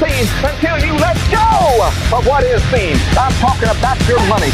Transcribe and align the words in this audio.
seen 0.00 0.26
until 0.44 0.78
you 0.84 0.92
let 0.98 1.16
go 1.30 1.88
of 2.16 2.26
what 2.26 2.42
is 2.44 2.62
seen. 2.70 2.96
I'm 3.18 3.32
talking 3.40 3.68
about 3.68 3.96
your 4.08 4.18
money. 4.28 4.50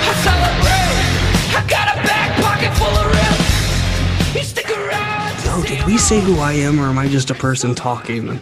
I 0.00 0.12
celebrate. 0.22 1.56
I 1.56 1.66
got 1.68 1.96
a 1.96 2.02
back 2.06 2.40
pocket 2.42 2.72
full 2.76 2.88
of 2.88 3.06
rims. 3.06 4.34
You 4.36 4.42
stick 4.42 4.70
around. 4.70 5.34
Oh, 5.50 5.64
did 5.66 5.84
we 5.86 5.98
say 5.98 6.20
who 6.20 6.38
I 6.38 6.52
am, 6.52 6.78
or 6.78 6.84
am 6.84 6.98
I 6.98 7.08
just 7.08 7.30
a 7.30 7.34
person 7.34 7.74
talking? 7.74 8.40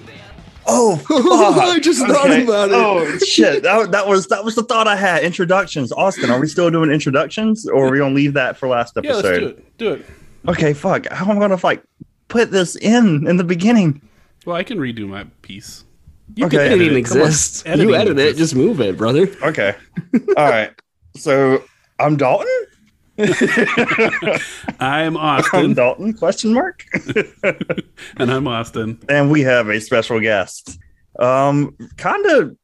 Oh, 0.66 1.00
I 1.60 1.78
just 1.78 2.00
thought 2.04 2.30
about 2.30 2.68
it. 2.70 2.74
Oh 2.74 3.18
shit! 3.18 3.62
That, 3.62 3.92
that 3.92 4.06
was 4.08 4.26
that 4.28 4.44
was 4.44 4.56
the 4.56 4.64
thought 4.64 4.88
I 4.88 4.96
had. 4.96 5.22
Introductions, 5.22 5.92
Austin. 5.92 6.28
Are 6.30 6.40
we 6.40 6.48
still 6.48 6.70
doing 6.70 6.90
introductions, 6.90 7.68
or 7.68 7.86
are 7.86 7.90
we 7.92 7.98
gonna 7.98 8.14
leave 8.14 8.34
that 8.34 8.56
for 8.56 8.68
last 8.68 8.94
Yeah, 9.02 9.10
episode? 9.12 9.24
let's 9.24 9.38
do 9.38 9.46
it. 9.46 9.78
Do 9.78 9.92
it. 9.92 10.06
Okay, 10.48 10.72
fuck. 10.72 11.06
How 11.08 11.30
am 11.30 11.36
I 11.36 11.40
gonna 11.40 11.58
like 11.62 11.82
put 12.28 12.50
this 12.50 12.74
in 12.76 13.26
in 13.28 13.36
the 13.36 13.44
beginning? 13.44 14.02
Well, 14.46 14.56
I 14.56 14.62
can 14.62 14.78
redo 14.78 15.06
my 15.08 15.24
piece. 15.42 15.84
Okay, 16.40 16.56
It 16.56 16.72
edit 16.72 16.80
even 16.82 16.96
it. 16.98 17.02
Come 17.06 17.18
on. 17.20 17.26
exists. 17.26 17.64
You 17.66 17.94
edit 17.94 18.18
it, 18.18 18.36
just 18.36 18.54
move 18.54 18.80
it, 18.80 18.96
brother. 18.96 19.28
Okay. 19.42 19.74
All 20.36 20.48
right. 20.50 20.70
So 21.16 21.62
I'm 21.98 22.16
Dalton. 22.16 22.46
I'm 23.18 23.28
I'm 24.80 25.16
Austin, 25.16 25.74
Dalton? 25.74 26.12
Question 26.14 26.52
mark. 26.54 26.84
and 28.16 28.30
I'm 28.30 28.46
Austin. 28.46 28.98
and 29.08 29.30
we 29.30 29.40
have 29.42 29.68
a 29.68 29.80
special 29.80 30.20
guest. 30.20 30.78
Um, 31.18 31.74
kind 31.96 32.26
of 32.26 32.56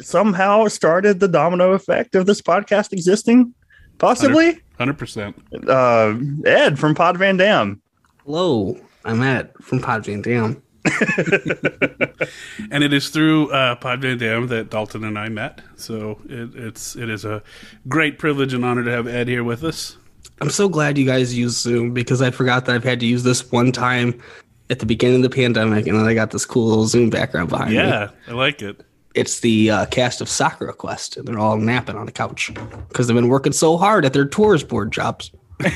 somehow 0.00 0.68
started 0.68 1.20
the 1.20 1.28
domino 1.28 1.72
effect 1.72 2.14
of 2.14 2.26
this 2.26 2.40
podcast 2.40 2.92
existing. 2.92 3.52
Possibly, 3.98 4.60
Hundred 4.78 4.98
percent. 4.98 5.36
uh, 5.68 6.14
Ed 6.44 6.78
from 6.78 6.94
Pod 6.94 7.16
Van 7.16 7.36
Dam. 7.36 7.80
Hello, 8.24 8.78
I'm 9.04 9.22
Ed 9.22 9.50
from 9.62 9.80
Pod 9.80 10.04
Van 10.06 10.20
Dam. 10.22 10.62
And 12.70 12.82
it 12.82 12.92
is 12.92 13.10
through 13.10 13.50
uh, 13.50 13.76
Pod 13.76 14.02
Van 14.02 14.18
Dam 14.18 14.48
that 14.48 14.70
Dalton 14.70 15.04
and 15.04 15.18
I 15.18 15.28
met. 15.28 15.60
So 15.76 16.20
it, 16.28 16.54
it's 16.54 16.96
it 16.96 17.08
is 17.08 17.24
a 17.24 17.42
great 17.88 18.18
privilege 18.18 18.52
and 18.54 18.64
honor 18.64 18.84
to 18.84 18.90
have 18.90 19.06
Ed 19.06 19.28
here 19.28 19.44
with 19.44 19.64
us. 19.64 19.96
I'm 20.40 20.50
so 20.50 20.68
glad 20.68 20.98
you 20.98 21.06
guys 21.06 21.36
use 21.36 21.56
Zoom 21.56 21.94
because 21.94 22.20
I 22.20 22.30
forgot 22.30 22.66
that 22.66 22.74
I've 22.74 22.84
had 22.84 23.00
to 23.00 23.06
use 23.06 23.22
this 23.22 23.50
one 23.50 23.72
time 23.72 24.20
at 24.68 24.80
the 24.80 24.86
beginning 24.86 25.24
of 25.24 25.30
the 25.30 25.34
pandemic, 25.34 25.86
and 25.86 25.98
then 25.98 26.06
I 26.06 26.14
got 26.14 26.32
this 26.32 26.44
cool 26.44 26.68
little 26.68 26.86
Zoom 26.86 27.08
background 27.08 27.48
behind 27.48 27.70
me. 27.70 27.76
Yeah, 27.76 28.10
I 28.28 28.32
like 28.32 28.60
it. 28.62 28.84
It's 29.14 29.40
the 29.40 29.70
uh, 29.70 29.86
cast 29.86 30.20
of 30.20 30.28
Soccer 30.28 30.70
Quest, 30.72 31.16
and 31.16 31.26
they're 31.26 31.38
all 31.38 31.56
napping 31.56 31.96
on 31.96 32.04
the 32.04 32.12
couch 32.12 32.52
because 32.88 33.06
they've 33.06 33.14
been 33.14 33.28
working 33.28 33.52
so 33.52 33.78
hard 33.78 34.04
at 34.04 34.12
their 34.12 34.26
tourist 34.26 34.68
board 34.68 34.92
jobs. 34.92 35.30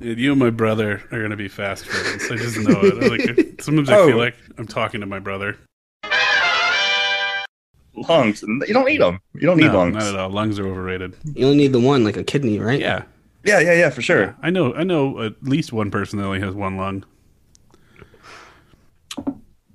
Dude, 0.00 0.18
you 0.18 0.32
and 0.32 0.40
my 0.40 0.50
brother 0.50 1.02
are 1.12 1.22
gonna 1.22 1.36
be 1.36 1.48
fast 1.48 1.84
friends. 1.86 2.30
I 2.30 2.36
just 2.36 2.58
know 2.58 2.80
it. 2.82 2.96
Like 3.10 3.60
sometimes 3.60 3.88
I 3.90 3.98
Oh. 3.98 4.06
feel 4.08 4.16
like 4.18 4.34
I'm 4.58 4.66
talking 4.66 5.00
to 5.00 5.06
my 5.06 5.18
brother. 5.18 5.56
Lungs. 7.94 8.42
You 8.42 8.72
don't 8.74 8.86
need 8.86 9.00
them. 9.00 9.20
You 9.34 9.42
don't 9.42 9.58
need 9.58 9.66
No, 9.70 9.78
lungs. 9.78 9.94
not 9.94 10.02
at 10.04 10.16
all. 10.16 10.30
Lungs 10.30 10.58
are 10.58 10.66
overrated. 10.66 11.14
You 11.34 11.46
only 11.46 11.58
need 11.58 11.72
the 11.72 11.80
one, 11.80 12.02
like 12.04 12.16
a 12.16 12.24
kidney, 12.24 12.58
right? 12.58 12.80
Yeah, 12.80 13.04
Yeah, 13.44 13.60
yeah, 13.60 13.74
yeah, 13.74 13.90
for 13.90 14.02
sure. 14.02 14.34
I 14.42 14.50
know. 14.50 14.74
I 14.74 14.82
know 14.82 15.20
at 15.22 15.34
least 15.42 15.72
one 15.72 15.90
person 15.90 16.18
that 16.18 16.24
only 16.24 16.40
has 16.40 16.54
one 16.54 16.76
lung. 16.76 17.04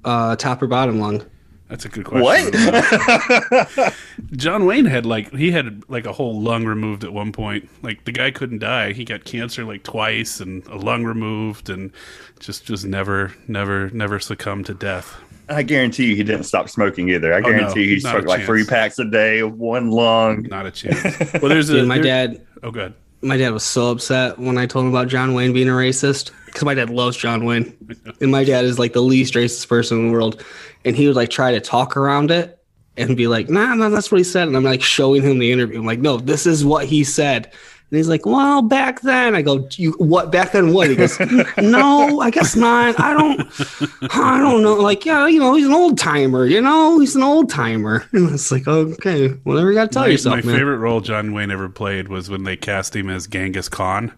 Uh, 0.03 0.35
top 0.35 0.61
or 0.61 0.67
bottom 0.67 0.99
lung. 0.99 1.23
That's 1.69 1.83
a 1.83 1.89
good 1.89 2.05
question. 2.05 2.23
What? 2.53 3.93
John 4.33 4.65
Wayne 4.65 4.85
had 4.85 5.05
like 5.05 5.33
he 5.33 5.51
had 5.51 5.83
like 5.89 6.05
a 6.05 6.13
whole 6.13 6.39
lung 6.41 6.65
removed 6.65 7.03
at 7.03 7.11
one 7.13 7.31
point. 7.31 7.67
Like 7.83 8.05
the 8.05 8.11
guy 8.11 8.31
couldn't 8.31 8.59
die. 8.59 8.93
He 8.93 9.03
got 9.03 9.25
cancer 9.25 9.65
like 9.65 9.83
twice 9.83 10.39
and 10.39 10.65
a 10.67 10.77
lung 10.77 11.03
removed 11.03 11.69
and 11.69 11.91
just 12.39 12.65
just 12.65 12.85
never 12.85 13.33
never 13.47 13.89
never 13.89 14.19
succumbed 14.19 14.65
to 14.67 14.73
death. 14.73 15.17
I 15.49 15.63
guarantee 15.63 16.07
you 16.07 16.15
he 16.15 16.23
didn't 16.23 16.43
stop 16.43 16.69
smoking 16.69 17.09
either. 17.09 17.33
I 17.33 17.37
Oh, 17.37 17.41
no, 17.41 17.49
guarantee 17.49 17.83
you 17.83 17.89
he 17.95 17.99
smoked 17.99 18.27
like 18.27 18.45
three 18.45 18.65
packs 18.65 18.99
a 18.99 19.05
day, 19.05 19.43
one 19.43 19.91
lung. 19.91 20.43
Not 20.43 20.65
a 20.65 20.71
chance. 20.71 21.03
Well, 21.41 21.47
there's 21.49 21.69
a 21.69 21.75
Dude, 21.79 21.87
my 21.87 21.95
there- 21.99 22.27
dad, 22.27 22.45
Oh, 22.63 22.71
good. 22.71 22.93
My 23.21 23.37
dad 23.37 23.51
was 23.51 23.63
so 23.63 23.91
upset 23.91 24.37
when 24.37 24.57
I 24.57 24.65
told 24.65 24.85
him 24.85 24.91
about 24.91 25.07
John 25.07 25.33
Wayne 25.33 25.53
being 25.53 25.69
a 25.69 25.73
racist 25.73 26.31
because 26.45 26.63
my 26.63 26.73
dad 26.73 26.89
loves 26.89 27.17
John 27.17 27.45
Wayne, 27.45 27.75
and 28.21 28.31
my 28.31 28.43
dad 28.43 28.65
is 28.65 28.79
like 28.79 28.93
the 28.93 29.01
least 29.01 29.33
racist 29.33 29.67
person 29.67 29.99
in 29.99 30.07
the 30.07 30.13
world, 30.13 30.43
and 30.85 30.95
he 30.95 31.07
would 31.07 31.15
like 31.15 31.29
try 31.29 31.51
to 31.51 31.59
talk 31.59 31.97
around 31.97 32.31
it 32.31 32.59
and 32.95 33.17
be 33.17 33.27
like, 33.27 33.49
"Nah, 33.49 33.75
no, 33.75 33.89
that's 33.89 34.11
what 34.11 34.17
he 34.17 34.23
said," 34.23 34.47
and 34.47 34.57
I'm 34.57 34.63
like 34.63 34.81
showing 34.81 35.23
him 35.23 35.39
the 35.39 35.51
interview. 35.51 35.79
I'm 35.79 35.85
like, 35.85 35.99
"No, 35.99 36.17
this 36.17 36.45
is 36.45 36.65
what 36.65 36.85
he 36.85 37.03
said." 37.03 37.51
And 37.89 37.97
he's 37.97 38.09
like, 38.09 38.25
"Well, 38.25 38.61
back 38.61 38.99
then," 39.01 39.33
I 39.33 39.41
go, 39.41 39.65
"You 39.77 39.93
what? 39.93 40.29
Back 40.29 40.51
then 40.51 40.73
what?" 40.73 40.89
He 40.89 40.95
goes, 40.97 41.17
"No, 41.57 42.19
I 42.19 42.29
guess 42.31 42.55
not. 42.55 42.99
I 42.99 43.13
don't, 43.13 43.41
I 44.13 44.39
don't 44.39 44.61
know. 44.61 44.75
Like, 44.75 45.05
yeah, 45.05 45.25
you 45.27 45.39
know, 45.39 45.53
he's 45.55 45.65
an 45.67 45.71
old 45.73 45.97
timer. 45.97 46.45
You 46.45 46.59
know, 46.61 46.99
he's 46.99 47.15
an 47.15 47.23
old 47.23 47.49
timer." 47.49 48.05
And 48.13 48.29
it's 48.33 48.51
like, 48.51 48.67
okay, 48.67 49.29
whatever 49.45 49.69
you 49.69 49.75
got 49.75 49.85
to 49.85 49.93
tell 49.93 50.03
My, 50.03 50.09
yourself, 50.09 50.35
my 50.35 50.41
man. 50.41 50.55
favorite 50.57 50.77
role 50.79 50.99
John 50.99 51.31
Wayne 51.33 51.49
ever 51.51 51.69
played 51.69 52.09
was 52.09 52.29
when 52.29 52.43
they 52.43 52.57
cast 52.57 52.93
him 52.95 53.09
as 53.09 53.25
Genghis 53.27 53.69
Khan, 53.69 54.11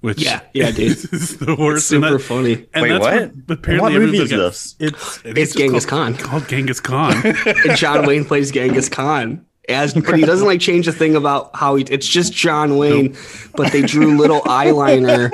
which 0.00 0.22
Yeah, 0.22 0.40
yeah, 0.54 0.70
dude. 0.70 0.92
is 1.12 1.36
the 1.38 1.54
worst. 1.54 1.88
Super 1.88 2.06
And 2.06 2.14
that- 2.14 2.18
funny. 2.20 2.66
And 2.72 2.82
Wait, 2.82 2.88
that's 2.90 3.02
what? 3.04 3.34
what 3.46 3.58
apparently 3.58 3.92
What 3.92 4.00
movie 4.00 4.18
is 4.20 4.30
got- 4.30 4.36
this? 4.38 4.74
It's 4.78 5.20
It's 5.24 5.34
just 5.52 5.58
Genghis 5.58 5.84
called, 5.84 6.16
Khan. 6.16 6.26
Called 6.26 6.48
Genghis 6.48 6.80
Khan. 6.80 7.14
and 7.26 7.76
John 7.76 8.06
Wayne 8.06 8.24
plays 8.24 8.50
Genghis 8.50 8.88
Khan. 8.88 9.44
As, 9.68 9.94
but 9.94 10.18
he 10.18 10.24
doesn't 10.24 10.46
like 10.46 10.60
change 10.60 10.88
a 10.88 10.92
thing 10.92 11.14
about 11.14 11.54
how 11.54 11.76
he. 11.76 11.84
It's 11.84 12.08
just 12.08 12.32
John 12.32 12.76
Wayne, 12.78 13.16
but 13.54 13.72
they 13.72 13.82
drew 13.82 14.18
little 14.18 14.40
eyeliner 14.42 15.30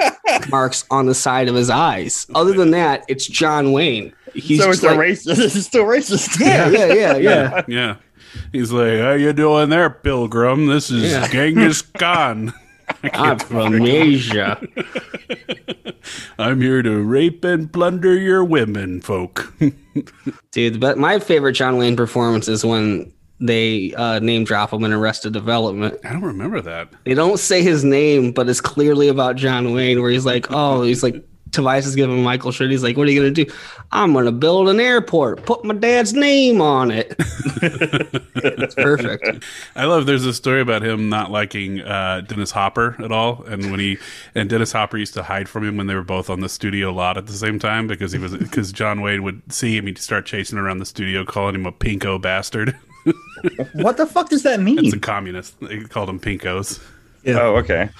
marks 0.50 0.84
on 0.90 1.06
the 1.06 1.14
side 1.14 1.48
of 1.48 1.54
his 1.54 1.70
eyes. 1.70 2.26
Other 2.34 2.52
than 2.52 2.70
that, 2.72 3.04
it's 3.08 3.26
John 3.26 3.72
Wayne. 3.72 4.12
He's 4.34 4.60
so 4.60 4.70
it's 4.70 4.80
just 4.80 4.92
a 4.92 4.96
like, 4.96 5.08
racist. 5.08 5.38
It's 5.56 5.66
still 5.66 5.84
racist. 5.84 6.38
Yeah, 6.38 6.68
yeah, 6.68 6.92
yeah, 6.92 7.16
yeah. 7.16 7.62
yeah. 7.66 7.96
He's 8.52 8.70
like, 8.70 8.98
"How 9.00 9.12
you 9.12 9.32
doing 9.32 9.70
there, 9.70 9.88
Pilgrim? 9.88 10.66
This 10.66 10.90
is 10.90 11.10
Yeah. 11.10 11.26
Genghis 11.28 11.80
Khan. 11.82 12.52
I'm 13.12 13.38
from 13.38 13.82
Asia. 13.82 14.60
I'm 16.38 16.60
here 16.60 16.82
to 16.82 17.02
rape 17.02 17.44
and 17.44 17.72
plunder 17.72 18.14
your 18.16 18.44
women, 18.44 19.00
folk." 19.00 19.52
Dude, 20.50 20.78
but 20.80 20.98
my 20.98 21.18
favorite 21.18 21.54
John 21.54 21.78
Wayne 21.78 21.96
performance 21.96 22.48
is 22.48 22.64
when 22.64 23.10
they 23.40 23.94
uh, 23.94 24.18
name 24.18 24.44
drop 24.44 24.72
him 24.72 24.84
in 24.84 24.92
Arrested 24.92 25.32
Development. 25.32 25.98
I 26.04 26.12
don't 26.12 26.22
remember 26.22 26.60
that. 26.60 26.88
They 27.04 27.14
don't 27.14 27.38
say 27.38 27.62
his 27.62 27.84
name, 27.84 28.32
but 28.32 28.48
it's 28.48 28.60
clearly 28.60 29.08
about 29.08 29.36
John 29.36 29.72
Wayne, 29.72 30.00
where 30.00 30.10
he's 30.10 30.26
like, 30.26 30.50
oh, 30.50 30.82
he's 30.82 31.02
like, 31.02 31.24
Tobias 31.52 31.86
is 31.86 31.96
giving 31.96 32.22
Michael 32.22 32.52
shit. 32.52 32.70
He's 32.70 32.82
like, 32.82 32.96
what 32.96 33.08
are 33.08 33.10
you 33.10 33.20
going 33.20 33.34
to 33.34 33.44
do? 33.44 33.52
I'm 33.92 34.12
going 34.12 34.26
to 34.26 34.32
build 34.32 34.68
an 34.68 34.80
airport, 34.80 35.46
put 35.46 35.64
my 35.64 35.74
dad's 35.74 36.12
name 36.12 36.60
on 36.60 36.90
it. 36.90 37.14
it's 37.18 38.74
perfect. 38.74 39.44
I 39.74 39.86
love. 39.86 40.06
There's 40.06 40.26
a 40.26 40.34
story 40.34 40.60
about 40.60 40.82
him 40.82 41.08
not 41.08 41.30
liking 41.30 41.80
uh, 41.80 42.22
Dennis 42.22 42.50
Hopper 42.50 42.96
at 43.02 43.12
all, 43.12 43.44
and 43.44 43.70
when 43.70 43.80
he 43.80 43.98
and 44.34 44.50
Dennis 44.50 44.72
Hopper 44.72 44.98
used 44.98 45.14
to 45.14 45.22
hide 45.22 45.48
from 45.48 45.64
him 45.64 45.76
when 45.76 45.86
they 45.86 45.94
were 45.94 46.02
both 46.02 46.28
on 46.28 46.40
the 46.40 46.48
studio 46.48 46.92
lot 46.92 47.16
at 47.16 47.26
the 47.26 47.32
same 47.32 47.58
time 47.58 47.86
because 47.86 48.12
he 48.12 48.18
was 48.18 48.36
because 48.36 48.72
John 48.72 49.00
Wayne 49.00 49.22
would 49.22 49.52
see 49.52 49.76
him, 49.76 49.86
he'd 49.86 49.98
start 49.98 50.26
chasing 50.26 50.58
around 50.58 50.78
the 50.78 50.86
studio, 50.86 51.24
calling 51.24 51.54
him 51.54 51.66
a 51.66 51.72
pinko 51.72 52.20
bastard. 52.20 52.76
What 53.74 53.96
the 53.96 54.06
fuck 54.06 54.30
does 54.30 54.42
that 54.42 54.60
mean? 54.60 54.84
It's 54.84 54.94
a 54.94 54.98
communist. 54.98 55.60
They 55.60 55.80
called 55.80 56.08
him 56.08 56.18
pinkos. 56.18 56.80
Oh, 57.26 57.56
okay. 57.56 57.90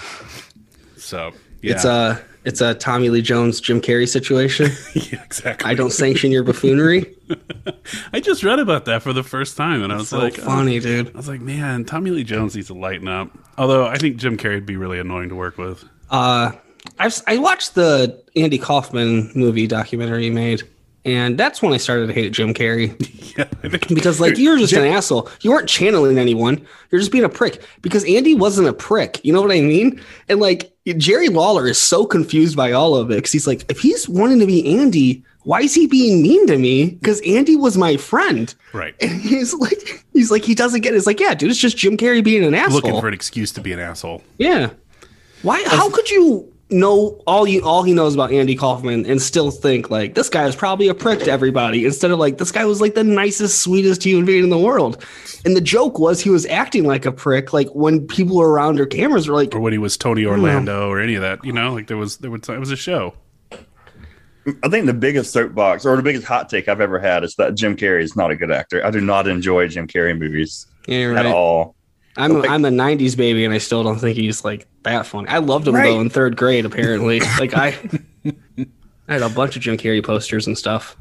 So 0.96 1.32
yeah, 1.62 1.74
It's 1.74 1.84
a 1.84 2.20
it's 2.44 2.60
a 2.60 2.74
Tommy 2.74 3.10
Lee 3.10 3.22
Jones 3.22 3.60
Jim 3.60 3.80
Carrey 3.80 4.08
situation. 4.08 4.70
yeah, 4.94 5.22
exactly. 5.22 5.70
I 5.70 5.74
don't 5.74 5.92
sanction 5.92 6.32
your 6.32 6.42
buffoonery. 6.44 7.14
I 8.12 8.20
just 8.20 8.43
read 8.43 8.58
about 8.58 8.84
that 8.87 9.02
for 9.02 9.12
the 9.12 9.22
first 9.22 9.56
time, 9.56 9.82
and 9.82 9.93
I 9.93 9.96
was 9.96 10.08
So 10.08 10.19
like, 10.19 10.38
oh, 10.38 10.43
funny, 10.43 10.81
dude. 10.81 11.08
I 11.14 11.16
was 11.16 11.28
like, 11.28 11.40
man, 11.40 11.84
Tommy 11.84 12.11
Lee 12.11 12.25
Jones 12.25 12.54
needs 12.54 12.69
to 12.69 12.75
lighten 12.75 13.06
up. 13.08 13.31
Although 13.58 13.87
I 13.87 13.99
think 13.99 14.16
Jim 14.16 14.37
Carrey'd 14.37 14.66
be 14.66 14.76
really 14.76 14.99
annoying 14.99 15.28
to 15.28 15.34
work 15.34 15.58
with. 15.58 15.84
Uh, 16.11 16.52
I've 16.99 17.20
I 17.26 17.38
watched 17.38 17.75
the 17.75 18.22
Andy 18.34 18.58
Kaufman 18.58 19.31
movie 19.34 19.66
documentary 19.66 20.25
he 20.25 20.31
made, 20.31 20.62
and 21.08 21.38
that's 21.38 21.62
when 21.62 21.72
I 21.72 21.76
started 21.78 22.06
to 22.08 22.12
hate 22.12 22.32
Jim 22.32 22.55
Carrey. 22.55 22.94
Yeah, 23.38 23.44
because 23.70 24.19
like 24.19 24.37
you're 24.37 24.58
just 24.58 24.72
an 24.72 24.84
asshole. 24.84 25.31
You 25.43 25.50
weren't 25.52 25.69
channeling 25.69 26.19
anyone. 26.19 26.66
You're 26.90 26.99
just 27.00 27.12
being 27.12 27.22
a 27.22 27.28
prick. 27.28 27.62
Because 27.82 28.05
Andy 28.05 28.34
wasn't 28.34 28.66
a 28.66 28.72
prick. 28.72 29.20
You 29.25 29.32
know 29.32 29.40
what 29.40 29.52
I 29.52 29.60
mean? 29.60 30.00
And 30.28 30.40
like 30.40 30.72
Jerry 30.96 31.28
Lawler 31.28 31.69
is 31.69 31.78
so 31.78 32.05
confused 32.05 32.56
by 32.56 32.72
all 32.72 32.96
of 32.96 33.12
it 33.12 33.16
because 33.16 33.31
he's 33.31 33.46
like, 33.46 33.64
if 33.70 33.78
he's 33.78 34.08
wanting 34.08 34.40
to 34.40 34.46
be 34.46 34.76
Andy, 34.76 35.22
why 35.44 35.60
is 35.60 35.72
he 35.72 35.87
being 35.87 36.20
mean 36.20 36.49
to 36.49 36.58
me? 36.58 36.90
Because 36.93 37.20
Andy 37.20 37.54
was 37.54 37.76
my 37.76 37.96
friend. 37.96 38.52
right. 38.72 38.96
And 39.00 39.20
he's 39.20 39.54
like, 39.54 40.04
he's 40.12 40.32
like, 40.32 40.44
he 40.44 40.56
doesn't 40.56 40.81
get 40.81 40.94
it. 40.94 40.96
It's 40.96 41.06
like, 41.06 41.20
yeah, 41.20 41.34
dude, 41.34 41.50
it's 41.52 41.61
just 41.61 41.76
Jim 41.76 41.96
Carrey 41.96 42.25
being 42.25 42.43
an 42.44 42.54
asshole. 42.54 42.81
Looking 42.81 43.00
for 43.00 43.06
an 43.06 43.14
excuse 43.14 43.52
to 43.52 43.61
be 43.61 43.70
an 43.72 43.78
asshole. 43.78 44.25
yeah. 44.38 44.70
Why? 45.43 45.62
How 45.64 45.90
could 45.90 46.11
you 46.11 46.52
know 46.70 47.20
all 47.26 47.47
you 47.47 47.62
all 47.65 47.82
he 47.82 47.94
knows 47.94 48.15
about 48.15 48.32
Andy 48.32 48.55
Kaufman 48.55 49.06
and 49.06 49.20
still 49.23 49.50
think 49.50 49.91
like 49.91 50.15
this 50.15 50.29
guy 50.29 50.47
is 50.47 50.55
probably 50.55 50.88
a 50.88 50.94
prick 50.94 51.20
to 51.20 51.31
everybody 51.31 51.85
instead 51.85 52.11
of 52.11 52.19
like 52.19 52.38
this 52.38 52.53
guy 52.53 52.65
was 52.65 52.81
like 52.81 52.94
the 52.94 53.05
nicest, 53.05 53.62
sweetest 53.62 54.05
human 54.05 54.26
being 54.26 54.44
in 54.44 54.50
the 54.50 54.59
world. 54.59 55.05
And 55.44 55.56
the 55.56 55.61
joke 55.61 55.99
was 55.99 56.20
he 56.20 56.31
was 56.31 56.44
acting 56.47 56.85
like 56.85 57.06
a 57.06 57.12
prick, 57.12 57.53
like 57.53 57.69
when 57.69 58.06
people 58.06 58.37
were 58.37 58.50
around 58.50 58.81
or 58.81 58.87
cameras 58.87 59.29
were 59.29 59.35
like, 59.35 59.55
or 59.55 59.61
when 59.61 59.73
he 59.73 59.79
was 59.79 59.97
Tony 59.97 60.26
Orlando 60.26 60.88
or 60.88 61.00
any 61.00 61.15
of 61.15 61.23
that. 61.23 61.44
You 61.44 61.53
know, 61.53 61.73
like 61.73 61.87
there 61.87 61.97
was 61.97 62.19
there 62.19 62.31
was 62.31 62.49
it 62.49 62.59
was 62.59 62.71
a 62.71 62.76
show. 62.76 63.14
I 64.62 64.69
think 64.69 64.87
the 64.87 64.94
biggest 64.94 65.32
soapbox 65.32 65.85
or 65.85 65.97
the 65.97 66.03
biggest 66.03 66.26
hot 66.26 66.49
take 66.49 66.69
I've 66.69 66.81
ever 66.81 66.99
had 66.99 67.23
is 67.23 67.35
that 67.37 67.55
Jim 67.55 67.76
Carrey 67.76 68.03
is 68.03 68.17
not 68.17 68.31
a 68.31 68.37
good 68.37 68.50
actor. 68.50 68.85
I 68.85 68.91
do 68.91 69.00
not 69.00 69.29
enjoy 69.29 69.69
Jim 69.69 69.87
Carrey 69.87 70.19
movies 70.19 70.67
Yeah, 70.87 70.99
you're 70.99 71.19
at 71.19 71.26
all. 71.26 71.76
I'm 72.19 72.32
a, 72.32 72.38
Okay. 72.41 72.49
I'm 72.49 72.65
a 72.65 72.70
'90s 72.70 73.17
baby, 73.17 73.44
and 73.44 73.55
I 73.55 73.59
still 73.59 73.82
don't 73.82 73.99
think 73.99 74.17
he's 74.17 74.44
like 74.44 74.67
that 74.82 75.06
funny. 75.06 75.29
I 75.29 75.38
loved 75.38 75.67
him 75.69 75.75
Right. 75.75 75.85
though 75.91 76.00
in 76.00 76.11
third 76.11 76.37
grade. 76.37 76.65
Apparently, 76.65 77.20
like 77.38 77.55
I, 77.55 77.76
I 78.26 79.12
had 79.12 79.23
a 79.23 79.29
bunch 79.29 79.56
of 79.56 79.62
Jim 79.62 79.76
Carrey 79.76 80.05
posters 80.05 80.47
and 80.47 80.56
stuff. 80.59 80.97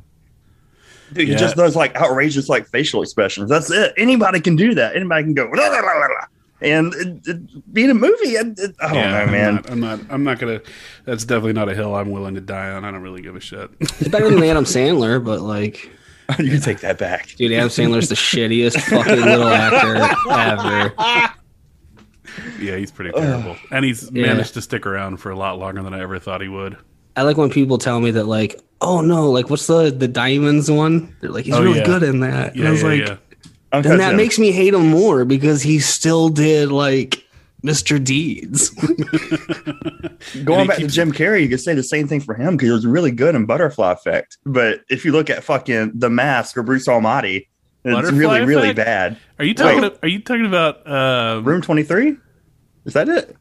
Dude, 1.14 1.28
he 1.28 1.34
Yeah. 1.34 1.40
just 1.40 1.56
does 1.56 1.76
like 1.76 1.96
outrageous 1.96 2.50
like 2.50 2.68
facial 2.68 3.02
expressions. 3.02 3.50
That's 3.50 3.72
it. 3.72 3.94
Anybody 3.98 4.40
can 4.42 4.56
do 4.56 4.76
that. 4.76 4.96
Anybody 4.96 5.24
can 5.24 5.34
go 5.34 5.46
"La, 5.54 5.68
la, 5.68 5.80
la, 5.80 5.94
la, 5.94 6.08
la." 6.08 6.26
and 6.60 6.94
it, 6.96 7.28
it, 7.28 7.74
being 7.74 7.90
a 7.90 7.94
movie. 7.94 8.30
It, 8.30 8.60
it- 8.60 8.76
I 8.82 8.88
don't 8.88 8.96
Yeah, 8.96 9.10
know, 9.12 9.18
I'm 9.20 9.32
man. 9.32 9.56
not- 9.56 9.70
I'm 9.72 9.80
not. 9.80 10.00
I'm 10.10 10.24
not 10.24 10.40
gonna. 10.40 10.62
That's 11.06 11.24
definitely 11.24 11.54
not 11.54 11.70
a 11.70 11.76
hill 11.76 11.96
I'm 11.96 12.12
willing 12.12 12.36
to 12.36 12.42
die 12.42 12.72
on. 12.72 12.84
I 12.84 12.92
don't 12.92 13.02
really 13.02 13.22
give 13.22 13.36
a 13.36 13.40
shit. 13.40 13.70
It's 13.80 14.08
better 14.10 14.30
than 14.30 14.44
Adam 14.44 14.66
Sandler, 14.66 15.24
but 15.24 15.42
like, 15.42 15.90
you 16.40 16.50
can 16.52 16.62
take 16.62 16.80
that 16.82 16.98
back. 16.98 17.28
dude, 17.38 17.52
Adam 17.54 17.70
Sandler's 17.70 18.10
the 18.10 18.16
shittiest 18.16 18.80
fucking 18.82 19.16
little 19.24 19.48
actor 19.48 19.96
ever. 20.30 20.94
yeah, 22.60 22.76
he's 22.78 22.92
pretty 22.92 23.12
terrible, 23.12 23.56
and 23.72 23.86
he's 23.86 24.10
Yeah. 24.12 24.28
managed 24.28 24.54
to 24.56 24.62
stick 24.62 24.86
around 24.86 25.18
for 25.18 25.30
a 25.32 25.36
lot 25.36 25.58
longer 25.60 25.82
than 25.84 25.94
I 25.94 26.02
ever 26.02 26.20
thought 26.20 26.42
he 26.42 26.48
would. 26.48 26.78
I 27.16 27.24
like 27.24 27.38
when 27.38 27.50
people 27.50 27.78
tell 27.78 28.00
me 28.00 28.12
that 28.12 28.26
like, 28.26 28.60
oh 28.82 29.02
no, 29.02 29.32
like 29.32 29.50
what's 29.50 29.68
the 29.68 29.90
the 29.92 30.08
diamonds 30.08 30.70
one? 30.70 31.16
They're 31.22 31.32
like, 31.32 31.46
he's 31.46 31.56
Oh, 31.56 31.64
really 31.64 31.80
yeah. 31.80 31.86
good 31.86 32.04
in 32.04 32.20
that. 32.20 32.54
and 32.54 32.56
Yeah, 32.64 32.68
I 32.68 32.72
was 32.72 32.82
yeah, 32.84 32.88
like, 32.88 33.00
yeah. 33.02 33.16
Uncut 33.74 33.98
that 33.98 34.10
Gems. 34.10 34.18
makes 34.18 34.40
me 34.40 34.52
hate 34.52 34.74
him 34.74 34.88
more 34.88 35.26
because 35.26 35.62
he 35.62 35.80
still 35.80 36.30
did 36.30 36.72
like 36.72 37.24
Mr. 37.64 38.04
Deeds. 38.04 38.70
Going 40.46 40.62
he 40.62 40.68
back 40.68 40.78
to 40.78 40.88
Jim 40.88 41.12
Carrey, 41.12 41.42
you 41.44 41.50
could 41.50 41.62
say 41.62 41.74
the 41.74 41.84
same 41.84 42.08
thing 42.08 42.20
for 42.22 42.36
him 42.36 42.56
because 42.56 42.68
he 42.68 42.72
was 42.72 42.86
really 42.86 43.12
good 43.12 43.36
in 43.36 43.46
Butterfly 43.46 43.92
Effect. 43.94 44.38
But 44.46 44.82
if 44.90 45.06
you 45.06 45.12
look 45.12 45.30
at 45.30 45.44
fucking 45.44 45.94
The 45.96 46.10
Mask 46.10 46.58
or 46.58 46.64
Bruce 46.64 46.88
Almighty, 46.88 47.50
it's 47.84 47.94
Butterfly 47.94 48.18
really, 48.18 48.42
really 48.46 48.74
bad. 48.74 49.18
Are 49.40 49.46
you 49.46 49.54
talking? 49.54 49.82
Wait. 49.82 49.98
Are 50.04 50.08
you 50.08 50.20
talking 50.22 50.46
about 50.46 50.86
uh, 50.88 51.42
Room 51.44 51.62
23? 51.62 52.18
Is 52.86 52.94
that 52.94 53.08
it? 53.10 53.36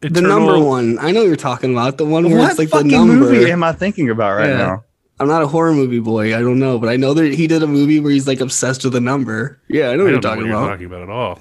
the 0.00 0.20
number 0.22 0.58
one. 0.58 0.98
I 0.98 1.10
know 1.10 1.22
you're 1.22 1.36
talking 1.36 1.72
about 1.72 1.98
the 1.98 2.06
one 2.06 2.24
where 2.28 2.38
What 2.38 2.50
it's 2.50 2.58
like 2.58 2.68
the 2.70 2.76
fucking 2.76 2.90
number. 2.90 3.14
movie 3.14 3.50
am 3.50 3.62
I 3.62 3.72
thinking 3.72 4.08
about 4.10 4.36
right 4.36 4.48
Yeah. 4.48 4.56
now? 4.56 4.84
I'm 5.18 5.28
not 5.28 5.42
a 5.42 5.46
horror 5.46 5.74
movie 5.74 5.98
boy. 6.00 6.34
I 6.34 6.40
don't 6.40 6.58
know, 6.58 6.78
but 6.78 6.88
I 6.88 6.96
know 6.96 7.12
that 7.12 7.34
he 7.34 7.46
did 7.46 7.62
a 7.62 7.66
movie 7.66 8.00
where 8.00 8.10
he's 8.10 8.26
like 8.26 8.40
obsessed 8.40 8.82
with 8.84 8.94
a 8.94 9.00
number. 9.00 9.60
Yeah, 9.68 9.90
I 9.90 9.96
know 9.96 10.02
I 10.02 10.04
what 10.04 10.10
you're 10.12 10.12
don't 10.12 10.14
know 10.14 10.20
talking 10.22 10.42
what 10.44 10.48
you're 10.48 10.56
about. 10.56 10.70
talking 10.70 10.86
about 10.86 11.02
at 11.02 11.10
all. 11.10 11.38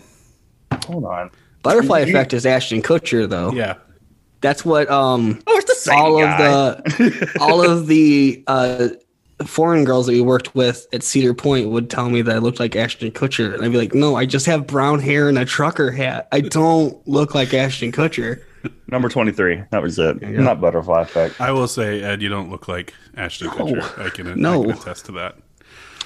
Hold 0.91 1.05
on. 1.05 1.31
Butterfly 1.63 1.99
You- 1.99 2.05
Effect 2.07 2.33
is 2.33 2.45
Ashton 2.45 2.81
Kutcher 2.81 3.27
though. 3.29 3.51
Yeah, 3.51 3.75
That's 4.41 4.63
what 4.65 4.89
um 4.89 5.41
Oh, 5.47 5.57
it's 5.57 5.69
the 5.69 5.75
same 5.75 5.99
all 5.99 6.19
guy. 6.19 6.45
of 6.47 6.83
the 6.83 7.37
all 7.39 7.61
of 7.61 7.87
the 7.87 8.43
uh 8.47 8.89
foreign 9.45 9.85
girls 9.85 10.05
that 10.05 10.11
we 10.13 10.21
worked 10.21 10.53
with 10.55 10.85
at 10.91 11.01
Cedar 11.03 11.33
Point 11.33 11.69
would 11.69 11.89
tell 11.89 12.09
me 12.09 12.21
that 12.21 12.35
I 12.35 12.39
looked 12.39 12.59
like 12.59 12.75
Ashton 12.75 13.11
Kutcher, 13.11 13.53
and 13.53 13.63
I'd 13.63 13.71
be 13.71 13.77
like, 13.77 13.93
"No, 13.93 14.15
I 14.15 14.25
just 14.25 14.45
have 14.47 14.67
brown 14.67 14.99
hair 14.99 15.29
and 15.29 15.37
a 15.37 15.45
trucker 15.45 15.91
hat. 15.91 16.27
I 16.33 16.41
don't 16.41 17.05
look 17.07 17.33
like 17.35 17.53
Ashton 17.53 17.91
Kutcher." 17.93 18.41
Number 18.87 19.07
23. 19.07 19.63
That 19.71 19.81
was 19.81 19.97
it. 19.97 20.21
you 20.21 20.35
go. 20.35 20.43
Not 20.43 20.59
Butterfly 20.59 21.03
Effect. 21.03 21.39
I 21.39 21.51
will 21.53 21.69
say, 21.69 22.01
Ed, 22.03 22.21
you 22.21 22.27
don't 22.27 22.49
look 22.49 22.67
like 22.67 22.93
Ashton 23.15 23.47
Kutcher. 23.49 23.97
I 23.97 24.09
can, 24.09 24.37
No. 24.41 24.63
I 24.63 24.65
can 24.65 24.71
attest 24.77 25.05
to 25.05 25.11
that. 25.13 25.37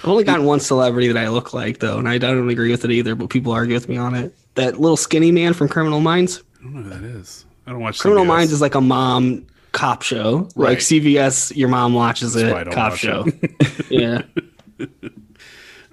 I've 0.04 0.10
only 0.10 0.24
gotten 0.26 0.46
one 0.46 0.60
celebrity 0.60 1.08
that 1.08 1.18
I 1.18 1.30
look 1.30 1.54
like 1.54 1.80
though, 1.80 1.98
and 1.98 2.10
I 2.10 2.18
don't 2.18 2.50
agree 2.50 2.72
with 2.72 2.84
it 2.84 2.92
either. 2.92 3.16
But 3.16 3.30
people 3.30 3.52
argue 3.54 3.74
with 3.74 3.88
me 3.88 3.98
on 3.98 4.16
it. 4.16 4.36
That 4.56 4.80
little 4.80 4.98
skinny 4.98 5.32
man 5.32 5.54
from 5.54 5.70
Criminal 5.70 6.02
Minds. 6.02 6.44
I 6.60 6.64
don't 6.64 6.74
know 6.76 6.82
who 6.84 6.90
that 6.90 7.04
is. 7.04 7.46
I 7.66 7.72
don't 7.72 7.80
watch 7.80 8.00
Criminal 8.00 8.26
CBS. 8.26 8.28
Minds 8.28 8.52
is 8.52 8.62
like 8.62 8.76
a 8.76 8.82
mom 8.82 9.46
cop 9.72 10.02
show, 10.04 10.50
Right. 10.56 10.70
like 10.72 10.78
CVS. 10.80 11.56
Your 11.56 11.70
mom 11.70 11.94
watches 11.94 12.34
That's 12.34 12.52
why 12.52 12.60
I 12.60 12.62
it. 12.62 12.64
don't 12.66 12.74
Cop 12.74 12.92
watch 12.92 13.00
show. 13.00 13.26
it. 13.28 13.86
yeah. 13.90 14.22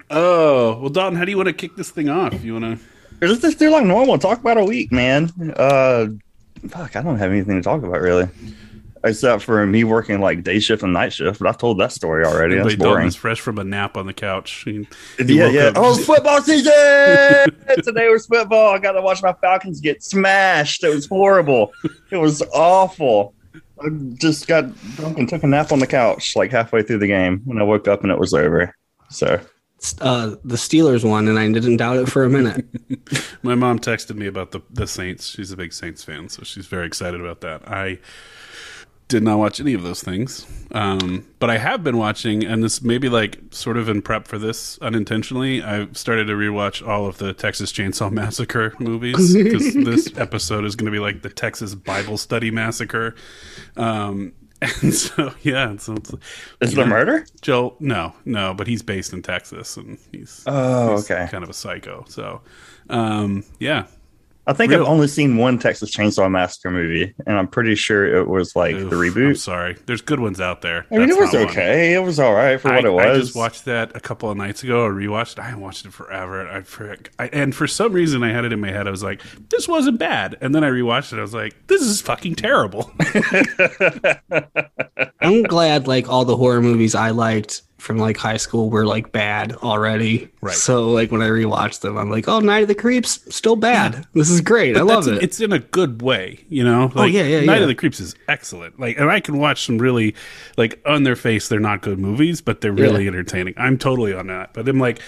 Oh 0.09 0.77
well, 0.81 0.89
Dalton, 0.89 1.17
how 1.17 1.25
do 1.25 1.31
you 1.31 1.37
want 1.37 1.47
to 1.47 1.53
kick 1.53 1.75
this 1.77 1.89
thing 1.89 2.09
off? 2.09 2.43
You 2.43 2.53
want 2.59 2.79
to? 2.79 2.85
Let's 3.25 3.41
just 3.41 3.59
do 3.59 3.69
like 3.69 3.85
normal. 3.85 4.17
Talk 4.17 4.39
about 4.39 4.57
a 4.57 4.65
week, 4.65 4.91
man. 4.91 5.31
Uh, 5.55 6.07
fuck, 6.67 6.95
I 6.95 7.01
don't 7.01 7.17
have 7.17 7.31
anything 7.31 7.55
to 7.55 7.61
talk 7.61 7.81
about 7.83 8.01
really, 8.01 8.27
except 9.03 9.43
for 9.43 9.65
me 9.65 9.83
working 9.83 10.19
like 10.21 10.43
day 10.43 10.59
shift 10.59 10.83
and 10.83 10.93
night 10.93 11.13
shift. 11.13 11.39
But 11.39 11.47
I've 11.47 11.57
told 11.57 11.79
that 11.79 11.91
story 11.91 12.23
already. 12.25 12.55
That's 12.55 12.75
boring. 12.75 13.07
is 13.07 13.15
fresh 13.15 13.39
from 13.39 13.57
a 13.57 13.63
nap 13.63 13.97
on 13.97 14.05
the 14.07 14.13
couch. 14.13 14.61
He- 14.65 14.87
he 15.17 15.37
Yeah, 15.37 15.47
yeah. 15.49 15.61
up- 15.65 15.73
Oh, 15.77 15.95
football 16.03 16.41
season! 16.41 16.71
Today 17.83 18.09
was 18.09 18.25
football. 18.25 18.73
I 18.75 18.79
got 18.79 18.91
to 18.93 19.01
watch 19.01 19.21
my 19.23 19.33
Falcons 19.33 19.79
get 19.79 20.03
smashed. 20.03 20.83
It 20.83 20.93
was 20.93 21.07
horrible. 21.07 21.73
It 22.11 22.17
was 22.17 22.41
awful. 22.53 23.33
I 23.83 23.87
just 24.13 24.47
got 24.47 24.65
drunk 24.95 25.17
and 25.17 25.27
took 25.27 25.41
a 25.43 25.47
nap 25.47 25.71
on 25.71 25.79
the 25.79 25.87
couch 25.87 26.35
like 26.35 26.51
halfway 26.51 26.83
through 26.83 26.99
the 26.99 27.07
game, 27.07 27.41
when 27.45 27.59
I 27.59 27.63
woke 27.63 27.87
up 27.87 28.03
and 28.03 28.11
it 28.11 28.19
was 28.19 28.33
over. 28.33 28.75
So 29.09 29.39
Uh, 29.99 30.35
the 30.45 30.55
Steelers 30.57 31.03
won, 31.03 31.27
and 31.27 31.39
I 31.39 31.51
didn't 31.51 31.77
doubt 31.77 31.97
it 31.97 32.07
for 32.07 32.23
a 32.23 32.29
minute. 32.29 32.63
My 33.43 33.55
mom 33.55 33.79
texted 33.79 34.15
me 34.15 34.27
about 34.27 34.51
the 34.51 34.61
the 34.69 34.85
Saints. 34.85 35.27
She's 35.29 35.51
a 35.51 35.57
big 35.57 35.73
Saints 35.73 36.03
fan, 36.03 36.29
so 36.29 36.43
she's 36.43 36.67
very 36.67 36.85
excited 36.85 37.19
about 37.19 37.41
that. 37.41 37.67
I 37.67 37.97
did 39.11 39.23
not 39.23 39.37
watch 39.37 39.59
any 39.59 39.73
of 39.73 39.83
those 39.83 40.01
things, 40.01 40.47
um, 40.71 41.27
but 41.39 41.49
I 41.49 41.57
have 41.57 41.83
been 41.83 41.97
watching, 41.97 42.45
and 42.45 42.63
this 42.63 42.81
maybe 42.81 43.09
like 43.09 43.39
sort 43.51 43.75
of 43.77 43.89
in 43.89 44.01
prep 44.01 44.27
for 44.27 44.37
this 44.39 44.79
unintentionally. 44.79 45.61
I 45.61 45.87
started 45.91 46.25
to 46.25 46.33
rewatch 46.33 46.85
all 46.87 47.05
of 47.05 47.17
the 47.17 47.33
Texas 47.33 47.71
Chainsaw 47.71 48.09
Massacre 48.21 48.73
movies 48.79 49.33
because 49.35 49.73
this 49.75 50.17
episode 50.17 50.63
is 50.65 50.75
going 50.75 50.85
to 50.85 50.91
be 50.91 50.99
like 50.99 51.21
the 51.21 51.29
Texas 51.29 51.75
Bible 51.75 52.17
Study 52.17 52.49
Massacre. 52.51 53.13
Um, 53.75 54.31
and 54.81 54.93
so 54.93 55.33
yeah, 55.41 55.75
so 55.77 55.95
it's, 55.95 56.13
is 56.61 56.73
it 56.73 56.79
a 56.79 56.85
murder? 56.85 57.25
Joe, 57.41 57.75
no, 57.79 58.13
no, 58.25 58.53
but 58.53 58.67
he's 58.67 58.81
based 58.83 59.11
in 59.11 59.21
Texas, 59.23 59.75
and 59.75 59.97
he's 60.11 60.43
Oh, 60.47 60.91
he's 60.95 61.11
okay. 61.11 61.27
kind 61.31 61.43
of 61.43 61.49
a 61.49 61.53
psycho. 61.53 62.05
So, 62.07 62.41
um, 62.89 63.43
yeah, 63.59 63.87
I 64.47 64.53
think 64.53 64.71
Real- 64.71 64.81
I've 64.81 64.87
only 64.87 65.07
seen 65.07 65.37
one 65.37 65.59
Texas 65.59 65.95
Chainsaw 65.95 66.29
Massacre 66.29 66.71
movie, 66.71 67.13
and 67.27 67.37
I'm 67.37 67.47
pretty 67.47 67.75
sure 67.75 68.15
it 68.17 68.27
was 68.27 68.55
like 68.55 68.75
Oof, 68.75 68.89
the 68.89 68.95
I'm 68.95 69.01
reboot. 69.13 69.37
sorry, 69.37 69.77
there's 69.85 70.01
good 70.01 70.19
ones 70.19 70.41
out 70.41 70.61
there. 70.61 70.85
I 70.91 70.97
mean, 70.97 71.07
That's 71.09 71.17
it 71.17 71.21
was 71.21 71.33
not 71.33 71.39
one. 71.41 71.49
okay. 71.51 71.93
It 71.93 71.99
was 72.03 72.19
all 72.19 72.33
right 72.33 72.59
for 72.59 72.73
what 72.73 72.83
it 72.83 72.89
was. 72.89 73.05
I 73.05 73.19
just 73.19 73.35
watched 73.35 73.65
that 73.65 73.95
a 73.95 73.99
couple 73.99 74.31
of 74.31 74.37
nights 74.37 74.63
ago. 74.63 74.85
I 74.85 74.89
rewatched. 74.89 75.33
it. 75.33 75.39
I 75.39 75.43
haven't 75.43 75.61
watched 75.61 75.85
it 75.85 75.93
forever. 75.93 76.47
I, 76.47 76.61
for, 76.61 76.97
I 77.19 77.27
and 77.27 77.53
for 77.53 77.67
some 77.67 77.93
reason 77.93 78.23
I 78.23 78.31
had 78.31 78.43
it 78.45 78.51
in 78.51 78.59
my 78.59 78.71
head. 78.71 78.87
I 78.87 78.91
was 78.91 79.03
like, 79.03 79.21
"This 79.49 79.67
wasn't 79.67 79.99
bad," 79.99 80.37
and 80.41 80.55
then 80.55 80.63
I 80.63 80.69
rewatched 80.69 81.13
it. 81.13 81.19
I 81.19 81.21
was 81.21 81.35
like, 81.35 81.67
"This 81.67 81.81
is 81.83 82.01
fucking 82.01 82.35
terrible." 82.35 82.91
I'm 85.21 85.43
glad 85.43 85.87
like 85.87 86.09
all 86.09 86.25
the 86.25 86.37
horror 86.37 86.61
movies 86.61 86.95
I 86.95 87.11
liked 87.11 87.61
from 87.81 87.97
like 87.97 88.15
high 88.15 88.37
school 88.37 88.69
were 88.69 88.85
like 88.85 89.11
bad 89.11 89.53
already. 89.53 90.29
Right. 90.39 90.53
So 90.55 90.89
like 90.91 91.11
when 91.11 91.21
I 91.21 91.27
rewatched 91.27 91.81
them, 91.81 91.97
I'm 91.97 92.11
like, 92.11 92.27
oh, 92.27 92.39
Night 92.39 92.61
of 92.61 92.67
the 92.67 92.75
Creeps, 92.75 93.35
still 93.35 93.55
bad. 93.55 94.05
This 94.13 94.29
is 94.29 94.39
great. 94.39 94.77
I 94.77 94.81
love 94.81 95.07
it. 95.07 95.23
It's 95.23 95.41
in 95.41 95.51
a 95.51 95.59
good 95.59 96.01
way, 96.03 96.45
you 96.47 96.63
know. 96.63 96.91
Oh, 96.95 97.03
yeah, 97.05 97.23
yeah, 97.23 97.39
Night 97.41 97.55
yeah. 97.57 97.61
of 97.63 97.67
the 97.67 97.75
Creeps 97.75 97.99
is 97.99 98.13
excellent. 98.27 98.79
Like, 98.79 98.99
and 98.99 99.09
I 99.09 99.19
can 99.19 99.39
watch 99.39 99.65
some 99.65 99.79
really, 99.79 100.15
like, 100.57 100.79
on 100.85 101.03
their 101.03 101.15
face, 101.15 101.47
they're 101.49 101.59
not 101.59 101.81
good 101.81 101.97
movies, 101.97 102.39
but 102.39 102.61
they're 102.61 102.71
really 102.71 103.03
Yeah. 103.03 103.09
entertaining. 103.09 103.55
I'm 103.57 103.77
totally 103.79 104.13
on 104.13 104.27
that. 104.27 104.53
But 104.53 104.69
I'm 104.69 104.79
like, 104.79 104.99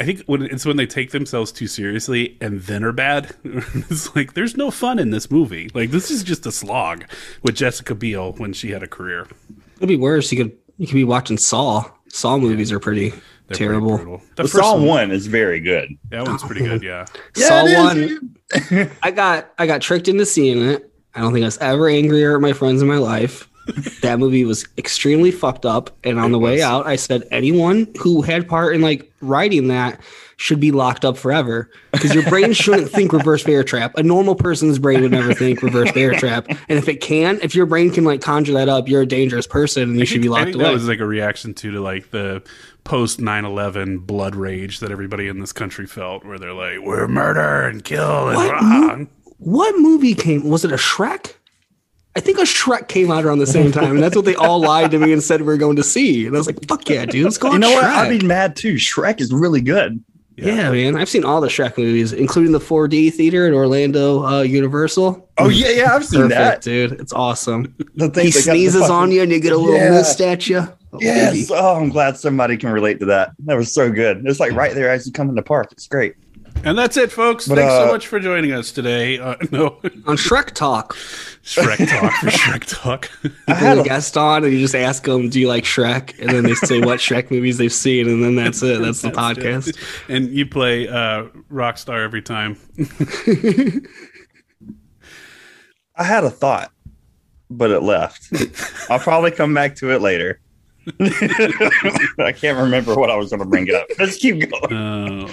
I 0.00 0.04
think 0.04 0.22
when 0.26 0.42
it's 0.42 0.66
when 0.66 0.76
they 0.76 0.86
take 0.86 1.12
themselves 1.12 1.52
too 1.52 1.66
seriously 1.68 2.36
and 2.40 2.60
then 2.62 2.82
are 2.84 2.92
bad. 2.92 3.34
it's 3.44 4.14
like 4.16 4.34
there's 4.34 4.56
no 4.56 4.70
fun 4.70 4.98
in 4.98 5.10
this 5.10 5.30
movie. 5.30 5.70
Like 5.72 5.90
this 5.90 6.10
is 6.10 6.22
just 6.22 6.44
a 6.44 6.52
slog 6.52 7.04
with 7.42 7.54
Jessica 7.54 7.94
Biel 7.94 8.32
when 8.32 8.52
she 8.52 8.72
had 8.72 8.82
a 8.82 8.86
career. 8.88 9.26
It'd 9.76 9.88
be 9.88 9.96
worse. 9.96 10.30
You 10.32 10.38
could 10.44 10.56
you 10.76 10.86
could 10.86 10.96
be 10.96 11.04
watching 11.04 11.38
Saw. 11.38 11.90
Saw 12.16 12.38
movies 12.38 12.72
are 12.72 12.80
pretty 12.80 13.10
They're 13.48 13.56
terrible. 13.56 13.96
brutal. 13.96 14.22
The 14.36 14.44
the 14.44 14.48
Saw 14.48 14.74
one, 14.76 14.86
one 14.86 15.10
is 15.10 15.26
very 15.26 15.60
good. 15.60 15.90
that 16.10 16.26
one's 16.26 16.42
pretty 16.42 16.62
good. 16.64 16.82
Yeah. 16.82 17.04
Saw 17.36 17.64
Yeah, 17.66 17.92
it 17.92 17.98
is, 17.98 18.20
one. 18.70 18.90
I 19.02 19.10
got 19.10 19.52
I 19.58 19.66
got 19.66 19.80
tricked 19.82 20.08
into 20.08 20.24
seeing 20.26 20.62
it. 20.62 20.90
I 21.14 21.20
don't 21.20 21.32
think 21.32 21.42
I 21.44 21.46
was 21.46 21.58
ever 21.58 21.88
angrier 21.88 22.34
at 22.36 22.40
my 22.40 22.52
friends 22.52 22.82
in 22.82 22.88
my 22.88 22.98
life. 22.98 23.48
that 24.02 24.18
movie 24.18 24.44
was 24.44 24.66
extremely 24.78 25.30
fucked 25.30 25.66
up. 25.66 25.90
And 26.04 26.18
on 26.18 26.26
It 26.26 26.32
the 26.32 26.38
way 26.38 26.62
out, 26.62 26.86
I 26.86 26.96
said 26.96 27.24
anyone 27.30 27.88
who 28.00 28.22
had 28.22 28.48
part 28.48 28.74
in 28.74 28.80
like 28.80 29.10
writing 29.20 29.68
that 29.68 30.00
should 30.38 30.60
be 30.60 30.70
locked 30.70 31.04
up 31.04 31.16
forever 31.16 31.70
because 31.92 32.14
your 32.14 32.22
brain 32.28 32.52
shouldn't 32.52 32.90
think 32.90 33.12
reverse 33.12 33.42
bear 33.42 33.64
trap. 33.64 33.94
A 33.96 34.02
normal 34.02 34.34
person's 34.34 34.78
brain 34.78 35.00
would 35.00 35.10
never 35.10 35.32
think 35.32 35.62
reverse 35.62 35.90
bear 35.92 36.12
trap. 36.12 36.46
And 36.48 36.78
if 36.78 36.88
it 36.88 37.00
can, 37.00 37.38
if 37.42 37.54
your 37.54 37.64
brain 37.64 37.90
can 37.90 38.04
like 38.04 38.20
conjure 38.20 38.52
that 38.52 38.68
up, 38.68 38.86
you're 38.86 39.00
a 39.02 39.06
dangerous 39.06 39.46
person 39.46 39.84
and 39.84 39.96
you 39.96 40.02
I 40.02 40.04
should 40.04 40.12
think, 40.20 40.22
be 40.24 40.28
I 40.28 40.30
locked 40.32 40.44
think 40.44 40.54
away. 40.56 40.64
that 40.64 40.72
was 40.72 40.88
like 40.88 41.00
a 41.00 41.06
reaction 41.06 41.54
to 41.54 41.70
to 41.72 41.80
like 41.80 42.10
the 42.10 42.42
post 42.84 43.18
9-11 43.18 44.06
blood 44.06 44.36
rage 44.36 44.80
that 44.80 44.90
everybody 44.92 45.26
in 45.26 45.40
this 45.40 45.52
country 45.52 45.86
felt 45.86 46.24
where 46.24 46.38
they're 46.38 46.52
like 46.52 46.80
we're 46.82 47.08
murder 47.08 47.66
and 47.66 47.82
kill 47.82 48.28
and 48.28 48.36
What 48.36 48.52
rah. 48.52 49.04
what 49.38 49.74
movie 49.78 50.14
came? 50.14 50.48
Was 50.50 50.64
it 50.66 50.70
a 50.72 50.76
Shrek? 50.76 51.34
I 52.14 52.20
think 52.20 52.38
a 52.38 52.42
Shrek 52.42 52.88
came 52.88 53.10
out 53.10 53.24
around 53.24 53.38
the 53.40 53.46
same 53.46 53.72
time, 53.72 53.90
and 53.92 54.02
that's 54.02 54.16
what 54.16 54.24
they 54.24 54.34
all 54.36 54.58
lied 54.60 54.90
to 54.92 54.98
me 54.98 55.12
and 55.12 55.22
said 55.22 55.40
we 55.42 55.48
were 55.48 55.58
going 55.58 55.76
to 55.76 55.82
see. 55.82 56.26
And 56.26 56.34
I 56.34 56.38
was 56.38 56.46
like, 56.46 56.66
"Fuck 56.66 56.88
yeah, 56.88 57.04
dude, 57.04 57.24
let's 57.24 57.36
go." 57.36 57.48
You 57.48 57.54
on 57.54 57.60
know 57.60 57.70
what? 57.72 57.84
I'd 57.84 58.18
be 58.20 58.26
mad 58.26 58.56
too. 58.56 58.74
Shrek 58.76 59.20
is 59.20 59.30
really 59.32 59.60
good. 59.60 60.02
Yeah. 60.36 60.70
man. 60.70 60.96
I've 60.96 61.08
seen 61.08 61.24
all 61.24 61.40
the 61.40 61.48
Shrek 61.48 61.78
movies, 61.78 62.12
including 62.12 62.52
the 62.52 62.60
4D 62.60 63.12
theater 63.12 63.46
at 63.46 63.52
Orlando 63.52 64.24
uh, 64.24 64.42
Universal. 64.42 65.28
Oh 65.38 65.48
yeah, 65.48 65.68
yeah, 65.70 65.94
I've 65.94 66.04
seen 66.04 66.22
Perfect, 66.28 66.36
that. 66.38 66.62
dude. 66.62 66.92
It's 67.00 67.12
awesome. 67.12 67.74
The 67.94 68.08
thing 68.10 68.26
He 68.26 68.30
they 68.30 68.36
the 68.38 68.42
sneezes 68.42 68.80
fucking- 68.82 68.94
on 68.94 69.12
you 69.12 69.22
and 69.22 69.32
you 69.32 69.40
get 69.40 69.52
a 69.52 69.56
little 69.56 69.74
Yeah. 69.76 69.90
mist 69.90 70.20
at 70.20 70.48
you. 70.48 70.66
Oh, 70.92 70.98
Yes. 71.00 71.32
baby. 71.32 71.46
Oh, 71.50 71.76
I'm 71.76 71.88
glad 71.90 72.16
somebody 72.16 72.56
can 72.56 72.70
relate 72.70 73.00
to 73.00 73.06
that. 73.06 73.32
That 73.46 73.56
was 73.56 73.72
so 73.72 73.90
good. 73.90 74.22
It's 74.26 74.40
like 74.40 74.52
right 74.52 74.74
there 74.74 74.90
as 74.90 75.06
you 75.06 75.12
come 75.12 75.28
in 75.28 75.34
the 75.34 75.42
park. 75.42 75.68
It's 75.72 75.86
great. 75.86 76.14
And 76.64 76.76
that's 76.78 76.96
it, 76.96 77.12
folks. 77.12 77.46
But, 77.46 77.56
Thanks 77.56 77.74
so 77.74 77.88
uh, 77.88 77.92
much 77.92 78.06
for 78.06 78.18
joining 78.18 78.52
us 78.52 78.72
today. 78.72 79.18
Uh, 79.18 79.36
no, 79.52 79.78
On 80.06 80.16
Shrek 80.16 80.52
Talk, 80.52 80.96
Shrek 81.46 81.88
Talk 81.88 82.12
for 82.14 82.26
Shrek 82.30 82.64
Talk. 82.66 83.08
I 83.46 83.52
you 83.52 83.54
had 83.54 83.60
get 83.60 83.78
a 83.78 83.80
a, 83.82 83.84
guest 83.84 84.16
on 84.16 84.42
and 84.42 84.52
you 84.52 84.58
just 84.58 84.74
ask 84.74 85.04
them, 85.04 85.30
"Do 85.30 85.38
you 85.38 85.46
like 85.46 85.62
Shrek?" 85.62 86.18
And 86.20 86.30
then 86.30 86.42
they 86.42 86.54
say 86.54 86.80
what 86.80 86.98
Shrek 86.98 87.30
movies 87.30 87.56
they've 87.58 87.72
seen, 87.72 88.08
and 88.08 88.22
then 88.22 88.34
that's 88.34 88.62
it. 88.64 88.82
That's 88.82 89.00
the 89.02 89.10
podcast. 89.12 89.78
and 90.08 90.28
you 90.30 90.44
play 90.46 90.88
uh, 90.88 91.26
Rockstar 91.50 92.02
every 92.02 92.20
time. 92.20 92.56
I 95.96 96.02
had 96.02 96.24
a 96.24 96.30
thought, 96.30 96.72
but 97.48 97.70
it 97.70 97.82
left. 97.82 98.28
I'll 98.90 98.98
probably 98.98 99.30
come 99.30 99.54
back 99.54 99.76
to 99.76 99.92
it 99.92 100.02
later. 100.02 100.40
I 102.18 102.32
can't 102.36 102.58
remember 102.58 102.96
what 102.96 103.10
I 103.10 103.16
was 103.16 103.30
going 103.30 103.40
to 103.40 103.46
bring 103.46 103.68
it 103.68 103.74
up. 103.74 103.86
Let's 103.98 104.16
keep 104.18 104.50
going. 104.50 104.72
Uh, 104.72 105.28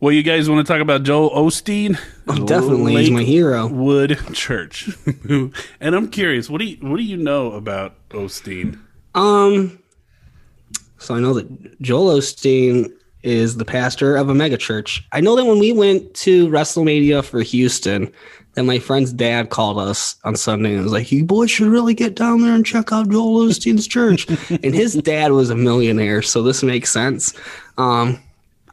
well, 0.00 0.12
you 0.12 0.22
guys 0.22 0.48
want 0.48 0.66
to 0.66 0.72
talk 0.72 0.80
about 0.80 1.02
Joel 1.02 1.30
Osteen? 1.30 1.98
Oh, 2.26 2.46
definitely, 2.46 2.96
he's 2.96 3.10
my 3.10 3.22
hero. 3.22 3.66
Wood 3.66 4.18
Church. 4.32 4.88
and 5.28 5.94
I'm 5.94 6.08
curious, 6.08 6.48
what 6.48 6.58
do 6.58 6.64
you 6.64 6.78
what 6.80 6.96
do 6.96 7.02
you 7.02 7.18
know 7.18 7.52
about 7.52 7.96
Osteen? 8.08 8.80
Um, 9.14 9.78
so 10.98 11.14
I 11.14 11.20
know 11.20 11.34
that 11.34 11.80
Joel 11.82 12.18
Osteen 12.18 12.90
is 13.22 13.58
the 13.58 13.64
pastor 13.66 14.16
of 14.16 14.30
a 14.30 14.34
mega 14.34 14.56
church. 14.56 15.06
I 15.12 15.20
know 15.20 15.36
that 15.36 15.44
when 15.44 15.58
we 15.58 15.72
went 15.72 16.14
to 16.14 16.48
WrestleMania 16.48 17.22
for 17.22 17.42
Houston, 17.42 18.10
that 18.54 18.64
my 18.64 18.78
friend's 18.78 19.12
dad 19.12 19.50
called 19.50 19.78
us 19.78 20.16
on 20.24 20.34
Sunday 20.34 20.74
and 20.74 20.84
was 20.84 20.92
like, 20.92 21.12
"You 21.12 21.26
boys 21.26 21.50
should 21.50 21.68
really 21.68 21.92
get 21.92 22.14
down 22.14 22.40
there 22.40 22.54
and 22.54 22.64
check 22.64 22.90
out 22.90 23.10
Joel 23.10 23.48
Osteen's 23.48 23.86
church." 23.86 24.26
and 24.50 24.74
his 24.74 24.94
dad 24.94 25.32
was 25.32 25.50
a 25.50 25.56
millionaire, 25.56 26.22
so 26.22 26.42
this 26.42 26.62
makes 26.62 26.90
sense. 26.90 27.34
Um, 27.76 28.18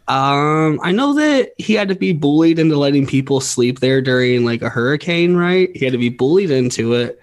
um, 0.07 0.79
I 0.83 0.91
know 0.91 1.13
that 1.15 1.51
he 1.57 1.73
had 1.73 1.89
to 1.89 1.95
be 1.95 2.13
bullied 2.13 2.59
into 2.59 2.77
letting 2.77 3.05
people 3.05 3.41
sleep 3.41 3.79
there 3.79 4.01
during 4.01 4.45
like 4.45 4.61
a 4.61 4.69
hurricane, 4.69 5.35
right? 5.35 5.69
He 5.75 5.83
had 5.83 5.91
to 5.91 5.97
be 5.97 6.09
bullied 6.09 6.51
into 6.51 6.93
it. 6.93 7.19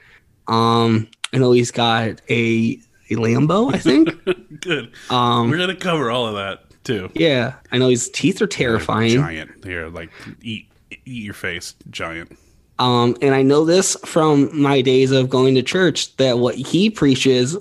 Um, 0.48 1.08
I 1.32 1.38
know 1.38 1.52
he's 1.52 1.70
got 1.70 2.20
a 2.28 2.78
a 3.10 3.14
Lambo, 3.16 3.74
I 3.74 3.78
think. 3.78 4.10
Good. 4.60 4.92
Um, 5.10 5.50
We're 5.50 5.58
gonna 5.58 5.76
cover 5.76 6.10
all 6.10 6.26
of 6.26 6.34
that 6.34 6.84
too. 6.84 7.10
yeah, 7.14 7.54
I 7.72 7.78
know 7.78 7.88
his 7.88 8.10
teeth 8.10 8.42
are 8.42 8.46
terrifying. 8.46 9.14
Giant. 9.14 9.62
They're 9.62 9.88
like 9.88 10.10
eat 10.42 10.68
eat 10.90 11.24
your 11.24 11.34
face, 11.34 11.74
giant. 11.90 12.36
Um, 12.78 13.16
and 13.22 13.34
I 13.34 13.42
know 13.42 13.64
this 13.64 13.96
from 14.04 14.60
my 14.60 14.80
days 14.80 15.10
of 15.12 15.30
going 15.30 15.54
to 15.54 15.62
church 15.62 16.16
that 16.16 16.38
what 16.38 16.56
he 16.56 16.90
preaches, 16.90 17.56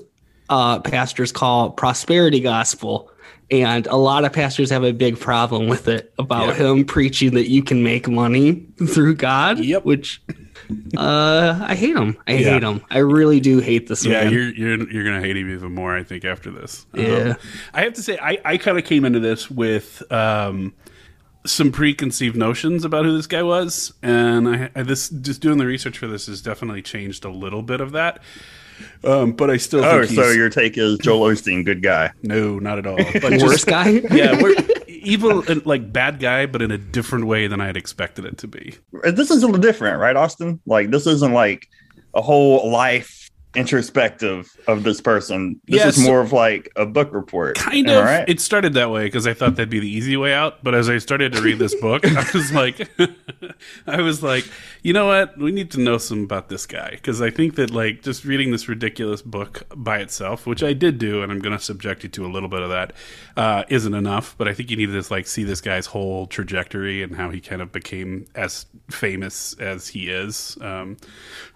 uh, 0.49 0.79
pastors 0.79 1.31
call 1.31 1.69
prosperity 1.69 2.39
gospel. 2.39 3.09
And 3.53 3.86
a 3.88 3.95
lot 3.95 4.25
of 4.25 4.33
pastors 4.33 4.69
have 4.72 4.83
a 4.83 4.91
big 4.91 5.19
problem 5.19 5.67
with 5.67 5.88
it 5.88 6.13
about 6.17 6.48
Yeah. 6.57 6.72
him 6.72 6.86
preaching 6.86 7.36
that 7.36 7.50
you 7.50 7.62
can 7.63 7.83
make 7.83 8.07
money 8.07 8.65
through 8.89 9.15
God. 9.15 9.60
Yep. 9.60 9.86
Which 9.86 10.22
uh, 10.98 11.60
I 11.62 11.75
hate 11.75 11.95
him. 11.95 12.17
I 12.27 12.33
Yeah. 12.33 12.53
hate 12.53 12.63
him. 12.63 12.81
I 12.89 13.00
really 13.00 13.39
do 13.39 13.60
hate 13.60 13.88
this 13.88 14.05
Yeah, 14.05 14.24
man. 14.24 14.33
you're 14.33 14.50
you're 14.53 14.89
you're 14.91 15.03
gonna 15.03 15.22
hate 15.22 15.38
him 15.38 15.50
even 15.51 15.74
more, 15.74 15.95
I 15.95 16.03
think, 16.03 16.25
after 16.25 16.51
this. 16.51 16.86
Um, 16.93 17.01
Yeah. 17.01 17.33
I 17.74 17.81
have 17.83 17.93
to 17.93 18.03
say, 18.03 18.17
I 18.22 18.39
I 18.45 18.57
kind 18.57 18.77
of 18.77 18.86
came 18.86 19.05
into 19.05 19.19
this 19.19 19.51
with 19.51 20.01
um, 20.12 20.74
some 21.45 21.72
preconceived 21.72 22.36
notions 22.38 22.86
about 22.86 23.03
who 23.05 23.15
this 23.15 23.27
guy 23.27 23.43
was, 23.43 23.93
and 24.01 24.48
I, 24.48 24.69
I 24.75 24.83
this 24.83 25.10
just 25.10 25.41
doing 25.41 25.57
the 25.57 25.65
research 25.65 25.98
for 25.98 26.07
this 26.07 26.27
has 26.27 26.41
definitely 26.41 26.81
changed 26.81 27.25
a 27.25 27.29
little 27.29 27.62
bit 27.62 27.81
of 27.81 27.91
that. 27.91 28.22
Um, 29.03 29.31
but 29.33 29.49
I 29.49 29.57
still 29.57 29.83
Oh, 29.83 30.05
think 30.05 30.19
so 30.19 30.31
your 30.31 30.49
take 30.49 30.77
is 30.77 30.97
Joel 30.99 31.29
Osteen, 31.29 31.65
good 31.65 31.83
guy. 31.83 32.11
no, 32.23 32.59
not 32.59 32.77
at 32.79 32.87
all. 32.87 32.95
But 33.13 33.31
just, 33.33 33.45
Worst 33.45 33.67
guy. 33.67 33.89
yeah, 34.11 34.41
we're 34.41 34.55
evil, 34.87 35.43
and, 35.49 35.65
like 35.65 35.91
bad 35.91 36.19
guy, 36.19 36.45
but 36.45 36.61
in 36.61 36.71
a 36.71 36.77
different 36.77 37.25
way 37.25 37.47
than 37.47 37.59
I 37.61 37.67
had 37.67 37.77
expected 37.77 38.25
it 38.25 38.37
to 38.39 38.47
be. 38.47 38.75
This 39.03 39.29
is 39.31 39.43
a 39.43 39.45
little 39.47 39.61
different, 39.61 39.99
right, 39.99 40.15
Austin? 40.15 40.59
Like 40.65 40.89
this 40.91 41.05
isn't 41.07 41.33
like 41.33 41.67
a 42.13 42.21
whole 42.21 42.69
life 42.71 43.22
introspective 43.55 44.55
of 44.67 44.83
this 44.83 45.01
person. 45.01 45.60
This 45.67 45.83
Yes. 45.83 45.98
is 45.98 46.05
more 46.05 46.22
of 46.22 46.31
like 46.31 46.69
a 46.75 46.86
book 46.86 47.13
report. 47.13 47.55
Kind 47.57 47.89
Am 47.89 47.98
of. 48.00 48.05
right? 48.05 48.27
It 48.29 48.39
started 48.39 48.74
that 48.74 48.89
way 48.91 49.05
because 49.05 49.27
I 49.27 49.33
thought 49.33 49.55
that'd 49.55 49.69
be 49.69 49.79
the 49.79 49.89
easy 49.89 50.17
way 50.17 50.33
out. 50.33 50.63
But 50.63 50.75
as 50.75 50.89
I 50.89 50.98
started 50.98 51.33
to 51.33 51.41
read 51.41 51.60
this 51.60 51.75
book, 51.75 52.05
I 52.05 52.25
was 52.33 52.51
like, 52.51 52.89
I 53.88 54.01
was 54.01 54.24
like, 54.24 54.45
you 54.81 54.93
know 54.93 55.07
what? 55.07 55.38
We 55.38 55.51
need 55.51 55.72
to 55.72 55.79
know 55.79 55.98
some 55.98 56.24
about 56.24 56.50
this 56.50 56.65
guy 56.65 56.91
because 56.91 57.22
I 57.22 57.29
think 57.29 57.55
that 57.55 57.69
like 57.72 58.01
just 58.01 58.25
reading 58.25 58.51
this 58.51 58.67
ridiculous 58.67 59.22
book 59.22 59.63
by 59.75 60.00
itself, 60.00 60.45
which 60.45 60.63
I 60.63 60.74
did 60.74 60.98
do, 60.98 61.22
and 61.24 61.31
I'm 61.31 61.39
going 61.39 61.57
to 61.57 61.63
subject 61.63 62.03
you 62.03 62.10
to 62.10 62.25
a 62.25 62.27
little 62.31 62.50
bit 62.50 62.62
of 62.62 62.69
that, 62.69 62.93
uh, 63.38 63.63
not 63.69 63.98
enough. 63.98 64.36
But 64.38 64.48
I 64.48 64.53
think 64.53 64.72
you 64.72 64.77
need 64.77 64.88
to 64.88 64.93
just 64.93 65.12
like 65.12 65.27
see 65.27 65.43
this 65.43 65.62
guy's 65.62 65.88
whole 65.88 66.27
trajectory 66.27 67.03
and 67.03 67.15
how 67.15 67.29
he 67.29 67.39
kind 67.41 67.62
of 67.62 67.72
became 67.72 68.25
as 68.36 68.65
famous 68.89 69.55
as 69.60 69.89
he 69.89 70.10
is 70.10 70.57
um, 70.62 70.98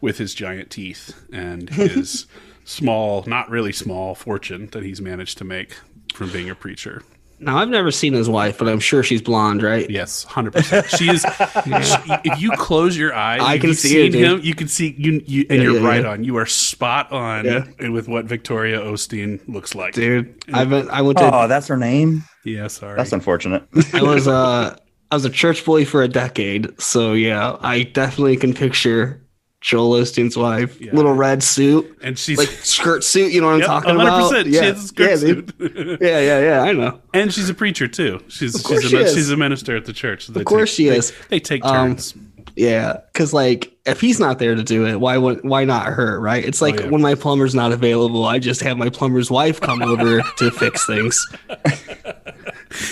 with 0.01 0.17
his 0.17 0.33
giant 0.33 0.69
teeth 0.69 1.13
and 1.31 1.69
his 1.87 2.25
small, 2.65 3.23
not 3.27 3.49
really 3.49 3.71
small 3.71 4.15
fortune 4.15 4.67
that 4.71 4.83
he's 4.83 5.01
managed 5.01 5.37
to 5.39 5.43
make 5.45 5.77
from 6.13 6.31
being 6.31 6.49
a 6.49 6.55
preacher. 6.55 7.03
Now 7.39 7.59
I've 7.59 7.69
never 7.69 7.91
seen 7.91 8.13
his 8.13 8.27
wife, 8.27 8.57
but 8.57 8.67
I'm 8.67 8.79
sure 8.79 9.03
she's 9.03 9.21
blonde, 9.21 9.61
right? 9.61 9.87
Yes, 9.87 10.23
hundred 10.23 10.53
percent. 10.53 10.87
She 10.89 11.07
is. 11.07 11.21
she- 11.65 12.13
if 12.25 12.41
you 12.41 12.49
close 12.53 12.97
your 12.97 13.13
eyes, 13.13 13.41
I 13.41 13.59
can 13.59 13.75
see 13.75 14.07
it, 14.07 14.13
him. 14.15 14.39
You 14.41 14.55
can 14.55 14.67
see 14.67 14.95
you, 14.97 15.21
you 15.23 15.45
and 15.47 15.59
Yeah, 15.59 15.63
you're 15.69 15.79
yeah, 15.81 15.87
right 15.87 16.01
yeah. 16.03 16.09
on. 16.09 16.23
You 16.23 16.35
are 16.37 16.47
spot 16.47 17.11
on 17.11 17.45
Yeah. 17.45 17.89
with 17.89 18.07
what 18.07 18.25
Victoria 18.25 18.79
Osteen 18.81 19.39
looks 19.47 19.75
like, 19.75 19.93
Dude, 19.93 20.33
I've 20.51 20.73
I 20.73 21.01
went 21.03 21.19
to 21.19 21.31
Oh, 21.31 21.47
that's 21.47 21.67
her 21.67 21.77
name. 21.77 22.23
Yeah, 22.43 22.67
sorry. 22.69 22.97
That's 22.97 23.11
unfortunate. 23.13 23.63
I 23.93 24.01
was 24.01 24.27
uh 24.27 24.75
I 25.11 25.15
was 25.15 25.23
a 25.25 25.29
church 25.29 25.63
boy 25.63 25.85
for 25.85 26.01
a 26.01 26.07
decade, 26.07 26.81
so 26.81 27.13
yeah, 27.13 27.55
I 27.61 27.83
definitely 27.83 28.37
can 28.37 28.55
picture 28.55 29.23
Joel 29.67 29.99
Osteen's 29.99 30.37
wife, 30.37 30.79
Yeah. 30.79 30.91
little 30.95 31.11
red 31.11 31.43
suit, 31.43 31.97
and 32.01 32.17
she's 32.17 32.37
like 32.37 32.47
skirt 32.47 33.03
suit. 33.03 33.33
You 33.33 33.41
know 33.41 33.47
what 33.47 33.53
I'm 33.55 33.59
Yep, 33.59 33.67
talking 33.67 33.95
100%. 33.95 34.01
about? 34.01 34.45
She 34.45 34.51
Yeah, 34.53 34.73
skirt 34.75 35.09
yeah, 35.09 35.15
suit. 35.17 35.53
yeah, 36.01 36.19
yeah, 36.21 36.39
yeah. 36.39 36.61
I 36.61 36.71
know. 36.71 37.01
and 37.13 37.33
she's 37.33 37.49
a 37.49 37.53
preacher 37.53 37.85
too. 37.85 38.21
She's 38.29 38.53
she's 38.65 38.89
she 38.89 38.95
a, 38.95 38.99
is. 39.01 39.13
she's 39.13 39.29
a 39.29 39.35
minister 39.35 39.75
at 39.75 39.83
the 39.83 39.91
church. 39.91 40.27
So 40.27 40.33
Of 40.39 40.45
course 40.45 40.69
take, 40.69 40.75
she 40.77 40.87
is. 40.87 41.11
They 41.27 41.41
take 41.41 41.65
Um, 41.65 41.73
turns. 41.95 42.13
Yeah, 42.55 43.01
because 43.11 43.33
like 43.33 43.73
if 43.85 43.99
he's 43.99 44.21
not 44.21 44.39
there 44.39 44.55
to 44.55 44.63
do 44.63 44.87
it, 44.87 45.01
why 45.01 45.17
would 45.17 45.43
why 45.43 45.65
not 45.65 45.87
her? 45.87 46.17
Right? 46.17 46.45
It's 46.45 46.61
like 46.61 46.79
Oh, 46.79 46.83
yeah. 46.85 46.89
when 46.89 47.01
my 47.01 47.13
plumber's 47.15 47.53
not 47.53 47.73
available, 47.73 48.23
I 48.23 48.39
just 48.39 48.61
have 48.61 48.77
my 48.77 48.87
plumber's 48.89 49.29
wife 49.29 49.59
come 49.59 49.81
over 49.83 50.21
to 50.37 50.49
fix 50.49 50.85
things. 50.87 51.27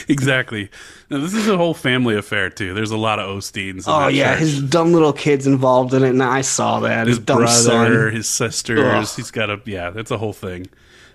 exactly. 0.09 0.69
Now, 1.09 1.19
this 1.19 1.33
is 1.35 1.47
a 1.47 1.55
whole 1.57 1.73
family 1.75 2.15
affair 2.15 2.49
too. 2.49 2.73
There's 2.73 2.91
a 2.91 2.97
lot 2.97 3.19
of 3.19 3.29
Osteens. 3.37 3.69
In 3.69 3.83
Oh 3.87 3.99
that 4.05 4.13
yeah, 4.13 4.31
church. 4.33 4.39
his 4.39 4.61
dumb 4.63 4.91
little 4.93 5.13
kids 5.13 5.45
involved 5.45 5.93
in 5.93 6.03
it, 6.03 6.09
and 6.09 6.23
I 6.23 6.41
saw 6.41 6.79
that. 6.81 7.05
his 7.07 7.17
His, 7.17 7.25
dumb 7.25 7.37
brother, 7.39 7.51
son. 7.53 8.11
his 8.15 8.27
sisters. 8.27 8.79
Ugh. 8.79 9.07
He's 9.15 9.31
got 9.31 9.49
a 9.49 9.61
yeah. 9.65 9.91
That's 9.91 10.09
a 10.11 10.17
whole 10.17 10.33
thing. 10.33 10.67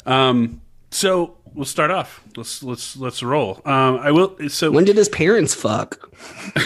Um, 0.07 0.61
so 0.93 1.37
we'll 1.55 1.65
start 1.65 1.91
off. 1.91 2.23
Let's 2.37 2.63
let's 2.63 2.97
let's 2.97 3.23
roll. 3.23 3.61
Um, 3.65 3.99
I 3.99 4.13
will. 4.13 4.37
So 4.49 4.71
When 4.71 4.85
did 4.85 4.97
his 4.97 5.09
parents 5.09 5.55
fuck? 5.55 6.09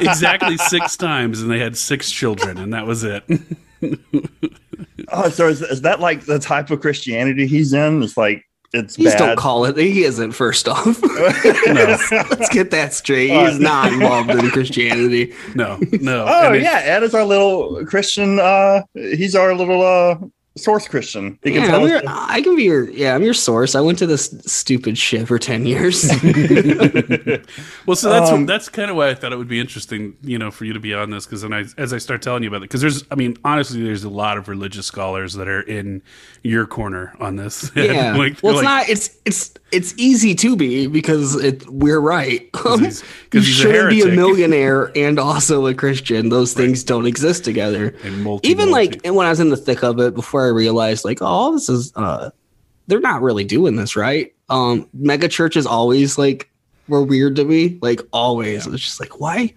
exactly 0.00 0.56
six 0.56 0.96
times, 0.96 1.40
and 1.42 1.50
they 1.50 1.58
had 1.58 1.76
six 1.76 2.10
children, 2.10 2.58
and 2.58 2.72
that 2.72 2.86
was 2.86 3.04
it. 3.04 3.24
Oh, 5.14 5.28
so 5.28 5.48
is, 5.48 5.60
is 5.60 5.82
that 5.82 6.00
like 6.00 6.24
the 6.24 6.38
type 6.38 6.70
of 6.70 6.80
Christianity 6.80 7.46
he's 7.46 7.72
in? 7.72 8.02
It's 8.02 8.16
like 8.16 8.44
it's 8.72 8.96
Please 8.96 9.12
bad. 9.12 9.18
don't 9.18 9.36
call 9.36 9.64
it. 9.66 9.76
He 9.76 10.04
isn't. 10.04 10.32
First 10.32 10.68
off, 10.68 10.86
no, 11.02 11.96
let's 12.30 12.48
get 12.48 12.70
that 12.70 12.92
straight. 12.94 13.30
Uh, 13.30 13.50
He's 13.50 13.58
not 13.60 13.92
involved 13.92 14.30
in 14.30 14.50
Christianity. 14.50 15.32
no, 15.54 15.78
no. 16.00 16.24
Oh 16.28 16.46
And 16.48 16.56
it- 16.56 16.62
yeah, 16.62 16.80
Ed 16.84 17.02
is 17.02 17.14
our 17.14 17.24
little 17.24 17.84
Christian. 17.86 18.38
Uh, 18.38 18.82
he's 18.94 19.34
our 19.34 19.54
little 19.54 19.82
uh 19.82 20.16
source 20.56 20.86
Christian. 20.88 21.38
He 21.42 21.52
can 21.52 21.62
Yeah, 21.62 21.66
tell 21.68 21.80
I'm 21.82 21.88
your, 21.88 22.00
I 22.06 22.42
can 22.42 22.56
be 22.56 22.64
your. 22.64 22.88
Yeah, 22.90 23.14
I'm 23.14 23.22
your 23.22 23.34
source. 23.34 23.74
I 23.74 23.80
went 23.80 23.98
to 24.00 24.06
this 24.06 24.26
stupid 24.46 24.98
shit 24.98 25.26
for 25.28 25.38
ten 25.38 25.64
years. 25.66 26.10
Well, 27.86 27.96
so 27.96 28.08
that's 28.10 28.30
Um, 28.30 28.46
that's 28.46 28.68
kind 28.68 28.90
of 28.90 28.96
why 28.96 29.08
I 29.08 29.14
thought 29.14 29.32
it 29.32 29.36
would 29.38 29.48
be 29.48 29.58
interesting, 29.60 30.16
you 30.22 30.38
know, 30.38 30.50
for 30.50 30.64
you 30.64 30.72
to 30.72 30.80
be 30.80 30.94
on 30.94 31.10
this 31.10 31.26
because 31.26 31.42
then 31.42 31.52
I, 31.52 31.64
as 31.76 31.92
I 31.92 31.98
start 31.98 32.22
telling 32.22 32.42
you 32.42 32.48
about 32.48 32.58
it, 32.58 32.62
because 32.62 32.80
there's, 32.80 33.04
I 33.10 33.16
mean, 33.16 33.36
honestly, 33.44 33.82
there's 33.82 34.04
a 34.04 34.08
lot 34.08 34.38
of 34.38 34.48
religious 34.48 34.86
scholars 34.86 35.34
that 35.34 35.48
are 35.48 35.62
in 35.62 36.00
your 36.42 36.66
corner 36.66 37.14
on 37.20 37.36
this. 37.36 37.70
Yeah. 37.82 38.16
like, 38.16 38.38
well, 38.42 38.52
it's 38.54 38.62
like, 38.62 38.64
not. 38.64 38.88
It's 38.88 39.18
it's 39.24 39.52
it's 39.72 39.94
easy 39.96 40.34
to 40.36 40.54
be 40.54 40.86
because 40.86 41.34
it 41.42 41.68
we're 41.68 41.98
right. 42.00 42.48
He's- 42.62 43.02
'cause 43.02 43.02
you 43.32 43.40
he's 43.40 43.46
shouldn't 43.48 43.90
be 43.90 44.02
a 44.02 44.06
millionaire 44.08 44.92
and 44.96 45.18
also 45.18 45.66
a 45.66 45.74
Christian. 45.74 46.28
Those 46.28 46.52
things 46.54 46.84
don't 46.84 47.06
exist 47.06 47.44
together. 47.44 47.94
A 48.04 48.10
multi- 48.10 48.48
Even 48.48 48.70
like 48.70 48.90
multi. 48.90 49.00
and 49.06 49.16
when 49.16 49.26
I 49.26 49.30
was 49.30 49.40
in 49.40 49.48
the 49.48 49.56
thick 49.56 49.82
of 49.82 49.98
it, 49.98 50.14
before 50.14 50.41
I 50.44 50.50
realized 50.50 51.04
like, 51.04 51.18
oh, 51.20 51.52
this 51.52 51.68
is 51.68 51.92
uh, 51.96 52.30
they're 52.86 53.00
not 53.00 53.22
really 53.22 53.44
doing 53.44 53.76
this 53.76 53.96
right. 53.96 54.34
Um, 54.48 54.88
mega 54.92 55.28
churches 55.28 55.66
always 55.66 56.18
like 56.18 56.50
were 56.88 57.02
weird 57.02 57.36
to 57.36 57.44
me. 57.44 57.78
Like 57.80 58.00
always, 58.12 58.66
it's 58.66 58.84
just 58.84 59.00
like 59.00 59.20
why. 59.20 59.54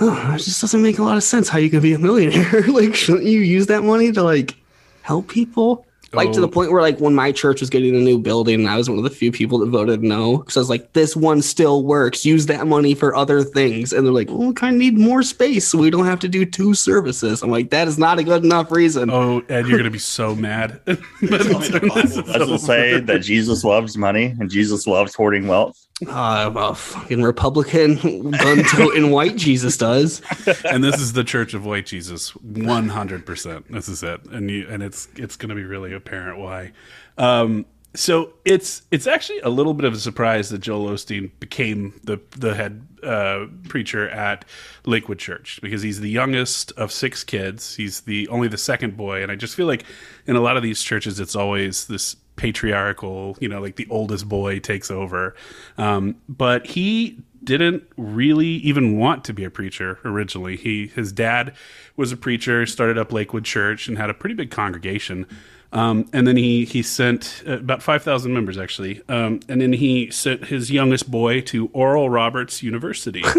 Oh, 0.00 0.34
it 0.34 0.38
just 0.38 0.60
doesn't 0.60 0.82
make 0.82 0.98
a 0.98 1.04
lot 1.04 1.16
of 1.16 1.22
sense 1.22 1.48
how 1.48 1.58
you 1.58 1.70
can 1.70 1.80
be 1.80 1.94
a 1.94 1.98
millionaire. 1.98 2.62
like, 2.68 2.94
shouldn't 2.94 3.24
you 3.24 3.40
use 3.40 3.66
that 3.66 3.84
money 3.84 4.10
to 4.12 4.22
like 4.22 4.56
help 5.02 5.28
people? 5.28 5.86
Like 6.16 6.32
to 6.32 6.40
the 6.40 6.48
point 6.48 6.70
where, 6.70 6.82
like, 6.82 6.98
when 6.98 7.14
my 7.14 7.32
church 7.32 7.60
was 7.60 7.70
getting 7.70 7.94
a 7.94 7.98
new 7.98 8.18
building, 8.18 8.66
I 8.66 8.76
was 8.76 8.88
one 8.88 8.98
of 8.98 9.04
the 9.04 9.10
few 9.10 9.32
people 9.32 9.58
that 9.58 9.66
voted 9.66 10.02
no. 10.02 10.38
Because 10.38 10.56
I 10.56 10.60
was 10.60 10.70
like, 10.70 10.92
this 10.92 11.16
one 11.16 11.42
still 11.42 11.84
works. 11.84 12.24
Use 12.24 12.46
that 12.46 12.66
money 12.66 12.94
for 12.94 13.14
other 13.14 13.42
things. 13.42 13.92
And 13.92 14.06
they're 14.06 14.12
like, 14.12 14.28
well, 14.28 14.48
we 14.48 14.54
kind 14.54 14.76
of 14.76 14.80
need 14.80 14.98
more 14.98 15.22
space 15.22 15.68
so 15.68 15.78
we 15.78 15.90
don't 15.90 16.06
have 16.06 16.20
to 16.20 16.28
do 16.28 16.44
two 16.44 16.74
services. 16.74 17.42
I'm 17.42 17.50
like, 17.50 17.70
that 17.70 17.88
is 17.88 17.98
not 17.98 18.18
a 18.18 18.24
good 18.24 18.44
enough 18.44 18.70
reason. 18.70 19.10
Oh, 19.10 19.42
Ed, 19.48 19.66
you're 19.66 19.78
gonna 19.78 19.90
be 19.90 19.98
so 19.98 20.34
mad. 20.34 20.80
By 20.84 20.94
the 20.94 21.78
time 21.80 22.02
this 22.02 22.16
is 22.16 22.24
Does 22.24 22.50
it 22.50 22.58
say 22.58 23.00
that 23.00 23.20
Jesus 23.20 23.64
loves 23.64 23.96
money 23.96 24.34
and 24.38 24.50
Jesus 24.50 24.86
loves 24.86 25.14
hoarding 25.14 25.46
wealth? 25.46 25.84
Uh, 26.02 26.50
well, 26.52 26.74
fucking 26.74 27.22
Republican 27.22 28.30
gun 28.32 28.64
toting 28.64 29.10
white 29.12 29.36
Jesus 29.36 29.76
does. 29.76 30.22
and 30.64 30.82
this 30.82 31.00
is 31.00 31.12
the 31.12 31.22
Church 31.22 31.54
of 31.54 31.64
White 31.64 31.86
Jesus, 31.86 32.30
one 32.36 32.88
hundred 32.88 33.24
percent. 33.24 33.70
This 33.70 33.88
is 33.88 34.02
it, 34.02 34.24
and 34.26 34.50
you, 34.50 34.66
and 34.68 34.82
it's 34.82 35.06
it's 35.14 35.36
going 35.36 35.50
to 35.50 35.54
be 35.54 35.62
really 35.64 35.92
apparent 35.92 36.38
why. 36.38 36.72
Um, 37.16 37.64
so 37.94 38.32
it's 38.44 38.82
it's 38.90 39.06
actually 39.06 39.38
a 39.40 39.48
little 39.48 39.72
bit 39.72 39.84
of 39.84 39.94
a 39.94 39.98
surprise 39.98 40.50
that 40.50 40.58
Joel 40.58 40.88
Osteen 40.88 41.30
became 41.38 42.00
the 42.02 42.20
the 42.36 42.54
head 42.54 42.84
uh, 43.04 43.46
preacher 43.68 44.08
at 44.08 44.44
Lakewood 44.84 45.20
Church 45.20 45.60
because 45.62 45.82
he's 45.82 46.00
the 46.00 46.10
youngest 46.10 46.72
of 46.72 46.90
six 46.90 47.22
kids. 47.22 47.76
He's 47.76 48.00
the 48.00 48.26
only 48.28 48.48
the 48.48 48.58
second 48.58 48.96
boy, 48.96 49.22
and 49.22 49.30
I 49.30 49.36
just 49.36 49.54
feel 49.54 49.66
like 49.66 49.84
in 50.26 50.34
a 50.34 50.40
lot 50.40 50.56
of 50.56 50.64
these 50.64 50.82
churches, 50.82 51.20
it's 51.20 51.36
always 51.36 51.86
this 51.86 52.16
patriarchal, 52.36 53.36
you 53.40 53.48
know, 53.48 53.60
like 53.60 53.76
the 53.76 53.86
oldest 53.90 54.28
boy 54.28 54.58
takes 54.58 54.90
over. 54.90 55.34
Um, 55.78 56.16
but 56.28 56.66
he 56.66 57.18
didn't 57.42 57.84
really 57.96 58.46
even 58.46 58.96
want 58.96 59.24
to 59.24 59.32
be 59.32 59.44
a 59.44 59.50
preacher 59.50 59.98
originally. 60.04 60.56
He 60.56 60.88
his 60.88 61.12
dad 61.12 61.54
was 61.96 62.10
a 62.10 62.16
preacher, 62.16 62.66
started 62.66 62.98
up 62.98 63.12
Lakewood 63.12 63.44
Church, 63.44 63.86
and 63.86 63.98
had 63.98 64.10
a 64.10 64.14
pretty 64.14 64.34
big 64.34 64.50
congregation. 64.50 65.26
Um, 65.72 66.08
and 66.12 66.26
then 66.26 66.36
he 66.36 66.64
he 66.64 66.82
sent 66.82 67.42
uh, 67.46 67.58
about 67.58 67.82
five 67.82 68.02
thousand 68.02 68.32
members 68.32 68.56
actually, 68.56 69.02
um, 69.08 69.40
and 69.48 69.60
then 69.60 69.72
he 69.72 70.10
sent 70.10 70.46
his 70.46 70.70
youngest 70.70 71.10
boy 71.10 71.40
to 71.42 71.68
Oral 71.72 72.08
Roberts 72.08 72.62
University. 72.62 73.22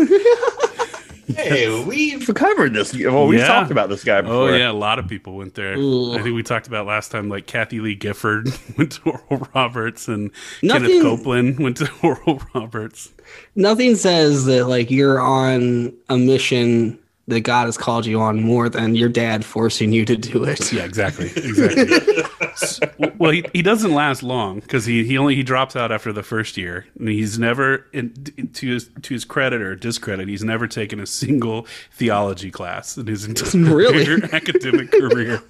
Hey, 1.28 1.84
we've 1.84 2.28
covered 2.36 2.74
this. 2.74 2.94
Well, 2.94 3.28
we've 3.28 3.40
Yeah. 3.40 3.48
talked 3.48 3.72
about 3.72 3.90
this 3.90 4.04
guy 4.04 4.22
before. 4.22 4.36
Oh 4.36 4.46
before. 4.48 4.58
yeah, 4.60 4.72
a 4.72 4.74
lot 4.74 5.00
of 5.00 5.08
people 5.08 5.36
went 5.36 5.56
there. 5.56 5.76
Ooh. 5.78 6.14
I 6.14 6.22
think 6.22 6.36
we 6.36 6.44
talked 6.44 6.68
about 6.68 6.86
last 6.86 7.12
time, 7.12 7.30
like 7.30 7.48
Kathie 7.48 7.80
Lee 7.80 7.96
Gifford 7.96 8.50
went 8.78 8.92
to 8.94 9.10
Oral 9.10 9.48
Roberts, 9.56 10.08
and 10.08 10.32
Nothing- 10.62 10.88
Kenneth 10.88 11.02
Copeland 11.04 11.60
went 11.60 11.78
to 11.78 11.90
Oral 12.04 12.42
Roberts. 12.54 13.12
Nothing 13.56 13.96
says 13.96 14.46
that 14.46 14.68
like 14.68 14.92
you're 14.92 15.20
on 15.20 15.94
a 16.10 16.18
mission 16.18 17.00
that 17.28 17.42
God 17.42 17.66
has 17.66 17.78
called 17.78 18.06
you 18.06 18.22
on 18.22 18.44
more 18.44 18.70
than 18.70 18.94
your 18.96 19.10
dad 19.10 19.44
forcing 19.44 19.92
you 19.92 20.06
to 20.06 20.16
do 20.16 20.44
it. 20.44 20.72
Yeah, 20.72 20.84
exactly, 20.84 21.26
exactly. 21.36 22.24
S- 22.42 22.80
well, 23.18 23.32
he, 23.32 23.44
he 23.52 23.62
doesn't 23.64 23.94
last 23.94 24.22
long 24.22 24.60
because 24.60 24.86
he, 24.86 25.04
he 25.04 25.18
only 25.18 25.36
he 25.36 25.42
drops 25.42 25.76
out 25.76 25.92
after 25.92 26.14
the 26.14 26.22
first 26.24 26.56
year, 26.56 26.86
and 27.00 27.10
he's 27.10 27.40
never 27.40 27.86
in, 27.94 28.14
to 28.54 28.68
his 28.68 28.90
to 29.02 29.14
his 29.14 29.26
credit 29.26 29.62
or 29.62 29.76
discredit, 29.76 30.28
he's 30.28 30.44
never 30.44 30.68
taken 30.68 31.00
a 31.00 31.08
single 31.08 31.66
theology 31.92 32.52
class 32.52 32.96
in 32.98 33.08
his 33.08 33.26
entire 33.28 33.74
Really? 33.76 34.22
academic 34.32 34.92
career. 34.92 35.42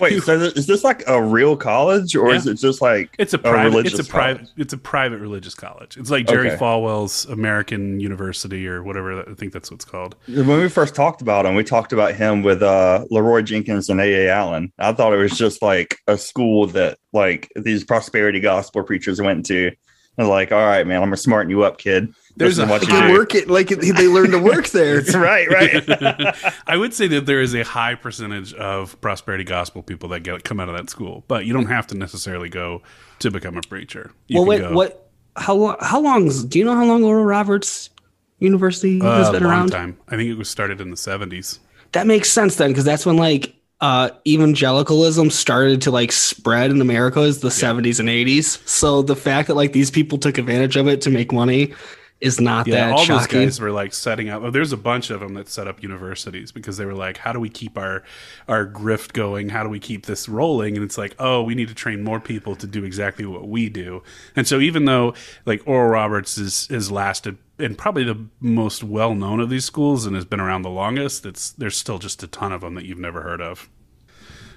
Wait, 0.00 0.22
so 0.22 0.32
is 0.40 0.66
this 0.66 0.84
like 0.84 1.02
a 1.06 1.22
real 1.22 1.56
college, 1.56 2.14
or 2.16 2.32
is 2.34 2.46
it 2.46 2.54
just 2.54 2.80
like 2.82 3.14
It's 3.18 3.34
a 3.34 3.38
private. 3.38 3.70
religious 3.70 3.98
it's 3.98 4.08
a 4.08 4.10
private. 4.10 4.38
college? 4.38 4.52
It's 4.56 4.72
a 4.72 4.78
private 4.78 5.18
religious 5.18 5.54
college. 5.54 5.96
It's 5.96 6.10
like 6.10 6.26
Jerry 6.26 6.50
Okay. 6.50 6.56
Falwell's 6.56 7.24
American 7.26 8.00
University 8.00 8.66
or 8.68 8.82
whatever. 8.82 9.20
I 9.28 9.34
think 9.34 9.52
that's 9.52 9.70
what 9.70 9.76
it's 9.76 9.84
called. 9.84 10.16
When 10.26 10.46
we 10.48 10.68
first 10.68 10.94
talked 10.94 11.22
about 11.22 11.46
him, 11.46 11.54
we 11.54 11.64
talked 11.64 11.92
about 11.92 12.14
him 12.14 12.42
with 12.42 12.62
uh, 12.62 13.04
Leroy 13.10 13.42
Jenkins 13.42 13.88
and 13.88 14.00
A. 14.00 14.26
A. 14.26 14.30
Allen. 14.30 14.72
I 14.78 14.92
thought 14.92 15.12
it 15.12 15.18
was 15.18 15.36
just 15.36 15.62
like 15.62 15.98
a 16.06 16.16
school 16.18 16.66
that 16.68 16.98
like 17.12 17.48
these 17.56 17.84
prosperity 17.84 18.40
gospel 18.40 18.82
preachers 18.82 19.20
went 19.20 19.46
to. 19.46 19.70
And 20.18 20.28
like, 20.28 20.50
all 20.50 20.66
right, 20.66 20.84
man, 20.84 20.96
I'm 20.96 21.06
gonna 21.06 21.16
smarten 21.16 21.48
you 21.48 21.62
up, 21.62 21.78
kid. 21.78 22.12
There's 22.38 22.58
a 22.58 22.66
what 22.66 22.80
They 22.80 22.86
you 22.86 22.92
can 22.92 23.08
do. 23.08 23.12
work 23.18 23.34
it 23.34 23.48
like 23.50 23.68
they 23.68 24.08
learn 24.08 24.30
to 24.30 24.38
work 24.38 24.68
there. 24.70 24.98
It's 24.98 25.14
right, 25.14 25.48
right. 25.48 26.52
I 26.66 26.76
would 26.76 26.94
say 26.94 27.06
that 27.08 27.26
there 27.26 27.40
is 27.40 27.54
a 27.54 27.64
high 27.64 27.94
percentage 27.94 28.54
of 28.54 29.00
prosperity 29.00 29.44
gospel 29.44 29.82
people 29.82 30.08
that 30.10 30.20
get 30.20 30.44
come 30.44 30.60
out 30.60 30.68
of 30.68 30.76
that 30.76 30.88
school, 30.90 31.24
but 31.28 31.46
you 31.46 31.52
don't 31.52 31.66
have 31.66 31.86
to 31.88 31.96
necessarily 31.96 32.48
go 32.48 32.82
to 33.18 33.30
become 33.30 33.56
a 33.56 33.62
preacher. 33.62 34.12
You 34.28 34.38
well, 34.38 34.46
wait, 34.46 34.60
go 34.60 34.72
what? 34.72 35.10
How 35.36 35.54
lo- 35.54 35.76
how 35.80 36.00
long? 36.00 36.28
Do 36.48 36.58
you 36.58 36.64
know 36.64 36.74
how 36.74 36.84
long 36.84 37.04
Oral 37.04 37.24
Roberts 37.24 37.90
University 38.38 39.00
uh, 39.00 39.18
has 39.18 39.28
a 39.28 39.32
been 39.32 39.42
long 39.44 39.52
around? 39.52 39.70
time. 39.70 39.98
I 40.08 40.16
think 40.16 40.30
it 40.30 40.34
was 40.38 40.48
started 40.48 40.80
in 40.80 40.90
the 40.90 40.96
seventies. 40.96 41.60
That 41.92 42.06
makes 42.06 42.30
sense 42.30 42.56
then, 42.56 42.70
because 42.70 42.84
that's 42.84 43.04
when 43.06 43.16
like 43.16 43.54
uh 43.80 44.10
evangelicalism 44.26 45.30
started 45.30 45.82
to 45.82 45.90
like 45.92 46.10
spread 46.10 46.70
in 46.72 46.80
America 46.80 47.20
is 47.20 47.40
the 47.40 47.48
70s 47.48 48.00
and 48.00 48.08
80s. 48.08 48.66
So 48.68 49.02
the 49.02 49.14
fact 49.14 49.46
that 49.46 49.54
like 49.54 49.72
these 49.72 49.88
people 49.90 50.18
took 50.18 50.36
advantage 50.36 50.74
of 50.76 50.88
it 50.88 51.00
to 51.02 51.10
make 51.10 51.32
money 51.32 51.74
is 52.20 52.40
not 52.40 52.66
Yeah, 52.66 52.86
that 52.88 52.92
all 52.92 53.04
shocking. 53.04 53.38
those 53.38 53.46
guys 53.46 53.60
were 53.60 53.70
like 53.70 53.94
setting 53.94 54.28
up. 54.28 54.42
oh, 54.42 54.50
There's 54.50 54.72
a 54.72 54.76
bunch 54.76 55.10
of 55.10 55.20
them 55.20 55.34
that 55.34 55.48
set 55.48 55.68
up 55.68 55.82
universities 55.82 56.50
because 56.50 56.76
they 56.76 56.84
were 56.84 56.94
like, 56.94 57.18
"How 57.18 57.32
do 57.32 57.38
we 57.38 57.48
keep 57.48 57.78
our 57.78 58.02
our 58.48 58.66
grift 58.66 59.12
going? 59.12 59.50
How 59.50 59.62
do 59.62 59.68
we 59.68 59.78
keep 59.78 60.06
this 60.06 60.28
rolling?" 60.28 60.74
And 60.76 60.84
it's 60.84 60.98
like, 60.98 61.14
"Oh, 61.18 61.42
we 61.42 61.54
need 61.54 61.68
to 61.68 61.74
train 61.74 62.02
more 62.02 62.18
people 62.18 62.56
to 62.56 62.66
do 62.66 62.82
exactly 62.84 63.24
what 63.24 63.48
we 63.48 63.68
do." 63.68 64.02
And 64.34 64.46
so, 64.48 64.58
even 64.58 64.84
though 64.84 65.14
like 65.46 65.62
Oral 65.66 65.90
Roberts 65.90 66.38
is 66.38 66.66
has 66.68 66.90
lasted 66.90 67.38
and 67.60 67.78
probably 67.78 68.04
the 68.04 68.26
most 68.40 68.82
well 68.82 69.14
known 69.14 69.38
of 69.40 69.48
these 69.50 69.64
schools 69.64 70.04
and 70.06 70.14
has 70.16 70.24
been 70.24 70.40
around 70.40 70.62
the 70.62 70.70
longest, 70.70 71.24
it's 71.24 71.50
there's 71.50 71.76
still 71.76 71.98
just 71.98 72.22
a 72.22 72.26
ton 72.26 72.52
of 72.52 72.62
them 72.62 72.74
that 72.74 72.84
you've 72.84 72.98
never 72.98 73.22
heard 73.22 73.40
of. 73.40 73.68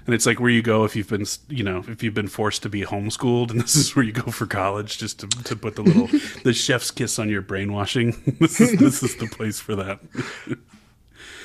And 0.06 0.14
it's 0.14 0.26
like 0.26 0.40
where 0.40 0.50
you 0.50 0.62
go 0.62 0.84
if 0.84 0.96
you've 0.96 1.08
been, 1.08 1.24
you 1.48 1.62
know, 1.62 1.84
if 1.86 2.02
you've 2.02 2.14
been 2.14 2.28
forced 2.28 2.62
to 2.62 2.68
be 2.68 2.82
homeschooled, 2.82 3.50
and 3.50 3.60
this 3.62 3.76
is 3.76 3.94
where 3.94 4.04
you 4.04 4.12
go 4.12 4.30
for 4.30 4.46
college, 4.46 4.98
just 4.98 5.20
to, 5.20 5.28
to 5.28 5.56
put 5.56 5.76
the 5.76 5.82
little 5.82 6.06
the 6.44 6.52
chef's 6.52 6.90
kiss 6.90 7.18
on 7.18 7.28
your 7.28 7.42
brainwashing. 7.42 8.36
this 8.40 8.60
is 8.60 8.78
this 8.78 9.02
is 9.02 9.16
the 9.16 9.26
place 9.26 9.60
for 9.60 9.76
that. 9.76 10.00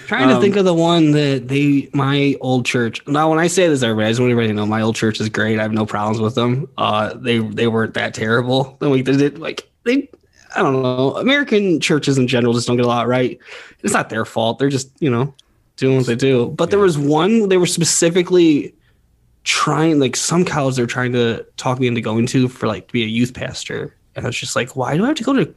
Trying 0.08 0.30
Um, 0.30 0.36
to 0.36 0.42
think 0.42 0.56
of 0.56 0.64
the 0.64 0.74
one 0.74 1.12
that 1.12 1.50
they 1.50 1.90
my 1.94 2.36
old 2.40 2.66
church. 2.66 3.06
Now, 3.08 3.30
when 3.30 3.40
I 3.40 3.48
say 3.48 3.68
this, 3.68 3.84
everybody, 3.84 4.08
I 4.08 4.12
just 4.12 4.22
want 4.22 4.32
everybody 4.32 4.48
to 4.48 4.54
know 4.54 4.66
my 4.66 4.82
old 4.82 4.96
church 4.96 5.20
is 5.20 5.28
great. 5.30 5.60
I 5.60 5.64
have 5.64 5.74
no 5.74 5.86
problems 5.86 6.22
with 6.22 6.34
them. 6.36 6.70
Uh, 6.78 7.14
they 7.16 7.40
they 7.40 7.68
weren't 7.68 7.94
that 7.96 8.14
terrible. 8.14 8.78
Like 8.80 9.06
they 9.06 9.18
did 9.18 9.38
like 9.40 9.70
they. 9.84 10.10
I 10.56 10.64
don't 10.64 10.82
know. 10.82 11.18
American 11.18 11.82
churches 11.82 12.18
in 12.18 12.28
general 12.28 12.54
just 12.54 12.68
don't 12.68 12.78
get 12.78 12.86
a 12.86 12.88
lot 12.88 13.08
right. 13.08 13.38
It's 13.84 13.94
not 13.94 14.10
their 14.10 14.24
fault. 14.24 14.60
They're 14.60 14.70
just 14.70 14.90
you 15.02 15.10
know 15.12 15.34
doing 15.78 15.98
what 15.98 16.06
they 16.06 16.16
do. 16.16 16.48
But 16.50 16.70
there 16.70 16.80
was 16.80 16.98
one 16.98 17.50
they 17.50 17.58
were 17.58 17.66
specifically 17.66 18.74
trying 19.44 20.00
like 20.00 20.16
some 20.16 20.44
college 20.44 20.76
they're 20.76 20.86
trying 20.86 21.14
to 21.14 21.46
talk 21.56 21.80
me 21.80 21.88
into 21.88 22.02
going 22.02 22.28
to 22.28 22.48
for 22.50 22.68
like 22.68 22.88
to 22.88 22.94
be 22.94 23.04
a 23.04 23.08
youth 23.08 23.34
pastor. 23.34 23.96
And 24.16 24.26
I 24.26 24.30
was 24.30 24.38
just 24.38 24.56
like, 24.56 24.76
why 24.76 24.98
do 24.98 25.04
I 25.04 25.08
have 25.08 25.16
to 25.18 25.24
go 25.24 25.34
to 25.34 25.54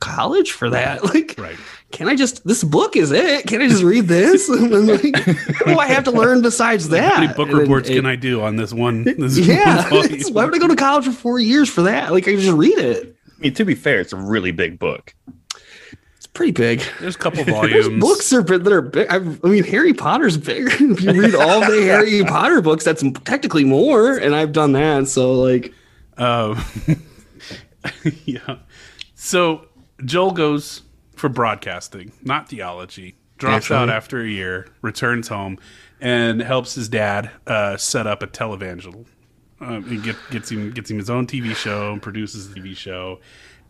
college 0.00 0.52
for 0.52 0.68
that? 0.70 1.02
Like, 1.14 1.36
Right. 1.38 1.56
can 1.92 2.08
I 2.08 2.16
just 2.16 2.44
this 2.46 2.64
book 2.64 2.96
is 2.96 3.12
it? 3.12 3.46
Can 3.46 3.62
I 3.62 3.68
just 3.68 3.82
read 3.84 4.08
this? 4.08 4.48
And 4.48 4.72
then, 4.72 4.86
like, 4.86 5.02
what 5.26 5.66
do 5.66 5.78
I 5.78 5.86
have 5.86 6.04
to 6.04 6.10
learn 6.10 6.42
besides 6.42 6.88
that? 6.88 7.12
How 7.14 7.20
many 7.20 7.32
book 7.32 7.48
And 7.48 7.58
reports 7.58 7.88
it- 7.88 7.94
can 7.94 8.06
I 8.06 8.16
do 8.16 8.42
on 8.42 8.56
this 8.56 8.72
one? 8.72 9.04
This 9.04 9.38
Yeah, 9.38 9.88
one 9.90 10.08
why 10.32 10.44
would 10.44 10.54
I 10.54 10.58
go 10.58 10.68
to 10.68 10.76
college 10.76 11.04
for 11.04 11.12
four 11.12 11.38
years 11.38 11.68
for 11.70 11.82
that? 11.82 12.12
Like 12.12 12.24
I 12.24 12.32
can 12.32 12.40
just 12.40 12.56
read 12.56 12.76
it. 12.78 13.16
I 13.28 13.40
mean, 13.40 13.54
to 13.54 13.64
be 13.64 13.74
fair, 13.74 14.00
it's 14.00 14.12
a 14.12 14.16
really 14.16 14.52
big 14.52 14.78
book. 14.78 15.14
Pretty 16.34 16.52
big. 16.52 16.82
There's 17.00 17.14
a 17.14 17.18
couple 17.18 17.44
There's 17.44 17.86
volumes. 17.86 18.00
books 18.00 18.32
are 18.32 18.42
big 18.42 18.64
that 18.64 18.72
are 18.72 18.80
big. 18.82 19.06
I 19.10 19.18
mean, 19.18 19.64
Harry 19.64 19.92
Potter's 19.92 20.38
bigger. 20.38 20.68
if 20.72 21.00
you 21.02 21.12
read 21.12 21.34
all 21.34 21.60
the 21.60 21.82
Harry 21.86 22.24
Potter 22.24 22.60
books, 22.62 22.84
that's 22.84 23.04
technically 23.24 23.64
more, 23.64 24.16
and 24.16 24.34
I've 24.34 24.52
done 24.52 24.72
that. 24.72 25.08
So 25.08 25.34
like, 25.34 25.74
Um, 26.16 26.58
yeah. 28.24 28.56
So 29.14 29.66
Joel 30.04 30.32
goes 30.32 30.82
for 31.14 31.28
broadcasting, 31.28 32.12
not 32.22 32.48
theology. 32.48 33.16
Drops 33.38 33.70
out 33.72 33.90
after 33.90 34.20
a 34.20 34.28
year, 34.28 34.68
returns 34.82 35.26
home, 35.26 35.58
and 36.00 36.40
helps 36.40 36.76
his 36.76 36.88
dad 36.88 37.28
uh, 37.46 37.76
set 37.76 38.06
up 38.06 38.22
a 38.22 38.28
televangel. 38.28 39.04
Um, 39.60 39.88
he 39.88 39.96
get, 39.96 40.16
gets 40.30 40.50
him 40.50 40.70
gets 40.70 40.90
him 40.90 40.98
his 40.98 41.10
own 41.10 41.26
TV 41.26 41.54
show 41.56 41.92
and 41.92 42.00
produces 42.00 42.52
the 42.52 42.60
TV 42.60 42.76
show. 42.76 43.20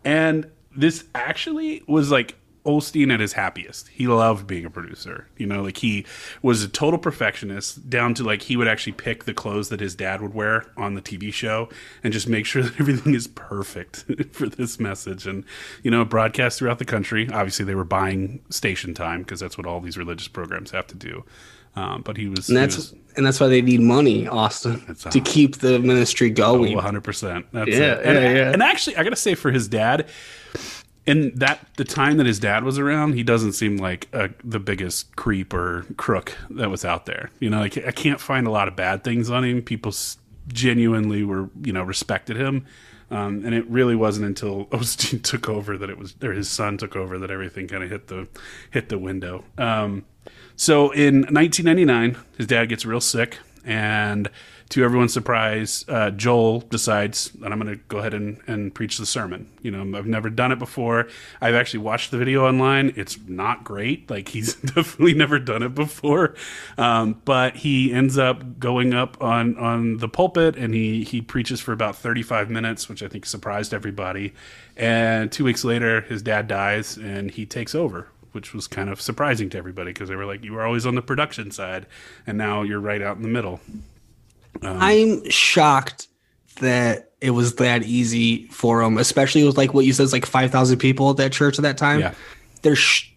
And 0.05 0.51
this 0.77 1.05
actually 1.15 1.83
was 1.87 2.11
like 2.11 2.35
Osteen 2.65 3.13
at 3.13 3.19
his 3.21 3.33
happiest. 3.33 3.89
He 3.89 4.07
loved 4.07 4.47
being 4.47 4.65
a 4.65 4.71
producer. 4.71 5.27
You 5.37 5.47
know, 5.47 5.63
like 5.63 5.79
he 5.79 6.07
was 6.43 6.63
a 6.63 6.69
total 6.69 6.99
perfectionist 6.99 7.91
down 7.91 8.15
to 8.15 8.25
like 8.25 8.43
he 8.43 8.57
would 8.57 8.69
actually 8.69 8.93
pick 8.93 9.25
the 9.25 9.35
clothes 9.35 9.69
that 9.71 9.81
his 9.81 9.95
dad 9.95 10.21
would 10.21 10.35
wear 10.35 10.67
on 10.77 10.95
the 10.95 11.03
TV 11.03 11.33
show 11.33 11.69
and 12.05 12.13
just 12.13 12.29
make 12.29 12.47
sure 12.47 12.63
that 12.63 12.79
everything 12.81 13.15
is 13.15 13.27
perfect 13.27 14.05
for 14.33 14.49
this 14.49 14.79
message 14.79 15.27
and 15.27 15.45
you 15.83 15.91
know, 15.91 16.05
broadcast 16.05 16.59
throughout 16.59 16.79
the 16.79 16.85
country. 16.85 17.29
Obviously 17.33 17.65
they 17.65 17.75
were 17.75 17.85
buying 17.85 18.41
station 18.51 18.95
time 18.95 19.23
because 19.23 19.41
that's 19.41 19.59
what 19.59 19.67
all 19.67 19.81
these 19.81 19.99
religious 19.99 20.29
programs 20.29 20.71
have 20.71 20.87
to 20.89 20.95
do. 20.95 21.25
Um, 21.75 22.03
but 22.03 22.19
he 22.19 22.29
was, 22.29 22.49
And 22.49 22.59
that's 22.59 22.77
was 22.77 22.95
and 23.17 23.27
that's 23.27 23.41
why 23.41 23.49
they 23.49 23.63
need 23.63 23.81
money, 23.81 24.27
Austin, 24.29 24.95
to 25.11 25.21
keep 25.21 25.57
the 25.59 25.79
ministry 25.79 26.31
going. 26.31 26.77
100%. 26.77 27.45
That's 27.53 27.69
Yeah, 27.71 27.95
it. 27.95 28.07
And, 28.07 28.19
yeah, 28.19 28.35
yeah. 28.35 28.53
and 28.53 28.63
actually, 28.63 28.97
I 28.97 29.05
got 29.05 29.11
to 29.11 29.17
say, 29.17 29.35
for 29.35 29.51
his 29.51 29.69
dad, 29.69 30.09
in 31.07 31.35
that 31.37 31.67
the 31.77 31.85
time 31.85 32.17
that 32.19 32.27
his 32.27 32.39
dad 32.39 32.65
was 32.65 32.79
around, 32.79 33.15
he 33.15 33.23
doesn't 33.23 33.53
seem 33.55 33.77
like 33.77 34.09
a, 34.13 34.31
the 34.45 34.61
biggest 34.61 35.17
creep 35.17 35.53
or 35.53 35.85
crook 35.97 36.37
that 36.51 36.71
was 36.71 36.85
out 36.85 37.07
there. 37.07 37.31
You 37.41 37.51
know, 37.51 37.61
like 37.61 37.77
I 37.79 37.91
can't 37.91 38.21
find 38.21 38.47
a 38.47 38.51
lot 38.51 38.69
of 38.69 38.77
bad 38.77 39.03
things 39.03 39.29
on 39.31 39.45
him. 39.45 39.63
People 39.63 39.93
genuinely 40.49 41.25
were, 41.25 41.51
you 41.63 41.73
know, 41.73 41.83
respected 41.83 42.37
him. 42.37 42.67
Um, 43.11 43.45
and 43.45 43.55
it 43.55 43.69
really 43.69 43.95
wasn't 43.95 44.27
until 44.27 44.67
Osteen 44.73 45.23
took 45.23 45.49
over 45.49 45.77
that 45.77 45.91
it 45.91 45.99
was, 45.99 46.15
or 46.23 46.33
his 46.33 46.49
son 46.49 46.79
took 46.79 46.97
over 46.97 47.19
that 47.19 47.31
everything 47.31 47.69
kind 47.69 47.85
of 47.85 47.91
hit 47.91 48.07
the 48.07 48.29
hit 48.71 48.89
the 48.89 48.99
window. 48.99 49.45
Um, 49.59 50.05
so 50.57 50.93
in 50.93 51.23
1999, 51.23 52.17
his 52.39 52.47
dad 52.47 52.69
gets 52.69 52.87
real 52.87 53.01
sick, 53.01 53.39
and 53.65 54.31
to 54.73 54.83
everyone's 54.83 55.13
surprise, 55.13 55.85
uh, 55.87 56.11
Joel 56.11 56.61
decides 56.61 57.31
that 57.33 57.53
I'm 57.53 57.61
going 57.61 57.75
to 57.75 57.83
go 57.89 57.99
ahead 57.99 58.15
and, 58.15 58.41
and 58.47 58.75
preach 58.75 58.97
the 58.97 59.05
sermon. 59.05 59.51
You 59.61 59.71
know, 59.71 59.99
I've 59.99 60.07
never 60.07 60.31
done 60.31 60.51
it 60.51 60.59
before. 60.59 61.09
I've 61.43 61.55
actually 61.55 61.81
watched 61.81 62.11
the 62.11 62.17
video 62.17 62.47
online. 62.47 62.95
It's 62.97 63.19
not 63.27 63.65
great. 63.65 64.09
Like 64.11 64.29
he's 64.29 64.55
definitely 64.75 65.13
never 65.13 65.39
done 65.39 65.63
it 65.63 65.75
before, 65.75 66.35
um, 66.79 67.21
but 67.27 67.57
he 67.57 67.93
ends 67.93 68.17
up 68.17 68.59
going 68.59 68.95
up 68.95 69.23
on 69.23 69.59
on 69.59 69.99
the 69.99 70.09
pulpit 70.09 70.57
and 70.57 70.73
he 70.73 71.05
he 71.05 71.21
preaches 71.21 71.61
for 71.61 71.73
about 71.73 71.95
35 71.95 72.49
minutes, 72.49 72.89
which 72.89 73.03
I 73.03 73.09
think 73.09 73.27
surprised 73.27 73.75
everybody. 73.75 74.33
And 74.75 75.31
two 75.31 75.45
weeks 75.45 75.65
later, 75.65 76.01
his 76.01 76.23
dad 76.23 76.49
dies, 76.49 76.97
and 76.97 77.31
he 77.31 77.45
takes 77.45 77.75
over 77.75 78.09
which 78.33 78.55
was 78.55 78.67
kind 78.67 78.89
of 78.89 78.99
surprising 78.99 79.51
to 79.51 79.59
everybody 79.59 79.93
because 79.93 80.09
they 80.09 80.17
were 80.17 80.25
like, 80.25 80.43
you 80.43 80.55
were 80.55 80.65
always 80.65 80.87
on 80.87 80.95
the 80.95 81.03
production 81.03 81.51
side, 81.51 81.85
and 82.27 82.39
now 82.39 82.63
you're 82.63 82.81
right 82.81 83.03
out 83.03 83.19
in 83.19 83.23
the 83.23 83.29
middle. 83.29 83.61
Um, 84.61 84.77
I'm 84.81 85.31
shocked 85.31 86.09
that 86.61 87.13
it 87.21 87.31
was 87.31 87.55
that 87.55 87.85
easy 87.85 88.47
for 88.49 88.83
him, 88.83 88.99
especially 88.99 89.45
with 89.45 89.57
like 89.57 89.73
what 89.73 89.85
you 89.87 89.93
said, 89.93 90.03
it's 90.03 90.13
like 90.13 90.27
5,000 90.27 90.79
people 90.79 91.11
at 91.11 91.17
that 91.19 91.33
church 91.33 91.59
at 91.59 91.63
that 91.63 91.79
time. 91.79 92.01
Yeah. 92.01 92.15
There's 92.63 92.79
sh- 92.79 93.11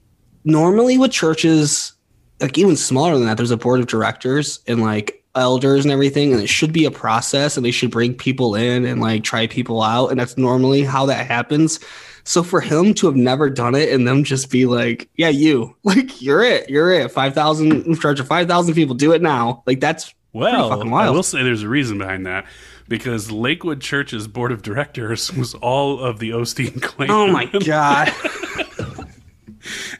normally 0.43 0.97
with 0.97 1.11
churches, 1.11 1.93
like 2.39 2.57
even 2.57 2.75
smaller 2.75 3.15
than 3.15 3.25
that, 3.25 3.37
there's 3.37 3.51
a 3.51 3.57
board 3.57 3.79
of 3.79 3.87
directors 3.87 4.59
and 4.67 4.81
like 4.81 5.23
elders 5.33 5.85
and 5.85 5.91
everything, 5.91 6.33
and 6.33 6.41
it 6.41 6.47
should 6.47 6.71
be 6.71 6.85
a 6.85 6.91
process 6.91 7.57
and 7.57 7.65
they 7.65 7.71
should 7.71 7.91
bring 7.91 8.13
people 8.13 8.55
in 8.55 8.85
and 8.85 9.01
like 9.01 9.23
try 9.23 9.47
people 9.47 9.81
out. 9.81 10.11
And 10.11 10.19
that's 10.19 10.37
normally 10.37 10.83
how 10.83 11.05
that 11.07 11.27
happens. 11.27 11.79
So 12.25 12.41
for 12.41 12.61
him 12.61 12.93
to 12.95 13.07
have 13.07 13.15
never 13.15 13.49
done 13.49 13.75
it 13.75 13.91
and 13.93 14.07
them 14.07 14.23
just 14.23 14.49
be 14.49 14.65
like, 14.65 15.09
yeah, 15.15 15.29
you, 15.29 15.75
like, 15.83 16.21
you're 16.21 16.43
it, 16.43 16.69
you're 16.69 16.91
it. 16.91 17.11
5,000, 17.11 17.85
in 17.85 17.95
charge 17.95 18.19
of 18.19 18.27
5,000 18.27 18.73
people, 18.73 18.95
do 18.95 19.13
it 19.13 19.21
now. 19.21 19.63
Like, 19.65 19.79
that's 19.79 20.13
Well, 20.35 20.93
I 20.93 21.09
will 21.09 21.23
say 21.23 21.43
there's 21.43 21.63
a 21.63 21.69
reason 21.69 21.97
behind 21.97 22.25
that 22.25 22.45
because 22.87 23.31
Lakewood 23.31 23.79
Church's 23.81 24.27
board 24.27 24.51
of 24.51 24.61
directors 24.61 25.31
was 25.33 25.53
all 25.55 25.99
of 25.99 26.19
the 26.19 26.31
Osteen 26.31 26.81
clan. 26.81 27.09
Oh 27.09 27.27
my 27.27 27.45
god. 27.65 28.11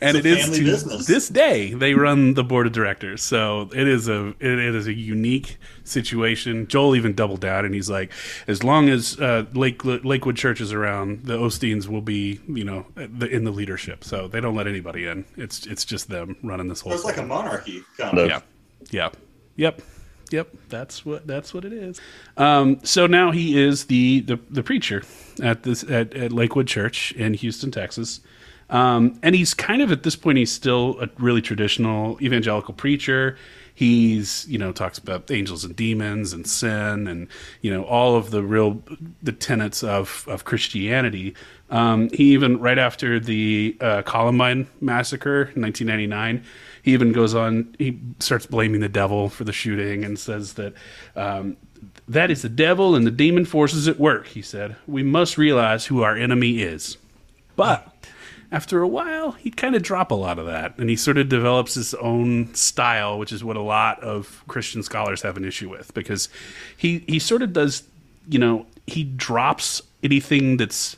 and 0.02 0.18
It's 0.18 0.26
it 0.26 0.26
a 0.26 0.38
is 0.38 0.44
family 0.46 0.60
to 0.60 0.64
business. 0.66 1.08
this 1.08 1.28
day 1.30 1.74
they 1.74 1.94
run 1.96 2.34
the 2.36 2.44
board 2.44 2.68
of 2.68 2.74
directors. 2.74 3.24
So 3.24 3.70
it 3.74 3.88
is 3.88 4.08
a 4.08 4.28
it, 4.40 4.60
it 4.60 4.76
is 4.76 4.88
a 4.88 4.94
unique 4.94 5.58
situation. 5.86 6.68
Joel 6.68 6.96
even 6.96 7.14
doubled 7.14 7.40
down 7.40 7.66
and 7.66 7.74
he's 7.74 7.90
like, 7.90 8.12
as 8.48 8.64
long 8.64 8.90
as 8.90 9.20
uh, 9.20 9.46
Lake 9.54 9.84
Lakewood 9.86 10.36
Church 10.36 10.62
is 10.62 10.72
around, 10.74 11.24
the 11.26 11.38
Osteens 11.38 11.88
will 11.88 12.02
be 12.02 12.40
you 12.48 12.64
know 12.64 12.86
the, 12.96 13.28
in 13.28 13.44
the 13.46 13.52
leadership. 13.52 14.04
So 14.04 14.28
they 14.28 14.40
don't 14.42 14.56
let 14.56 14.68
anybody 14.68 15.08
in. 15.08 15.26
It's 15.38 15.66
it's 15.66 15.86
just 15.86 16.10
them 16.10 16.36
running 16.44 16.68
this 16.68 16.82
whole. 16.82 16.94
It's 16.94 17.06
like 17.06 17.18
a 17.18 17.26
monarchy, 17.26 17.84
kind 17.98 18.18
of. 18.20 18.28
Yeah. 18.28 18.42
Yeah. 18.92 19.10
Yep. 19.56 19.82
Yep. 20.36 20.50
That's 20.68 21.06
what 21.06 21.26
that's 21.26 21.54
what 21.54 21.64
it 21.64 21.72
is. 21.72 22.02
Um, 22.36 22.82
so 22.84 23.08
now 23.08 23.32
he 23.32 23.58
is 23.58 23.86
the, 23.86 24.20
the 24.20 24.38
the 24.50 24.64
preacher 24.64 25.04
at 25.42 25.64
this 25.64 25.84
at, 25.84 26.14
at 26.14 26.34
Lakewood 26.34 26.68
Church 26.68 27.14
in 27.14 27.36
Houston, 27.36 27.72
Texas. 27.72 28.20
Um, 28.70 29.18
and 29.24 29.34
he's 29.34 29.54
kind 29.54 29.82
of 29.82 29.94
at 29.94 30.04
this 30.04 30.18
point 30.18 30.38
he's 30.38 30.52
still 30.52 30.98
a 31.00 31.08
really 31.20 31.42
traditional 31.42 32.22
evangelical 32.22 32.74
preacher. 32.74 33.38
He's 33.76 34.46
you 34.50 34.58
know 34.58 34.74
talks 34.74 34.98
about 34.98 35.32
angels 35.32 35.64
and 35.64 35.74
demons 35.74 36.34
and 36.34 36.46
sin 36.46 37.08
and 37.08 37.30
you 37.62 37.72
know 37.72 37.84
all 37.84 38.18
of 38.18 38.32
the 38.32 38.44
real 38.44 38.84
the 39.24 39.32
tenets 39.32 39.84
of 39.84 40.26
of 40.28 40.44
Christianity. 40.44 41.34
Um, 41.70 42.10
he 42.10 42.34
even 42.34 42.60
right 42.60 42.78
after 42.78 43.22
the 43.22 43.78
uh, 43.80 44.02
Columbine 44.02 44.68
massacre 44.82 45.52
in 45.56 45.62
1999 45.62 46.44
he 46.86 46.94
even 46.94 47.12
goes 47.12 47.34
on 47.34 47.76
he 47.80 48.00
starts 48.20 48.46
blaming 48.46 48.80
the 48.80 48.88
devil 48.88 49.28
for 49.28 49.44
the 49.44 49.52
shooting 49.52 50.06
and 50.06 50.20
says 50.20 50.54
that 50.54 50.72
um, 51.16 51.58
that 52.08 52.30
is 52.30 52.44
the 52.44 52.50
devil 52.50 52.96
and 52.96 53.08
the 53.08 53.12
demon 53.12 53.44
forces 53.44 53.88
at 53.88 54.00
work 54.00 54.28
he 54.28 54.42
said. 54.44 54.76
We 54.88 55.02
must 55.02 55.36
realize 55.36 55.88
who 55.88 56.04
our 56.04 56.16
enemy 56.16 56.62
is. 56.62 56.98
But 57.56 57.92
after 58.52 58.82
a 58.82 58.88
while 58.88 59.32
he'd 59.32 59.58
kind 59.58 59.74
of 59.74 59.82
drop 59.82 60.12
a 60.12 60.16
lot 60.16 60.38
of 60.38 60.46
that 60.46 60.78
and 60.78 60.88
he 60.88 60.96
sort 60.96 61.18
of 61.18 61.28
develops 61.28 61.74
his 61.74 61.96
own 61.96 62.54
style 62.54 63.18
which 63.18 63.32
is 63.32 63.44
what 63.44 63.58
a 63.58 63.62
lot 63.62 64.00
of 64.04 64.44
christian 64.48 64.84
scholars 64.84 65.24
have 65.24 65.36
an 65.36 65.44
issue 65.44 65.68
with 65.68 65.92
because 65.96 66.30
he 66.78 67.04
he 67.08 67.18
sort 67.18 67.42
of 67.42 67.52
does 67.52 67.82
you 68.30 68.38
know 68.38 68.68
he 68.86 69.04
drops 69.04 69.82
anything 70.04 70.58
that's 70.58 70.96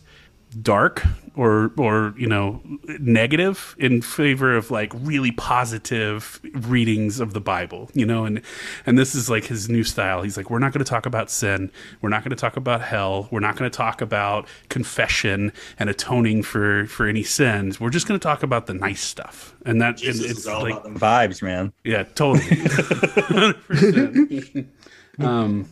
dark 0.62 1.04
or 1.38 1.72
or 1.78 2.14
you 2.18 2.28
know 2.28 2.62
negative 3.00 3.76
in 3.80 4.02
favor 4.02 4.56
of 4.56 4.72
like 4.72 4.92
really 4.96 5.32
positive 5.32 6.40
readings 6.54 7.20
of 7.20 7.34
the 7.34 7.42
bible 7.42 7.90
you 7.94 8.06
know 8.06 8.26
and 8.26 8.42
and 8.86 8.98
this 8.98 9.16
is 9.16 9.30
like 9.30 9.46
his 9.46 9.70
new 9.70 9.84
style 9.84 10.22
he's 10.22 10.36
like 10.36 10.50
we're 10.50 10.60
not 10.60 10.74
going 10.74 10.84
to 10.84 10.90
talk 10.90 11.06
about 11.06 11.30
sin 11.30 11.72
we're 12.02 12.10
not 12.10 12.24
going 12.24 12.32
to 12.32 12.36
talk 12.36 12.58
about 12.58 12.82
hell 12.82 13.28
we're 13.32 13.40
not 13.40 13.56
going 13.56 13.70
to 13.70 13.78
talk 13.78 14.02
about 14.02 14.48
confession 14.70 15.52
and 15.80 15.90
atoning 15.90 16.44
for 16.44 16.86
for 16.88 17.08
any 17.08 17.24
sins 17.24 17.80
we're 17.80 17.90
just 17.90 18.08
going 18.08 18.20
to 18.20 18.24
talk 18.24 18.44
about 18.44 18.66
the 18.66 18.74
nice 18.74 19.02
stuff 19.02 19.56
and 19.66 19.82
that 19.82 19.90
and 19.90 19.98
Jesus 19.98 20.32
it's 20.32 20.40
is 20.40 20.48
all 20.48 20.64
like 20.64 20.74
about 20.74 20.84
them 20.84 20.98
vibes, 20.98 21.42
man. 21.42 21.74
yeah, 21.84 22.04
totally. 22.04 22.46
100%. 22.46 24.68
um, 25.20 25.70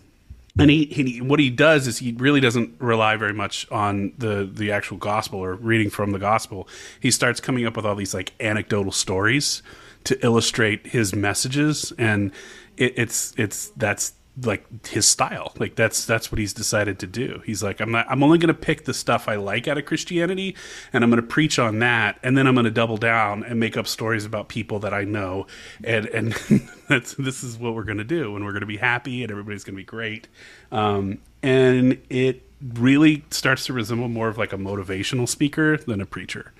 and 0.57 0.69
he, 0.69 0.85
he, 0.85 1.21
what 1.21 1.39
he 1.39 1.49
does 1.49 1.85
is 1.87 1.97
he 1.97 2.13
really 2.13 2.39
doesn't 2.39 2.75
rely 2.79 3.17
very 3.17 3.33
much 3.33 3.69
on 3.71 4.13
the 4.17 4.49
the 4.51 4.71
actual 4.71 4.97
gospel 4.97 5.39
or 5.39 5.55
reading 5.55 5.89
from 5.89 6.11
the 6.11 6.19
gospel. 6.19 6.67
He 6.99 7.11
starts 7.11 7.41
coming 7.41 7.65
up 7.65 7.75
with 7.75 7.85
all 7.85 7.95
these 7.95 8.13
like 8.13 8.31
anecdotal 8.39 8.91
stories 8.91 9.61
to 10.05 10.23
illustrate 10.25 10.87
his 10.87 11.13
messages, 11.13 11.91
and 11.97 12.31
it, 12.77 12.93
it's 12.97 13.33
it's 13.37 13.69
that's 13.75 14.13
like 14.43 14.87
his 14.87 15.07
style. 15.07 15.53
Like 15.57 15.75
that's 15.75 16.05
that's 16.05 16.31
what 16.31 16.39
he's 16.39 16.53
decided 16.53 16.99
to 16.99 17.07
do. 17.07 17.41
He's 17.45 17.63
like, 17.63 17.79
I'm 17.79 17.91
not. 17.91 18.05
I'm 18.09 18.23
only 18.23 18.37
going 18.37 18.53
to 18.53 18.53
pick 18.53 18.85
the 18.85 18.93
stuff 18.93 19.27
I 19.27 19.35
like 19.35 19.67
out 19.67 19.77
of 19.77 19.85
Christianity, 19.85 20.55
and 20.91 21.03
I'm 21.03 21.09
going 21.09 21.21
to 21.21 21.27
preach 21.27 21.57
on 21.59 21.79
that, 21.79 22.19
and 22.23 22.37
then 22.37 22.47
I'm 22.47 22.55
going 22.55 22.65
to 22.65 22.71
double 22.71 22.97
down 22.97 23.43
and 23.43 23.59
make 23.59 23.77
up 23.77 23.87
stories 23.87 24.25
about 24.25 24.49
people 24.49 24.79
that 24.79 24.93
I 24.93 25.03
know, 25.03 25.47
and 25.83 26.05
and 26.07 26.33
that's 26.89 27.13
this 27.15 27.43
is 27.43 27.57
what 27.57 27.75
we're 27.75 27.83
going 27.83 27.97
to 27.97 28.03
do, 28.03 28.35
and 28.35 28.45
we're 28.45 28.51
going 28.51 28.61
to 28.61 28.67
be 28.67 28.77
happy, 28.77 29.23
and 29.23 29.31
everybody's 29.31 29.63
going 29.63 29.75
to 29.75 29.81
be 29.81 29.85
great, 29.85 30.27
um, 30.71 31.19
and 31.41 32.01
it 32.09 32.43
really 32.61 33.23
starts 33.29 33.65
to 33.65 33.73
resemble 33.73 34.07
more 34.07 34.27
of 34.27 34.37
like 34.37 34.53
a 34.53 34.57
motivational 34.57 35.27
speaker 35.27 35.77
than 35.77 36.01
a 36.01 36.05
preacher. 36.05 36.53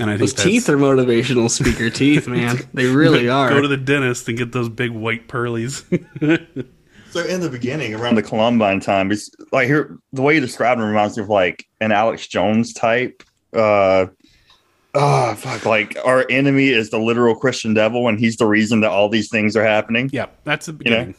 And 0.00 0.10
I 0.10 0.14
think 0.16 0.30
Those 0.30 0.44
teeth 0.44 0.68
are 0.68 0.76
motivational 0.76 1.48
speaker 1.48 1.88
teeth, 1.88 2.26
man. 2.28 2.58
They 2.72 2.86
really 2.86 3.28
are. 3.28 3.48
Go 3.48 3.60
to 3.60 3.68
the 3.68 3.76
dentist 3.76 4.28
and 4.28 4.36
get 4.36 4.50
those 4.50 4.68
big 4.68 4.90
white 4.90 5.28
pearlies. 5.28 5.84
So 7.14 7.24
in 7.24 7.40
the 7.40 7.48
beginning, 7.48 7.94
around 7.94 8.16
the 8.16 8.24
Columbine 8.24 8.80
time, 8.80 9.12
it's 9.12 9.30
like 9.52 9.68
here 9.68 9.96
the 10.12 10.20
way 10.20 10.34
you 10.34 10.40
described 10.40 10.80
him 10.80 10.88
reminds 10.88 11.16
me 11.16 11.22
of 11.22 11.28
like 11.28 11.64
an 11.80 11.92
Alex 11.92 12.26
Jones 12.26 12.72
type. 12.72 13.22
Uh, 13.52 14.06
oh 14.94 15.34
fuck! 15.36 15.64
Like 15.64 15.96
our 16.04 16.26
enemy 16.28 16.70
is 16.70 16.90
the 16.90 16.98
literal 16.98 17.36
Christian 17.36 17.72
devil, 17.72 18.08
and 18.08 18.18
he's 18.18 18.36
the 18.36 18.46
reason 18.46 18.80
that 18.80 18.90
all 18.90 19.08
these 19.08 19.28
things 19.30 19.56
are 19.56 19.62
happening. 19.64 20.10
yeah, 20.12 20.26
that's 20.42 20.66
the 20.66 20.72
You 20.72 20.90
know, 20.90 20.96
beginning. 20.96 21.14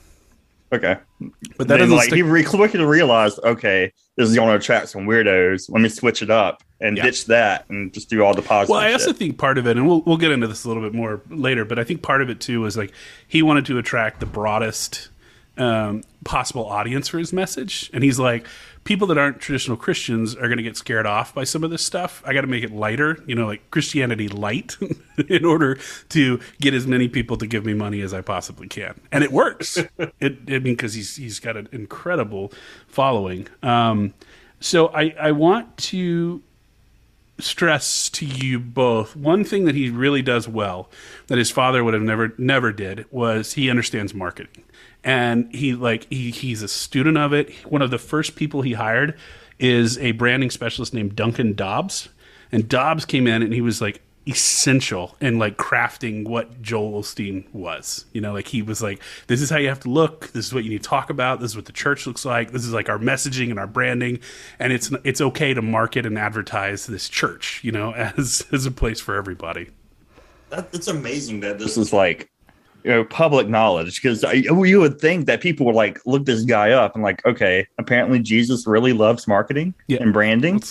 Okay, 0.73 0.97
but 1.58 1.60
that 1.60 1.67
then, 1.67 1.79
doesn't 1.79 1.95
like 1.95 2.08
stick- 2.08 2.17
he 2.17 2.21
re- 2.23 2.43
quickly 2.43 2.84
realized, 2.84 3.39
okay, 3.45 3.89
this 4.17 4.27
is 4.27 4.36
going 4.36 4.49
to 4.49 4.55
attract 4.55 4.89
some 4.89 5.05
weirdos. 5.05 5.69
Let 5.69 5.79
me 5.81 5.88
switch 5.88 6.21
it 6.21 6.29
up 6.29 6.62
and 6.81 6.97
Yeah. 6.97 7.03
ditch 7.03 7.27
that 7.27 7.69
and 7.69 7.93
just 7.93 8.10
do 8.10 8.21
all 8.21 8.34
the 8.34 8.41
positive. 8.41 8.71
Well, 8.71 8.81
I 8.81 8.91
also 8.91 9.12
shit. 9.12 9.15
think 9.17 9.38
part 9.38 9.58
of 9.58 9.65
it, 9.65 9.77
and 9.77 9.88
we'll 9.88 10.01
we'll 10.01 10.17
get 10.17 10.31
into 10.31 10.47
this 10.47 10.65
a 10.65 10.67
little 10.67 10.84
bit 10.84 10.93
more 10.93 11.21
later, 11.29 11.63
but 11.63 11.79
I 11.79 11.86
think 11.86 12.01
part 12.01 12.21
of 12.21 12.29
it 12.29 12.41
too 12.41 12.60
was 12.60 12.75
like 12.75 12.91
he 13.25 13.41
wanted 13.41 13.65
to 13.67 13.77
attract 13.77 14.19
the 14.19 14.25
broadest 14.25 15.08
um, 15.58 16.04
possible 16.24 16.65
audience 16.65 17.08
for 17.08 17.18
his 17.20 17.32
message, 17.34 17.89
and 17.94 18.04
he's 18.04 18.20
like, 18.20 18.46
people 18.84 19.08
that 19.08 19.18
aren't 19.18 19.39
traditional 19.39 19.76
Christians 19.76 20.36
are 20.36 20.48
going 20.48 20.58
to 20.58 20.63
get 20.63 20.78
scared 20.78 21.06
off 21.06 21.34
by 21.34 21.44
some 21.44 21.63
of 21.63 21.72
this 21.72 21.84
stuff. 21.84 22.22
I 22.26 22.34
got 22.34 22.41
to 22.41 22.48
make 22.48 22.63
it 22.63 22.72
lighter, 22.72 23.22
you 23.26 23.36
know, 23.36 23.48
like 23.48 23.70
Christianity 23.72 24.28
light, 24.28 24.78
in 25.28 25.44
order 25.44 25.78
to 26.10 26.39
get 26.62 26.74
as 26.74 26.88
many 26.88 27.08
people 27.08 27.38
to 27.38 27.48
give 27.48 27.65
me 27.65 27.74
money 27.74 28.02
as 28.02 28.13
I 28.13 28.22
possibly 28.22 28.68
can, 28.68 29.00
and 29.12 29.24
it 29.24 29.32
works. 29.32 29.78
it, 29.98 30.38
I 30.48 30.52
mean, 30.52 30.63
because 30.63 30.94
he's 30.94 31.15
he's 31.15 31.39
got 31.39 31.58
an 31.58 31.68
incredible 31.72 32.54
following. 32.88 33.48
Um, 33.62 34.13
so 34.60 34.88
I 34.89 35.15
I 35.20 35.32
want 35.32 35.78
to 35.78 36.41
stress 37.39 38.10
to 38.10 38.26
you 38.26 38.60
both 38.60 39.15
one 39.15 39.44
thing 39.44 39.65
that 39.65 39.76
he 39.76 39.89
really 39.89 40.22
does 40.22 40.48
well 40.48 40.89
that 41.28 41.38
his 41.38 41.52
father 41.52 41.84
would 41.84 41.94
have 41.94 42.04
never 42.04 42.34
never 42.38 42.72
did 42.72 43.06
was 43.12 43.54
he 43.54 43.70
understands 43.70 44.13
marketing 44.13 44.63
and 45.06 45.54
he 45.56 45.74
like 45.74 46.12
he, 46.12 46.32
he's 46.32 46.62
a 46.62 46.68
student 46.68 47.18
of 47.18 47.32
it 47.32 47.54
one 47.70 47.82
of 47.82 47.91
the 47.91 47.98
first 47.98 48.36
people 48.36 48.62
he 48.62 48.74
hired 48.74 49.18
is 49.60 49.98
a 50.00 50.12
branding 50.13 50.50
specialist 50.50 50.94
named 50.94 51.15
duncan 51.15 51.54
dodds 51.54 52.10
and 52.52 52.68
dodds 52.68 53.06
came 53.06 53.28
in 53.28 53.41
and 53.41 53.54
he 53.54 53.62
was 53.62 53.82
like 53.82 54.02
essential 54.28 55.15
in 55.22 55.38
like 55.38 55.58
crafting 55.58 56.28
what 56.28 56.62
Joel 56.62 57.02
Osteen 57.02 57.52
was. 57.54 58.06
You 58.12 58.22
know, 58.22 58.34
like 58.34 58.48
he 58.48 58.62
was 58.62 58.82
like, 58.82 59.02
this 59.28 59.41
is 59.41 59.50
how 59.50 59.58
you 59.58 59.70
have 59.70 59.82
to 59.82 59.89
look. 59.89 60.32
This 60.32 60.48
is 60.48 60.54
what 60.54 60.63
you 60.63 60.72
need 60.72 60.84
to 60.84 60.89
talk 60.89 61.10
about. 61.10 61.39
This 61.39 61.52
is 61.52 61.56
what 61.56 61.65
the 61.65 61.72
church 61.72 62.08
looks 62.08 62.26
like. 62.26 62.52
This 62.52 62.65
is 62.65 62.74
like 62.74 62.89
our 62.89 62.98
messaging 62.98 63.50
and 63.50 63.60
our 63.60 63.68
branding. 63.68 64.20
And 64.60 64.74
it's 64.74 64.91
it's 65.04 65.22
okay 65.22 65.54
to 65.54 65.62
market 65.62 66.06
and 66.06 66.18
advertise 66.18 66.88
this 66.88 67.08
church, 67.08 67.63
you 67.63 67.72
know, 67.72 67.91
as 68.18 68.46
as 68.52 68.65
a 68.65 68.72
place 68.72 69.00
for 69.00 69.15
everybody. 69.15 69.70
That, 70.50 70.70
it's 70.74 70.88
amazing 70.88 71.39
that 71.41 71.60
this 71.60 71.78
is 71.78 71.91
like 71.91 72.30
you 72.86 72.91
know 72.91 73.04
public 73.06 73.48
knowledge 73.50 74.00
because 74.02 74.21
you 74.32 74.80
would 74.80 75.02
think 75.02 75.26
that 75.26 75.41
people 75.41 75.65
would 75.65 75.74
like 75.76 76.00
look 76.06 76.26
this 76.26 76.43
guy 76.43 76.69
up 76.71 76.93
and 76.93 77.04
like 77.04 77.26
okay 77.26 77.67
apparently 77.80 78.19
jesus 78.19 78.67
really 78.67 78.93
loves 78.93 79.28
marketing 79.28 79.74
Yeah. 79.88 80.04
and 80.04 80.13
branding 80.13 80.62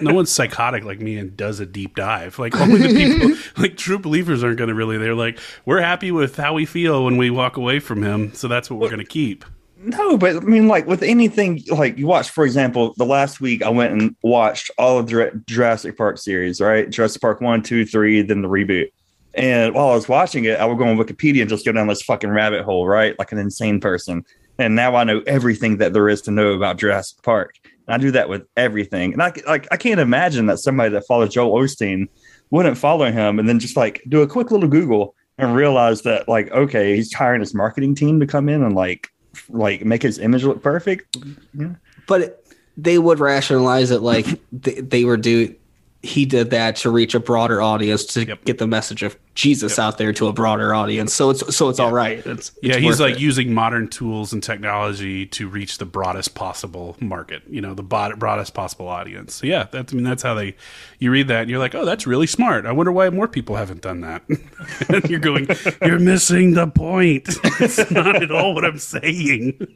no 0.00 0.14
one's 0.14 0.30
psychotic 0.32 0.82
like 0.84 0.98
me 1.00 1.18
and 1.18 1.36
does 1.36 1.60
a 1.60 1.66
deep 1.66 1.94
dive. 1.94 2.38
Like 2.38 2.56
only 2.58 2.80
the 2.86 2.94
people, 2.94 3.36
like 3.62 3.76
true 3.76 3.98
believers, 3.98 4.42
aren't 4.42 4.56
going 4.56 4.68
to 4.68 4.74
really. 4.74 4.96
They're 4.98 5.14
like, 5.14 5.38
we're 5.66 5.80
happy 5.80 6.10
with 6.10 6.36
how 6.36 6.54
we 6.54 6.64
feel 6.64 7.04
when 7.04 7.16
we 7.18 7.28
walk 7.30 7.56
away 7.58 7.78
from 7.80 8.02
him, 8.02 8.32
so 8.34 8.48
that's 8.48 8.70
what 8.70 8.80
we're 8.80 8.88
going 8.88 8.98
to 8.98 9.04
keep. 9.04 9.44
no 9.78 10.16
but 10.16 10.36
i 10.36 10.40
mean 10.40 10.66
like 10.68 10.86
with 10.86 11.02
anything 11.02 11.62
like 11.70 11.98
you 11.98 12.06
watch 12.06 12.30
for 12.30 12.44
example 12.46 12.94
the 12.96 13.04
last 13.04 13.40
week 13.42 13.62
i 13.62 13.68
went 13.68 13.92
and 13.92 14.16
watched 14.22 14.70
all 14.78 14.98
of 14.98 15.06
the 15.06 15.30
jurassic 15.46 15.96
park 15.98 16.16
series 16.18 16.60
right 16.62 16.88
jurassic 16.90 17.20
park 17.20 17.40
one 17.42 17.62
two 17.62 17.84
three 17.84 18.22
then 18.22 18.40
the 18.40 18.48
reboot 18.48 18.88
and 19.36 19.74
while 19.74 19.88
i 19.90 19.94
was 19.94 20.08
watching 20.08 20.44
it 20.44 20.58
i 20.58 20.64
would 20.64 20.78
go 20.78 20.84
on 20.84 20.96
wikipedia 20.96 21.42
and 21.42 21.48
just 21.50 21.64
go 21.64 21.72
down 21.72 21.86
this 21.86 22.02
fucking 22.02 22.30
rabbit 22.30 22.64
hole 22.64 22.86
right? 22.88 23.16
Like 23.18 23.32
an 23.32 23.38
insane 23.38 23.80
person. 23.80 24.24
And 24.58 24.74
now 24.74 24.96
i 24.96 25.04
know 25.04 25.22
everything 25.26 25.76
that 25.78 25.92
there 25.92 26.08
is 26.08 26.22
to 26.22 26.30
know 26.30 26.52
about 26.52 26.78
jurassic 26.78 27.22
park. 27.22 27.54
And 27.86 27.94
i 27.94 27.98
do 27.98 28.10
that 28.12 28.28
with 28.28 28.42
everything. 28.56 29.12
And 29.12 29.22
i 29.22 29.32
like 29.46 29.68
i 29.70 29.76
can't 29.76 30.00
imagine 30.00 30.46
that 30.46 30.58
somebody 30.58 30.90
that 30.90 31.06
follows 31.06 31.32
joel 31.34 31.60
osteen 31.60 32.08
wouldn't 32.50 32.78
follow 32.78 33.10
him 33.10 33.38
and 33.38 33.48
then 33.48 33.58
just 33.58 33.76
like 33.76 34.02
do 34.08 34.22
a 34.22 34.26
quick 34.26 34.50
little 34.50 34.68
google 34.68 35.14
and 35.38 35.54
realize 35.54 36.02
that 36.02 36.28
like 36.28 36.50
okay 36.52 36.96
he's 36.96 37.12
hiring 37.12 37.40
his 37.40 37.54
marketing 37.54 37.94
team 37.94 38.18
to 38.20 38.26
come 38.26 38.48
in 38.48 38.62
and 38.62 38.74
like 38.74 39.08
like 39.50 39.84
make 39.84 40.02
his 40.02 40.18
image 40.18 40.44
look 40.44 40.62
perfect. 40.62 41.18
Yeah. 41.52 41.74
but 42.06 42.20
it, 42.22 42.54
they 42.78 42.98
would 42.98 43.18
rationalize 43.20 43.90
it 43.90 44.00
like 44.00 44.26
they, 44.52 44.80
they 44.80 45.04
were 45.04 45.18
do 45.18 45.54
he 46.02 46.24
did 46.24 46.50
that 46.50 46.76
to 46.76 46.90
reach 46.90 47.14
a 47.14 47.20
broader 47.20 47.60
audience 47.60 48.04
to 48.04 48.24
Yep. 48.26 48.44
get 48.44 48.58
the 48.58 48.66
message 48.66 49.02
of 49.02 49.16
Jesus 49.36 49.78
out 49.78 49.98
there 49.98 50.12
to 50.14 50.26
a 50.28 50.32
broader 50.32 50.74
audience. 50.74 51.14
So 51.14 51.30
it's 51.30 51.54
so 51.54 51.68
it's 51.68 51.78
all 51.78 51.92
right. 51.92 52.26
It's, 52.26 52.52
Yeah, 52.62 52.76
he's 52.78 52.98
like 52.98 53.16
it. 53.16 53.20
using 53.20 53.54
modern 53.54 53.86
tools 53.86 54.32
and 54.32 54.42
technology 54.42 55.26
to 55.26 55.46
reach 55.48 55.78
the 55.78 55.84
broadest 55.84 56.34
possible 56.34 56.96
market. 57.00 57.42
You 57.48 57.60
know, 57.60 57.74
the 57.74 57.82
bod- 57.82 58.18
broadest 58.18 58.54
possible 58.54 58.88
audience. 58.88 59.34
So 59.34 59.46
yeah, 59.46 59.68
that's 59.70 59.92
I 59.92 59.96
mean 59.96 60.04
that's 60.04 60.22
how 60.22 60.34
they. 60.34 60.56
You 60.98 61.10
read 61.10 61.28
that 61.28 61.42
and 61.42 61.50
you're 61.50 61.58
like, 61.58 61.74
oh, 61.74 61.84
that's 61.84 62.06
really 62.06 62.26
smart. 62.26 62.64
I 62.64 62.72
wonder 62.72 62.90
why 62.90 63.10
more 63.10 63.28
people 63.28 63.56
haven't 63.56 63.82
done 63.82 64.00
that. 64.00 64.22
and 64.88 65.08
you're 65.10 65.20
going, 65.20 65.46
you're 65.82 65.98
missing 65.98 66.54
the 66.54 66.66
point. 66.66 67.28
it's 67.60 67.90
not 67.90 68.22
at 68.22 68.30
all 68.30 68.54
what 68.54 68.64
I'm 68.64 68.78
saying. 68.78 69.66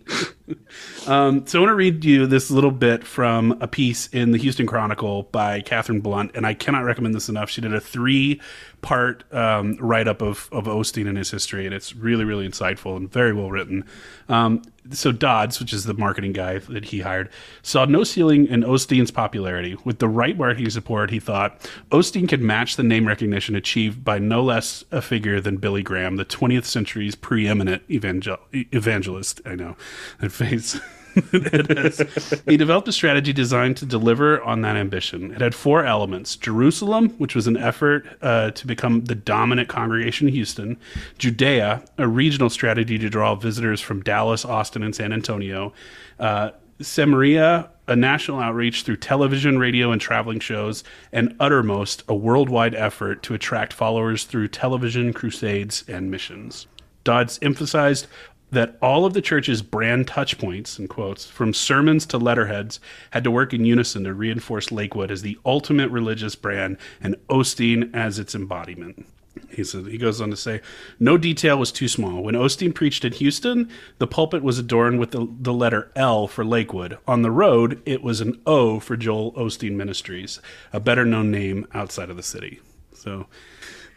Um, 1.07 1.47
so 1.47 1.59
I 1.59 1.61
want 1.63 1.71
to 1.71 1.75
read 1.75 2.05
you 2.05 2.27
this 2.27 2.51
little 2.51 2.71
bit 2.71 3.05
from 3.07 3.59
a 3.61 3.69
piece 3.69 4.07
in 4.09 4.33
the 4.33 4.39
Houston 4.39 4.67
Chronicle 4.67 5.25
by 5.25 5.61
Katherine 5.61 6.01
Blunt, 6.01 6.33
and 6.35 6.47
I 6.47 6.55
cannot 6.55 6.85
recommend 6.85 7.15
this 7.15 7.29
enough. 7.29 7.51
She 7.51 7.61
did 7.61 7.75
a 7.75 7.81
three 7.81 8.41
part 8.83 9.25
um, 9.33 9.77
write 9.81 10.09
up 10.09 10.23
of, 10.23 10.49
of 10.53 10.65
Osteen 10.65 11.09
and 11.09 11.19
his 11.19 11.31
history, 11.31 11.67
and 11.67 11.75
it's 11.75 11.95
really, 11.95 12.25
really 12.25 12.49
insightful 12.49 12.97
and 12.97 13.11
very 13.11 13.33
well 13.33 13.51
written. 13.51 13.85
Um, 14.29 14.63
so 14.91 15.13
Dodds, 15.13 15.61
which 15.61 15.73
is 15.73 15.85
the 15.85 15.95
marketing 15.95 16.33
guy 16.33 16.59
that 16.59 16.87
he 16.87 17.01
hired, 17.01 17.29
saw 17.63 17.85
no 17.85 18.05
ceiling 18.05 18.47
in 18.47 18.63
Osteen's 18.63 19.11
popularity. 19.11 19.77
With 19.85 19.99
the 19.99 20.09
right 20.09 20.37
marketing 20.37 20.71
support, 20.71 21.11
he 21.11 21.21
thought 21.21 21.61
Osteen 21.91 22.29
could 22.29 22.41
match 22.41 22.77
the 22.77 22.83
name 22.83 23.07
recognition 23.07 23.55
achieved 23.55 24.05
by 24.05 24.19
no 24.19 24.43
less 24.43 24.85
a 24.91 25.03
figure 25.03 25.41
than 25.41 25.59
Billy 25.59 25.83
Graham, 25.83 26.17
the 26.17 26.25
20th 26.25 26.65
century's 26.65 27.15
preeminent 27.15 27.83
evangel- 27.91 28.41
evangelist. 28.53 29.41
I 29.45 29.55
know 29.55 29.77
that 30.21 30.33
face. 30.33 30.81
He 32.47 32.57
developed 32.57 32.89
a 32.89 32.93
strategy 32.93 33.33
designed 33.33 33.77
to 33.79 33.87
deliver 33.87 34.43
on 34.43 34.63
that 34.63 34.77
ambition. 34.77 35.33
It 35.33 35.41
had 35.41 35.55
four 35.55 35.85
elements 35.85 36.37
Jerusalem, 36.37 37.11
which 37.19 37.35
was 37.35 37.47
an 37.47 37.57
effort 37.57 38.07
uh, 38.23 38.51
to 38.53 38.67
become 38.67 39.05
the 39.05 39.15
dominant 39.15 39.69
congregation 39.69 40.29
in 40.29 40.35
Houston, 40.35 40.77
Judea, 41.19 41.83
a 41.99 42.09
regional 42.09 42.51
strategy 42.51 42.99
to 42.99 43.09
draw 43.09 43.35
visitors 43.35 43.81
from 43.81 44.03
Dallas, 44.03 44.45
Austin, 44.45 44.83
and 44.83 44.95
San 44.95 45.13
Antonio, 45.13 45.73
uh, 46.19 46.51
Samaria, 46.81 47.69
a 47.89 47.97
national 47.97 48.41
outreach 48.41 48.85
through 48.85 48.97
television, 48.97 49.59
radio, 49.59 49.93
and 49.93 50.01
traveling 50.01 50.41
shows, 50.41 50.85
and 51.13 51.35
Uttermost, 51.41 52.05
a 52.09 52.15
worldwide 52.15 52.75
effort 52.75 53.23
to 53.25 53.35
attract 53.35 53.73
followers 53.73 54.25
through 54.25 54.49
television, 54.49 55.13
crusades, 55.13 55.85
and 55.89 56.11
missions. 56.11 56.67
Dodds 57.03 57.39
emphasized 57.43 58.07
that 58.51 58.77
all 58.83 59.05
of 59.05 59.13
the 59.13 59.23
church's 59.23 59.63
brand 59.63 60.07
touch 60.07 60.39
points, 60.39 60.79
in 60.79 60.89
quotes, 60.89 61.27
from 61.27 61.55
sermons 61.55 62.07
to 62.07 62.19
letterheads, 62.19 62.81
had 63.13 63.25
to 63.25 63.31
work 63.31 63.55
in 63.55 63.65
unison 63.65 64.05
to 64.05 64.15
reinforce 64.15 64.73
Lakewood 64.73 65.11
as 65.11 65.23
the 65.23 65.39
ultimate 65.45 65.91
religious 65.91 66.35
brand 66.35 66.77
and 67.01 67.17
Osteen 67.29 67.95
as 67.95 68.19
its 68.19 68.35
embodiment. 68.35 69.07
He 69.49 69.65
said 69.65 69.87
he 69.87 69.99
goes 69.99 70.21
on 70.21 70.31
to 70.31 70.37
say, 70.37 70.61
no 70.99 71.17
detail 71.17 71.57
was 71.57 71.73
too 71.73 71.89
small. 71.89 72.23
When 72.23 72.35
Osteen 72.35 72.75
preached 72.75 73.05
in 73.05 73.13
Houston, 73.13 73.71
the 73.99 74.07
pulpit 74.07 74.43
was 74.43 74.59
adorned 74.59 74.99
with 74.99 75.13
the, 75.13 75.29
the 75.41 75.53
letter 75.53 75.91
L 75.95 76.27
for 76.27 76.45
Lakewood. 76.45 76.99
On 77.07 77.23
the 77.23 77.31
road, 77.31 77.81
it 77.87 78.03
was 78.03 78.21
an 78.21 78.41
O 78.47 78.81
for 78.81 78.97
Joel 78.97 79.33
Osteen 79.33 79.73
Ministries, 79.73 80.41
a 80.73 80.81
better 80.81 81.05
known 81.05 81.31
name 81.31 81.67
outside 81.75 82.11
of 82.11 82.17
the 82.17 82.23
city. 82.23 82.61
So 82.93 83.27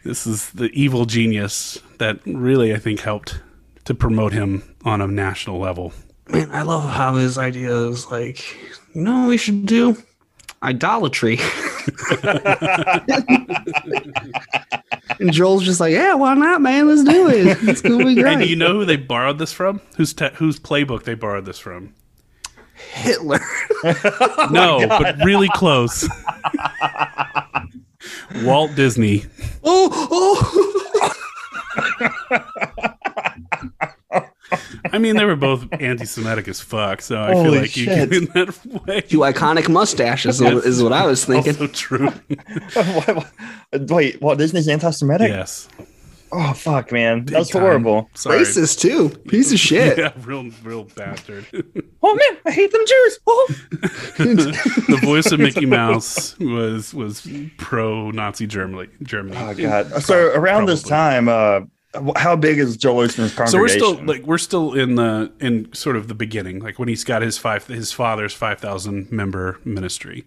this 0.04 0.28
is 0.28 0.52
the 0.52 0.70
evil 0.72 1.06
genius 1.06 1.80
that 1.98 2.20
really 2.26 2.74
I 2.74 2.78
think 2.78 3.02
helped 3.02 3.40
to 3.86 3.94
promote 3.94 4.34
him 4.34 4.64
on 4.86 5.02
a 5.02 5.08
national 5.08 5.60
level. 5.60 5.94
Man, 6.28 6.50
I 6.52 6.62
love 6.62 6.90
how 6.90 7.16
his 7.16 7.38
idea 7.38 7.76
is 7.76 8.10
like, 8.10 8.44
you 8.94 9.02
know 9.02 9.22
what 9.22 9.30
we 9.30 9.38
should 9.38 9.66
do? 9.66 9.98
Idolatry. 10.62 11.40
and 15.20 15.34
Joel's 15.34 15.66
just 15.66 15.82
like, 15.82 15.92
yeah, 15.92 16.14
why 16.14 16.34
not, 16.36 16.62
man? 16.62 16.88
Let's 16.88 17.04
do 17.04 17.28
it. 17.28 17.58
It's 17.64 17.82
gonna 17.82 18.06
be 18.06 18.22
And 18.22 18.42
do 18.42 18.48
you 18.48 18.56
know 18.56 18.72
who 18.74 18.86
they 18.86 18.96
borrowed 18.96 19.40
this 19.40 19.52
from? 19.52 19.82
Whose 19.98 20.14
te- 20.14 20.34
whose 20.36 20.60
playbook 20.60 21.04
they 21.04 21.16
borrowed 21.16 21.46
this 21.46 21.60
from? 21.60 21.94
Hitler. 22.94 23.42
no, 24.52 24.80
oh 24.82 24.88
but 24.88 25.18
really 25.24 25.50
close. 25.50 26.08
Walt 28.44 28.74
Disney. 28.76 29.26
oh, 29.64 29.90
oh. 30.12 30.60
I 34.92 34.98
mean, 34.98 35.16
they 35.16 35.26
were 35.26 35.36
both 35.36 35.66
anti-Semitic 35.72 36.48
as 36.48 36.60
fuck, 36.62 37.02
so 37.02 37.22
I 37.22 37.34
feel 37.34 37.44
Holy 37.44 37.60
like 37.60 37.78
you 37.78 37.86
shit. 37.86 38.10
get 38.10 38.14
in 38.14 38.26
that 38.34 38.66
way. 38.88 39.04
You 39.10 39.20
iconic 39.20 39.70
mustaches 39.70 40.42
is, 40.42 40.66
is 40.66 40.84
what 40.84 40.94
I 40.94 41.06
was 41.06 41.26
thinking. 41.26 41.54
Also 41.54 41.68
true. 41.68 42.10
wait 43.90 44.22
walt 44.22 44.38
disney's 44.38 44.68
anti-semitic 44.68 45.30
yes. 45.30 45.68
oh 46.32 46.54
fuck 46.54 46.92
man 46.92 47.26
that's 47.26 47.52
horrible 47.52 48.10
Sorry. 48.14 48.40
Racist 48.40 48.80
too. 48.80 49.10
Piece 49.28 49.52
of 49.52 49.60
shit. 49.60 49.98
Yeah, 50.04 50.12
real, 50.24 50.50
real 50.64 50.84
bastard. 50.96 51.46
oh 52.02 52.16
man 52.16 52.40
i 52.46 52.52
hate 52.52 52.72
them 52.72 52.82
jews 52.86 53.20
oh. 53.28 53.48
the 54.18 55.00
voice 55.04 55.32
of 55.32 55.40
Mickey 55.40 55.66
Mouse 55.66 56.38
was 56.40 56.94
was 56.94 57.28
pro 57.58 58.12
Nazi 58.12 58.48
Germany. 58.48 58.90
Germany. 59.02 59.38
Oh 59.38 59.54
god. 59.54 60.04
So 60.04 60.28
around 60.34 60.68
this 60.68 60.84
time, 60.84 61.28
uh, 61.30 61.62
wh- 61.62 61.66
how 62.16 62.36
big 62.36 62.60
is 62.60 62.78
Joel 62.78 63.08
Osteen's 63.08 63.34
congregation? 63.34 63.48
So 63.48 63.60
we're 63.60 63.68
still 63.68 64.04
like 64.06 64.24
we're 64.24 64.38
still 64.38 64.74
in 64.74 64.96
the 64.96 65.32
in 65.40 65.72
sort 65.74 65.96
of 65.96 66.08
the 66.08 66.16
beginning, 66.16 66.60
like 66.60 66.80
when 66.80 66.88
he's 66.88 67.04
got 67.04 67.22
his 67.22 67.38
five 67.38 67.66
his 67.68 67.92
father's 67.92 68.34
five 68.34 68.60
thousand 68.60 69.12
member 69.12 69.60
ministry. 69.64 70.26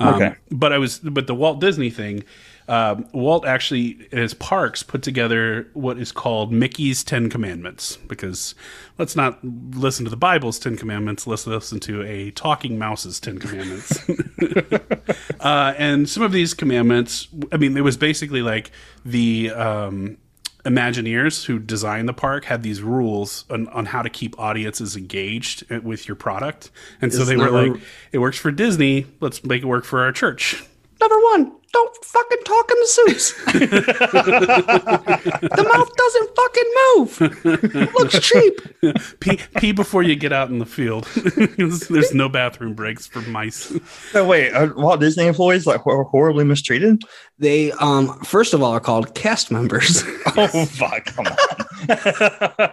Um, 0.00 0.14
Okay. 0.14 0.34
But 0.50 0.72
I 0.72 0.78
was 0.78 0.98
but 0.98 1.26
the 1.26 1.34
Walt 1.34 1.60
Disney 1.60 1.90
thing. 1.90 2.24
Um, 2.66 3.06
Walt 3.12 3.44
actually 3.44 4.08
at 4.10 4.18
his 4.18 4.32
parks 4.32 4.82
put 4.82 5.02
together 5.02 5.68
what 5.74 5.98
is 5.98 6.12
called 6.12 6.50
Mickey's 6.50 7.04
Ten 7.04 7.28
Commandments 7.28 7.98
because 8.08 8.54
let's 8.96 9.14
not 9.14 9.38
listen 9.44 10.04
to 10.04 10.10
the 10.10 10.16
Bible's 10.16 10.58
Ten 10.58 10.78
Commandments. 10.78 11.26
Let's 11.26 11.46
listen 11.46 11.78
to 11.80 12.02
a 12.02 12.30
talking 12.30 12.78
mouse's 12.78 13.20
Ten 13.20 13.38
Commandments. 13.38 14.08
uh, 15.40 15.74
and 15.76 16.08
some 16.08 16.22
of 16.22 16.32
these 16.32 16.54
commandments, 16.54 17.28
I 17.52 17.58
mean, 17.58 17.76
it 17.76 17.82
was 17.82 17.98
basically 17.98 18.40
like 18.40 18.70
the 19.04 19.50
um, 19.50 20.16
Imagineers 20.64 21.44
who 21.44 21.58
designed 21.58 22.08
the 22.08 22.14
park 22.14 22.46
had 22.46 22.62
these 22.62 22.80
rules 22.80 23.44
on, 23.50 23.68
on 23.68 23.86
how 23.86 24.02
to 24.02 24.08
keep 24.08 24.38
audiences 24.38 24.96
engaged 24.96 25.64
eh, 25.70 25.78
with 25.78 26.08
your 26.08 26.14
product. 26.14 26.70
And 27.02 27.12
so 27.12 27.24
they 27.24 27.36
were 27.36 27.50
like, 27.50 27.82
it 28.12 28.18
works 28.18 28.38
for 28.38 28.50
Disney, 28.50 29.06
let's 29.20 29.44
make 29.44 29.62
it 29.62 29.66
work 29.66 29.84
for 29.84 30.02
our 30.02 30.12
church. 30.12 30.62
Number 31.04 31.20
one, 31.26 31.52
don't 31.70 31.96
fucking 32.02 32.38
talk 32.46 32.70
in 32.70 32.78
the 32.80 32.86
suits. 32.86 33.34
the 35.42 35.64
mouth 35.70 35.94
doesn't 35.96 36.30
fucking 36.34 36.70
move. 36.86 37.20
Looks 37.94 38.20
cheap. 38.20 38.58
Pee, 39.20 39.38
pee 39.58 39.72
before 39.72 40.02
you 40.02 40.16
get 40.16 40.32
out 40.32 40.48
in 40.48 40.60
the 40.60 40.64
field. 40.64 41.04
There's 41.90 42.14
no 42.14 42.30
bathroom 42.30 42.72
breaks 42.72 43.06
for 43.06 43.20
mice. 43.22 43.70
No, 44.14 44.24
wait, 44.24 44.54
are 44.54 44.72
Walt 44.74 45.00
Disney 45.00 45.26
employees 45.26 45.66
like 45.66 45.82
hor- 45.82 46.04
horribly 46.04 46.44
mistreated? 46.44 47.02
They 47.38 47.72
um 47.72 48.18
first 48.20 48.54
of 48.54 48.62
all 48.62 48.72
are 48.72 48.80
called 48.80 49.14
cast 49.14 49.50
members. 49.50 50.02
Oh 50.36 50.64
fuck! 50.64 51.04
Come 51.04 51.26
on. 51.26 52.70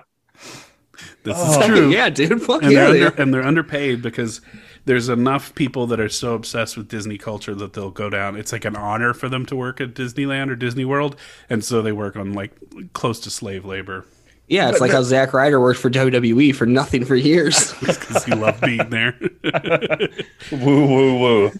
This 1.23 1.37
is 1.37 1.65
true. 1.65 1.91
yeah, 1.91 2.09
dude. 2.09 2.41
Fuck 2.41 2.63
and 2.63 2.71
yeah. 2.71 2.91
they're 2.91 3.07
under, 3.07 3.21
and 3.21 3.33
they're 3.33 3.43
underpaid 3.43 4.01
because 4.01 4.41
there's 4.85 5.09
enough 5.09 5.53
people 5.55 5.85
that 5.87 5.99
are 5.99 6.09
so 6.09 6.33
obsessed 6.33 6.75
with 6.77 6.87
Disney 6.87 7.17
culture 7.17 7.53
that 7.55 7.73
they'll 7.73 7.91
go 7.91 8.09
down. 8.09 8.35
It's 8.35 8.51
like 8.51 8.65
an 8.65 8.75
honor 8.75 9.13
for 9.13 9.29
them 9.29 9.45
to 9.47 9.55
work 9.55 9.79
at 9.81 9.93
Disneyland 9.93 10.49
or 10.49 10.55
Disney 10.55 10.85
World, 10.85 11.15
and 11.49 11.63
so 11.63 11.81
they 11.81 11.91
work 11.91 12.15
on 12.15 12.33
like 12.33 12.51
close 12.93 13.19
to 13.21 13.29
slave 13.29 13.63
labor 13.65 14.05
Yeah, 14.47 14.69
it's 14.69 14.81
like 14.81 14.91
how 14.91 15.03
Zack 15.03 15.33
Ryder 15.33 15.59
worked 15.61 15.79
for 15.79 15.89
WWE 15.89 16.53
for 16.55 16.65
nothing 16.65 17.05
for 17.05 17.15
years. 17.15 17.73
because 17.79 18.25
he 18.25 18.33
loved 18.33 18.61
being 18.61 18.89
there. 18.89 19.15
woo 20.51 20.87
woo 20.87 21.19
woo. 21.19 21.51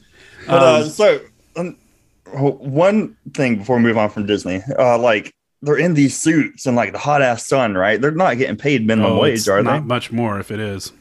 But 0.48 0.64
uh, 0.64 0.90
so 0.90 1.20
um, 1.56 1.78
one 2.34 3.16
thing 3.34 3.58
before 3.60 3.78
we 3.78 3.84
move 3.84 3.98
on 3.98 4.10
from 4.10 4.26
Disney, 4.26 4.62
uh, 4.78 4.98
like 4.98 5.32
they're 5.62 5.78
in 5.78 5.94
these 5.94 6.18
suits 6.20 6.66
and 6.66 6.76
like 6.76 6.92
the 6.92 6.98
hot 6.98 7.22
ass 7.22 7.48
sun, 7.48 7.76
right? 7.76 8.02
They're 8.02 8.12
not 8.12 8.38
getting 8.38 8.58
paid 8.58 8.86
minimum 8.88 9.14
Oh, 9.14 9.20
wage, 9.20 9.40
it's 9.40 9.48
are 9.48 9.62
not 9.62 9.82
they? 9.82 9.86
much 9.86 10.12
more 10.12 10.40
if 10.40 10.52
it 10.52 10.60
is. 10.60 10.92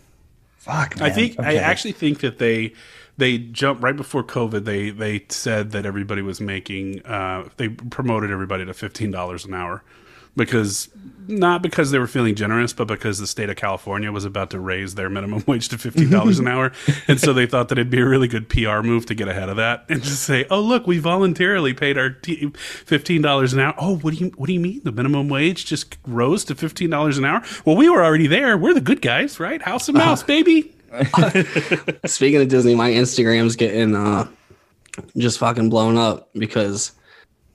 Fuck, 0.60 1.00
I 1.00 1.06
man. 1.06 1.14
think 1.14 1.40
I 1.40 1.56
actually 1.56 1.92
think 1.92 2.20
that 2.20 2.38
they 2.38 2.74
they 3.16 3.38
jumped 3.38 3.82
right 3.82 3.96
before 3.96 4.22
COVID. 4.22 4.66
They 4.66 4.90
they 4.90 5.24
said 5.30 5.70
that 5.70 5.86
everybody 5.86 6.20
was 6.20 6.38
making 6.38 7.02
uh, 7.06 7.48
they 7.56 7.70
promoted 7.70 8.30
everybody 8.30 8.66
to 8.66 8.74
fifteen 8.74 9.10
dollars 9.10 9.46
an 9.46 9.54
hour 9.54 9.82
because 10.36 10.90
not 11.30 11.62
because 11.62 11.90
they 11.90 11.98
were 11.98 12.06
feeling 12.06 12.34
generous, 12.34 12.72
but 12.72 12.88
because 12.88 13.18
the 13.18 13.26
state 13.26 13.48
of 13.48 13.56
California 13.56 14.10
was 14.12 14.24
about 14.24 14.50
to 14.50 14.60
raise 14.60 14.94
their 14.94 15.08
minimum 15.08 15.44
wage 15.46 15.68
to 15.70 15.78
fifteen 15.78 16.10
dollars 16.10 16.38
an 16.38 16.48
hour, 16.48 16.72
and 17.08 17.20
so 17.20 17.32
they 17.32 17.46
thought 17.46 17.68
that 17.68 17.78
it'd 17.78 17.90
be 17.90 18.00
a 18.00 18.06
really 18.06 18.28
good 18.28 18.48
PR 18.48 18.80
move 18.82 19.06
to 19.06 19.14
get 19.14 19.28
ahead 19.28 19.48
of 19.48 19.56
that 19.56 19.84
and 19.88 20.02
just 20.02 20.22
say, 20.24 20.44
"Oh, 20.50 20.60
look, 20.60 20.86
we 20.86 20.98
voluntarily 20.98 21.72
paid 21.72 21.96
our 21.96 22.10
t- 22.10 22.50
fifteen 22.54 23.22
dollars 23.22 23.52
an 23.52 23.60
hour." 23.60 23.74
Oh, 23.78 23.96
what 23.98 24.14
do 24.14 24.24
you 24.24 24.32
what 24.36 24.46
do 24.46 24.52
you 24.52 24.60
mean 24.60 24.80
the 24.84 24.92
minimum 24.92 25.28
wage 25.28 25.64
just 25.64 25.96
rose 26.06 26.44
to 26.46 26.54
fifteen 26.54 26.90
dollars 26.90 27.16
an 27.18 27.24
hour? 27.24 27.42
Well, 27.64 27.76
we 27.76 27.88
were 27.88 28.04
already 28.04 28.26
there. 28.26 28.58
We're 28.58 28.74
the 28.74 28.80
good 28.80 29.00
guys, 29.00 29.40
right? 29.40 29.62
House 29.62 29.88
and 29.88 29.96
mouse, 29.96 30.22
baby. 30.22 30.74
Speaking 32.06 32.40
of 32.40 32.48
Disney, 32.48 32.74
my 32.74 32.90
Instagram's 32.90 33.56
getting 33.56 33.94
uh 33.94 34.28
just 35.16 35.38
fucking 35.38 35.70
blown 35.70 35.96
up 35.96 36.30
because 36.34 36.92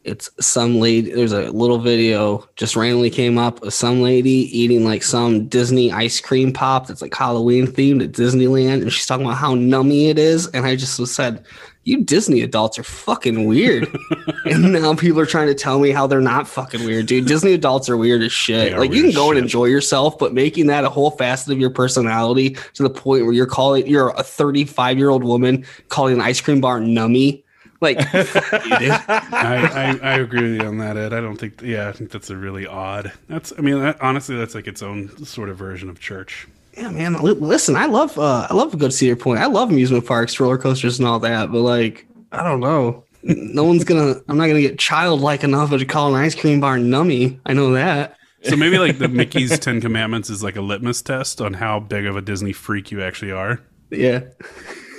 it's 0.06 0.30
some 0.40 0.80
lady 0.80 1.12
there's 1.12 1.32
a 1.32 1.52
little 1.52 1.80
video 1.80 2.48
just 2.56 2.76
randomly 2.76 3.10
came 3.10 3.38
up 3.38 3.62
of 3.64 3.74
some 3.74 4.02
lady 4.02 4.58
eating 4.58 4.86
like 4.86 5.04
some 5.04 5.48
Disney 5.48 5.92
ice 5.92 6.22
cream 6.22 6.54
pop 6.54 6.88
that's 6.88 7.02
like 7.02 7.14
Halloween 7.14 7.68
themed 7.68 8.04
at 8.04 8.12
Disneyland 8.12 8.82
and 8.82 8.94
she's 8.94 9.06
talking 9.06 9.26
about 9.26 9.38
how 9.38 9.56
nummy 9.56 10.10
it 10.10 10.20
is 10.20 10.48
and 10.48 10.66
I 10.66 10.76
just 10.76 11.04
said 11.08 11.44
you 11.86 12.04
Disney 12.04 12.42
adults 12.42 12.78
are 12.80 12.84
fucking 12.84 13.46
weird. 13.46 13.88
and 14.46 14.74
now 14.74 14.96
people 14.96 15.20
are 15.20 15.26
trying 15.26 15.48
to 15.48 15.54
tell 15.54 15.80
me 15.80 15.92
how 15.92 16.08
they're 16.08 16.20
not 16.20 16.48
fucking 16.48 16.84
weird, 16.84 17.06
dude. 17.06 17.28
Disney 17.28 17.54
adults 17.54 17.88
are 17.90 17.96
weird 17.96 18.24
as 18.24 18.32
shit. 18.32 18.78
Like 18.78 18.92
you 18.92 19.04
can 19.04 19.14
go 19.14 19.32
as 19.32 19.38
and 19.38 19.46
enjoy 19.46 19.66
yourself, 19.66 20.18
but 20.18 20.34
making 20.34 20.66
that 20.68 20.84
a 20.84 20.90
whole 20.90 21.12
facet 21.12 21.54
of 21.54 21.60
your 21.60 21.70
personality 21.70 22.58
to 22.74 22.84
the 22.84 22.90
point 22.90 23.24
where 23.24 23.34
you're 23.34 23.46
calling 23.46 23.86
you're 23.86 24.10
a 24.10 24.24
35 24.24 24.98
year 24.98 25.10
old 25.10 25.24
woman 25.24 25.64
calling 25.90 26.16
an 26.16 26.22
ice 26.22 26.42
cream 26.42 26.60
bar 26.60 26.80
nummy. 26.80 27.44
Like 27.82 27.98
you. 28.14 28.92
I, 28.92 30.00
I, 30.00 30.00
I 30.02 30.14
agree 30.20 30.42
with 30.52 30.62
you 30.62 30.68
on 30.68 30.78
that, 30.80 30.98
Ed. 30.98 31.14
I 31.14 31.22
don't 31.22 31.38
think. 31.38 31.62
Yeah, 31.62 31.90
I 31.90 31.92
think 31.92 32.12
that's 32.12 32.30
a 32.30 32.36
really 32.38 32.66
odd. 32.66 33.12
That's. 33.28 33.54
I 33.58 33.62
mean, 33.62 33.80
that, 33.82 34.02
honestly, 34.02 34.36
that's 34.36 34.56
like 34.56 34.68
its 34.68 34.82
own 34.82 35.26
sort 35.26 35.50
of 35.50 35.58
version 35.58 35.90
of 35.90 36.00
church. 36.00 36.48
Yeah, 36.78 36.90
man. 36.90 37.14
li- 37.22 37.32
Listen, 37.32 37.76
I 37.76 37.86
love 37.86 38.18
uh 38.20 38.48
I 38.50 38.54
love 38.54 38.74
a 38.74 38.78
good 38.78 38.94
Cedar 38.94 39.16
Point. 39.16 39.40
I 39.40 39.46
love 39.46 39.70
amusement 39.70 40.06
parks, 40.06 40.40
roller 40.40 40.58
coasters, 40.58 41.00
and 41.00 41.08
all 41.08 41.20
that. 41.20 41.52
But 41.52 41.62
like, 41.62 42.06
I 42.32 42.44
don't 42.44 42.60
know. 42.60 43.04
No 43.24 43.64
one's 43.64 43.84
gonna. 43.84 44.16
I'm 44.28 44.38
not 44.38 44.48
gonna 44.48 44.62
get 44.62 44.78
childlike 44.80 45.44
enough 45.44 45.70
to 45.72 45.86
call 45.86 46.14
an 46.16 46.22
ice 46.22 46.36
cream 46.36 46.60
bar 46.60 46.78
nummy. 46.78 47.40
I 47.46 47.54
know 47.54 47.74
that. 47.74 48.18
So 48.44 48.56
maybe 48.56 48.78
like 48.78 49.00
the 49.00 49.08
Mickey's 49.08 49.58
Ten 49.58 49.82
Commandments 49.82 50.30
is 50.30 50.44
like 50.44 50.56
a 50.56 50.62
litmus 50.62 51.02
test 51.02 51.42
on 51.42 51.54
how 51.54 51.80
big 51.80 52.06
of 52.06 52.16
a 52.16 52.22
Disney 52.22 52.54
freak 52.54 52.92
you 52.92 53.02
actually 53.02 53.32
are. 53.32 53.60
Yeah. 53.90 54.22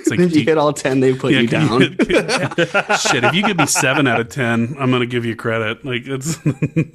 Like 0.09 0.19
If 0.19 0.35
you 0.35 0.43
hit 0.43 0.57
all 0.57 0.73
ten, 0.73 0.99
they 0.99 1.13
put 1.13 1.33
yeah, 1.33 1.41
you 1.41 1.47
down. 1.47 1.81
shit. 1.81 3.23
If 3.23 3.33
you 3.33 3.43
give 3.43 3.57
me 3.57 3.65
seven 3.65 4.07
out 4.07 4.19
of 4.19 4.29
ten, 4.29 4.75
I'm 4.79 4.91
gonna 4.91 5.05
give 5.05 5.25
you 5.25 5.35
credit. 5.35 5.85
Like 5.85 6.03
it's 6.05 6.37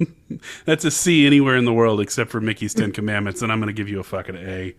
that's 0.65 0.85
a 0.85 0.91
C 0.91 1.25
anywhere 1.25 1.55
in 1.55 1.65
the 1.65 1.73
world 1.73 2.01
except 2.01 2.29
for 2.31 2.41
Mickey's 2.41 2.73
Ten 2.73 2.91
Commandments, 2.91 3.41
and 3.41 3.51
I'm 3.51 3.59
gonna 3.59 3.73
give 3.73 3.89
you 3.89 3.99
a 3.99 4.03
fucking 4.03 4.35
A. 4.35 4.75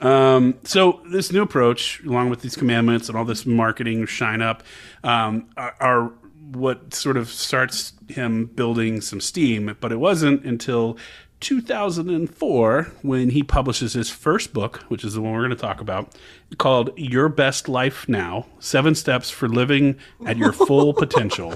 Um, 0.00 0.54
so 0.64 1.00
this 1.10 1.32
new 1.32 1.42
approach, 1.42 2.02
along 2.04 2.30
with 2.30 2.42
these 2.42 2.56
commandments 2.56 3.08
and 3.08 3.16
all 3.16 3.24
this 3.24 3.46
marketing 3.46 4.04
shine 4.06 4.42
up, 4.42 4.62
um, 5.02 5.48
are, 5.56 5.74
are 5.80 6.12
what 6.52 6.92
sort 6.94 7.16
of 7.16 7.28
starts 7.28 7.92
him 8.08 8.46
building 8.46 9.00
some 9.00 9.20
steam. 9.20 9.74
But 9.80 9.92
it 9.92 9.98
wasn't 9.98 10.44
until 10.44 10.98
2004 11.40 12.92
when 13.02 13.30
he 13.30 13.42
publishes 13.42 13.92
his 13.92 14.10
first 14.10 14.52
book, 14.52 14.78
which 14.88 15.04
is 15.04 15.14
the 15.14 15.20
one 15.20 15.32
we're 15.32 15.40
going 15.40 15.50
to 15.50 15.56
talk 15.56 15.80
about, 15.80 16.14
called 16.58 16.90
"Your 16.96 17.28
Best 17.28 17.68
Life 17.68 18.08
Now: 18.08 18.46
Seven 18.58 18.94
Steps 18.94 19.30
for 19.30 19.48
Living 19.48 19.96
at 20.24 20.36
Your 20.36 20.52
Full 20.52 20.94
Potential." 20.94 21.54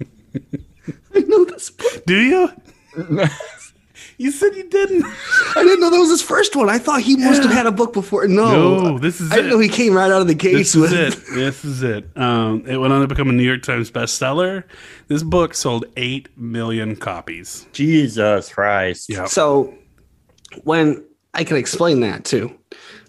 I 1.14 1.20
know 1.20 1.44
this 1.44 1.70
book. 1.70 2.04
Do 2.06 2.20
you? 2.20 2.50
you 4.22 4.30
said 4.30 4.54
you 4.54 4.68
didn't. 4.68 5.04
I 5.04 5.62
didn't 5.62 5.80
know 5.80 5.90
that 5.90 5.98
was 5.98 6.10
his 6.10 6.22
first 6.22 6.54
one. 6.56 6.70
I 6.70 6.78
thought 6.78 7.00
he 7.02 7.16
must 7.16 7.42
have 7.42 7.52
had 7.52 7.66
a 7.66 7.72
book 7.72 7.92
before. 7.92 8.26
No, 8.28 8.78
No, 8.80 8.98
this 8.98 9.20
is 9.20 9.30
I 9.32 9.36
didn't 9.36 9.50
it. 9.50 9.54
know 9.54 9.58
he 9.58 9.68
came 9.68 9.94
right 9.94 10.10
out 10.10 10.20
of 10.22 10.28
the 10.28 10.34
gates 10.34 10.72
This 10.72 10.74
is 10.74 10.80
with 10.80 10.92
it. 10.92 11.34
This 11.34 11.64
is 11.64 11.82
it. 11.82 12.16
Um, 12.16 12.64
it 12.66 12.76
went 12.78 12.92
on 12.92 13.00
to 13.02 13.06
become 13.08 13.28
a 13.28 13.32
New 13.32 13.42
York 13.42 13.62
Times 13.62 13.90
bestseller. 13.90 14.64
This 15.08 15.22
book 15.22 15.54
sold 15.54 15.84
eight 15.96 16.28
million 16.38 16.96
copies. 16.96 17.66
Jesus 17.72 18.52
Christ. 18.52 19.08
Yeah. 19.10 19.26
So 19.26 19.74
when 20.64 21.04
I 21.34 21.44
can 21.44 21.56
explain 21.56 22.00
that 22.00 22.24
too, 22.24 22.56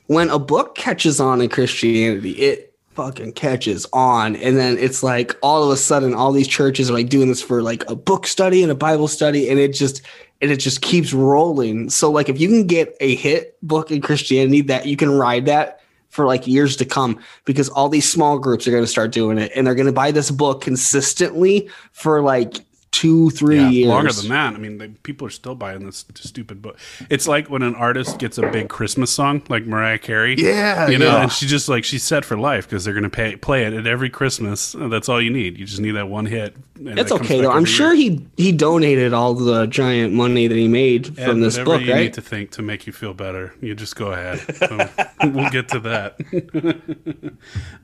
when 0.07 0.29
a 0.29 0.39
book 0.39 0.75
catches 0.75 1.19
on 1.19 1.41
in 1.41 1.49
Christianity, 1.49 2.31
it 2.31 2.73
fucking 2.93 3.33
catches 3.33 3.87
on, 3.91 4.35
and 4.35 4.55
then 4.55 4.77
it's 4.77 5.01
like 5.01 5.35
all 5.41 5.63
of 5.63 5.71
a 5.71 5.77
sudden, 5.77 6.13
all 6.13 6.31
these 6.31 6.47
churches 6.47 6.89
are 6.91 6.93
like 6.93 7.09
doing 7.09 7.27
this 7.27 7.41
for 7.41 7.63
like 7.63 7.89
a 7.89 7.95
book 7.95 8.27
study 8.27 8.61
and 8.61 8.71
a 8.71 8.75
Bible 8.75 9.07
study, 9.07 9.49
and 9.49 9.59
it 9.59 9.69
just 9.73 10.01
and 10.43 10.51
it 10.51 10.57
just 10.57 10.81
keeps 10.81 11.13
rolling. 11.13 11.89
So 11.89 12.11
like 12.11 12.27
if 12.27 12.39
you 12.39 12.49
can 12.49 12.67
get 12.67 12.97
a 12.99 13.15
hit 13.15 13.57
book 13.63 13.91
in 13.91 14.01
Christianity, 14.01 14.59
that 14.63 14.85
you 14.85 14.97
can 14.97 15.09
ride 15.09 15.45
that 15.45 15.79
for 16.09 16.25
like 16.25 16.45
years 16.45 16.75
to 16.75 16.85
come 16.85 17.17
because 17.45 17.69
all 17.69 17.87
these 17.87 18.11
small 18.11 18.37
groups 18.37 18.67
are 18.67 18.71
going 18.71 18.83
to 18.83 18.87
start 18.87 19.13
doing 19.13 19.37
it 19.37 19.53
and 19.55 19.65
they're 19.65 19.73
going 19.73 19.87
to 19.87 19.93
buy 19.93 20.11
this 20.11 20.29
book 20.29 20.59
consistently 20.59 21.69
for 21.93 22.21
like 22.21 22.57
two 22.93 23.31
three 23.31 23.57
Yeah, 23.57 23.69
years 23.69 23.87
longer 23.87 24.13
than 24.13 24.29
that. 24.29 24.53
I 24.53 24.57
mean, 24.57 24.77
the, 24.77 24.87
people 25.01 25.27
are 25.27 25.31
still 25.31 25.55
buying 25.55 25.85
this 25.85 26.05
stupid 26.15 26.61
book. 26.61 26.79
It's 27.09 27.27
like 27.27 27.49
when 27.49 27.63
an 27.63 27.75
artist 27.75 28.19
gets 28.19 28.37
a 28.37 28.49
big 28.49 28.69
Christmas 28.69 29.11
song, 29.11 29.41
like 29.49 29.65
Mariah 29.65 29.97
Carey. 29.97 30.35
Yeah, 30.37 30.87
you 30.87 30.99
know, 30.99 31.07
yeah. 31.07 31.23
and 31.23 31.31
she 31.31 31.47
just 31.47 31.67
like 31.67 31.83
she's 31.83 32.03
set 32.03 32.23
for 32.23 32.37
life 32.37 32.65
because 32.69 32.85
they're 32.85 32.93
going 32.93 33.03
to 33.03 33.09
pay 33.09 33.35
play 33.35 33.65
it 33.65 33.73
at 33.73 33.87
every 33.87 34.09
Christmas. 34.09 34.75
That's 34.77 35.09
all 35.09 35.21
you 35.21 35.31
need. 35.31 35.57
You 35.57 35.65
just 35.65 35.81
need 35.81 35.91
that 35.91 36.07
one 36.07 36.27
hit. 36.27 36.55
That's 36.75 37.09
that 37.09 37.21
okay 37.21 37.41
though. 37.41 37.51
I'm 37.51 37.65
sure 37.65 37.93
year. 37.93 38.25
he 38.37 38.43
he 38.43 38.51
donated 38.51 39.11
all 39.11 39.33
the 39.33 39.65
giant 39.65 40.13
money 40.13 40.47
that 40.47 40.55
he 40.55 40.67
made 40.67 41.17
from 41.17 41.41
this 41.41 41.57
book, 41.57 41.81
you 41.81 41.93
right? 41.93 42.03
need 42.03 42.13
to 42.13 42.21
think 42.21 42.51
to 42.51 42.61
make 42.61 42.85
you 42.85 42.93
feel 42.93 43.15
better. 43.15 43.53
You 43.59 43.73
just 43.73 43.95
go 43.95 44.11
ahead. 44.11 44.39
So, 44.57 44.89
we'll 45.23 45.49
get 45.49 45.69
to 45.69 45.79
that. 45.79 47.33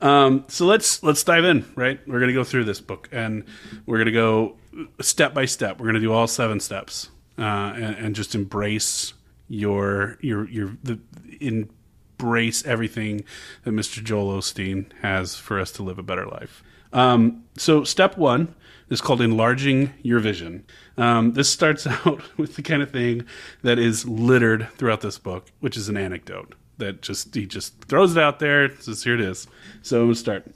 um, 0.00 0.44
so 0.46 0.66
let's 0.66 1.02
let's 1.02 1.24
dive 1.24 1.44
in. 1.44 1.64
Right, 1.74 2.00
we're 2.06 2.20
gonna 2.20 2.32
go 2.32 2.44
through 2.44 2.64
this 2.64 2.80
book, 2.80 3.08
and 3.10 3.44
we're 3.86 3.98
gonna 3.98 4.12
go 4.12 4.56
step 5.00 5.34
by 5.34 5.44
step. 5.44 5.78
We're 5.78 5.86
gonna 5.86 6.00
do 6.00 6.12
all 6.12 6.26
seven 6.26 6.60
steps, 6.60 7.10
uh, 7.38 7.42
and, 7.74 7.96
and 7.96 8.14
just 8.14 8.34
embrace 8.34 9.14
your 9.48 10.18
your 10.20 10.48
your 10.48 10.76
the 10.82 10.98
embrace 11.40 12.64
everything 12.64 13.24
that 13.64 13.72
Mr. 13.72 14.02
Joel 14.02 14.38
Osteen 14.38 14.86
has 15.02 15.36
for 15.36 15.58
us 15.58 15.72
to 15.72 15.82
live 15.82 15.98
a 15.98 16.02
better 16.02 16.26
life. 16.26 16.62
Um, 16.92 17.44
so 17.56 17.84
step 17.84 18.16
one 18.16 18.54
is 18.88 19.00
called 19.00 19.20
enlarging 19.20 19.92
your 20.02 20.18
vision. 20.18 20.64
Um, 20.96 21.32
this 21.32 21.48
starts 21.50 21.86
out 22.06 22.22
with 22.36 22.56
the 22.56 22.62
kind 22.62 22.82
of 22.82 22.90
thing 22.90 23.24
that 23.62 23.78
is 23.78 24.06
littered 24.06 24.68
throughout 24.76 25.00
this 25.00 25.18
book, 25.18 25.50
which 25.60 25.76
is 25.76 25.88
an 25.88 25.96
anecdote 25.96 26.54
that 26.78 27.02
just 27.02 27.34
he 27.34 27.46
just 27.46 27.80
throws 27.84 28.16
it 28.16 28.22
out 28.22 28.38
there. 28.38 28.76
Says 28.80 29.04
here 29.04 29.14
it 29.14 29.20
is. 29.20 29.46
So 29.82 30.00
I'm 30.00 30.06
gonna 30.06 30.14
start. 30.16 30.46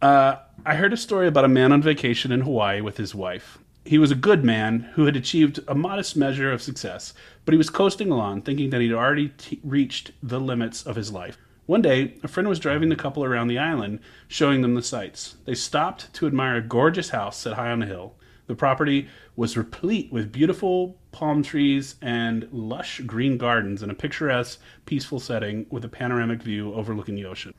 Uh, 0.00 0.36
I 0.64 0.74
heard 0.74 0.92
a 0.92 0.96
story 0.96 1.28
about 1.28 1.44
a 1.44 1.48
man 1.48 1.72
on 1.72 1.82
vacation 1.82 2.32
in 2.32 2.40
Hawaii 2.40 2.80
with 2.80 2.96
his 2.96 3.14
wife. 3.14 3.58
He 3.84 3.98
was 3.98 4.12
a 4.12 4.16
good 4.16 4.44
man 4.44 4.90
who 4.94 5.06
had 5.06 5.16
achieved 5.16 5.58
a 5.66 5.74
modest 5.74 6.16
measure 6.16 6.52
of 6.52 6.62
success, 6.62 7.14
but 7.44 7.52
he 7.52 7.58
was 7.58 7.68
coasting 7.68 8.10
along, 8.10 8.42
thinking 8.42 8.70
that 8.70 8.80
he'd 8.80 8.92
already 8.92 9.30
t- 9.30 9.60
reached 9.64 10.12
the 10.22 10.38
limits 10.38 10.84
of 10.84 10.94
his 10.94 11.10
life. 11.12 11.36
One 11.66 11.82
day, 11.82 12.14
a 12.22 12.28
friend 12.28 12.48
was 12.48 12.60
driving 12.60 12.90
the 12.90 12.96
couple 12.96 13.24
around 13.24 13.48
the 13.48 13.58
island, 13.58 13.98
showing 14.28 14.62
them 14.62 14.74
the 14.74 14.82
sights. 14.82 15.36
They 15.46 15.54
stopped 15.54 16.12
to 16.14 16.28
admire 16.28 16.56
a 16.56 16.62
gorgeous 16.62 17.10
house 17.10 17.36
set 17.36 17.54
high 17.54 17.72
on 17.72 17.82
a 17.82 17.86
hill. 17.86 18.14
The 18.46 18.54
property 18.54 19.08
was 19.34 19.56
replete 19.56 20.12
with 20.12 20.32
beautiful 20.32 20.96
palm 21.10 21.42
trees 21.42 21.96
and 22.00 22.48
lush 22.52 23.00
green 23.00 23.36
gardens 23.36 23.82
in 23.82 23.90
a 23.90 23.94
picturesque, 23.94 24.60
peaceful 24.86 25.18
setting 25.18 25.66
with 25.70 25.84
a 25.84 25.88
panoramic 25.88 26.42
view 26.42 26.72
overlooking 26.74 27.16
the 27.16 27.24
ocean. 27.24 27.52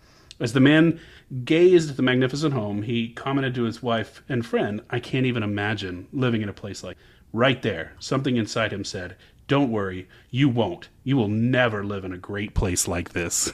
As 0.43 0.51
the 0.51 0.59
man 0.59 0.99
gazed 1.45 1.89
at 1.89 1.95
the 1.95 2.03
magnificent 2.03 2.53
home, 2.53 2.81
he 2.81 3.07
commented 3.13 3.55
to 3.55 3.63
his 3.63 3.81
wife 3.81 4.21
and 4.27 4.45
friend, 4.45 4.81
I 4.89 4.99
can't 4.99 5.25
even 5.25 5.41
imagine 5.41 6.09
living 6.11 6.41
in 6.41 6.49
a 6.49 6.53
place 6.53 6.83
like 6.83 6.97
Right 7.31 7.61
there, 7.61 7.93
something 7.97 8.35
inside 8.35 8.73
him 8.73 8.83
said, 8.83 9.15
Don't 9.47 9.71
worry, 9.71 10.09
you 10.29 10.49
won't. 10.49 10.89
You 11.05 11.15
will 11.15 11.29
never 11.29 11.81
live 11.81 12.03
in 12.03 12.11
a 12.11 12.17
great 12.17 12.53
place 12.53 12.89
like 12.89 13.13
this. 13.13 13.53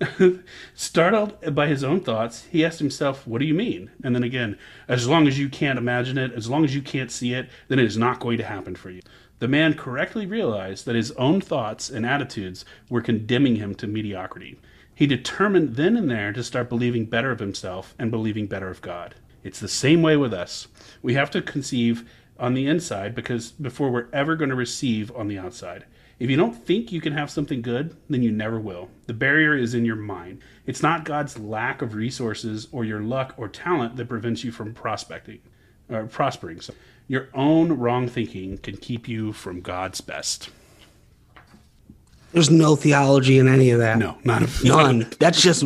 Startled 0.74 1.54
by 1.54 1.68
his 1.68 1.84
own 1.84 2.00
thoughts, 2.00 2.46
he 2.50 2.64
asked 2.64 2.80
himself, 2.80 3.24
What 3.24 3.38
do 3.38 3.46
you 3.46 3.54
mean? 3.54 3.92
And 4.02 4.16
then 4.16 4.24
again, 4.24 4.58
as 4.88 5.06
long 5.06 5.28
as 5.28 5.38
you 5.38 5.48
can't 5.48 5.78
imagine 5.78 6.18
it, 6.18 6.32
as 6.32 6.50
long 6.50 6.64
as 6.64 6.74
you 6.74 6.82
can't 6.82 7.12
see 7.12 7.34
it, 7.34 7.48
then 7.68 7.78
it 7.78 7.86
is 7.86 7.96
not 7.96 8.18
going 8.18 8.38
to 8.38 8.44
happen 8.44 8.74
for 8.74 8.90
you. 8.90 9.00
The 9.38 9.46
man 9.46 9.74
correctly 9.74 10.26
realized 10.26 10.86
that 10.86 10.96
his 10.96 11.12
own 11.12 11.40
thoughts 11.40 11.88
and 11.88 12.04
attitudes 12.04 12.64
were 12.90 13.00
condemning 13.00 13.56
him 13.56 13.76
to 13.76 13.86
mediocrity. 13.86 14.58
He 14.94 15.06
determined 15.06 15.76
then 15.76 15.96
and 15.96 16.10
there 16.10 16.32
to 16.32 16.44
start 16.44 16.68
believing 16.68 17.06
better 17.06 17.30
of 17.30 17.40
himself 17.40 17.94
and 17.98 18.10
believing 18.10 18.46
better 18.46 18.68
of 18.68 18.80
God. 18.80 19.16
It's 19.42 19.60
the 19.60 19.68
same 19.68 20.02
way 20.02 20.16
with 20.16 20.32
us. 20.32 20.68
We 21.02 21.14
have 21.14 21.30
to 21.32 21.42
conceive 21.42 22.08
on 22.38 22.54
the 22.54 22.66
inside 22.66 23.14
because 23.14 23.52
before 23.52 23.90
we're 23.90 24.08
ever 24.12 24.36
going 24.36 24.50
to 24.50 24.56
receive 24.56 25.14
on 25.14 25.28
the 25.28 25.38
outside. 25.38 25.84
If 26.18 26.30
you 26.30 26.36
don't 26.36 26.54
think 26.54 26.92
you 26.92 27.00
can 27.00 27.12
have 27.12 27.30
something 27.30 27.60
good, 27.60 27.96
then 28.08 28.22
you 28.22 28.30
never 28.30 28.60
will. 28.60 28.88
The 29.06 29.14
barrier 29.14 29.56
is 29.56 29.74
in 29.74 29.84
your 29.84 29.96
mind. 29.96 30.40
It's 30.64 30.82
not 30.82 31.04
God's 31.04 31.38
lack 31.38 31.82
of 31.82 31.94
resources 31.94 32.68
or 32.70 32.84
your 32.84 33.00
luck 33.00 33.34
or 33.36 33.48
talent 33.48 33.96
that 33.96 34.08
prevents 34.08 34.44
you 34.44 34.52
from 34.52 34.74
prospecting 34.74 35.40
or 35.90 36.06
prospering. 36.06 36.60
So 36.60 36.72
your 37.08 37.28
own 37.34 37.72
wrong 37.72 38.08
thinking 38.08 38.58
can 38.58 38.76
keep 38.76 39.08
you 39.08 39.32
from 39.32 39.60
God's 39.60 40.00
best. 40.00 40.50
There's 42.34 42.50
no 42.50 42.76
theology 42.76 43.38
in 43.38 43.48
any 43.48 43.70
of 43.70 43.78
that. 43.78 43.96
No, 43.98 44.18
not 44.24 44.42
a, 44.42 44.66
None. 44.66 45.06
That's 45.18 45.40
just 45.40 45.64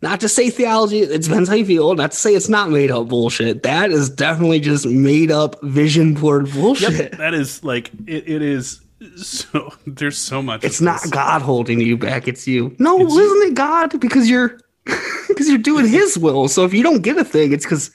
not 0.00 0.20
to 0.20 0.28
say 0.28 0.50
theology. 0.50 1.00
It 1.00 1.22
depends 1.22 1.48
how 1.48 1.54
you 1.56 1.64
feel. 1.66 1.94
Not 1.94 2.12
to 2.12 2.16
say 2.16 2.34
it's 2.34 2.48
not 2.48 2.70
made 2.70 2.90
up 2.90 3.08
bullshit. 3.08 3.62
That 3.62 3.90
is 3.90 4.08
definitely 4.10 4.60
just 4.60 4.86
made 4.86 5.30
up 5.30 5.60
vision 5.62 6.14
board 6.14 6.50
bullshit. 6.52 6.92
Yep, 6.92 7.10
that 7.18 7.34
is 7.34 7.62
like 7.62 7.90
it, 8.06 8.28
it 8.28 8.42
is 8.42 8.80
so 9.16 9.72
there's 9.86 10.18
so 10.18 10.40
much 10.42 10.64
It's 10.64 10.80
not 10.80 11.02
this. 11.02 11.10
God 11.10 11.42
holding 11.42 11.80
you 11.80 11.96
back. 11.98 12.26
It's 12.28 12.46
you. 12.46 12.74
No, 12.78 12.96
It's- 13.00 13.16
isn't 13.16 13.48
it 13.50 13.54
God? 13.54 14.00
Because 14.00 14.28
you're 14.30 14.58
because 15.28 15.48
you're 15.48 15.58
doing 15.58 15.86
His 15.88 16.18
will. 16.18 16.48
So 16.48 16.64
if 16.64 16.72
you 16.74 16.82
don't 16.82 17.02
get 17.02 17.16
a 17.18 17.24
thing, 17.24 17.52
it's 17.52 17.64
because 17.64 17.90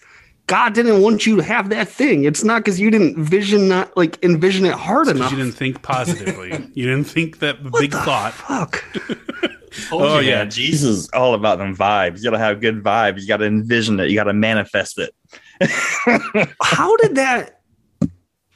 God 0.47 0.73
didn't 0.73 1.01
want 1.01 1.25
you 1.25 1.35
to 1.35 1.43
have 1.43 1.69
that 1.69 1.89
thing. 1.89 2.23
It's 2.23 2.43
not 2.43 2.59
because 2.63 2.79
you 2.79 2.89
didn't 2.89 3.17
vision 3.21 3.67
not 3.67 3.95
like 3.97 4.17
envision 4.23 4.65
it 4.65 4.73
hard 4.73 5.07
'Cause 5.07 5.15
enough. 5.17 5.31
you 5.31 5.37
didn't 5.37 5.53
think 5.55 5.81
positively. 5.81 6.49
you 6.73 6.85
didn't 6.85 7.03
think 7.05 7.39
that 7.39 7.61
What 7.63 7.79
big 7.81 7.91
the 7.91 7.99
thought. 8.01 8.33
Fuck. 8.33 8.83
Oh, 9.91 10.17
yeah. 10.17 10.29
yeah, 10.39 10.45
Jesus 10.45 10.89
is 10.89 11.09
all 11.09 11.35
about 11.35 11.59
them 11.59 11.75
vibes. 11.75 12.17
You 12.17 12.23
gotta 12.23 12.39
have 12.39 12.61
good 12.61 12.83
vibes. 12.83 13.21
You 13.21 13.27
gotta 13.27 13.45
envision 13.45 13.99
it. 13.99 14.09
You 14.09 14.15
gotta 14.15 14.33
manifest 14.33 14.97
it. 14.97 15.13
how 16.63 16.95
did 16.97 17.13
that 17.15 17.61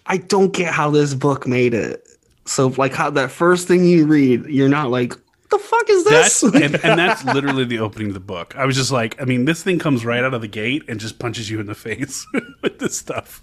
i 0.08 0.18
don't 0.18 0.52
get 0.54 0.74
how 0.74 0.90
this 0.90 1.14
book 1.14 1.46
made 1.48 1.74
it 1.74 2.08
so 2.46 2.68
like 2.78 2.94
how 2.94 3.10
that 3.10 3.30
first 3.32 3.68
thing 3.68 3.86
you 3.86 4.06
read 4.06 4.46
you're 4.46 4.70
not 4.70 4.90
like 4.92 5.14
what 5.14 5.22
the 5.52 5.60
fuck 5.60 5.90
is 5.90 6.04
this 6.06 6.42
That's 6.42 6.56
and, 6.56 6.84
and 6.84 7.00
that's 7.00 7.24
literally 7.26 7.66
the 7.66 7.80
opening 7.80 8.08
of 8.08 8.14
the 8.16 8.20
book. 8.20 8.56
I 8.58 8.66
was 8.66 8.76
just 8.76 8.92
like, 8.92 9.22
I 9.22 9.26
mean, 9.26 9.46
this 9.46 9.62
thing 9.64 9.78
comes 9.80 10.04
right 10.04 10.24
out 10.24 10.34
of 10.34 10.42
the 10.42 10.48
gate 10.48 10.84
and 10.88 11.00
just 11.00 11.20
punches 11.20 11.50
you 11.50 11.60
in 11.60 11.68
the 11.68 11.76
face 11.76 12.26
with 12.62 12.80
this 12.80 12.98
stuff. 12.98 13.42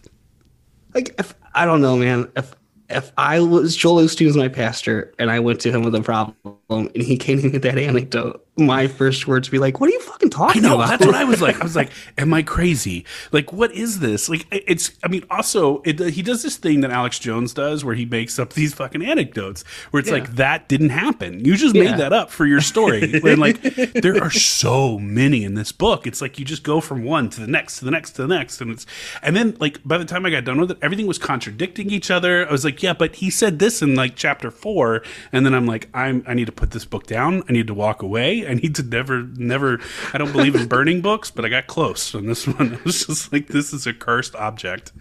like 0.95 1.15
if 1.19 1.35
i 1.55 1.65
don't 1.65 1.81
know 1.81 1.97
man 1.97 2.31
if 2.37 2.55
if 2.89 3.13
i 3.19 3.41
was 3.41 3.77
joel 3.77 4.03
Osteen 4.03 4.27
was 4.27 4.37
my 4.37 4.49
pastor 4.49 5.13
and 5.19 5.31
i 5.31 5.39
went 5.39 5.61
to 5.61 5.71
him 5.71 5.83
with 5.83 5.95
a 5.95 6.01
problem 6.03 6.58
and 6.71 6.95
he 6.97 7.17
came 7.17 7.39
in 7.41 7.53
with 7.53 7.63
that 7.63 7.79
anecdote 7.79 8.45
my 8.59 8.89
first 8.89 9.27
words 9.29 9.49
would 9.49 9.53
be 9.53 9.59
like 9.61 9.79
what 9.81 9.89
are 9.89 9.93
you 9.93 10.01
fucking 10.01 10.29
I 10.29 10.37
talking 10.37 10.63
know 10.63 10.75
about 10.75 10.89
that's 10.91 11.07
what 11.07 11.15
I 11.15 11.23
was 11.25 11.41
like. 11.41 11.61
I 11.61 11.63
was 11.63 11.77
like, 11.83 11.91
"Am 12.19 12.35
I 12.35 12.43
crazy? 12.43 13.05
Like, 13.33 13.53
what 13.53 13.71
is 13.73 14.01
this? 14.01 14.29
Like, 14.29 14.47
it's. 14.51 14.91
I 15.05 15.09
mean, 15.09 15.25
also, 15.31 15.81
it, 15.83 16.01
uh, 16.01 16.05
he 16.07 16.23
does 16.23 16.43
this 16.43 16.57
thing 16.57 16.81
that 16.81 16.91
Alex 16.91 17.19
Jones 17.21 17.55
does, 17.55 17.85
where 17.85 17.95
he 17.95 18.05
makes 18.05 18.37
up 18.39 18.55
these 18.55 18.75
fucking 18.75 19.05
anecdotes, 19.05 19.63
where 19.91 20.01
it's 20.01 20.09
Yeah. 20.09 20.17
like 20.17 20.35
that 20.35 20.69
didn't 20.69 20.89
happen. 20.91 21.45
You 21.45 21.57
just 21.57 21.75
Yeah. 21.75 21.85
made 21.85 21.99
that 21.99 22.13
up 22.13 22.31
for 22.31 22.47
your 22.47 22.61
story. 22.61 23.21
and 23.25 23.39
like, 23.39 23.61
there 23.63 24.21
are 24.23 24.31
so 24.31 24.99
many 24.99 25.45
in 25.45 25.55
this 25.55 25.71
book. 25.71 26.05
It's 26.07 26.21
like 26.21 26.39
you 26.41 26.45
just 26.45 26.65
go 26.65 26.81
from 26.81 27.05
one 27.05 27.31
to 27.31 27.41
the 27.41 27.47
next 27.47 27.79
to 27.79 27.85
the 27.85 27.91
next 27.93 28.13
to 28.13 28.23
the 28.23 28.29
next, 28.29 28.61
and 28.61 28.73
it's. 28.73 28.87
And 29.23 29.37
then, 29.37 29.57
like, 29.61 29.79
by 29.85 29.99
the 29.99 30.05
time 30.05 30.27
I 30.27 30.31
got 30.31 30.45
done 30.45 30.61
with 30.61 30.73
it, 30.73 30.79
everything 30.83 31.07
was 31.07 31.19
contradicting 31.19 31.91
each 31.91 32.11
other. 32.11 32.47
I 32.49 32.51
was 32.53 32.65
like, 32.65 32.83
"Yeah, 32.83 32.93
but 32.93 33.17
he 33.17 33.31
said 33.31 33.61
this 33.61 33.83
in 33.83 33.95
like 33.95 34.17
chapter 34.17 34.51
four. 34.51 35.03
and 35.33 35.47
then 35.47 35.55
I'm 35.55 35.67
like, 35.67 35.89
"I'm. 35.95 36.23
I 36.27 36.35
need 36.35 36.47
to 36.47 36.53
put 36.59 36.73
this 36.73 36.85
book 36.85 37.07
down. 37.07 37.43
I 37.49 37.53
need 37.53 37.69
to 37.69 37.75
walk 37.75 38.03
away. 38.03 38.47
I 38.47 38.55
need 38.55 38.75
to 38.75 38.83
never, 38.83 39.23
never. 39.23 39.81
I 40.13 40.19
don't 40.19 40.33
believe 40.33 40.55
in 40.55 40.67
burning 40.67 41.01
books, 41.11 41.31
but 41.31 41.45
I 41.45 41.49
got 41.49 41.67
close 41.69 42.15
on 42.15 42.27
this 42.27 42.47
one. 42.47 42.75
I 42.81 42.81
was 42.85 43.07
just 43.07 43.33
like, 43.33 43.47
this 43.49 43.73
is 43.73 43.87
a 43.87 43.93
cursed 43.95 44.35
object. 44.35 44.93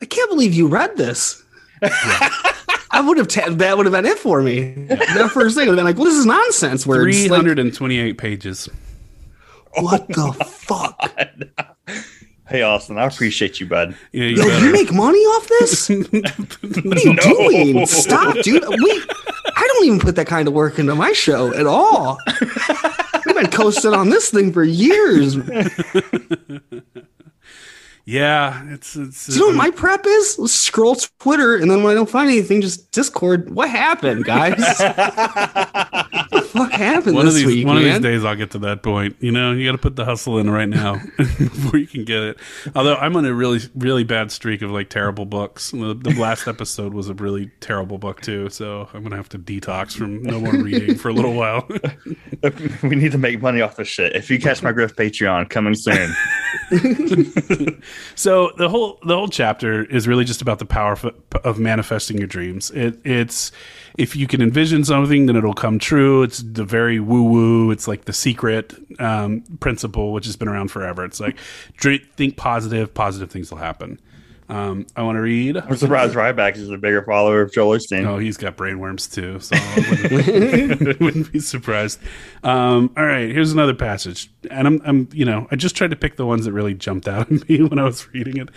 i 0.00 0.04
can't 0.06 0.30
believe 0.30 0.54
you 0.54 0.68
read 0.68 0.96
this 0.96 1.42
I 2.90 3.00
would 3.06 3.18
have 3.18 3.28
ta- 3.28 3.50
that 3.50 3.76
would 3.76 3.86
have 3.86 3.92
been 3.92 4.06
it 4.06 4.18
for 4.18 4.40
me. 4.42 4.72
That 4.88 5.30
first 5.32 5.54
thing 5.56 5.68
would 5.68 5.76
have 5.76 5.76
been 5.76 5.84
like, 5.84 5.96
"Well, 5.96 6.06
this 6.06 6.14
is 6.16 6.26
nonsense." 6.26 6.84
Words. 6.86 7.16
Three 7.16 7.28
Like, 7.28 7.36
hundred 7.36 7.58
and 7.60 7.72
twenty-eight 7.72 8.18
pages. 8.18 8.68
what 9.76 10.08
the 10.08 10.32
fuck? 10.32 11.12
Hey 12.48 12.62
Austin, 12.62 12.96
I 12.96 13.04
appreciate 13.04 13.60
you, 13.60 13.66
bud. 13.66 13.94
Yeah, 14.12 14.24
you 14.24 14.36
Yo, 14.36 14.58
you 14.58 14.72
make 14.72 14.90
money 14.90 15.18
off 15.18 15.46
this? 15.48 15.88
What 16.84 16.96
are 16.96 17.00
you 17.00 17.14
doing? 17.16 17.86
Stop, 17.86 18.36
dude. 18.42 18.66
We, 18.66 19.02
I 19.54 19.66
don't 19.66 19.84
even 19.84 20.00
put 20.00 20.16
that 20.16 20.26
kind 20.26 20.48
of 20.48 20.54
work 20.54 20.78
into 20.78 20.94
my 20.94 21.12
show 21.12 21.52
at 21.52 21.66
all. 21.66 22.18
We've 23.26 23.34
been 23.34 23.50
coasting 23.50 23.92
on 23.92 24.08
this 24.08 24.30
thing 24.30 24.52
for 24.52 24.64
years. 24.64 25.36
Do 28.08 28.14
yeah, 28.14 28.64
it's 28.72 28.96
it's. 28.96 29.28
you 29.28 29.38
know 29.38 29.46
what 29.48 29.54
uh, 29.54 29.58
my 29.58 29.70
prep 29.70 30.06
is? 30.06 30.38
Let's 30.38 30.54
scroll 30.54 30.96
Twitter, 31.18 31.56
and 31.56 31.70
then 31.70 31.82
when 31.82 31.92
I 31.92 31.94
don't 31.94 32.08
find 32.08 32.30
anything, 32.30 32.62
just 32.62 32.90
Discord. 32.90 33.50
What 33.50 33.68
happened, 33.68 34.24
guys? 34.24 34.58
what 36.30 36.46
fuck 36.46 36.72
happened 36.72 37.16
one 37.16 37.26
this 37.26 37.34
of 37.34 37.40
these 37.40 37.46
week, 37.46 37.66
one 37.66 37.76
of 37.76 37.84
these 37.84 38.00
days 38.00 38.24
I'll 38.24 38.34
get 38.34 38.52
to 38.52 38.58
that 38.60 38.82
point. 38.82 39.16
You 39.20 39.30
know, 39.30 39.52
you 39.52 39.66
got 39.66 39.72
to 39.72 39.78
put 39.78 39.96
the 39.96 40.06
hustle 40.06 40.38
in 40.38 40.48
right 40.48 40.68
now 40.68 41.02
before 41.18 41.78
you 41.78 41.86
can 41.86 42.06
get 42.06 42.22
it. 42.22 42.38
Although 42.74 42.96
I'm 42.96 43.14
on 43.14 43.26
a 43.26 43.34
really 43.34 43.60
really 43.74 44.04
bad 44.04 44.32
streak 44.32 44.62
of 44.62 44.70
like 44.70 44.88
terrible 44.88 45.26
books. 45.26 45.72
The, 45.72 45.92
the 45.92 46.18
last 46.18 46.48
episode 46.48 46.94
was 46.94 47.10
a 47.10 47.14
really 47.14 47.50
terrible 47.60 47.98
book 47.98 48.22
too, 48.22 48.48
so 48.48 48.88
I'm 48.94 49.02
gonna 49.02 49.16
have 49.16 49.28
to 49.30 49.38
detox 49.38 49.92
from 49.92 50.22
no 50.22 50.40
more 50.40 50.54
reading 50.54 50.96
for 50.96 51.10
a 51.10 51.12
little 51.12 51.34
while. 51.34 51.68
we 52.82 52.96
need 52.96 53.12
to 53.12 53.18
make 53.18 53.42
money 53.42 53.60
off 53.60 53.76
this 53.76 53.88
shit. 53.88 54.16
If 54.16 54.30
you 54.30 54.40
catch 54.40 54.62
my 54.62 54.72
grift 54.72 54.94
Patreon 54.94 55.50
coming 55.50 55.74
soon. 55.74 56.14
So 58.14 58.52
the 58.56 58.68
whole 58.68 58.98
the 59.04 59.16
whole 59.16 59.28
chapter 59.28 59.84
is 59.84 60.08
really 60.08 60.24
just 60.24 60.42
about 60.42 60.58
the 60.58 60.66
power 60.66 60.92
of, 60.92 61.04
of 61.44 61.58
manifesting 61.58 62.18
your 62.18 62.26
dreams. 62.26 62.70
It, 62.70 62.98
it's 63.04 63.52
if 63.96 64.14
you 64.14 64.26
can 64.26 64.40
envision 64.40 64.84
something, 64.84 65.26
then 65.26 65.36
it'll 65.36 65.54
come 65.54 65.78
true. 65.78 66.22
It's 66.22 66.38
the 66.38 66.64
very 66.64 67.00
woo 67.00 67.24
woo. 67.24 67.70
It's 67.70 67.88
like 67.88 68.04
the 68.04 68.12
secret 68.12 68.74
um, 68.98 69.42
principle, 69.60 70.12
which 70.12 70.26
has 70.26 70.36
been 70.36 70.48
around 70.48 70.70
forever. 70.70 71.04
It's 71.04 71.20
like 71.20 71.36
think 72.16 72.36
positive, 72.36 72.94
positive 72.94 73.30
things 73.30 73.50
will 73.50 73.58
happen. 73.58 74.00
Um, 74.48 74.86
I 74.96 75.02
want 75.02 75.16
to 75.16 75.20
read. 75.20 75.58
I'm 75.58 75.76
surprised 75.76 76.14
Ryback 76.14 76.56
is 76.56 76.70
a 76.70 76.78
bigger 76.78 77.02
follower 77.02 77.42
of 77.42 77.52
Joel 77.52 77.76
Osteen. 77.76 78.06
Oh, 78.06 78.18
he's 78.18 78.38
got 78.38 78.56
brainworms 78.56 79.12
too, 79.12 79.40
so 79.40 79.56
I 79.56 80.08
wouldn't, 80.10 81.00
wouldn't 81.00 81.32
be 81.32 81.38
surprised. 81.38 82.00
Um, 82.42 82.90
all 82.96 83.04
right, 83.04 83.30
here's 83.30 83.52
another 83.52 83.74
passage, 83.74 84.30
and 84.50 84.66
I'm, 84.66 84.82
I'm, 84.86 85.08
you 85.12 85.26
know, 85.26 85.46
I 85.50 85.56
just 85.56 85.76
tried 85.76 85.90
to 85.90 85.96
pick 85.96 86.16
the 86.16 86.24
ones 86.24 86.46
that 86.46 86.52
really 86.52 86.72
jumped 86.72 87.06
out 87.06 87.30
at 87.30 87.48
me 87.48 87.62
when 87.62 87.78
I 87.78 87.84
was 87.84 88.08
reading 88.14 88.38
it. 88.38 88.48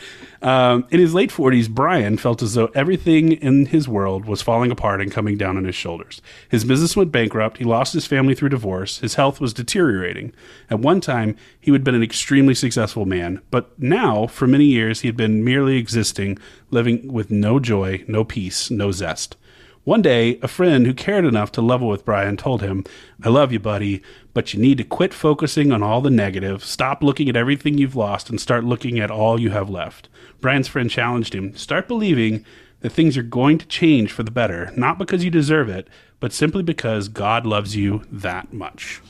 Um, 0.42 0.88
in 0.92 1.00
his 1.02 1.14
late 1.14 1.30
40s, 1.30 1.70
Brian 1.70 2.18
felt 2.18 2.42
as 2.42 2.54
though 2.54 2.68
everything 2.74 3.34
in 3.34 3.66
his 3.66 3.90
world 3.90 4.26
was 4.26 4.42
falling 4.42 4.72
apart 4.72 5.02
and 5.02 5.12
coming 5.12 5.38
down 5.38 5.58
on 5.58 5.66
his 5.66 5.76
shoulders. 5.76 6.22
His 6.48 6.64
business 6.64 6.96
went 6.96 7.12
bankrupt. 7.12 7.58
He 7.58 7.66
lost 7.66 7.94
his 7.94 8.08
family 8.08 8.34
through 8.34 8.50
divorce. 8.50 9.00
His 9.00 9.16
health 9.16 9.42
was 9.42 9.54
deteriorating. 9.54 10.32
At 10.70 10.80
one 10.80 11.02
time, 11.02 11.36
he 11.60 11.72
had 11.72 11.84
been 11.84 11.96
an 11.96 12.04
extremely 12.04 12.56
successful 12.56 13.06
man, 13.06 13.42
but 13.52 13.78
now, 13.78 14.26
for 14.28 14.48
many 14.48 14.66
years, 14.66 15.02
he 15.02 15.10
had 15.10 15.18
been 15.18 15.44
merely 15.44 15.81
existing, 15.82 16.38
living 16.70 17.12
with 17.12 17.30
no 17.30 17.60
joy, 17.60 18.06
no 18.08 18.24
peace, 18.24 18.72
no 18.72 18.92
zest. 18.92 19.36
One 19.84 20.04
day, 20.04 20.40
a 20.44 20.48
friend 20.48 20.86
who 20.86 20.94
cared 20.94 21.26
enough 21.26 21.52
to 21.54 21.62
level 21.62 21.88
with 21.88 22.06
Brian 22.06 22.38
told 22.38 22.62
him, 22.62 22.86
I 23.24 23.30
love 23.30 23.52
you, 23.52 23.60
buddy, 23.60 24.04
but 24.32 24.54
you 24.54 24.62
need 24.62 24.78
to 24.78 24.84
quit 24.84 25.12
focusing 25.12 25.72
on 25.72 25.82
all 25.82 26.02
the 26.02 26.12
negative, 26.12 26.64
stop 26.64 27.02
looking 27.02 27.28
at 27.30 27.36
everything 27.36 27.80
you've 27.80 27.96
lost, 27.96 28.30
and 28.30 28.40
start 28.40 28.64
looking 28.64 29.00
at 29.00 29.10
all 29.10 29.42
you 29.42 29.50
have 29.50 29.72
left. 29.72 30.08
Brian's 30.40 30.68
friend 30.68 30.90
challenged 30.90 31.34
him, 31.34 31.56
Start 31.56 31.88
believing 31.88 32.46
that 32.82 32.92
things 32.92 33.18
are 33.18 33.24
going 33.24 33.58
to 33.58 33.66
change 33.66 34.12
for 34.12 34.22
the 34.22 34.30
better, 34.30 34.72
not 34.78 35.00
because 35.00 35.24
you 35.24 35.32
deserve 35.32 35.68
it, 35.68 35.88
but 36.20 36.32
simply 36.32 36.62
because 36.62 37.08
God 37.08 37.48
loves 37.48 37.76
you 37.76 38.04
that 38.12 38.54
much. 38.54 39.02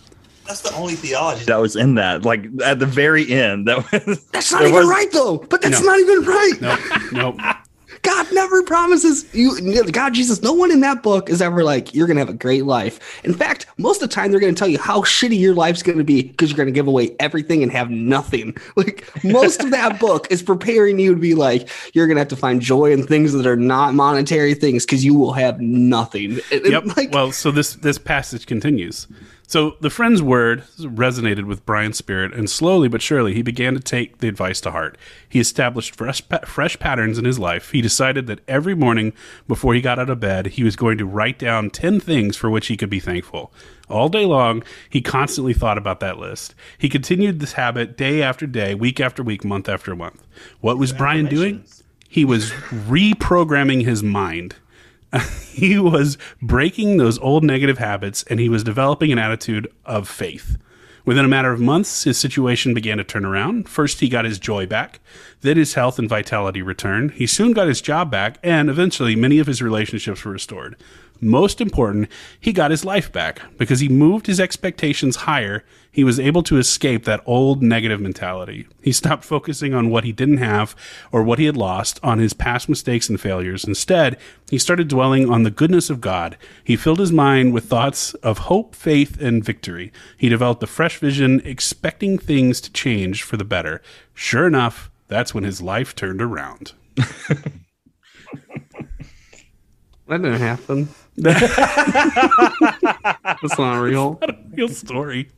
That's 0.47 0.61
the 0.61 0.73
only 0.75 0.95
theology 0.95 1.45
that 1.45 1.57
was 1.59 1.75
in 1.75 1.95
that. 1.95 2.23
Like 2.25 2.45
at 2.63 2.79
the 2.79 2.85
very 2.85 3.29
end, 3.31 3.67
that 3.67 3.89
was 3.91 4.25
That's 4.31 4.51
not 4.51 4.61
even 4.63 4.73
was- 4.73 4.87
right 4.89 5.11
though. 5.11 5.37
But 5.37 5.61
that's 5.61 5.79
No. 5.81 5.85
not 5.87 5.99
even 5.99 6.23
right. 6.23 6.53
Nope, 6.61 6.79
nope. 7.11 7.39
God 8.03 8.25
never 8.33 8.63
promises 8.63 9.31
you, 9.31 9.83
God, 9.91 10.15
Jesus, 10.15 10.41
no 10.41 10.53
one 10.53 10.71
in 10.71 10.79
that 10.79 11.03
book 11.03 11.29
is 11.29 11.39
ever 11.39 11.63
like, 11.63 11.93
you're 11.93 12.07
going 12.07 12.15
to 12.17 12.21
have 12.21 12.29
a 12.29 12.33
great 12.33 12.65
life. 12.65 13.23
In 13.23 13.31
fact, 13.31 13.67
most 13.77 14.01
of 14.01 14.09
the 14.09 14.15
time, 14.15 14.31
they're 14.31 14.39
going 14.39 14.55
to 14.55 14.57
tell 14.57 14.67
you 14.67 14.79
how 14.79 15.01
shitty 15.01 15.37
your 15.37 15.53
life's 15.53 15.83
going 15.83 15.99
to 15.99 16.03
be 16.03 16.23
because 16.23 16.49
you're 16.49 16.57
going 16.57 16.65
to 16.67 16.71
give 16.73 16.87
away 16.87 17.15
everything 17.19 17.61
and 17.61 17.71
have 17.71 17.91
nothing. 17.91 18.55
Like, 18.75 19.07
most 19.23 19.61
of 19.61 19.69
that 19.69 19.99
book 19.99 20.25
is 20.31 20.41
preparing 20.41 20.97
you 20.97 21.13
to 21.13 21.19
be 21.21 21.35
like, 21.35 21.69
you're 21.93 22.07
going 22.07 22.15
to 22.15 22.21
have 22.21 22.27
to 22.29 22.35
find 22.35 22.59
joy 22.59 22.91
in 22.91 23.05
things 23.05 23.33
that 23.33 23.45
are 23.45 23.55
not 23.57 23.93
monetary 23.93 24.55
things 24.55 24.83
because 24.83 25.05
you 25.05 25.13
will 25.13 25.33
have 25.33 25.61
nothing. 25.61 26.39
And- 26.51 26.63
and, 26.63 26.65
Yep. 26.71 26.97
Like, 26.97 27.11
well, 27.13 27.31
so 27.31 27.51
this 27.51 27.75
this 27.75 27.99
passage 27.99 28.47
continues. 28.47 29.05
So 29.51 29.75
the 29.81 29.89
friend's 29.89 30.21
word 30.21 30.63
resonated 30.79 31.43
with 31.43 31.65
Brian's 31.65 31.97
spirit, 31.97 32.33
and 32.33 32.49
slowly 32.49 32.87
but 32.87 33.01
surely 33.01 33.33
he 33.33 33.41
began 33.41 33.73
to 33.73 33.81
take 33.81 34.19
the 34.19 34.29
advice 34.29 34.61
to 34.61 34.71
heart. 34.71 34.97
He 35.27 35.41
established 35.41 35.93
fresh 35.93 36.25
pa- 36.25 36.45
fresh 36.45 36.79
patterns 36.79 37.17
in 37.17 37.25
his 37.25 37.37
life. 37.37 37.71
He 37.71 37.81
decided 37.81 38.27
that 38.27 38.39
every 38.47 38.75
morning 38.75 39.11
before 39.49 39.73
he 39.73 39.81
got 39.81 39.99
out 39.99 40.09
of 40.09 40.21
bed, 40.21 40.45
he 40.45 40.63
was 40.63 40.77
going 40.77 40.97
to 40.99 41.05
write 41.05 41.37
down 41.37 41.69
ten 41.69 41.99
things 41.99 42.37
for 42.37 42.49
which 42.49 42.67
he 42.67 42.77
could 42.77 42.89
be 42.89 43.01
thankful. 43.01 43.51
All 43.89 44.07
day 44.07 44.25
long, 44.25 44.63
he 44.89 45.01
constantly 45.01 45.53
thought 45.53 45.77
about 45.77 45.99
that 45.99 46.17
list. 46.17 46.55
He 46.77 46.87
continued 46.87 47.41
this 47.41 47.51
habit 47.51 47.97
day 47.97 48.21
after 48.21 48.47
day, 48.47 48.73
week 48.73 49.01
after 49.01 49.21
week, 49.21 49.43
month 49.43 49.67
after 49.67 49.93
month. 49.97 50.25
What 50.61 50.77
was 50.77 50.93
Brian 50.93 51.25
doing? 51.25 51.65
He 52.07 52.23
was 52.23 52.51
reprogramming 52.51 53.83
his 53.83 54.01
mind 54.01 54.55
he 55.51 55.77
was 55.77 56.17
breaking 56.41 56.97
those 56.97 57.19
old 57.19 57.43
negative 57.43 57.77
habits 57.77 58.23
and 58.23 58.39
he 58.39 58.49
was 58.49 58.63
developing 58.63 59.11
an 59.11 59.19
attitude 59.19 59.71
of 59.85 60.07
faith. 60.07 60.57
Within 61.03 61.25
a 61.25 61.29
matter 61.29 61.51
of 61.51 61.59
months, 61.59 62.03
his 62.03 62.17
situation 62.17 62.73
began 62.73 62.97
to 62.97 63.03
turn 63.03 63.25
around. 63.25 63.67
First, 63.67 64.01
he 64.01 64.09
got 64.09 64.25
his 64.25 64.37
joy 64.37 64.67
back, 64.67 64.99
then 65.41 65.57
his 65.57 65.73
health 65.73 65.97
and 65.97 66.07
vitality 66.07 66.61
returned. 66.61 67.11
He 67.11 67.25
soon 67.25 67.53
got 67.53 67.67
his 67.67 67.81
job 67.81 68.11
back, 68.11 68.37
and 68.43 68.69
eventually, 68.69 69.15
many 69.15 69.39
of 69.39 69.47
his 69.47 69.63
relationships 69.63 70.23
were 70.23 70.31
restored. 70.31 70.75
Most 71.23 71.61
important, 71.61 72.09
he 72.39 72.51
got 72.51 72.71
his 72.71 72.83
life 72.83 73.11
back 73.11 73.41
because 73.59 73.79
he 73.79 73.87
moved 73.87 74.25
his 74.25 74.39
expectations 74.39 75.17
higher. 75.17 75.63
He 75.91 76.03
was 76.03 76.19
able 76.19 76.41
to 76.43 76.57
escape 76.57 77.05
that 77.05 77.21
old 77.27 77.61
negative 77.61 78.01
mentality. 78.01 78.65
He 78.81 78.91
stopped 78.91 79.23
focusing 79.23 79.71
on 79.71 79.91
what 79.91 80.03
he 80.03 80.11
didn't 80.11 80.37
have 80.37 80.75
or 81.11 81.21
what 81.21 81.37
he 81.37 81.45
had 81.45 81.55
lost, 81.55 81.99
on 82.01 82.17
his 82.17 82.33
past 82.33 82.67
mistakes 82.67 83.07
and 83.07 83.21
failures. 83.21 83.65
Instead, 83.65 84.17
he 84.49 84.57
started 84.57 84.87
dwelling 84.87 85.29
on 85.29 85.43
the 85.43 85.51
goodness 85.51 85.91
of 85.91 86.01
God. 86.01 86.37
He 86.63 86.75
filled 86.75 86.97
his 86.97 87.11
mind 87.11 87.53
with 87.53 87.65
thoughts 87.65 88.15
of 88.15 88.39
hope, 88.39 88.73
faith, 88.73 89.21
and 89.21 89.43
victory. 89.43 89.93
He 90.17 90.27
developed 90.27 90.63
a 90.63 90.67
fresh 90.67 90.97
vision, 90.97 91.39
expecting 91.45 92.17
things 92.17 92.59
to 92.61 92.71
change 92.71 93.21
for 93.21 93.37
the 93.37 93.45
better. 93.45 93.79
Sure 94.15 94.47
enough, 94.47 94.89
that's 95.07 95.35
when 95.35 95.43
his 95.43 95.61
life 95.61 95.93
turned 95.93 96.21
around. 96.21 96.73
that 96.95 97.61
didn't 100.09 100.39
happen. 100.39 100.89
That's 101.17 101.49
not 103.57 103.79
real. 103.79 104.17
Not 104.21 104.29
a 104.29 104.37
Real 104.53 104.69
story. 104.69 105.29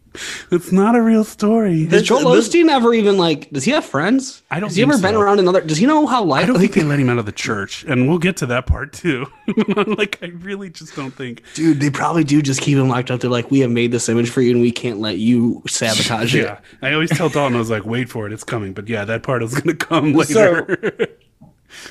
It's 0.52 0.72
not 0.72 0.96
a 0.96 1.02
real 1.02 1.24
story. 1.24 1.88
Does 1.88 2.04
Joel 2.04 2.32
this- 2.34 2.48
Osteen 2.48 2.70
ever 2.70 2.94
even 2.94 3.18
like? 3.18 3.50
Does 3.50 3.64
he 3.64 3.72
have 3.72 3.84
friends? 3.84 4.44
I 4.52 4.60
don't 4.60 4.70
Has 4.70 4.76
he 4.76 4.84
think 4.84 4.94
ever 4.94 5.02
been 5.02 5.16
around 5.16 5.40
another? 5.40 5.62
Does 5.62 5.80
he 5.80 5.88
know 5.88 6.06
how 6.06 6.24
life? 6.24 6.44
I 6.44 6.46
don't 6.46 6.58
like, 6.58 6.72
think 6.72 6.74
they 6.84 6.84
let 6.84 7.00
him 7.00 7.10
out 7.10 7.18
of 7.18 7.26
the 7.26 7.32
church, 7.32 7.84
and 7.86 8.08
we'll 8.08 8.20
get 8.20 8.38
to 8.38 8.46
that 8.48 8.68
part 8.68 8.94
too. 8.94 9.26
like, 9.98 10.20
I 10.22 10.28
really 10.28 10.70
just 10.70 10.96
don't 10.96 11.10
think. 11.12 11.42
dude, 11.56 11.80
they 11.80 11.90
probably 11.90 12.24
do 12.24 12.44
just 12.44 12.62
keep 12.62 12.78
him 12.78 12.90
locked 12.90 13.10
up. 13.10 13.22
They're 13.22 13.30
like, 13.32 13.50
we 13.50 13.62
have 13.62 13.72
made 13.72 13.92
this 13.92 14.08
image 14.08 14.30
for 14.30 14.42
you, 14.42 14.52
and 14.52 14.62
we 14.62 14.72
can't 14.72 15.00
let 15.00 15.18
you 15.18 15.64
sabotage 15.68 16.36
it. 16.36 16.44
Yeah, 16.44 16.60
I 16.84 16.94
always 16.94 17.10
tell 17.10 17.30
Dalton, 17.30 17.56
I 17.56 17.60
was 17.60 17.72
like, 17.72 17.86
"Wait 17.86 18.08
for 18.10 18.28
it, 18.28 18.34
it's 18.34 18.44
coming." 18.44 18.74
But 18.74 18.88
yeah, 18.88 19.06
that 19.06 19.24
part 19.24 19.42
is 19.42 19.54
going 19.56 19.76
to 19.76 19.86
come 19.86 20.14
later. 20.14 20.78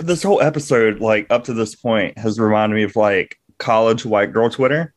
this 0.01 0.23
whole 0.23 0.41
episode, 0.41 1.01
like 1.01 1.27
up 1.29 1.43
to 1.45 1.55
this 1.55 1.75
point, 1.75 2.17
has 2.19 2.39
reminded 2.39 2.77
me 2.77 2.85
of 2.85 2.95
like 2.95 3.41
college 3.59 4.05
white 4.05 4.33
girl 4.33 4.51
Twitter, 4.51 4.93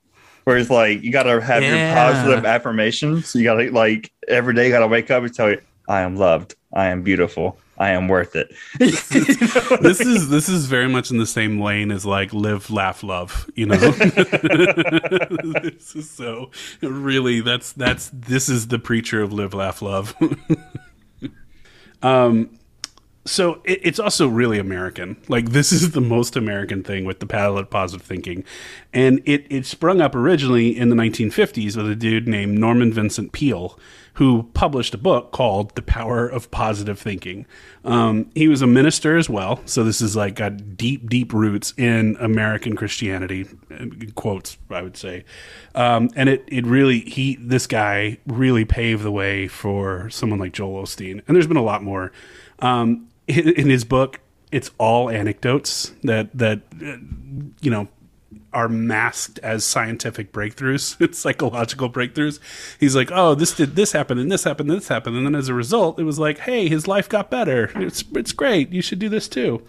where 0.46 0.58
it's 0.58 0.70
like 0.70 1.02
you 1.04 1.12
gotta 1.12 1.42
have 1.42 1.64
your 1.64 1.76
Yeah. 1.76 1.94
positive 1.94 2.46
affirmations. 2.46 3.36
You 3.36 3.44
gotta 3.44 3.70
like 3.72 4.12
every 4.28 4.54
day, 4.54 4.66
you 4.66 4.72
gotta 4.72 4.88
wake 4.88 5.12
up 5.12 5.24
and 5.24 5.34
tell 5.34 5.50
you, 5.50 5.60
"I 5.88 6.02
am 6.02 6.16
loved. 6.16 6.56
I 6.74 6.88
am 6.88 7.04
beautiful. 7.04 7.58
I 7.78 7.90
am 7.90 8.08
worth 8.08 8.36
it." 8.36 8.54
this 8.80 10.00
is 10.02 10.30
this 10.30 10.50
is 10.50 10.66
very 10.66 10.88
much 10.88 11.12
in 11.12 11.18
the 11.18 11.26
same 11.26 11.62
lane 11.62 11.92
as 11.92 12.06
like 12.06 12.34
live, 12.34 12.70
laugh, 12.70 13.04
love. 13.04 13.50
You 13.56 13.68
know, 13.68 13.76
this 13.78 13.96
is 15.96 16.10
so 16.10 16.52
really 16.82 17.42
that's 17.42 17.74
that's 17.74 18.10
this 18.14 18.50
is 18.50 18.68
the 18.68 18.80
preacher 18.80 19.22
of 19.22 19.34
live, 19.34 19.54
laugh, 19.54 19.82
love. 19.82 20.16
um, 22.04 22.50
so 23.26 23.62
it, 23.64 23.80
it's 23.84 24.00
also 24.00 24.28
really 24.28 24.60
American. 24.60 25.18
Like 25.28 25.50
this 25.50 25.72
is 25.72 25.92
the 25.92 26.02
most 26.02 26.36
American 26.36 26.84
thing 26.84 27.06
with 27.06 27.20
the 27.20 27.36
of 27.36 27.70
positive 27.70 28.06
thinking, 28.06 28.44
and 28.94 29.22
it 29.26 29.46
it 29.50 29.66
sprung 29.66 30.00
up 30.00 30.16
originally 30.16 30.78
in 30.78 30.90
the 30.90 30.96
1950s 30.96 31.76
with 31.76 31.90
a 31.90 31.96
dude 31.96 32.28
named 32.28 32.58
Norman 32.58 32.94
Vincent 32.94 33.32
Peale, 33.32 33.80
who 34.14 34.44
published 34.54 34.94
a 34.94 34.98
book 34.98 35.32
called 35.32 35.76
The 35.76 35.82
Power 35.82 36.28
of 36.28 36.52
Positive 36.52 37.00
Thinking. 37.00 37.46
Um, 37.84 38.30
he 38.36 38.48
was 38.48 38.62
a 38.62 38.68
minister 38.68 39.18
as 39.18 39.30
well, 39.30 39.60
so 39.66 39.84
this 39.84 40.02
is 40.02 40.16
like 40.16 40.36
got 40.36 40.78
deep 40.78 41.10
deep 41.10 41.34
roots 41.34 41.74
in 41.78 42.18
American 42.20 42.76
Christianity. 42.76 43.48
Quotes, 44.14 44.58
I 44.70 44.84
would 44.84 44.98
say, 44.98 45.26
um, 45.74 46.12
and 46.16 46.30
it 46.30 46.44
it 46.48 46.66
really 46.68 47.00
he 47.00 47.38
this 47.42 47.66
guy 47.66 48.20
really 48.28 48.66
paved 48.66 49.02
the 49.02 49.12
way 49.12 49.48
for 49.48 50.12
someone 50.12 50.38
like 50.38 50.54
Joel 50.54 50.84
Osteen, 50.84 51.24
and 51.28 51.36
there's 51.36 51.48
been 51.48 51.58
a 51.58 51.64
lot 51.64 51.82
more. 51.82 52.12
Um, 52.60 53.10
in, 53.28 53.70
his 53.70 53.84
book, 53.84 54.20
it's 54.52 54.72
all 54.78 55.10
anecdotes 55.10 55.94
that 56.04 56.36
that 56.38 56.62
uh, 56.82 56.98
you 57.62 57.72
know 57.72 57.88
are 58.54 58.70
masked 58.70 59.38
as 59.40 59.66
scientific 59.66 60.32
breakthroughs. 60.32 61.00
It's 61.02 61.20
psychological 61.26 61.90
breakthroughs. 61.90 62.40
He's 62.80 62.96
like, 62.96 63.12
oh, 63.12 63.36
this 63.36 63.54
did 63.54 63.76
this 63.76 63.92
happen 63.92 64.18
and 64.18 64.32
this 64.32 64.46
happened 64.46 64.70
and 64.70 64.80
this 64.80 64.88
happened, 64.88 65.18
and 65.18 65.26
then 65.26 65.36
as 65.36 65.50
a 65.50 65.54
result, 65.54 66.00
it 66.00 66.04
was 66.04 66.20
like, 66.20 66.40
hey, 66.40 66.70
his 66.70 66.88
life 66.88 67.10
got 67.10 67.30
better. 67.30 67.72
It's 67.76 68.04
it's 68.14 68.32
great. 68.32 68.72
You 68.72 68.82
should 68.82 69.00
do 69.00 69.10
this 69.10 69.28
too. 69.28 69.62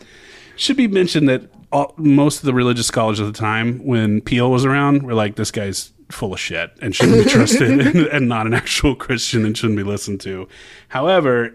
Should 0.57 0.77
be 0.77 0.89
mentioned 0.89 1.29
that 1.29 1.51
all, 1.73 1.95
most 1.97 2.39
of 2.39 2.45
the 2.47 2.55
religious 2.55 2.87
scholars 2.87 3.21
at 3.21 3.27
the 3.27 3.33
time, 3.33 3.85
when 3.85 4.21
Peale 4.21 4.51
was 4.51 4.65
around, 4.65 5.03
were 5.03 5.15
like, 5.15 5.37
this 5.37 5.51
guy's 5.51 5.93
full 6.11 6.33
of 6.33 6.41
shit 6.41 6.71
and 6.81 6.95
shouldn't 6.95 7.25
be 7.25 7.31
trusted 7.31 7.81
and, 7.95 8.07
and 8.07 8.29
not 8.29 8.47
an 8.47 8.55
actual 8.55 8.95
Christian 8.95 9.45
and 9.45 9.57
shouldn't 9.57 9.77
be 9.77 9.83
listened 9.83 10.21
to. 10.21 10.49
However, 10.89 11.55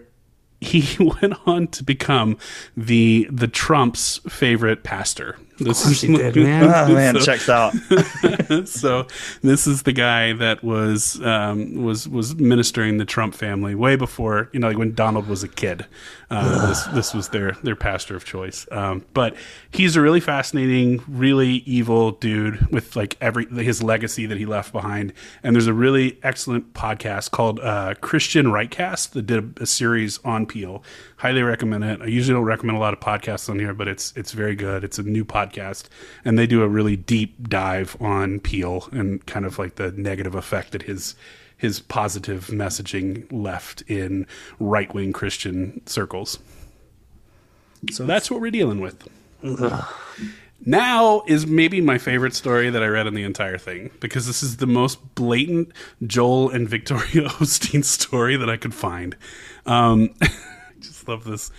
he 0.62 0.96
went 1.20 1.34
on 1.46 1.66
to 1.68 1.84
become 1.84 2.38
the 2.76 3.28
the 3.30 3.48
Trump's 3.48 4.18
favorite 4.28 4.82
pastor. 4.82 5.36
This 5.58 5.84
course 5.84 6.00
he 6.00 6.16
did, 6.16 6.36
man. 6.36 6.62
Oh 6.72 6.94
man, 6.94 7.14
so, 7.14 7.20
checks 7.20 7.48
out. 7.48 7.72
so 8.64 9.06
this 9.42 9.66
is 9.66 9.82
the 9.82 9.92
guy 9.92 10.32
that 10.32 10.64
was 10.64 11.20
um, 11.22 11.82
was 11.82 12.08
was 12.08 12.34
ministering 12.36 12.96
the 12.96 13.04
Trump 13.04 13.34
family 13.34 13.74
way 13.74 13.96
before 13.96 14.48
you 14.52 14.60
know 14.60 14.68
like 14.68 14.78
when 14.78 14.94
Donald 14.94 15.28
was 15.28 15.42
a 15.42 15.48
kid. 15.48 15.86
Uh, 16.30 16.66
this 16.68 16.84
this 16.86 17.14
was 17.14 17.28
their 17.28 17.52
their 17.62 17.76
pastor 17.76 18.16
of 18.16 18.24
choice. 18.24 18.66
Um, 18.72 19.04
but 19.12 19.36
he's 19.70 19.96
a 19.96 20.00
really 20.00 20.20
fascinating, 20.20 21.02
really 21.06 21.56
evil 21.66 22.12
dude 22.12 22.72
with 22.72 22.96
like 22.96 23.18
every 23.20 23.44
his 23.62 23.82
legacy 23.82 24.24
that 24.24 24.38
he 24.38 24.46
left 24.46 24.72
behind. 24.72 25.12
And 25.42 25.54
there's 25.54 25.66
a 25.66 25.74
really 25.74 26.18
excellent 26.22 26.72
podcast 26.72 27.32
called 27.32 27.60
uh, 27.60 27.94
Christian 28.00 28.46
Rightcast 28.46 29.10
that 29.10 29.26
did 29.26 29.58
a, 29.58 29.62
a 29.62 29.66
series 29.66 30.20
on 30.24 30.46
Peale. 30.46 30.82
Highly 31.18 31.42
recommend 31.42 31.84
it. 31.84 32.00
I 32.00 32.06
usually 32.06 32.34
don't 32.34 32.44
recommend 32.44 32.78
a 32.78 32.80
lot 32.80 32.94
of 32.94 33.00
podcasts 33.00 33.50
on 33.50 33.58
here, 33.58 33.74
but 33.74 33.86
it's 33.86 34.14
it's 34.16 34.32
very 34.32 34.56
good. 34.56 34.84
It's 34.84 34.98
a 34.98 35.02
new 35.02 35.26
podcast, 35.26 35.41
and 36.24 36.38
they 36.38 36.46
do 36.46 36.62
a 36.62 36.68
really 36.68 36.96
deep 36.96 37.48
dive 37.48 37.96
on 38.00 38.38
Peale 38.40 38.88
and 38.92 39.24
kind 39.26 39.44
of 39.44 39.58
like 39.58 39.76
the 39.76 39.90
negative 39.92 40.34
effect 40.34 40.72
that 40.72 40.82
his 40.82 41.14
his 41.56 41.78
positive 41.80 42.48
messaging 42.48 43.30
left 43.30 43.82
in 43.82 44.26
right 44.58 44.92
wing 44.92 45.12
Christian 45.12 45.80
circles. 45.86 46.38
So 47.92 48.04
that's 48.04 48.30
what 48.30 48.40
we're 48.40 48.50
dealing 48.50 48.80
with. 48.80 49.08
Now 50.64 51.22
is 51.26 51.46
maybe 51.46 51.80
my 51.80 51.98
favorite 51.98 52.34
story 52.34 52.70
that 52.70 52.82
I 52.82 52.86
read 52.86 53.06
in 53.08 53.14
the 53.14 53.24
entire 53.24 53.58
thing 53.58 53.90
because 54.00 54.26
this 54.26 54.42
is 54.42 54.58
the 54.58 54.66
most 54.66 55.14
blatant 55.14 55.72
Joel 56.06 56.50
and 56.50 56.68
Victoria 56.68 57.28
Osteen 57.28 57.84
story 57.84 58.36
that 58.36 58.48
I 58.48 58.56
could 58.56 58.74
find. 58.74 59.16
Um, 59.66 60.14
just 60.80 61.08
love 61.08 61.24
this. 61.24 61.50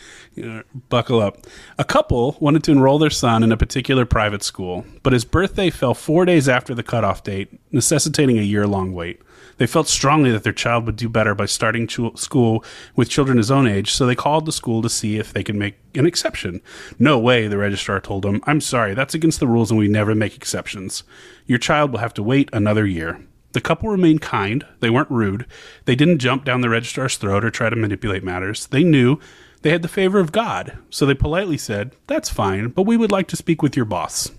Buckle 0.89 1.21
up. 1.21 1.45
A 1.77 1.83
couple 1.83 2.37
wanted 2.39 2.63
to 2.63 2.71
enroll 2.71 2.97
their 2.97 3.09
son 3.09 3.43
in 3.43 3.51
a 3.51 3.57
particular 3.57 4.05
private 4.05 4.43
school, 4.43 4.85
but 5.03 5.13
his 5.13 5.25
birthday 5.25 5.69
fell 5.69 5.93
four 5.93 6.25
days 6.25 6.49
after 6.49 6.73
the 6.73 6.83
cutoff 6.83 7.23
date, 7.23 7.59
necessitating 7.71 8.39
a 8.39 8.43
year 8.43 8.65
long 8.65 8.93
wait. 8.93 9.21
They 9.57 9.67
felt 9.67 9.87
strongly 9.87 10.31
that 10.31 10.43
their 10.43 10.53
child 10.53 10.85
would 10.87 10.95
do 10.95 11.07
better 11.07 11.35
by 11.35 11.45
starting 11.45 11.85
ch- 11.85 11.99
school 12.15 12.65
with 12.95 13.09
children 13.09 13.37
his 13.37 13.51
own 13.51 13.67
age, 13.67 13.91
so 13.91 14.05
they 14.05 14.15
called 14.15 14.45
the 14.45 14.51
school 14.51 14.81
to 14.81 14.89
see 14.89 15.17
if 15.17 15.31
they 15.31 15.43
could 15.43 15.55
make 15.55 15.75
an 15.93 16.07
exception. 16.07 16.61
No 16.97 17.19
way, 17.19 17.47
the 17.47 17.57
registrar 17.57 17.99
told 17.99 18.23
them. 18.23 18.41
I'm 18.45 18.61
sorry, 18.61 18.95
that's 18.95 19.13
against 19.13 19.39
the 19.39 19.47
rules 19.47 19.69
and 19.69 19.79
we 19.79 19.87
never 19.87 20.15
make 20.15 20.35
exceptions. 20.35 21.03
Your 21.45 21.59
child 21.59 21.91
will 21.91 21.99
have 21.99 22.13
to 22.15 22.23
wait 22.23 22.49
another 22.51 22.87
year. 22.87 23.23
The 23.51 23.61
couple 23.61 23.89
remained 23.89 24.21
kind. 24.21 24.65
They 24.79 24.89
weren't 24.89 25.11
rude. 25.11 25.45
They 25.85 25.95
didn't 25.95 26.17
jump 26.17 26.43
down 26.43 26.61
the 26.61 26.69
registrar's 26.69 27.17
throat 27.17 27.45
or 27.45 27.51
try 27.51 27.69
to 27.69 27.75
manipulate 27.75 28.23
matters. 28.23 28.65
They 28.65 28.83
knew 28.83 29.19
they 29.63 29.71
had 29.71 29.81
the 29.81 29.87
favor 29.87 30.19
of 30.19 30.31
God, 30.31 30.77
so 30.89 31.05
they 31.05 31.13
politely 31.13 31.57
said, 31.57 31.95
That's 32.07 32.29
fine, 32.29 32.69
but 32.69 32.83
we 32.83 32.97
would 32.97 33.11
like 33.11 33.27
to 33.29 33.35
speak 33.35 33.61
with 33.61 33.75
your 33.75 33.85
boss. 33.85 34.31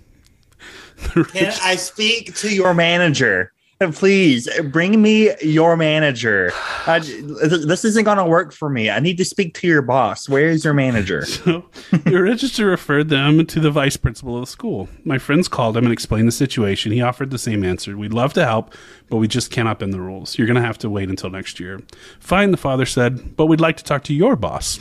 Can 1.33 1.53
I 1.63 1.77
speak 1.77 2.35
to 2.37 2.55
your 2.55 2.75
manager? 2.75 3.53
Please 3.93 4.49
bring 4.71 5.03
me 5.03 5.31
your 5.43 5.77
manager. 5.77 6.53
I, 6.87 7.01
this 7.01 7.85
isn't 7.85 8.05
going 8.05 8.19
to 8.19 8.25
work 8.25 8.53
for 8.53 8.71
me. 8.71 8.89
I 8.89 9.01
need 9.01 9.19
to 9.19 9.25
speak 9.25 9.55
to 9.55 9.67
your 9.67 9.83
boss. 9.83 10.29
Where 10.29 10.47
is 10.47 10.65
your 10.65 10.75
manager? 10.75 11.27
So 11.45 11.65
the 11.91 12.23
register 12.23 12.67
referred 12.67 13.09
them 13.09 13.45
to 13.47 13.61
the 13.61 13.71
vice 13.71 13.97
principal 13.97 14.37
of 14.37 14.43
the 14.43 14.51
school. 14.51 14.89
My 15.05 15.19
friends 15.19 15.49
called 15.49 15.77
him 15.77 15.85
and 15.85 15.93
explained 15.93 16.29
the 16.29 16.33
situation. 16.33 16.93
He 16.93 17.03
offered 17.03 17.31
the 17.31 17.39
same 17.39 17.65
answer. 17.65 17.97
We'd 17.97 18.15
love 18.15 18.33
to 18.35 18.45
help, 18.45 18.73
but 19.11 19.17
we 19.19 19.29
just 19.29 19.51
cannot 19.51 19.81
bend 19.81 19.93
the 19.93 20.01
rules. 20.01 20.39
You're 20.39 20.47
going 20.47 20.61
to 20.61 20.63
have 20.63 20.79
to 20.79 20.89
wait 20.89 21.11
until 21.11 21.29
next 21.29 21.61
year. 21.61 21.81
Fine, 22.21 22.53
the 22.53 22.57
father 22.57 22.87
said, 22.87 23.37
but 23.37 23.47
we'd 23.47 23.61
like 23.61 23.77
to 23.79 23.85
talk 23.85 24.05
to 24.05 24.15
your 24.15 24.37
boss. 24.37 24.79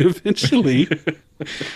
Eventually, 0.06 0.88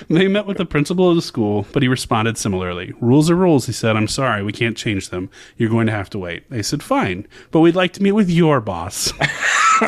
they 0.08 0.28
met 0.28 0.46
with 0.46 0.56
the 0.56 0.64
principal 0.64 1.10
of 1.10 1.16
the 1.16 1.22
school, 1.22 1.66
but 1.72 1.82
he 1.82 1.88
responded 1.88 2.38
similarly. 2.38 2.94
Rules 2.98 3.28
are 3.28 3.36
rules, 3.36 3.66
he 3.66 3.72
said. 3.72 3.96
I'm 3.96 4.08
sorry, 4.08 4.42
we 4.42 4.52
can't 4.52 4.78
change 4.78 5.10
them. 5.10 5.28
You're 5.58 5.68
going 5.68 5.86
to 5.86 5.92
have 5.92 6.08
to 6.10 6.18
wait. 6.18 6.48
They 6.48 6.62
said, 6.62 6.82
fine, 6.82 7.26
but 7.50 7.60
we'd 7.60 7.76
like 7.76 7.92
to 7.94 8.02
meet 8.02 8.12
with 8.12 8.30
your 8.30 8.62
boss. 8.62 9.12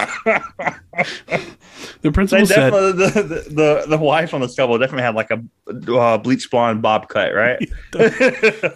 the 2.02 2.12
principal 2.12 2.44
said, 2.44 2.70
definitely, 2.70 2.92
the, 2.92 3.22
the, 3.22 3.54
the, 3.54 3.84
the 3.88 3.98
wife 3.98 4.34
on 4.34 4.42
this 4.42 4.54
couple 4.54 4.76
definitely 4.78 5.04
had 5.04 5.14
like 5.14 5.30
a 5.30 5.42
uh, 5.98 6.18
bleach 6.18 6.50
blonde 6.50 6.82
bob 6.82 7.08
cut, 7.08 7.34
right? 7.34 7.58
I 7.94 8.08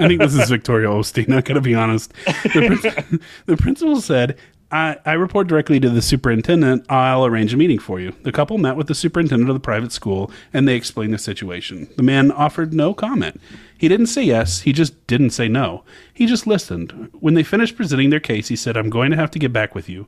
think 0.09 0.21
this 0.21 0.35
is 0.35 0.49
Victoria 0.49 0.89
Osteen. 0.89 1.37
I 1.37 1.43
gotta 1.43 1.61
be 1.61 1.75
honest. 1.75 2.15
The, 2.45 2.79
prin- 2.81 3.21
the 3.45 3.57
principal 3.59 4.01
said, 4.01 4.39
I, 4.73 4.99
I 5.05 5.13
report 5.15 5.49
directly 5.49 5.81
to 5.81 5.91
the 5.91 6.03
superintendent. 6.03 6.87
I'll 6.89 7.27
arrange 7.27 7.53
a 7.53 7.57
meeting 7.57 7.79
for 7.79 7.99
you. 7.99 8.13
The 8.23 8.33
couple 8.33 8.57
met 8.59 8.77
with 8.77 8.87
the 8.87 8.95
superintendent 8.95 9.51
of 9.51 9.55
the 9.55 9.61
private 9.61 9.93
school 9.93 10.31
and 10.53 10.67
they 10.67 10.77
explained 10.77 11.13
the 11.13 11.19
situation. 11.19 11.89
The 11.97 12.03
man 12.03 12.31
offered 12.31 12.73
no 12.73 12.95
comment. 12.95 13.41
He 13.77 13.89
didn't 13.89 14.07
say 14.07 14.23
yes, 14.23 14.61
he 14.61 14.73
just 14.73 15.07
didn't 15.07 15.31
say 15.31 15.49
no. 15.49 15.85
He 16.13 16.27
just 16.27 16.47
listened. 16.47 17.11
When 17.19 17.35
they 17.35 17.43
finished 17.43 17.77
presenting 17.77 18.11
their 18.11 18.21
case, 18.21 18.49
he 18.49 18.57
said, 18.57 18.77
I'm 18.77 18.91
going 18.91 19.11
to 19.11 19.17
have 19.17 19.31
to 19.33 19.39
get 19.39 19.53
back 19.53 19.75
with 19.75 19.89
you. 19.89 20.07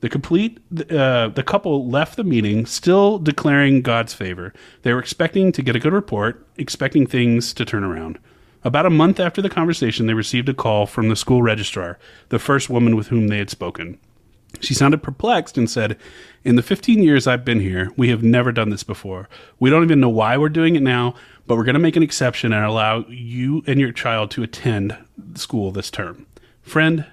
The 0.00 0.08
complete 0.08 0.58
uh, 0.90 1.28
the 1.28 1.44
couple 1.46 1.88
left 1.88 2.16
the 2.16 2.24
meeting 2.24 2.66
still 2.66 3.20
declaring 3.20 3.82
God's 3.82 4.12
favor. 4.12 4.52
They 4.82 4.92
were 4.92 4.98
expecting 4.98 5.52
to 5.52 5.62
get 5.62 5.76
a 5.76 5.78
good 5.78 5.92
report, 5.92 6.44
expecting 6.56 7.06
things 7.06 7.54
to 7.54 7.64
turn 7.64 7.84
around. 7.84 8.18
About 8.64 8.86
a 8.86 8.90
month 8.90 9.18
after 9.18 9.42
the 9.42 9.50
conversation, 9.50 10.06
they 10.06 10.14
received 10.14 10.48
a 10.48 10.54
call 10.54 10.86
from 10.86 11.08
the 11.08 11.16
school 11.16 11.42
registrar, 11.42 11.98
the 12.28 12.38
first 12.38 12.70
woman 12.70 12.94
with 12.94 13.08
whom 13.08 13.28
they 13.28 13.38
had 13.38 13.50
spoken. 13.50 13.98
She 14.60 14.74
sounded 14.74 15.02
perplexed 15.02 15.58
and 15.58 15.68
said, 15.68 15.98
In 16.44 16.56
the 16.56 16.62
15 16.62 17.02
years 17.02 17.26
I've 17.26 17.44
been 17.44 17.60
here, 17.60 17.90
we 17.96 18.10
have 18.10 18.22
never 18.22 18.52
done 18.52 18.70
this 18.70 18.84
before. 18.84 19.28
We 19.58 19.70
don't 19.70 19.82
even 19.82 19.98
know 19.98 20.08
why 20.08 20.36
we're 20.36 20.48
doing 20.48 20.76
it 20.76 20.82
now, 20.82 21.14
but 21.46 21.56
we're 21.56 21.64
going 21.64 21.74
to 21.74 21.80
make 21.80 21.96
an 21.96 22.02
exception 22.02 22.52
and 22.52 22.64
allow 22.64 23.04
you 23.08 23.64
and 23.66 23.80
your 23.80 23.92
child 23.92 24.30
to 24.32 24.42
attend 24.42 24.96
school 25.34 25.72
this 25.72 25.90
term. 25.90 26.26
Friend, 26.60 27.06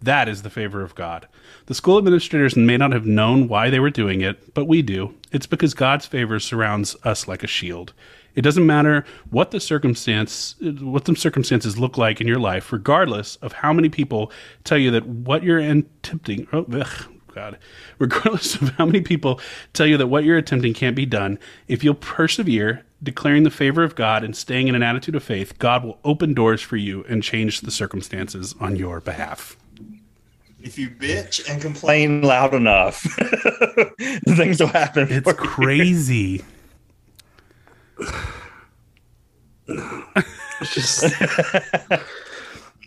that 0.00 0.28
is 0.28 0.42
the 0.42 0.50
favor 0.50 0.82
of 0.82 0.94
God. 0.94 1.26
The 1.66 1.74
school 1.74 1.98
administrators 1.98 2.56
may 2.56 2.76
not 2.76 2.92
have 2.92 3.06
known 3.06 3.48
why 3.48 3.70
they 3.70 3.80
were 3.80 3.90
doing 3.90 4.20
it, 4.20 4.54
but 4.54 4.66
we 4.66 4.80
do. 4.80 5.14
It's 5.32 5.46
because 5.46 5.74
God's 5.74 6.06
favor 6.06 6.38
surrounds 6.38 6.96
us 7.04 7.28
like 7.28 7.42
a 7.42 7.48
shield. 7.48 7.92
It 8.34 8.42
doesn't 8.42 8.66
matter 8.66 9.04
what 9.30 9.50
the 9.50 9.60
circumstance, 9.60 10.56
what 10.60 11.04
the 11.04 11.14
circumstances 11.14 11.78
look 11.78 11.96
like 11.96 12.20
in 12.20 12.26
your 12.26 12.38
life, 12.38 12.72
regardless 12.72 13.36
of 13.36 13.52
how 13.52 13.72
many 13.72 13.88
people 13.88 14.32
tell 14.64 14.78
you 14.78 14.90
that 14.90 15.06
what 15.06 15.42
you're 15.42 15.60
attempting. 15.60 16.48
Oh, 16.52 16.66
ugh, 16.72 17.06
God. 17.34 17.58
Regardless 17.98 18.54
of 18.56 18.70
how 18.70 18.86
many 18.86 19.00
people 19.00 19.40
tell 19.72 19.86
you 19.86 19.96
that 19.96 20.06
what 20.06 20.24
you're 20.24 20.38
attempting 20.38 20.72
can't 20.72 20.96
be 20.96 21.06
done, 21.06 21.38
if 21.68 21.84
you'll 21.84 21.94
persevere, 21.94 22.84
declaring 23.02 23.42
the 23.42 23.50
favor 23.50 23.82
of 23.82 23.94
God 23.94 24.24
and 24.24 24.36
staying 24.36 24.68
in 24.68 24.74
an 24.74 24.82
attitude 24.82 25.14
of 25.14 25.22
faith, 25.22 25.58
God 25.58 25.84
will 25.84 25.98
open 26.04 26.32
doors 26.34 26.62
for 26.62 26.76
you 26.76 27.04
and 27.08 27.22
change 27.22 27.60
the 27.60 27.70
circumstances 27.70 28.54
on 28.60 28.76
your 28.76 29.00
behalf. 29.00 29.56
If 30.62 30.78
you 30.78 30.88
bitch 30.88 31.48
and 31.50 31.60
complain 31.60 32.22
loud 32.22 32.54
enough, 32.54 33.00
things 34.26 34.60
will 34.60 34.68
happen. 34.68 35.08
It's 35.10 35.30
for 35.30 35.34
It's 40.60 40.74
just 40.74 41.04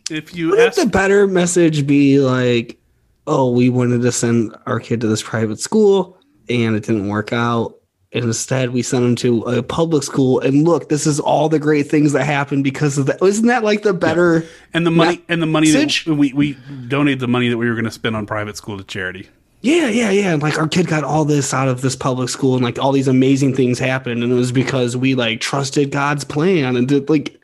If 0.10 0.34
you 0.34 0.50
wouldn't 0.50 0.70
ask, 0.70 0.80
the 0.80 0.86
better 0.88 1.28
message 1.28 1.86
be 1.86 2.20
like, 2.20 2.80
"Oh, 3.26 3.52
we 3.52 3.70
wanted 3.70 4.02
to 4.04 4.12
send 4.12 4.56
our 4.66 4.80
kid 4.80 5.02
to 5.02 5.08
this 5.08 5.22
private 5.22 5.60
school, 5.60 6.18
and 6.50 6.76
it 6.76 6.84
didn't 6.84 7.10
work 7.10 7.34
out." 7.34 7.76
And 8.14 8.24
instead, 8.24 8.70
we 8.70 8.84
sent 8.84 9.04
him 9.04 9.16
to 9.18 9.42
a 9.44 9.62
public 9.64 10.02
school. 10.02 10.40
And 10.40 10.64
look, 10.64 10.88
this 10.88 11.06
is 11.06 11.20
all 11.20 11.50
the 11.50 11.60
great 11.60 11.90
things 11.90 12.14
that 12.14 12.24
happened 12.24 12.64
because 12.64 12.98
of 12.98 13.06
that. 13.08 13.22
Isn't 13.22 13.48
that 13.48 13.66
like 13.66 13.82
the 13.84 13.94
better? 13.94 14.46
and 14.74 14.88
the 14.88 14.92
money 14.92 15.22
and 15.28 15.42
the 15.42 15.46
money 15.46 15.70
that 15.72 16.06
we 16.08 16.32
we 16.32 16.54
donate 16.88 17.20
the 17.20 17.28
money 17.28 17.50
that 17.50 17.58
we 17.58 17.68
were 17.68 17.76
going 17.76 17.86
to 17.86 17.92
spend 17.92 18.16
on 18.16 18.26
private 18.26 18.56
school 18.56 18.78
to 18.78 18.86
charity. 18.86 19.28
Yeah, 19.68 19.90
yeah, 19.90 20.12
yeah. 20.12 20.32
And 20.34 20.42
like 20.42 20.58
our 20.58 20.68
kid 20.68 20.88
got 20.88 21.04
all 21.04 21.26
this 21.26 21.54
out 21.54 21.68
of 21.68 21.82
this 21.82 21.94
public 21.94 22.30
school, 22.30 22.56
and 22.56 22.64
like 22.64 22.80
all 22.80 22.94
these 22.94 23.10
amazing 23.10 23.54
things 23.54 23.80
happened, 23.80 24.24
and 24.24 24.32
it 24.32 24.36
was 24.36 24.54
because 24.54 24.96
we 24.96 25.14
like 25.14 25.42
trusted 25.42 25.92
God's 25.92 26.24
plan, 26.24 26.78
and 26.78 26.88
did 26.88 27.10
like 27.10 27.38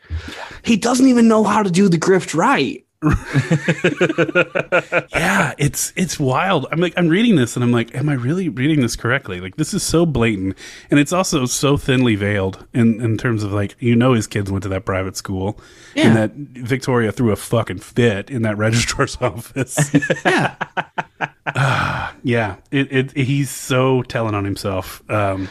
he 0.64 0.78
doesn't 0.78 1.08
even 1.08 1.28
know 1.28 1.44
how 1.44 1.62
to 1.64 1.70
do 1.70 1.90
the 1.90 1.98
grift 1.98 2.34
right. 2.34 2.80
Yeah, 5.14 5.54
it's 5.58 5.92
it's 5.98 6.18
wild. 6.18 6.66
I'm 6.72 6.80
like 6.80 6.94
I'm 6.96 7.10
reading 7.10 7.36
this 7.36 7.58
and 7.58 7.64
I'm 7.66 7.74
like, 7.74 7.94
am 7.94 8.08
I 8.08 8.14
really 8.14 8.48
reading 8.48 8.80
this 8.80 8.96
correctly? 8.96 9.42
Like 9.42 9.58
this 9.58 9.74
is 9.74 9.84
so 9.84 10.06
blatant, 10.06 10.58
and 10.90 11.02
it's 11.02 11.12
also 11.12 11.46
so 11.46 11.76
thinly 11.76 12.16
veiled 12.16 12.66
in 12.74 13.02
in 13.02 13.18
terms 13.18 13.44
of 13.44 13.52
like 13.52 13.76
you 13.80 13.98
know 13.98 14.14
his 14.14 14.28
kids 14.28 14.50
went 14.50 14.64
to 14.64 14.70
that 14.70 14.86
private 14.86 15.18
school, 15.18 15.60
Yeah. 15.96 16.08
and 16.08 16.16
that 16.16 16.32
Victoria 16.34 17.12
threw 17.12 17.32
a 17.32 17.36
fucking 17.36 17.80
fit 17.80 18.30
in 18.30 18.44
that 18.44 18.58
registrar's 18.66 19.18
office. 19.20 19.94
Yeah, 20.26 20.56
ah. 21.56 21.93
Yeah, 22.24 22.56
it, 22.72 22.92
it 22.92 23.12
he's 23.12 23.50
so 23.50 24.02
telling 24.04 24.34
on 24.34 24.46
himself. 24.46 25.04
Um, 25.10 25.50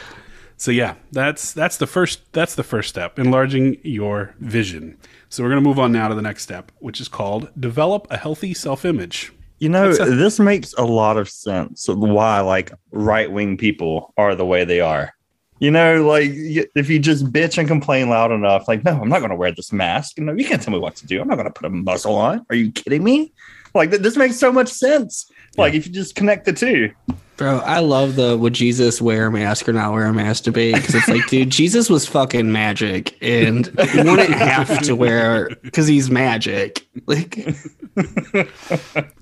so 0.56 0.70
yeah, 0.70 0.94
that's 1.12 1.52
that's 1.52 1.76
the 1.76 1.86
first 1.86 2.32
that's 2.32 2.54
the 2.54 2.62
first 2.62 2.88
step, 2.88 3.18
enlarging 3.18 3.78
your 3.82 4.34
vision. 4.40 4.96
So 5.28 5.42
we're 5.42 5.50
gonna 5.50 5.60
move 5.60 5.78
on 5.78 5.92
now 5.92 6.08
to 6.08 6.14
the 6.14 6.22
next 6.22 6.42
step, 6.42 6.72
which 6.78 7.00
is 7.00 7.08
called 7.08 7.50
develop 7.58 8.06
a 8.10 8.16
healthy 8.16 8.54
self 8.54 8.84
image. 8.84 9.32
You 9.58 9.68
know, 9.68 9.92
that? 9.92 10.06
this 10.06 10.40
makes 10.40 10.72
a 10.74 10.84
lot 10.84 11.16
of 11.16 11.28
sense 11.28 11.88
of 11.88 11.98
why 11.98 12.40
like 12.40 12.72
right 12.90 13.30
wing 13.30 13.56
people 13.56 14.12
are 14.16 14.34
the 14.34 14.46
way 14.46 14.64
they 14.64 14.80
are. 14.80 15.12
You 15.62 15.70
know, 15.70 16.04
like 16.04 16.32
if 16.34 16.90
you 16.90 16.98
just 16.98 17.26
bitch 17.26 17.56
and 17.56 17.68
complain 17.68 18.08
loud 18.08 18.32
enough, 18.32 18.66
like, 18.66 18.84
no, 18.84 19.00
I'm 19.00 19.08
not 19.08 19.20
going 19.20 19.30
to 19.30 19.36
wear 19.36 19.52
this 19.52 19.72
mask. 19.72 20.18
No, 20.18 20.32
you 20.32 20.44
can't 20.44 20.60
tell 20.60 20.72
me 20.72 20.80
what 20.80 20.96
to 20.96 21.06
do. 21.06 21.20
I'm 21.20 21.28
not 21.28 21.36
going 21.36 21.46
to 21.46 21.52
put 21.52 21.66
a 21.66 21.70
muzzle 21.70 22.16
on. 22.16 22.44
Are 22.50 22.56
you 22.56 22.72
kidding 22.72 23.04
me? 23.04 23.32
Like, 23.72 23.90
th- 23.90 24.02
this 24.02 24.16
makes 24.16 24.36
so 24.36 24.50
much 24.50 24.68
sense. 24.68 25.30
Like, 25.56 25.74
if 25.74 25.86
you 25.86 25.92
just 25.92 26.14
connect 26.14 26.44
the 26.46 26.52
two, 26.52 26.92
bro. 27.36 27.58
I 27.58 27.80
love 27.80 28.16
the 28.16 28.36
would 28.36 28.52
Jesus 28.54 29.02
wear 29.02 29.26
a 29.26 29.30
mask 29.32 29.68
or 29.68 29.72
not 29.72 29.92
wear 29.92 30.06
a 30.06 30.12
mask 30.12 30.44
debate 30.44 30.74
because 30.76 30.94
it's 30.94 31.08
like, 31.08 31.26
dude, 31.28 31.50
Jesus 31.50 31.90
was 31.90 32.06
fucking 32.06 32.50
magic, 32.50 33.16
and 33.22 33.66
he 33.90 33.98
wouldn't 34.02 34.30
have 34.30 34.80
to 34.82 34.96
wear 34.96 35.50
because 35.62 35.86
he's 35.86 36.10
magic. 36.10 36.86
Like 37.06 37.36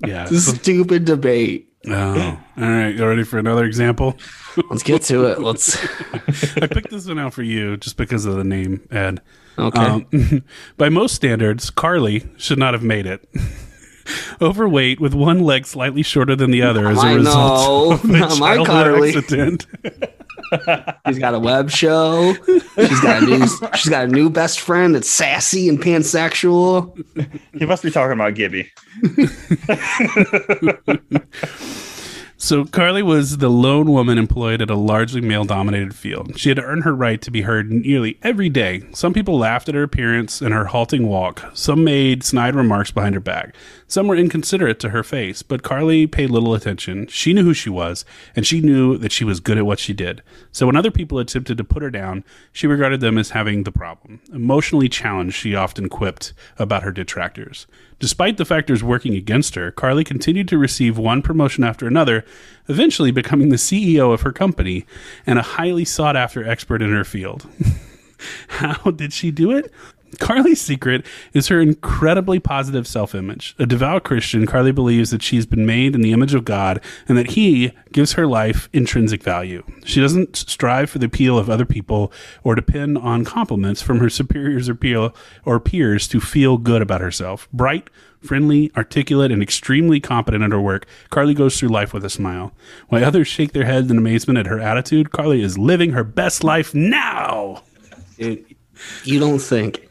Yeah. 0.05 0.25
this 0.29 0.53
stupid 0.55 1.05
debate. 1.05 1.67
Oh, 1.87 2.39
all 2.57 2.63
right. 2.63 2.89
You 2.95 3.07
ready 3.07 3.23
for 3.23 3.39
another 3.39 3.65
example? 3.65 4.17
Let's 4.69 4.83
get 4.83 5.01
to 5.03 5.25
it. 5.25 5.39
Let's. 5.41 5.75
I 6.57 6.67
picked 6.67 6.91
this 6.91 7.07
one 7.07 7.17
out 7.17 7.33
for 7.33 7.41
you 7.43 7.75
just 7.77 7.97
because 7.97 8.25
of 8.25 8.35
the 8.35 8.43
name, 8.43 8.87
Ed. 8.91 9.19
Okay. 9.57 9.79
Um, 9.79 10.43
by 10.77 10.89
most 10.89 11.15
standards, 11.15 11.69
Carly 11.71 12.23
should 12.37 12.59
not 12.59 12.73
have 12.73 12.83
made 12.83 13.05
it. 13.07 13.27
Overweight 14.41 14.99
with 14.99 15.13
one 15.13 15.39
leg 15.41 15.65
slightly 15.65 16.03
shorter 16.03 16.35
than 16.35 16.51
the 16.51 16.61
other 16.61 16.87
as 16.87 16.97
a 16.97 17.01
I 17.01 17.13
result 17.15 17.89
know. 17.89 17.91
of 17.93 18.03
a 18.03 18.07
Not 18.19 18.39
my 18.39 18.55
childhood 18.55 18.67
Carly. 18.67 19.15
accident. 19.17 19.65
She's 21.07 21.19
got 21.19 21.33
a 21.33 21.39
web 21.39 21.69
show. 21.69 22.33
She's 22.75 22.99
got 23.01 23.23
a 23.23 23.25
new. 23.25 23.47
She's 23.75 23.89
got 23.89 24.05
a 24.05 24.07
new 24.07 24.29
best 24.29 24.59
friend 24.59 24.93
that's 24.93 25.09
sassy 25.09 25.69
and 25.69 25.81
pansexual. 25.81 26.93
he 27.57 27.65
must 27.65 27.83
be 27.83 27.89
talking 27.91 28.13
about 28.13 28.33
Gibby. 28.35 28.69
So 32.37 32.65
Carly 32.65 33.03
was 33.03 33.37
the 33.37 33.49
lone 33.49 33.91
woman 33.91 34.17
employed 34.17 34.63
at 34.63 34.71
a 34.71 34.75
largely 34.75 35.21
male-dominated 35.21 35.93
field. 35.93 36.39
She 36.39 36.49
had 36.49 36.57
earned 36.57 36.83
her 36.85 36.95
right 36.95 37.21
to 37.21 37.29
be 37.29 37.43
heard 37.43 37.71
nearly 37.71 38.17
every 38.23 38.49
day. 38.49 38.81
Some 38.93 39.13
people 39.13 39.37
laughed 39.37 39.69
at 39.69 39.75
her 39.75 39.83
appearance 39.83 40.41
and 40.41 40.51
her 40.51 40.65
halting 40.65 41.07
walk. 41.07 41.43
Some 41.53 41.83
made 41.83 42.23
snide 42.23 42.55
remarks 42.55 42.89
behind 42.89 43.13
her 43.13 43.21
back. 43.21 43.53
Some 43.91 44.07
were 44.07 44.15
inconsiderate 44.15 44.79
to 44.79 44.91
her 44.91 45.03
face, 45.03 45.43
but 45.43 45.63
Carly 45.63 46.07
paid 46.07 46.29
little 46.29 46.53
attention. 46.53 47.07
She 47.07 47.33
knew 47.33 47.43
who 47.43 47.53
she 47.53 47.69
was, 47.69 48.05
and 48.37 48.47
she 48.47 48.61
knew 48.61 48.97
that 48.97 49.11
she 49.11 49.25
was 49.25 49.41
good 49.41 49.57
at 49.57 49.65
what 49.65 49.79
she 49.79 49.91
did. 49.91 50.23
So 50.53 50.65
when 50.65 50.77
other 50.77 50.91
people 50.91 51.19
attempted 51.19 51.57
to 51.57 51.65
put 51.65 51.83
her 51.83 51.89
down, 51.89 52.23
she 52.53 52.67
regarded 52.67 53.01
them 53.01 53.17
as 53.17 53.31
having 53.31 53.63
the 53.63 53.71
problem. 53.73 54.21
Emotionally 54.33 54.87
challenged, 54.87 55.35
she 55.35 55.55
often 55.55 55.89
quipped 55.89 56.31
about 56.57 56.83
her 56.83 56.93
detractors. 56.93 57.67
Despite 57.99 58.37
the 58.37 58.45
factors 58.45 58.81
working 58.81 59.13
against 59.13 59.55
her, 59.55 59.71
Carly 59.71 60.05
continued 60.05 60.47
to 60.47 60.57
receive 60.57 60.97
one 60.97 61.21
promotion 61.21 61.65
after 61.65 61.85
another, 61.85 62.23
eventually 62.69 63.11
becoming 63.11 63.49
the 63.49 63.57
CEO 63.57 64.13
of 64.13 64.21
her 64.21 64.31
company 64.31 64.85
and 65.27 65.37
a 65.37 65.41
highly 65.41 65.83
sought 65.83 66.15
after 66.15 66.47
expert 66.47 66.81
in 66.81 66.93
her 66.93 67.03
field. 67.03 67.45
How 68.47 68.91
did 68.91 69.11
she 69.11 69.31
do 69.31 69.51
it? 69.51 69.69
Carly's 70.19 70.61
secret 70.61 71.05
is 71.33 71.47
her 71.47 71.61
incredibly 71.61 72.39
positive 72.39 72.87
self 72.87 73.15
image. 73.15 73.55
A 73.59 73.65
devout 73.65 74.03
Christian, 74.03 74.45
Carly 74.45 74.71
believes 74.71 75.11
that 75.11 75.23
she's 75.23 75.45
been 75.45 75.65
made 75.65 75.95
in 75.95 76.01
the 76.01 76.11
image 76.11 76.33
of 76.33 76.45
God 76.45 76.81
and 77.07 77.17
that 77.17 77.31
He 77.31 77.71
gives 77.91 78.13
her 78.13 78.27
life 78.27 78.69
intrinsic 78.73 79.23
value. 79.23 79.63
She 79.85 80.01
doesn't 80.01 80.35
strive 80.35 80.89
for 80.89 80.99
the 80.99 81.05
appeal 81.05 81.37
of 81.37 81.49
other 81.49 81.65
people 81.65 82.11
or 82.43 82.55
depend 82.55 82.97
on 82.97 83.25
compliments 83.25 83.81
from 83.81 83.99
her 83.99 84.09
superiors 84.09 84.69
or, 84.69 84.75
peer, 84.75 85.11
or 85.45 85.59
peers 85.59 86.07
to 86.09 86.19
feel 86.19 86.57
good 86.57 86.81
about 86.81 87.01
herself. 87.01 87.47
Bright, 87.51 87.89
friendly, 88.21 88.71
articulate, 88.77 89.31
and 89.31 89.41
extremely 89.41 89.99
competent 89.99 90.43
at 90.43 90.51
her 90.51 90.61
work, 90.61 90.85
Carly 91.09 91.33
goes 91.33 91.59
through 91.59 91.69
life 91.69 91.93
with 91.93 92.05
a 92.05 92.09
smile. 92.09 92.53
While 92.89 93.03
others 93.03 93.27
shake 93.27 93.53
their 93.53 93.65
heads 93.65 93.89
in 93.89 93.97
amazement 93.97 94.39
at 94.39 94.47
her 94.47 94.59
attitude, 94.59 95.11
Carly 95.11 95.41
is 95.41 95.57
living 95.57 95.91
her 95.91 96.03
best 96.03 96.43
life 96.43 96.73
now. 96.73 97.63
You 98.17 99.19
don't 99.19 99.39
think 99.39 99.89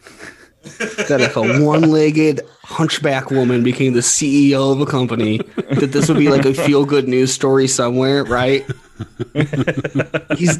that 0.62 1.20
if 1.20 1.36
a 1.36 1.62
one-legged 1.64 2.40
hunchback 2.62 3.30
woman 3.30 3.62
became 3.62 3.94
the 3.94 4.00
CEO 4.00 4.72
of 4.72 4.80
a 4.80 4.86
company, 4.86 5.38
that 5.38 5.90
this 5.92 6.08
would 6.08 6.18
be 6.18 6.28
like 6.28 6.44
a 6.44 6.54
feel-good 6.54 7.08
news 7.08 7.32
story 7.32 7.66
somewhere, 7.66 8.24
right? 8.24 8.66
He's 10.36 10.58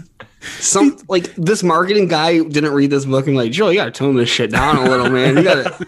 some 0.59 0.97
like 1.09 1.35
this 1.35 1.63
marketing 1.63 2.09
guy 2.09 2.39
didn't 2.43 2.73
read 2.73 2.91
this 2.91 3.05
book 3.05 3.27
and 3.27 3.37
like 3.37 3.53
Joe, 3.53 3.69
you 3.69 3.77
gotta 3.77 3.91
tone 3.91 4.17
this 4.17 4.29
shit 4.29 4.51
down 4.51 4.77
a 4.79 4.85
little, 4.85 5.11
man. 5.11 5.37
You 5.37 5.43
gotta 5.45 5.87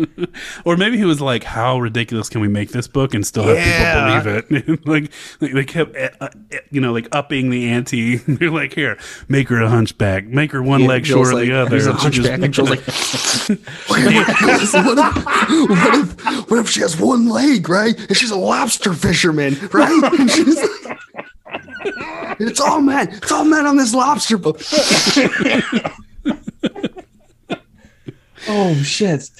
Or 0.64 0.76
maybe 0.76 0.96
he 0.96 1.04
was 1.04 1.20
like, 1.20 1.44
"How 1.44 1.78
ridiculous 1.78 2.28
can 2.28 2.40
we 2.40 2.48
make 2.48 2.70
this 2.70 2.88
book 2.88 3.14
and 3.14 3.26
still 3.26 3.44
have 3.44 3.56
Yeah. 3.56 4.20
people 4.22 4.40
believe 4.42 4.68
it?" 4.68 4.86
like, 4.86 5.12
like 5.40 5.52
they 5.52 5.64
kept, 5.64 5.96
uh, 5.96 6.10
uh, 6.20 6.28
you 6.70 6.80
know, 6.80 6.92
like 6.92 7.08
upping 7.12 7.50
the 7.50 7.68
ante. 7.68 8.16
They're 8.16 8.50
like, 8.50 8.74
"Here, 8.74 8.98
make 9.28 9.48
her 9.48 9.60
a 9.60 9.68
hunchback, 9.68 10.26
make 10.26 10.52
her 10.52 10.62
one 10.62 10.86
leg 10.86 11.04
Joel's 11.04 11.28
shorter 11.30 11.46
than 11.46 11.54
like, 11.54 11.70
the 11.70 11.76
other." 11.76 11.90
A 11.90 11.92
hunchback, 11.92 12.40
and 12.42 12.58
like, 12.58 12.80
what, 13.88 13.98
what, 13.98 14.22
if, 14.62 14.74
what, 14.74 15.94
if, 15.94 16.50
what 16.50 16.58
if 16.60 16.70
she 16.70 16.80
has 16.80 16.98
one 16.98 17.28
leg, 17.28 17.68
right? 17.68 17.98
And 17.98 18.16
she's 18.16 18.30
a 18.30 18.38
lobster 18.38 18.92
fisherman, 18.92 19.56
right? 19.72 20.12
And 20.18 20.30
she's 20.30 20.56
like, 20.56 20.98
it's 22.40 22.60
all 22.60 22.80
men. 22.80 23.08
It's 23.08 23.32
all 23.32 23.44
men 23.44 23.66
on 23.66 23.76
this 23.76 23.94
lobster 23.94 24.38
boat. 24.38 24.62
Oh 28.48 28.74
shit! 28.82 29.30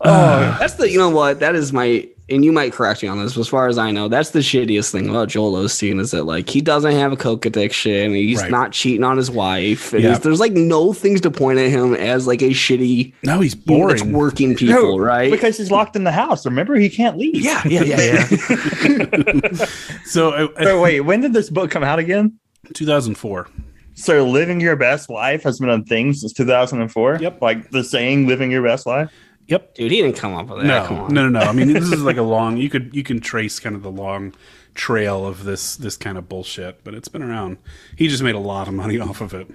Uh, 0.00 0.54
oh 0.54 0.56
that's 0.60 0.74
the, 0.74 0.90
you 0.90 0.98
know 0.98 1.10
what? 1.10 1.40
That 1.40 1.54
is 1.56 1.72
my, 1.72 2.08
and 2.28 2.44
you 2.44 2.50
might 2.52 2.72
correct 2.72 3.02
me 3.02 3.08
on 3.08 3.18
this. 3.20 3.34
but 3.34 3.40
As 3.42 3.48
far 3.48 3.68
as 3.68 3.78
I 3.78 3.90
know, 3.92 4.08
that's 4.08 4.30
the 4.30 4.40
shittiest 4.40 4.90
thing 4.90 5.08
about 5.08 5.28
Joel 5.28 5.52
Osteen 5.52 6.00
is 6.00 6.10
that 6.10 6.24
like 6.24 6.48
he 6.48 6.60
doesn't 6.60 6.92
have 6.92 7.12
a 7.12 7.16
coke 7.16 7.46
addiction. 7.46 8.14
He's 8.14 8.40
Right. 8.42 8.50
not 8.50 8.72
cheating 8.72 9.04
on 9.04 9.16
his 9.16 9.30
wife. 9.30 9.92
And 9.92 10.02
Yeah. 10.02 10.18
there's 10.18 10.40
like 10.40 10.52
no 10.52 10.92
things 10.92 11.20
to 11.20 11.30
point 11.30 11.58
at 11.60 11.70
him 11.70 11.94
as 11.94 12.26
like 12.26 12.42
a 12.42 12.50
shitty, 12.50 13.12
no, 13.22 13.40
he's 13.40 13.54
you 13.66 13.78
know, 13.78 13.88
it's 13.90 14.02
working 14.02 14.56
people, 14.56 14.98
right? 14.98 15.30
Because 15.30 15.56
he's 15.56 15.70
locked 15.70 15.94
in 15.94 16.04
the 16.04 16.12
house. 16.12 16.44
Remember, 16.44 16.74
he 16.74 16.88
can't 16.88 17.16
leave. 17.16 17.36
yeah, 17.36 17.62
yeah, 17.66 17.82
yeah, 17.84 18.26
yeah. 18.28 19.66
So, 20.04 20.30
uh, 20.32 20.48
uh, 20.56 20.62
So 20.64 20.80
wait, 20.82 21.00
when 21.00 21.20
did 21.20 21.32
this 21.32 21.50
book 21.50 21.70
come 21.70 21.84
out 21.84 21.98
again? 21.98 22.38
2004. 22.74 23.48
So 23.94 24.26
living 24.28 24.60
your 24.60 24.76
best 24.76 25.08
life 25.08 25.42
has 25.44 25.58
been 25.58 25.70
on 25.70 25.84
things 25.84 26.20
since 26.20 26.32
2004. 26.32 27.18
Yep. 27.20 27.40
Like 27.40 27.70
the 27.70 27.82
saying, 27.82 28.26
"Living 28.26 28.50
your 28.50 28.62
best 28.62 28.84
life." 28.86 29.10
Yep. 29.48 29.74
Dude, 29.76 29.90
he 29.92 30.02
didn't 30.02 30.16
come 30.16 30.34
up 30.34 30.48
with 30.48 30.66
that. 30.66 30.86
Come 30.86 30.96
No, 30.96 31.02
on. 31.04 31.14
no, 31.14 31.28
no, 31.28 31.40
no. 31.40 31.46
I 31.46 31.52
mean, 31.52 31.72
this 31.72 31.84
is 31.92 32.02
like 32.02 32.16
a 32.16 32.22
long. 32.22 32.56
You 32.56 32.68
could 32.68 32.94
you 32.94 33.02
can 33.02 33.20
trace 33.20 33.60
kind 33.60 33.76
of 33.76 33.82
the 33.82 33.90
long 33.90 34.34
trail 34.74 35.24
of 35.26 35.44
this 35.44 35.76
this 35.76 35.96
kind 35.96 36.18
of 36.18 36.28
bullshit, 36.28 36.82
but 36.84 36.94
it's 36.94 37.08
been 37.08 37.22
around. 37.22 37.58
He 37.96 38.08
just 38.08 38.22
made 38.22 38.34
a 38.34 38.40
lot 38.40 38.66
of 38.68 38.74
money 38.74 38.98
off 39.00 39.20
of 39.20 39.34
it. 39.34 39.46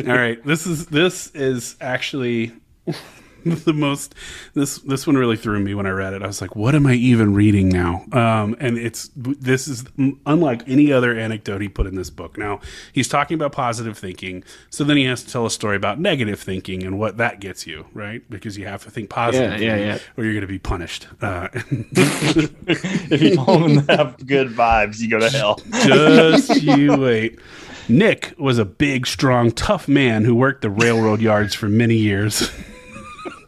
All 0.08 0.14
right, 0.16 0.44
this 0.44 0.66
is 0.66 0.86
this 0.86 1.28
is 1.34 1.76
actually 1.80 2.52
the 3.64 3.72
most 3.74 4.14
this 4.54 4.78
this 4.78 5.06
one 5.06 5.16
really 5.16 5.36
threw 5.36 5.60
me 5.60 5.74
when 5.74 5.86
I 5.86 5.90
read 5.90 6.12
it. 6.14 6.22
I 6.22 6.26
was 6.26 6.40
like, 6.40 6.56
what 6.56 6.74
am 6.74 6.86
I 6.86 6.94
even 6.94 7.34
reading 7.34 7.68
now? 7.68 8.04
Um, 8.12 8.56
and 8.60 8.78
it's 8.78 9.10
this 9.16 9.68
is 9.68 9.84
unlike 10.26 10.62
any 10.68 10.92
other 10.92 11.16
anecdote 11.18 11.60
he 11.60 11.68
put 11.68 11.86
in 11.86 11.94
this 11.94 12.10
book. 12.10 12.36
Now 12.38 12.60
he's 12.92 13.08
talking 13.08 13.34
about 13.34 13.52
positive 13.52 13.96
thinking, 13.98 14.44
so 14.70 14.84
then 14.84 14.96
he 14.96 15.04
has 15.04 15.22
to 15.24 15.30
tell 15.30 15.46
a 15.46 15.50
story 15.50 15.76
about 15.76 16.00
negative 16.00 16.40
thinking 16.40 16.82
and 16.84 16.98
what 16.98 17.16
that 17.18 17.40
gets 17.40 17.66
you, 17.66 17.86
right? 17.92 18.28
Because 18.30 18.56
you 18.58 18.66
have 18.66 18.82
to 18.84 18.90
think 18.90 19.10
positive, 19.10 19.60
Yeah, 19.60 19.76
yeah, 19.76 19.84
yeah. 19.84 19.98
or 20.16 20.24
you're 20.24 20.32
going 20.32 20.40
to 20.42 20.46
be 20.46 20.58
punished. 20.58 21.06
Uh, 21.20 21.48
If 22.66 23.22
you 23.22 23.36
don't 23.36 23.88
have 23.90 24.26
good 24.26 24.48
vibes, 24.48 24.98
you 25.00 25.08
go 25.08 25.18
to 25.20 25.30
hell. 25.30 25.60
Just 25.84 26.62
you 26.62 26.96
wait. 26.96 27.38
Nick 27.88 28.34
was 28.38 28.58
a 28.58 28.64
big, 28.64 29.06
strong, 29.06 29.50
tough 29.52 29.86
man 29.88 30.24
who 30.24 30.34
worked 30.34 30.62
the 30.62 30.70
railroad 30.70 31.20
yards 31.20 31.54
for 31.54 31.68
many 31.68 31.96
years. 31.96 32.50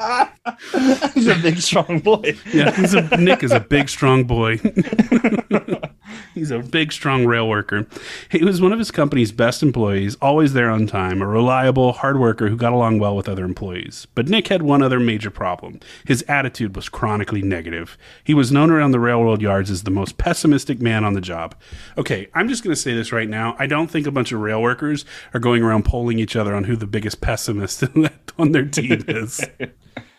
He's 1.14 1.26
a 1.26 1.34
big, 1.36 1.58
strong 1.58 2.00
boy. 2.00 2.36
Yeah, 2.52 2.70
he's 2.70 2.94
a, 2.94 3.02
Nick 3.18 3.42
is 3.42 3.52
a 3.52 3.60
big, 3.60 3.88
strong 3.88 4.24
boy. 4.24 4.58
he's 6.34 6.50
a 6.50 6.60
big, 6.60 6.92
strong 6.92 7.26
rail 7.26 7.48
worker. 7.48 7.86
He 8.30 8.42
was 8.42 8.60
one 8.60 8.72
of 8.72 8.78
his 8.78 8.90
company's 8.90 9.32
best 9.32 9.62
employees, 9.62 10.16
always 10.16 10.52
there 10.54 10.70
on 10.70 10.86
time, 10.86 11.20
a 11.20 11.26
reliable, 11.26 11.92
hard 11.92 12.18
worker 12.18 12.48
who 12.48 12.56
got 12.56 12.72
along 12.72 12.98
well 12.98 13.14
with 13.14 13.28
other 13.28 13.44
employees. 13.44 14.06
But 14.14 14.28
Nick 14.28 14.48
had 14.48 14.62
one 14.62 14.82
other 14.82 15.00
major 15.00 15.30
problem. 15.30 15.80
His 16.06 16.22
attitude 16.28 16.76
was 16.76 16.88
chronically 16.88 17.42
negative. 17.42 17.98
He 18.24 18.34
was 18.34 18.50
known 18.50 18.70
around 18.70 18.92
the 18.92 19.00
railroad 19.00 19.42
yards 19.42 19.70
as 19.70 19.82
the 19.82 19.90
most 19.90 20.16
pessimistic 20.18 20.80
man 20.80 21.04
on 21.04 21.14
the 21.14 21.20
job. 21.20 21.54
Okay, 21.98 22.28
I'm 22.34 22.48
just 22.48 22.64
going 22.64 22.74
to 22.74 22.80
say 22.80 22.94
this 22.94 23.12
right 23.12 23.28
now. 23.28 23.54
I 23.58 23.66
don't 23.66 23.90
think 23.90 24.06
a 24.06 24.12
bunch 24.12 24.32
of 24.32 24.40
rail 24.40 24.62
workers 24.62 25.04
are 25.34 25.40
going 25.40 25.62
around 25.62 25.84
polling 25.84 26.18
each 26.18 26.36
other 26.36 26.54
on 26.54 26.64
who 26.64 26.76
the 26.76 26.86
biggest 26.86 27.20
pessimist 27.20 27.84
on 28.38 28.52
their 28.52 28.64
team 28.64 29.04
is. 29.08 29.40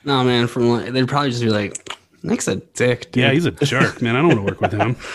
No, 0.04 0.24
man, 0.24 0.48
from 0.48 0.70
like, 0.70 0.94
they'd 0.94 1.08
probably 1.08 1.30
just 1.30 1.44
be 1.44 1.50
like, 1.50 1.96
Nick's 2.24 2.48
a 2.48 2.58
dick, 2.58 3.12
dude. 3.12 3.24
Yeah, 3.24 3.32
he's 3.32 3.46
a 3.46 3.52
jerk, 3.52 4.02
man. 4.02 4.16
I 4.16 4.20
don't 4.20 4.30
want 4.30 4.40
to 4.40 4.46
work 4.46 4.62
with 4.62 4.74
him. 4.74 4.96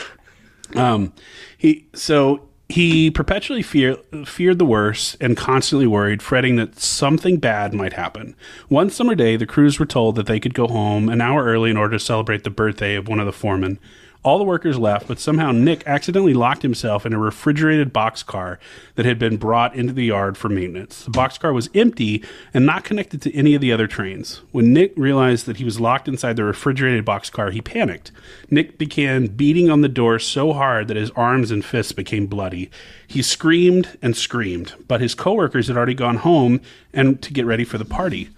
Um, 0.75 1.13
he 1.57 1.87
so 1.95 2.49
he 2.69 3.11
perpetually 3.11 3.63
fear, 3.63 3.97
feared 4.25 4.59
the 4.59 4.65
worst 4.65 5.17
and 5.21 5.37
constantly 5.37 5.87
worried, 5.87 6.23
fretting 6.23 6.57
that 6.57 6.79
something 6.81 7.37
bad 7.37 7.73
might 7.73 7.93
happen. 7.93 8.35
One 8.69 8.91
summer 8.91 9.15
day, 9.15 9.37
the 9.37 9.47
crews 9.47 9.79
were 9.79 9.87
told 9.87 10.17
that 10.17 10.27
they 10.27 10.41
could 10.41 10.55
go 10.55 10.67
home 10.67 11.09
an 11.09 11.21
hour 11.21 11.45
early 11.45 11.71
in 11.71 11.77
order 11.77 11.97
to 11.97 12.05
celebrate 12.05 12.43
the 12.43 12.51
birthday 12.51 12.97
of 12.97 13.07
one 13.07 13.21
of 13.21 13.27
the 13.27 13.33
foremen. 13.33 13.79
All 14.27 14.39
the 14.39 14.45
workers 14.45 14.77
left, 14.77 15.07
but 15.07 15.21
somehow 15.21 15.53
Nick 15.53 15.87
accidentally 15.87 16.35
locked 16.35 16.63
himself 16.63 17.07
in 17.07 17.13
a 17.13 17.19
refrigerated 17.19 17.95
boxcar 17.95 18.59
that 18.97 19.07
had 19.07 19.21
been 19.21 19.37
brought 19.37 19.77
into 19.77 19.93
the 19.93 20.07
yard 20.07 20.37
for 20.37 20.49
maintenance. 20.49 21.05
The 21.05 21.13
boxcar 21.13 21.55
was 21.55 21.71
empty 21.77 22.25
and 22.53 22.67
not 22.67 22.83
connected 22.83 23.23
to 23.23 23.33
any 23.33 23.55
of 23.55 23.61
the 23.61 23.71
other 23.71 23.87
trains. 23.87 24.43
When 24.51 24.73
Nick 24.73 24.93
realized 24.97 25.47
that 25.47 25.59
he 25.59 25.65
was 25.65 25.79
locked 25.79 26.09
inside 26.09 26.35
the 26.35 26.43
refrigerated 26.43 27.07
boxcar, 27.07 27.53
he 27.53 27.61
panicked. 27.61 28.11
Nick 28.51 28.79
began 28.79 29.29
beating 29.29 29.71
on 29.71 29.83
the 29.83 29.89
door 29.89 30.19
so 30.19 30.53
hard 30.53 30.89
that 30.89 30.97
his 30.97 31.13
arms 31.13 31.53
and 31.53 31.65
fists 31.65 31.93
became 31.93 32.27
bloody. 32.27 32.69
He 33.07 33.23
screamed 33.23 33.97
and 34.03 34.17
screamed, 34.17 34.75
but 34.89 35.01
his 35.01 35.15
coworkers 35.15 35.69
had 35.69 35.77
already 35.77 35.95
gone 35.95 36.17
home 36.17 36.61
and 36.93 37.23
to 37.23 37.33
get 37.33 37.47
ready 37.47 37.63
for 37.63 37.79
the 37.79 37.85
party. 37.85 38.31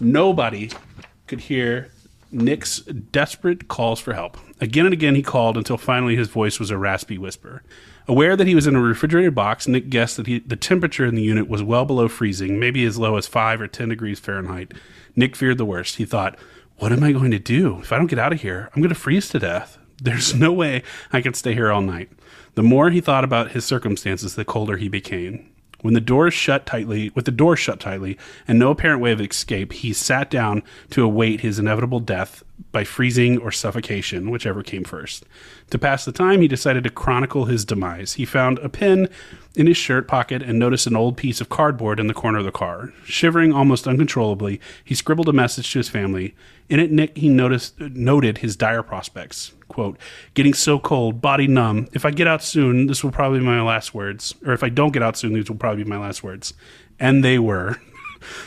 Nobody 0.00 0.72
could 1.28 1.42
hear 1.42 1.92
Nick's 2.36 2.80
desperate 2.80 3.68
calls 3.68 4.00
for 4.00 4.14
help. 4.14 4.36
Again 4.60 4.86
and 4.86 4.92
again 4.92 5.14
he 5.14 5.22
called 5.22 5.56
until 5.56 5.76
finally 5.76 6.16
his 6.16 6.28
voice 6.28 6.60
was 6.60 6.70
a 6.70 6.78
raspy 6.78 7.18
whisper. 7.18 7.62
Aware 8.08 8.36
that 8.36 8.46
he 8.46 8.54
was 8.54 8.66
in 8.66 8.76
a 8.76 8.80
refrigerated 8.80 9.34
box, 9.34 9.66
Nick 9.66 9.90
guessed 9.90 10.16
that 10.16 10.26
he, 10.26 10.38
the 10.38 10.56
temperature 10.56 11.04
in 11.04 11.16
the 11.16 11.22
unit 11.22 11.48
was 11.48 11.62
well 11.62 11.84
below 11.84 12.06
freezing, 12.08 12.60
maybe 12.60 12.84
as 12.84 12.98
low 12.98 13.16
as 13.16 13.26
5 13.26 13.60
or 13.60 13.66
10 13.66 13.88
degrees 13.88 14.20
Fahrenheit. 14.20 14.72
Nick 15.16 15.34
feared 15.34 15.58
the 15.58 15.64
worst. 15.64 15.96
He 15.96 16.04
thought, 16.04 16.38
What 16.76 16.92
am 16.92 17.02
I 17.02 17.12
going 17.12 17.32
to 17.32 17.38
do? 17.38 17.80
If 17.80 17.92
I 17.92 17.98
don't 17.98 18.06
get 18.06 18.18
out 18.18 18.32
of 18.32 18.42
here, 18.42 18.70
I'm 18.74 18.82
going 18.82 18.94
to 18.94 18.94
freeze 18.94 19.28
to 19.30 19.38
death. 19.38 19.78
There's 20.02 20.34
no 20.34 20.52
way 20.52 20.82
I 21.12 21.20
can 21.20 21.34
stay 21.34 21.54
here 21.54 21.72
all 21.72 21.80
night. 21.80 22.10
The 22.54 22.62
more 22.62 22.90
he 22.90 23.00
thought 23.00 23.24
about 23.24 23.52
his 23.52 23.64
circumstances, 23.64 24.34
the 24.34 24.44
colder 24.44 24.76
he 24.76 24.88
became. 24.88 25.50
When 25.82 25.94
the 25.94 26.00
door 26.00 26.30
shut 26.30 26.66
tightly, 26.66 27.10
with 27.14 27.26
the 27.26 27.30
door 27.30 27.56
shut 27.56 27.80
tightly 27.80 28.18
and 28.48 28.58
no 28.58 28.70
apparent 28.70 29.00
way 29.00 29.12
of 29.12 29.20
escape, 29.20 29.72
he 29.72 29.92
sat 29.92 30.30
down 30.30 30.62
to 30.90 31.04
await 31.04 31.40
his 31.40 31.58
inevitable 31.58 32.00
death 32.00 32.42
by 32.72 32.84
freezing 32.84 33.38
or 33.38 33.52
suffocation, 33.52 34.30
whichever 34.30 34.62
came 34.62 34.84
first. 34.84 35.24
To 35.70 35.78
pass 35.78 36.04
the 36.04 36.12
time, 36.12 36.40
he 36.40 36.48
decided 36.48 36.84
to 36.84 36.90
chronicle 36.90 37.44
his 37.44 37.64
demise. 37.64 38.14
He 38.14 38.24
found 38.24 38.58
a 38.60 38.68
pen 38.68 39.08
in 39.56 39.66
his 39.66 39.76
shirt 39.76 40.06
pocket 40.06 40.42
and 40.42 40.58
noticed 40.58 40.86
an 40.86 40.94
old 40.94 41.16
piece 41.16 41.40
of 41.40 41.48
cardboard 41.48 41.98
in 41.98 42.06
the 42.06 42.14
corner 42.14 42.38
of 42.38 42.44
the 42.44 42.52
car. 42.52 42.92
Shivering 43.04 43.52
almost 43.52 43.88
uncontrollably, 43.88 44.60
he 44.84 44.94
scribbled 44.94 45.28
a 45.28 45.32
message 45.32 45.72
to 45.72 45.78
his 45.78 45.88
family. 45.88 46.34
In 46.68 46.78
it, 46.78 46.92
Nick 46.92 47.16
he 47.16 47.28
noticed 47.28 47.80
noted 47.80 48.38
his 48.38 48.54
dire 48.54 48.82
prospects. 48.82 49.52
Quote, 49.68 49.98
getting 50.34 50.54
so 50.54 50.78
cold, 50.78 51.20
body 51.20 51.46
numb. 51.46 51.88
If 51.92 52.04
I 52.04 52.10
get 52.10 52.28
out 52.28 52.42
soon, 52.42 52.86
this 52.86 53.02
will 53.02 53.10
probably 53.10 53.40
be 53.40 53.46
my 53.46 53.62
last 53.62 53.94
words. 53.94 54.34
Or 54.44 54.52
if 54.52 54.62
I 54.62 54.68
don't 54.68 54.92
get 54.92 55.02
out 55.02 55.16
soon, 55.16 55.32
these 55.32 55.48
will 55.48 55.56
probably 55.56 55.84
be 55.84 55.90
my 55.90 55.98
last 55.98 56.22
words. 56.22 56.54
And 57.00 57.24
they 57.24 57.38
were. 57.38 57.80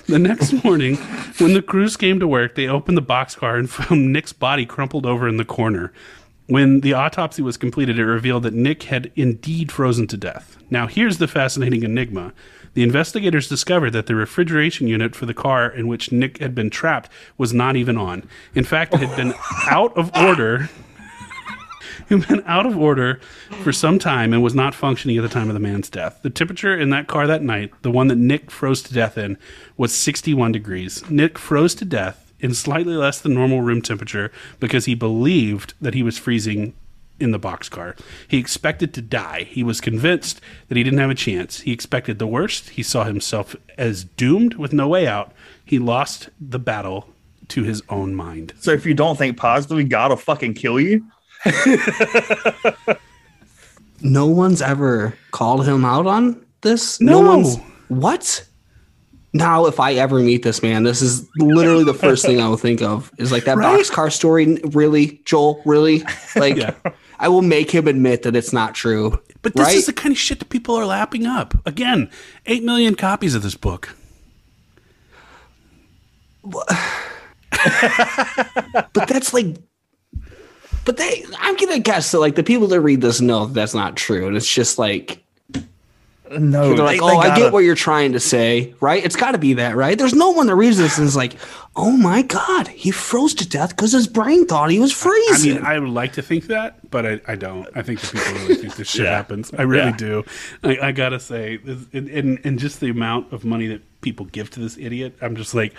The 0.07 0.19
next 0.19 0.63
morning, 0.63 0.95
when 1.37 1.53
the 1.53 1.61
crews 1.61 1.95
came 1.95 2.19
to 2.19 2.27
work, 2.27 2.55
they 2.55 2.67
opened 2.67 2.97
the 2.97 3.03
boxcar 3.03 3.57
and 3.57 3.69
found 3.69 4.11
Nick's 4.11 4.33
body 4.33 4.65
crumpled 4.65 5.05
over 5.05 5.27
in 5.27 5.37
the 5.37 5.45
corner. 5.45 5.93
When 6.49 6.79
the 6.79 6.93
autopsy 6.93 7.43
was 7.43 7.57
completed, 7.57 7.99
it 7.99 8.05
revealed 8.05 8.41
that 8.41 8.55
Nick 8.55 8.83
had 8.83 9.11
indeed 9.15 9.71
frozen 9.71 10.07
to 10.07 10.17
death. 10.17 10.57
Now, 10.71 10.87
here's 10.87 11.19
the 11.19 11.27
fascinating 11.27 11.83
enigma. 11.83 12.33
The 12.73 12.81
investigators 12.81 13.47
discovered 13.47 13.91
that 13.91 14.07
the 14.07 14.15
refrigeration 14.15 14.87
unit 14.87 15.15
for 15.15 15.27
the 15.27 15.33
car 15.35 15.69
in 15.69 15.87
which 15.87 16.11
Nick 16.11 16.39
had 16.39 16.55
been 16.55 16.71
trapped 16.71 17.07
was 17.37 17.53
not 17.53 17.75
even 17.75 17.97
on. 17.97 18.27
In 18.55 18.63
fact, 18.63 18.95
it 18.95 19.01
had 19.01 19.15
been 19.15 19.35
out 19.69 19.95
of 19.95 20.09
order 20.15 20.71
who'd 22.07 22.27
been 22.27 22.43
out 22.47 22.65
of 22.65 22.75
order 22.75 23.19
for 23.61 23.71
some 23.71 23.99
time 23.99 24.33
and 24.33 24.41
was 24.41 24.55
not 24.55 24.73
functioning 24.73 25.17
at 25.17 25.21
the 25.21 25.29
time 25.29 25.49
of 25.49 25.53
the 25.53 25.59
man's 25.59 25.87
death. 25.87 26.19
The 26.23 26.31
temperature 26.31 26.75
in 26.75 26.89
that 26.89 27.05
car 27.05 27.27
that 27.27 27.43
night, 27.43 27.71
the 27.83 27.91
one 27.91 28.07
that 28.07 28.17
Nick 28.17 28.49
froze 28.49 28.81
to 28.83 28.93
death 28.93 29.19
in, 29.19 29.37
was 29.77 29.93
61 29.93 30.51
degrees. 30.51 31.07
Nick 31.11 31.37
froze 31.37 31.75
to 31.75 31.85
death 31.85 32.28
in 32.39 32.53
slightly 32.53 32.95
less 32.95 33.19
than 33.19 33.33
normal 33.33 33.61
room 33.61 33.81
temperature 33.81 34.31
because 34.59 34.85
he 34.85 34.95
believed 34.95 35.73
that 35.81 35.93
he 35.93 36.03
was 36.03 36.17
freezing 36.17 36.73
in 37.19 37.31
the 37.31 37.39
boxcar. 37.39 37.99
He 38.27 38.37
expected 38.37 38.93
to 38.93 39.01
die. 39.01 39.43
He 39.43 39.63
was 39.63 39.81
convinced 39.81 40.39
that 40.67 40.77
he 40.77 40.83
didn't 40.83 40.99
have 40.99 41.09
a 41.09 41.15
chance. 41.15 41.61
He 41.61 41.73
expected 41.73 42.17
the 42.17 42.27
worst. 42.27 42.69
He 42.69 42.83
saw 42.83 43.03
himself 43.03 43.55
as 43.77 44.05
doomed 44.05 44.55
with 44.55 44.71
no 44.71 44.87
way 44.87 45.05
out. 45.05 45.33
He 45.65 45.79
lost 45.79 46.29
the 46.39 46.59
battle 46.59 47.09
to 47.49 47.63
his 47.63 47.83
own 47.89 48.15
mind. 48.15 48.53
So 48.59 48.71
if 48.71 48.85
you 48.85 48.93
don't 48.93 49.17
think 49.17 49.37
positively, 49.37 49.83
God 49.83 50.11
will 50.11 50.17
fucking 50.17 50.53
kill 50.53 50.79
you. 50.79 51.05
No 54.01 54.27
one's 54.27 54.61
ever 54.61 55.17
called 55.31 55.67
him 55.67 55.83
out 55.83 56.07
on 56.07 56.45
this. 56.61 57.01
No. 57.01 57.19
one's 57.19 57.57
what? 57.89 58.45
Now, 59.31 59.65
if 59.67 59.79
I 59.79 59.93
ever 59.93 60.19
meet 60.19 60.41
this 60.43 60.63
man, 60.63 60.83
this 60.83 61.01
is 61.01 61.29
literally 61.37 61.83
the 61.83 61.93
first 61.93 62.25
thing 62.25 62.41
I 62.41 62.47
will 62.47 62.57
think 62.57 62.81
of 62.81 63.11
is 63.19 63.31
like 63.31 63.45
that 63.45 63.57
Right? 63.57 63.79
boxcar 63.79 64.11
story. 64.11 64.55
Really, 64.71 65.21
Joel? 65.25 65.61
Really? 65.65 66.03
Like, 66.35 66.57
Yeah. 66.57 66.73
I 67.19 67.27
will 67.27 67.41
make 67.41 67.69
him 67.69 67.87
admit 67.87 68.23
that 68.23 68.35
it's 68.35 68.53
not 68.53 68.73
true. 68.73 69.19
But 69.41 69.53
this 69.53 69.65
right? 69.65 69.75
is 69.75 69.85
the 69.85 69.93
kind 69.93 70.11
of 70.13 70.17
shit 70.17 70.39
that 70.39 70.49
people 70.49 70.75
are 70.75 70.85
lapping 70.85 71.25
up. 71.25 71.53
Again, 71.67 72.09
8 72.45 72.63
million 72.63 72.95
copies 72.95 73.35
of 73.35 73.43
this 73.43 73.55
book. 73.55 73.93
but 78.93 79.07
that's 79.07 79.33
like 79.33 79.57
but 80.85 80.97
they 80.97 81.25
i'm 81.39 81.55
gonna 81.57 81.79
guess 81.79 82.11
that 82.11 82.19
like 82.19 82.35
the 82.35 82.43
people 82.43 82.67
that 82.67 82.79
read 82.81 83.01
this 83.01 83.19
know 83.21 83.45
that 83.45 83.53
that's 83.53 83.73
not 83.73 83.97
true 83.97 84.27
and 84.27 84.37
it's 84.37 84.51
just 84.51 84.79
like 84.79 85.21
No, 86.31 86.73
they're 86.75 86.85
like 86.85 86.99
they- 86.99 87.05
oh 87.05 87.21
they 87.21 87.29
i 87.29 87.35
get 87.37 87.51
what 87.53 87.63
you're 87.63 87.75
trying 87.75 88.11
to 88.13 88.19
say 88.19 88.73
right 88.81 89.03
it's 89.03 89.15
got 89.15 89.31
to 89.31 89.37
be 89.37 89.53
that 89.55 89.75
right 89.75 89.97
there's 89.97 90.13
no 90.13 90.29
one 90.31 90.47
that 90.47 90.55
reads 90.55 90.77
this 90.77 90.97
and 90.97 91.07
is 91.07 91.15
like 91.15 91.35
oh 91.75 91.91
my 91.91 92.21
god 92.21 92.67
he 92.67 92.91
froze 92.91 93.33
to 93.35 93.47
death 93.47 93.69
because 93.69 93.91
his 93.93 94.07
brain 94.07 94.45
thought 94.45 94.69
he 94.69 94.79
was 94.79 94.91
freezing. 94.91 95.53
I 95.53 95.55
mean, 95.55 95.65
I 95.65 95.79
would 95.79 95.89
like 95.89 96.13
to 96.13 96.21
think 96.21 96.47
that, 96.47 96.89
but 96.91 97.05
I, 97.05 97.21
I 97.27 97.35
don't. 97.35 97.67
I 97.75 97.81
think 97.81 98.01
that 98.01 98.11
people 98.13 98.33
really 98.41 98.55
think 98.55 98.75
this 98.75 98.89
shit 98.89 99.01
Yeah. 99.05 99.15
happens. 99.15 99.51
I 99.57 99.61
really 99.63 99.85
Yeah. 99.91 99.95
do. 99.97 100.23
I, 100.63 100.77
I 100.87 100.91
gotta 100.91 101.19
say, 101.19 101.59
and, 101.93 102.09
and, 102.09 102.39
and 102.43 102.59
just 102.59 102.79
the 102.79 102.89
amount 102.89 103.31
of 103.33 103.45
money 103.45 103.67
that 103.67 103.81
people 104.01 104.25
give 104.27 104.49
to 104.51 104.59
this 104.59 104.77
idiot, 104.77 105.15
I'm 105.21 105.35
just 105.35 105.53
like, 105.53 105.73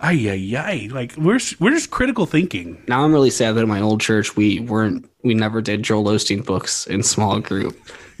ay, 0.00 0.14
ay, 0.30 0.54
ay. 0.56 0.88
Like, 0.92 1.14
we're, 1.16 1.40
we're 1.60 1.70
just 1.70 1.90
critical 1.90 2.24
thinking. 2.26 2.82
now 2.88 3.04
i'm 3.04 3.12
really 3.12 3.30
sad 3.30 3.52
that 3.52 3.62
in 3.62 3.68
my 3.68 3.80
old 3.80 4.00
church 4.00 4.36
we 4.36 4.60
weren't 4.60 5.08
we 5.22 5.34
never 5.34 5.60
did 5.60 5.82
joel 5.82 6.04
osteen 6.04 6.44
books 6.44 6.86
in 6.86 7.02
small 7.02 7.40
group 7.40 7.76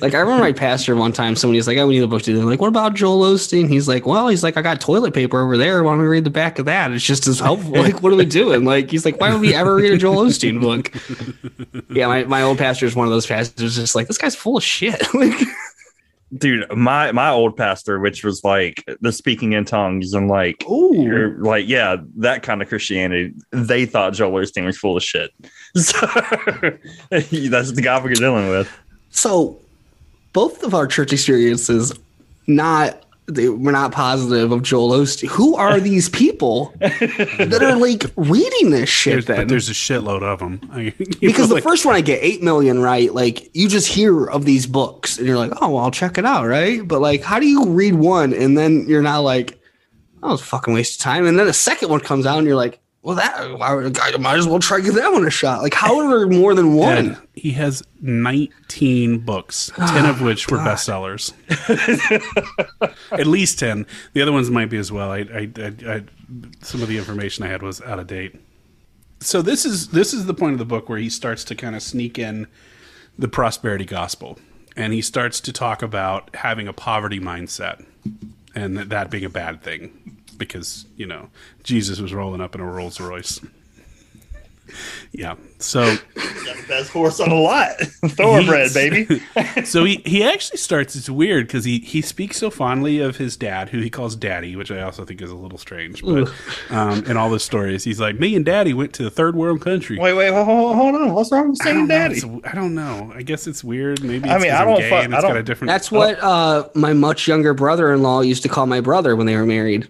like 0.00 0.14
I 0.14 0.20
remember 0.20 0.38
my 0.42 0.52
pastor 0.52 0.94
one 0.94 1.12
time, 1.12 1.34
somebody 1.34 1.58
was 1.58 1.66
like, 1.66 1.76
"I 1.78 1.84
we 1.84 1.94
need 1.94 2.04
a 2.04 2.08
book 2.08 2.22
to 2.22 2.32
do." 2.32 2.36
They're 2.36 2.46
like, 2.46 2.60
"What 2.60 2.68
about 2.68 2.94
Joel 2.94 3.34
Osteen?" 3.34 3.68
He's 3.68 3.88
like, 3.88 4.06
"Well, 4.06 4.28
he's 4.28 4.42
like, 4.42 4.56
I 4.56 4.62
got 4.62 4.80
toilet 4.80 5.14
paper 5.14 5.40
over 5.40 5.56
there. 5.56 5.82
Why 5.82 5.92
don't 5.92 6.00
we 6.00 6.06
read 6.06 6.24
the 6.24 6.30
back 6.30 6.58
of 6.58 6.66
that? 6.66 6.92
It's 6.92 7.04
just 7.04 7.26
as 7.26 7.40
helpful. 7.40 7.72
Like, 7.72 8.02
what 8.02 8.12
are 8.12 8.16
we 8.16 8.24
doing?" 8.24 8.64
Like, 8.64 8.90
he's 8.90 9.04
like, 9.04 9.20
"Why 9.20 9.32
would 9.32 9.40
we 9.40 9.54
ever 9.54 9.74
read 9.74 9.92
a 9.92 9.98
Joel 9.98 10.24
Osteen 10.26 10.60
book?" 10.60 10.92
yeah, 11.90 12.06
my, 12.06 12.24
my 12.24 12.42
old 12.42 12.58
pastor 12.58 12.86
is 12.86 12.94
one 12.94 13.06
of 13.06 13.12
those 13.12 13.26
pastors, 13.26 13.76
just 13.76 13.94
like 13.94 14.06
this 14.06 14.18
guy's 14.18 14.36
full 14.36 14.56
of 14.56 14.62
shit. 14.62 15.02
like, 15.14 15.34
dude. 16.36 16.70
My 16.76 17.12
my 17.12 17.30
old 17.30 17.56
pastor, 17.56 17.98
which 17.98 18.24
was 18.24 18.44
like 18.44 18.84
the 19.00 19.12
speaking 19.12 19.52
in 19.52 19.64
tongues 19.64 20.14
and 20.14 20.28
like 20.28 20.64
or, 20.66 21.12
er, 21.12 21.36
like 21.40 21.68
yeah, 21.68 21.96
that 22.16 22.42
kind 22.42 22.62
of 22.62 22.68
Christianity. 22.68 23.34
They 23.50 23.86
thought 23.86 24.12
Joel 24.12 24.40
Osteen 24.40 24.66
was 24.66 24.78
full 24.78 24.96
of 24.96 25.02
shit. 25.02 25.30
So 25.74 26.06
that's 27.10 27.72
the 27.72 27.80
guy 27.82 28.02
we're 28.02 28.12
dealing 28.12 28.48
with. 28.50 28.70
So 29.12 29.58
both 30.32 30.64
of 30.64 30.74
our 30.74 30.86
church 30.86 31.12
experiences, 31.12 31.92
not 32.46 32.98
they, 33.26 33.48
we're 33.48 33.70
not 33.70 33.92
positive 33.92 34.50
of 34.50 34.62
Joel 34.62 34.90
Osteen. 34.90 35.28
Who 35.28 35.54
are 35.54 35.78
these 35.90 36.08
people 36.08 36.74
that 36.80 37.60
are 37.62 37.76
like 37.76 38.04
reading 38.16 38.70
this 38.70 38.88
shit? 38.88 39.12
There's, 39.12 39.26
then 39.26 39.36
but 39.36 39.48
there's 39.48 39.68
a 39.68 39.72
shitload 39.72 40.22
of 40.22 40.40
them. 40.40 40.60
I, 40.72 40.92
because 41.20 41.48
the 41.48 41.56
like- 41.56 41.62
first 41.62 41.86
one 41.86 41.94
I 41.94 42.00
get 42.00 42.22
eight 42.22 42.42
million 42.42 42.80
right, 42.80 43.14
like 43.14 43.54
you 43.54 43.68
just 43.68 43.86
hear 43.86 44.26
of 44.26 44.44
these 44.44 44.66
books 44.66 45.18
and 45.18 45.26
you're 45.26 45.38
like, 45.38 45.52
oh, 45.60 45.70
well, 45.70 45.84
I'll 45.84 45.90
check 45.90 46.18
it 46.18 46.24
out, 46.24 46.46
right? 46.46 46.86
But 46.86 47.00
like, 47.00 47.22
how 47.22 47.38
do 47.38 47.46
you 47.46 47.66
read 47.66 47.94
one 47.94 48.32
and 48.34 48.58
then 48.58 48.86
you're 48.88 49.02
not 49.02 49.20
like, 49.20 49.60
oh, 50.22 50.28
that 50.28 50.32
was 50.32 50.40
a 50.40 50.44
fucking 50.44 50.74
waste 50.74 51.00
of 51.00 51.04
time, 51.04 51.26
and 51.26 51.38
then 51.38 51.48
a 51.48 51.52
second 51.52 51.90
one 51.90 52.00
comes 52.00 52.26
out 52.26 52.38
and 52.38 52.46
you're 52.46 52.56
like, 52.56 52.80
well, 53.02 53.16
that 53.16 53.34
I 53.36 54.16
might 54.18 54.38
as 54.38 54.46
well 54.46 54.60
try 54.60 54.78
to 54.78 54.82
give 54.82 54.94
that 54.94 55.12
one 55.12 55.26
a 55.26 55.30
shot. 55.30 55.60
Like, 55.60 55.74
how 55.74 55.98
are 55.98 56.08
there 56.08 56.26
more 56.28 56.54
than 56.54 56.74
one? 56.74 57.18
He 57.34 57.50
has 57.52 57.82
19 58.00 59.18
books, 59.18 59.72
10 59.74 60.06
of 60.06 60.22
oh, 60.22 60.24
which 60.24 60.48
were 60.48 60.58
bestsellers. 60.58 61.32
At 63.10 63.26
least 63.26 63.58
10. 63.58 63.86
The 64.12 64.22
other 64.22 64.30
ones 64.30 64.50
might 64.50 64.70
be 64.70 64.76
as 64.76 64.92
well. 64.92 65.10
I, 65.10 65.18
I, 65.18 65.50
I, 65.56 65.74
I, 65.88 66.02
some 66.60 66.80
of 66.80 66.86
the 66.86 66.96
information 66.96 67.44
I 67.44 67.48
had 67.48 67.60
was 67.60 67.80
out 67.80 67.98
of 67.98 68.06
date. 68.06 68.36
So 69.18 69.42
this 69.42 69.64
is 69.64 69.88
this 69.88 70.12
is 70.12 70.26
the 70.26 70.34
point 70.34 70.52
of 70.54 70.58
the 70.58 70.64
book 70.64 70.88
where 70.88 70.98
he 70.98 71.08
starts 71.08 71.44
to 71.44 71.54
kind 71.54 71.76
of 71.76 71.82
sneak 71.82 72.18
in 72.18 72.46
the 73.18 73.28
prosperity 73.28 73.84
gospel, 73.84 74.38
and 74.76 74.92
he 74.92 75.00
starts 75.00 75.40
to 75.40 75.52
talk 75.52 75.80
about 75.80 76.34
having 76.34 76.66
a 76.66 76.72
poverty 76.72 77.20
mindset, 77.20 77.84
and 78.54 78.76
that, 78.76 78.88
that 78.88 79.10
being 79.10 79.24
a 79.24 79.30
bad 79.30 79.62
thing 79.62 80.11
because 80.38 80.86
you 80.96 81.06
know 81.06 81.28
Jesus 81.62 82.00
was 82.00 82.12
rolling 82.12 82.40
up 82.40 82.54
in 82.54 82.60
a 82.60 82.66
Rolls 82.66 83.00
Royce. 83.00 83.40
Yeah. 85.12 85.34
So 85.58 85.82
Got 86.14 86.56
the 86.56 86.64
best 86.66 86.90
horse 86.90 87.20
on 87.20 87.28
the 87.28 87.34
lot. 87.34 87.76
Thoroughbred, 88.06 88.72
baby. 88.72 89.20
so 89.64 89.84
he, 89.84 89.96
he 90.06 90.22
actually 90.24 90.56
starts 90.56 90.96
it's 90.96 91.10
weird 91.10 91.46
because 91.46 91.64
he, 91.64 91.78
he 91.80 92.00
speaks 92.00 92.38
so 92.38 92.48
fondly 92.48 92.98
of 93.00 93.16
his 93.18 93.36
dad 93.36 93.68
who 93.68 93.80
he 93.80 93.90
calls 93.90 94.16
daddy 94.16 94.56
which 94.56 94.70
i 94.70 94.80
also 94.80 95.04
think 95.04 95.20
is 95.20 95.30
a 95.30 95.34
little 95.36 95.58
strange 95.58 96.02
but 96.02 96.32
um, 96.70 97.04
in 97.04 97.16
all 97.18 97.28
the 97.28 97.38
stories 97.40 97.84
he's 97.84 98.00
like 98.00 98.18
me 98.18 98.34
and 98.34 98.44
daddy 98.46 98.72
went 98.72 98.92
to 98.94 99.02
the 99.02 99.10
third 99.10 99.36
world 99.36 99.60
country 99.60 99.98
Wait, 99.98 100.14
wait, 100.14 100.32
hold, 100.32 100.46
hold 100.46 100.76
hold 100.76 100.94
on. 100.94 101.12
What's 101.12 101.30
wrong 101.30 101.50
with 101.50 101.58
saying 101.58 101.76
don't, 101.76 101.88
know, 101.88 101.94
daddy? 101.94 102.16
it's- 102.18 102.40
I 102.44 102.54
don't 102.54 102.74
know. 102.74 103.12
I 103.14 103.22
guess 103.22 103.46
it's 103.46 103.62
weird. 103.62 104.02
Maybe 104.02 104.30
I 104.30 104.36
it's 104.36 104.42
mean, 104.44 104.52
'cause 104.52 104.58
I 104.60 104.62
I'm 104.62 104.68
don't 104.68 104.78
gay 104.80 104.88
fu- 104.88 104.94
and 104.96 105.14
I 105.14 105.18
it's 105.18 105.22
got 105.24 105.28
don't- 105.28 105.36
a 105.38 105.42
different. 105.42 105.68
That's 105.68 105.92
what 105.92 106.18
uh, 106.22 106.68
my 106.74 106.92
much 106.94 107.28
younger 107.28 107.52
brother-in-law 107.52 108.22
used 108.22 108.42
to 108.44 108.48
call 108.48 108.66
my 108.66 108.80
brother 108.80 109.14
when 109.16 109.26
they 109.26 109.36
were 109.36 109.46
married. 109.46 109.88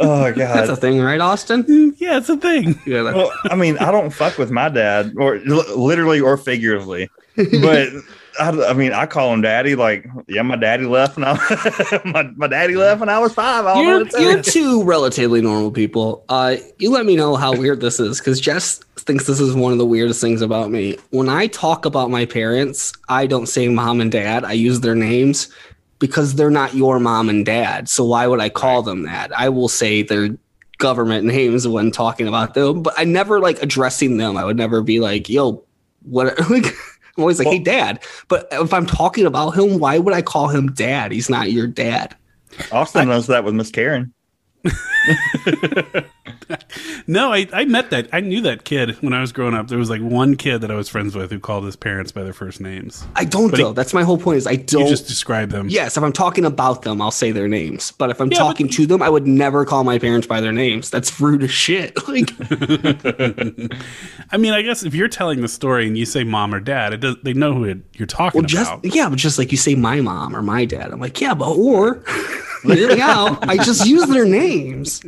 Oh 0.00 0.32
god, 0.32 0.36
That's 0.36 0.68
a 0.70 0.76
thing, 0.76 1.00
right, 1.00 1.20
Austin? 1.20 1.94
yeah, 1.98 2.18
it's 2.18 2.28
a 2.28 2.36
thing. 2.36 2.78
Well, 2.86 3.32
I 3.44 3.54
mean, 3.54 3.78
I 3.78 3.90
don't 3.90 4.10
fuck 4.10 4.38
with 4.38 4.50
my 4.50 4.68
dad, 4.68 5.14
or 5.16 5.38
li- 5.38 5.74
literally 5.76 6.20
or 6.20 6.36
figuratively. 6.36 7.08
But 7.36 7.88
I, 8.40 8.48
I 8.50 8.72
mean, 8.72 8.92
I 8.92 9.06
call 9.06 9.32
him 9.32 9.42
daddy. 9.42 9.76
Like, 9.76 10.06
yeah, 10.28 10.42
my 10.42 10.56
daddy 10.56 10.84
left, 10.84 11.16
and 11.16 11.24
I 11.24 11.34
my, 12.04 12.24
my 12.36 12.46
daddy 12.48 12.74
left 12.74 13.00
when 13.00 13.08
I 13.08 13.18
was 13.18 13.32
five. 13.32 13.66
I 13.66 13.80
You're, 13.80 13.98
what 14.00 14.10
to 14.10 14.16
tell 14.16 14.22
you're 14.22 14.42
two 14.42 14.82
relatively 14.82 15.40
normal 15.40 15.70
people. 15.70 16.24
Uh, 16.28 16.56
you 16.78 16.90
let 16.90 17.06
me 17.06 17.16
know 17.16 17.36
how 17.36 17.56
weird 17.56 17.80
this 17.80 18.00
is 18.00 18.18
because 18.18 18.40
Jess 18.40 18.78
thinks 18.96 19.26
this 19.26 19.40
is 19.40 19.54
one 19.54 19.72
of 19.72 19.78
the 19.78 19.86
weirdest 19.86 20.20
things 20.20 20.42
about 20.42 20.70
me. 20.70 20.98
When 21.10 21.28
I 21.28 21.46
talk 21.46 21.84
about 21.86 22.10
my 22.10 22.26
parents, 22.26 22.92
I 23.08 23.26
don't 23.26 23.46
say 23.46 23.68
mom 23.68 24.00
and 24.00 24.10
dad. 24.10 24.44
I 24.44 24.52
use 24.52 24.80
their 24.80 24.94
names 24.96 25.48
because 26.04 26.34
they're 26.34 26.50
not 26.50 26.74
your 26.74 26.98
mom 26.98 27.30
and 27.30 27.46
dad. 27.46 27.88
So 27.88 28.04
why 28.04 28.26
would 28.26 28.38
I 28.38 28.50
call 28.50 28.82
them 28.82 29.04
that? 29.04 29.32
I 29.34 29.48
will 29.48 29.70
say 29.70 30.02
their 30.02 30.36
government 30.76 31.24
names 31.34 31.66
when 31.66 31.90
talking 31.90 32.28
about 32.28 32.52
them, 32.52 32.82
but 32.82 32.92
I 32.98 33.04
never 33.04 33.40
like 33.40 33.62
addressing 33.62 34.18
them. 34.18 34.36
I 34.36 34.44
would 34.44 34.58
never 34.58 34.82
be 34.82 35.00
like, 35.00 35.30
yo, 35.30 35.64
what? 36.02 36.38
Like, 36.50 36.66
I'm 37.16 37.22
always 37.22 37.38
like, 37.38 37.48
hey, 37.48 37.58
dad. 37.58 38.02
But 38.28 38.48
if 38.52 38.74
I'm 38.74 38.84
talking 38.84 39.24
about 39.24 39.52
him, 39.52 39.78
why 39.78 39.98
would 39.98 40.12
I 40.12 40.20
call 40.20 40.48
him 40.48 40.72
dad? 40.72 41.10
He's 41.10 41.30
not 41.30 41.52
your 41.52 41.68
dad. 41.68 42.14
Austin 42.70 43.08
knows 43.08 43.28
that 43.28 43.44
with 43.44 43.54
Miss 43.54 43.70
Karen. 43.70 44.12
No, 47.06 47.32
I, 47.32 47.46
I 47.52 47.64
met 47.66 47.90
that. 47.90 48.08
I 48.12 48.20
knew 48.20 48.40
that 48.42 48.64
kid 48.64 48.96
when 49.02 49.12
I 49.12 49.20
was 49.20 49.30
growing 49.32 49.54
up. 49.54 49.68
There 49.68 49.76
was 49.78 49.90
like 49.90 50.00
one 50.00 50.36
kid 50.36 50.62
that 50.62 50.70
I 50.70 50.74
was 50.74 50.88
friends 50.88 51.14
with 51.14 51.30
who 51.30 51.38
called 51.38 51.64
his 51.64 51.76
parents 51.76 52.12
by 52.12 52.22
their 52.22 52.32
first 52.32 52.60
names. 52.62 53.06
I 53.14 53.24
don't 53.24 53.50
But 53.50 53.60
he- 53.60 53.72
That's 53.72 53.92
my 53.92 54.02
whole 54.04 54.16
point. 54.16 54.38
Is 54.38 54.46
I 54.46 54.56
don't. 54.56 54.86
just 54.88 55.06
describe 55.06 55.50
them. 55.50 55.68
yes, 55.68 55.96
if 55.98 56.02
I'm 56.02 56.12
talking 56.12 56.44
about 56.46 56.82
them, 56.82 57.02
I'll 57.02 57.10
say 57.10 57.30
their 57.30 57.48
names. 57.48 57.92
But 57.92 58.08
if 58.10 58.20
I'm 58.20 58.30
Yeah, 58.32 58.38
talking 58.38 58.68
to 58.70 58.86
them, 58.86 59.02
I 59.02 59.08
would 59.10 59.26
never 59.26 59.64
call 59.66 59.84
my 59.84 59.98
parents 59.98 60.26
by 60.26 60.40
their 60.40 60.52
names. 60.52 60.88
That's 60.90 61.20
rude 61.20 61.42
as 61.42 61.50
shit. 61.50 61.94
Like, 62.08 62.30
I 64.30 64.36
mean, 64.36 64.52
I 64.52 64.62
guess 64.62 64.82
if 64.84 64.94
you're 64.94 65.08
telling 65.08 65.40
the 65.40 65.48
story 65.48 65.86
and 65.86 65.96
you 65.98 66.06
say 66.06 66.24
mom 66.24 66.54
or 66.54 66.60
dad, 66.60 66.92
it 66.92 67.00
does, 67.00 67.16
they 67.22 67.32
know 67.32 67.52
who 67.54 67.64
it, 67.64 67.78
you're 67.94 68.06
talking 68.06 68.40
well, 68.42 68.46
just 68.48 68.72
about. 68.72 68.84
yeah, 68.94 69.08
but 69.08 69.18
just 69.18 69.38
like 69.38 69.50
you 69.52 69.58
say 69.58 69.74
my 69.74 70.00
mom 70.00 70.34
or 70.36 70.42
my 70.42 70.64
dad. 70.64 70.92
I'm 70.92 71.00
like, 71.00 71.20
yeah, 71.20 71.34
but 71.34 71.50
or 71.52 72.02
out. 73.00 73.48
I 73.48 73.56
just 73.58 73.86
use 73.86 74.06
their 74.06 74.24
names. 74.24 75.04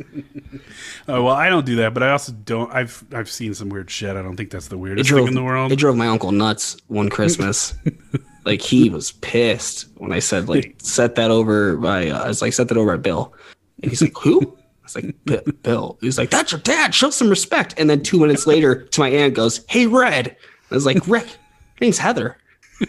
Oh 1.09 1.23
well, 1.23 1.35
I 1.35 1.47
don't 1.49 1.65
do 1.65 1.77
that, 1.77 1.93
but 1.93 2.03
I 2.03 2.11
also 2.11 2.33
don't. 2.33 2.71
I've 2.73 3.03
I've 3.13 3.29
seen 3.29 3.53
some 3.53 3.69
weird 3.69 3.89
shit. 3.89 4.15
I 4.15 4.21
don't 4.21 4.35
think 4.35 4.51
that's 4.51 4.67
the 4.67 4.77
weirdest 4.77 5.07
drove 5.07 5.21
thing 5.21 5.29
in 5.29 5.33
the 5.35 5.43
world. 5.43 5.71
It 5.71 5.77
drove 5.77 5.95
my 5.95 6.07
uncle 6.07 6.31
nuts 6.31 6.77
one 6.87 7.09
Christmas. 7.09 7.73
like 8.45 8.61
he 8.61 8.89
was 8.89 9.13
pissed 9.13 9.87
when 9.95 10.11
I 10.11 10.19
said 10.19 10.49
like 10.49 10.75
set 10.81 11.15
that 11.15 11.31
over 11.31 11.77
by. 11.77 12.09
Uh, 12.09 12.23
I 12.23 12.27
was 12.27 12.41
like 12.41 12.53
set 12.53 12.67
that 12.67 12.77
over 12.77 12.93
at 12.93 13.01
Bill, 13.01 13.33
and 13.81 13.89
he's 13.89 14.01
like 14.01 14.17
who? 14.17 14.41
I 14.41 14.83
was 14.83 14.95
like 14.95 15.15
"Bi- 15.25 15.51
Bill. 15.63 15.97
He's 16.01 16.17
like 16.17 16.29
that's 16.29 16.51
your 16.51 16.61
dad. 16.61 16.93
Show 16.93 17.09
some 17.09 17.29
respect. 17.29 17.73
And 17.77 17.89
then 17.89 18.03
two 18.03 18.19
minutes 18.19 18.45
later, 18.45 18.83
to 18.83 18.99
my 18.99 19.09
aunt 19.09 19.33
goes, 19.33 19.65
"Hey 19.69 19.87
Red." 19.87 20.35
I 20.69 20.75
was 20.75 20.85
like 20.85 21.07
Rick. 21.07 21.27
Her 21.27 21.37
name's 21.79 21.99
Heather. 21.99 22.37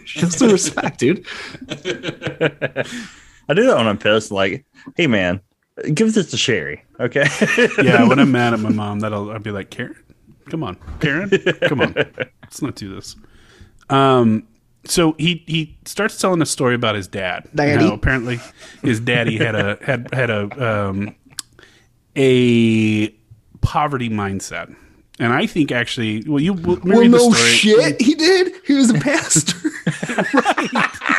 Show 0.03 0.27
some 0.27 0.51
respect, 0.51 0.99
dude. 0.99 1.25
I 1.69 3.53
do 3.53 3.65
that 3.65 3.77
when 3.77 3.87
I'm 3.87 3.97
pissed. 3.97 4.29
Like, 4.29 4.65
hey 4.95 5.07
man, 5.07 5.39
give 5.93 6.13
this 6.13 6.31
to 6.31 6.37
Sherry, 6.37 6.83
okay? 6.99 7.25
yeah, 7.83 8.07
when 8.07 8.19
I'm 8.19 8.31
mad 8.31 8.53
at 8.53 8.59
my 8.59 8.69
mom, 8.69 8.99
that'll 8.99 9.31
I'll 9.31 9.39
be 9.39 9.51
like, 9.51 9.69
Karen, 9.69 9.95
come 10.49 10.63
on, 10.63 10.77
Karen, 10.99 11.29
come 11.67 11.81
on, 11.81 11.93
let's 12.43 12.61
not 12.61 12.75
do 12.75 12.93
this. 12.95 13.15
Um, 13.89 14.47
so 14.85 15.15
he 15.17 15.43
he 15.47 15.77
starts 15.85 16.19
telling 16.19 16.41
a 16.41 16.45
story 16.45 16.75
about 16.75 16.95
his 16.95 17.07
dad. 17.07 17.47
Daddy? 17.53 17.85
How 17.85 17.93
apparently, 17.93 18.39
his 18.81 18.99
daddy 18.99 19.37
had 19.37 19.55
a 19.55 19.77
had 19.83 20.13
had 20.13 20.29
a 20.29 20.43
um 20.65 21.15
a 22.15 23.09
poverty 23.61 24.09
mindset. 24.09 24.75
And 25.21 25.33
I 25.33 25.47
think 25.47 25.73
actually, 25.73 26.23
well, 26.27 26.39
you 26.39 26.53
well, 26.53 26.79
Well, 26.83 26.99
read 27.01 27.11
the 27.11 27.17
no 27.17 27.31
story. 27.31 27.49
shit, 27.51 28.01
he 28.01 28.15
did. 28.15 28.53
He 28.65 28.73
was 28.73 28.89
a 28.89 28.93
pastor. 28.93 29.57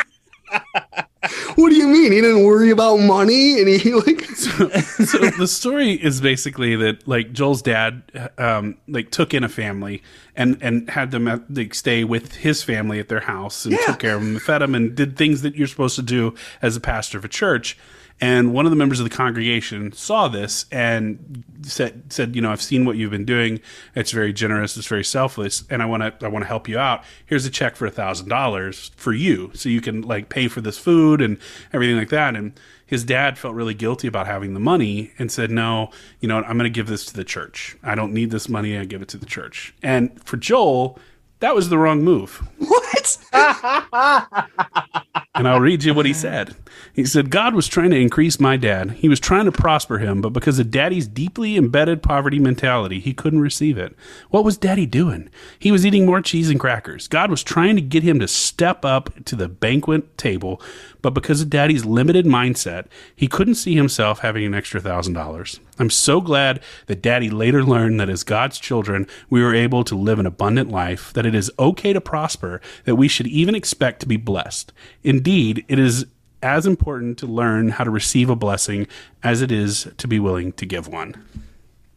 what 1.55 1.69
do 1.69 1.75
you 1.75 1.87
mean? 1.87 2.11
He 2.11 2.21
didn't 2.21 2.43
worry 2.43 2.69
about 2.71 2.97
money, 2.97 3.59
and 3.59 3.67
he 3.67 3.93
like. 4.05 4.21
so 4.25 4.67
the 4.67 5.47
story 5.47 5.91
is 5.93 6.21
basically 6.21 6.75
that 6.77 7.07
like 7.07 7.31
Joel's 7.33 7.61
dad 7.61 8.03
um 8.37 8.77
like 8.87 9.11
took 9.11 9.33
in 9.33 9.43
a 9.43 9.49
family 9.49 10.01
and 10.35 10.57
and 10.61 10.89
had 10.89 11.11
them 11.11 11.27
at, 11.27 11.41
like 11.53 11.73
stay 11.73 12.03
with 12.03 12.35
his 12.35 12.63
family 12.63 12.99
at 12.99 13.09
their 13.09 13.21
house 13.21 13.65
and 13.65 13.73
Yeah. 13.73 13.85
took 13.85 13.99
care 13.99 14.15
of 14.15 14.21
them, 14.21 14.39
fed 14.39 14.59
them, 14.61 14.75
and 14.75 14.95
did 14.95 15.17
things 15.17 15.41
that 15.41 15.55
you're 15.55 15.67
supposed 15.67 15.95
to 15.97 16.01
do 16.01 16.33
as 16.61 16.75
a 16.75 16.79
pastor 16.81 17.17
of 17.17 17.25
a 17.25 17.29
church. 17.29 17.77
And 18.21 18.53
one 18.53 18.67
of 18.67 18.69
the 18.69 18.75
members 18.75 18.99
of 18.99 19.03
the 19.03 19.15
congregation 19.15 19.91
saw 19.93 20.27
this 20.27 20.65
and 20.71 21.43
said, 21.63 22.13
"said 22.13 22.35
You 22.35 22.41
know, 22.43 22.51
I've 22.51 22.61
seen 22.61 22.85
what 22.85 22.95
you've 22.95 23.09
been 23.09 23.25
doing. 23.25 23.59
It's 23.95 24.11
very 24.11 24.31
generous. 24.31 24.77
It's 24.77 24.85
very 24.85 25.03
selfless, 25.03 25.63
and 25.71 25.81
I 25.81 25.87
want 25.87 26.03
to 26.03 26.25
I 26.25 26.29
want 26.29 26.43
to 26.43 26.47
help 26.47 26.69
you 26.69 26.77
out. 26.77 27.03
Here's 27.25 27.47
a 27.47 27.49
check 27.49 27.75
for 27.75 27.87
a 27.87 27.91
thousand 27.91 28.29
dollars 28.29 28.91
for 28.95 29.11
you, 29.11 29.49
so 29.55 29.69
you 29.69 29.81
can 29.81 30.03
like 30.03 30.29
pay 30.29 30.47
for 30.47 30.61
this 30.61 30.77
food 30.77 31.19
and 31.19 31.39
everything 31.73 31.97
like 31.97 32.09
that." 32.09 32.35
And 32.35 32.53
his 32.85 33.03
dad 33.03 33.39
felt 33.39 33.55
really 33.55 33.73
guilty 33.73 34.07
about 34.07 34.27
having 34.27 34.53
the 34.53 34.59
money 34.59 35.13
and 35.17 35.31
said, 35.31 35.49
"No, 35.49 35.89
you 36.19 36.27
know, 36.27 36.37
I'm 36.37 36.57
going 36.59 36.59
to 36.59 36.69
give 36.69 36.87
this 36.87 37.05
to 37.05 37.15
the 37.15 37.23
church. 37.23 37.75
I 37.81 37.95
don't 37.95 38.13
need 38.13 38.29
this 38.29 38.47
money. 38.47 38.77
I 38.77 38.85
give 38.85 39.01
it 39.01 39.07
to 39.09 39.17
the 39.17 39.25
church." 39.25 39.73
And 39.81 40.11
for 40.23 40.37
Joel, 40.37 40.99
that 41.41 41.53
was 41.53 41.69
the 41.69 41.77
wrong 41.77 42.01
move. 42.03 42.47
What? 42.57 43.17
And 45.33 45.47
I'll 45.47 45.61
read 45.61 45.83
you 45.83 45.93
what 45.93 46.05
he 46.05 46.13
said. 46.13 46.55
He 46.93 47.05
said, 47.05 47.31
God 47.31 47.55
was 47.55 47.67
trying 47.67 47.89
to 47.91 47.99
increase 47.99 48.39
my 48.39 48.57
dad. 48.57 48.91
He 48.91 49.07
was 49.07 49.19
trying 49.19 49.45
to 49.45 49.51
prosper 49.51 49.97
him, 49.97 50.21
but 50.21 50.33
because 50.33 50.59
of 50.59 50.69
daddy's 50.69 51.07
deeply 51.07 51.55
embedded 51.55 52.03
poverty 52.03 52.37
mentality, 52.37 52.99
he 52.99 53.13
couldn't 53.13 53.39
receive 53.39 53.77
it. 53.77 53.95
What 54.29 54.43
was 54.43 54.57
daddy 54.57 54.85
doing? 54.85 55.29
He 55.57 55.71
was 55.71 55.85
eating 55.85 56.05
more 56.05 56.21
cheese 56.21 56.49
and 56.49 56.59
crackers. 56.59 57.07
God 57.07 57.31
was 57.31 57.43
trying 57.43 57.75
to 57.75 57.81
get 57.81 58.03
him 58.03 58.19
to 58.19 58.27
step 58.27 58.83
up 58.83 59.23
to 59.25 59.35
the 59.35 59.47
banquet 59.47 60.17
table, 60.17 60.61
but 61.01 61.15
because 61.15 61.41
of 61.41 61.49
daddy's 61.49 61.85
limited 61.85 62.25
mindset, 62.25 62.85
he 63.15 63.27
couldn't 63.27 63.55
see 63.55 63.73
himself 63.73 64.19
having 64.19 64.45
an 64.45 64.53
extra 64.53 64.81
thousand 64.81 65.13
dollars. 65.13 65.59
I'm 65.81 65.89
so 65.89 66.21
glad 66.21 66.59
that 66.85 67.01
daddy 67.01 67.31
later 67.31 67.63
learned 67.63 67.99
that 67.99 68.07
as 68.07 68.23
God's 68.23 68.59
children, 68.59 69.07
we 69.31 69.41
were 69.41 69.55
able 69.55 69.83
to 69.85 69.95
live 69.95 70.19
an 70.19 70.27
abundant 70.27 70.69
life, 70.69 71.11
that 71.13 71.25
it 71.25 71.33
is 71.33 71.51
okay 71.57 71.91
to 71.91 71.99
prosper, 71.99 72.61
that 72.85 72.97
we 72.97 73.07
should 73.07 73.25
even 73.25 73.55
expect 73.55 73.99
to 74.01 74.07
be 74.07 74.15
blessed. 74.15 74.71
Indeed, 75.03 75.65
it 75.67 75.79
is 75.79 76.05
as 76.43 76.67
important 76.67 77.17
to 77.17 77.25
learn 77.25 77.69
how 77.69 77.83
to 77.83 77.89
receive 77.89 78.29
a 78.29 78.35
blessing 78.35 78.85
as 79.23 79.41
it 79.41 79.51
is 79.51 79.87
to 79.97 80.07
be 80.07 80.19
willing 80.19 80.51
to 80.53 80.67
give 80.67 80.87
one. 80.87 81.15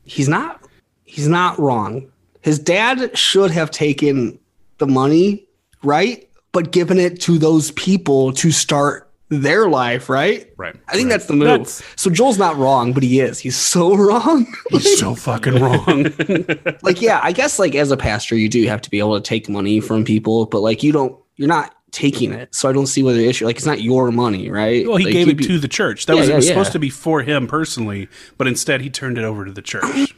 he's 0.04 0.28
not 0.30 0.62
he's 1.04 1.28
not 1.28 1.58
wrong. 1.58 2.10
His 2.40 2.58
dad 2.58 3.16
should 3.16 3.50
have 3.50 3.70
taken 3.70 4.38
the 4.78 4.86
money, 4.86 5.46
right? 5.82 6.26
But 6.52 6.72
given 6.72 6.98
it 6.98 7.20
to 7.22 7.36
those 7.36 7.70
people 7.72 8.32
to 8.32 8.50
start 8.50 9.03
their 9.30 9.68
life, 9.68 10.08
right? 10.08 10.52
Right, 10.56 10.76
I 10.88 10.92
think 10.92 11.04
right. 11.06 11.10
that's 11.10 11.26
the 11.26 11.32
move. 11.34 11.48
That's- 11.48 11.82
so 11.96 12.10
Joel's 12.10 12.38
not 12.38 12.56
wrong, 12.56 12.92
but 12.92 13.02
he 13.02 13.20
is. 13.20 13.38
He's 13.38 13.56
so 13.56 13.94
wrong. 13.96 14.46
He's 14.70 14.98
so 14.98 15.14
fucking 15.14 15.60
wrong. 15.60 16.04
like, 16.82 17.00
yeah, 17.00 17.20
I 17.22 17.32
guess 17.32 17.58
like 17.58 17.74
as 17.74 17.90
a 17.90 17.96
pastor, 17.96 18.36
you 18.36 18.48
do 18.48 18.64
have 18.66 18.80
to 18.82 18.90
be 18.90 18.98
able 18.98 19.14
to 19.20 19.22
take 19.26 19.48
money 19.48 19.80
from 19.80 20.04
people, 20.04 20.46
but 20.46 20.60
like 20.60 20.82
you 20.82 20.92
don't 20.92 21.18
you're 21.36 21.48
not 21.48 21.74
taking 21.90 22.32
it. 22.32 22.54
So 22.54 22.68
I 22.68 22.72
don't 22.72 22.86
see 22.86 23.02
what 23.02 23.14
the 23.14 23.26
issue 23.28 23.44
like 23.46 23.56
it's 23.56 23.66
not 23.66 23.80
your 23.80 24.10
money, 24.12 24.50
right? 24.50 24.86
well, 24.86 24.96
he 24.96 25.04
Like, 25.04 25.12
gave 25.12 25.28
it 25.28 25.36
be- 25.38 25.46
to 25.46 25.58
the 25.58 25.68
church. 25.68 26.06
That 26.06 26.14
Yeah, 26.14 26.20
was 26.20 26.28
it 26.28 26.32
yeah, 26.32 26.36
was 26.36 26.46
yeah. 26.46 26.52
supposed 26.52 26.72
to 26.72 26.78
be 26.78 26.90
for 26.90 27.22
him 27.22 27.46
personally, 27.46 28.08
but 28.36 28.46
instead 28.46 28.80
he 28.82 28.90
turned 28.90 29.16
it 29.18 29.24
over 29.24 29.44
to 29.44 29.52
the 29.52 29.62
church. 29.62 30.14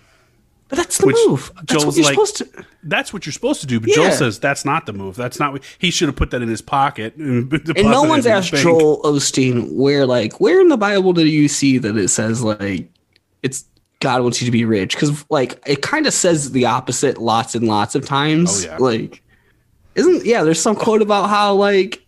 But 0.68 0.78
that's 0.78 0.98
the 0.98 1.06
which 1.06 1.16
move. 1.26 1.52
That's 1.54 1.72
Joel's 1.72 1.86
what 1.86 1.96
you're 1.96 2.04
like- 2.04 2.14
supposed 2.14 2.36
to 2.38 2.64
That's 2.82 3.12
what 3.12 3.24
you're 3.24 3.32
supposed 3.32 3.60
to 3.60 3.66
do, 3.68 3.78
but 3.78 3.90
Joel 3.90 4.10
says 4.10 4.40
that's 4.40 4.64
not 4.64 4.86
the 4.86 4.92
move. 4.92 5.14
That's 5.14 5.38
not. 5.38 5.62
He 5.78 5.90
should 5.90 6.08
have 6.08 6.16
put 6.16 6.30
that 6.32 6.42
in 6.42 6.48
his 6.48 6.60
pocket. 6.62 7.14
And, 7.16 7.52
and 7.76 7.88
no 7.90 8.02
one's 8.02 8.26
asked 8.26 8.52
Joel 8.52 9.00
Osteen 9.02 9.72
where, 9.72 10.06
like, 10.06 10.40
where 10.40 10.60
in 10.60 10.68
the 10.68 10.76
Bible 10.76 11.12
do 11.12 11.24
you 11.26 11.46
see 11.48 11.78
that 11.78 11.96
it 11.96 12.08
says 12.08 12.42
like 12.42 12.88
it's 13.42 13.64
God 14.00 14.22
wants 14.22 14.40
you 14.40 14.46
to 14.46 14.50
be 14.52 14.64
rich? 14.64 14.94
Because 14.94 15.24
like 15.30 15.62
it 15.66 15.82
kind 15.82 16.06
of 16.06 16.12
says 16.12 16.50
the 16.50 16.66
opposite 16.66 17.18
lots 17.18 17.54
and 17.54 17.66
lots 17.68 17.94
of 17.94 18.04
times. 18.04 18.64
Oh, 18.64 18.68
yeah. 18.68 18.76
Like, 18.78 19.22
isn't 19.94 20.24
yeah? 20.24 20.42
There's 20.42 20.60
some 20.60 20.74
quote 20.76 21.00
about 21.02 21.28
how 21.28 21.54
like 21.54 22.04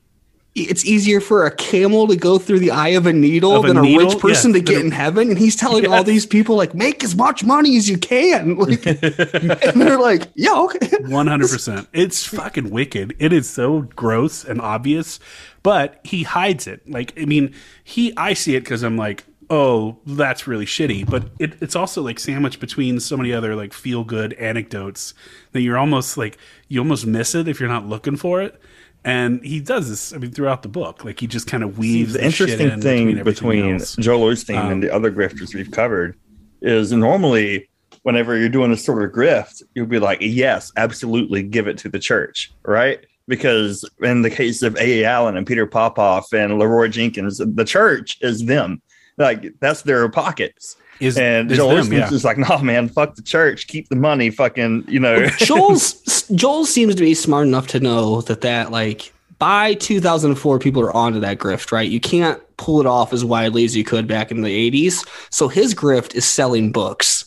it's 0.62 0.84
easier 0.84 1.20
for 1.20 1.46
a 1.46 1.50
camel 1.50 2.06
to 2.08 2.16
go 2.16 2.38
through 2.38 2.58
the 2.60 2.70
eye 2.70 2.88
of 2.88 3.06
a 3.06 3.12
needle 3.12 3.56
Of 3.56 3.64
a 3.64 3.68
than 3.68 3.78
a 3.78 3.82
rich 3.82 4.18
person 4.18 4.52
Yeah, 4.52 4.58
to 4.58 4.64
get 4.64 4.84
in 4.84 4.90
heaven, 4.90 5.30
and 5.30 5.38
he's 5.38 5.56
telling 5.56 5.86
all 5.86 6.04
these 6.04 6.26
people 6.26 6.56
like 6.56 6.74
make 6.74 7.02
as 7.04 7.14
much 7.14 7.44
money 7.44 7.76
as 7.76 7.88
you 7.88 7.98
can. 7.98 8.56
Like, 8.68 8.84
and 8.86 9.80
they're 9.80 9.98
like, 9.98 10.28
yeah, 10.34 10.52
okay. 10.54 10.88
One 11.06 11.26
hundred 11.26 11.50
percent. 11.50 11.88
It's 11.92 12.24
fucking 12.24 12.70
wicked. 12.70 13.14
It 13.18 13.32
is 13.32 13.48
so 13.48 13.82
gross 13.82 14.44
and 14.44 14.60
obvious, 14.60 15.20
but 15.62 16.00
he 16.04 16.24
hides 16.24 16.66
it. 16.66 16.88
Like 16.90 17.18
I 17.18 17.24
mean, 17.24 17.54
he 17.84 18.12
I 18.16 18.34
see 18.34 18.56
it 18.56 18.60
because 18.60 18.82
I'm 18.82 18.96
like, 18.96 19.24
oh, 19.50 19.98
that's 20.06 20.46
really 20.46 20.66
shitty. 20.66 21.08
But 21.08 21.24
it, 21.38 21.54
it's 21.60 21.76
also 21.76 22.02
like 22.02 22.18
sandwiched 22.18 22.60
between 22.60 23.00
so 23.00 23.16
many 23.16 23.32
other 23.32 23.54
like 23.54 23.72
feel 23.72 24.04
good 24.04 24.32
anecdotes 24.34 25.14
that 25.52 25.60
you're 25.60 25.78
almost 25.78 26.16
like 26.16 26.38
you 26.68 26.80
almost 26.80 27.06
miss 27.06 27.34
it 27.34 27.48
if 27.48 27.60
you're 27.60 27.68
not 27.68 27.86
looking 27.86 28.16
for 28.16 28.42
it. 28.42 28.60
And 29.04 29.42
he 29.44 29.60
does 29.60 29.88
this. 29.88 30.12
I 30.12 30.18
mean, 30.18 30.32
throughout 30.32 30.62
the 30.62 30.68
book, 30.68 31.04
like 31.04 31.20
he 31.20 31.26
just 31.26 31.46
kind 31.46 31.62
of 31.62 31.78
weaves 31.78 32.14
the 32.14 32.24
interesting 32.24 32.70
in 32.70 32.80
thing 32.80 33.22
between 33.22 33.74
else. 33.74 33.96
Joel 33.96 34.32
Osteen 34.32 34.58
Um, 34.58 34.72
and 34.72 34.82
the 34.82 34.92
other 34.92 35.10
grifters 35.10 35.54
we've 35.54 35.70
covered 35.70 36.18
is 36.60 36.92
normally 36.92 37.68
whenever 38.02 38.36
you're 38.36 38.48
doing 38.48 38.72
a 38.72 38.76
sort 38.76 39.04
of 39.04 39.12
grift, 39.12 39.62
you'll 39.74 39.86
be 39.86 39.98
like, 39.98 40.18
yes, 40.20 40.72
absolutely 40.76 41.42
give 41.42 41.68
it 41.68 41.78
to 41.78 41.88
the 41.88 41.98
church, 41.98 42.52
right? 42.64 43.04
Because 43.26 43.88
in 44.00 44.22
the 44.22 44.30
case 44.30 44.62
of 44.62 44.76
A.A. 44.76 45.04
Allen 45.04 45.36
and 45.36 45.46
Peter 45.46 45.66
Popoff 45.66 46.32
and 46.32 46.58
Leroy 46.58 46.88
Jenkins, 46.88 47.38
the 47.38 47.64
church 47.64 48.18
is 48.20 48.46
them. 48.46 48.80
Like 49.18 49.52
that's 49.60 49.82
their 49.82 50.08
pockets. 50.08 50.76
Is 51.00 51.16
And 51.16 51.50
is 51.50 51.58
Joel 51.58 51.82
them, 51.82 51.92
yeah. 51.92 52.08
just 52.08 52.24
like, 52.24 52.38
no, 52.38 52.58
man, 52.58 52.88
fuck 52.88 53.14
the 53.14 53.22
church, 53.22 53.66
keep 53.66 53.88
the 53.88 53.96
money, 53.96 54.30
fucking, 54.30 54.84
you 54.88 55.00
know. 55.00 55.26
Joel's 55.38 56.26
Joel 56.34 56.66
seems 56.66 56.94
to 56.94 57.00
be 57.00 57.14
smart 57.14 57.46
enough 57.46 57.68
to 57.68 57.80
know 57.80 58.20
that 58.22 58.40
that 58.42 58.70
like 58.70 59.12
by 59.38 59.74
2004 59.74 60.58
people 60.58 60.82
are 60.82 60.94
onto 60.94 61.20
that 61.20 61.38
grift, 61.38 61.72
right? 61.72 61.88
You 61.88 62.00
can't 62.00 62.40
pull 62.56 62.80
it 62.80 62.86
off 62.86 63.12
as 63.12 63.24
widely 63.24 63.64
as 63.64 63.76
you 63.76 63.84
could 63.84 64.06
back 64.06 64.30
in 64.30 64.42
the 64.42 64.70
80s. 64.70 65.06
So 65.30 65.48
his 65.48 65.74
grift 65.74 66.14
is 66.14 66.24
selling 66.24 66.72
books. 66.72 67.24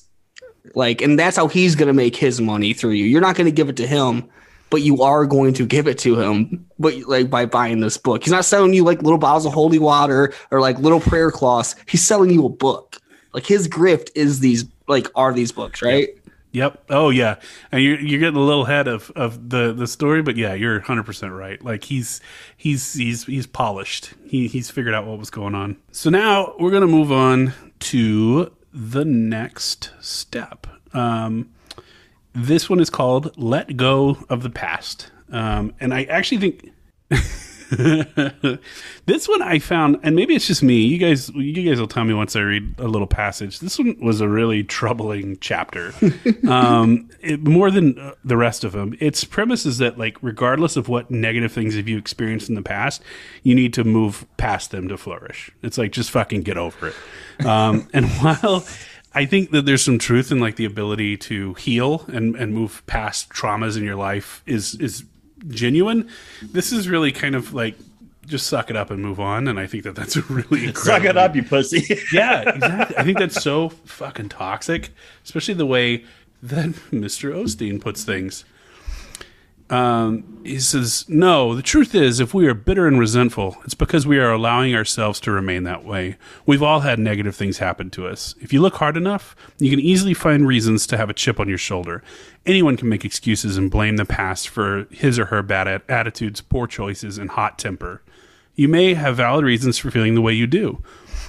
Like 0.76 1.02
and 1.02 1.18
that's 1.18 1.38
how 1.38 1.48
he's 1.48 1.76
going 1.76 1.88
to 1.88 1.94
make 1.94 2.16
his 2.16 2.40
money 2.40 2.74
through 2.74 2.92
you. 2.92 3.06
You're 3.06 3.22
not 3.22 3.36
going 3.36 3.46
to 3.46 3.52
give 3.52 3.70
it 3.70 3.78
to 3.78 3.88
him, 3.88 4.30
but 4.70 4.82
you 4.82 5.02
are 5.02 5.26
going 5.26 5.54
to 5.54 5.66
give 5.66 5.88
it 5.88 5.98
to 6.00 6.20
him 6.20 6.66
but 6.80 6.96
like 7.08 7.30
by 7.30 7.46
buying 7.46 7.80
this 7.80 7.98
book. 7.98 8.24
He's 8.24 8.32
not 8.32 8.46
selling 8.46 8.74
you 8.74 8.84
like 8.84 9.02
little 9.04 9.20
bottles 9.20 9.46
of 9.46 9.54
holy 9.54 9.80
water 9.80 10.34
or 10.50 10.60
like 10.60 10.80
little 10.80 11.00
prayer 11.00 11.32
cloths. 11.32 11.76
He's 11.88 12.06
selling 12.06 12.32
you 12.32 12.46
a 12.46 12.50
book. 12.50 12.98
Like 13.34 13.46
his 13.46 13.68
grift 13.68 14.10
is 14.16 14.40
these 14.40 14.66
like 14.88 15.08
are 15.16 15.34
these 15.34 15.52
books, 15.52 15.82
right? 15.82 16.10
Yep. 16.52 16.84
Oh 16.90 17.10
yeah. 17.10 17.36
And 17.72 17.82
you're 17.82 18.00
you're 18.00 18.20
getting 18.20 18.36
a 18.36 18.44
little 18.44 18.66
ahead 18.66 18.88
of, 18.88 19.10
of 19.16 19.50
the, 19.50 19.74
the 19.74 19.88
story, 19.88 20.22
but 20.22 20.36
yeah, 20.36 20.54
you're 20.54 20.80
100 20.80 21.04
percent 21.04 21.32
right. 21.34 21.64
Like 21.64 21.86
he's 21.86 22.20
he's 22.58 22.94
he's 22.94 23.24
he's 23.26 23.48
polished. 23.48 24.14
He 24.26 24.48
he's 24.48 24.70
figured 24.70 24.94
out 24.94 25.06
what 25.06 25.18
was 25.18 25.30
going 25.30 25.56
on. 25.56 25.78
So 25.92 26.10
now 26.10 26.54
we're 26.60 26.72
gonna 26.72 26.88
move 26.88 27.12
on 27.12 27.54
to 27.80 28.52
the 28.74 29.06
next 29.06 29.92
step. 30.02 30.68
Um, 30.94 31.52
this 32.34 32.70
one 32.70 32.80
is 32.80 32.90
called 32.90 33.38
"Let 33.38 33.78
Go 33.78 34.18
of 34.30 34.44
the 34.44 34.50
Past," 34.50 35.10
um, 35.32 35.74
and 35.80 35.94
I 35.94 36.04
actually 36.04 36.40
think. 36.40 36.72
this 39.06 39.30
one 39.30 39.42
I 39.42 39.60
found, 39.60 39.98
and 40.04 40.14
maybe 40.14 40.36
it's 40.36 40.46
just 40.46 40.62
me. 40.62 40.82
You 40.82 40.98
guys, 40.98 41.30
you 41.30 41.70
guys 41.70 41.80
will 41.80 41.88
tell 41.88 42.04
me 42.04 42.14
once 42.14 42.36
I 42.36 42.42
read 42.42 42.76
a 42.78 42.88
little 42.88 43.08
passage. 43.08 43.60
This 43.60 43.80
one 43.80 43.98
was 44.02 44.20
a 44.20 44.28
really 44.28 44.64
troubling 44.82 45.38
chapter, 45.40 45.94
um, 46.50 47.10
it, 47.22 47.48
more 47.48 47.72
than 47.72 47.98
uh, 47.98 48.14
the 48.26 48.36
rest 48.36 48.66
of 48.66 48.74
them. 48.74 48.98
Its 49.00 49.24
premise 49.24 49.66
is 49.66 49.78
that, 49.78 49.98
like, 49.98 50.18
regardless 50.22 50.76
of 50.76 50.90
what 50.90 51.10
negative 51.10 51.54
things 51.54 51.76
have 51.76 51.88
you 51.88 51.98
experienced 51.98 52.50
in 52.50 52.56
the 52.56 52.62
past, 52.62 53.02
you 53.44 53.56
need 53.56 53.74
to 53.76 53.86
move 53.86 54.26
past 54.36 54.72
them 54.72 54.90
to 54.90 54.98
flourish. 54.98 55.50
It's 55.64 55.78
like 55.78 55.94
just 55.94 56.12
fucking 56.12 56.42
get 56.42 56.58
over 56.58 56.90
it. 56.90 57.46
Um, 57.46 57.88
and 57.94 58.06
while 58.10 58.66
I 59.14 59.26
think 59.26 59.52
that 59.52 59.66
there's 59.66 59.84
some 59.84 59.98
truth 59.98 60.32
in 60.32 60.40
like 60.40 60.58
the 60.58 60.66
ability 60.66 61.18
to 61.18 61.54
heal 61.54 62.06
and, 62.08 62.36
and 62.36 62.54
move 62.54 62.86
past 62.86 63.30
traumas 63.30 63.78
in 63.78 63.84
your 63.84 63.96
life 63.96 64.44
is 64.46 64.76
is 64.76 65.06
genuine. 65.48 66.10
This 66.42 66.72
is 66.72 66.88
really 66.88 67.12
kind 67.12 67.36
of 67.36 67.54
like 67.54 67.76
just 68.26 68.48
suck 68.48 68.70
it 68.70 68.76
up 68.76 68.90
and 68.92 69.02
move 69.02 69.20
on. 69.20 69.48
And 69.48 69.60
I 69.60 69.68
think 69.68 69.84
that 69.84 69.96
that's 69.96 70.16
a 70.16 70.22
really 70.24 70.74
Suck 70.74 71.04
it 71.04 71.18
up, 71.18 71.36
you 71.36 71.44
pussy. 71.44 72.00
yeah, 72.14 72.50
exactly. 72.50 72.98
I 72.98 73.04
think 73.04 73.20
that's 73.20 73.42
so 73.42 73.70
fucking 73.70 74.30
toxic, 74.30 74.92
especially 75.24 75.56
the 75.56 75.66
way 75.66 76.06
that 76.42 76.70
Mr. 76.92 77.34
Osteen 77.34 77.80
puts 77.80 78.04
things. 78.04 78.46
Um, 79.72 80.42
he 80.44 80.60
says, 80.60 81.06
No, 81.08 81.56
the 81.56 81.62
truth 81.62 81.96
is, 81.96 82.20
if 82.20 82.34
we 82.34 82.46
are 82.46 82.54
bitter 82.54 82.88
and 82.88 83.00
resentful, 83.00 83.58
it's 83.64 83.74
because 83.74 84.06
we 84.06 84.20
are 84.20 84.32
allowing 84.32 84.76
ourselves 84.76 85.20
to 85.22 85.32
remain 85.32 85.64
that 85.64 85.86
way. 85.86 86.18
We've 86.46 86.62
all 86.62 86.82
had 86.82 87.00
negative 87.00 87.38
things 87.38 87.60
happen 87.60 87.90
to 87.92 88.06
us. 88.06 88.36
If 88.42 88.52
you 88.52 88.62
look 88.62 88.76
hard 88.76 88.98
enough, 88.98 89.34
you 89.60 89.70
can 89.70 89.80
easily 89.80 90.14
find 90.14 90.46
reasons 90.46 90.86
to 90.88 90.98
have 90.98 91.10
a 91.10 91.14
chip 91.14 91.40
on 91.40 91.48
your 91.48 91.58
shoulder. 91.58 92.04
Anyone 92.46 92.76
can 92.76 92.90
make 92.90 93.06
excuses 93.06 93.56
and 93.56 93.72
blame 93.72 93.96
the 93.96 94.06
past 94.06 94.50
for 94.50 94.88
his 94.92 95.18
or 95.18 95.26
her 95.26 95.42
bad 95.42 95.70
at- 95.70 95.90
attitudes, 95.90 96.42
poor 96.42 96.68
choices, 96.68 97.18
and 97.18 97.30
hot 97.30 97.58
temper. 97.58 98.02
You 98.56 98.68
may 98.68 98.94
have 98.96 99.16
valid 99.16 99.46
reasons 99.46 99.78
for 99.78 99.90
feeling 99.90 100.16
the 100.16 100.22
way 100.22 100.34
you 100.34 100.48
do. 100.48 100.84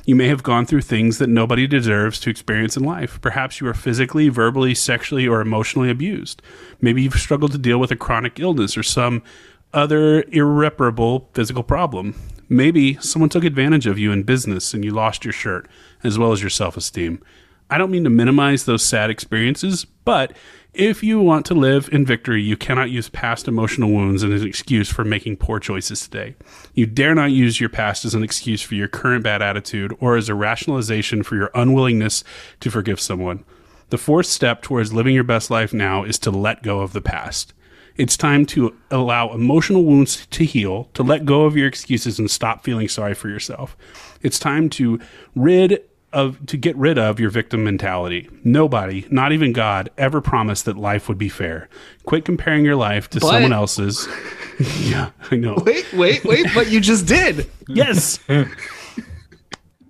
You 0.05 0.17
may 0.17 0.27
have 0.27 0.43
gone 0.43 0.67
through 0.67 0.81
things 0.81 1.19
that 1.19 1.29
nobody 1.29 1.69
deserves 1.69 2.19
to 2.21 2.31
experience 2.31 2.77
in 2.77 2.83
life. 2.83 3.21
Perhaps 3.21 3.61
you 3.61 3.69
are 3.69 3.75
physically, 3.75 4.29
verbally, 4.29 4.75
sexually, 4.75 5.29
or 5.29 5.41
emotionally 5.41 5.91
abused. 5.91 6.43
Maybe 6.81 7.03
you've 7.03 7.15
struggled 7.15 7.53
to 7.53 7.59
deal 7.59 7.79
with 7.79 7.93
a 7.93 7.97
chronic 7.97 8.41
illness 8.41 8.77
or 8.77 8.83
some 8.83 9.23
other 9.73 10.25
irreparable 10.33 11.29
physical 11.35 11.63
problem. 11.63 12.17
Maybe 12.49 12.95
someone 13.01 13.31
took 13.31 13.45
advantage 13.45 13.87
of 13.87 13.99
you 13.99 14.11
in 14.11 14.25
business 14.25 14.75
and 14.75 14.85
you 14.85 14.91
lost 14.91 15.25
your 15.25 15.33
shirt, 15.33 15.69
as 16.03 16.19
well 16.19 16.33
as 16.33 16.43
your 16.43 16.51
self 16.51 16.77
esteem. 16.77 17.23
I 17.71 17.79
don't 17.79 17.91
mean 17.91 18.05
to 18.05 18.11
minimize 18.11 18.65
those 18.65 18.85
sad 18.85 19.11
experiences, 19.11 19.85
but 20.05 20.37
if 20.75 21.03
you 21.03 21.21
want 21.21 21.45
to 21.47 21.55
live 21.55 21.89
in 21.93 22.07
victory, 22.07 22.43
you 22.43 22.57
cannot 22.57 22.91
use 22.91 23.11
past 23.11 23.47
emotional 23.47 23.91
wounds 23.91 24.25
as 24.25 24.41
an 24.41 24.49
excuse 24.49 24.89
for 24.89 25.05
making 25.05 25.37
poor 25.37 25.59
choices 25.59 26.03
today. 26.03 26.35
You 26.75 26.87
dare 26.87 27.15
not 27.15 27.31
use 27.31 27.61
your 27.61 27.69
past 27.69 28.07
as 28.07 28.15
an 28.15 28.23
excuse 28.23 28.63
for 28.63 28.75
your 28.75 28.89
current 28.89 29.23
bad 29.23 29.43
attitude 29.43 29.95
or 30.01 30.17
as 30.17 30.31
a 30.31 30.35
rationalization 30.35 31.23
for 31.23 31.37
your 31.37 31.51
unwillingness 31.55 32.25
to 32.61 32.71
forgive 32.71 33.01
someone. 33.01 33.45
The 33.91 33.99
fourth 33.99 34.25
step 34.25 34.63
towards 34.63 34.95
living 34.95 35.15
your 35.15 35.25
best 35.25 35.51
life 35.51 35.75
now 35.75 36.05
is 36.05 36.19
to 36.21 36.31
let 36.31 36.63
go 36.63 36.81
of 36.81 36.95
the 36.95 37.03
past. 37.03 37.53
It's 37.97 38.17
time 38.17 38.47
to 38.47 38.75
allow 38.91 39.35
emotional 39.35 39.85
wounds 39.85 40.27
to 40.27 40.45
heal, 40.45 40.89
to 40.95 41.03
let 41.03 41.27
go 41.27 41.45
of 41.45 41.57
your 41.57 41.69
excuses 41.69 42.19
and 42.19 42.31
stop 42.31 42.65
feeling 42.65 42.89
sorry 42.89 43.13
for 43.13 43.29
yourself. 43.29 43.77
It's 44.23 44.39
time 44.39 44.71
to 44.71 44.99
rid 45.35 45.83
of 46.13 46.45
to 46.47 46.57
get 46.57 46.77
rid 46.77 46.99
of 46.99 47.19
your 47.19 47.31
victim 47.31 47.65
mentality. 47.65 48.29
Nobody, 48.45 49.07
not 49.11 49.33
even 49.33 49.53
God, 49.53 49.91
ever 49.97 50.21
promised 50.21 50.65
that 50.67 50.77
life 50.77 51.09
would 51.09 51.19
be 51.19 51.29
fair. 51.29 51.69
Quit 52.05 52.25
comparing 52.25 52.65
your 52.65 52.77
life 52.77 53.09
to 53.11 53.21
But- 53.21 53.29
someone 53.31 53.53
else's. 53.53 54.09
yeah, 54.81 55.11
I 55.31 55.37
know. 55.37 55.57
Wait, 55.65 55.93
wait, 55.93 56.25
wait, 56.25 56.47
but 56.55 56.71
you 56.71 56.81
just 56.81 57.07
did. 57.07 57.51
Yes. 57.69 58.19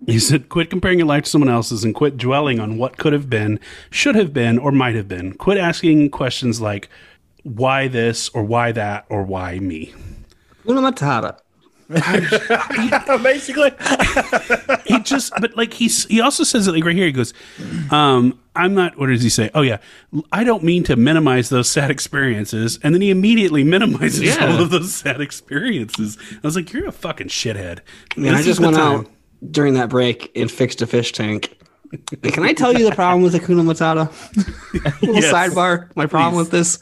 You 0.04 0.18
said 0.18 0.48
quit 0.48 0.68
comparing 0.68 0.98
your 0.98 1.06
life 1.06 1.24
to 1.24 1.30
someone 1.30 1.48
else's 1.48 1.84
and 1.84 1.94
quit 1.94 2.16
dwelling 2.16 2.58
on 2.58 2.76
what 2.76 2.96
could 2.96 3.12
have 3.12 3.30
been, 3.30 3.60
should 3.90 4.16
have 4.16 4.32
been, 4.32 4.58
or 4.58 4.72
might 4.72 4.96
have 4.96 5.06
been. 5.06 5.32
Quit 5.34 5.58
asking 5.58 6.10
questions 6.10 6.60
like 6.60 6.88
why 7.44 7.86
this 7.86 8.28
or 8.30 8.42
why 8.42 8.72
that 8.72 9.04
or 9.08 9.22
why 9.22 9.60
me. 9.60 9.94
Una 10.68 10.80
Matata. 10.80 11.38
Basically, 13.22 13.70
He 14.86 15.01
just 15.01 15.32
but 15.40 15.57
like 15.57 15.72
he's 15.74 16.05
he 16.07 16.20
also 16.20 16.45
says 16.45 16.66
it 16.66 16.72
like 16.72 16.84
right 16.84 16.95
here 16.97 17.07
he 17.07 17.12
goes 17.12 17.34
um 17.90 18.38
I'm 18.55 18.74
not 18.74 18.99
what 18.99 19.07
does 19.09 19.22
he 19.22 19.28
say? 19.30 19.51
Oh 19.55 19.62
yeah. 19.62 19.78
I 20.32 20.45
don't 20.45 20.62
mean 20.62 20.82
to 20.84 20.97
minimize 20.97 21.49
those 21.49 21.68
sad 21.70 21.90
experiences 21.90 22.78
and 22.82 22.95
then 22.95 23.01
he 23.03 23.11
immediately 23.11 23.64
minimizes 23.64 24.22
Yeah. 24.36 24.47
all 24.55 24.62
of 24.62 24.70
those 24.70 24.95
sad 24.95 25.20
experiences. 25.20 26.18
I 26.32 26.38
was 26.43 26.57
like 26.57 26.72
you're 26.72 26.86
a 26.88 26.93
fucking 26.93 27.28
shithead. 27.28 27.80
Man, 28.16 28.34
I 28.34 28.43
just 28.43 28.61
went 28.61 28.76
time. 28.76 29.01
out 29.01 29.11
during 29.51 29.74
that 29.74 29.88
break 29.88 30.30
and 30.36 30.51
fixed 30.51 30.82
a 30.82 30.86
fish 30.86 31.12
tank. 31.12 31.57
Can 32.22 32.43
I 32.45 32.53
tell 32.55 32.72
you 32.72 32.88
the 32.88 32.95
problem 32.95 33.22
with 33.22 33.34
Hakuna 33.34 33.62
Matata? 33.62 34.09
Little 35.03 35.14
Yes. 35.16 35.32
sidebar. 35.32 35.95
My 35.95 36.07
problem 36.07 36.34
Please. 36.34 36.38
with 36.38 36.51
this. 36.51 36.78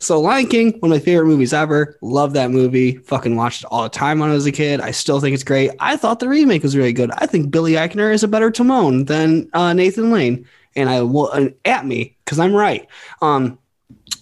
So, 0.00 0.20
Lion 0.20 0.46
King, 0.48 0.72
one 0.80 0.90
of 0.90 0.98
my 0.98 1.04
favorite 1.04 1.26
movies 1.26 1.52
ever. 1.52 1.96
Love 2.02 2.32
that 2.32 2.50
movie. 2.50 2.96
Fucking 2.96 3.36
watched 3.36 3.62
it 3.62 3.66
all 3.70 3.84
the 3.84 3.88
time 3.88 4.18
when 4.18 4.30
I 4.30 4.34
was 4.34 4.46
a 4.46 4.52
kid. 4.52 4.80
I 4.80 4.90
still 4.90 5.20
think 5.20 5.34
it's 5.34 5.44
great. 5.44 5.70
I 5.78 5.96
thought 5.96 6.18
the 6.18 6.28
remake 6.28 6.62
was 6.64 6.76
really 6.76 6.92
good. 6.92 7.10
I 7.12 7.26
think 7.26 7.50
Billy 7.50 7.72
Eichner 7.72 8.12
is 8.12 8.24
a 8.24 8.28
better 8.28 8.50
Timon 8.50 9.04
than 9.04 9.48
uh, 9.54 9.72
Nathan 9.72 10.10
Lane. 10.10 10.44
And 10.74 10.88
I 10.88 11.02
will 11.02 11.30
uh, 11.32 11.48
at 11.64 11.86
me 11.86 12.16
because 12.24 12.38
I'm 12.38 12.54
right. 12.54 12.86
Um, 13.22 13.58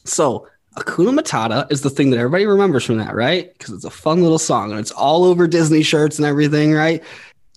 so 0.04 0.48
Hakuna 0.76 1.18
Matata 1.18 1.70
is 1.72 1.80
the 1.82 1.90
thing 1.90 2.10
that 2.10 2.18
everybody 2.18 2.46
remembers 2.46 2.84
from 2.84 2.98
that, 2.98 3.14
right? 3.14 3.52
Because 3.52 3.72
it's 3.74 3.84
a 3.84 3.90
fun 3.90 4.22
little 4.22 4.38
song 4.38 4.70
and 4.70 4.80
it's 4.80 4.90
all 4.92 5.24
over 5.24 5.46
Disney 5.46 5.82
shirts 5.82 6.18
and 6.18 6.26
everything, 6.26 6.72
right? 6.72 7.02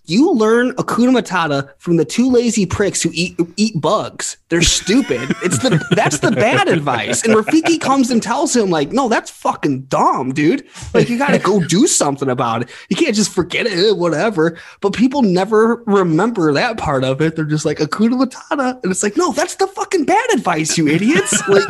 You 0.09 0.31
learn 0.31 0.71
Hakuna 0.71 1.15
Matata 1.21 1.69
from 1.77 1.97
the 1.97 2.03
two 2.03 2.31
lazy 2.31 2.65
pricks 2.65 3.03
who 3.03 3.11
eat 3.13 3.39
eat 3.57 3.79
bugs. 3.79 4.37
They're 4.49 4.63
stupid. 4.63 5.35
It's 5.43 5.59
the 5.59 5.79
that's 5.91 6.19
the 6.19 6.31
bad 6.31 6.67
advice. 6.67 7.23
And 7.23 7.35
Rafiki 7.35 7.79
comes 7.79 8.09
and 8.09 8.21
tells 8.21 8.55
him 8.55 8.71
like, 8.71 8.91
"No, 8.91 9.07
that's 9.07 9.29
fucking 9.29 9.81
dumb, 9.81 10.33
dude. 10.33 10.65
Like 10.91 11.07
you 11.07 11.19
got 11.19 11.29
to 11.29 11.37
go 11.37 11.59
do 11.63 11.85
something 11.85 12.29
about 12.29 12.63
it. 12.63 12.69
You 12.89 12.95
can't 12.95 13.15
just 13.15 13.31
forget 13.31 13.67
it, 13.67 13.73
eh, 13.73 13.91
whatever." 13.91 14.57
But 14.81 14.93
people 14.93 15.21
never 15.21 15.83
remember 15.85 16.51
that 16.53 16.77
part 16.77 17.03
of 17.03 17.21
it. 17.21 17.35
They're 17.35 17.45
just 17.45 17.63
like 17.63 17.77
Hakuna 17.77 18.25
Matata, 18.25 18.81
and 18.81 18.91
it's 18.91 19.03
like, 19.03 19.15
"No, 19.15 19.31
that's 19.31 19.53
the 19.55 19.67
fucking 19.67 20.05
bad 20.05 20.33
advice, 20.33 20.77
you 20.79 20.87
idiots." 20.87 21.47
Like 21.47 21.65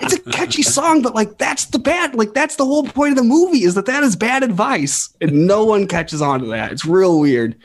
it's 0.00 0.14
a 0.14 0.20
catchy 0.32 0.62
song, 0.62 1.00
but 1.00 1.14
like 1.14 1.38
that's 1.38 1.64
the 1.66 1.78
bad, 1.78 2.14
like 2.14 2.34
that's 2.34 2.56
the 2.56 2.66
whole 2.66 2.84
point 2.84 3.12
of 3.12 3.16
the 3.16 3.24
movie 3.24 3.64
is 3.64 3.74
that 3.74 3.86
that 3.86 4.02
is 4.02 4.16
bad 4.16 4.42
advice, 4.42 5.14
and 5.22 5.46
no 5.46 5.64
one 5.64 5.86
catches 5.86 6.20
on 6.20 6.40
to 6.40 6.46
that. 6.46 6.72
It's 6.72 6.84
real 6.84 7.18
weird. 7.20 7.56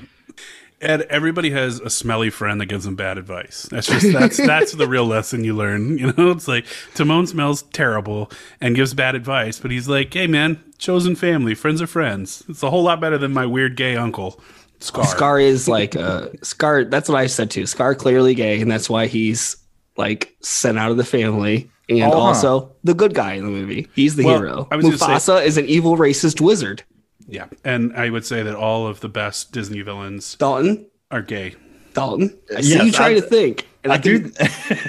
And 0.82 1.04
everybody 1.04 1.52
has 1.52 1.80
a 1.80 1.90
smelly 1.90 2.30
friend 2.32 2.60
that 2.60 2.66
gives 2.66 2.86
them 2.86 2.96
bad 2.96 3.18
advice. 3.18 3.68
That's 3.70 3.88
just 3.88 4.12
that's 4.12 4.38
that's 4.46 4.72
the 4.74 4.88
real 4.88 5.06
lesson 5.06 5.44
you 5.44 5.56
learn. 5.56 5.98
You 5.98 6.12
know, 6.14 6.32
it's 6.32 6.48
like 6.48 6.66
Timon 6.96 7.28
smells 7.28 7.62
terrible 7.62 8.32
and 8.60 8.76
gives 8.76 8.94
bad 8.94 9.14
advice, 9.16 9.60
but 9.60 9.70
he's 9.72 9.88
like, 9.88 10.14
"Hey, 10.14 10.26
man, 10.28 10.62
chosen 10.80 11.16
family, 11.16 11.54
friends 11.54 11.82
are 11.82 11.88
friends. 11.88 12.44
It's 12.50 12.64
a 12.64 12.70
whole 12.72 12.84
lot 12.84 13.00
better 13.00 13.18
than 13.20 13.32
my 13.32 13.46
weird 13.46 13.76
gay 13.78 13.96
uncle, 13.96 14.40
Scar." 14.80 15.06
Scar 15.06 15.40
is 15.40 15.68
like 15.78 15.96
uh 15.96 16.30
Scar. 16.42 16.84
That's 16.86 17.08
what 17.08 17.18
I 17.20 17.28
said 17.28 17.52
too. 17.52 17.66
Scar 17.68 17.94
clearly 17.94 18.34
gay, 18.34 18.60
and 18.60 18.72
that's 18.72 18.90
why 18.90 19.06
he's 19.08 19.58
like 19.98 20.36
sent 20.42 20.80
out 20.80 20.90
of 20.90 20.98
the 20.98 21.04
family. 21.06 21.70
And 21.90 22.04
Oh, 22.04 22.12
huh. 22.12 22.18
also 22.18 22.72
the 22.86 22.94
good 22.94 23.14
guy 23.14 23.34
in 23.34 23.44
the 23.44 23.52
movie. 23.52 23.88
He's 23.96 24.16
the 24.16 24.24
Well, 24.24 24.38
hero. 24.40 24.68
I 24.72 24.80
say- 24.80 24.88
Mufasa 24.88 25.46
is 25.46 25.58
an 25.58 25.66
evil 25.66 25.98
racist 25.98 26.40
wizard. 26.40 26.84
Yeah, 27.32 27.48
and 27.64 27.94
I 27.96 28.10
would 28.10 28.26
say 28.26 28.44
that 28.44 28.56
all 28.56 28.86
of 28.88 29.00
the 29.00 29.10
best 29.10 29.52
Disney 29.52 29.82
villains 29.82 30.36
Dalton, 30.36 30.86
are 31.10 31.22
gay. 31.22 31.56
Dalton. 31.94 32.38
I 32.52 32.60
Yes, 32.60 32.66
see 32.66 32.86
you 32.86 32.92
try 32.92 33.08
I- 33.08 33.14
to 33.16 33.22
think. 33.22 33.68
And 33.84 33.92
I 33.94 33.98
can- 33.98 34.24
do. 34.30 34.32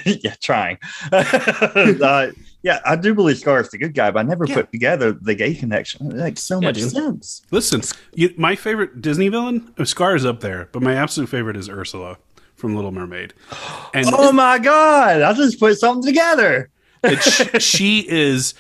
yeah, 0.23 0.35
trying. 0.43 0.78
uh, 1.12 2.28
yeah, 2.62 2.81
I 2.85 2.97
do 2.97 3.14
believe 3.14 3.39
Scar 3.39 3.60
is 3.60 3.70
the 3.70 3.78
good 3.78 3.94
guy, 3.94 4.10
but 4.10 4.20
I 4.20 4.23
never 4.23 4.44
Yeah. 4.47 4.56
put 4.56 4.70
together 4.73 5.12
the 5.12 5.35
gay 5.35 5.55
connection. 5.55 6.09
It 6.10 6.16
makes 6.16 6.43
so 6.43 6.60
Yeah, 6.60 6.69
much 6.69 6.74
dude. 6.77 6.90
sense. 6.93 7.43
Listen, 7.51 7.81
you, 8.14 8.35
my 8.36 8.55
favorite 8.55 9.01
Disney 9.01 9.28
villain, 9.31 9.73
uh, 9.78 9.85
Scar 9.85 10.14
is 10.14 10.27
up 10.27 10.40
there, 10.40 10.69
but 10.73 10.82
my 10.82 10.94
absolute 10.94 11.28
favorite 11.28 11.56
is 11.56 11.69
Ursula 11.70 12.19
from 12.55 12.74
Little 12.77 12.93
Mermaid. 12.93 13.32
And 13.94 14.06
Oh 14.12 14.31
my 14.32 14.59
god! 14.59 15.23
I 15.23 15.32
just 15.35 15.59
put 15.59 15.78
something 15.78 16.05
together. 16.06 16.69
that 17.02 17.23
she, 17.23 17.59
she 17.59 18.09
is 18.09 18.55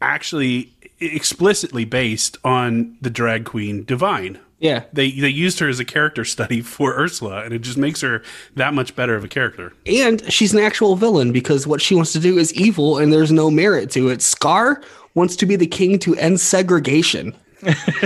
actually 0.00 0.72
explicitly 1.02 1.84
based 1.84 2.36
on 2.44 2.96
the 3.00 3.10
drag 3.10 3.44
queen 3.44 3.84
Divine 3.84 4.38
Yeah. 4.58 4.84
They 4.92 5.10
they 5.10 5.28
used 5.28 5.58
her 5.58 5.68
as 5.68 5.80
a 5.80 5.84
character 5.84 6.24
study 6.24 6.60
for 6.74 6.94
Ursula, 6.94 7.42
and 7.44 7.52
it 7.52 7.60
just 7.60 7.78
makes 7.78 8.00
her 8.00 8.22
that 8.56 8.74
much 8.74 8.94
better 8.94 9.14
of 9.14 9.24
a 9.24 9.28
character. 9.28 9.72
And 9.86 10.32
she's 10.32 10.52
an 10.54 10.60
actual 10.60 10.96
villain 10.96 11.32
because 11.32 11.66
what 11.66 11.82
she 11.82 11.94
wants 11.94 12.12
to 12.12 12.20
do 12.20 12.38
is 12.38 12.54
evil 12.54 12.98
and 12.98 13.12
there's 13.12 13.32
no 13.32 13.50
merit 13.50 13.90
to 13.92 14.08
it. 14.08 14.22
Scar 14.22 14.80
wants 15.14 15.36
to 15.36 15.46
be 15.46 15.56
the 15.56 15.66
king 15.66 15.98
to 16.00 16.14
end 16.16 16.40
segregation. 16.40 17.34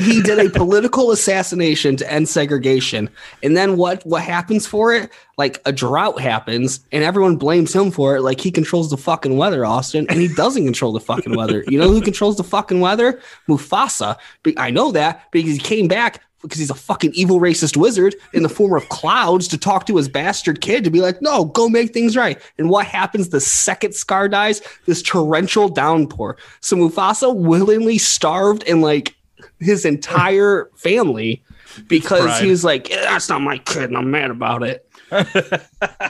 He 0.00 0.22
did 0.22 0.38
a 0.38 0.50
political 0.50 1.10
assassination 1.10 1.96
to 1.96 2.12
end 2.12 2.28
segregation. 2.28 3.08
And 3.42 3.56
then 3.56 3.76
what 3.76 4.04
what 4.06 4.22
happens 4.22 4.66
for 4.66 4.92
it? 4.94 5.10
Like 5.38 5.60
a 5.64 5.72
drought 5.72 6.20
happens 6.20 6.80
and 6.92 7.04
everyone 7.04 7.36
blames 7.36 7.74
him 7.74 7.90
for 7.90 8.16
it. 8.16 8.22
Like 8.22 8.40
he 8.40 8.50
controls 8.50 8.90
the 8.90 8.96
fucking 8.96 9.36
weather, 9.36 9.64
Austin, 9.64 10.06
and 10.08 10.20
he 10.20 10.28
doesn't 10.28 10.64
control 10.64 10.92
the 10.92 11.00
fucking 11.00 11.36
weather. 11.36 11.64
You 11.68 11.78
know 11.78 11.88
who 11.88 12.00
controls 12.00 12.36
the 12.36 12.44
fucking 12.44 12.80
weather? 12.80 13.20
Mufasa. 13.48 14.16
I 14.56 14.70
know 14.70 14.92
that 14.92 15.30
because 15.30 15.52
he 15.52 15.58
came 15.58 15.88
back 15.88 16.22
because 16.46 16.60
he's 16.60 16.70
a 16.70 16.74
fucking 16.74 17.12
evil 17.14 17.40
racist 17.40 17.76
wizard 17.76 18.14
in 18.32 18.42
the 18.42 18.48
form 18.48 18.74
of 18.74 18.88
clouds 18.88 19.48
to 19.48 19.58
talk 19.58 19.86
to 19.86 19.96
his 19.96 20.08
bastard 20.08 20.60
kid 20.60 20.84
to 20.84 20.90
be 20.90 21.00
like, 21.00 21.20
no, 21.20 21.46
go 21.46 21.68
make 21.68 21.92
things 21.92 22.16
right. 22.16 22.40
And 22.58 22.70
what 22.70 22.86
happens 22.86 23.28
the 23.28 23.40
second 23.40 23.94
Scar 23.94 24.28
dies? 24.28 24.62
This 24.86 25.02
torrential 25.02 25.68
downpour. 25.68 26.36
So 26.60 26.76
Mufasa 26.76 27.34
willingly 27.34 27.98
starved 27.98 28.64
and 28.68 28.80
like 28.80 29.15
his 29.60 29.84
entire 29.84 30.70
family 30.76 31.42
because 31.88 32.22
Pride. 32.22 32.42
he 32.42 32.50
was 32.50 32.64
like, 32.64 32.88
"Yeah, 32.88 33.02
that's 33.02 33.28
not 33.28 33.40
my 33.40 33.58
kid, 33.58 33.84
and 33.84 33.96
I'm 33.96 34.10
mad 34.10 34.30
about 34.30 34.62
it. 34.62 34.88
All 35.12 35.20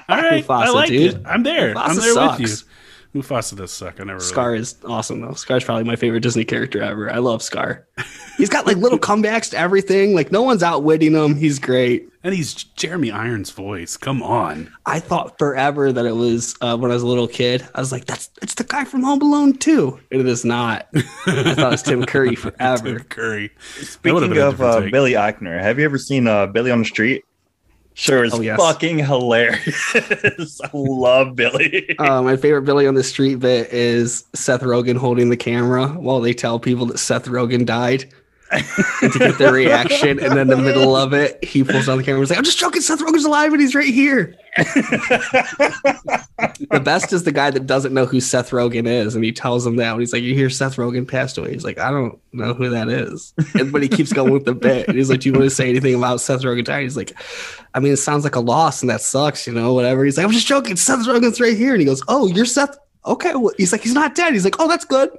right, 0.08 0.44
I 0.48 0.70
like 0.70 0.88
dude. 0.88 1.14
it. 1.14 1.22
I'm 1.26 1.42
there. 1.42 1.74
Mufasa 1.74 1.88
I'm 1.88 1.96
there 1.96 2.14
sucks. 2.14 2.40
with 2.40 2.50
you. 2.50 2.65
Mufasa 3.16 3.56
does 3.56 3.70
suck. 3.72 4.00
I 4.00 4.04
never. 4.04 4.20
Scar 4.20 4.54
is 4.54 4.76
awesome 4.84 5.20
though. 5.20 5.32
Scar's 5.32 5.64
probably 5.64 5.84
my 5.84 5.96
favorite 5.96 6.20
Disney 6.20 6.44
character 6.44 6.82
ever. 6.82 7.10
I 7.10 7.18
love 7.18 7.42
Scar. 7.42 7.86
He's 8.36 8.48
got 8.48 8.66
like 8.66 8.76
little 8.76 8.98
comebacks 9.08 9.50
to 9.50 9.58
everything. 9.58 10.14
Like 10.14 10.30
no 10.30 10.42
one's 10.42 10.62
outwitting 10.62 11.12
him. 11.14 11.34
He's 11.34 11.58
great. 11.58 12.08
and 12.22 12.34
he's 12.34 12.54
Jeremy 12.54 13.10
Irons' 13.10 13.50
voice. 13.50 13.96
Come 13.96 14.22
on. 14.22 14.72
I 14.84 15.00
thought 15.00 15.38
forever 15.38 15.92
that 15.92 16.04
it 16.06 16.14
was 16.16 16.54
uh, 16.60 16.76
when 16.76 16.90
I 16.90 16.94
was 16.94 17.02
a 17.02 17.06
little 17.06 17.28
kid. 17.28 17.66
I 17.74 17.80
was 17.80 17.92
like, 17.92 18.04
"That's 18.04 18.30
it's 18.42 18.54
the 18.54 18.64
guy 18.64 18.84
from 18.84 19.02
Home 19.02 19.22
Alone 19.22 19.54
too," 19.54 19.98
and 20.10 20.20
it 20.20 20.26
is 20.26 20.44
not. 20.44 20.86
I 20.94 21.00
thought 21.54 21.58
it 21.58 21.70
was 21.70 21.82
Tim 21.82 22.04
Curry 22.04 22.34
forever. 22.36 22.98
Tim 22.98 23.04
Curry. 23.08 23.50
Speaking 23.80 24.36
of 24.38 24.60
uh. 24.60 24.80
Billy 24.90 25.12
Eichner, 25.12 25.60
have 25.60 25.78
you 25.78 25.84
ever 25.84 25.98
seen 25.98 26.26
uh, 26.26 26.46
Billy 26.46 26.70
on 26.70 26.80
the 26.80 26.84
Street? 26.84 27.24
Sure, 27.98 28.26
it's 28.26 28.34
Oh, 28.34 28.42
yes. 28.42 28.60
fucking 28.60 28.98
hilarious. 28.98 29.94
I 30.62 30.68
love 30.74 31.34
Billy. 31.34 31.98
Uh, 31.98 32.20
my 32.22 32.36
favorite 32.36 32.62
Billy 32.62 32.86
on 32.86 32.94
the 32.94 33.02
Street 33.02 33.36
bit 33.36 33.72
is 33.72 34.24
Seth 34.34 34.60
Rogen 34.60 34.98
holding 34.98 35.30
the 35.30 35.36
camera 35.36 35.88
while 35.88 36.20
they 36.20 36.34
tell 36.34 36.60
people 36.60 36.84
that 36.86 36.98
Seth 36.98 37.24
Rogen 37.24 37.64
died. 37.64 38.12
And 38.52 39.12
to 39.12 39.18
get 39.18 39.38
their 39.38 39.52
reaction, 39.52 40.20
and 40.20 40.36
then 40.36 40.48
the 40.48 40.56
middle 40.56 40.94
of 40.94 41.12
it, 41.12 41.42
he 41.44 41.64
pulls 41.64 41.86
down 41.86 41.98
the 41.98 42.04
camera 42.04 42.18
and 42.18 42.24
is 42.24 42.30
like, 42.30 42.38
I'm 42.38 42.44
just 42.44 42.58
joking, 42.58 42.80
Seth 42.80 43.00
Rogen's 43.00 43.24
alive 43.24 43.52
and 43.52 43.60
he's 43.60 43.74
right 43.74 43.92
here. 43.92 44.34
the 44.56 45.90
best 46.82 47.12
is 47.12 47.24
the 47.24 47.32
guy 47.32 47.50
that 47.50 47.66
doesn't 47.66 47.92
know 47.92 48.06
who 48.06 48.20
Seth 48.20 48.50
Rogen 48.50 48.86
is, 48.86 49.14
and 49.14 49.24
he 49.24 49.32
tells 49.32 49.66
him 49.66 49.76
that 49.76 49.92
when 49.92 50.00
he's 50.00 50.12
like, 50.12 50.22
You 50.22 50.34
hear 50.34 50.48
Seth 50.48 50.76
Rogen 50.76 51.06
passed 51.06 51.38
away. 51.38 51.52
He's 51.52 51.64
like, 51.64 51.78
I 51.78 51.90
don't 51.90 52.18
know 52.32 52.54
who 52.54 52.70
that 52.70 52.88
is. 52.88 53.34
And, 53.54 53.72
but 53.72 53.82
he 53.82 53.88
keeps 53.88 54.12
going 54.12 54.32
with 54.32 54.44
the 54.44 54.54
bit. 54.54 54.88
And 54.88 54.96
he's 54.96 55.10
like, 55.10 55.20
Do 55.20 55.28
you 55.28 55.32
want 55.34 55.44
to 55.44 55.50
say 55.50 55.68
anything 55.68 55.94
about 55.94 56.20
Seth 56.20 56.42
Rogen 56.42 56.64
dying? 56.64 56.84
He's 56.84 56.96
like, 56.96 57.12
I 57.74 57.80
mean, 57.80 57.92
it 57.92 57.98
sounds 57.98 58.24
like 58.24 58.36
a 58.36 58.40
loss 58.40 58.80
and 58.80 58.88
that 58.88 59.02
sucks, 59.02 59.46
you 59.46 59.52
know, 59.52 59.74
whatever. 59.74 60.04
He's 60.04 60.16
like, 60.16 60.24
I'm 60.24 60.32
just 60.32 60.46
joking. 60.46 60.76
Seth 60.76 61.06
Rogen's 61.06 61.40
right 61.40 61.56
here. 61.56 61.72
And 61.72 61.80
he 61.80 61.86
goes, 61.86 62.02
Oh, 62.08 62.26
you're 62.26 62.46
Seth. 62.46 62.78
Okay. 63.04 63.34
Well, 63.34 63.52
he's 63.58 63.72
like, 63.72 63.82
He's 63.82 63.94
not 63.94 64.14
dead. 64.14 64.32
He's 64.32 64.44
like, 64.44 64.56
Oh, 64.58 64.68
that's 64.68 64.86
good. 64.86 65.10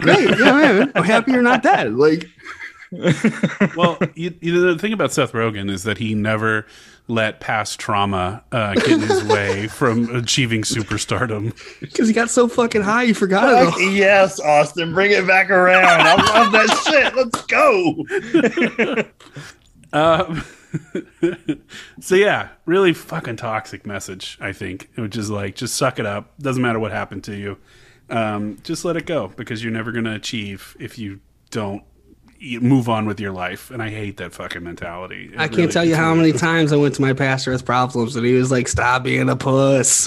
Great. 0.00 0.30
Yeah, 0.38 0.52
man. 0.52 0.92
I'm 0.94 1.04
happy 1.04 1.32
you're 1.32 1.42
not 1.42 1.62
dead. 1.62 1.94
Like, 1.94 2.28
well, 3.76 3.98
you, 4.14 4.34
you 4.40 4.54
know, 4.54 4.72
the 4.72 4.78
thing 4.78 4.92
about 4.92 5.12
Seth 5.12 5.32
Rogen 5.32 5.70
is 5.70 5.82
that 5.82 5.98
he 5.98 6.14
never 6.14 6.66
let 7.08 7.40
past 7.40 7.78
trauma 7.78 8.42
uh, 8.52 8.74
get 8.74 8.88
in 8.88 9.00
his 9.00 9.24
way 9.24 9.68
from 9.68 10.14
achieving 10.14 10.62
superstardom. 10.62 11.54
because 11.80 12.08
he 12.08 12.14
got 12.14 12.30
so 12.30 12.48
fucking 12.48 12.82
high, 12.82 13.06
he 13.06 13.12
forgot 13.12 13.48
it 13.48 13.74
all. 13.74 13.80
yes, 13.92 14.40
Austin, 14.40 14.92
bring 14.92 15.12
it 15.12 15.26
back 15.26 15.50
around. 15.50 15.84
I 15.84 16.14
love 16.14 16.52
that 16.52 16.70
shit. 16.84 17.14
Let's 17.14 17.42
go. 18.96 19.04
Um, 19.92 20.44
so 22.00 22.14
yeah, 22.14 22.48
really 22.66 22.92
fucking 22.92 23.36
toxic 23.36 23.86
message. 23.86 24.36
I 24.40 24.52
think, 24.52 24.90
which 24.96 25.16
is 25.16 25.30
like, 25.30 25.54
just 25.56 25.76
suck 25.76 25.98
it 25.98 26.06
up. 26.06 26.36
Doesn't 26.38 26.62
matter 26.62 26.78
what 26.78 26.92
happened 26.92 27.24
to 27.24 27.36
you. 27.36 27.56
Um, 28.08 28.58
just 28.62 28.84
let 28.84 28.96
it 28.96 29.06
go 29.06 29.28
because 29.36 29.62
you're 29.62 29.72
never 29.72 29.90
going 29.92 30.04
to 30.04 30.14
achieve 30.14 30.76
if 30.78 30.98
you 30.98 31.20
don't 31.50 31.82
move 32.60 32.88
on 32.88 33.06
with 33.06 33.18
your 33.20 33.32
life. 33.32 33.70
And 33.70 33.82
I 33.82 33.90
hate 33.90 34.18
that 34.18 34.32
fucking 34.32 34.62
mentality. 34.62 35.30
It 35.32 35.38
I 35.38 35.48
can't 35.48 35.56
really 35.56 35.72
tell 35.72 35.84
you 35.84 35.96
how 35.96 36.14
many 36.14 36.32
times 36.32 36.72
I 36.72 36.76
went 36.76 36.94
to 36.96 37.02
my 37.02 37.12
pastor 37.12 37.50
with 37.50 37.64
problems 37.64 38.16
and 38.16 38.24
he 38.24 38.34
was 38.34 38.50
like, 38.50 38.68
Stop 38.68 39.04
being 39.04 39.28
a 39.28 39.36
puss. 39.36 40.04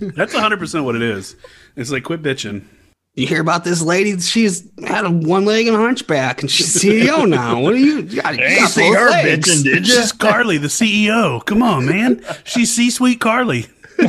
That's 0.00 0.34
100 0.34 0.58
percent 0.58 0.84
what 0.84 0.96
it 0.96 1.02
is. 1.02 1.36
It's 1.76 1.90
like 1.90 2.04
quit 2.04 2.22
bitching. 2.22 2.64
You 3.14 3.26
hear 3.26 3.40
about 3.40 3.64
this 3.64 3.82
lady? 3.82 4.18
She's 4.20 4.68
had 4.86 5.04
a 5.04 5.10
one 5.10 5.44
leg 5.44 5.66
and 5.66 5.76
a 5.76 5.80
hunchback 5.80 6.40
and 6.40 6.50
she's 6.50 6.74
CEO 6.74 7.28
now. 7.28 7.60
What 7.60 7.72
do 7.72 7.78
you, 7.78 8.00
you 8.02 8.22
got? 8.22 8.34
You 8.38 8.58
got 8.58 8.70
see 8.70 8.88
both 8.88 8.96
her 8.96 9.10
legs. 9.10 9.48
bitching, 9.48 9.64
did 9.64 9.86
you? 9.86 9.94
She's 9.94 10.12
Carly, 10.12 10.58
the 10.58 10.68
CEO. 10.68 11.44
Come 11.44 11.62
on, 11.62 11.86
man. 11.86 12.24
She's 12.44 12.74
C-suite 12.74 13.20
Carly. 13.20 13.66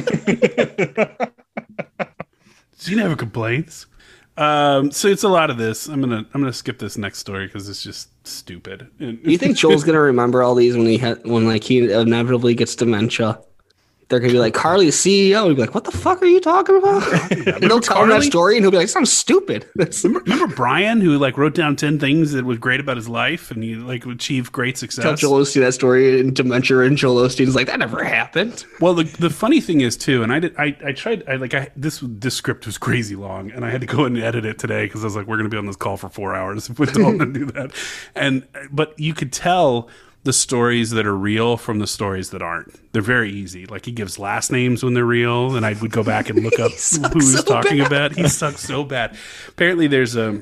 she 2.80 2.95
never 2.95 3.15
complains. 3.15 3.85
Um, 4.35 4.91
so 4.91 5.07
it's 5.09 5.21
a 5.23 5.30
lot 5.30 5.51
of 5.51 5.57
this. 5.57 5.88
I'm 5.88 6.01
gonna 6.01 6.25
I'm 6.34 6.41
gonna 6.41 6.51
skip 6.53 6.80
this 6.80 6.97
next 6.97 7.19
story 7.19 7.45
because 7.45 7.69
it's 7.69 7.84
just 7.84 8.09
stupid. 8.25 8.88
Do 8.97 9.19
you 9.23 9.38
think 9.38 9.57
Joel's 9.57 9.84
gonna 9.84 10.01
remember 10.01 10.41
all 10.41 10.55
these 10.55 10.75
when 10.75 10.88
he 10.88 10.97
ha- 10.97 11.17
when 11.23 11.45
like 11.45 11.63
he 11.63 11.91
inevitably 11.91 12.55
gets 12.55 12.75
dementia? 12.75 13.39
They're 14.09 14.19
gonna 14.19 14.34
be 14.34 14.39
like 14.39 14.53
Carly's 14.53 14.95
CEO. 14.95 15.45
He'll 15.45 15.55
be 15.55 15.61
like, 15.61 15.73
"What 15.73 15.85
the 15.85 15.91
fuck 15.91 16.21
are 16.21 16.25
you 16.25 16.39
talking 16.39 16.77
about?" 16.77 17.03
and 17.31 17.63
they'll 17.63 17.80
tell 17.80 18.03
him 18.03 18.09
that 18.09 18.23
story, 18.23 18.55
and 18.57 18.63
he'll 18.63 18.71
be 18.71 18.77
like, 18.77 18.89
"Sounds 18.89 19.11
stupid." 19.11 19.65
That's- 19.75 20.03
Remember 20.03 20.47
Brian, 20.55 21.01
who 21.01 21.17
like 21.17 21.38
wrote 21.38 21.55
down 21.55 21.75
ten 21.75 21.99
things 21.99 22.31
that 22.34 22.45
was 22.45 22.57
great 22.57 22.80
about 22.80 22.97
his 22.97 23.09
life, 23.09 23.51
and 23.51 23.63
he 23.63 23.75
like 23.75 24.05
achieved 24.05 24.51
great 24.51 24.77
success. 24.77 25.03
Tell. 25.03 25.15
Joel 25.15 25.41
Osteen 25.41 25.61
that 25.61 25.73
story 25.73 26.19
in 26.19 26.34
dementia, 26.34 26.80
and 26.80 26.97
Joel 26.97 27.27
Osteen's 27.27 27.55
like, 27.55 27.67
"That 27.67 27.80
never 27.80 28.03
happened." 28.03 28.65
Well, 28.80 28.93
the, 28.93 29.03
the 29.03 29.30
funny 29.30 29.61
thing 29.61 29.81
is 29.81 29.97
too, 29.97 30.23
and 30.23 30.31
I 30.31 30.39
did 30.39 30.55
I, 30.57 30.75
I 30.85 30.91
tried 30.91 31.23
I 31.27 31.35
like 31.35 31.53
I 31.53 31.69
this 31.75 32.03
this 32.03 32.35
script 32.35 32.65
was 32.65 32.77
crazy 32.77 33.15
long, 33.15 33.51
and 33.51 33.63
I 33.65 33.69
had 33.69 33.81
to 33.81 33.88
go 33.88 34.05
and 34.05 34.17
edit 34.17 34.45
it 34.45 34.59
today 34.59 34.85
because 34.85 35.03
I 35.03 35.05
was 35.05 35.15
like, 35.15 35.27
we're 35.27 35.38
going 35.38 35.49
to 35.49 35.53
be 35.53 35.57
on 35.57 35.65
this 35.65 35.75
call 35.75 35.97
for 35.97 36.09
four 36.09 36.35
hours 36.35 36.69
if 36.69 36.80
we 36.80 36.85
don't 36.88 37.34
do 37.34 37.45
that, 37.45 37.71
and 38.15 38.45
but 38.71 38.97
you 38.99 39.13
could 39.13 39.31
tell 39.31 39.89
the 40.23 40.33
stories 40.33 40.91
that 40.91 41.05
are 41.05 41.15
real 41.15 41.57
from 41.57 41.79
the 41.79 41.87
stories 41.87 42.29
that 42.29 42.41
aren't. 42.41 42.91
They're 42.93 43.01
very 43.01 43.31
easy. 43.31 43.65
Like 43.65 43.85
he 43.85 43.91
gives 43.91 44.17
last 44.17 44.51
names 44.51 44.83
when 44.83 44.93
they're 44.93 45.05
real, 45.05 45.55
and 45.55 45.65
I 45.65 45.73
would 45.73 45.91
go 45.91 46.03
back 46.03 46.29
and 46.29 46.41
look 46.43 46.53
up 46.59 46.71
who 46.71 47.19
he's 47.19 47.35
so 47.35 47.41
talking 47.43 47.79
bad. 47.79 47.87
about. 47.87 48.15
He 48.15 48.27
sucks 48.27 48.61
so 48.61 48.83
bad. 48.83 49.17
Apparently, 49.49 49.87
there's 49.87 50.15
a 50.15 50.41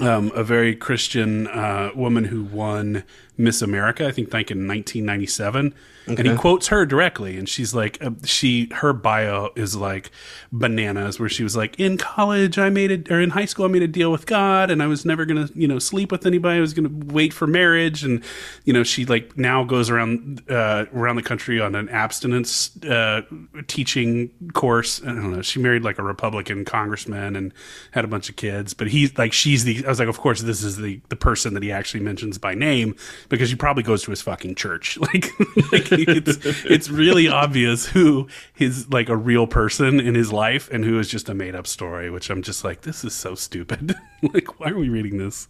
um, 0.00 0.30
a 0.34 0.44
very 0.44 0.76
Christian 0.76 1.46
uh, 1.46 1.90
woman 1.94 2.24
who 2.24 2.44
won 2.44 3.04
Miss 3.38 3.62
America, 3.62 4.06
I 4.06 4.12
think, 4.12 4.32
like 4.32 4.50
in 4.50 4.66
1997, 4.66 5.74
and 6.06 6.18
he 6.26 6.36
quotes 6.36 6.68
her 6.68 6.86
directly, 6.86 7.36
and 7.36 7.48
she's 7.48 7.74
like, 7.74 8.02
uh, 8.02 8.10
she 8.24 8.68
her 8.74 8.92
bio 8.92 9.50
is 9.56 9.74
like 9.74 10.10
bananas, 10.52 11.18
where 11.18 11.28
she 11.28 11.42
was 11.42 11.56
like, 11.56 11.78
in 11.80 11.98
college 11.98 12.58
I 12.58 12.70
made 12.70 12.90
it, 12.90 13.10
or 13.10 13.20
in 13.20 13.30
high 13.30 13.44
school 13.44 13.64
I 13.64 13.68
made 13.68 13.82
a 13.82 13.88
deal 13.88 14.12
with 14.12 14.26
God, 14.26 14.70
and 14.70 14.82
I 14.82 14.86
was 14.86 15.04
never 15.04 15.24
gonna, 15.24 15.48
you 15.54 15.66
know, 15.66 15.78
sleep 15.78 16.12
with 16.12 16.24
anybody. 16.24 16.58
I 16.58 16.60
was 16.60 16.74
gonna 16.74 16.92
wait 16.92 17.32
for 17.32 17.46
marriage, 17.46 18.04
and 18.04 18.22
you 18.64 18.72
know, 18.72 18.84
she 18.84 19.04
like 19.04 19.36
now 19.36 19.64
goes 19.64 19.90
around 19.90 20.42
uh, 20.48 20.86
around 20.94 21.16
the 21.16 21.22
country 21.22 21.60
on 21.60 21.74
an 21.74 21.88
abstinence 21.88 22.76
uh, 22.84 23.22
teaching 23.66 24.30
course. 24.54 25.02
I 25.02 25.06
don't 25.06 25.32
know. 25.32 25.42
She 25.42 25.58
married 25.58 25.82
like 25.82 25.98
a 25.98 26.04
Republican 26.04 26.64
congressman 26.64 27.34
and 27.34 27.52
had 27.90 28.04
a 28.04 28.08
bunch 28.08 28.28
of 28.28 28.36
kids, 28.36 28.74
but 28.74 28.88
he's 28.88 29.16
like, 29.18 29.32
she's 29.32 29.64
the. 29.64 29.84
I 29.84 29.88
was 29.88 29.98
like, 29.98 30.08
of 30.08 30.18
course, 30.18 30.40
this 30.40 30.62
is 30.62 30.76
the 30.76 31.00
the 31.08 31.16
person 31.16 31.54
that 31.54 31.64
he 31.64 31.72
actually 31.72 32.00
mentions 32.00 32.38
by 32.38 32.54
name 32.54 32.94
because 33.28 33.50
he 33.50 33.56
probably 33.56 33.82
goes 33.82 34.02
to 34.04 34.10
his 34.10 34.22
fucking 34.22 34.54
church. 34.54 34.98
Like, 35.06 35.30
like 35.72 35.92
it's 35.92 36.38
it's 36.64 36.90
really 36.90 37.28
obvious 37.28 37.86
who 37.86 38.26
his 38.52 38.88
like 38.90 39.08
a 39.08 39.16
real 39.16 39.46
person 39.46 40.00
in 40.00 40.14
his 40.14 40.32
life 40.32 40.68
and 40.72 40.84
who 40.84 40.98
is 40.98 41.08
just 41.08 41.28
a 41.28 41.34
made 41.34 41.54
up 41.54 41.66
story. 41.66 42.10
Which 42.10 42.28
I'm 42.28 42.42
just 42.42 42.64
like, 42.64 42.82
this 42.82 43.04
is 43.04 43.14
so 43.14 43.34
stupid. 43.36 43.94
like, 44.34 44.58
why 44.58 44.70
are 44.70 44.78
we 44.78 44.88
reading 44.88 45.18
this? 45.18 45.48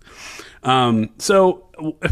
Um, 0.62 1.10
so 1.18 1.68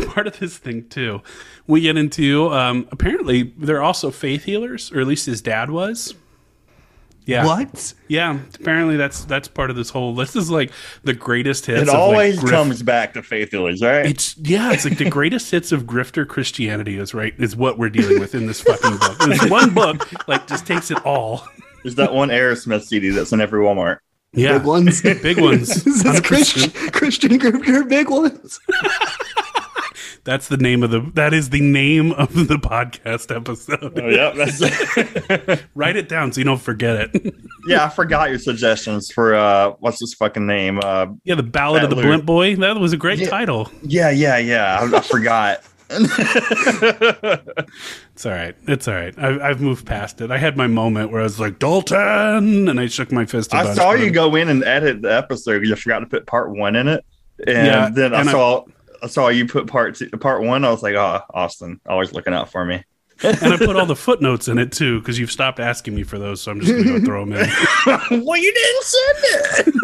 part 0.06 0.26
of 0.26 0.38
this 0.38 0.56
thing 0.56 0.88
too, 0.88 1.20
we 1.66 1.82
get 1.82 1.96
into 1.96 2.50
um, 2.52 2.88
apparently 2.90 3.54
they're 3.58 3.82
also 3.82 4.10
faith 4.10 4.44
healers, 4.44 4.90
or 4.92 5.00
at 5.00 5.06
least 5.06 5.26
his 5.26 5.42
dad 5.42 5.70
was. 5.70 6.14
Yeah. 7.26 7.46
What? 7.46 7.94
Yeah. 8.08 8.38
Apparently 8.54 8.96
that's 8.96 9.24
that's 9.24 9.48
part 9.48 9.70
of 9.70 9.76
this 9.76 9.90
whole. 9.90 10.14
This 10.14 10.36
is 10.36 10.50
like 10.50 10.70
the 11.04 11.14
greatest 11.14 11.66
hits. 11.66 11.82
It 11.82 11.88
of, 11.88 11.94
like, 11.94 12.02
always 12.02 12.40
comes 12.40 12.82
back 12.82 13.14
to 13.14 13.22
faith 13.22 13.50
healers, 13.50 13.82
right? 13.82 14.06
It's 14.06 14.36
yeah. 14.38 14.72
It's 14.72 14.84
like 14.84 14.98
the 14.98 15.08
greatest 15.08 15.50
hits 15.50 15.72
of 15.72 15.84
grifter 15.84 16.26
Christianity 16.28 16.98
is 16.98 17.14
right 17.14 17.34
is 17.38 17.56
what 17.56 17.78
we're 17.78 17.90
dealing 17.90 18.20
with 18.20 18.34
in 18.34 18.46
this 18.46 18.60
fucking 18.60 18.98
book. 18.98 19.18
This 19.18 19.50
one 19.50 19.72
book 19.72 20.28
like 20.28 20.46
just 20.46 20.66
takes 20.66 20.90
it 20.90 21.04
all. 21.06 21.48
There's 21.82 21.94
that 21.96 22.12
one 22.12 22.28
Aerosmith 22.28 22.84
CD 22.84 23.10
that's 23.10 23.32
in 23.32 23.40
every 23.40 23.60
Walmart. 23.60 23.98
Yeah, 24.32 24.58
Big 24.58 24.66
ones. 24.66 25.02
big 25.02 25.40
ones. 25.40 25.68
this 25.84 25.86
is 25.86 26.02
100%. 26.02 26.24
Christian, 26.24 26.90
Christian 26.90 27.38
group, 27.38 27.88
big 27.88 28.10
ones. 28.10 28.58
That's 30.24 30.48
the 30.48 30.56
name 30.56 30.82
of 30.82 30.90
the. 30.90 31.00
That 31.14 31.34
is 31.34 31.50
the 31.50 31.60
name 31.60 32.12
of 32.12 32.32
the 32.48 32.56
podcast 32.56 33.34
episode. 33.34 33.98
Oh, 33.98 34.08
yeah, 34.08 34.30
that's 34.34 35.62
Write 35.74 35.96
it 35.96 36.08
down 36.08 36.32
so 36.32 36.40
you 36.40 36.44
don't 36.46 36.60
forget 36.60 37.14
it. 37.14 37.34
yeah. 37.66 37.84
I 37.84 37.88
forgot 37.90 38.30
your 38.30 38.38
suggestions 38.38 39.12
for 39.12 39.34
uh, 39.34 39.70
what's 39.80 40.00
his 40.00 40.14
fucking 40.14 40.46
name? 40.46 40.80
Uh, 40.82 41.06
yeah, 41.24 41.34
the 41.34 41.42
Ballad 41.42 41.84
of 41.84 41.90
the 41.90 41.96
Battler. 41.96 42.10
Blimp 42.12 42.24
Boy. 42.26 42.56
That 42.56 42.78
was 42.78 42.92
a 42.94 42.96
great 42.96 43.18
Yeah. 43.18 43.28
title. 43.28 43.70
yeah, 43.82 44.08
yeah, 44.10 44.38
yeah. 44.38 44.78
I, 44.80 44.96
I 44.96 45.00
forgot. 45.02 45.60
It's 45.90 46.10
all 48.26 48.32
right. 48.32 48.56
It's 48.66 48.88
all 48.88 48.94
right. 48.94 49.14
I've, 49.18 49.40
I've 49.42 49.60
moved 49.60 49.86
past 49.86 50.20
it. 50.20 50.30
I 50.30 50.38
had 50.38 50.56
my 50.56 50.66
moment 50.66 51.10
where 51.10 51.20
I 51.20 51.24
was 51.24 51.38
like 51.40 51.58
Dalton, 51.58 52.68
and 52.68 52.80
I 52.80 52.86
shook 52.86 53.12
my 53.12 53.26
fist. 53.26 53.54
I 53.54 53.74
saw 53.74 53.92
you 53.92 54.10
go 54.10 54.34
in 54.36 54.48
and 54.48 54.64
edit 54.64 55.02
the 55.02 55.14
episode. 55.14 55.64
You 55.66 55.74
forgot 55.76 56.00
to 56.00 56.06
put 56.06 56.26
part 56.26 56.50
one 56.50 56.76
in 56.76 56.88
it, 56.88 57.04
and 57.46 57.66
Yeah, 57.66 57.90
then 57.92 58.14
I 58.14 58.20
and 58.20 58.28
I- 58.28 58.32
saw 58.32 58.62
I 58.62 58.64
saw 59.06 59.28
you 59.28 59.46
put 59.46 59.66
part 59.66 59.96
two, 59.96 60.08
part 60.10 60.42
one. 60.42 60.64
I 60.64 60.70
was 60.70 60.82
like, 60.82 60.94
oh, 60.94 61.20
Austin, 61.32 61.80
always 61.86 62.12
looking 62.12 62.34
out 62.34 62.50
for 62.50 62.64
me. 62.64 62.84
and 63.22 63.52
I 63.54 63.56
put 63.56 63.76
all 63.76 63.86
the 63.86 63.94
footnotes 63.96 64.48
in 64.48 64.58
it 64.58 64.72
too 64.72 64.98
because 64.98 65.18
you've 65.18 65.30
stopped 65.30 65.60
asking 65.60 65.94
me 65.94 66.02
for 66.02 66.18
those, 66.18 66.42
so 66.42 66.50
I'm 66.50 66.60
just 66.60 66.72
gonna 66.72 66.98
go 66.98 67.04
throw 67.04 67.24
them 67.24 67.32
in. 67.32 67.48
well, 68.24 68.36
you 68.36 68.52
didn't 68.52 68.84
send 68.84 69.74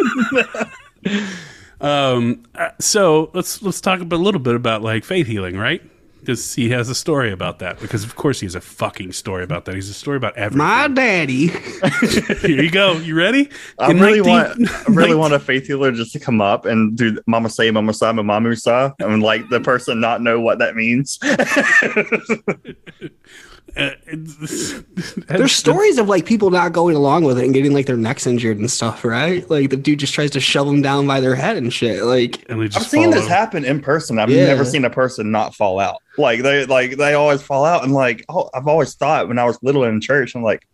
it. 1.04 1.28
Um, 1.80 2.42
uh, 2.54 2.70
so 2.78 3.30
let's 3.32 3.62
let's 3.62 3.80
talk 3.80 4.00
a 4.00 4.04
little 4.04 4.40
bit 4.40 4.54
about 4.54 4.82
like 4.82 5.04
faith 5.04 5.26
healing, 5.26 5.56
right? 5.56 5.82
Because 6.20 6.54
he 6.54 6.70
has 6.70 6.88
a 6.88 6.94
story 6.94 7.32
about 7.32 7.58
that. 7.60 7.80
Because 7.80 8.04
of 8.04 8.14
course 8.14 8.40
he 8.40 8.46
has 8.46 8.54
a 8.54 8.60
fucking 8.60 9.12
story 9.12 9.42
about 9.42 9.64
that. 9.64 9.74
He's 9.74 9.88
a 9.88 9.94
story 9.94 10.16
about 10.16 10.36
everything. 10.36 10.58
My 10.58 10.88
daddy. 10.88 11.48
Here 12.40 12.62
you 12.62 12.70
go. 12.70 12.92
You 12.98 13.14
ready? 13.14 13.48
I 13.78 13.90
In 13.90 13.98
really 13.98 14.20
19 14.20 14.32
want, 14.32 14.70
I 14.70 14.92
really 14.92 15.10
19 15.10 15.18
want 15.18 15.34
a 15.34 15.38
faith 15.38 15.66
healer 15.66 15.92
just 15.92 16.12
to 16.12 16.20
come 16.20 16.40
up 16.40 16.66
and 16.66 16.96
do 16.96 17.18
Mama 17.26 17.50
say, 17.50 17.70
Mama 17.70 17.94
sa, 17.94 18.12
Mama 18.12 18.56
sa, 18.56 18.92
and 18.98 19.22
like 19.22 19.48
the 19.48 19.60
person 19.60 20.00
not 20.00 20.22
know 20.22 20.40
what 20.40 20.58
that 20.58 20.76
means. 20.76 21.18
Uh, 23.76 23.90
There's 25.28 25.52
stories 25.52 25.98
of 25.98 26.08
like 26.08 26.26
people 26.26 26.50
not 26.50 26.72
going 26.72 26.96
along 26.96 27.24
with 27.24 27.38
it 27.38 27.44
and 27.44 27.54
getting 27.54 27.72
like 27.72 27.86
their 27.86 27.96
necks 27.96 28.26
injured 28.26 28.58
and 28.58 28.70
stuff, 28.70 29.04
right? 29.04 29.48
Like 29.50 29.70
the 29.70 29.76
dude 29.76 29.98
just 30.00 30.12
tries 30.14 30.30
to 30.32 30.40
shove 30.40 30.66
them 30.66 30.82
down 30.82 31.06
by 31.06 31.20
their 31.20 31.34
head 31.34 31.56
and 31.56 31.72
shit. 31.72 32.02
Like 32.04 32.44
and 32.48 32.60
they 32.60 32.64
I've 32.66 32.86
seen 32.86 33.10
this 33.10 33.20
over. 33.24 33.28
happen 33.34 33.64
in 33.64 33.80
person. 33.80 34.18
I've 34.18 34.30
Yeah. 34.30 34.46
never 34.46 34.64
seen 34.64 34.84
a 34.84 34.90
person 34.90 35.30
not 35.30 35.54
fall 35.54 35.78
out. 35.78 35.96
Like 36.18 36.42
they 36.42 36.66
like 36.66 36.96
they 36.96 37.14
always 37.14 37.42
fall 37.42 37.64
out, 37.64 37.84
and 37.84 37.92
like 37.92 38.24
oh, 38.28 38.50
I've 38.54 38.66
always 38.66 38.94
thought 38.94 39.28
when 39.28 39.38
I 39.38 39.44
was 39.44 39.58
little 39.62 39.84
in 39.84 40.00
church, 40.00 40.34
I'm 40.34 40.42
like, 40.42 40.66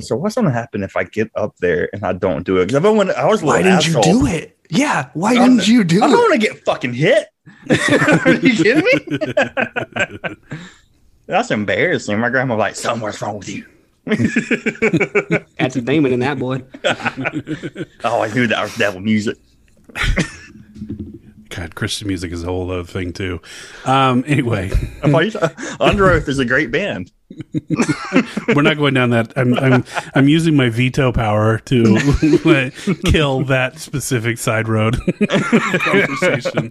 so 0.00 0.16
what's 0.16 0.34
gonna 0.34 0.50
happen 0.50 0.82
if 0.82 0.96
I 0.96 1.04
get 1.04 1.30
up 1.36 1.56
there 1.58 1.88
and 1.92 2.04
I 2.04 2.12
don't 2.12 2.44
do 2.44 2.58
it? 2.58 2.66
Because 2.66 2.76
everyone, 2.76 3.10
I 3.12 3.26
was 3.26 3.42
a 3.42 3.46
why 3.46 3.62
didn't 3.62 3.86
you 3.86 4.00
do 4.02 4.26
it? 4.26 4.56
Yeah, 4.70 5.08
why 5.14 5.34
I'm- 5.34 5.56
didn't 5.56 5.68
you 5.68 5.84
do 5.84 6.02
I 6.02 6.08
don't 6.08 6.18
want 6.18 6.32
to 6.32 6.38
get 6.48 6.64
fucking 6.64 6.94
hit. 6.94 7.28
Are 7.70 8.32
you 8.34 8.54
kidding 8.62 8.84
me? 8.84 10.36
That's 11.26 11.50
embarrassing. 11.50 12.18
My 12.18 12.30
grandma 12.30 12.56
was 12.56 12.60
like, 12.60 12.76
something's 12.76 13.20
wrong 13.22 13.38
with 13.38 13.48
you. 13.48 13.66
That's 15.58 15.76
a 15.76 15.80
demon 15.80 16.12
in 16.12 16.20
that 16.20 16.38
boy. 16.38 16.62
Oh, 18.04 18.20
I 18.20 18.32
knew 18.34 18.48
that 18.48 18.62
was 18.62 18.76
devil 18.76 19.00
music. 19.00 19.38
God, 21.50 21.74
Christian 21.74 22.08
music 22.08 22.32
is 22.32 22.42
a 22.42 22.46
whole 22.46 22.70
other 22.70 22.82
thing 22.84 23.12
too. 23.12 23.40
Um, 23.84 24.24
anyway, 24.26 24.70
I 25.02 25.08
Underoath 25.08 26.26
is 26.26 26.38
a 26.40 26.44
great 26.44 26.72
band. 26.72 27.12
we're 28.54 28.62
not 28.62 28.76
going 28.76 28.94
down 28.94 29.10
that. 29.10 29.32
I'm 29.36 29.54
I'm 29.54 29.84
I'm 30.14 30.28
using 30.28 30.56
my 30.56 30.68
veto 30.68 31.12
power 31.12 31.58
to 31.58 32.70
kill 33.04 33.44
that 33.44 33.78
specific 33.78 34.38
side 34.38 34.68
road 34.68 34.98
conversation. 35.28 36.70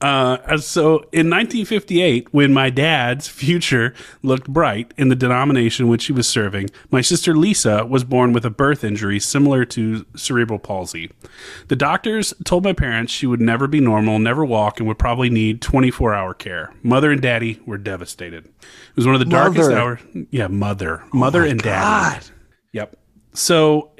Uh, 0.00 0.58
so 0.58 0.86
in 1.12 1.30
1958, 1.30 2.32
when 2.32 2.52
my 2.52 2.70
dad's 2.70 3.28
future 3.28 3.94
looked 4.22 4.48
bright 4.48 4.92
in 4.96 5.08
the 5.08 5.16
denomination 5.16 5.88
which 5.88 6.06
he 6.06 6.12
was 6.12 6.28
serving, 6.28 6.70
my 6.90 7.00
sister 7.00 7.34
Lisa 7.36 7.84
was 7.86 8.04
born 8.04 8.32
with 8.32 8.44
a 8.44 8.50
birth 8.50 8.84
injury 8.84 9.20
similar 9.20 9.64
to 9.64 10.04
cerebral 10.14 10.58
palsy. 10.58 11.10
The 11.68 11.76
doctors 11.76 12.34
told 12.44 12.64
my 12.64 12.72
parents 12.72 13.12
she 13.12 13.26
would 13.26 13.40
never 13.40 13.66
be 13.66 13.80
normal, 13.80 14.18
never 14.18 14.44
walk, 14.44 14.78
and 14.78 14.88
would 14.88 14.98
probably 14.98 15.30
need 15.30 15.60
24 15.62 16.14
hour 16.14 16.34
care. 16.34 16.72
Mother 16.82 17.10
and 17.10 17.20
daddy 17.20 17.60
were 17.66 17.78
devastated. 17.78 18.48
It 18.96 19.00
was 19.00 19.06
one 19.06 19.14
of 19.14 19.18
the 19.18 19.26
darkest 19.26 19.70
hours. 19.70 20.00
Yeah, 20.30 20.46
mother, 20.46 21.02
oh 21.04 21.08
mother 21.12 21.44
and 21.44 21.60
daddy. 21.60 22.16
God. 22.16 22.30
Yep. 22.72 22.96
So 23.34 23.90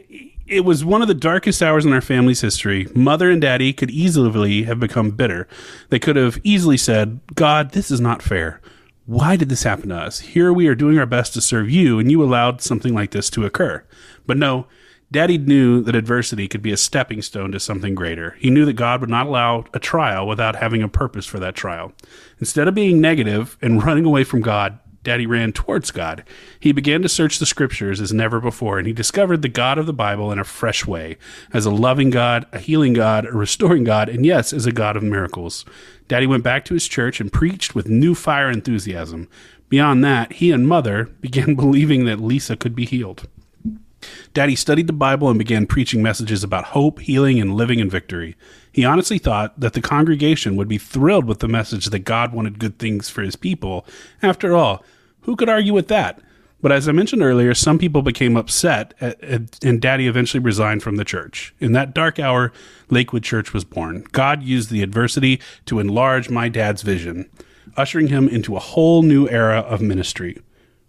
it 0.46 0.64
was 0.64 0.86
one 0.86 1.02
of 1.02 1.08
the 1.08 1.12
darkest 1.12 1.62
hours 1.62 1.84
in 1.84 1.92
our 1.92 2.00
family's 2.00 2.40
history. 2.40 2.88
Mother 2.94 3.30
and 3.30 3.42
daddy 3.42 3.74
could 3.74 3.90
easily 3.90 4.62
have 4.62 4.80
become 4.80 5.10
bitter. 5.10 5.46
They 5.90 5.98
could 5.98 6.16
have 6.16 6.40
easily 6.44 6.78
said, 6.78 7.20
God, 7.34 7.72
this 7.72 7.90
is 7.90 8.00
not 8.00 8.22
fair. 8.22 8.62
Why 9.04 9.36
did 9.36 9.50
this 9.50 9.64
happen 9.64 9.90
to 9.90 9.96
us? 9.96 10.20
Here 10.20 10.50
we 10.50 10.66
are 10.66 10.74
doing 10.74 10.98
our 10.98 11.04
best 11.06 11.34
to 11.34 11.42
serve 11.42 11.68
you, 11.68 11.98
and 11.98 12.10
you 12.10 12.22
allowed 12.22 12.62
something 12.62 12.94
like 12.94 13.10
this 13.10 13.28
to 13.30 13.44
occur. 13.44 13.84
But 14.24 14.38
no, 14.38 14.66
Daddy 15.12 15.38
knew 15.38 15.82
that 15.82 15.94
adversity 15.94 16.48
could 16.48 16.62
be 16.62 16.72
a 16.72 16.76
stepping 16.76 17.22
stone 17.22 17.52
to 17.52 17.60
something 17.60 17.94
greater. 17.94 18.36
He 18.40 18.50
knew 18.50 18.64
that 18.64 18.72
God 18.72 19.00
would 19.00 19.10
not 19.10 19.26
allow 19.26 19.64
a 19.72 19.78
trial 19.78 20.26
without 20.26 20.56
having 20.56 20.82
a 20.82 20.88
purpose 20.88 21.26
for 21.26 21.38
that 21.38 21.54
trial. 21.54 21.92
Instead 22.40 22.66
of 22.66 22.74
being 22.74 23.00
negative 23.00 23.56
and 23.62 23.82
running 23.84 24.04
away 24.04 24.24
from 24.24 24.40
God, 24.40 24.78
Daddy 25.06 25.24
ran 25.24 25.52
towards 25.52 25.92
God. 25.92 26.24
He 26.58 26.72
began 26.72 27.00
to 27.02 27.08
search 27.08 27.38
the 27.38 27.46
scriptures 27.46 28.00
as 28.00 28.12
never 28.12 28.40
before, 28.40 28.76
and 28.76 28.88
he 28.88 28.92
discovered 28.92 29.40
the 29.40 29.48
God 29.48 29.78
of 29.78 29.86
the 29.86 29.92
Bible 29.92 30.32
in 30.32 30.40
a 30.40 30.44
fresh 30.44 30.84
way 30.84 31.16
as 31.52 31.64
a 31.64 31.70
loving 31.70 32.10
God, 32.10 32.44
a 32.50 32.58
healing 32.58 32.92
God, 32.92 33.24
a 33.24 33.30
restoring 33.30 33.84
God, 33.84 34.08
and 34.08 34.26
yes, 34.26 34.52
as 34.52 34.66
a 34.66 34.72
God 34.72 34.96
of 34.96 35.04
miracles. 35.04 35.64
Daddy 36.08 36.26
went 36.26 36.42
back 36.42 36.64
to 36.64 36.74
his 36.74 36.88
church 36.88 37.20
and 37.20 37.32
preached 37.32 37.72
with 37.72 37.88
new 37.88 38.16
fire 38.16 38.50
enthusiasm. 38.50 39.28
Beyond 39.68 40.02
that, 40.02 40.32
he 40.32 40.50
and 40.50 40.66
Mother 40.66 41.04
began 41.20 41.54
believing 41.54 42.04
that 42.06 42.18
Lisa 42.18 42.56
could 42.56 42.74
be 42.74 42.84
healed. 42.84 43.28
Daddy 44.34 44.56
studied 44.56 44.88
the 44.88 44.92
Bible 44.92 45.28
and 45.28 45.38
began 45.38 45.66
preaching 45.66 46.02
messages 46.02 46.42
about 46.42 46.64
hope, 46.64 46.98
healing, 46.98 47.40
and 47.40 47.54
living 47.54 47.78
in 47.78 47.88
victory. 47.88 48.34
He 48.72 48.84
honestly 48.84 49.18
thought 49.18 49.58
that 49.60 49.74
the 49.74 49.80
congregation 49.80 50.56
would 50.56 50.66
be 50.66 50.78
thrilled 50.78 51.26
with 51.26 51.38
the 51.38 51.48
message 51.48 51.86
that 51.86 52.00
God 52.00 52.32
wanted 52.32 52.58
good 52.58 52.80
things 52.80 53.08
for 53.08 53.22
his 53.22 53.36
people. 53.36 53.86
After 54.20 54.56
all, 54.56 54.84
who 55.26 55.36
could 55.36 55.48
argue 55.48 55.74
with 55.74 55.88
that? 55.88 56.20
But 56.62 56.72
as 56.72 56.88
I 56.88 56.92
mentioned 56.92 57.22
earlier, 57.22 57.52
some 57.52 57.78
people 57.78 58.00
became 58.00 58.36
upset, 58.36 58.94
uh, 59.00 59.12
uh, 59.22 59.38
and 59.62 59.80
Daddy 59.80 60.06
eventually 60.06 60.42
resigned 60.42 60.82
from 60.82 60.96
the 60.96 61.04
church. 61.04 61.54
In 61.60 61.72
that 61.72 61.94
dark 61.94 62.18
hour, 62.18 62.52
Lakewood 62.88 63.22
Church 63.22 63.52
was 63.52 63.64
born. 63.64 64.06
God 64.12 64.42
used 64.42 64.70
the 64.70 64.82
adversity 64.82 65.40
to 65.66 65.80
enlarge 65.80 66.30
my 66.30 66.48
dad's 66.48 66.82
vision, 66.82 67.28
ushering 67.76 68.08
him 68.08 68.28
into 68.28 68.56
a 68.56 68.60
whole 68.60 69.02
new 69.02 69.28
era 69.28 69.58
of 69.58 69.82
ministry. 69.82 70.40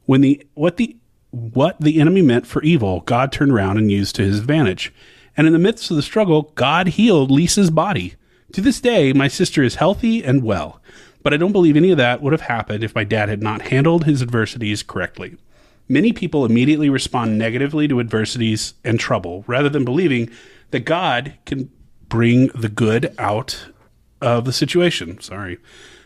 When 0.06 0.22
the 0.22 0.48
what 0.54 0.78
the 0.78 0.96
what 1.32 1.80
the 1.82 2.00
enemy 2.00 2.22
meant 2.22 2.48
for 2.48 2.62
evil, 2.64 3.02
God 3.02 3.32
turned 3.32 3.52
around 3.52 3.78
and 3.78 3.92
used 3.92 4.16
to 4.16 4.24
his 4.24 4.40
advantage. 4.40 4.94
And 5.36 5.48
in 5.48 5.54
the 5.54 5.60
midst 5.60 5.92
of 5.92 5.98
the 5.98 6.04
struggle, 6.04 6.54
God 6.56 6.88
healed 6.88 7.30
Lisa's 7.30 7.70
body. 7.70 8.16
To 8.54 8.62
this 8.62 8.80
day, 8.80 9.12
my 9.14 9.28
sister 9.28 9.62
is 9.62 9.76
healthy 9.76 10.24
and 10.24 10.44
well. 10.44 10.82
But 11.28 11.34
I 11.34 11.38
don't 11.38 11.52
believe 11.52 11.76
any 11.76 11.92
of 11.92 11.98
that 11.98 12.22
would 12.22 12.32
have 12.32 12.40
happened 12.40 12.86
if 12.86 12.96
my 12.96 13.04
dad 13.04 13.28
had 13.28 13.44
not 13.44 13.64
handled 13.64 14.06
his 14.06 14.22
adversities 14.22 14.82
correctly. 14.82 15.36
Many 15.90 16.14
people 16.14 16.46
immediately 16.46 16.90
respond 16.90 17.38
negatively 17.38 17.86
to 17.90 18.00
adversities 18.00 18.76
and 18.86 18.98
trouble 18.98 19.44
rather 19.46 19.68
than 19.68 19.84
believing 19.84 20.30
that 20.72 20.86
God 20.86 21.34
can 21.46 21.70
bring 22.08 22.48
the 22.56 22.70
good 22.70 23.14
out 23.20 23.66
of 24.22 24.46
the 24.46 24.54
situation. 24.54 25.20
Sorry. 25.20 25.58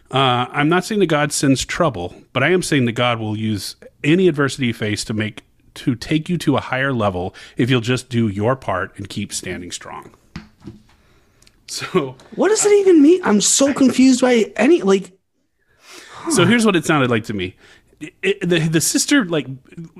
Uh, 0.09 0.47
I'm 0.49 0.69
not 0.69 0.85
saying 0.85 1.01
that 1.01 1.05
God 1.05 1.31
sends 1.31 1.65
trouble, 1.65 2.15
but 2.33 2.41
I 2.41 2.49
am 2.49 2.63
saying 2.63 2.85
that 2.85 2.93
God 2.93 3.19
will 3.19 3.37
use 3.37 3.75
any 4.03 4.27
adversity 4.27 4.65
you 4.65 4.73
face 4.73 5.03
to 5.03 5.13
make 5.13 5.43
to 5.75 5.93
take 5.93 6.29
you 6.29 6.39
to 6.39 6.57
a 6.57 6.61
higher 6.61 6.93
level 6.93 7.35
if 7.57 7.69
you'll 7.69 7.79
just 7.79 8.09
do 8.09 8.27
your 8.27 8.55
part 8.55 8.97
and 8.97 9.07
keep 9.07 9.31
standing 9.31 9.71
strong. 9.71 10.15
So, 11.71 12.15
What 12.35 12.49
does 12.49 12.65
it 12.65 12.73
even 12.81 13.01
mean? 13.01 13.21
I'm 13.23 13.39
so 13.39 13.73
confused 13.73 14.19
by 14.21 14.51
any 14.57 14.81
like 14.81 15.13
so 16.29 16.45
here's 16.45 16.65
what 16.65 16.75
it 16.75 16.85
sounded 16.85 17.09
like 17.09 17.23
to 17.25 17.33
me. 17.33 17.55
It, 18.01 18.13
it- 18.21 18.49
the, 18.49 18.59
the 18.67 18.81
sister 18.81 19.23
like 19.25 19.47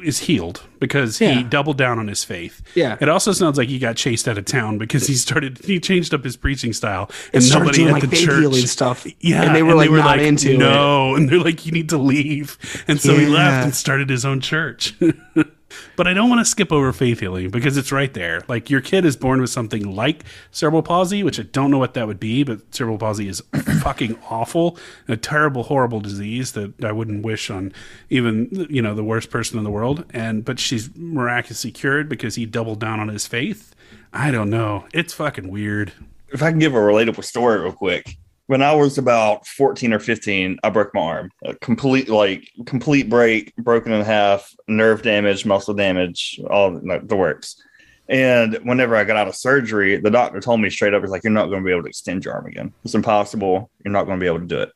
is 0.04 0.20
healed 0.20 0.64
because 0.80 1.20
he 1.20 1.26
Yeah. 1.26 1.44
doubled 1.44 1.78
down 1.78 1.98
on 1.98 2.08
his 2.10 2.24
faith. 2.26 2.62
Yeah. 2.76 2.98
It 3.00 3.08
also 3.10 3.32
sounds 3.32 3.58
like 3.58 3.70
he 3.70 3.80
got 3.80 3.96
chased 3.96 4.28
out 4.28 4.38
of 4.38 4.44
town 4.46 4.78
because 4.80 5.08
he 5.08 5.14
started 5.16 5.60
he 5.64 5.80
changed 5.80 6.14
up 6.14 6.24
his 6.26 6.36
preaching 6.36 6.74
style 6.74 7.10
and 7.34 7.42
started 7.42 7.66
nobody 7.68 7.78
doing, 7.78 7.88
at 7.90 7.94
like, 7.94 8.02
the 8.04 8.10
faith 8.18 8.26
church 8.26 8.40
healing 8.42 8.66
stuff. 8.68 9.08
Yeah, 9.22 9.44
And 9.44 9.56
they 9.56 9.64
were, 9.64 9.76
like, 9.76 9.90
not 9.92 10.20
into 10.20 10.52
it. 10.52 10.58
no, 10.58 11.16
and 11.16 11.30
they're 11.30 11.40
like, 11.40 11.66
you 11.66 11.72
need 11.72 11.90
to 11.90 11.98
leave, 11.98 12.58
and 12.88 13.00
so 13.00 13.16
he 13.16 13.28
left 13.28 13.64
and 13.66 13.74
started 13.76 14.10
his 14.10 14.26
own 14.26 14.42
church. 14.42 14.94
but 15.96 16.08
I 16.08 16.14
don't 16.14 16.30
want 16.30 16.40
to 16.40 16.46
skip 16.46 16.72
over 16.72 16.92
faith 16.94 17.20
healing 17.20 17.50
because 17.50 17.78
it's 17.78 17.92
right 17.92 18.14
there. 18.14 18.42
Like 18.48 18.70
your 18.70 18.82
kid 18.82 19.06
is 19.06 19.16
born 19.16 19.42
with 19.42 19.50
something 19.50 19.96
like 19.96 20.24
cerebral 20.52 20.84
palsy, 20.84 21.24
which 21.24 21.40
I 21.40 21.44
don't 21.44 21.72
know 21.72 21.78
what 21.78 21.94
that 21.94 22.08
would 22.08 22.20
be, 22.20 22.44
but 22.44 22.74
cerebral 22.74 22.98
palsy 22.98 23.28
is 23.28 23.42
fucking 23.82 24.18
awful, 24.30 24.78
a 25.08 25.18
terrible, 25.18 25.64
horrible 25.64 26.00
disease 26.00 26.54
that 26.54 26.84
I 26.84 26.92
wouldn't 26.92 27.24
wish 27.26 27.50
on 27.50 27.74
even 28.10 28.68
you 28.70 28.82
know 28.82 28.96
the 28.96 29.04
worst 29.04 29.30
person 29.30 29.58
in 29.58 29.64
the 29.64 29.72
world. 29.72 30.06
And 30.12 30.44
but 30.46 30.60
she's 30.60 30.96
miraculously 30.96 31.72
cured 31.72 32.10
because 32.10 32.36
he 32.36 32.46
doubled 32.46 32.80
down 32.80 33.00
on 33.00 33.08
his 33.08 33.28
faith. 33.28 33.74
I 34.14 34.32
don't 34.32 34.50
know. 34.50 34.86
It's 34.94 35.14
fucking 35.14 35.50
weird. 35.50 35.94
if 36.34 36.42
I 36.44 36.50
can 36.50 36.60
give 36.60 36.74
a 36.74 36.78
relatable 36.78 37.24
story 37.24 37.60
real 37.60 37.72
quick. 37.74 38.18
When 38.52 38.62
I 38.62 38.74
was 38.74 38.98
about 38.98 39.48
14 39.48 39.94
or 39.94 40.00
15, 40.00 40.60
I 40.62 40.70
broke 40.72 40.94
my 40.94 41.00
arm. 41.00 41.32
A 41.46 41.56
complete 41.56 42.10
like 42.10 42.52
complete 42.66 43.10
break, 43.10 43.56
broken 43.56 43.94
in 43.94 44.04
half, 44.04 44.54
nerve 44.68 45.04
damage, 45.04 45.46
muscle 45.46 45.74
damage, 45.74 46.38
all 46.50 46.72
the 46.72 47.16
works. 47.16 47.64
And 48.10 48.56
whenever 48.64 48.98
I 48.98 49.06
got 49.06 49.16
out 49.16 49.30
of 49.30 49.38
surgery, 49.38 49.96
the 49.96 50.12
doctor 50.12 50.42
told 50.42 50.60
me 50.60 50.70
straight 50.70 50.94
up, 50.94 51.02
"He's 51.02 51.12
like, 51.12 51.24
you're 51.24 51.32
not 51.32 51.46
going 51.46 51.62
to 51.62 51.66
be 51.66 51.72
able 51.72 51.84
to 51.84 51.88
extend 51.88 52.26
your 52.26 52.34
arm 52.34 52.46
again. 52.46 52.74
It's 52.84 52.94
impossible. 52.94 53.72
You're 53.86 53.94
not 53.94 54.04
going 54.04 54.20
to 54.20 54.22
be 54.22 54.28
able 54.28 54.42
to 54.42 54.46
do 54.46 54.60
it." 54.60 54.74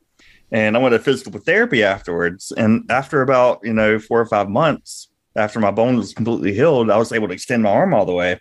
And 0.53 0.77
I 0.77 0.80
went 0.80 0.93
to 0.93 0.99
physical 0.99 1.38
therapy 1.41 1.84
afterwards. 1.84 2.53
And 2.56 2.89
after 2.89 3.22
about 3.23 3.60
you 3.61 3.73
know 3.73 3.99
four 3.99 4.22
or 4.22 4.26
five 4.26 4.47
months, 4.47 5.10
after 5.35 5.60
my 5.60 5.72
bone 5.72 5.97
was 5.97 6.14
completely 6.14 6.53
healed, 6.53 6.89
I 6.89 6.95
was 6.95 7.11
able 7.11 7.27
to 7.27 7.34
extend 7.34 7.64
my 7.64 7.72
arm 7.72 7.93
all 7.93 8.06
the 8.06 8.14
way 8.14 8.39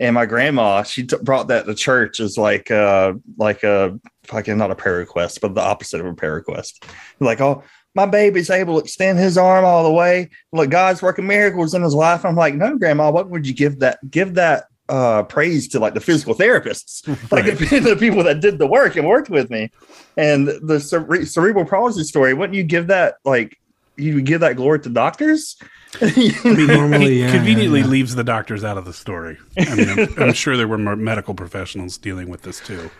and 0.00 0.14
my 0.14 0.26
grandma 0.26 0.82
she 0.82 1.06
t- 1.06 1.16
brought 1.22 1.48
that 1.48 1.66
to 1.66 1.74
church 1.74 2.18
as 2.18 2.36
like 2.36 2.70
uh 2.70 3.12
like 3.36 3.62
a 3.62 4.00
fucking 4.24 4.56
not 4.56 4.70
a 4.70 4.74
prayer 4.74 4.96
request 4.96 5.40
but 5.40 5.54
the 5.54 5.60
opposite 5.60 6.00
of 6.00 6.06
a 6.06 6.14
prayer 6.14 6.34
request. 6.34 6.84
Like 7.20 7.40
oh 7.40 7.62
my 7.94 8.06
baby's 8.06 8.50
able 8.50 8.78
to 8.78 8.84
extend 8.84 9.18
his 9.18 9.36
arm 9.36 9.64
all 9.64 9.84
the 9.84 9.92
way. 9.92 10.30
Look 10.52 10.70
god's 10.70 11.02
working 11.02 11.26
miracles 11.26 11.74
in 11.74 11.82
his 11.82 11.94
life. 11.94 12.24
I'm 12.24 12.34
like 12.34 12.54
no 12.54 12.76
grandma 12.76 13.10
what 13.10 13.28
would 13.30 13.46
you 13.46 13.54
give 13.54 13.78
that 13.80 13.98
give 14.10 14.34
that 14.34 14.64
uh 14.88 15.22
praise 15.24 15.68
to 15.68 15.78
like 15.78 15.94
the 15.94 16.00
physical 16.00 16.34
therapists? 16.34 17.06
Like 17.30 17.44
the 17.58 17.96
people 17.96 18.24
that 18.24 18.40
did 18.40 18.58
the 18.58 18.66
work 18.66 18.96
and 18.96 19.06
worked 19.06 19.30
with 19.30 19.50
me. 19.50 19.70
And 20.16 20.48
the 20.48 20.80
cere- 20.80 21.26
cerebral 21.26 21.66
palsy 21.66 22.04
story 22.04 22.32
wouldn't 22.32 22.56
you 22.56 22.64
give 22.64 22.86
that 22.86 23.16
like 23.24 23.58
you 24.00 24.16
would 24.16 24.26
give 24.26 24.40
that 24.40 24.56
glory 24.56 24.80
to 24.80 24.88
doctors 24.88 25.56
Normally, 26.44 27.14
he 27.14 27.20
yeah, 27.20 27.32
conveniently 27.32 27.80
yeah, 27.80 27.84
yeah. 27.84 27.90
leaves 27.90 28.14
the 28.14 28.22
doctors 28.22 28.62
out 28.62 28.78
of 28.78 28.84
the 28.84 28.92
story. 28.92 29.38
I 29.58 29.74
mean, 29.74 29.88
I'm, 29.90 30.08
I'm 30.22 30.32
sure 30.32 30.56
there 30.56 30.68
were 30.68 30.78
more 30.78 30.94
medical 30.94 31.34
professionals 31.34 31.98
dealing 31.98 32.28
with 32.28 32.42
this 32.42 32.60
too. 32.60 32.90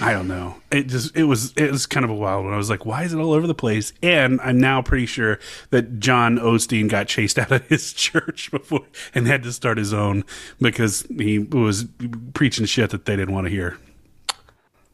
I 0.00 0.12
don't 0.12 0.28
know. 0.28 0.56
It 0.70 0.86
just 0.86 1.14
it 1.16 1.24
was 1.24 1.52
it 1.56 1.70
was 1.70 1.84
kind 1.84 2.04
of 2.04 2.10
a 2.10 2.14
wild 2.14 2.44
one. 2.44 2.54
I 2.54 2.56
was 2.56 2.70
like, 2.70 2.86
why 2.86 3.02
is 3.02 3.12
it 3.12 3.18
all 3.18 3.32
over 3.32 3.46
the 3.46 3.54
place? 3.54 3.92
And 4.02 4.40
I'm 4.40 4.58
now 4.58 4.80
pretty 4.80 5.04
sure 5.04 5.38
that 5.70 5.98
John 5.98 6.38
Osteen 6.38 6.88
got 6.88 7.08
chased 7.08 7.38
out 7.38 7.50
of 7.50 7.66
his 7.66 7.92
church 7.92 8.50
before 8.50 8.86
and 9.14 9.26
had 9.26 9.42
to 9.42 9.52
start 9.52 9.76
his 9.76 9.92
own 9.92 10.24
because 10.60 11.06
he 11.18 11.40
was 11.40 11.86
preaching 12.32 12.64
shit 12.64 12.90
that 12.90 13.04
they 13.04 13.16
didn't 13.16 13.34
want 13.34 13.48
to 13.48 13.50
hear. 13.50 13.76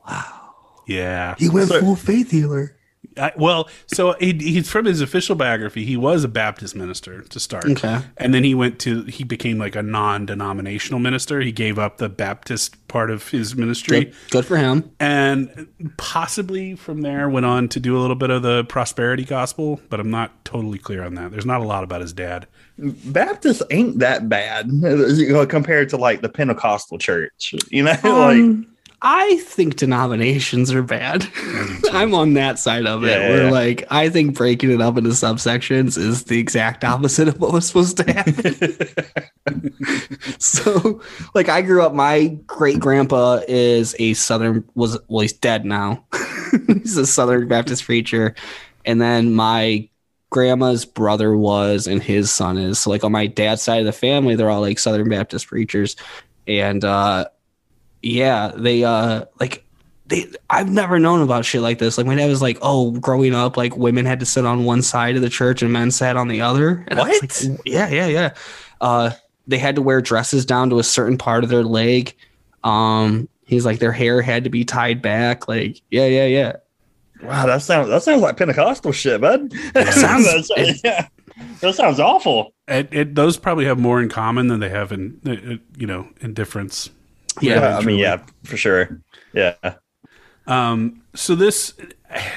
Wow. 0.08 0.54
Yeah. 0.86 1.36
He 1.38 1.48
went 1.48 1.68
full 1.68 1.96
faith 1.96 2.30
healer. 2.30 2.75
I, 3.18 3.32
well, 3.36 3.68
so 3.86 4.14
he, 4.20 4.32
he's 4.34 4.70
from 4.70 4.84
his 4.84 5.00
official 5.00 5.34
biography. 5.36 5.84
He 5.84 5.96
was 5.96 6.24
a 6.24 6.28
Baptist 6.28 6.74
minister 6.76 7.22
to 7.22 7.40
start, 7.40 7.64
Okay. 7.66 8.00
and 8.16 8.34
then 8.34 8.44
he 8.44 8.54
went 8.54 8.78
to 8.80 9.04
he 9.04 9.24
became 9.24 9.58
like 9.58 9.74
a 9.76 9.82
non-denominational 9.82 11.00
minister. 11.00 11.40
He 11.40 11.52
gave 11.52 11.78
up 11.78 11.98
the 11.98 12.08
Baptist 12.08 12.76
part 12.88 13.10
of 13.10 13.28
his 13.30 13.56
ministry, 13.56 14.04
Good, 14.06 14.14
good 14.30 14.46
for 14.46 14.56
him. 14.56 14.90
and 15.00 15.66
possibly 15.96 16.74
from 16.76 17.02
there 17.02 17.28
went 17.28 17.46
on 17.46 17.68
to 17.70 17.80
do 17.80 17.96
a 17.96 18.00
little 18.00 18.16
bit 18.16 18.30
of 18.30 18.42
the 18.42 18.64
prosperity 18.64 19.24
gospel. 19.24 19.80
But 19.88 20.00
I'm 20.00 20.10
not 20.10 20.44
totally 20.44 20.78
clear 20.78 21.04
on 21.04 21.14
that. 21.14 21.30
There's 21.32 21.46
not 21.46 21.60
a 21.60 21.64
lot 21.64 21.84
about 21.84 22.00
his 22.00 22.12
dad. 22.12 22.46
Baptist 22.78 23.62
ain't 23.70 23.98
that 24.00 24.28
bad 24.28 24.70
compared 25.48 25.88
to 25.90 25.96
like 25.96 26.20
the 26.20 26.28
Pentecostal 26.28 26.98
church. 26.98 27.54
You 27.70 27.84
know, 27.84 27.90
like 28.04 28.04
Um, 28.04 28.66
I 29.08 29.36
think 29.36 29.76
denominations 29.76 30.72
are 30.72 30.82
bad. 30.82 31.28
I'm 31.92 32.12
on 32.12 32.34
that 32.34 32.58
side 32.58 32.86
of 32.86 33.04
it. 33.04 33.10
Yeah, 33.10 33.28
where 33.28 33.44
yeah. 33.44 33.50
like 33.52 33.84
I 33.88 34.08
think 34.08 34.36
breaking 34.36 34.72
it 34.72 34.80
up 34.80 34.98
into 34.98 35.10
subsections 35.10 35.96
is 35.96 36.24
the 36.24 36.40
exact 36.40 36.82
opposite 36.82 37.28
of 37.28 37.40
what 37.40 37.52
was 37.52 37.68
supposed 37.68 37.98
to 37.98 38.12
happen. 38.12 40.08
so, 40.40 41.00
like 41.36 41.48
I 41.48 41.62
grew 41.62 41.84
up. 41.84 41.94
My 41.94 42.36
great 42.48 42.80
grandpa 42.80 43.42
is 43.46 43.94
a 44.00 44.14
Southern 44.14 44.68
was 44.74 44.98
well, 45.06 45.20
he's 45.20 45.32
dead 45.32 45.64
now. 45.64 46.04
he's 46.66 46.96
a 46.96 47.06
Southern 47.06 47.46
Baptist 47.46 47.84
preacher, 47.84 48.34
and 48.84 49.00
then 49.00 49.36
my 49.36 49.88
grandma's 50.30 50.84
brother 50.84 51.36
was, 51.36 51.86
and 51.86 52.02
his 52.02 52.32
son 52.32 52.58
is. 52.58 52.80
So, 52.80 52.90
like 52.90 53.04
on 53.04 53.12
my 53.12 53.28
dad's 53.28 53.62
side 53.62 53.78
of 53.78 53.86
the 53.86 53.92
family, 53.92 54.34
they're 54.34 54.50
all 54.50 54.62
like 54.62 54.80
Southern 54.80 55.08
Baptist 55.08 55.46
preachers, 55.46 55.94
and 56.48 56.84
uh 56.84 57.26
yeah, 58.02 58.52
they 58.54 58.84
uh 58.84 59.24
like 59.40 59.64
they 60.06 60.26
I've 60.48 60.70
never 60.70 60.98
known 60.98 61.22
about 61.22 61.44
shit 61.44 61.62
like 61.62 61.78
this. 61.78 61.98
Like 61.98 62.06
my 62.06 62.14
dad 62.14 62.28
was 62.28 62.42
like, 62.42 62.58
"Oh, 62.62 62.92
growing 62.92 63.34
up, 63.34 63.56
like 63.56 63.76
women 63.76 64.06
had 64.06 64.20
to 64.20 64.26
sit 64.26 64.46
on 64.46 64.64
one 64.64 64.82
side 64.82 65.16
of 65.16 65.22
the 65.22 65.28
church 65.30 65.62
and 65.62 65.72
men 65.72 65.90
sat 65.90 66.16
on 66.16 66.28
the 66.28 66.40
other." 66.42 66.84
And 66.88 66.98
What? 66.98 67.20
like, 67.22 67.32
yeah, 67.64 67.88
yeah, 67.88 68.06
yeah. 68.06 68.34
Uh, 68.80 69.10
they 69.46 69.58
had 69.58 69.74
to 69.76 69.82
wear 69.82 70.00
dresses 70.00 70.46
down 70.46 70.70
to 70.70 70.78
a 70.78 70.84
certain 70.84 71.18
part 71.18 71.42
of 71.44 71.50
their 71.50 71.64
leg. 71.64 72.14
Um, 72.64 73.28
he's 73.46 73.64
like 73.64 73.78
their 73.80 73.92
hair 73.92 74.22
had 74.22 74.44
to 74.44 74.50
be 74.50 74.64
tied 74.64 75.02
back. 75.02 75.48
Like, 75.48 75.80
yeah, 75.90 76.06
yeah, 76.06 76.26
yeah. 76.26 76.52
wow, 77.22 77.46
that 77.46 77.62
sounds 77.62 77.88
that 77.88 78.02
sounds 78.02 78.22
like 78.22 78.36
Pentecostal 78.36 78.92
shit, 78.92 79.20
bud. 79.20 79.52
That 79.74 79.92
sounds- 79.94 80.48
sounds 80.48 80.80
yeah. 80.84 81.08
That 81.60 81.74
sounds 81.74 82.00
awful. 82.00 82.54
It, 82.66 82.88
it, 82.92 83.14
those 83.14 83.36
probably 83.36 83.66
have 83.66 83.78
more 83.78 84.00
in 84.00 84.08
common 84.08 84.46
than 84.48 84.60
they 84.60 84.70
have 84.70 84.90
in 84.90 85.20
uh, 85.26 85.32
uh, 85.32 85.56
you 85.76 85.86
know 85.86 86.08
in 86.20 86.32
difference. 86.32 86.90
Yeah, 87.40 87.78
I 87.78 87.84
mean, 87.84 87.98
yeah, 87.98 88.22
for 88.44 88.56
sure. 88.56 89.00
Yeah. 89.32 89.54
Um, 90.46 91.02
so 91.14 91.34
this 91.34 91.74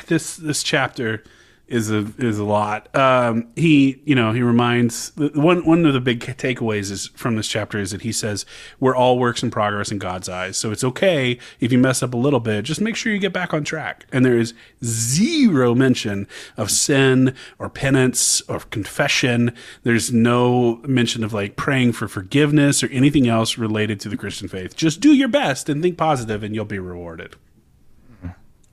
this 0.08 0.36
this 0.38 0.64
chapter 0.64 1.24
is 1.70 1.92
a 1.92 2.12
is 2.18 2.40
a 2.40 2.44
lot. 2.44 2.94
Um, 2.96 3.48
he 3.56 4.02
you 4.04 4.16
know 4.16 4.34
he 4.34 4.42
reminds 4.42 5.12
one 5.16 5.66
one 5.66 5.86
of 5.86 5.94
the 5.94 6.02
big 6.02 6.20
takeaways 6.20 6.92
is 6.92 7.08
from 7.16 7.36
this 7.36 7.48
chapter 7.48 7.80
is 7.80 7.92
that 7.92 8.02
he 8.02 8.12
says 8.12 8.46
we're 8.80 8.96
all 8.96 9.20
works 9.20 9.44
in 9.44 9.52
progress 9.52 9.92
in 9.92 10.00
God's 10.00 10.28
eyes. 10.28 10.58
So 10.58 10.72
it's 10.72 10.84
okay 10.84 11.38
if 11.60 11.72
you 11.72 11.78
mess 11.78 12.02
up 12.02 12.14
a 12.14 12.18
little 12.18 12.40
bit. 12.40 12.64
Just 12.64 12.82
make 12.82 12.96
sure 12.96 13.14
you 13.14 13.20
get 13.20 13.34
back 13.34 13.54
on 13.54 13.64
track. 13.64 14.06
And 14.12 14.26
there 14.26 14.38
is 14.38 14.54
zero 14.84 15.76
mention 15.76 16.28
of 16.58 16.72
sin 16.72 17.36
or 17.60 17.70
penance 17.70 18.42
or 18.50 18.60
confession. 18.60 19.54
There's 19.84 20.12
no 20.12 20.78
mention 20.88 21.24
of 21.24 21.34
like 21.34 21.56
praying 21.56 21.94
for 21.94 22.08
forgiveness 22.08 22.84
or 22.84 22.88
anything 22.88 23.28
else 23.28 23.58
related 23.58 24.00
to 24.02 24.10
the 24.10 24.18
Christian 24.18 24.48
faith. 24.48 24.76
Just 24.76 25.00
do 25.02 25.14
your 25.14 25.28
best 25.28 25.70
and 25.70 25.82
think 25.82 25.98
positive, 25.98 26.44
and 26.44 26.56
you'll 26.56 26.66
be 26.66 26.80
rewarded. 26.80 27.36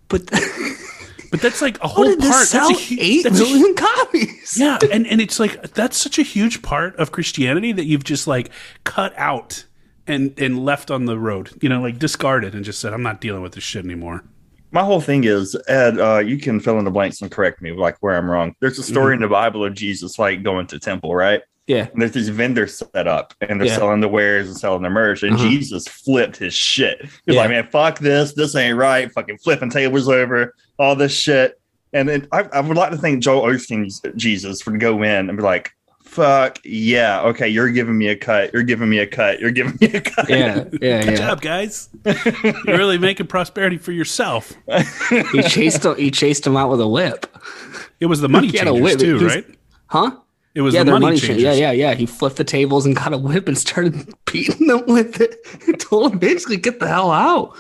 But 0.09 0.31
But 1.37 1.43
that's 1.43 1.63
like 1.63 1.79
a 1.79 1.83
how 1.83 1.89
whole 1.89 2.05
did 2.05 2.19
part. 2.21 2.33
this 2.33 2.51
sell 2.51 2.69
that's 2.69 2.81
a, 2.81 2.95
hu- 2.95 3.01
eight 3.01 3.23
that's 3.25 3.39
a 3.41 3.43
million 3.43 3.75
copies? 3.75 4.57
yeah, 4.59 4.79
and 4.91 5.07
and 5.07 5.21
it's 5.21 5.39
like 5.39 5.75
that's 5.75 5.97
such 5.97 6.19
a 6.19 6.23
huge 6.23 6.63
part 6.63 6.97
of 6.97 7.13
Christianity 7.13 7.73
that 7.73 7.85
you've 7.85 8.05
just 8.05 8.27
like 8.27 8.51
cut 8.85 9.13
out 9.17 9.65
and 10.07 10.35
and 10.39 10.65
left 10.65 10.91
on 10.91 11.05
the 11.05 11.19
road. 11.19 11.51
You 11.63 11.69
know, 11.69 11.81
like 11.81 11.99
discarded 11.99 12.55
and 12.55 12.65
just 12.65 12.81
said, 12.81 12.93
"I'm 12.93 13.03
not 13.03 13.21
dealing 13.21 13.43
with 13.43 13.53
this 13.53 13.65
shit 13.65 13.85
anymore." 13.85 14.25
My 14.73 14.83
whole 14.83 15.01
thing 15.01 15.25
is, 15.25 15.57
Ed, 15.69 15.99
uh, 15.99 16.19
you 16.19 16.39
can 16.39 16.61
fill 16.61 16.79
in 16.79 16.85
the 16.85 16.91
blanks 16.91 17.23
and 17.23 17.31
correct 17.31 17.63
me 17.63 17.73
like 17.73 17.97
where 18.01 18.17
I'm 18.17 18.29
wrong. 18.29 18.55
There's 18.61 18.79
a 18.79 18.83
story 18.83 19.15
in 19.15 19.21
the 19.21 19.29
Bible 19.29 19.65
of 19.65 19.75
Jesus 19.75 20.19
like 20.19 20.43
going 20.43 20.67
to 20.69 20.79
temple, 20.79 21.15
right? 21.15 21.43
Yeah. 21.67 21.89
And 21.93 22.01
there's 22.01 22.13
these 22.13 22.29
vendors 22.29 22.79
set 22.93 23.09
up 23.09 23.35
and 23.41 23.61
they're 23.61 23.67
Yeah. 23.69 23.77
selling 23.77 24.01
the 24.01 24.09
wares 24.09 24.47
and 24.49 24.57
selling 24.57 24.83
their 24.83 24.91
merch. 24.91 25.23
And 25.25 25.35
Uh-huh. 25.35 25.49
Jesus 25.49 25.89
flipped 25.89 26.37
his 26.37 26.55
shit. 26.55 27.01
He's 27.03 27.35
Yeah. 27.35 27.41
like, 27.41 27.51
man, 27.51 27.67
fuck 27.71 27.99
this. 27.99 28.33
This 28.35 28.55
ain't 28.55 28.77
right. 28.77 29.11
Fucking 29.13 29.39
flipping 29.39 29.71
tables 29.71 30.09
over, 30.09 30.55
all 30.79 30.95
this 30.95 31.13
shit. 31.13 31.61
And 31.93 32.09
then 32.09 32.29
I, 32.33 32.45
I 32.53 32.61
would 32.61 32.77
like 32.77 32.91
to 32.93 32.97
thank 32.99 33.23
Joel 33.23 33.43
Osteen's 33.51 34.01
Jesus 34.17 34.61
for 34.63 34.73
to 34.73 34.79
go 34.79 35.03
in 35.03 35.29
and 35.29 35.37
be 35.37 35.43
like, 35.43 35.73
fuck 36.05 36.59
yeah. 36.65 37.21
Okay, 37.23 37.49
you're 37.49 37.71
giving 37.71 37.99
me 37.99 38.09
a 38.09 38.17
cut. 38.17 38.53
You're 38.53 38.63
giving 38.63 38.89
me 38.89 38.99
a 39.01 39.07
cut. 39.07 39.41
You're 39.41 39.51
giving 39.51 39.77
me 39.81 39.89
a 39.89 40.01
cut. 40.01 40.29
Yeah, 40.29 40.37
yeah, 40.39 40.63
Good 40.65 40.83
yeah. 40.83 41.15
job, 41.17 41.41
guys. 41.41 41.89
You're 42.05 42.77
really 42.79 42.99
making 42.99 43.27
prosperity 43.27 43.77
for 43.79 43.93
yourself. 43.93 44.53
He 45.33 45.43
chased 45.43 45.85
him. 45.85 45.97
He 45.97 46.11
chased 46.11 46.47
him 46.47 46.57
out 46.57 46.71
with 46.71 46.81
a 46.81 46.89
whip, 46.89 47.27
It 47.99 48.07
was 48.07 48.21
the 48.21 48.29
money 48.29 48.49
He 48.49 48.57
had 48.59 48.69
a 48.69 48.73
changers 48.73 48.93
whip. 48.93 49.01
too, 49.01 49.27
right? 49.27 49.45
huh? 49.87 50.11
It 50.57 50.63
was 50.63 50.73
yeah, 50.73 50.85
the 50.85 50.93
money, 50.93 51.05
money 51.05 51.19
changers. 51.19 51.43
Yeah, 51.43 51.53
yeah, 51.53 51.73
yeah. 51.73 51.93
He 51.93 52.07
flipped 52.07 52.37
the 52.37 52.45
tables 52.45 52.87
and 52.87 52.97
got 52.97 53.13
a 53.13 53.19
whip 53.19 53.47
and 53.47 53.59
started 53.59 54.09
beating 54.25 54.69
them 54.69 54.87
with 54.87 55.21
it. 55.21 55.37
He 55.67 55.73
told 55.79 56.13
him 56.13 56.19
basically 56.19 56.57
get 56.57 56.81
the 56.81 56.89
hell 56.89 57.11
out. 57.11 57.55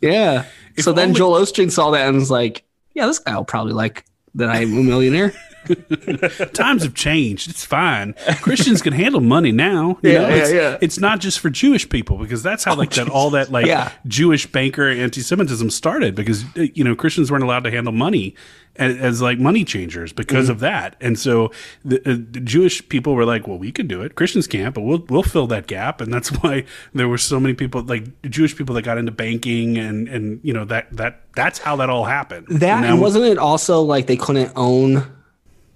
Yeah. 0.00 0.46
If 0.74 0.84
so 0.84 0.94
then 0.94 1.08
only- 1.08 1.18
Joel 1.18 1.40
Osteen 1.42 1.70
saw 1.70 1.90
that 1.90 2.08
and 2.08 2.16
was 2.16 2.30
like, 2.30 2.64
"Yeah, 2.94 3.04
this 3.06 3.18
guy 3.18 3.36
will 3.36 3.44
probably 3.44 3.74
like 3.74 4.06
that 4.36 4.48
I 4.48 4.62
am 4.62 4.78
a 4.78 4.82
millionaire." 4.82 5.34
Times 6.54 6.82
have 6.82 6.94
changed. 6.94 7.50
It's 7.50 7.64
fine. 7.64 8.14
Christians 8.42 8.82
can 8.82 8.92
handle 8.92 9.20
money 9.20 9.52
now. 9.52 9.98
You 10.02 10.12
Yeah, 10.12 10.18
know, 10.22 10.28
yeah, 10.28 10.34
it's, 10.36 10.52
yeah. 10.52 10.78
it's 10.80 10.98
not 10.98 11.20
just 11.20 11.40
for 11.40 11.50
Jewish 11.50 11.88
people 11.88 12.18
because 12.18 12.42
that's 12.42 12.64
how 12.64 12.74
like 12.74 12.90
that 12.92 13.08
all 13.08 13.30
that 13.30 13.50
like 13.50 13.66
Yeah. 13.66 13.92
Jewish 14.06 14.46
banker 14.50 14.88
anti-Semitism 14.88 15.70
started 15.70 16.14
because 16.14 16.44
you 16.56 16.84
know 16.84 16.94
Christians 16.94 17.30
weren't 17.30 17.44
allowed 17.44 17.64
to 17.64 17.70
handle 17.70 17.92
money 17.92 18.34
as, 18.76 18.96
as 18.98 19.22
like 19.22 19.38
money 19.38 19.64
changers 19.64 20.12
because 20.12 20.38
Mm-hmm. 20.46 20.52
of 20.52 20.60
that, 20.60 20.94
and 21.00 21.18
so 21.18 21.50
the, 21.84 21.96
uh, 22.08 22.14
the 22.30 22.38
Jewish 22.40 22.88
people 22.88 23.14
were 23.16 23.24
like, 23.24 23.48
well, 23.48 23.58
we 23.58 23.72
can 23.72 23.88
do 23.88 24.02
it. 24.02 24.14
Christians 24.14 24.46
can't, 24.46 24.72
but 24.74 24.82
we'll 24.82 25.04
we'll 25.08 25.24
fill 25.24 25.48
that 25.48 25.66
gap, 25.66 26.00
and 26.00 26.12
that's 26.14 26.28
why 26.42 26.64
there 26.94 27.08
were 27.08 27.18
so 27.18 27.40
many 27.40 27.54
people 27.54 27.82
like 27.82 28.04
Jewish 28.22 28.56
people 28.56 28.74
that 28.76 28.82
got 28.82 28.96
into 28.98 29.10
banking 29.10 29.76
and 29.78 30.06
and 30.08 30.38
you 30.44 30.52
know 30.52 30.64
that 30.66 30.86
that 30.96 31.22
that's 31.34 31.58
how 31.58 31.74
that 31.76 31.90
all 31.90 32.04
happened. 32.04 32.46
That 32.48 32.82
Now- 32.82 32.92
and 32.92 33.00
wasn't 33.00 33.24
it 33.24 33.36
also 33.38 33.80
like 33.82 34.06
they 34.06 34.16
couldn't 34.16 34.52
own 34.54 35.04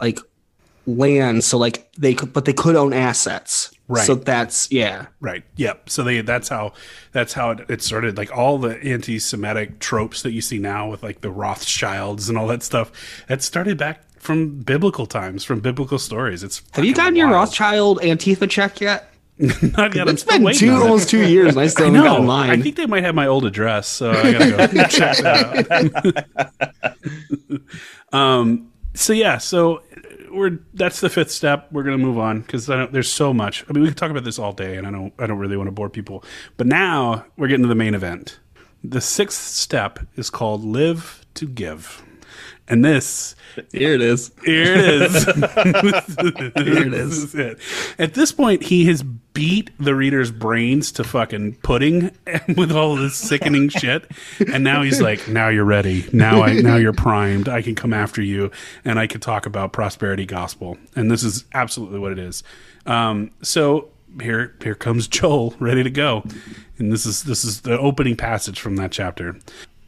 like 0.02 0.18
land, 0.86 1.44
so 1.44 1.56
like 1.56 1.90
they 1.94 2.12
could, 2.12 2.32
but 2.32 2.44
they 2.44 2.52
could 2.52 2.76
own 2.76 2.92
assets. 2.92 3.72
Right. 3.88 4.04
So 4.04 4.14
that's 4.14 4.70
yeah. 4.70 5.06
Right. 5.20 5.44
Yep. 5.56 5.90
So 5.90 6.02
they 6.02 6.20
that's 6.20 6.48
how 6.48 6.72
that's 7.12 7.32
how 7.32 7.52
it, 7.52 7.60
it 7.68 7.82
started. 7.82 8.16
Like 8.16 8.36
all 8.36 8.58
the 8.58 8.76
anti-Semitic 8.82 9.78
tropes 9.78 10.22
that 10.22 10.32
you 10.32 10.40
see 10.40 10.58
now 10.58 10.90
with 10.90 11.02
like 11.02 11.20
the 11.20 11.30
Rothschilds 11.30 12.28
and 12.28 12.36
all 12.36 12.46
that 12.48 12.62
stuff. 12.62 12.92
That 13.28 13.42
started 13.42 13.78
back 13.78 14.02
from 14.18 14.60
biblical 14.60 15.06
times, 15.06 15.44
from 15.44 15.60
biblical 15.60 15.98
stories. 15.98 16.42
It's 16.42 16.62
Have 16.72 16.84
you 16.84 16.94
gotten 16.94 17.16
your. 17.16 17.30
Rothschild 17.30 18.00
Antifa 18.00 18.48
check 18.48 18.80
yet? 18.80 19.12
Not 19.38 19.94
yet. 19.94 20.08
It's 20.08 20.22
been 20.24 20.52
two 20.52 20.72
almost 20.72 21.08
two 21.10 21.26
years, 21.26 21.48
and 21.54 21.60
I 21.60 21.66
still 21.66 21.86
haven't 21.86 22.04
gotten 22.04 22.26
mine. 22.26 22.50
I 22.50 22.60
think 22.60 22.76
they 22.76 22.86
might 22.86 23.02
have 23.02 23.14
my 23.14 23.26
old 23.26 23.44
address, 23.44 23.88
so 23.88 24.12
I 24.12 24.32
gotta 24.32 24.74
go 24.74 24.84
check 24.88 25.16
that 25.18 26.26
out. 28.12 28.18
um. 28.18 28.70
So 28.94 29.12
yeah. 29.12 29.38
So 29.38 29.82
we're 30.32 30.58
that's 30.74 31.00
the 31.00 31.10
fifth 31.10 31.30
step. 31.30 31.68
We're 31.70 31.82
gonna 31.82 31.98
move 31.98 32.18
on 32.18 32.40
because 32.40 32.66
there's 32.66 33.10
so 33.10 33.32
much. 33.32 33.64
I 33.68 33.72
mean, 33.72 33.82
we 33.82 33.88
could 33.88 33.96
talk 33.96 34.10
about 34.10 34.24
this 34.24 34.38
all 34.38 34.52
day, 34.52 34.76
and 34.76 34.86
I 34.86 34.90
don't. 34.90 35.12
I 35.18 35.26
don't 35.26 35.38
really 35.38 35.56
want 35.56 35.68
to 35.68 35.72
bore 35.72 35.90
people. 35.90 36.24
But 36.56 36.66
now 36.66 37.24
we're 37.36 37.48
getting 37.48 37.64
to 37.64 37.68
the 37.68 37.74
main 37.74 37.94
event. 37.94 38.38
The 38.82 39.00
sixth 39.00 39.38
step 39.38 40.00
is 40.16 40.30
called 40.30 40.64
"Live 40.64 41.24
to 41.34 41.46
Give," 41.46 42.02
and 42.72 42.82
this 42.82 43.36
Here 43.70 43.92
it 43.92 44.00
is. 44.00 44.30
here 44.46 44.74
it 44.74 45.02
is. 45.02 45.24
Here 45.26 46.86
it 46.86 46.94
is. 46.94 47.18
Is 47.18 47.34
it. 47.34 47.58
At 47.98 48.14
this 48.14 48.32
point, 48.32 48.62
he 48.62 48.86
has 48.86 49.02
beat 49.02 49.70
the 49.78 49.94
reader's 49.94 50.30
brains 50.30 50.90
to 50.92 51.04
fucking 51.04 51.56
pudding 51.56 52.10
with 52.56 52.72
all 52.72 52.96
this 52.96 53.14
sickening 53.14 53.68
shit, 53.80 54.10
and 54.50 54.64
now 54.64 54.80
he's 54.80 55.02
like, 55.02 55.28
"Now 55.28 55.48
you're 55.48 55.66
ready. 55.66 56.08
Now 56.14 56.42
I, 56.42 56.54
now 56.54 56.76
you're 56.76 56.94
primed. 56.94 57.46
I 57.46 57.60
can 57.60 57.74
come 57.74 57.92
after 57.92 58.22
you, 58.22 58.50
and 58.86 58.98
I 58.98 59.06
can 59.06 59.20
talk 59.20 59.44
about 59.44 59.74
prosperity 59.74 60.24
gospel." 60.24 60.78
And 60.96 61.10
this 61.10 61.22
is 61.22 61.44
absolutely 61.52 61.98
what 61.98 62.12
it 62.12 62.18
is. 62.18 62.42
Um, 62.86 63.32
so 63.42 63.90
here, 64.18 64.54
here 64.62 64.74
comes 64.74 65.08
Joel, 65.08 65.54
ready 65.58 65.82
to 65.82 65.90
go, 65.90 66.24
and 66.78 66.90
this 66.90 67.04
is 67.04 67.24
this 67.24 67.44
is 67.44 67.60
the 67.60 67.78
opening 67.78 68.16
passage 68.16 68.58
from 68.60 68.76
that 68.76 68.92
chapter. 68.92 69.36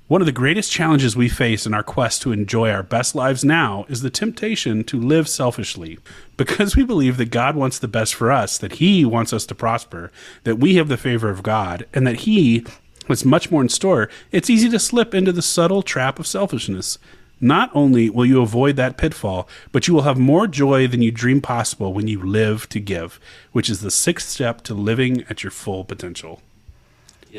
One 0.07 0.21
of 0.21 0.27
the 0.27 0.33
greatest 0.33 0.71
challenges 0.71 1.17
we 1.17 1.31
face 1.31 1.65
in 1.65 1.73
our 1.73 1.83
quest 1.83 2.21
to 2.23 2.33
enjoy 2.33 2.71
our 2.71 2.83
best 2.83 3.15
lives 3.15 3.43
now 3.43 3.87
is 3.89 4.03
the 4.03 4.11
temptation 4.11 4.85
to 4.85 5.01
live 5.01 5.31
selfishly. 5.31 5.99
Because 6.37 6.77
we 6.77 6.85
believe 6.85 7.17
that 7.17 7.31
God 7.31 7.57
wants 7.57 7.79
the 7.79 7.89
best 7.89 8.15
for 8.15 8.31
us, 8.31 8.59
that 8.59 8.75
He 8.75 9.07
wants 9.07 9.33
us 9.33 9.47
to 9.47 9.55
prosper, 9.55 10.13
that 10.43 10.57
we 10.57 10.75
have 10.75 10.89
the 10.89 10.99
favor 10.99 11.31
of 11.31 11.43
God, 11.43 11.87
and 11.95 12.07
that 12.07 12.21
He 12.21 12.67
has 13.09 13.25
much 13.25 13.51
more 13.51 13.63
in 13.63 13.71
store, 13.71 14.11
it's 14.31 14.51
easy 14.51 14.69
to 14.69 14.79
slip 14.79 15.15
into 15.15 15.33
the 15.33 15.41
subtle 15.41 15.81
trap 15.81 16.19
of 16.19 16.27
selfishness. 16.27 16.99
Not 17.41 17.71
only 17.75 18.11
will 18.11 18.27
you 18.27 18.43
avoid 18.43 18.77
that 18.77 18.99
pitfall, 18.99 19.49
but 19.73 19.89
you 19.89 19.95
will 19.95 20.03
have 20.03 20.19
more 20.19 20.47
joy 20.47 20.87
than 20.87 21.01
you 21.01 21.13
dream 21.13 21.41
possible 21.41 21.95
when 21.95 22.09
you 22.09 22.23
live 22.23 22.69
to 22.69 22.79
give, 22.79 23.19
which 23.53 23.71
is 23.71 23.81
the 23.81 23.91
sixth 23.91 24.29
step 24.29 24.61
to 24.65 24.75
living 24.75 25.25
at 25.31 25.43
your 25.43 25.51
full 25.51 25.83
potential 25.83 26.43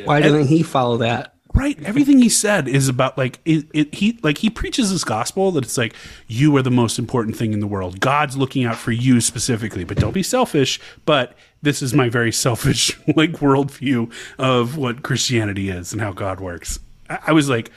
Why 0.04 0.20
didn't 0.20 0.48
he 0.48 0.62
follow 0.62 0.98
that? 0.98 1.35
Right. 1.56 1.82
Everything 1.82 2.18
he 2.20 2.28
said 2.28 2.68
is 2.68 2.88
about 2.88 3.16
like 3.18 3.40
it, 3.44 3.66
it 3.72 3.94
he 3.94 4.18
like 4.22 4.38
he 4.38 4.50
preaches 4.50 4.92
this 4.92 5.02
gospel 5.04 5.50
that 5.52 5.64
it's 5.64 5.78
like 5.78 5.94
you 6.28 6.56
are 6.56 6.62
the 6.62 6.70
most 6.70 6.98
important 6.98 7.36
thing 7.36 7.52
in 7.52 7.60
the 7.60 7.66
world. 7.66 7.98
God's 8.00 8.36
looking 8.36 8.64
out 8.64 8.76
for 8.76 8.92
you 8.92 9.20
specifically 9.20 9.82
but 9.84 9.96
don't 9.96 10.12
be 10.14 10.22
selfish. 10.22 10.78
But 11.04 11.36
this 11.62 11.82
is 11.82 11.94
my 11.94 12.08
very 12.08 12.30
selfish 12.44 12.96
like 13.16 13.32
worldview 13.32 14.12
of 14.38 14.76
what 14.76 15.02
christianity 15.02 15.68
is 15.70 15.92
and 15.92 16.00
how 16.00 16.12
god 16.12 16.38
works. 16.40 16.78
I, 17.08 17.18
I 17.28 17.32
was 17.32 17.48
like 17.48 17.70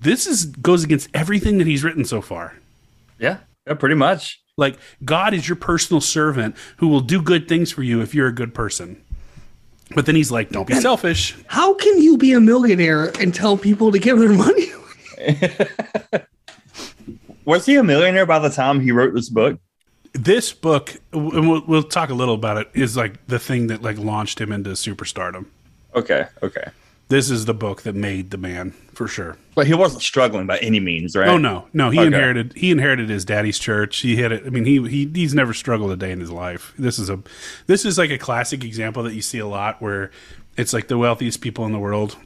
this 0.00 0.26
is 0.26 0.46
goes 0.46 0.84
against 0.84 1.08
everything 1.14 1.58
that 1.58 1.66
he's 1.66 1.84
written 1.84 2.04
so 2.04 2.20
far. 2.20 2.54
Yeah, 3.18 3.38
yeah, 3.66 3.74
pretty 3.74 3.94
much. 3.94 4.40
like 4.56 4.78
god 5.04 5.34
is 5.34 5.48
your 5.48 5.56
personal 5.56 6.00
servant 6.00 6.56
who 6.78 6.88
will 6.88 7.00
do 7.00 7.20
good 7.22 7.46
things 7.48 7.70
for 7.72 7.82
you 7.82 8.00
if 8.00 8.14
you're 8.14 8.28
a 8.28 8.34
good 8.34 8.54
person 8.54 9.02
but 9.94 10.06
then 10.06 10.14
he's 10.14 10.30
like 10.30 10.50
don't 10.50 10.66
be 10.66 10.74
selfish 10.74 11.36
How 11.46 11.74
can 11.74 12.00
you 12.02 12.16
be 12.18 12.32
a 12.32 12.40
millionaire 12.40 13.12
and 13.20 13.34
tell 13.34 13.56
people 13.56 13.92
to 13.92 13.98
give 13.98 14.18
their 14.18 14.32
money? 14.32 14.66
Was 17.44 17.64
he 17.66 17.76
a 17.76 17.84
millionaire 17.84 18.26
by 18.26 18.38
the 18.40 18.50
time 18.50 18.80
he 18.80 18.90
wrote 18.92 19.14
this 19.14 19.28
book? 19.28 19.58
this 20.12 20.52
book 20.52 20.94
and 21.12 21.48
we'll, 21.48 21.62
we'll 21.66 21.82
talk 21.82 22.08
a 22.08 22.14
little 22.14 22.34
about 22.34 22.56
it 22.56 22.68
is 22.72 22.96
like 22.96 23.24
the 23.26 23.38
thing 23.38 23.66
that 23.66 23.82
like 23.82 23.98
launched 23.98 24.40
him 24.40 24.50
into 24.50 24.70
superstardom 24.70 25.46
Okay, 25.94 26.26
okay. 26.42 26.64
This 27.08 27.30
is 27.30 27.44
the 27.44 27.54
book 27.54 27.82
that 27.82 27.94
made 27.94 28.30
the 28.30 28.38
man 28.38 28.72
for 28.92 29.06
sure 29.06 29.36
But 29.54 29.66
he 29.66 29.74
wasn't 29.74 30.02
struggling 30.02 30.46
by 30.46 30.58
any 30.58 30.80
means, 30.80 31.14
right? 31.16 31.28
oh 31.28 31.38
no 31.38 31.66
no 31.72 31.90
he 31.90 31.98
Okay. 31.98 32.06
inherited 32.08 32.52
he 32.56 32.70
inherited 32.70 33.08
his 33.08 33.24
daddy's 33.24 33.58
church 33.58 33.98
he 33.98 34.16
had 34.16 34.32
it 34.32 34.42
i 34.46 34.50
mean 34.50 34.64
he, 34.64 34.86
he 34.88 35.10
he's 35.14 35.34
never 35.34 35.52
struggled 35.54 35.90
a 35.92 35.96
day 35.96 36.10
in 36.12 36.20
his 36.20 36.30
life 36.30 36.72
this 36.78 36.98
is 36.98 37.08
a 37.10 37.20
this 37.66 37.84
is 37.84 37.98
like 37.98 38.10
a 38.10 38.18
classic 38.18 38.64
example 38.64 39.02
that 39.02 39.14
you 39.14 39.22
see 39.22 39.38
a 39.38 39.46
lot 39.46 39.80
where 39.82 40.10
it's 40.56 40.72
like 40.72 40.88
the 40.88 40.96
wealthiest 40.98 41.40
people 41.40 41.66
in 41.66 41.72
the 41.72 41.78
world 41.78 42.16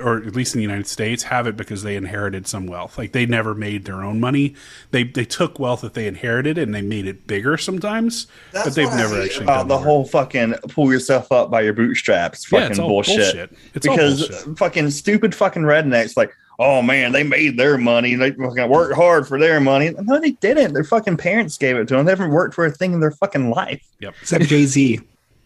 or 0.00 0.18
at 0.18 0.34
least 0.34 0.54
in 0.54 0.58
the 0.58 0.62
United 0.62 0.86
States, 0.86 1.22
have 1.24 1.46
it 1.46 1.56
because 1.56 1.82
they 1.82 1.96
inherited 1.96 2.46
some 2.46 2.66
wealth. 2.66 2.98
Like 2.98 3.12
they 3.12 3.26
never 3.26 3.54
made 3.54 3.84
their 3.84 4.02
own 4.02 4.20
money. 4.20 4.54
They 4.90 5.04
they 5.04 5.24
took 5.24 5.58
wealth 5.58 5.80
that 5.82 5.94
they 5.94 6.06
inherited 6.06 6.58
and 6.58 6.74
they 6.74 6.82
made 6.82 7.06
it 7.06 7.26
bigger 7.26 7.56
sometimes, 7.56 8.26
but 8.52 8.74
they've 8.74 8.88
never 8.94 9.22
actually 9.22 9.44
about 9.44 9.58
done 9.60 9.68
the 9.68 9.76
work. 9.76 9.84
whole 9.84 10.04
fucking 10.04 10.54
pull 10.70 10.92
yourself 10.92 11.30
up 11.32 11.50
by 11.50 11.60
your 11.62 11.72
bootstraps 11.72 12.50
Yeah, 12.50 12.58
fucking 12.60 12.70
it's 12.72 12.78
all 12.80 12.88
bullshit. 12.88 13.16
bullshit. 13.16 13.58
It's 13.74 13.86
all 13.86 13.96
because 13.96 14.28
bullshit. 14.28 14.58
fucking 14.58 14.90
stupid 14.90 15.34
fucking 15.34 15.62
rednecks 15.62 16.16
like, 16.16 16.32
oh 16.58 16.82
man, 16.82 17.12
they 17.12 17.22
made 17.22 17.56
their 17.56 17.78
money. 17.78 18.14
They 18.16 18.32
fucking 18.32 18.68
worked 18.68 18.94
hard 18.96 19.28
for 19.28 19.38
their 19.38 19.60
money. 19.60 19.94
No, 20.02 20.20
they 20.20 20.32
didn't. 20.32 20.72
Their 20.74 20.84
fucking 20.84 21.16
parents 21.18 21.56
gave 21.56 21.76
it 21.76 21.86
to 21.88 21.96
them. 21.96 22.04
They 22.04 22.12
haven't 22.12 22.30
worked 22.30 22.54
for 22.54 22.64
a 22.66 22.70
thing 22.70 22.92
in 22.92 23.00
their 23.00 23.12
fucking 23.12 23.50
life. 23.50 23.86
Yep. 24.00 24.14
Except 24.22 24.44
Jay 24.46 24.64
Z. 24.66 25.00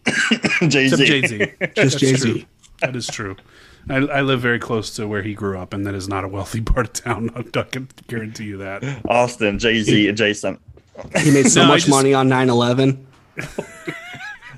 Jay 0.69 0.87
Except 0.87 0.97
Z. 0.97 1.07
Jay 1.07 1.27
Z. 1.27 1.53
Just 1.77 1.99
Jay 1.99 2.15
Z. 2.15 2.47
That 2.81 2.97
is 2.97 3.07
true. 3.07 3.37
I, 3.89 3.97
I 3.97 4.21
live 4.23 4.41
very 4.41 4.59
close 4.59 4.95
to 4.97 5.07
where 5.09 5.23
he 5.23 5.35
grew 5.35 5.59
up, 5.59 5.73
and 5.75 5.87
that 5.87 5.95
is 5.95 6.09
not 6.09 6.25
a 6.25 6.29
wealthy 6.29 6.61
part 6.63 6.87
of 6.87 6.93
town. 7.05 7.31
I 7.35 7.43
can 7.63 7.89
guarantee 8.09 8.45
you 8.45 8.59
that. 8.59 8.83
Austin, 9.09 9.59
Jay 9.59 9.83
Z 9.83 10.09
adjacent. 10.09 10.61
He 11.19 11.31
made 11.31 11.47
so 11.49 11.63
No, 11.63 11.69
much 11.69 11.81
just- 11.81 11.91
money 11.91 12.15
on 12.15 12.29
9 12.29 12.49
11. 12.51 13.07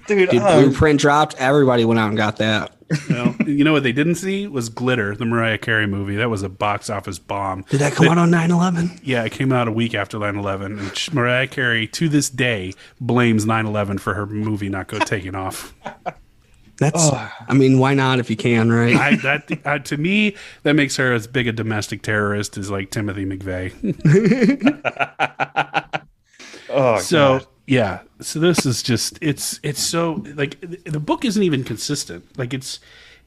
Dude, 0.07 0.29
Dude, 0.29 0.43
um, 0.43 0.65
Blueprint 0.65 1.01
dropped. 1.01 1.35
Everybody 1.39 1.85
went 1.87 1.99
out 1.99 2.09
and 2.09 2.17
got 2.17 2.37
that. 2.37 2.73
Well, 3.09 3.35
you 3.47 3.65
know 3.65 3.73
what 3.73 3.83
they 3.83 3.93
didn't 3.93 4.17
see 4.17 4.47
was 4.47 4.69
Glitter, 4.69 5.17
the 5.17 5.25
Mariah 5.25 5.57
Carey 5.57 5.87
movie. 5.87 6.17
That 6.17 6.29
was 6.29 6.43
a 6.43 6.51
box 6.51 6.91
office 6.91 7.19
bomb. 7.19 7.63
Did 7.71 7.81
that 7.81 7.95
come 7.95 8.09
out 8.09 8.19
on 8.19 8.31
9 8.31 8.51
11? 8.51 9.01
Yeah, 9.03 9.25
it 9.25 9.33
came 9.33 9.51
out 9.53 9.67
a 9.67 9.73
week 9.73 9.95
after 9.95 10.19
9-11, 10.19 10.79
and 10.79 11.15
Mariah 11.15 11.47
Carey, 11.47 11.87
to 11.89 12.11
this 12.11 12.29
day, 12.29 12.75
blames 13.01 13.47
9-11 13.47 13.99
for 14.01 14.13
her 14.13 14.27
movie 14.27 14.69
not 14.69 14.89
go 14.89 14.99
taking 14.99 15.35
off. 15.35 15.73
That's, 16.79 16.97
Oh. 16.99 17.31
I 17.49 17.55
mean, 17.55 17.79
why 17.79 17.95
not 17.95 18.19
if 18.19 18.29
you 18.31 18.37
can, 18.37 18.71
right? 18.73 18.97
I, 18.97 19.17
that 19.17 19.61
uh, 19.65 19.79
to 19.81 19.97
me, 19.97 20.35
that 20.65 20.73
makes 20.75 20.97
her 20.97 21.13
as 21.13 21.27
big 21.27 21.47
a 21.47 21.53
domestic 21.53 22.03
terrorist 22.03 22.57
as 22.59 22.71
like 22.71 22.91
Timothy 22.91 23.25
McVeigh. 23.25 23.73
oh, 26.71 26.99
so 26.99 27.39
God. 27.39 27.47
yeah 27.67 28.01
so 28.21 28.39
this 28.41 28.67
is 28.67 28.83
just 28.83 29.19
it's 29.21 29.59
it's 29.63 29.81
so 29.83 30.23
like 30.35 30.61
the 30.85 31.01
book 31.01 31.25
isn't 31.25 31.43
even 31.43 31.65
consistent 31.65 32.25
like 32.39 32.53
it's 32.55 32.81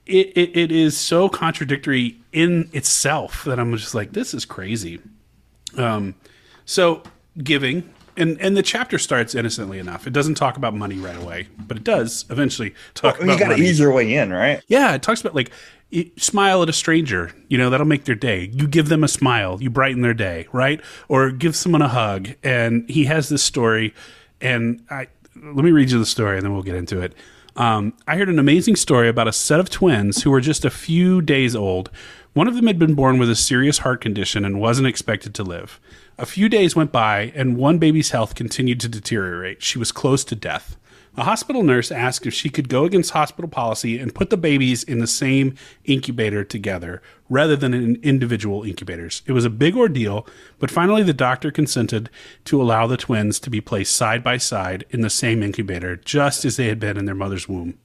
it, 0.05 0.27
it, 0.37 0.55
it 0.57 0.71
is 0.71 0.97
so 0.97 1.27
contradictory 1.27 2.17
in 2.33 2.69
itself 2.73 3.43
that 3.45 3.59
i'm 3.59 3.75
just 3.75 3.95
like 3.95 4.13
this 4.13 4.33
is 4.33 4.45
crazy 4.45 4.99
um 5.77 6.13
so 6.65 7.01
giving 7.43 7.89
and 8.17 8.39
and 8.41 8.57
the 8.57 8.63
chapter 8.63 8.97
starts 8.97 9.35
innocently 9.35 9.79
enough 9.79 10.07
it 10.07 10.13
doesn't 10.13 10.35
talk 10.35 10.57
about 10.57 10.73
money 10.73 10.97
right 10.97 11.17
away 11.17 11.47
but 11.57 11.77
it 11.77 11.83
does 11.83 12.25
eventually 12.29 12.73
talk 12.93 13.17
Well, 13.19 13.27
you 13.27 13.33
about 13.35 13.49
got 13.49 13.55
to 13.57 13.61
ease 13.63 13.79
your 13.79 13.91
way 13.91 14.15
in, 14.15 14.31
right? 14.31 14.61
Yeah, 14.67 14.93
it 14.95 15.01
talks 15.01 15.21
about 15.21 15.35
like 15.35 15.51
you 15.89 16.11
smile 16.17 16.63
at 16.63 16.69
a 16.69 16.73
stranger, 16.73 17.31
you 17.47 17.57
know, 17.57 17.69
that'll 17.69 17.87
make 17.87 18.05
their 18.05 18.15
day. 18.15 18.49
You 18.51 18.67
give 18.67 18.89
them 18.89 19.03
a 19.03 19.07
smile, 19.07 19.57
you 19.61 19.69
brighten 19.69 20.01
their 20.01 20.13
day, 20.13 20.47
right? 20.51 20.81
Or 21.07 21.31
give 21.31 21.55
someone 21.55 21.81
a 21.81 21.87
hug. 21.87 22.29
And 22.43 22.89
he 22.89 23.05
has 23.05 23.29
this 23.29 23.41
story, 23.41 23.93
and 24.41 24.83
I 24.89 25.07
let 25.35 25.63
me 25.63 25.71
read 25.71 25.91
you 25.91 25.99
the 25.99 26.05
story 26.05 26.37
and 26.37 26.45
then 26.45 26.53
we'll 26.53 26.63
get 26.63 26.75
into 26.75 26.99
it. 26.99 27.13
Um, 27.55 27.93
I 28.07 28.17
heard 28.17 28.29
an 28.29 28.39
amazing 28.39 28.75
story 28.75 29.07
about 29.07 29.27
a 29.27 29.33
set 29.33 29.59
of 29.59 29.69
twins 29.69 30.23
who 30.23 30.31
were 30.31 30.41
just 30.41 30.65
a 30.65 30.69
few 30.69 31.21
days 31.21 31.55
old. 31.55 31.89
One 32.33 32.47
of 32.47 32.55
them 32.55 32.67
had 32.67 32.77
been 32.77 32.93
born 32.93 33.17
with 33.17 33.29
a 33.29 33.35
serious 33.35 33.79
heart 33.79 34.01
condition 34.01 34.45
and 34.45 34.59
wasn't 34.59 34.87
expected 34.87 35.33
to 35.35 35.43
live. 35.43 35.79
A 36.19 36.25
few 36.25 36.49
days 36.49 36.75
went 36.75 36.91
by, 36.91 37.31
and 37.35 37.57
one 37.57 37.77
baby's 37.77 38.09
health 38.09 38.33
continued 38.33 38.79
to 38.79 38.89
deteriorate. 38.89 39.61
She 39.61 39.77
was 39.77 39.91
close 39.91 40.23
to 40.25 40.35
death. 40.35 40.75
A 41.15 41.23
hospital 41.23 41.61
nurse 41.61 41.91
asked 41.91 42.25
if 42.25 42.33
she 42.33 42.49
could 42.49 42.69
go 42.69 42.85
against 42.85 43.11
hospital 43.11 43.49
policy 43.49 43.99
and 43.99 44.15
put 44.15 44.31
the 44.31 44.37
babies 44.37 44.83
in 44.83 44.97
the 44.97 45.05
same 45.05 45.53
incubator 45.85 46.43
together 46.43 47.03
rather 47.29 47.55
than 47.55 47.73
in 47.73 47.97
individual 48.01 48.63
incubators. 48.63 49.21
It 49.27 49.33
was 49.33 49.45
a 49.45 49.49
big 49.51 49.75
ordeal, 49.75 50.27
but 50.57 50.71
finally 50.71 51.03
the 51.03 51.13
doctor 51.13 51.51
consented 51.51 52.09
to 52.45 52.59
allow 52.59 52.87
the 52.87 52.97
twins 52.97 53.39
to 53.41 53.51
be 53.51 53.61
placed 53.61 53.95
side 53.95 54.23
by 54.23 54.37
side 54.37 54.85
in 54.89 55.01
the 55.01 55.11
same 55.11 55.43
incubator, 55.43 55.95
just 55.97 56.45
as 56.45 56.57
they 56.57 56.67
had 56.67 56.79
been 56.79 56.97
in 56.97 57.05
their 57.05 57.15
mother's 57.15 57.47
womb. 57.47 57.77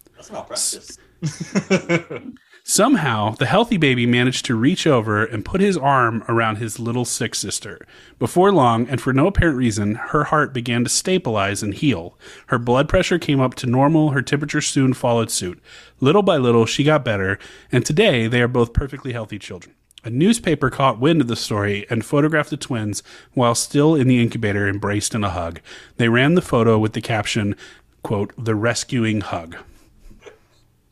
Somehow, 2.64 3.34
the 3.34 3.46
healthy 3.46 3.76
baby 3.76 4.06
managed 4.06 4.44
to 4.44 4.54
reach 4.54 4.86
over 4.86 5.24
and 5.24 5.44
put 5.44 5.60
his 5.60 5.76
arm 5.76 6.24
around 6.28 6.56
his 6.56 6.78
little 6.78 7.04
sick 7.04 7.34
sister. 7.34 7.84
Before 8.20 8.52
long, 8.52 8.88
and 8.88 9.00
for 9.00 9.12
no 9.12 9.26
apparent 9.26 9.58
reason, 9.58 9.96
her 9.96 10.24
heart 10.24 10.54
began 10.54 10.84
to 10.84 10.88
stabilize 10.88 11.64
and 11.64 11.74
heal. 11.74 12.16
Her 12.46 12.58
blood 12.58 12.88
pressure 12.88 13.18
came 13.18 13.40
up 13.40 13.56
to 13.56 13.66
normal, 13.66 14.10
her 14.10 14.22
temperature 14.22 14.60
soon 14.60 14.94
followed 14.94 15.30
suit. 15.30 15.60
Little 15.98 16.22
by 16.22 16.36
little, 16.36 16.64
she 16.64 16.84
got 16.84 17.04
better, 17.04 17.36
and 17.72 17.84
today 17.84 18.28
they 18.28 18.40
are 18.40 18.48
both 18.48 18.72
perfectly 18.72 19.12
healthy 19.12 19.40
children. 19.40 19.74
A 20.04 20.10
newspaper 20.10 20.70
caught 20.70 21.00
wind 21.00 21.20
of 21.20 21.28
the 21.28 21.36
story 21.36 21.84
and 21.90 22.04
photographed 22.04 22.50
the 22.50 22.56
twins 22.56 23.02
while 23.34 23.56
still 23.56 23.96
in 23.96 24.06
the 24.06 24.22
incubator, 24.22 24.68
embraced 24.68 25.16
in 25.16 25.24
a 25.24 25.30
hug. 25.30 25.60
They 25.96 26.08
ran 26.08 26.34
the 26.34 26.40
photo 26.40 26.78
with 26.78 26.92
the 26.92 27.00
caption, 27.00 27.56
quote, 28.02 28.32
the 28.38 28.54
rescuing 28.54 29.20
hug. 29.20 29.56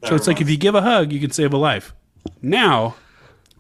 So 0.04 0.14
it's 0.14 0.26
like 0.26 0.40
if 0.40 0.48
you 0.48 0.56
give 0.56 0.74
a 0.74 0.82
hug, 0.82 1.12
you 1.12 1.20
can 1.20 1.30
save 1.30 1.52
a 1.52 1.56
life. 1.56 1.94
Now, 2.40 2.96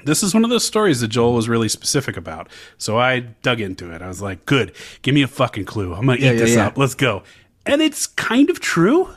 this 0.04 0.22
is 0.22 0.32
one 0.32 0.44
of 0.44 0.50
those 0.50 0.64
stories 0.64 1.00
that 1.00 1.08
Joel 1.08 1.34
was 1.34 1.48
really 1.48 1.68
specific 1.68 2.16
about. 2.16 2.48
So 2.78 2.98
I 2.98 3.20
dug 3.20 3.60
into 3.60 3.92
it. 3.92 4.02
I 4.02 4.08
was 4.08 4.22
like, 4.22 4.46
good, 4.46 4.72
give 5.02 5.14
me 5.14 5.22
a 5.22 5.28
fucking 5.28 5.66
clue. 5.66 5.94
I'm 5.94 6.06
going 6.06 6.18
to 6.18 6.24
eat 6.24 6.32
yeah, 6.32 6.38
this 6.38 6.54
yeah. 6.56 6.66
up. 6.68 6.78
Let's 6.78 6.94
go. 6.94 7.22
And 7.66 7.82
it's 7.82 8.06
kind 8.06 8.48
of 8.48 8.60
true. 8.60 9.08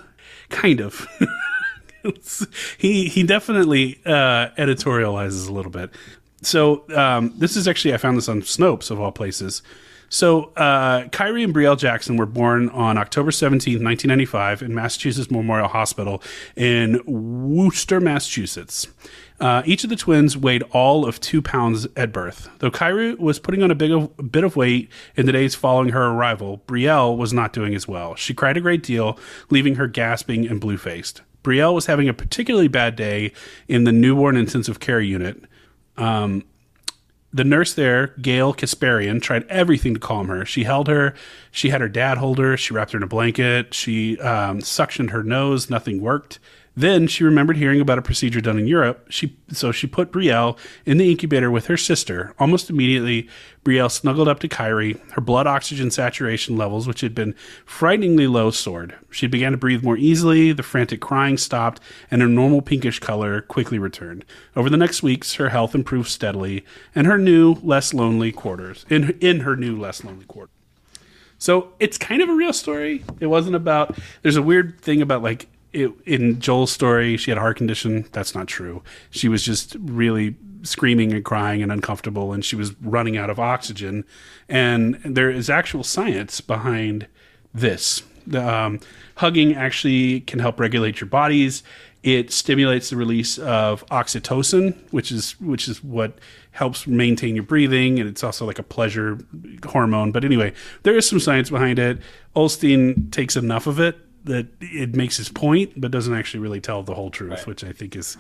Kind 0.50 0.80
of. 0.80 1.08
He 2.78 3.08
he 3.08 3.24
definitely 3.24 4.00
uh, 4.06 4.50
editorializes 4.58 5.48
a 5.48 5.52
little 5.52 5.72
bit. 5.72 5.90
So 6.42 6.84
um, 6.94 7.34
this 7.38 7.56
is 7.56 7.68
actually 7.68 7.94
I 7.94 7.98
found 7.98 8.18
this 8.18 8.28
on 8.28 8.42
Snopes 8.42 8.92
of 8.92 9.00
all 9.00 9.12
places. 9.12 9.62
So 10.14 10.52
uh, 10.56 11.08
Kyrie 11.08 11.44
and 11.44 11.56
Brielle 11.56 11.76
Jackson 11.76 12.18
were 12.18 12.28
born 12.28 12.70
on 12.70 13.00
October 13.00 13.32
17, 13.32 13.84
1995 13.84 14.62
in 14.62 14.76
Massachusetts 14.76 15.32
Memorial 15.32 15.68
Hospital 15.68 16.22
in 16.56 17.02
Worcester, 17.08 18.00
Massachusetts. 18.00 18.88
Uh, 19.40 19.64
each 19.66 19.84
of 19.84 19.90
the 19.90 19.96
twins 19.96 20.38
weighed 20.38 20.62
all 20.70 21.08
of 21.08 21.20
two 21.20 21.42
pounds 21.42 21.88
at 21.98 22.12
birth. 22.12 22.48
Though 22.60 22.70
Kyrie 22.70 23.16
was 23.16 23.40
putting 23.40 23.64
on 23.64 23.72
a 23.72 23.76
big 23.76 23.90
of, 23.90 24.32
bit 24.32 24.44
of 24.44 24.56
weight 24.56 24.88
in 25.16 25.26
the 25.26 25.32
days 25.32 25.56
following 25.56 25.90
her 25.90 26.12
arrival, 26.12 26.62
Brielle 26.68 27.18
was 27.18 27.34
not 27.34 27.52
doing 27.52 27.74
as 27.74 27.88
well. 27.88 28.14
She 28.14 28.36
cried 28.36 28.56
a 28.56 28.62
great 28.62 28.84
deal, 28.84 29.18
leaving 29.50 29.76
her 29.76 29.88
gasping 29.88 30.46
and 30.46 30.62
blue 30.62 30.78
faced. 30.78 31.24
Brielle 31.42 31.74
was 31.74 31.88
having 31.88 32.08
a 32.08 32.14
particularly 32.14 32.68
bad 32.68 32.96
day 32.96 33.32
in 33.68 33.84
the 33.84 33.92
newborn 33.92 34.38
intensive 34.38 34.80
care 34.80 35.02
unit. 35.02 35.42
Um, 35.98 36.44
the 37.34 37.44
nurse 37.44 37.74
there, 37.74 38.08
Gayle 38.22 38.54
Kasparian, 38.54 39.22
tried 39.22 39.48
everything 39.48 39.96
to 39.96 40.00
calm 40.00 40.28
her. 40.28 40.46
She 40.46 40.64
held 40.64 40.88
her. 40.88 41.16
She 41.52 41.70
had 41.70 41.82
her 41.82 41.90
dad 41.90 42.20
hold 42.20 42.38
her. 42.38 42.56
She 42.56 42.74
wrapped 42.74 42.92
her 42.92 42.98
in 42.98 43.04
a 43.04 43.08
blanket. 43.08 43.74
She 43.74 44.20
um, 44.20 44.60
suctioned 44.60 45.10
her 45.10 45.24
nose. 45.24 45.70
Nothing 45.70 46.00
worked. 46.00 46.40
Then 46.76 47.06
she 47.06 47.24
remembered 47.24 47.58
hearing 47.58 47.82
about 47.82 48.00
a 48.00 48.04
procedure 48.04 48.42
done 48.42 48.58
in 48.58 48.68
Europe. 48.68 49.06
She 49.10 49.38
so 49.50 49.72
she 49.72 49.86
put 49.86 50.12
Brielle 50.12 50.58
in 50.86 50.98
the 50.98 51.12
incubator 51.12 51.52
with 51.52 51.68
her 51.68 51.78
sister. 51.78 52.34
Almost 52.40 52.70
immediately, 52.70 53.30
Brielle 53.64 53.92
snuggled 53.92 54.28
up 54.28 54.40
to 54.40 54.48
Kyrie. 54.48 55.00
Her 55.12 55.22
blood 55.22 55.46
oxygen 55.46 55.92
saturation 55.92 56.58
levels, 56.58 56.88
which 56.88 57.02
had 57.02 57.14
been 57.14 57.36
frighteningly 57.66 58.26
low, 58.26 58.50
soared. 58.50 58.96
She 59.12 59.28
began 59.28 59.52
to 59.52 59.58
breathe 59.58 59.84
more 59.84 59.98
easily. 59.98 60.52
The 60.52 60.64
frantic 60.64 61.00
crying 61.00 61.38
stopped, 61.38 61.80
and 62.10 62.22
her 62.24 62.28
normal 62.28 62.64
pinkish 62.64 63.00
color 63.00 63.42
quickly 63.42 63.78
returned. 63.78 64.26
Over 64.56 64.70
the 64.70 64.78
next 64.78 65.04
weeks, 65.04 65.36
her 65.36 65.50
health 65.50 65.76
improved 65.76 66.10
steadily, 66.10 66.66
and 66.96 67.06
her 67.06 67.20
new, 67.20 67.54
less 67.62 67.94
lonely 67.94 68.32
quarters 68.32 68.84
in 68.90 69.12
in 69.22 69.42
her 69.42 69.56
new, 69.56 69.80
less 69.80 70.04
lonely 70.04 70.26
quarters. 70.26 70.50
So 71.38 71.74
it's 71.80 71.98
kind 71.98 72.22
of 72.22 72.30
a 72.30 72.34
real 72.34 72.54
story. 72.54 73.04
It 73.20 73.28
wasn't 73.28 73.58
about. 73.58 74.00
There's 74.22 74.38
a 74.38 74.42
weird 74.42 74.80
thing 74.80 75.02
about 75.02 75.22
like 75.22 75.50
it, 75.74 75.92
in 76.06 76.40
Joel's 76.40 76.72
story. 76.72 77.18
She 77.18 77.32
had 77.32 77.38
a 77.38 77.42
heart 77.42 77.58
condition. 77.58 78.06
That's 78.12 78.34
not 78.34 78.48
true. 78.48 78.84
She 79.10 79.28
was 79.28 79.44
just 79.44 79.76
really 79.80 80.36
screaming 80.62 81.12
and 81.12 81.26
crying 81.26 81.62
and 81.62 81.72
uncomfortable, 81.72 82.32
and 82.32 82.46
she 82.46 82.56
was 82.56 82.80
running 82.82 83.18
out 83.18 83.30
of 83.30 83.40
oxygen. 83.40 84.06
And 84.48 85.00
there 85.04 85.30
is 85.30 85.50
actual 85.50 85.84
science 85.84 86.40
behind 86.42 87.08
this. 87.54 88.04
Um, 88.34 88.80
hugging 89.18 89.56
actually 89.56 90.22
can 90.22 90.40
help 90.40 90.60
regulate 90.60 91.02
your 91.02 91.10
bodies. 91.10 91.64
It 92.04 92.32
stimulates 92.32 92.90
the 92.90 92.98
release 92.98 93.38
of 93.38 93.86
oxytocin, 93.88 94.76
which 94.92 95.12
is 95.12 95.40
which 95.40 95.68
is 95.68 95.84
what 95.84 96.20
helps 96.52 96.86
maintain 96.86 97.34
your 97.34 97.46
breathing, 97.46 98.00
and 98.00 98.10
it's 98.10 98.24
also 98.24 98.46
like 98.46 98.60
a 98.60 98.64
pleasure 98.64 99.20
hormone. 99.66 100.12
But 100.12 100.26
anyway, 100.26 100.54
there 100.84 100.98
is 100.98 101.08
some 101.08 101.20
science 101.20 101.50
behind 101.50 101.80
it. 101.80 102.00
Osteen 102.36 103.12
takes 103.12 103.36
enough 103.36 103.68
of 103.68 103.80
it 103.80 103.98
that 104.26 104.48
it 104.62 104.96
makes 104.96 105.18
his 105.18 105.30
point, 105.30 105.80
but 105.80 105.92
doesn't 105.92 106.14
actually 106.14 106.40
really 106.40 106.62
tell 106.62 106.84
the 106.84 106.94
whole 106.94 107.10
truth, 107.10 107.46
which 107.46 107.64
I 107.64 107.72
think 107.72 107.96
is 107.96 108.18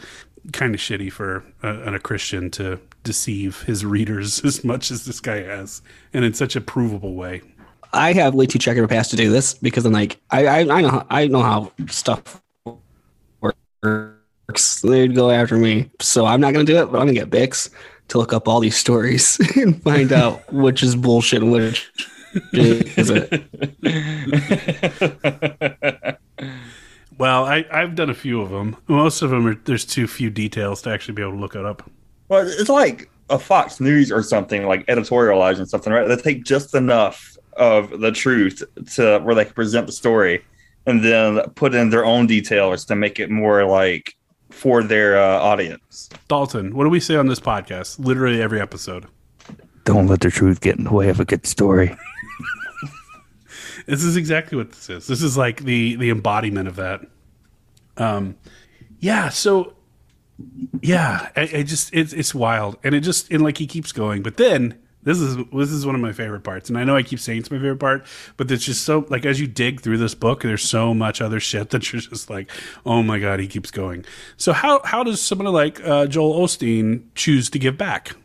kind 0.52 0.76
of 0.76 0.82
shitty 0.82 1.12
for 1.12 1.44
a, 1.62 1.94
a 1.94 2.00
Christian 2.00 2.52
to 2.52 2.80
deceive 3.04 3.62
his 3.64 3.86
readers 3.86 4.44
as 4.46 4.64
much 4.64 4.92
as 4.92 5.06
this 5.06 5.20
guy 5.20 5.44
has, 5.44 5.82
and 6.14 6.26
in 6.26 6.34
such 6.34 6.56
a 6.56 6.62
provable 6.62 7.16
way. 7.16 7.42
I 7.94 8.14
have 8.14 8.34
way 8.34 8.48
too 8.48 8.60
check 8.60 8.78
of 8.78 8.84
a 8.84 8.88
past 8.88 9.12
to 9.12 9.16
do 9.16 9.30
this 9.30 9.54
because 9.54 9.86
I'm 9.86 9.94
like 9.94 10.20
I 10.32 10.48
I, 10.48 10.60
I 10.62 10.82
know 10.82 10.90
how, 10.90 11.08
I 11.10 11.28
know 11.28 11.42
how 11.42 11.72
stuff 11.88 12.42
works. 13.82 14.82
They'd 14.82 15.16
go 15.16 15.30
after 15.30 15.58
me, 15.58 15.92
so 16.02 16.26
I'm 16.26 16.42
not 16.42 16.54
gonna 16.54 16.66
do 16.66 16.78
it. 16.78 16.92
But 16.92 17.00
I'm 17.00 17.08
gonna 17.08 17.14
get 17.14 17.30
Bix 17.30 17.70
to 18.10 18.18
look 18.18 18.34
up 18.34 18.48
all 18.48 18.60
these 18.60 18.76
stories 18.76 19.40
and 19.56 19.82
find 19.82 20.12
out 20.12 20.52
which 20.52 20.84
is 20.84 20.96
bullshit 20.96 21.42
and 21.42 21.52
which 21.52 21.92
isn't. 22.54 23.48
Well, 27.18 27.46
I, 27.46 27.64
I've 27.72 27.96
done 27.96 28.10
a 28.10 28.16
few 28.16 28.42
of 28.42 28.50
them. 28.50 28.76
Most 28.88 29.22
of 29.22 29.30
them 29.30 29.46
are 29.46 29.56
there's 29.56 29.86
too 29.86 30.08
few 30.08 30.30
details 30.30 30.82
to 30.82 30.90
actually 30.90 31.14
be 31.14 31.22
able 31.22 31.34
to 31.34 31.40
look 31.40 31.56
it 31.56 31.64
up. 31.64 31.90
Well, 32.28 32.46
it's 32.48 32.70
like 32.70 33.10
a 33.30 33.38
Fox 33.38 33.80
News 33.80 34.12
or 34.12 34.24
something, 34.24 34.66
like 34.66 34.86
editorializing 34.88 35.68
something, 35.68 35.94
right? 35.94 36.08
They 36.08 36.16
take 36.16 36.44
just 36.44 36.74
enough 36.74 37.38
of 37.54 38.00
the 38.00 38.12
truth 38.12 38.64
to 38.96 39.20
where 39.20 39.36
they 39.36 39.46
can 39.46 39.54
present 39.54 39.86
the 39.86 39.94
story 39.94 40.44
and 40.86 41.04
then 41.04 41.40
put 41.52 41.76
in 41.76 41.92
their 41.92 42.04
own 42.04 42.26
details 42.28 42.84
to 42.86 42.96
make 42.96 43.20
it 43.20 43.30
more 43.30 43.64
like 43.66 44.18
for 44.50 44.84
their 44.84 45.18
uh, 45.18 45.40
audience. 45.40 46.10
Dalton, 46.28 46.76
what 46.76 46.84
do 46.84 46.90
we 46.90 47.00
say 47.00 47.16
on 47.16 47.28
this 47.28 47.40
podcast? 47.40 48.00
Literally 48.00 48.42
every 48.42 48.60
episode. 48.60 49.06
Don't 49.86 50.08
let 50.08 50.22
the 50.22 50.32
truth 50.32 50.62
get 50.62 50.78
in 50.78 50.86
the 50.86 50.94
way 50.94 51.10
of 51.10 51.20
a 51.20 51.26
good 51.26 51.46
story. 51.46 51.96
This 53.86 54.04
is 54.04 54.16
exactly 54.16 54.58
what 54.58 54.72
this 54.72 54.90
is. 54.90 55.08
This 55.08 55.22
is 55.22 55.38
like 55.38 55.64
the 55.64 55.96
the 55.96 56.10
embodiment 56.10 56.68
of 56.68 56.76
that. 56.78 57.02
Um, 57.98 58.36
yeah. 59.00 59.30
So, 59.30 59.74
yeah, 60.82 61.30
I, 61.36 61.64
just 61.64 61.94
it's 61.94 62.14
it's 62.14 62.34
wild, 62.34 62.78
and 62.84 62.96
it 62.96 63.02
just 63.02 63.32
and 63.32 63.44
like 63.44 63.58
he 63.58 63.68
keeps 63.68 63.92
going, 63.92 64.24
but 64.24 64.38
then 64.38 64.80
this 65.04 65.20
is 65.20 65.38
this 65.52 65.70
is 65.70 65.86
one 65.86 65.96
of 65.96 66.02
my 66.02 66.14
favorite 66.14 66.44
parts, 66.44 66.70
and 66.70 66.78
I 66.78 66.84
know 66.84 66.96
I 66.96 67.04
keep 67.04 67.20
saying 67.20 67.40
it's 67.40 67.52
my 67.52 67.58
favorite 67.58 67.80
part, 67.80 68.06
but 68.38 68.50
it's 68.50 68.64
just 68.64 68.84
so 68.84 69.06
like 69.10 69.26
as 69.26 69.40
you 69.40 69.48
dig 69.48 69.82
through 69.82 69.98
this 69.98 70.16
book, 70.16 70.42
there's 70.42 70.64
so 70.64 70.94
much 70.94 71.22
other 71.22 71.40
shit 71.40 71.70
that 71.72 71.92
you're 71.92 72.02
just 72.02 72.30
like, 72.30 72.50
oh 72.86 73.04
my 73.04 73.20
god, 73.20 73.40
he 73.40 73.48
keeps 73.48 73.72
going. 73.72 74.06
So 74.38 74.54
how 74.54 74.82
how 74.84 75.04
does 75.04 75.22
someone 75.22 75.52
like 75.54 75.86
uh, 75.86 76.08
Joel 76.08 76.40
Osteen 76.40 77.04
choose 77.16 77.50
to 77.52 77.60
give 77.60 77.78
back? 77.78 78.16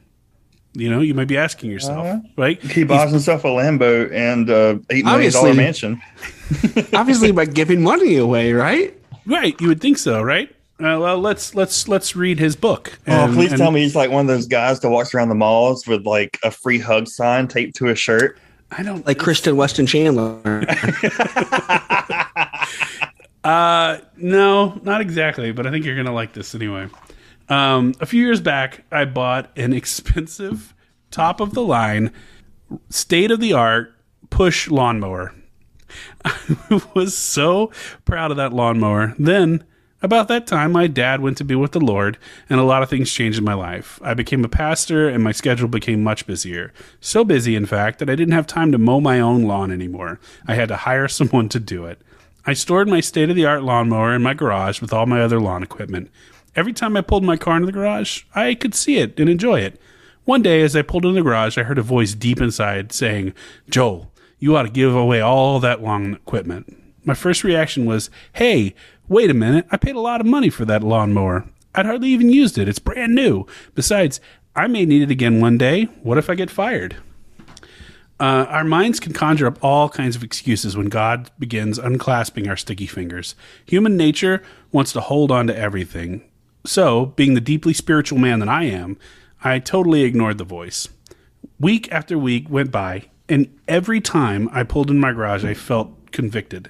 You 0.78 0.90
know, 0.90 1.00
you 1.00 1.12
might 1.14 1.28
be 1.28 1.36
asking 1.36 1.70
yourself, 1.70 2.22
right? 2.36 2.62
He 2.62 2.84
buys 2.84 3.10
himself 3.10 3.44
a 3.44 3.48
Lambo 3.48 4.10
and 4.12 4.48
uh, 4.48 4.78
eight 4.90 5.04
million 5.04 5.32
dollar 5.32 5.50
Obviously. 5.50 5.54
mansion. 5.54 6.02
Obviously, 6.94 7.32
by 7.32 7.44
giving 7.46 7.82
money 7.82 8.16
away, 8.16 8.52
right? 8.52 8.94
Right, 9.26 9.60
you 9.60 9.68
would 9.68 9.80
think 9.80 9.98
so, 9.98 10.22
right? 10.22 10.48
Uh, 10.80 10.94
well, 11.00 11.18
let's 11.18 11.54
let's 11.56 11.88
let's 11.88 12.14
read 12.14 12.38
his 12.38 12.54
book. 12.54 12.98
Oh, 13.08 13.28
please 13.34 13.50
and- 13.52 13.60
tell 13.60 13.72
me 13.72 13.82
he's 13.82 13.96
like 13.96 14.10
one 14.10 14.20
of 14.20 14.28
those 14.28 14.46
guys 14.46 14.78
that 14.80 14.90
walks 14.90 15.12
around 15.12 15.28
the 15.30 15.34
malls 15.34 15.86
with 15.86 16.06
like 16.06 16.38
a 16.44 16.50
free 16.52 16.78
hug 16.78 17.08
sign 17.08 17.48
taped 17.48 17.74
to 17.76 17.86
his 17.86 17.98
shirt. 17.98 18.38
I 18.70 18.82
don't 18.82 19.04
Like 19.06 19.18
Christian 19.18 19.56
Weston 19.56 19.86
Chandler. 19.86 20.64
Uh, 23.44 23.98
no, 24.16 24.78
not 24.82 25.00
exactly, 25.00 25.52
but 25.52 25.66
I 25.66 25.70
think 25.70 25.84
you're 25.84 25.96
gonna 25.96 26.12
like 26.12 26.32
this 26.34 26.54
anyway. 26.54 26.88
Um, 27.48 27.94
a 28.00 28.06
few 28.06 28.22
years 28.22 28.40
back, 28.40 28.84
I 28.92 29.04
bought 29.04 29.50
an 29.56 29.72
expensive, 29.72 30.74
top 31.10 31.40
of 31.40 31.54
the 31.54 31.62
line, 31.62 32.12
state 32.90 33.30
of 33.30 33.40
the 33.40 33.52
art 33.52 33.94
push 34.30 34.68
lawnmower. 34.68 35.34
I 36.24 36.82
was 36.94 37.16
so 37.16 37.72
proud 38.04 38.30
of 38.30 38.36
that 38.36 38.52
lawnmower. 38.52 39.14
Then, 39.18 39.64
about 40.00 40.28
that 40.28 40.46
time, 40.46 40.72
my 40.72 40.86
dad 40.86 41.20
went 41.20 41.38
to 41.38 41.44
be 41.44 41.54
with 41.56 41.72
the 41.72 41.80
Lord, 41.80 42.18
and 42.48 42.60
a 42.60 42.64
lot 42.64 42.82
of 42.82 42.90
things 42.90 43.12
changed 43.12 43.38
in 43.38 43.44
my 43.44 43.54
life. 43.54 43.98
I 44.02 44.14
became 44.14 44.44
a 44.44 44.48
pastor, 44.48 45.08
and 45.08 45.24
my 45.24 45.32
schedule 45.32 45.66
became 45.66 46.04
much 46.04 46.26
busier. 46.26 46.72
So 47.00 47.24
busy, 47.24 47.56
in 47.56 47.66
fact, 47.66 47.98
that 47.98 48.10
I 48.10 48.14
didn't 48.14 48.34
have 48.34 48.46
time 48.46 48.70
to 48.72 48.78
mow 48.78 49.00
my 49.00 49.18
own 49.18 49.42
lawn 49.42 49.72
anymore. 49.72 50.20
I 50.46 50.54
had 50.54 50.68
to 50.68 50.76
hire 50.76 51.08
someone 51.08 51.48
to 51.48 51.58
do 51.58 51.86
it. 51.86 52.00
I 52.46 52.52
stored 52.52 52.88
my 52.88 53.00
state 53.00 53.28
of 53.28 53.36
the 53.36 53.46
art 53.46 53.62
lawnmower 53.62 54.14
in 54.14 54.22
my 54.22 54.34
garage 54.34 54.80
with 54.80 54.92
all 54.92 55.06
my 55.06 55.20
other 55.20 55.40
lawn 55.40 55.62
equipment. 55.62 56.10
Every 56.58 56.72
time 56.72 56.96
I 56.96 57.02
pulled 57.02 57.22
my 57.22 57.36
car 57.36 57.54
into 57.54 57.66
the 57.66 57.72
garage, 57.72 58.24
I 58.34 58.56
could 58.56 58.74
see 58.74 58.98
it 58.98 59.20
and 59.20 59.30
enjoy 59.30 59.60
it. 59.60 59.80
One 60.24 60.42
day, 60.42 60.60
as 60.62 60.74
I 60.74 60.82
pulled 60.82 61.04
into 61.04 61.14
the 61.14 61.22
garage, 61.22 61.56
I 61.56 61.62
heard 61.62 61.78
a 61.78 61.82
voice 61.82 62.14
deep 62.14 62.40
inside 62.40 62.90
saying, 62.90 63.32
Joel, 63.70 64.10
you 64.40 64.56
ought 64.56 64.64
to 64.64 64.68
give 64.68 64.92
away 64.92 65.20
all 65.20 65.60
that 65.60 65.84
lawn 65.84 66.14
equipment. 66.14 66.76
My 67.04 67.14
first 67.14 67.44
reaction 67.44 67.86
was, 67.86 68.10
hey, 68.32 68.74
wait 69.06 69.30
a 69.30 69.34
minute, 69.34 69.68
I 69.70 69.76
paid 69.76 69.94
a 69.94 70.00
lot 70.00 70.20
of 70.20 70.26
money 70.26 70.50
for 70.50 70.64
that 70.64 70.82
lawnmower. 70.82 71.48
I'd 71.76 71.86
hardly 71.86 72.08
even 72.08 72.28
used 72.28 72.58
it. 72.58 72.68
It's 72.68 72.80
brand 72.80 73.14
new. 73.14 73.46
Besides, 73.76 74.20
I 74.56 74.66
may 74.66 74.84
need 74.84 75.02
it 75.02 75.12
again 75.12 75.40
one 75.40 75.58
day. 75.58 75.84
What 76.02 76.18
if 76.18 76.28
I 76.28 76.34
get 76.34 76.50
fired? 76.50 76.96
Uh, 78.18 78.46
our 78.48 78.64
minds 78.64 78.98
can 78.98 79.12
conjure 79.12 79.46
up 79.46 79.62
all 79.62 79.88
kinds 79.88 80.16
of 80.16 80.24
excuses 80.24 80.76
when 80.76 80.88
God 80.88 81.30
begins 81.38 81.78
unclasping 81.78 82.48
our 82.48 82.56
sticky 82.56 82.88
fingers. 82.88 83.36
Human 83.66 83.96
nature 83.96 84.42
wants 84.72 84.92
to 84.94 85.00
hold 85.00 85.30
on 85.30 85.46
to 85.46 85.56
everything. 85.56 86.24
So, 86.68 87.06
being 87.16 87.32
the 87.32 87.40
deeply 87.40 87.72
spiritual 87.72 88.18
man 88.18 88.40
that 88.40 88.48
I 88.50 88.64
am, 88.64 88.98
I 89.42 89.58
totally 89.58 90.02
ignored 90.02 90.36
the 90.36 90.44
voice. 90.44 90.86
Week 91.58 91.90
after 91.90 92.18
week 92.18 92.50
went 92.50 92.70
by, 92.70 93.06
and 93.26 93.48
every 93.66 94.02
time 94.02 94.50
I 94.52 94.64
pulled 94.64 94.90
in 94.90 95.00
my 95.00 95.12
garage, 95.12 95.46
I 95.46 95.54
felt 95.54 96.12
convicted. 96.12 96.68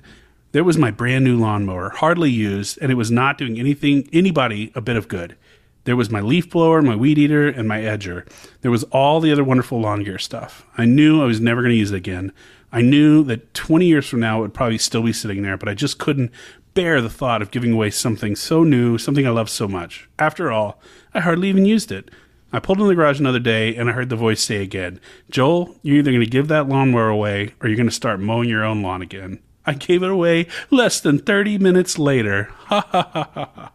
There 0.53 0.63
was 0.63 0.79
my 0.79 0.93
brand 0.93 1.25
new 1.25 1.37
lawnmower, 1.37 1.91
hardly 1.91 2.31
used, 2.31 2.79
and 2.81 2.93
it 2.93 2.95
was 2.95 3.11
not 3.11 3.39
doing 3.39 3.59
anything 3.59 4.09
anybody 4.13 4.71
a 4.77 4.81
bit 4.81 4.95
of 4.95 5.09
good. 5.09 5.35
There 5.83 5.97
was 5.97 6.11
my 6.11 6.21
leaf 6.21 6.49
blower, 6.49 6.81
my 6.81 6.95
weed 6.95 7.19
eater, 7.19 7.49
and 7.49 7.67
my 7.67 7.81
edger. 7.81 8.25
There 8.61 8.71
was 8.71 8.85
all 8.85 9.19
the 9.19 9.33
other 9.33 9.43
wonderful 9.43 9.81
lawn 9.81 10.05
gear 10.05 10.19
stuff. 10.19 10.65
I 10.79 10.85
knew 10.85 11.21
I 11.21 11.27
was 11.27 11.41
never 11.41 11.61
going 11.61 11.73
to 11.73 11.79
use 11.79 11.91
it 11.91 11.97
again. 11.97 12.33
I 12.71 12.83
knew 12.83 13.25
that 13.25 13.53
20 13.55 13.87
years 13.87 14.07
from 14.07 14.21
now 14.21 14.39
it 14.39 14.43
would 14.43 14.55
probably 14.55 14.79
still 14.79 15.03
be 15.03 15.13
sitting 15.13 15.43
there, 15.43 15.57
but 15.57 15.69
I 15.69 15.75
just 15.75 15.99
couldn't 15.99 16.31
bear 16.79 17.01
the 17.01 17.11
thought 17.11 17.43
of 17.43 17.51
giving 17.51 17.73
away 17.73 17.91
something 17.91 18.37
so 18.37 18.63
new, 18.63 18.99
something 18.99 19.27
I 19.27 19.31
love 19.31 19.51
so 19.51 19.67
much. 19.67 20.09
After 20.17 20.53
all, 20.53 20.81
I 21.13 21.19
hardly 21.19 21.49
even 21.49 21.65
used 21.65 21.91
it. 21.91 22.09
I 22.53 22.61
pulled 22.61 22.81
in 22.81 22.87
the 22.87 22.95
garage 22.95 23.19
another 23.19 23.41
day 23.41 23.75
and 23.75 23.91
I 23.91 23.95
heard 23.95 24.11
the 24.11 24.15
voice 24.15 24.41
say 24.41 24.63
again, 24.63 25.01
Joel, 25.29 25.75
you're 25.83 25.97
either 25.97 26.13
going 26.13 26.23
to 26.23 26.31
give 26.31 26.47
that 26.47 26.69
lawnmower 26.69 27.09
away 27.09 27.55
or 27.61 27.69
you're 27.69 27.77
going 27.77 27.89
to 27.89 27.95
start 27.95 28.21
mowing 28.21 28.49
your 28.49 28.65
own 28.65 28.81
lawn 28.81 29.03
again. 29.03 29.41
I 29.67 29.73
gave 29.73 30.05
it 30.05 30.11
away 30.11 30.47
less 30.71 31.01
than 31.01 31.19
30 31.19 31.59
minutes 31.59 31.99
later. 31.99 32.45
Ha 32.67 32.87
ha 32.93 33.11
ha 33.13 33.31
ha 33.35 33.51
ha. 33.57 33.73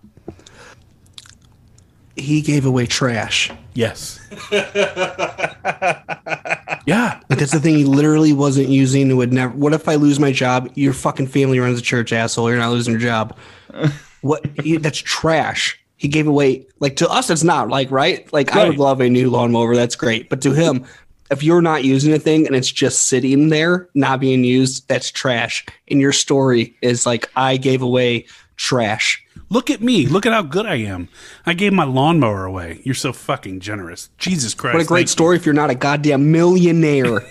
He 2.16 2.42
gave 2.42 2.66
away 2.66 2.86
trash. 2.86 3.52
Yes. 3.74 4.20
yeah. 4.52 5.54
Like 7.30 7.40
that's 7.40 7.52
the 7.52 7.60
thing 7.60 7.76
he 7.76 7.86
literally 7.86 8.34
wasn't 8.34 8.70
using 8.70 9.10
and 9.10 9.18
would 9.18 9.34
never 9.34 9.54
what 9.54 9.74
if 9.74 9.88
I 9.88 9.96
lose 9.96 10.20
my 10.20 10.32
job? 10.32 10.70
Your 10.76 10.94
fucking 10.94 11.28
family 11.28 11.60
runs 11.60 11.80
a 11.80 11.82
church, 11.82 12.14
asshole. 12.14 12.50
You're 12.50 12.60
not 12.60 12.72
losing 12.72 12.94
your 12.94 13.02
job. 13.02 13.38
What 14.22 14.46
he, 14.64 14.78
that's 14.78 15.00
trash. 15.00 15.78
He 15.98 16.08
gave 16.08 16.28
away 16.28 16.66
like 16.80 16.96
to 16.96 17.10
us 17.10 17.30
it's 17.30 17.44
not 17.44 17.68
like 17.68 17.92
right? 17.92 18.32
Like 18.32 18.56
I 18.56 18.70
would 18.70 18.78
love 18.78 19.02
a 19.02 19.10
new 19.10 19.30
lawnmower, 19.30 19.76
that's 19.76 19.98
great. 19.98 20.30
But 20.30 20.40
to 20.44 20.54
him, 20.54 20.86
if 21.30 21.44
you're 21.44 21.62
not 21.62 21.84
using 21.84 22.14
a 22.14 22.20
thing 22.20 22.48
and 22.48 22.56
it's 22.56 22.72
just 22.72 23.10
sitting 23.10 23.50
there, 23.50 23.90
not 23.96 24.20
being 24.20 24.44
used, 24.44 24.88
that's 24.88 25.12
trash. 25.12 25.66
And 25.90 26.00
your 26.00 26.14
story 26.14 26.76
is 26.82 27.06
like 27.06 27.30
I 27.36 27.58
gave 27.58 27.82
away 27.82 28.26
trash. 28.56 29.24
Look 29.50 29.70
at 29.70 29.82
me. 29.82 30.08
Look 30.08 30.26
at 30.26 30.34
how 30.34 30.42
good 30.42 30.66
I 30.66 30.76
am. 30.76 31.10
I 31.46 31.54
gave 31.54 31.74
my 31.74 31.84
lawnmower 31.84 32.46
away. 32.46 32.82
You're 32.84 32.96
so 32.96 33.14
fucking 33.14 33.60
generous. 33.60 34.10
Jesus 34.18 34.54
Christ. 34.54 34.74
What 34.74 34.84
a 34.84 34.86
great 34.86 35.00
thank 35.02 35.08
you. 35.08 35.12
story 35.12 35.36
if 35.36 35.46
you're 35.46 35.54
not 35.54 35.70
a 35.70 35.76
goddamn 35.76 36.32
millionaire. 36.32 37.20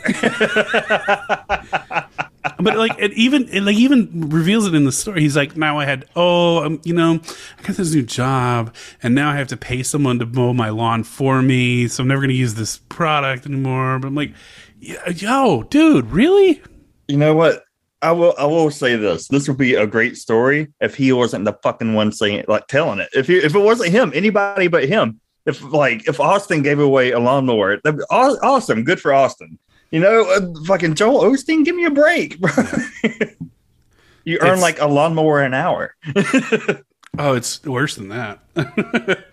but 2.59 2.77
like 2.77 2.93
it 2.99 3.13
even 3.15 3.49
it 3.49 3.63
like 3.63 3.77
even 3.77 4.31
reveals 4.31 4.67
it 4.67 4.75
in 4.75 4.85
the 4.85 4.93
story. 4.93 5.21
He's 5.21 5.37
like, 5.37 5.57
now 5.57 5.79
I 5.79 5.85
had 5.85 6.05
oh, 6.15 6.65
um, 6.65 6.81
you 6.85 6.95
know, 6.95 7.21
I 7.59 7.63
got 7.63 7.77
this 7.77 7.95
new 7.95 8.03
job, 8.03 8.75
and 9.03 9.15
now 9.15 9.31
I 9.31 9.37
have 9.37 9.49
to 9.49 9.57
pay 9.57 9.83
someone 9.83 10.19
to 10.19 10.27
mow 10.27 10.53
my 10.53 10.71
lawn 10.71 11.05
for 11.05 11.43
me. 11.43 11.89
So 11.89 12.03
I'm 12.03 12.09
never 12.09 12.21
gonna 12.21 12.33
use 12.35 12.55
this 12.55 12.79
product 12.79 13.47
anymore. 13.47 13.99
But 13.99 14.09
I'm 14.09 14.15
like, 14.15 14.33
yo, 14.81 15.65
dude, 15.65 16.07
really? 16.11 16.63
You 17.09 17.17
know 17.17 17.35
what? 17.35 17.65
I 18.03 18.13
will. 18.13 18.35
I 18.37 18.45
will 18.45 18.71
say 18.71 18.97
this. 18.97 19.29
This 19.29 19.49
would 19.49 19.57
be 19.59 19.75
a 19.75 19.87
great 19.87 20.17
story 20.17 20.69
if 20.81 20.95
he 20.95 21.13
wasn't 21.13 21.45
the 21.45 21.53
fucking 21.63 21.95
one 21.95 22.13
saying, 22.13 22.45
like, 22.49 22.67
telling 22.67 22.99
it. 22.99 23.09
If 23.15 23.29
he, 23.29 23.37
if 23.39 23.55
it 23.55 23.59
wasn't 23.59 23.91
him, 23.93 24.11
anybody 24.15 24.69
but 24.69 24.89
him. 24.89 25.21
If 25.47 25.63
like 25.63 26.07
if 26.09 26.21
Austin 26.21 26.63
gave 26.63 26.79
away 26.79 27.13
a 27.13 27.19
lawnmower, 27.19 27.79
that'd 27.83 27.99
be 27.99 28.05
aw- 28.11 28.39
awesome. 28.43 28.85
Good 28.85 29.01
for 29.01 29.13
Austin. 29.13 29.59
You 29.91 30.01
know, 30.01 30.31
uh, 30.31 30.65
fucking 30.67 30.95
Joel 30.95 31.23
Osteen, 31.25 31.65
give 31.65 31.77
me 31.77 31.85
a 31.85 31.91
break, 31.91 32.39
bro. 32.41 32.51
you 34.25 34.39
earn 34.41 34.47
It's- 34.59 34.61
like 34.63 34.81
a 34.81 34.87
lawnmower 34.87 35.41
an 35.43 35.55
hour. 35.55 35.95
Oh, 37.19 37.35
it's 37.35 37.63
worse 37.65 37.97
than 37.97 38.09
that. 38.09 38.39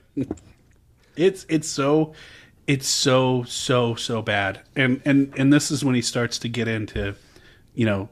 it's 1.15 1.45
it's 1.47 1.69
so 1.69 2.13
it's 2.67 2.89
so 2.89 3.43
so 3.43 3.95
so 3.95 4.21
bad. 4.21 4.59
And 4.75 5.01
and 5.05 5.33
and 5.37 5.53
this 5.53 5.71
is 5.71 5.85
when 5.85 5.95
he 5.95 6.01
starts 6.01 6.37
to 6.39 6.49
get 6.49 6.67
into, 6.67 7.15
you 7.73 7.85
know, 7.85 8.09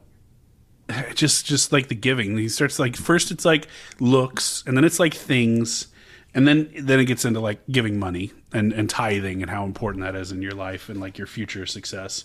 just 1.14 1.46
just 1.46 1.72
like 1.72 1.88
the 1.88 1.94
giving. 1.94 2.36
He 2.36 2.48
starts 2.48 2.78
like 2.78 2.96
first 2.96 3.30
it's 3.30 3.44
like 3.44 3.68
looks, 4.00 4.62
and 4.66 4.76
then 4.76 4.84
it's 4.84 4.98
like 4.98 5.14
things, 5.14 5.88
and 6.34 6.46
then 6.46 6.70
then 6.80 7.00
it 7.00 7.06
gets 7.06 7.24
into 7.24 7.40
like 7.40 7.60
giving 7.70 7.98
money 7.98 8.32
and 8.52 8.72
and 8.72 8.88
tithing 8.88 9.42
and 9.42 9.50
how 9.50 9.64
important 9.64 10.04
that 10.04 10.14
is 10.14 10.32
in 10.32 10.42
your 10.42 10.52
life 10.52 10.88
and 10.88 11.00
like 11.00 11.18
your 11.18 11.26
future 11.26 11.66
success. 11.66 12.24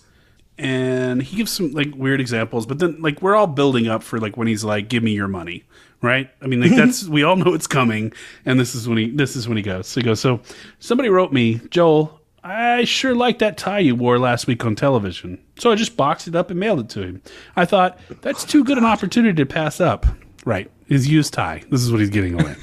And 0.56 1.20
he 1.20 1.38
gives 1.38 1.50
some 1.50 1.72
like 1.72 1.92
weird 1.96 2.20
examples, 2.20 2.64
but 2.64 2.78
then 2.78 3.02
like 3.02 3.20
we're 3.20 3.34
all 3.34 3.48
building 3.48 3.88
up 3.88 4.02
for 4.02 4.20
like 4.20 4.36
when 4.36 4.46
he's 4.46 4.64
like, 4.64 4.88
"Give 4.88 5.02
me 5.02 5.10
your 5.12 5.28
money," 5.28 5.64
right? 6.00 6.30
I 6.40 6.46
mean, 6.46 6.60
like 6.60 6.76
that's 6.76 7.04
we 7.08 7.24
all 7.24 7.36
know 7.36 7.54
it's 7.54 7.66
coming, 7.66 8.12
and 8.44 8.58
this 8.60 8.74
is 8.74 8.88
when 8.88 8.98
he 8.98 9.10
this 9.10 9.34
is 9.34 9.48
when 9.48 9.56
he 9.56 9.64
goes. 9.64 9.88
So 9.88 10.00
he 10.00 10.04
goes. 10.04 10.20
So 10.20 10.40
somebody 10.78 11.08
wrote 11.08 11.32
me, 11.32 11.60
Joel. 11.70 12.20
I 12.44 12.84
sure 12.84 13.14
like 13.14 13.38
that 13.38 13.56
tie 13.56 13.78
you 13.78 13.96
wore 13.96 14.18
last 14.18 14.46
week 14.46 14.64
on 14.64 14.76
television. 14.76 15.43
So 15.58 15.70
I 15.70 15.74
just 15.74 15.96
boxed 15.96 16.26
it 16.28 16.34
up 16.34 16.50
and 16.50 16.58
mailed 16.58 16.80
it 16.80 16.88
to 16.90 17.02
him. 17.02 17.22
I 17.56 17.64
thought 17.64 17.98
that's 18.22 18.44
too 18.44 18.64
good 18.64 18.78
an 18.78 18.84
opportunity 18.84 19.36
to 19.36 19.46
pass 19.46 19.80
up. 19.80 20.06
Right, 20.44 20.70
his 20.88 21.08
used 21.08 21.32
tie. 21.32 21.62
This 21.70 21.82
is 21.82 21.90
what 21.90 22.00
he's 22.00 22.10
giving 22.10 22.40
away. 22.40 22.56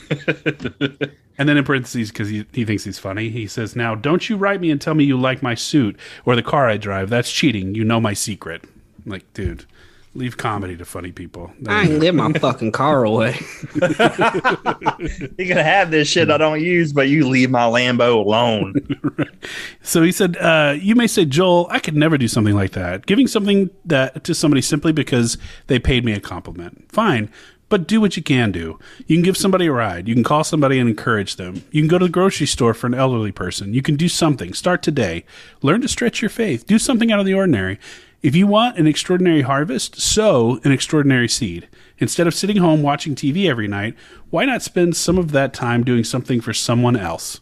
And 1.41 1.49
then 1.49 1.57
in 1.57 1.63
parentheses, 1.63 2.11
because 2.11 2.29
he, 2.29 2.45
he 2.51 2.65
thinks 2.65 2.83
he's 2.83 2.99
funny, 2.99 3.29
he 3.29 3.47
says, 3.47 3.75
Now, 3.75 3.95
don't 3.95 4.29
you 4.29 4.37
write 4.37 4.61
me 4.61 4.69
and 4.69 4.79
tell 4.79 4.93
me 4.93 5.05
you 5.05 5.19
like 5.19 5.41
my 5.41 5.55
suit 5.55 5.97
or 6.23 6.35
the 6.35 6.43
car 6.43 6.69
I 6.69 6.77
drive. 6.77 7.09
That's 7.09 7.31
cheating. 7.31 7.73
You 7.73 7.83
know 7.83 7.99
my 7.99 8.13
secret. 8.13 8.63
I'm 9.03 9.11
like, 9.11 9.33
dude, 9.33 9.65
leave 10.13 10.37
comedy 10.37 10.75
to 10.77 10.85
funny 10.85 11.11
people. 11.11 11.51
I 11.67 11.83
ain't 11.83 12.01
give 12.01 12.15
my 12.15 12.31
fucking 12.33 12.71
car 12.73 13.03
away. 13.03 13.37
You 13.75 15.47
can 15.47 15.57
have 15.57 15.91
this 15.91 16.07
shit 16.07 16.29
I 16.29 16.37
don't 16.37 16.61
use, 16.61 16.91
but 16.93 17.07
you 17.07 17.27
leave 17.27 17.49
my 17.49 17.63
Lambo 17.63 18.23
alone. 18.23 18.75
So 19.83 20.03
he 20.03 20.11
said, 20.11 20.37
uh, 20.37 20.75
"You 20.79 20.93
may 20.93 21.07
say, 21.07 21.25
Joel, 21.25 21.67
I 21.71 21.79
could 21.79 21.95
never 21.95 22.15
do 22.15 22.27
something 22.27 22.53
like 22.53 22.73
that. 22.73 23.07
Giving 23.07 23.25
something 23.25 23.71
that 23.85 24.23
to 24.25 24.35
somebody 24.35 24.61
simply 24.61 24.91
because 24.91 25.39
they 25.65 25.79
paid 25.79 26.05
me 26.05 26.13
a 26.13 26.19
compliment, 26.19 26.91
fine. 26.91 27.27
But 27.67 27.87
do 27.87 27.99
what 27.99 28.15
you 28.15 28.21
can 28.21 28.51
do. 28.51 28.77
You 29.07 29.15
can 29.15 29.23
give 29.23 29.35
somebody 29.35 29.65
a 29.65 29.71
ride. 29.71 30.07
You 30.07 30.13
can 30.13 30.23
call 30.23 30.43
somebody 30.43 30.77
and 30.77 30.87
encourage 30.87 31.37
them. 31.37 31.63
You 31.71 31.81
can 31.81 31.87
go 31.87 31.97
to 31.97 32.05
the 32.05 32.11
grocery 32.11 32.45
store 32.45 32.75
for 32.75 32.85
an 32.85 32.93
elderly 32.93 33.31
person. 33.31 33.73
You 33.73 33.81
can 33.81 33.95
do 33.95 34.07
something. 34.07 34.53
Start 34.53 34.83
today. 34.83 35.25
Learn 35.63 35.81
to 35.81 35.87
stretch 35.87 36.21
your 36.21 36.29
faith. 36.29 36.67
Do 36.67 36.77
something 36.77 37.11
out 37.11 37.19
of 37.19 37.25
the 37.25 37.33
ordinary. 37.33 37.79
If 38.21 38.35
you 38.35 38.45
want 38.45 38.77
an 38.77 38.85
extraordinary 38.85 39.41
harvest, 39.41 39.99
sow 39.99 40.59
an 40.63 40.71
extraordinary 40.71 41.27
seed. 41.27 41.67
Instead 41.97 42.27
of 42.27 42.35
sitting 42.35 42.57
home 42.57 42.83
watching 42.83 43.15
TV 43.15 43.49
every 43.49 43.67
night, 43.67 43.95
why 44.29 44.45
not 44.45 44.61
spend 44.61 44.95
some 44.95 45.17
of 45.17 45.31
that 45.31 45.53
time 45.53 45.83
doing 45.83 46.03
something 46.03 46.39
for 46.39 46.53
someone 46.53 46.95
else?" 46.95 47.41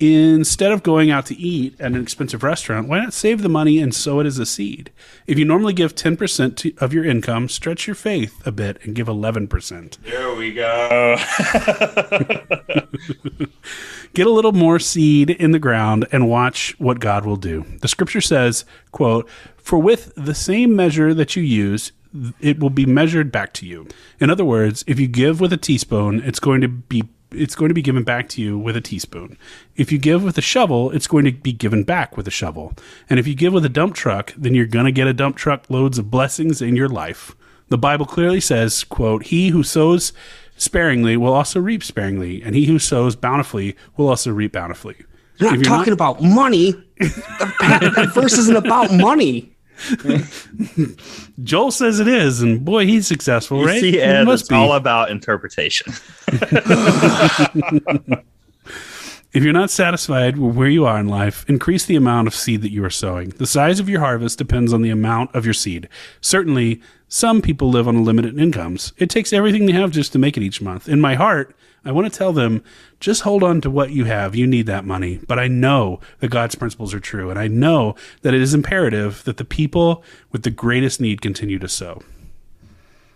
instead 0.00 0.72
of 0.72 0.82
going 0.82 1.10
out 1.10 1.26
to 1.26 1.36
eat 1.36 1.80
at 1.80 1.92
an 1.92 2.00
expensive 2.00 2.42
restaurant, 2.42 2.88
why 2.88 2.98
not 2.98 3.12
save 3.12 3.42
the 3.42 3.48
money 3.48 3.78
and 3.78 3.94
sow 3.94 4.20
it 4.20 4.26
as 4.26 4.38
a 4.38 4.46
seed? 4.46 4.90
If 5.26 5.38
you 5.38 5.44
normally 5.44 5.72
give 5.72 5.94
10% 5.94 6.56
to, 6.56 6.74
of 6.78 6.92
your 6.92 7.04
income, 7.04 7.48
stretch 7.48 7.86
your 7.86 7.94
faith 7.94 8.44
a 8.46 8.52
bit 8.52 8.78
and 8.82 8.94
give 8.94 9.06
11%. 9.06 9.98
there 10.02 10.34
we 10.34 10.52
go. 10.52 11.16
Get 14.14 14.26
a 14.26 14.30
little 14.30 14.52
more 14.52 14.78
seed 14.78 15.30
in 15.30 15.50
the 15.50 15.58
ground 15.58 16.06
and 16.12 16.28
watch 16.28 16.78
what 16.78 17.00
God 17.00 17.24
will 17.24 17.36
do. 17.36 17.64
The 17.80 17.88
scripture 17.88 18.20
says, 18.20 18.64
quote, 18.92 19.28
"For 19.64 19.78
with 19.78 20.12
the 20.14 20.34
same 20.34 20.76
measure 20.76 21.12
that 21.14 21.34
you 21.34 21.42
use, 21.42 21.90
it 22.38 22.60
will 22.60 22.70
be 22.70 22.86
measured 22.86 23.32
back 23.32 23.52
to 23.54 23.66
you." 23.66 23.88
In 24.20 24.30
other 24.30 24.44
words, 24.44 24.84
if 24.86 25.00
you 25.00 25.08
give 25.08 25.40
with 25.40 25.52
a 25.52 25.56
teaspoon, 25.56 26.22
it's 26.24 26.38
going 26.38 26.60
to 26.60 26.68
be 26.68 27.08
it's 27.36 27.56
going 27.56 27.70
to 27.70 27.74
be 27.74 27.82
given 27.82 28.04
back 28.04 28.28
to 28.28 28.42
you 28.42 28.56
with 28.56 28.76
a 28.76 28.80
teaspoon. 28.80 29.36
If 29.74 29.90
you 29.90 29.98
give 29.98 30.22
with 30.22 30.38
a 30.38 30.42
shovel, 30.42 30.90
it's 30.92 31.08
going 31.08 31.24
to 31.24 31.32
be 31.32 31.52
given 31.52 31.82
back 31.82 32.16
with 32.16 32.28
a 32.28 32.30
shovel. 32.30 32.74
And 33.10 33.18
if 33.18 33.26
you 33.26 33.34
give 33.34 33.52
with 33.52 33.64
a 33.64 33.70
dump 33.70 33.94
truck, 33.94 34.32
then 34.36 34.54
you're 34.54 34.66
going 34.66 34.84
to 34.84 34.92
get 34.92 35.08
a 35.08 35.12
dump 35.12 35.36
truck 35.36 35.68
loads 35.68 35.98
of 35.98 36.10
blessings 36.10 36.62
in 36.62 36.76
your 36.76 36.88
life. 36.88 37.34
The 37.68 37.78
Bible 37.78 38.06
clearly 38.06 38.40
says, 38.40 38.84
quote, 38.84 39.24
"He 39.24 39.48
who 39.48 39.62
sows 39.62 40.12
sparingly 40.56 41.16
will 41.16 41.32
also 41.32 41.60
reap 41.60 41.82
sparingly, 41.82 42.42
and 42.42 42.54
he 42.54 42.66
who 42.66 42.78
sows 42.78 43.16
bountifully 43.16 43.76
will 43.96 44.08
also 44.08 44.30
reap 44.30 44.52
bountifully." 44.52 44.96
You're 45.38 45.50
not 45.50 45.58
you're 45.58 45.64
talking 45.64 45.92
about 45.92 46.22
money. 46.22 46.72
that, 47.00 47.92
that 47.96 48.14
verse 48.14 48.38
isn't 48.38 48.56
about 48.56 48.92
money. 48.92 49.53
Joel 51.42 51.70
says 51.70 52.00
it 52.00 52.08
is, 52.08 52.40
and 52.42 52.64
boy, 52.64 52.86
he's 52.86 53.06
successful, 53.06 53.60
You 53.60 53.66
right? 53.66 53.80
see, 53.80 53.92
He 53.92 54.00
Ed, 54.00 54.24
must 54.24 54.42
it's 54.42 54.48
be. 54.48 54.54
all 54.54 54.72
about 54.74 55.10
interpretation. 55.10 55.92
If 59.32 59.42
you're 59.42 59.52
not 59.52 59.68
satisfied 59.70 60.38
with 60.38 60.54
where 60.54 60.68
you 60.68 60.84
are 60.86 60.96
in 61.00 61.08
life, 61.08 61.44
increase 61.48 61.84
the 61.86 61.96
amount 61.96 62.28
of 62.28 62.36
seed 62.36 62.62
that 62.62 62.70
you 62.70 62.84
are 62.84 62.90
sowing. 62.90 63.30
The 63.30 63.48
size 63.48 63.80
of 63.80 63.88
your 63.88 63.98
harvest 63.98 64.38
depends 64.38 64.72
on 64.72 64.82
the 64.82 64.90
amount 64.90 65.34
of 65.34 65.44
your 65.44 65.54
seed. 65.54 65.88
Certainly, 66.20 66.80
some 67.08 67.42
people 67.42 67.68
live 67.68 67.88
on 67.88 68.04
limited 68.04 68.38
incomes. 68.38 68.92
It 68.96 69.10
takes 69.10 69.32
everything 69.32 69.66
they 69.66 69.72
have 69.72 69.90
just 69.90 70.12
to 70.12 70.20
make 70.20 70.36
it 70.36 70.44
each 70.44 70.62
month. 70.62 70.88
In 70.88 71.00
my 71.00 71.16
heart, 71.16 71.52
I 71.84 71.92
want 71.92 72.10
to 72.10 72.18
tell 72.18 72.32
them 72.32 72.62
just 73.00 73.22
hold 73.22 73.42
on 73.42 73.60
to 73.62 73.70
what 73.70 73.90
you 73.90 74.04
have. 74.04 74.34
You 74.34 74.46
need 74.46 74.66
that 74.66 74.84
money. 74.84 75.20
But 75.26 75.38
I 75.38 75.48
know 75.48 76.00
that 76.20 76.28
God's 76.28 76.54
principles 76.54 76.94
are 76.94 77.00
true, 77.00 77.30
and 77.30 77.38
I 77.38 77.48
know 77.48 77.94
that 78.22 78.34
it 78.34 78.40
is 78.40 78.54
imperative 78.54 79.22
that 79.24 79.36
the 79.36 79.44
people 79.44 80.02
with 80.32 80.42
the 80.42 80.50
greatest 80.50 81.00
need 81.00 81.20
continue 81.20 81.58
to 81.58 81.68
sow, 81.68 82.02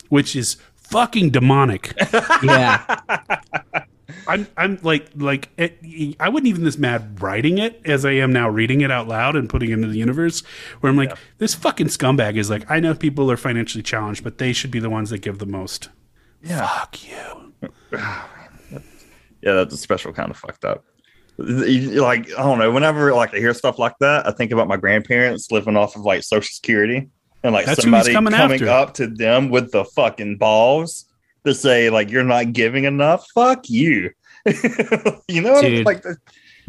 which 0.08 0.36
is 0.36 0.56
fucking 0.76 1.30
demonic. 1.30 1.94
Yeah. 2.42 3.00
I'm 4.26 4.46
I'm 4.56 4.78
like 4.82 5.08
like 5.16 5.50
it, 5.56 5.78
I 6.20 6.28
wasn't 6.28 6.48
even 6.48 6.64
this 6.64 6.78
mad 6.78 7.20
writing 7.20 7.58
it 7.58 7.80
as 7.84 8.04
I 8.04 8.12
am 8.12 8.32
now 8.32 8.48
reading 8.48 8.80
it 8.80 8.90
out 8.90 9.06
loud 9.06 9.36
and 9.36 9.48
putting 9.48 9.70
it 9.70 9.74
into 9.74 9.88
the 9.88 9.98
universe. 9.98 10.42
Where 10.80 10.90
I'm 10.90 10.96
like, 10.96 11.16
this 11.38 11.54
fucking 11.54 11.88
scumbag 11.88 12.36
is 12.36 12.48
like, 12.48 12.70
I 12.70 12.80
know 12.80 12.94
people 12.94 13.30
are 13.30 13.36
financially 13.36 13.82
challenged, 13.82 14.24
but 14.24 14.38
they 14.38 14.52
should 14.52 14.70
be 14.70 14.80
the 14.80 14.90
ones 14.90 15.10
that 15.10 15.18
give 15.18 15.38
the 15.38 15.46
most. 15.46 15.88
Yeah. 16.42 16.66
Fuck 16.66 16.98
you. 17.08 17.70
Yeah, 19.48 19.54
that's 19.54 19.72
a 19.72 19.78
special 19.78 20.12
kind 20.12 20.30
of 20.30 20.36
fucked 20.36 20.66
up. 20.66 20.84
Like 21.38 22.28
I 22.36 22.42
don't 22.42 22.58
know. 22.58 22.70
Whenever 22.70 23.14
like 23.14 23.32
I 23.34 23.38
hear 23.38 23.54
stuff 23.54 23.78
like 23.78 23.94
that, 24.00 24.26
I 24.26 24.32
think 24.32 24.52
about 24.52 24.68
my 24.68 24.76
grandparents 24.76 25.50
living 25.50 25.74
off 25.74 25.96
of 25.96 26.02
like 26.02 26.22
Social 26.22 26.52
Security 26.52 27.08
and 27.42 27.54
like 27.54 27.64
That's 27.64 27.80
somebody 27.80 28.12
coming 28.12 28.34
coming, 28.34 28.68
up 28.68 28.92
to 28.94 29.06
them 29.06 29.48
with 29.48 29.72
the 29.72 29.84
fucking 29.84 30.36
balls 30.36 31.06
to 31.46 31.54
say 31.54 31.88
like 31.88 32.10
you're 32.10 32.24
not 32.24 32.52
giving 32.52 32.84
enough. 32.84 33.26
Fuck 33.34 33.70
you. 33.70 34.10
you 35.28 35.40
know, 35.40 35.62
Dude. 35.62 35.86
like 35.86 36.02
that, 36.02 36.18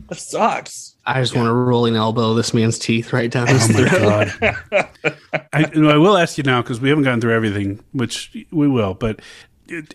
that 0.08 0.16
sucks. 0.16 0.96
I 1.06 1.20
just 1.20 1.36
want 1.36 1.48
to 1.48 1.54
rolling 1.54 1.96
elbow 1.98 2.34
this 2.34 2.54
man's 2.54 2.80
teeth 2.80 3.12
right 3.12 3.30
down 3.30 3.50
oh 3.50 3.54
his 3.54 3.70
Oh 3.70 3.82
my 3.82 3.90
throat. 3.90 4.54
god. 4.72 4.90
I, 5.54 5.72
I 5.76 5.98
will 5.98 6.18
ask 6.18 6.38
you 6.38 6.44
now 6.44 6.62
because 6.62 6.80
we 6.80 6.88
haven't 6.90 7.04
gone 7.04 7.20
through 7.20 7.34
everything, 7.34 7.84
which 7.92 8.32
we 8.52 8.68
will. 8.68 8.94
But 8.94 9.20
it, 9.68 9.94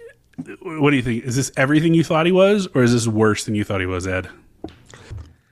what 0.62 0.90
do 0.90 0.97
you 0.97 1.02
think? 1.02 1.24
Is 1.24 1.36
this 1.36 1.52
everything 1.56 1.94
you 1.94 2.05
thought 2.05 2.27
he 2.27 2.32
was, 2.32 2.69
or 2.74 2.82
is 2.82 2.93
this 2.93 3.06
worse 3.06 3.44
than 3.44 3.55
you 3.55 3.65
thought 3.65 3.81
he 3.81 3.86
was, 3.86 4.06
Ed? 4.06 4.28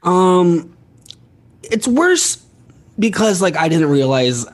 Um, 0.03 0.77
it's 1.63 1.87
worse 1.87 2.45
because 2.99 3.41
like 3.41 3.57
I 3.57 3.69
didn't 3.69 3.89
realize 3.89 4.47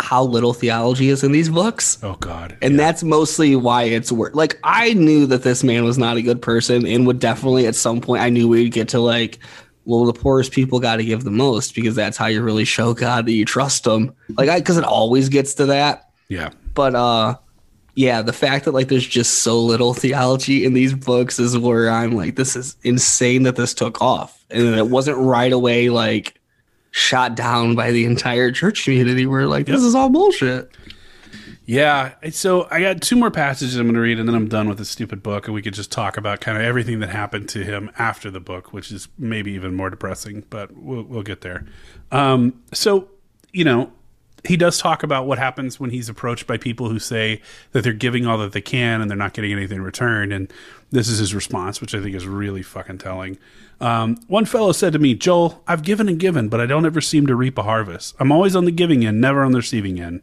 how 0.00 0.24
little 0.24 0.52
theology 0.52 1.08
is 1.08 1.22
in 1.22 1.32
these 1.32 1.48
books. 1.48 1.98
Oh 2.02 2.16
God. 2.20 2.56
And 2.62 2.78
that's 2.78 3.02
mostly 3.02 3.54
why 3.56 3.84
it's 3.84 4.10
worse. 4.10 4.34
Like 4.34 4.58
I 4.64 4.94
knew 4.94 5.26
that 5.26 5.42
this 5.42 5.62
man 5.62 5.84
was 5.84 5.98
not 5.98 6.16
a 6.16 6.22
good 6.22 6.42
person 6.42 6.86
and 6.86 7.06
would 7.06 7.20
definitely 7.20 7.66
at 7.66 7.74
some 7.74 8.00
point 8.00 8.22
I 8.22 8.28
knew 8.28 8.48
we'd 8.48 8.72
get 8.72 8.88
to 8.88 9.00
like, 9.00 9.38
well, 9.84 10.04
the 10.06 10.12
poorest 10.12 10.52
people 10.52 10.80
got 10.80 10.96
to 10.96 11.04
give 11.04 11.24
the 11.24 11.30
most 11.30 11.74
because 11.74 11.94
that's 11.94 12.16
how 12.16 12.26
you 12.26 12.42
really 12.42 12.64
show 12.64 12.92
God 12.94 13.26
that 13.26 13.32
you 13.32 13.44
trust 13.44 13.84
them. 13.84 14.14
Like 14.30 14.48
I, 14.48 14.58
because 14.58 14.78
it 14.78 14.84
always 14.84 15.28
gets 15.28 15.54
to 15.54 15.66
that. 15.66 16.10
yeah. 16.28 16.50
But 16.74 16.96
uh, 16.96 17.36
yeah, 17.94 18.22
the 18.22 18.32
fact 18.32 18.64
that 18.64 18.72
like 18.72 18.88
there's 18.88 19.06
just 19.06 19.42
so 19.42 19.60
little 19.60 19.94
theology 19.94 20.64
in 20.64 20.74
these 20.74 20.92
books 20.92 21.38
is 21.38 21.56
where 21.56 21.90
I'm 21.90 22.12
like, 22.12 22.36
this 22.36 22.56
is 22.56 22.76
insane 22.82 23.44
that 23.44 23.56
this 23.56 23.72
took 23.72 24.02
off 24.02 24.44
and 24.50 24.74
it 24.74 24.88
wasn't 24.88 25.18
right 25.18 25.52
away 25.52 25.90
like 25.90 26.40
shot 26.90 27.34
down 27.34 27.74
by 27.74 27.92
the 27.92 28.04
entire 28.04 28.50
church 28.50 28.84
community. 28.84 29.26
We're 29.26 29.46
like, 29.46 29.66
this 29.66 29.82
is 29.82 29.94
all 29.94 30.08
bullshit. 30.08 30.76
Yeah. 31.66 32.14
So 32.30 32.68
I 32.70 32.80
got 32.80 33.00
two 33.00 33.16
more 33.16 33.30
passages 33.30 33.76
I'm 33.76 33.86
going 33.86 33.94
to 33.94 34.00
read, 34.00 34.18
and 34.18 34.28
then 34.28 34.34
I'm 34.34 34.48
done 34.48 34.68
with 34.68 34.78
this 34.78 34.90
stupid 34.90 35.22
book, 35.22 35.46
and 35.46 35.54
we 35.54 35.62
could 35.62 35.72
just 35.72 35.90
talk 35.90 36.16
about 36.16 36.40
kind 36.40 36.58
of 36.58 36.64
everything 36.64 37.00
that 37.00 37.08
happened 37.08 37.48
to 37.50 37.64
him 37.64 37.90
after 37.98 38.30
the 38.30 38.40
book, 38.40 38.72
which 38.72 38.92
is 38.92 39.08
maybe 39.18 39.52
even 39.52 39.74
more 39.74 39.88
depressing, 39.88 40.44
but 40.50 40.76
we'll, 40.76 41.04
we'll 41.04 41.22
get 41.22 41.40
there. 41.40 41.64
Um, 42.12 42.62
so, 42.72 43.08
you 43.52 43.64
know, 43.64 43.92
he 44.46 44.56
does 44.56 44.78
talk 44.78 45.02
about 45.02 45.26
what 45.26 45.38
happens 45.38 45.80
when 45.80 45.90
he's 45.90 46.08
approached 46.08 46.46
by 46.46 46.56
people 46.56 46.88
who 46.88 46.98
say 46.98 47.40
that 47.72 47.82
they're 47.82 47.92
giving 47.92 48.26
all 48.26 48.38
that 48.38 48.52
they 48.52 48.60
can 48.60 49.00
and 49.00 49.10
they're 49.10 49.16
not 49.16 49.32
getting 49.32 49.52
anything 49.52 49.78
in 49.78 49.82
return. 49.82 50.32
And 50.32 50.52
this 50.90 51.08
is 51.08 51.18
his 51.18 51.34
response, 51.34 51.80
which 51.80 51.94
I 51.94 52.02
think 52.02 52.14
is 52.14 52.26
really 52.26 52.62
fucking 52.62 52.98
telling. 52.98 53.38
Um, 53.80 54.16
one 54.28 54.44
fellow 54.44 54.72
said 54.72 54.92
to 54.92 54.98
me, 54.98 55.14
Joel, 55.14 55.62
I've 55.66 55.82
given 55.82 56.08
and 56.08 56.18
given, 56.18 56.48
but 56.48 56.60
I 56.60 56.66
don't 56.66 56.86
ever 56.86 57.00
seem 57.00 57.26
to 57.26 57.34
reap 57.34 57.58
a 57.58 57.62
harvest. 57.62 58.14
I'm 58.20 58.30
always 58.30 58.54
on 58.54 58.66
the 58.66 58.70
giving 58.70 59.04
end, 59.04 59.20
never 59.20 59.42
on 59.42 59.52
the 59.52 59.58
receiving 59.58 60.00
end. 60.00 60.22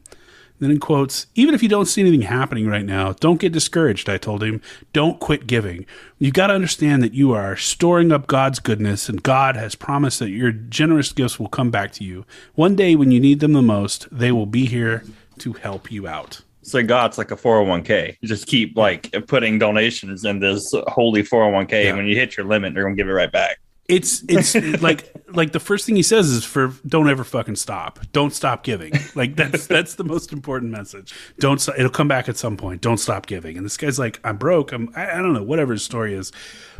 Then 0.62 0.70
in 0.70 0.80
quotes, 0.80 1.26
even 1.34 1.56
if 1.56 1.64
you 1.64 1.68
don't 1.68 1.88
see 1.88 2.02
anything 2.02 2.22
happening 2.22 2.68
right 2.68 2.86
now, 2.86 3.14
don't 3.14 3.40
get 3.40 3.52
discouraged, 3.52 4.08
I 4.08 4.18
told 4.18 4.44
him. 4.44 4.62
Don't 4.94 5.20
quit 5.20 5.48
giving. 5.48 5.88
You've 6.20 6.36
got 6.36 6.48
to 6.48 6.54
understand 6.54 7.02
that 7.02 7.16
you 7.16 7.34
are 7.34 7.58
storing 7.58 8.12
up 8.12 8.28
God's 8.28 8.60
goodness, 8.60 9.10
and 9.10 9.24
God 9.24 9.56
has 9.56 9.74
promised 9.74 10.20
that 10.20 10.30
your 10.30 10.52
generous 10.52 11.12
gifts 11.14 11.40
will 11.40 11.50
come 11.50 11.72
back 11.72 11.92
to 11.94 12.04
you. 12.04 12.26
One 12.54 12.76
day 12.76 12.96
when 12.96 13.10
you 13.10 13.20
need 13.20 13.40
them 13.40 13.54
the 13.54 13.64
most, 13.64 14.08
they 14.12 14.32
will 14.32 14.46
be 14.46 14.68
here 14.68 15.04
to 15.40 15.54
help 15.54 15.92
you 15.92 16.08
out. 16.08 16.42
So 16.62 16.84
God's 16.84 17.18
like 17.18 17.32
a 17.32 17.36
401k. 17.36 18.18
You 18.22 18.28
just 18.28 18.46
keep 18.46 18.78
like 18.78 19.12
putting 19.26 19.58
donations 19.58 20.26
in 20.26 20.40
this 20.40 20.76
holy 20.90 21.24
401k. 21.24 21.72
Yeah. 21.72 21.90
And 21.90 21.98
when 21.98 22.06
you 22.06 22.16
hit 22.16 22.38
your 22.38 22.46
limit, 22.46 22.76
they're 22.76 22.84
gonna 22.84 22.96
give 22.96 23.10
it 23.10 23.14
right 23.14 23.32
back. 23.32 23.60
It's 23.88 24.24
it's 24.28 24.56
like 24.82 25.12
like 25.34 25.52
the 25.52 25.60
first 25.60 25.86
thing 25.86 25.96
he 25.96 26.04
says 26.04 26.30
is 26.30 26.44
for 26.44 26.74
don't 26.86 27.10
ever 27.10 27.24
fucking 27.24 27.56
stop. 27.56 28.00
Don't 28.12 28.34
stop 28.34 28.64
giving. 28.64 28.94
Like 29.16 29.36
that's 29.36 29.68
that's 29.68 29.96
the 29.96 30.04
most 30.04 30.32
important 30.32 30.72
message. 30.72 31.14
Don't 31.40 31.60
st- 31.60 31.78
it'll 31.78 31.92
come 31.92 32.08
back 32.08 32.30
at 32.30 32.38
some 32.38 32.58
point. 32.58 32.82
Don't 32.82 32.98
stop 32.98 33.26
giving. 33.26 33.58
And 33.58 33.66
this 33.66 33.78
guy's 33.78 34.00
like 34.00 34.20
I'm 34.24 34.38
broke. 34.38 34.72
I'm 34.72 34.90
I, 34.96 35.12
I 35.12 35.16
don't 35.18 35.34
know 35.34 35.44
whatever 35.44 35.74
his 35.74 35.84
story 35.84 36.14
is, 36.14 36.32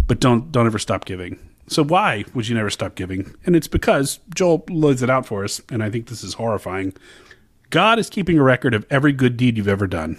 but 0.08 0.20
don't 0.20 0.52
don't 0.52 0.66
ever 0.66 0.80
stop 0.80 1.06
giving. 1.06 1.40
So 1.68 1.84
why 1.84 2.26
would 2.34 2.48
you 2.48 2.56
never 2.56 2.70
stop 2.70 2.96
giving? 2.96 3.34
And 3.46 3.56
it's 3.56 3.68
because 3.68 4.20
Joel 4.36 4.66
lays 4.70 5.02
it 5.02 5.10
out 5.10 5.26
for 5.26 5.44
us, 5.44 5.62
and 5.72 5.82
I 5.82 5.90
think 5.90 6.08
this 6.08 6.24
is 6.24 6.34
horrifying. 6.34 6.94
God 7.70 7.98
is 7.98 8.10
keeping 8.10 8.38
a 8.38 8.44
record 8.44 8.74
of 8.74 8.86
every 8.90 9.14
good 9.14 9.38
deed 9.38 9.58
you've 9.58 9.70
ever 9.70 9.88
done. 9.88 10.18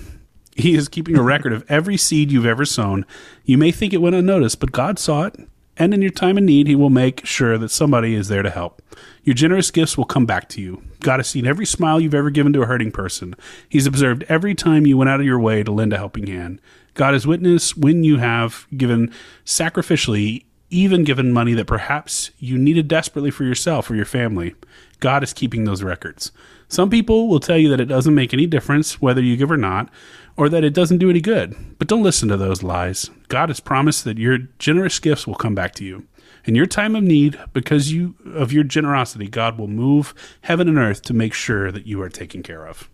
He 0.56 0.74
is 0.74 0.88
keeping 0.88 1.16
a 1.16 1.22
record 1.22 1.52
of 1.52 1.64
every 1.70 1.96
seed 1.96 2.30
you've 2.32 2.46
ever 2.46 2.64
sown. 2.64 3.04
You 3.44 3.58
may 3.58 3.70
think 3.70 3.92
it 3.92 4.00
went 4.00 4.16
unnoticed, 4.16 4.60
but 4.60 4.72
God 4.72 4.98
saw 4.98 5.24
it. 5.24 5.36
And 5.76 5.94
in 5.94 6.02
your 6.02 6.10
time 6.10 6.36
of 6.36 6.44
need, 6.44 6.66
He 6.66 6.76
will 6.76 6.90
make 6.90 7.24
sure 7.24 7.56
that 7.58 7.70
somebody 7.70 8.14
is 8.14 8.28
there 8.28 8.42
to 8.42 8.50
help. 8.50 8.82
Your 9.24 9.34
generous 9.34 9.70
gifts 9.70 9.96
will 9.96 10.04
come 10.04 10.26
back 10.26 10.48
to 10.50 10.60
you. 10.60 10.82
God 11.00 11.18
has 11.18 11.28
seen 11.28 11.46
every 11.46 11.66
smile 11.66 12.00
you've 12.00 12.14
ever 12.14 12.30
given 12.30 12.52
to 12.52 12.62
a 12.62 12.66
hurting 12.66 12.92
person. 12.92 13.34
He's 13.68 13.86
observed 13.86 14.24
every 14.28 14.54
time 14.54 14.86
you 14.86 14.96
went 14.96 15.10
out 15.10 15.20
of 15.20 15.26
your 15.26 15.40
way 15.40 15.62
to 15.62 15.72
lend 15.72 15.92
a 15.92 15.98
helping 15.98 16.26
hand. 16.26 16.60
God 16.94 17.14
has 17.14 17.26
witnessed 17.26 17.76
when 17.78 18.04
you 18.04 18.18
have 18.18 18.66
given 18.76 19.12
sacrificially, 19.44 20.44
even 20.68 21.04
given 21.04 21.32
money 21.32 21.54
that 21.54 21.66
perhaps 21.66 22.30
you 22.38 22.58
needed 22.58 22.88
desperately 22.88 23.30
for 23.30 23.44
yourself 23.44 23.90
or 23.90 23.94
your 23.94 24.04
family. 24.04 24.54
God 25.00 25.22
is 25.22 25.32
keeping 25.32 25.64
those 25.64 25.82
records. 25.82 26.32
Some 26.68 26.90
people 26.90 27.28
will 27.28 27.40
tell 27.40 27.58
you 27.58 27.68
that 27.70 27.80
it 27.80 27.86
doesn't 27.86 28.14
make 28.14 28.32
any 28.32 28.46
difference 28.46 29.00
whether 29.00 29.20
you 29.20 29.36
give 29.36 29.50
or 29.50 29.56
not, 29.56 29.90
or 30.36 30.48
that 30.48 30.64
it 30.64 30.74
doesn't 30.74 30.98
do 30.98 31.10
any 31.10 31.20
good. 31.20 31.54
But 31.78 31.88
don't 31.88 32.02
listen 32.02 32.28
to 32.28 32.36
those 32.36 32.62
lies. 32.62 33.10
God 33.28 33.48
has 33.48 33.60
promised 33.60 34.04
that 34.04 34.18
your 34.18 34.38
generous 34.58 34.98
gifts 34.98 35.26
will 35.26 35.34
come 35.34 35.54
back 35.54 35.74
to 35.76 35.84
you. 35.84 36.06
In 36.44 36.54
your 36.54 36.66
time 36.66 36.96
of 36.96 37.04
need, 37.04 37.38
because 37.52 37.92
you 37.92 38.16
of 38.34 38.52
your 38.52 38.64
generosity, 38.64 39.28
God 39.28 39.58
will 39.58 39.68
move 39.68 40.12
heaven 40.40 40.68
and 40.68 40.78
earth 40.78 41.02
to 41.02 41.14
make 41.14 41.34
sure 41.34 41.70
that 41.70 41.86
you 41.86 42.02
are 42.02 42.08
taken 42.08 42.42
care 42.42 42.66
of. 42.66 42.88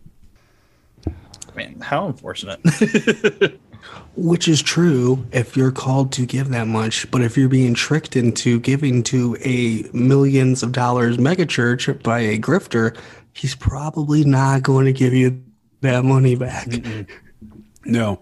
Man, 1.54 1.80
how 1.80 2.06
unfortunate. 2.06 2.60
Which 4.16 4.48
is 4.48 4.60
true 4.60 5.26
if 5.32 5.56
you're 5.56 5.72
called 5.72 6.12
to 6.12 6.26
give 6.26 6.50
that 6.50 6.66
much, 6.66 7.10
but 7.10 7.22
if 7.22 7.38
you're 7.38 7.48
being 7.48 7.74
tricked 7.74 8.16
into 8.16 8.60
giving 8.60 9.02
to 9.04 9.36
a 9.42 9.84
millions 9.96 10.62
of 10.62 10.72
dollars 10.72 11.16
megachurch 11.16 12.02
by 12.02 12.18
a 12.18 12.38
grifter, 12.38 12.96
he's 13.32 13.54
probably 13.54 14.24
not 14.24 14.62
going 14.62 14.84
to 14.86 14.92
give 14.92 15.14
you 15.14 15.42
that 15.80 16.04
money 16.04 16.34
back. 16.34 16.68
No. 17.88 18.20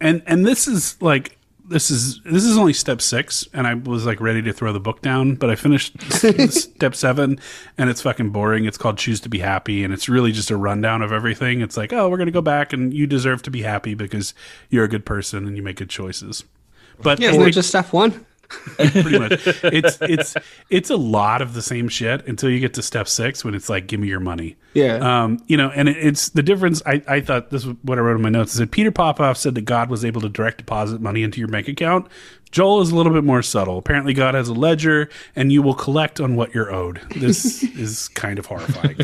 And 0.00 0.22
and 0.26 0.46
this 0.46 0.68
is 0.68 1.00
like 1.02 1.36
this 1.68 1.90
is 1.90 2.20
this 2.24 2.44
is 2.44 2.56
only 2.56 2.72
step 2.72 3.02
6 3.02 3.48
and 3.52 3.66
I 3.66 3.74
was 3.74 4.06
like 4.06 4.20
ready 4.22 4.40
to 4.42 4.52
throw 4.52 4.72
the 4.72 4.80
book 4.80 5.02
down, 5.02 5.34
but 5.34 5.50
I 5.50 5.54
finished 5.54 6.00
step 6.50 6.94
7 6.94 7.38
and 7.76 7.90
it's 7.90 8.00
fucking 8.00 8.30
boring. 8.30 8.64
It's 8.64 8.78
called 8.78 8.96
choose 8.96 9.20
to 9.20 9.28
be 9.28 9.40
happy 9.40 9.84
and 9.84 9.92
it's 9.92 10.08
really 10.08 10.32
just 10.32 10.50
a 10.50 10.56
rundown 10.56 11.02
of 11.02 11.12
everything. 11.12 11.60
It's 11.60 11.76
like, 11.76 11.92
"Oh, 11.92 12.08
we're 12.08 12.16
going 12.16 12.26
to 12.26 12.32
go 12.32 12.40
back 12.40 12.72
and 12.72 12.94
you 12.94 13.06
deserve 13.06 13.42
to 13.42 13.50
be 13.50 13.62
happy 13.62 13.94
because 13.94 14.32
you're 14.70 14.84
a 14.84 14.88
good 14.88 15.04
person 15.04 15.46
and 15.46 15.56
you 15.56 15.62
make 15.62 15.76
good 15.76 15.90
choices." 15.90 16.44
But 17.02 17.20
Yeah, 17.20 17.30
isn't 17.30 17.42
it 17.42 17.50
just 17.50 17.68
step 17.68 17.92
one? 17.92 18.24
pretty 18.76 19.18
much. 19.18 19.46
It's 19.64 19.98
it's 20.00 20.34
it's 20.70 20.90
a 20.90 20.96
lot 20.96 21.42
of 21.42 21.54
the 21.54 21.62
same 21.62 21.88
shit 21.88 22.26
until 22.26 22.50
you 22.50 22.60
get 22.60 22.74
to 22.74 22.82
step 22.82 23.08
six 23.08 23.44
when 23.44 23.54
it's 23.54 23.68
like, 23.68 23.86
give 23.86 24.00
me 24.00 24.08
your 24.08 24.20
money. 24.20 24.56
Yeah. 24.74 24.96
Um, 24.96 25.42
you 25.46 25.56
know, 25.56 25.70
and 25.70 25.88
it, 25.88 25.96
it's 25.96 26.30
the 26.30 26.42
difference. 26.42 26.82
I, 26.86 27.02
I 27.06 27.20
thought 27.20 27.50
this 27.50 27.64
was 27.64 27.76
what 27.82 27.98
I 27.98 28.00
wrote 28.00 28.16
in 28.16 28.22
my 28.22 28.28
notes. 28.28 28.52
Is 28.52 28.58
that 28.58 28.70
Peter 28.70 28.90
Popoff 28.90 29.36
said 29.36 29.54
that 29.54 29.62
God 29.62 29.90
was 29.90 30.04
able 30.04 30.20
to 30.22 30.28
direct 30.28 30.58
deposit 30.58 31.00
money 31.00 31.22
into 31.22 31.38
your 31.40 31.48
bank 31.48 31.68
account 31.68 32.06
Joel 32.50 32.80
is 32.80 32.90
a 32.90 32.96
little 32.96 33.12
bit 33.12 33.24
more 33.24 33.42
subtle. 33.42 33.78
Apparently, 33.78 34.14
God 34.14 34.34
has 34.34 34.48
a 34.48 34.54
ledger, 34.54 35.08
and 35.36 35.52
you 35.52 35.62
will 35.62 35.74
collect 35.74 36.20
on 36.20 36.34
what 36.36 36.54
you're 36.54 36.72
owed. 36.72 37.00
This 37.16 37.62
is 37.76 38.08
kind 38.08 38.38
of 38.38 38.46
horrifying. 38.46 38.96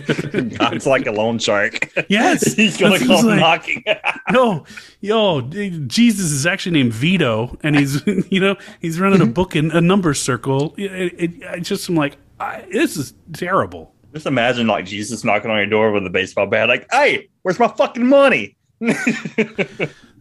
God's 0.58 0.86
like 0.86 1.06
a 1.06 1.12
loan 1.12 1.38
shark. 1.38 1.92
Yes, 2.08 2.52
He's 2.56 2.76
gonna 2.76 2.98
That's 2.98 3.08
what 3.08 3.20
come 3.20 3.26
like. 3.26 3.40
knocking. 3.40 3.84
no, 4.30 4.64
yo, 5.00 5.42
Jesus 5.42 6.30
is 6.30 6.46
actually 6.46 6.72
named 6.72 6.92
Vito, 6.94 7.56
and 7.62 7.76
he's 7.76 8.02
you 8.30 8.40
know 8.40 8.56
he's 8.80 8.98
running 9.00 9.20
a 9.20 9.26
book 9.26 9.54
in 9.56 9.70
a 9.72 9.80
number 9.80 10.14
circle. 10.14 10.74
It, 10.76 11.14
it, 11.18 11.46
I 11.48 11.58
just 11.60 11.88
am 11.90 11.96
like, 11.96 12.16
I, 12.40 12.64
this 12.72 12.96
is 12.96 13.14
terrible. 13.32 13.94
Just 14.12 14.26
imagine 14.26 14.66
like 14.66 14.86
Jesus 14.86 15.24
knocking 15.24 15.50
on 15.50 15.56
your 15.58 15.66
door 15.66 15.90
with 15.92 16.06
a 16.06 16.10
baseball 16.10 16.46
bat, 16.46 16.68
like, 16.68 16.86
"Hey, 16.90 17.28
where's 17.42 17.58
my 17.58 17.68
fucking 17.68 18.06
money?" 18.06 18.56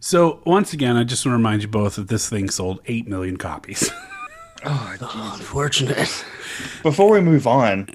So 0.06 0.42
once 0.44 0.74
again, 0.74 0.98
I 0.98 1.04
just 1.04 1.24
want 1.24 1.32
to 1.32 1.38
remind 1.38 1.62
you 1.62 1.68
both 1.68 1.96
that 1.96 2.08
this 2.08 2.28
thing 2.28 2.50
sold 2.50 2.78
eight 2.84 3.08
million 3.08 3.38
copies. 3.38 3.90
Oh, 4.66 4.96
oh, 5.02 5.32
unfortunate. 5.38 6.24
Before 6.82 7.10
we 7.10 7.20
move 7.20 7.46
on, 7.46 7.86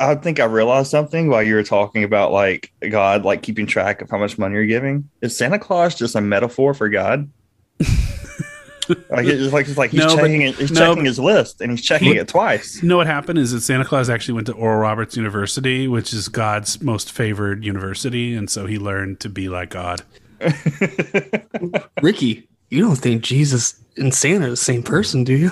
I 0.00 0.16
think 0.16 0.40
I 0.40 0.44
realized 0.46 0.90
something 0.90 1.28
while 1.28 1.40
you 1.44 1.54
were 1.54 1.62
talking 1.62 2.02
about 2.02 2.32
like 2.32 2.72
God, 2.90 3.24
like 3.24 3.42
keeping 3.42 3.64
track 3.64 4.02
of 4.02 4.10
how 4.10 4.18
much 4.18 4.36
money 4.36 4.54
you're 4.56 4.66
giving. 4.66 5.08
Is 5.20 5.38
Santa 5.38 5.60
Claus 5.60 5.94
just 5.94 6.16
a 6.16 6.20
metaphor 6.20 6.74
for 6.74 6.88
God? 6.88 7.30
like 7.78 9.26
it's 9.26 9.52
like 9.52 9.68
it's 9.68 9.78
like 9.78 9.92
he's 9.92 10.00
No, 10.00 10.08
but- 10.08 10.16
checking 10.16 10.42
it, 10.42 10.56
he's 10.56 10.72
no, 10.72 10.80
checking 10.80 11.04
but- 11.04 11.06
his 11.06 11.20
list 11.20 11.60
and 11.60 11.70
he's 11.70 11.82
checking 11.84 12.16
it 12.16 12.26
twice. 12.26 12.82
You 12.82 12.88
know 12.88 12.96
what 12.96 13.06
happened 13.06 13.38
is 13.38 13.52
that 13.52 13.60
Santa 13.60 13.84
Claus 13.84 14.10
actually 14.10 14.34
went 14.34 14.48
to 14.48 14.52
Oral 14.54 14.80
Roberts 14.80 15.16
University, 15.16 15.86
which 15.86 16.12
is 16.12 16.26
God's 16.26 16.82
most 16.82 17.12
favored 17.12 17.64
university, 17.64 18.34
and 18.34 18.50
so 18.50 18.66
he 18.66 18.78
learned 18.80 19.20
to 19.20 19.28
be 19.28 19.48
like 19.48 19.70
God. 19.70 20.02
Ricky, 22.02 22.48
you 22.70 22.80
don't 22.80 22.96
think 22.96 23.22
Jesus 23.22 23.80
and 23.96 24.12
Santa 24.14 24.46
are 24.46 24.50
the 24.50 24.56
same 24.56 24.82
person, 24.82 25.24
do 25.24 25.34
you? 25.34 25.50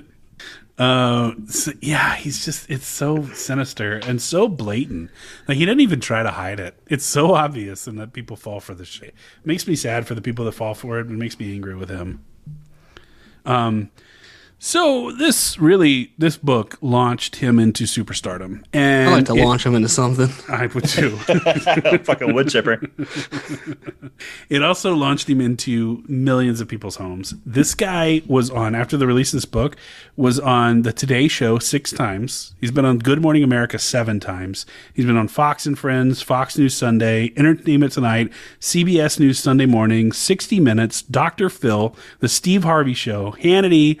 Uh, 0.78 1.32
so- 1.46 1.72
yeah, 1.80 2.16
he's 2.16 2.44
just 2.44 2.68
it's 2.70 2.86
so 2.86 3.26
sinister 3.34 3.98
and 3.98 4.20
so 4.20 4.48
blatant. 4.48 5.10
Like 5.46 5.58
he 5.58 5.64
didn't 5.66 5.80
even 5.82 6.00
try 6.00 6.22
to 6.22 6.30
hide 6.30 6.58
it. 6.58 6.74
It's 6.88 7.04
so 7.04 7.34
obvious, 7.34 7.86
and 7.86 7.98
that 8.00 8.12
people 8.14 8.36
fall 8.36 8.58
for 8.58 8.74
this 8.74 8.88
shit. 8.88 9.10
It 9.10 9.46
makes 9.46 9.68
me 9.68 9.76
sad 9.76 10.06
for 10.06 10.14
the 10.14 10.22
people 10.22 10.44
that 10.46 10.52
fall 10.52 10.74
for 10.74 10.98
it, 10.98 11.06
and 11.06 11.18
makes 11.18 11.38
me 11.38 11.52
angry 11.54 11.76
with 11.76 11.90
him. 11.90 12.24
Um, 13.44 13.90
so 14.64 15.10
this 15.10 15.58
really 15.58 16.12
this 16.18 16.36
book 16.36 16.78
launched 16.80 17.34
him 17.36 17.58
into 17.58 17.82
superstardom, 17.82 18.62
and 18.72 19.08
I 19.10 19.12
like 19.12 19.24
to 19.24 19.34
it- 19.34 19.44
launch 19.44 19.66
him 19.66 19.74
into 19.74 19.88
something. 19.88 20.28
I 20.48 20.66
would 20.68 20.88
too. 20.88 21.16
fucking 22.04 22.32
wood 22.32 22.48
chipper. 22.48 22.80
It 24.48 24.62
also 24.62 24.94
launched 24.94 25.28
him 25.28 25.40
into 25.40 26.04
millions 26.06 26.60
of 26.60 26.68
people's 26.68 26.96
homes. 26.96 27.34
This 27.44 27.74
guy 27.74 28.22
was 28.26 28.50
on 28.50 28.74
after 28.74 28.96
the 28.96 29.06
release 29.06 29.32
of 29.32 29.38
this 29.38 29.44
book 29.46 29.76
was 30.14 30.38
on 30.38 30.82
the 30.82 30.92
Today 30.92 31.26
Show 31.26 31.58
six 31.58 31.90
times. 31.90 32.54
He's 32.60 32.70
been 32.70 32.84
on 32.84 32.98
Good 32.98 33.20
Morning 33.20 33.42
America 33.42 33.78
seven 33.80 34.20
times. 34.20 34.64
He's 34.94 35.06
been 35.06 35.16
on 35.16 35.26
Fox 35.26 35.66
and 35.66 35.76
Friends, 35.76 36.22
Fox 36.22 36.56
News 36.56 36.74
Sunday, 36.74 37.32
Entertainment 37.36 37.94
Tonight, 37.94 38.30
CBS 38.60 39.18
News 39.18 39.40
Sunday 39.40 39.66
Morning, 39.66 40.12
60 40.12 40.60
Minutes, 40.60 41.02
Dr. 41.02 41.48
Phil, 41.48 41.96
The 42.20 42.28
Steve 42.28 42.62
Harvey 42.62 42.94
Show, 42.94 43.32
Hannity, 43.40 43.98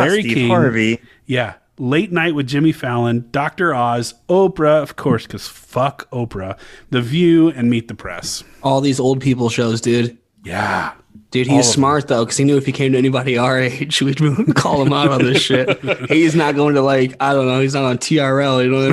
Larry 0.00 0.20
Steve 0.22 0.34
King, 0.34 0.48
Harvey. 0.48 1.00
yeah. 1.26 1.54
Late 1.78 2.12
Night 2.12 2.34
with 2.34 2.46
Jimmy 2.46 2.72
Fallon, 2.72 3.26
Dr. 3.30 3.74
Oz, 3.74 4.12
Oprah, 4.28 4.82
of 4.82 4.96
course, 4.96 5.26
because 5.26 5.48
fuck 5.48 6.10
Oprah, 6.10 6.58
The 6.90 7.00
View, 7.00 7.48
and 7.48 7.70
Meet 7.70 7.88
the 7.88 7.94
Press. 7.94 8.44
All 8.62 8.82
these 8.82 9.00
old 9.00 9.22
people 9.22 9.48
shows, 9.48 9.80
dude. 9.80 10.18
Yeah. 10.44 10.92
Dude, 11.30 11.46
he's 11.46 11.68
of 11.68 11.72
smart 11.72 12.08
though, 12.08 12.24
because 12.24 12.36
he 12.36 12.44
knew 12.44 12.56
if 12.56 12.66
he 12.66 12.72
came 12.72 12.90
to 12.92 12.98
anybody 12.98 13.38
our 13.38 13.60
age, 13.60 14.02
we'd 14.20 14.20
call 14.56 14.82
him 14.82 14.92
out 14.92 15.08
on 15.08 15.22
this 15.22 15.40
shit. 15.42 15.78
he's 16.08 16.34
not 16.34 16.56
going 16.56 16.74
to 16.74 16.82
like, 16.82 17.14
I 17.20 17.32
don't 17.32 17.46
know, 17.46 17.60
he's 17.60 17.74
not 17.74 17.84
on 17.84 17.98
TRL. 17.98 18.64
You 18.64 18.70
know 18.70 18.88
what 18.88 18.92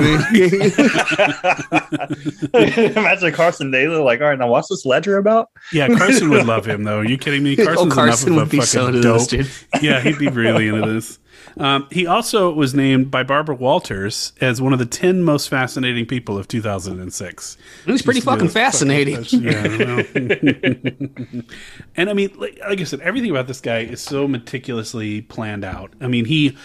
I 2.54 2.78
mean? 2.84 2.92
Imagine 2.96 3.32
Carson 3.32 3.70
Daly, 3.72 3.96
like, 3.96 4.20
all 4.20 4.28
right, 4.28 4.38
now 4.38 4.48
what's 4.48 4.68
this 4.68 4.86
ledger 4.86 5.16
about? 5.16 5.50
Yeah, 5.72 5.88
Carson 5.88 6.30
would 6.30 6.46
love 6.46 6.64
him 6.66 6.84
though. 6.84 7.00
Are 7.00 7.04
you 7.04 7.18
kidding 7.18 7.42
me? 7.42 7.56
Oh, 7.58 7.64
Carson's 7.64 7.94
Carson 7.94 8.32
enough 8.34 8.42
would 8.42 8.50
be 8.50 8.58
of 8.58 8.64
a 8.64 8.66
so 8.66 8.80
fucking 8.86 8.96
into 8.96 9.08
dope. 9.08 9.28
this, 9.28 9.62
dude. 9.72 9.82
yeah, 9.82 10.00
he'd 10.00 10.18
be 10.18 10.28
really 10.28 10.68
into 10.68 10.86
this. 10.92 11.18
Um, 11.58 11.88
he 11.90 12.06
also 12.06 12.52
was 12.52 12.74
named 12.74 13.10
by 13.10 13.22
Barbara 13.22 13.54
Walters 13.54 14.32
as 14.40 14.60
one 14.60 14.72
of 14.72 14.78
the 14.78 14.86
10 14.86 15.22
most 15.22 15.48
fascinating 15.48 16.06
people 16.06 16.38
of 16.38 16.48
2006. 16.48 17.56
He's 17.84 17.84
pretty 17.84 17.92
Just 17.92 18.04
to 18.04 18.12
be 18.12 18.20
fucking 18.20 18.48
fascinating. 18.48 19.24
Yeah, 19.28 19.62
I 19.62 19.76
know. 19.76 21.42
and 21.96 22.10
I 22.10 22.12
mean, 22.12 22.32
like, 22.36 22.58
like 22.60 22.80
I 22.80 22.84
said, 22.84 23.00
everything 23.00 23.30
about 23.30 23.46
this 23.46 23.60
guy 23.60 23.80
is 23.80 24.00
so 24.00 24.28
meticulously 24.28 25.22
planned 25.22 25.64
out. 25.64 25.92
I 26.00 26.06
mean, 26.06 26.24
he, 26.24 26.56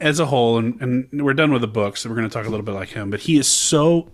as 0.00 0.20
a 0.20 0.26
whole, 0.26 0.58
and, 0.58 0.80
and 0.80 1.24
we're 1.24 1.34
done 1.34 1.52
with 1.52 1.62
the 1.62 1.68
book, 1.68 1.96
so 1.96 2.08
we're 2.08 2.16
going 2.16 2.28
to 2.28 2.32
talk 2.32 2.46
a 2.46 2.50
little 2.50 2.66
bit 2.66 2.74
like 2.74 2.90
him, 2.90 3.10
but 3.10 3.20
he 3.20 3.38
is 3.38 3.46
so 3.46 4.10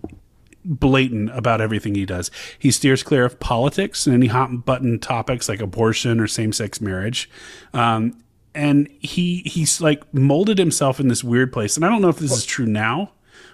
blatant 0.64 1.30
about 1.36 1.60
everything 1.60 1.94
he 1.94 2.04
does. 2.04 2.30
He 2.58 2.70
steers 2.70 3.02
clear 3.02 3.24
of 3.24 3.40
politics 3.40 4.06
and 4.06 4.14
any 4.14 4.26
hot 4.26 4.64
button 4.64 4.98
topics 4.98 5.48
like 5.48 5.60
abortion 5.60 6.20
or 6.20 6.26
same 6.26 6.52
sex 6.52 6.80
marriage. 6.80 7.30
Um, 7.72 8.14
and 8.54 8.88
he 9.00 9.42
he's 9.46 9.80
like 9.80 10.02
molded 10.14 10.58
himself 10.58 11.00
in 11.00 11.08
this 11.08 11.22
weird 11.24 11.52
place. 11.52 11.76
And 11.76 11.84
I 11.84 11.88
don't 11.88 12.02
know 12.02 12.08
if 12.08 12.18
this 12.18 12.32
is 12.32 12.44
true 12.46 12.66
now, 12.66 13.12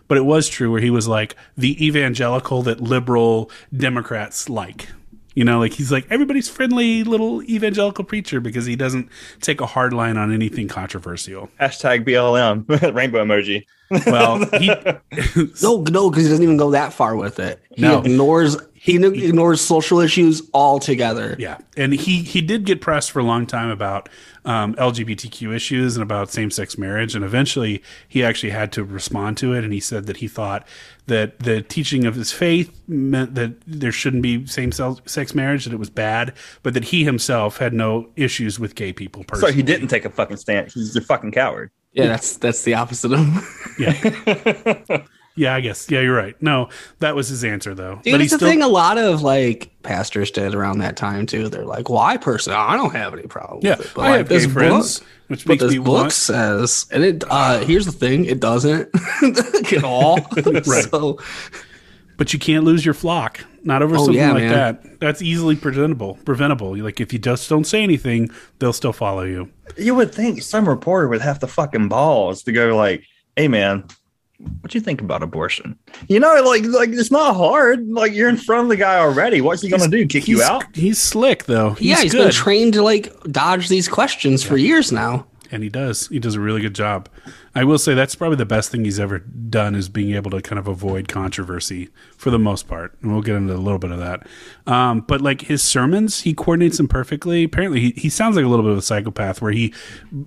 but 0.09 0.19
it 0.19 0.25
was 0.25 0.49
true 0.49 0.71
where 0.71 0.81
he 0.81 0.91
was 0.91 1.07
like 1.09 1.37
the 1.57 1.85
evangelical 1.85 2.63
that 2.63 2.81
liberal 2.81 3.51
Democrats 3.77 4.49
like. 4.49 4.89
You 5.37 5.45
know, 5.45 5.59
like 5.59 5.73
he's 5.73 5.91
like 5.91 6.07
everybody's 6.11 6.49
friendly 6.49 7.03
little 7.03 7.43
evangelical 7.43 8.05
preacher 8.05 8.39
because 8.41 8.67
he 8.67 8.77
doesn't 8.77 9.09
take 9.41 9.61
a 9.61 9.67
hard 9.67 9.93
line 9.93 10.17
on 10.17 10.33
anything 10.33 10.69
controversial. 10.69 11.51
Hashtag 11.61 12.07
BLM, 12.07 12.69
rainbow 12.95 13.25
emoji. 13.25 13.65
Well, 14.07 14.45
he 14.61 14.69
No, 15.63 15.83
no, 15.91 16.09
because 16.09 16.23
he 16.25 16.29
doesn't 16.31 16.43
even 16.45 16.57
go 16.57 16.71
that 16.71 16.93
far 16.93 17.17
with 17.17 17.41
it. 17.41 17.61
He 17.75 17.83
No. 17.83 17.99
ignores 17.99 18.57
he, 18.85 18.97
ignores 18.97 19.63
social 19.63 19.99
issues 20.01 20.43
altogether. 20.53 21.37
Yeah, 21.39 21.57
and 21.75 21.95
he 21.95 22.23
he 22.23 22.43
did 22.43 22.67
get 22.67 22.83
pressed 22.83 23.13
for 23.13 23.19
a 23.19 23.23
long 23.23 23.47
time 23.47 23.71
about 23.71 24.11
um, 24.45 24.75
LGBTQ 24.75 25.55
issues 25.55 25.97
and 25.97 26.03
about 26.03 26.29
same 26.29 26.51
sex 26.51 26.77
marriage, 26.77 27.15
and 27.15 27.25
eventually 27.25 27.83
he 28.07 28.23
actually 28.23 28.51
had 28.51 28.73
to 28.73 28.85
respond 28.85 29.39
to 29.39 29.55
it, 29.55 29.65
and 29.65 29.73
he 29.73 29.81
said 29.81 30.05
that 30.05 30.19
he 30.19 30.29
thought 30.29 30.69
that 31.07 31.39
the 31.39 31.63
teaching 31.63 32.05
of 32.05 32.15
his 32.15 32.31
faith 32.31 32.79
meant 32.87 33.35
that 33.37 33.55
there 33.67 33.91
shouldn't 33.91 34.23
be 34.23 34.47
same 34.47 34.71
sex 34.71 35.35
marriage, 35.35 35.65
that 35.65 35.73
it 35.73 35.79
was 35.79 35.89
bad, 35.89 36.35
but 36.63 36.75
that 36.75 36.85
he 36.85 37.05
himself 37.05 37.57
had 37.57 37.73
no 37.73 38.11
issues 38.17 38.61
with 38.61 38.75
gay 38.75 38.93
people. 38.93 39.25
Personally. 39.25 39.53
So 39.53 39.57
he 39.57 39.63
didn't 39.63 39.89
take 39.89 40.05
a 40.05 40.11
fucking 40.11 40.37
stance. 40.37 40.75
He's 40.75 40.95
a 40.95 41.01
fucking 41.01 41.33
coward. 41.33 41.71
Yeah, 41.93 42.09
that's 42.09 42.37
that's 42.37 42.65
the 42.65 42.75
opposite 42.75 43.15
of 43.15 43.21
him. 43.21 43.43
Yeah, 43.79 45.05
yeah, 45.37 45.55
I 45.55 45.61
guess. 45.61 45.91
Yeah, 45.91 46.01
you're 46.01 46.15
right. 46.17 46.41
No, 46.43 46.69
that 47.01 47.15
was 47.17 47.29
his 47.29 47.45
answer 47.45 47.75
though. 47.75 48.01
Dude, 48.03 48.13
but 48.13 48.21
it's 48.21 48.33
he 48.33 48.39
the 48.39 48.45
thing 48.47 48.63
a 48.63 48.69
lot 48.69 48.99
of 48.99 49.23
like 49.23 49.71
pastors 49.83 50.31
did 50.31 50.55
around 50.55 50.79
that 50.79 50.97
time 50.97 51.27
too. 51.27 51.49
They're 51.49 51.65
like, 51.65 51.89
"Well, 51.89 51.99
I 51.99 52.17
personally, 52.17 52.59
I 52.59 52.77
don't 52.77 52.95
have 52.95 53.13
any 53.15 53.25
problem 53.25 53.61
Yeah, 53.63 53.77
with 53.77 53.87
it." 53.87 53.93
But 53.95 54.03
I 54.03 54.09
like 54.11 54.19
have 54.19 54.29
gay 54.29 54.47
friends, 54.49 54.99
book, 55.01 55.09
which 55.29 55.45
but 55.45 55.59
this 55.59 55.73
me 55.73 55.79
book 55.79 55.87
want- 55.87 56.13
says, 56.13 56.87
and 56.91 57.03
it. 57.05 57.25
Uh, 57.29 57.61
here's 57.65 57.87
the 57.87 57.93
thing: 57.93 58.25
it 58.27 58.41
doesn't 58.41 58.89
at 59.73 59.85
all. 59.85 60.21
Right. 60.37 60.65
So 60.65 61.19
but 62.17 62.33
you 62.33 62.39
can't 62.39 62.65
lose 62.65 62.85
your 62.85 62.95
flock. 62.95 63.41
Not 63.65 63.83
over 63.83 63.97
Oh, 63.97 63.99
something 64.05 64.15
yeah, 64.15 64.33
like 64.33 64.43
man. 64.45 64.53
that. 64.53 65.01
That's 65.01 65.21
easily 65.21 65.57
preventable. 65.57 66.17
Preventable. 66.25 66.77
Like 66.77 67.01
if 67.01 67.13
you 67.13 67.19
just 67.19 67.49
don't 67.49 67.65
say 67.65 67.83
anything, 67.83 68.31
they'll 68.61 68.73
still 68.73 68.93
follow 68.93 69.23
you. 69.25 69.51
You 69.77 69.95
would 69.97 70.15
think 70.15 70.43
some 70.43 70.69
reporter 70.69 71.09
would 71.09 71.23
have 71.23 71.41
the 71.41 71.49
fucking 71.49 71.89
balls 71.89 72.43
to 72.45 72.53
go 72.53 72.77
like, 72.77 73.05
"Hey, 73.35 73.49
man, 73.49 73.85
what 74.61 74.71
do 74.71 74.79
you 74.79 74.83
think 74.85 75.01
about 75.01 75.23
abortion?" 75.23 75.79
You 76.09 76.21
know, 76.21 76.43
like 76.45 76.65
like 76.65 76.91
it's 76.91 77.11
not 77.11 77.35
hard. 77.37 77.89
Like 77.89 78.13
you're 78.13 78.29
in 78.29 78.37
front 78.37 78.65
of 78.65 78.69
the 78.69 78.77
guy 78.77 78.99
already. 78.99 79.41
What's 79.41 79.63
he 79.63 79.69
gonna 79.69 79.89
do? 79.89 80.07
Kick 80.07 80.29
you 80.29 80.43
out? 80.43 80.65
He's 80.75 81.01
slick 81.01 81.45
though. 81.45 81.71
He's 81.71 81.89
yeah, 81.89 82.03
he's 82.03 82.13
good, 82.13 82.25
been 82.25 82.33
trained 82.33 82.73
to 82.75 82.83
like 82.83 83.13
dodge 83.25 83.69
these 83.69 83.89
questions 83.89 84.43
for 84.43 84.57
years 84.57 84.91
now. 84.93 85.27
and 85.51 85.63
he 85.63 85.69
does. 85.69 86.09
He 86.09 86.19
does 86.19 86.35
a 86.35 86.41
really 86.41 86.61
good 86.61 86.75
job. 86.75 87.09
I 87.55 87.65
will 87.65 87.79
say 87.79 87.95
that's 87.95 88.15
probably 88.15 88.37
the 88.37 88.45
best 88.47 88.71
thing 88.71 88.85
he's 88.85 88.99
ever 88.99 89.19
done 89.21 89.75
is 89.75 89.89
being 89.89 90.15
able 90.15 90.31
to 90.33 90.43
kind 90.43 90.59
of 90.59 90.67
avoid 90.67 91.07
controversy 91.09 91.89
for 92.17 92.31
the 92.31 92.39
most 92.39 92.67
part. 92.67 92.97
And 93.03 93.13
we'll 93.13 93.23
get 93.23 93.37
into 93.37 93.55
a 93.55 93.57
little 93.57 93.79
bit 93.79 93.91
of 93.93 93.99
that. 93.99 94.27
Um, 94.67 95.01
but 95.03 95.21
like 95.21 95.43
his 95.43 95.63
sermons, 95.63 96.23
he 96.23 96.35
coordinates 96.35 96.79
them 96.79 96.89
perfectly. 96.89 97.45
Apparently, 97.45 97.81
he, 97.81 97.91
he 97.93 98.09
sounds 98.09 98.37
like 98.37 98.45
a 98.45 98.49
little 98.49 98.65
bit 98.65 98.73
of 98.73 98.79
a 98.79 98.83
psychopath 98.83 99.41
where 99.43 99.53
he 99.53 99.73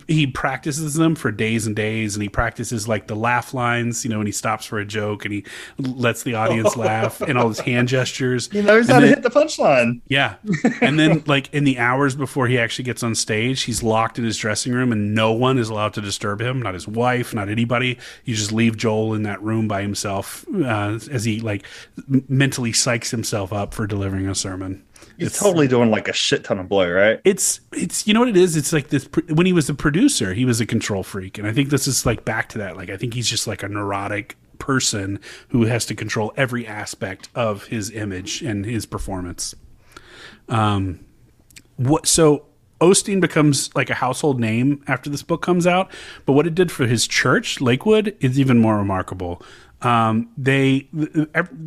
he 0.07 0.27
practices 0.27 0.93
them 0.93 1.15
for 1.15 1.31
days 1.31 1.65
and 1.67 1.75
days, 1.75 2.15
and 2.15 2.23
he 2.23 2.29
practices 2.29 2.87
like 2.87 3.07
the 3.07 3.15
laugh 3.15 3.53
lines. 3.53 4.05
You 4.05 4.11
know, 4.11 4.19
when 4.19 4.27
he 4.27 4.31
stops 4.33 4.65
for 4.65 4.77
a 4.79 4.85
joke 4.85 5.25
and 5.25 5.33
he 5.33 5.43
lets 5.79 6.23
the 6.23 6.35
audience 6.35 6.75
laugh, 6.77 7.19
and 7.21 7.37
all 7.37 7.47
his 7.49 7.59
hand 7.59 7.87
gestures. 7.87 8.49
He 8.51 8.61
knows 8.61 8.87
And 8.89 8.93
how 8.95 8.99
to 8.99 9.07
hit 9.07 9.23
the 9.23 9.29
punchline. 9.29 10.01
yeah. 10.07 10.35
And 10.81 10.99
then, 10.99 11.23
like, 11.27 11.53
in 11.53 11.63
the 11.63 11.79
hours 11.79 12.15
before 12.15 12.47
he 12.47 12.59
actually 12.59 12.85
gets 12.85 13.01
on 13.03 13.15
stage, 13.15 13.63
he's 13.63 13.81
locked 13.83 14.19
in 14.19 14.25
his 14.25 14.37
dressing 14.37 14.73
room 14.73 14.91
and 14.91 15.15
no 15.15 15.31
one 15.31 15.57
is 15.57 15.69
allowed 15.69 15.93
to 15.95 16.01
disturb 16.01 16.41
him 16.41 16.61
not 16.61 16.73
his 16.73 16.87
wife, 16.87 17.16
wife, 17.17 17.33
not 17.33 17.49
anybody. 17.49 17.97
You 18.25 18.35
just 18.35 18.51
leave 18.51 18.77
Joel 18.77 19.13
in 19.13 19.23
that 19.23 19.41
room 19.41 19.67
by 19.67 19.81
himself 19.81 20.45
uh, 20.53 20.99
as 21.11 21.23
he 21.23 21.39
like 21.39 21.65
mentally 22.07 22.71
psychs 22.71 23.11
himself 23.11 23.51
up 23.51 23.73
for 23.73 23.87
delivering 23.87 24.27
a 24.27 24.35
sermon. 24.35 24.83
He's 25.17 25.37
totally 25.37 25.67
doing 25.67 25.89
like 25.89 26.07
a 26.07 26.13
shit 26.13 26.43
ton 26.43 26.59
of 26.59 26.69
blow, 26.69 26.89
right? 26.91 27.19
It's 27.23 27.59
it's 27.73 28.07
you 28.07 28.13
know 28.13 28.19
what 28.19 28.29
it 28.29 28.37
is. 28.37 28.55
It's 28.55 28.71
like 28.71 28.89
this 28.89 29.09
when 29.29 29.45
he 29.45 29.53
was 29.53 29.69
a 29.69 29.73
producer, 29.73 30.33
he 30.33 30.45
was 30.45 30.61
a 30.61 30.65
control 30.65 31.03
freak, 31.03 31.37
and 31.37 31.47
I 31.47 31.53
think 31.53 31.69
this 31.69 31.87
is 31.87 32.05
like 32.05 32.23
back 32.23 32.49
to 32.49 32.59
that. 32.59 32.77
Like 32.77 32.89
I 32.89 32.97
think 32.97 33.13
he's 33.13 33.27
just 33.27 33.47
like 33.47 33.63
a 33.63 33.67
neurotic 33.67 34.37
person 34.59 35.19
who 35.49 35.65
has 35.65 35.85
to 35.87 35.95
control 35.95 36.33
every 36.35 36.67
aspect 36.67 37.29
of 37.35 37.65
his 37.65 37.91
image 37.91 38.41
and 38.41 38.65
his 38.65 38.85
performance. 38.85 39.55
Um, 40.49 41.05
what 41.77 42.07
so 42.07 42.45
Osteen 42.79 43.19
becomes 43.19 43.73
like 43.75 43.89
a 43.89 43.95
household 43.95 44.39
name 44.39 44.83
after 44.87 45.09
this 45.09 45.23
book 45.23 45.41
comes 45.41 45.65
out, 45.65 45.91
but 46.25 46.33
what 46.33 46.45
it 46.45 46.55
did 46.55 46.71
for 46.71 46.85
his 46.85 47.07
church, 47.07 47.59
Lakewood, 47.59 48.15
is 48.19 48.39
even 48.39 48.59
more 48.59 48.77
remarkable. 48.77 49.41
Um, 49.81 50.29
they 50.37 50.87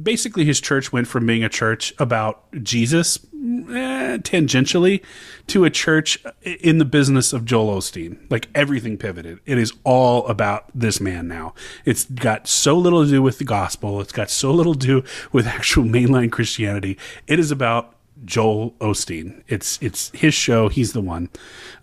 basically 0.03 0.45
his 0.45 0.61
church 0.61 0.93
went 0.93 1.07
from 1.07 1.27
being 1.27 1.45
a 1.45 1.49
church 1.49 1.95
about 1.99 2.45
Jesus 2.63 3.19
eh, 3.33 4.19
tangentially 4.19 5.03
to 5.47 5.65
a 5.65 5.71
church 5.71 6.19
in 6.43 6.79
the 6.79 6.85
business 6.85 7.33
of 7.33 7.45
Joel 7.45 7.79
Osteen. 7.79 8.19
Like 8.29 8.49
everything 8.53 8.99
pivoted. 8.99 9.39
It 9.47 9.59
is 9.59 9.73
all 9.85 10.27
about 10.27 10.71
this 10.75 11.01
man 11.01 11.29
now. 11.29 11.55
It's 11.85 12.05
got 12.05 12.49
so 12.49 12.77
little 12.77 13.05
to 13.05 13.11
do 13.11 13.23
with 13.23 13.39
the 13.39 13.45
gospel. 13.45 14.01
It's 14.01 14.13
got 14.13 14.29
so 14.29 14.51
little 14.51 14.75
to 14.75 14.87
do 14.87 15.05
with 15.31 15.47
actual 15.49 15.85
mainline 15.85 16.33
Christianity. 16.33 16.99
It 17.29 17.39
is 17.39 17.53
about 17.53 17.95
Joel 18.25 18.73
Osteen. 18.81 19.43
It's 19.49 19.79
it's 19.83 20.11
his 20.11 20.35
show. 20.35 20.69
He's 20.69 20.93
the 20.93 21.01
one. 21.01 21.29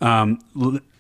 Um, 0.02 0.40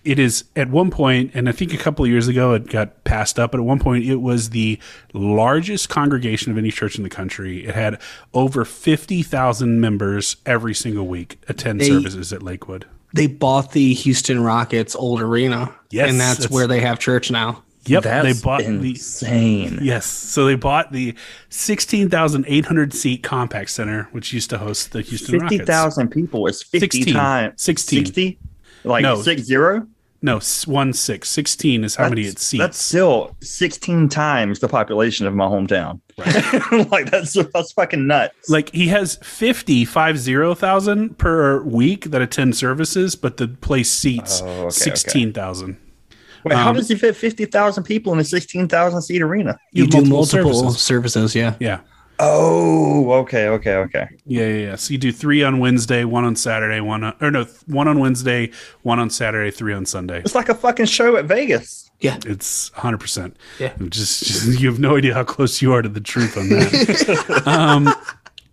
it 0.03 0.19
is 0.19 0.45
at 0.55 0.69
one 0.69 0.89
point, 0.89 1.31
and 1.34 1.49
I 1.49 1.51
think 1.51 1.73
a 1.73 1.77
couple 1.77 2.05
of 2.05 2.09
years 2.11 2.27
ago 2.30 2.53
it 2.53 2.69
got 2.69 3.03
passed 3.03 3.38
up. 3.38 3.51
But 3.51 3.59
at 3.59 3.65
one 3.65 3.80
point, 3.80 4.05
it 4.05 4.18
was 4.18 4.51
the 4.51 4.80
largest 5.14 5.89
congregation 5.89 6.51
of 6.51 6.57
any 6.57 6.72
church 6.72 6.97
in 6.97 7.03
the 7.03 7.09
country. 7.09 7.65
It 7.68 7.76
had 7.76 7.99
over 8.34 8.64
fifty 8.65 9.22
thousand 9.23 9.81
members 9.81 10.38
every 10.45 10.73
single 10.73 11.07
week 11.07 11.39
attend 11.47 11.81
They- 11.81 11.89
services 11.89 12.31
at 12.34 12.41
Lakewood. 12.43 12.85
They 13.14 13.27
bought 13.27 13.72
the 13.72 13.93
Houston 13.93 14.43
Rockets 14.43 14.93
old 14.95 15.22
arena. 15.22 15.73
Yes, 15.91 16.09
and 16.09 16.19
that's, 16.19 16.39
that's- 16.39 16.53
where 16.53 16.68
they 16.68 16.81
have 16.81 16.99
church 16.99 17.31
now. 17.31 17.64
Yep, 17.89 18.03
That's 18.03 18.26
they 18.39 18.43
bought 18.43 18.61
the 18.64 18.89
insane. 18.89 19.80
Yes. 19.81 20.05
So 20.05 20.45
they 20.45 20.55
bought 20.55 20.91
the 20.91 21.15
16,800 21.49 22.93
seat 22.93 23.23
Compaq 23.23 23.69
Center, 23.69 24.07
which 24.11 24.34
used 24.34 24.49
to 24.49 24.57
host 24.57 24.91
the 24.91 25.01
Houston 25.01 25.39
Fifty 25.39 25.57
Rockets. 25.57 25.69
thousand 25.69 26.09
people 26.09 26.47
is 26.47 26.61
fifty 26.64 27.01
16. 27.03 27.14
times 27.14 27.61
16. 27.61 28.05
Sixty, 28.05 28.39
like 28.84 29.03
No. 29.03 29.22
six 29.22 29.41
zero. 29.43 29.88
No, 30.19 30.39
one 30.65 30.93
six. 30.93 31.30
16 31.30 31.84
is 31.84 31.95
how 31.95 32.09
many 32.09 32.23
it 32.23 32.39
seats. 32.39 32.59
That's 32.59 32.77
still 32.81 33.35
sixteen 33.41 34.09
times 34.09 34.59
the 34.59 34.68
population 34.68 35.27
of 35.27 35.35
my 35.35 35.45
hometown. 35.45 36.01
like 36.91 37.11
that's 37.11 37.34
that's 37.53 37.72
fucking 37.73 38.07
nuts. 38.07 38.49
like 38.49 38.72
he 38.73 38.88
has 38.88 39.18
50, 39.22 39.85
50,000 39.85 41.18
per 41.19 41.61
week 41.61 42.05
that 42.05 42.22
attend 42.23 42.55
services, 42.57 43.15
but 43.15 43.38
the 43.38 43.47
place 43.47 43.91
seats 43.91 44.41
Oh, 44.43 44.47
okay, 44.47 44.57
okay. 44.57 44.68
16,000. 46.49 46.49
Wait, 46.49 46.64
how 46.64 46.69
um, 46.69 46.76
does 46.76 46.88
he 46.88 46.95
fit 46.95 47.15
fifty 47.15 47.45
thousand 47.45 47.84
people 47.84 48.14
in 48.14 48.19
a 48.19 48.24
sixteen 48.24 48.68
thousand 48.68 49.02
seat 49.02 49.22
arena? 49.22 49.57
You, 49.72 49.84
have 49.84 49.91
do 49.91 49.98
multiple 49.98 50.52
multiple 50.52 50.53
services. 50.53 50.82
services. 50.82 51.36
yeah. 51.36 51.56
Yeah. 51.60 51.80
Oh, 52.19 53.11
okay, 53.11 53.48
okay, 53.48 53.76
okay. 53.76 54.07
Yeah, 54.26 54.48
yeah, 54.48 54.57
yeah. 54.69 54.76
So 54.76 54.91
you 54.91 54.98
do 54.98 55.11
three 55.11 55.44
on 55.44 55.60
Wednesday, 55.60 56.03
one 56.03 56.26
on 56.26 56.36
Saturday, 56.36 56.82
one 56.82 57.03
on, 57.03 57.15
or 57.22 57.30
no, 57.30 57.45
one 57.68 57.88
on 57.88 57.99
Wednesday, 57.99 58.52
one 58.82 58.98
on 58.98 59.11
Saturday, 59.11 59.52
three 59.52 59.74
on 59.74 59.86
Sunday. 59.86 60.22
It's 60.22 60.34
like 60.34 60.49
a 60.49 60.56
fucking 60.56 60.88
show 60.88 61.15
at 61.18 61.26
Vegas. 61.26 61.91
Yeah. 61.99 62.18
It's 62.26 62.72
100%. 62.72 63.34
Yeah. 63.60 63.74
Just, 63.90 64.24
just 64.24 64.60
you 64.60 64.68
have 64.69 64.80
no 64.80 64.98
idea 64.98 65.14
how 65.14 65.24
close 65.24 65.61
you 65.61 65.74
are 65.74 65.82
to 65.82 65.90
the 65.90 66.02
truth 66.02 66.38
on 66.38 66.49
that. 66.49 67.44
um, 67.45 67.94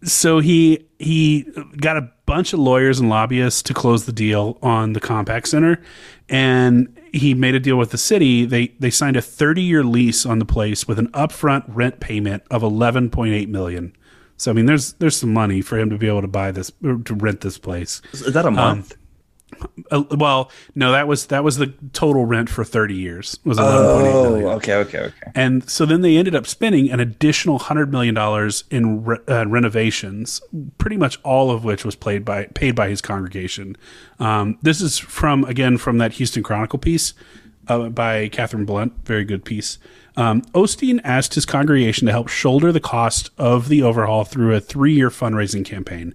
so 0.02 0.38
he 0.38 0.86
he 0.98 1.46
got 1.78 1.96
a 1.96 2.10
bunch 2.26 2.52
of 2.52 2.58
lawyers 2.58 3.00
and 3.00 3.08
lobbyists 3.08 3.62
to 3.62 3.74
close 3.74 4.04
the 4.04 4.12
deal 4.12 4.58
on 4.62 4.92
the 4.92 5.00
Compaq 5.00 5.46
Center 5.46 5.82
and 6.28 6.88
he 7.14 7.34
made 7.34 7.54
a 7.54 7.60
deal 7.60 7.76
with 7.76 7.90
the 7.90 7.98
city. 7.98 8.44
They 8.44 8.68
they 8.78 8.90
signed 8.90 9.16
a 9.16 9.20
30-year 9.20 9.84
lease 9.84 10.26
on 10.26 10.38
the 10.38 10.44
place 10.44 10.88
with 10.88 10.98
an 10.98 11.08
upfront 11.08 11.64
rent 11.68 12.00
payment 12.00 12.42
of 12.50 12.62
11.8 12.62 13.48
million. 13.48 13.94
So 14.36 14.50
I 14.50 14.54
mean 14.54 14.66
there's 14.66 14.94
there's 14.94 15.16
some 15.16 15.32
money 15.32 15.60
for 15.60 15.78
him 15.78 15.90
to 15.90 15.96
be 15.96 16.08
able 16.08 16.22
to 16.22 16.28
buy 16.28 16.50
this 16.50 16.72
or 16.82 16.98
to 16.98 17.14
rent 17.14 17.40
this 17.40 17.58
place. 17.58 18.02
Is 18.12 18.22
is 18.22 18.34
that 18.34 18.44
a 18.44 18.48
um, 18.48 18.54
month? 18.54 18.96
Uh, 19.90 20.04
well, 20.12 20.50
no, 20.74 20.92
that 20.92 21.06
was 21.06 21.26
that 21.26 21.44
was 21.44 21.56
the 21.56 21.72
total 21.92 22.24
rent 22.24 22.48
for 22.48 22.64
30 22.64 22.94
years. 22.94 23.38
Was 23.44 23.58
11.8 23.58 23.64
oh, 23.64 24.30
million. 24.30 24.48
okay, 24.52 24.74
okay, 24.74 24.98
okay. 24.98 25.32
And 25.34 25.68
so 25.68 25.86
then 25.86 26.00
they 26.00 26.16
ended 26.16 26.34
up 26.34 26.46
spending 26.46 26.90
an 26.90 27.00
additional 27.00 27.58
hundred 27.58 27.90
million 27.90 28.14
dollars 28.14 28.64
in 28.70 29.04
re- 29.04 29.18
uh, 29.28 29.46
renovations, 29.46 30.40
pretty 30.78 30.96
much 30.96 31.18
all 31.22 31.50
of 31.50 31.64
which 31.64 31.84
was 31.84 31.94
played 31.94 32.24
by 32.24 32.46
paid 32.46 32.74
by 32.74 32.88
his 32.88 33.00
congregation. 33.00 33.76
Um, 34.18 34.58
this 34.62 34.80
is 34.80 34.98
from 34.98 35.44
again 35.44 35.78
from 35.78 35.98
that 35.98 36.14
Houston 36.14 36.42
Chronicle 36.42 36.78
piece 36.78 37.14
uh, 37.68 37.88
by 37.88 38.28
Katherine 38.28 38.64
Blunt, 38.64 38.92
very 39.04 39.24
good 39.24 39.44
piece. 39.44 39.78
Um, 40.16 40.42
Osteen 40.52 41.00
asked 41.02 41.34
his 41.34 41.44
congregation 41.44 42.06
to 42.06 42.12
help 42.12 42.28
shoulder 42.28 42.70
the 42.70 42.80
cost 42.80 43.30
of 43.36 43.68
the 43.68 43.82
overhaul 43.82 44.24
through 44.24 44.54
a 44.54 44.60
three-year 44.60 45.10
fundraising 45.10 45.64
campaign. 45.64 46.14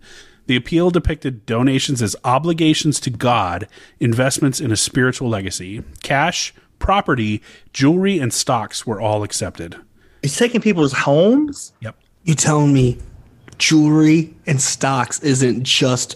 The 0.49 0.55
appeal 0.55 0.89
depicted 0.89 1.45
donations 1.45 2.01
as 2.01 2.15
obligations 2.23 2.99
to 3.01 3.11
God, 3.11 3.67
investments 3.99 4.59
in 4.59 4.71
a 4.71 4.75
spiritual 4.75 5.29
legacy. 5.29 5.83
Cash, 6.01 6.55
property, 6.79 7.43
jewelry, 7.71 8.17
and 8.17 8.33
stocks 8.33 8.83
were 8.83 8.99
all 8.99 9.21
accepted. 9.21 9.75
He's 10.23 10.35
taking 10.35 10.59
people's 10.59 10.91
homes. 10.91 11.71
Yep. 11.81 11.95
You 12.23 12.33
telling 12.33 12.73
me 12.73 12.97
jewelry 13.59 14.33
and 14.47 14.59
stocks 14.59 15.19
isn't 15.19 15.61
just 15.65 16.15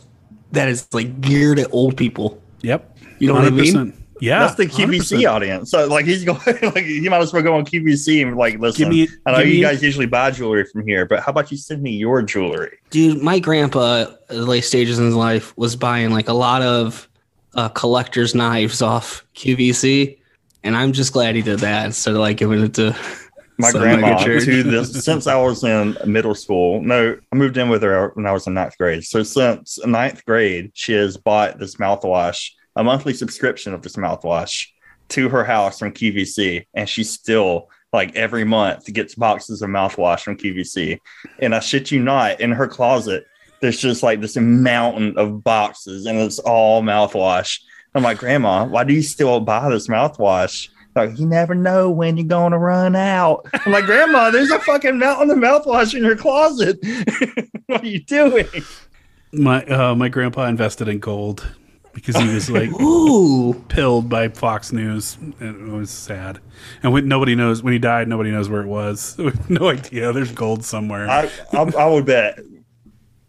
that 0.51 0.67
is 0.67 0.91
like 0.95 1.21
geared 1.21 1.59
at 1.59 1.71
old 1.71 1.95
people? 1.95 2.41
Yep. 2.63 2.97
You 3.19 3.27
know 3.27 3.35
what 3.35 3.43
I 3.43 3.51
mean? 3.51 3.93
100%. 4.23 4.25
Yeah. 4.25 4.39
That's 4.39 4.55
the 4.55 4.65
QVC 4.65 5.19
100%. 5.21 5.29
audience. 5.31 5.71
So 5.71 5.87
like 5.87 6.05
he's 6.05 6.23
going 6.23 6.39
like 6.61 6.85
he 6.85 7.07
might 7.09 7.21
as 7.21 7.33
well 7.33 7.41
go 7.43 7.55
on 7.55 7.65
QVC 7.65 8.25
and 8.25 8.35
like 8.37 8.59
listen. 8.59 8.89
Give 8.89 8.89
me- 8.89 9.07
I 9.25 9.31
know 9.31 9.37
give 9.39 9.47
you 9.47 9.53
me- 9.55 9.61
guys 9.61 9.83
usually 9.83 10.05
buy 10.05 10.31
jewelry 10.31 10.65
from 10.65 10.85
here, 10.87 11.05
but 11.05 11.19
how 11.21 11.29
about 11.31 11.51
you 11.51 11.57
send 11.57 11.81
me 11.81 11.91
your 11.91 12.21
jewelry? 12.21 12.77
Dude, 12.89 13.21
my 13.21 13.39
grandpa, 13.39 14.05
the 14.29 14.45
late 14.45 14.61
stages 14.65 14.99
in 14.99 15.05
his 15.05 15.15
life, 15.15 15.55
was 15.57 15.75
buying 15.75 16.11
like 16.11 16.27
a 16.29 16.33
lot 16.33 16.61
of 16.61 17.07
uh, 17.55 17.69
collector's 17.69 18.33
knives 18.33 18.81
off 18.81 19.23
QVC, 19.35 20.17
and 20.63 20.75
I'm 20.75 20.93
just 20.93 21.13
glad 21.13 21.35
he 21.35 21.41
did 21.41 21.59
that 21.59 21.85
instead 21.85 22.13
of 22.15 22.19
like 22.21 22.37
giving 22.37 22.61
it 22.61 22.73
to 22.75 22.95
My 23.59 23.69
some 23.69 23.81
grandma 23.81 24.17
to 24.17 24.63
this 24.63 24.91
since 25.05 25.27
I 25.27 25.35
was 25.35 25.63
in 25.63 25.95
middle 26.05 26.33
school. 26.33 26.81
No, 26.81 27.15
I 27.31 27.35
moved 27.35 27.55
in 27.57 27.69
with 27.69 27.83
her 27.83 28.09
when 28.15 28.25
I 28.25 28.31
was 28.31 28.47
in 28.47 28.55
ninth 28.55 28.75
grade. 28.79 29.03
So 29.03 29.21
since 29.21 29.77
ninth 29.85 30.25
grade, 30.25 30.71
she 30.73 30.93
has 30.93 31.17
bought 31.17 31.59
this 31.59 31.75
mouthwash, 31.75 32.49
a 32.75 32.83
monthly 32.83 33.13
subscription 33.13 33.73
of 33.73 33.81
this 33.81 33.95
mouthwash 33.95 34.67
to 35.09 35.29
her 35.29 35.43
house 35.43 35.79
from 35.79 35.91
QVC, 35.91 36.65
and 36.73 36.89
she 36.89 37.03
still 37.03 37.69
like 37.91 38.15
every 38.15 38.43
month 38.43 38.91
gets 38.91 39.15
boxes 39.15 39.61
of 39.61 39.69
mouthwash 39.69 40.21
from 40.21 40.35
QVC. 40.35 40.99
And 41.39 41.53
I 41.53 41.59
shit 41.59 41.91
you 41.91 42.01
not, 42.01 42.41
in 42.41 42.51
her 42.51 42.67
closet, 42.67 43.25
there's 43.61 43.79
just 43.79 44.03
like 44.03 44.19
this 44.19 44.35
mountain 44.35 45.17
of 45.17 45.43
boxes, 45.43 46.05
and 46.05 46.17
it's 46.19 46.39
all 46.39 46.81
mouthwash. 46.81 47.59
I'm 47.95 48.03
like, 48.03 48.17
Grandma, 48.17 48.65
why 48.65 48.83
do 48.83 48.93
you 48.93 49.03
still 49.03 49.39
buy 49.39 49.69
this 49.69 49.87
mouthwash? 49.87 50.69
Like, 50.95 51.17
you 51.17 51.25
never 51.25 51.55
know 51.55 51.89
when 51.89 52.17
you're 52.17 52.25
going 52.25 52.51
to 52.51 52.57
run 52.57 52.95
out. 52.95 53.47
I'm 53.53 53.71
like, 53.71 53.85
Grandma, 53.85 54.31
there's 54.31 54.51
a 54.51 54.59
fucking 54.59 54.97
mountain 54.97 55.29
of 55.29 55.37
mouthwash 55.37 55.95
in 55.95 56.03
your 56.03 56.15
closet. 56.15 56.79
what 57.67 57.83
are 57.83 57.87
you 57.87 57.99
doing? 57.99 58.47
My 59.31 59.63
uh, 59.65 59.95
my 59.95 60.09
grandpa 60.09 60.45
invested 60.45 60.87
in 60.87 60.99
gold 60.99 61.47
because 61.93 62.17
he 62.17 62.27
was 62.33 62.49
like 62.49 62.69
Ooh, 62.81 63.53
pilled 63.67 64.09
by 64.09 64.27
Fox 64.27 64.71
News, 64.71 65.17
and 65.39 65.69
it 65.69 65.71
was 65.71 65.89
sad. 65.89 66.39
And 66.81 66.91
when, 66.91 67.07
nobody 67.07 67.35
knows 67.35 67.63
when 67.63 67.73
he 67.73 67.79
died, 67.79 68.07
nobody 68.07 68.31
knows 68.31 68.49
where 68.49 68.61
it 68.61 68.67
was. 68.67 69.17
No 69.49 69.69
idea. 69.69 70.11
There's 70.13 70.31
gold 70.31 70.63
somewhere. 70.63 71.09
I, 71.09 71.29
I, 71.51 71.61
I 71.77 71.87
would 71.87 72.05
bet 72.05 72.39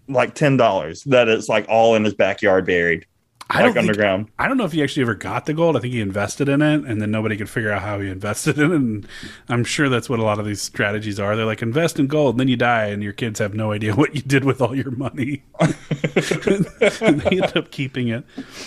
like 0.09 0.35
$10 0.35 1.05
that 1.05 1.29
it's 1.29 1.49
like 1.49 1.67
all 1.69 1.95
in 1.95 2.05
his 2.05 2.15
backyard 2.15 2.67
buried, 2.67 3.07
I 3.51 3.63
don't 3.63 3.75
think- 3.75 3.89
underground. 3.89 4.29
I 4.39 4.49
don't 4.49 4.57
know 4.57 4.65
if 4.65 4.73
he 4.73 4.83
actually 4.83 5.03
ever 5.03 5.15
got 5.15 5.45
the 5.47 5.53
gold. 5.55 5.77
I 5.77 5.81
think 5.81 5.93
he 5.93 6.01
invested 6.01 6.49
in 6.49 6.63
it, 6.63 6.85
and 6.85 7.01
then 7.01 7.11
nobody 7.11 7.37
could 7.37 7.49
figure 7.51 7.71
out 7.71 7.83
how 7.83 8.01
he 8.01 8.09
invested 8.19 8.59
in 8.59 8.73
it. 8.73 8.75
And 8.77 9.07
I'm 9.49 9.65
sure 9.65 9.89
that's 9.89 10.09
what 10.09 10.19
a 10.19 10.23
lot 10.25 10.39
of 10.39 10.47
these 10.47 10.63
strategies 10.63 11.21
are. 11.21 11.37
They're 11.37 11.45
like 11.45 11.63
invest 11.63 11.99
in 11.99 12.07
gold, 12.07 12.35
and 12.35 12.41
then 12.41 12.49
you 12.49 12.57
die, 12.57 12.87
and 12.87 13.03
your 13.03 13.13
kids 13.13 13.39
have 13.41 13.55
no 13.55 13.73
idea 13.73 13.95
what 13.97 14.15
you 14.15 14.23
did 14.23 14.45
with 14.45 14.61
all 14.63 14.75
your 14.75 14.91
money. 14.93 15.43
and 15.61 15.75
they 16.81 17.41
end 17.43 17.57
up 17.57 17.71
keeping 17.71 18.09
it. 18.09 18.25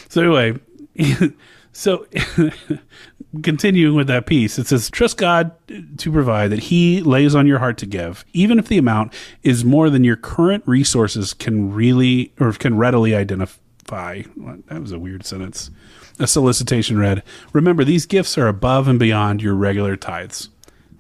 So 0.10 0.22
anyway, 0.22 1.34
so 1.72 2.06
continuing 3.44 3.96
with 3.96 4.08
that 4.08 4.26
piece, 4.26 4.58
it 4.60 4.68
says, 4.68 4.90
"Trust 4.90 5.18
God 5.18 5.52
to 5.98 6.12
provide 6.12 6.52
that 6.52 6.60
He 6.60 7.02
lays 7.02 7.36
on 7.36 7.48
your 7.48 7.60
heart 7.60 7.78
to 7.80 7.86
give, 7.86 8.26
even 8.34 8.60
if 8.60 8.68
the 8.68 8.78
amount 8.78 9.14
is 9.44 9.66
more 9.66 9.90
than 9.90 10.04
your 10.04 10.16
current 10.16 10.64
resources 10.68 11.34
can 11.34 11.74
really 11.74 12.34
or 12.40 12.52
can 12.54 12.78
readily 12.78 13.16
identify." 13.16 13.60
What? 14.36 14.68
That 14.68 14.82
was 14.82 14.92
a 14.92 15.00
weird 15.00 15.26
sentence. 15.26 15.72
A 16.20 16.28
solicitation 16.28 16.98
read 16.98 17.24
Remember, 17.54 17.84
these 17.84 18.06
gifts 18.06 18.38
are 18.38 18.48
above 18.48 18.88
and 18.88 19.00
beyond 19.00 19.42
your 19.42 19.56
regular 19.56 19.96
tithes. 19.96 20.50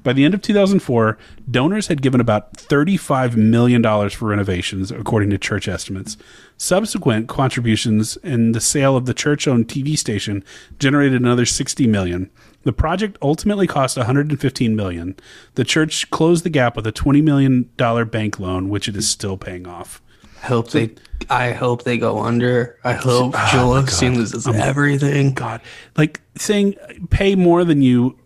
By 0.07 0.13
the 0.13 0.23
end 0.23 0.33
of 0.33 0.41
2004, 0.41 1.17
donors 1.51 1.87
had 1.87 2.01
given 2.01 2.21
about 2.21 2.53
$35 2.53 3.35
million 3.35 4.09
for 4.09 4.29
renovations, 4.29 4.89
according 4.89 5.31
to 5.31 5.37
church 5.37 5.67
estimates. 5.67 6.15
Subsequent 6.55 7.27
contributions 7.27 8.17
and 8.23 8.55
the 8.55 8.61
sale 8.61 8.95
of 8.95 9.05
the 9.05 9.13
church-owned 9.13 9.67
TV 9.67 9.97
station 9.97 10.45
generated 10.79 11.19
another 11.19 11.45
60 11.45 11.87
million. 11.87 12.29
The 12.63 12.71
project 12.71 13.17
ultimately 13.21 13.67
cost 13.67 13.97
115 13.97 14.77
million. 14.77 15.17
The 15.55 15.65
church 15.65 16.09
closed 16.09 16.45
the 16.45 16.49
gap 16.49 16.77
with 16.77 16.87
a 16.87 16.93
20 16.93 17.21
million 17.21 17.69
dollar 17.75 18.05
bank 18.05 18.39
loan, 18.39 18.69
which 18.69 18.87
it 18.87 18.95
is 18.95 19.09
still 19.09 19.35
paying 19.35 19.67
off. 19.67 20.01
Hope 20.43 20.69
they. 20.69 20.91
I 21.29 21.51
hope 21.51 21.83
they 21.83 21.97
go 21.97 22.19
under. 22.19 22.77
I 22.83 22.93
hope 22.93 23.33
Oh, 23.37 23.49
Joel 23.51 23.73
my 23.75 23.79
God. 23.81 23.89
Osteen 23.89 24.15
loses 24.15 24.47
everything. 24.47 25.33
God, 25.33 25.61
like 25.97 26.21
saying 26.35 26.75
pay 27.09 27.35
more 27.35 27.63
than 27.63 27.81
you 27.81 28.17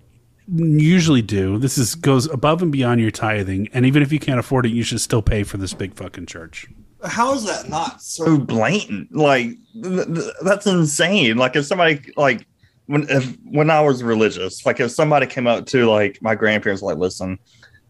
usually 0.47 1.21
do. 1.21 1.57
This 1.57 1.77
is 1.77 1.95
goes 1.95 2.27
above 2.27 2.61
and 2.61 2.71
beyond 2.71 3.01
your 3.01 3.11
tithing, 3.11 3.69
and 3.73 3.85
even 3.85 4.03
if 4.03 4.11
you 4.11 4.19
can't 4.19 4.39
afford 4.39 4.65
it, 4.65 4.71
you 4.71 4.83
should 4.83 5.01
still 5.01 5.21
pay 5.21 5.43
for 5.43 5.57
this 5.57 5.73
big 5.73 5.95
fucking 5.95 6.25
church. 6.25 6.67
How 7.03 7.33
is 7.33 7.45
that 7.45 7.69
not 7.69 8.01
so 8.01 8.37
blatant? 8.37 9.15
Like 9.15 9.57
th- 9.81 10.05
th- 10.07 10.33
that's 10.43 10.67
insane. 10.67 11.37
Like 11.37 11.55
if 11.55 11.65
somebody 11.65 12.01
like 12.15 12.45
when 12.85 13.07
if 13.09 13.35
when 13.45 13.69
I 13.71 13.81
was 13.81 14.03
religious, 14.03 14.65
like 14.65 14.79
if 14.79 14.91
somebody 14.91 15.25
came 15.25 15.47
up 15.47 15.65
to 15.67 15.89
like 15.89 16.19
my 16.21 16.35
grandparents, 16.35 16.83
like, 16.83 16.97
listen, 16.97 17.39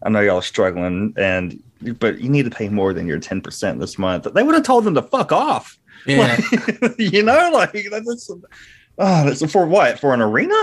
I 0.04 0.08
know 0.08 0.20
y'all 0.20 0.38
are 0.38 0.42
struggling, 0.42 1.14
and 1.16 1.62
but 1.98 2.20
you 2.20 2.28
need 2.28 2.44
to 2.44 2.50
pay 2.50 2.68
more 2.68 2.92
than 2.92 3.06
your 3.06 3.18
ten 3.18 3.40
percent 3.40 3.80
this 3.80 3.98
month. 3.98 4.26
They 4.32 4.42
would 4.42 4.54
have 4.54 4.64
told 4.64 4.84
them 4.84 4.94
to 4.94 5.02
fuck 5.02 5.32
off. 5.32 5.78
Yeah. 6.06 6.40
Like, 6.52 6.94
you 6.98 7.22
know, 7.22 7.50
like 7.52 7.72
that's 7.90 8.30
oh, 8.30 9.24
that's 9.24 9.50
for 9.50 9.66
what? 9.66 9.98
For 9.98 10.14
an 10.14 10.20
arena? 10.20 10.56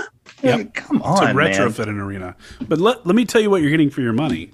Yep. 0.43 0.73
Come 0.73 0.99
to 0.99 1.05
on, 1.05 1.35
man. 1.35 1.53
retrofit 1.53 1.87
an 1.87 1.99
arena. 1.99 2.35
But 2.67 2.79
let, 2.79 3.05
let 3.05 3.15
me 3.15 3.25
tell 3.25 3.41
you 3.41 3.49
what 3.49 3.61
you're 3.61 3.71
getting 3.71 3.89
for 3.89 4.01
your 4.01 4.13
money. 4.13 4.51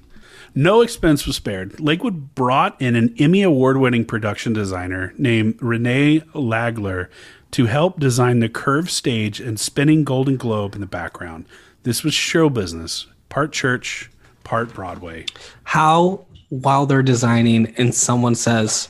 No 0.57 0.81
expense 0.81 1.25
was 1.27 1.35
spared. 1.35 1.81
Lakewood 1.81 2.33
brought 2.33 2.81
in 2.81 2.95
an 2.95 3.13
Emmy 3.19 3.41
award 3.41 3.77
winning 3.77 4.05
production 4.05 4.53
designer 4.53 5.13
named 5.17 5.61
Renee 5.61 6.21
Lagler 6.33 7.09
to 7.51 7.65
help 7.65 7.99
design 7.99 8.39
the 8.39 8.47
curved 8.47 8.89
stage 8.89 9.41
and 9.41 9.59
spinning 9.59 10.05
golden 10.05 10.37
globe 10.37 10.73
in 10.73 10.81
the 10.81 10.87
background. 10.87 11.45
This 11.83 12.03
was 12.03 12.13
show 12.13 12.49
business, 12.49 13.07
part 13.27 13.51
church, 13.51 14.09
part 14.45 14.73
Broadway. 14.73 15.25
How 15.63 16.25
while 16.49 16.85
they're 16.85 17.03
designing 17.03 17.73
and 17.77 17.93
someone 17.93 18.35
says 18.35 18.87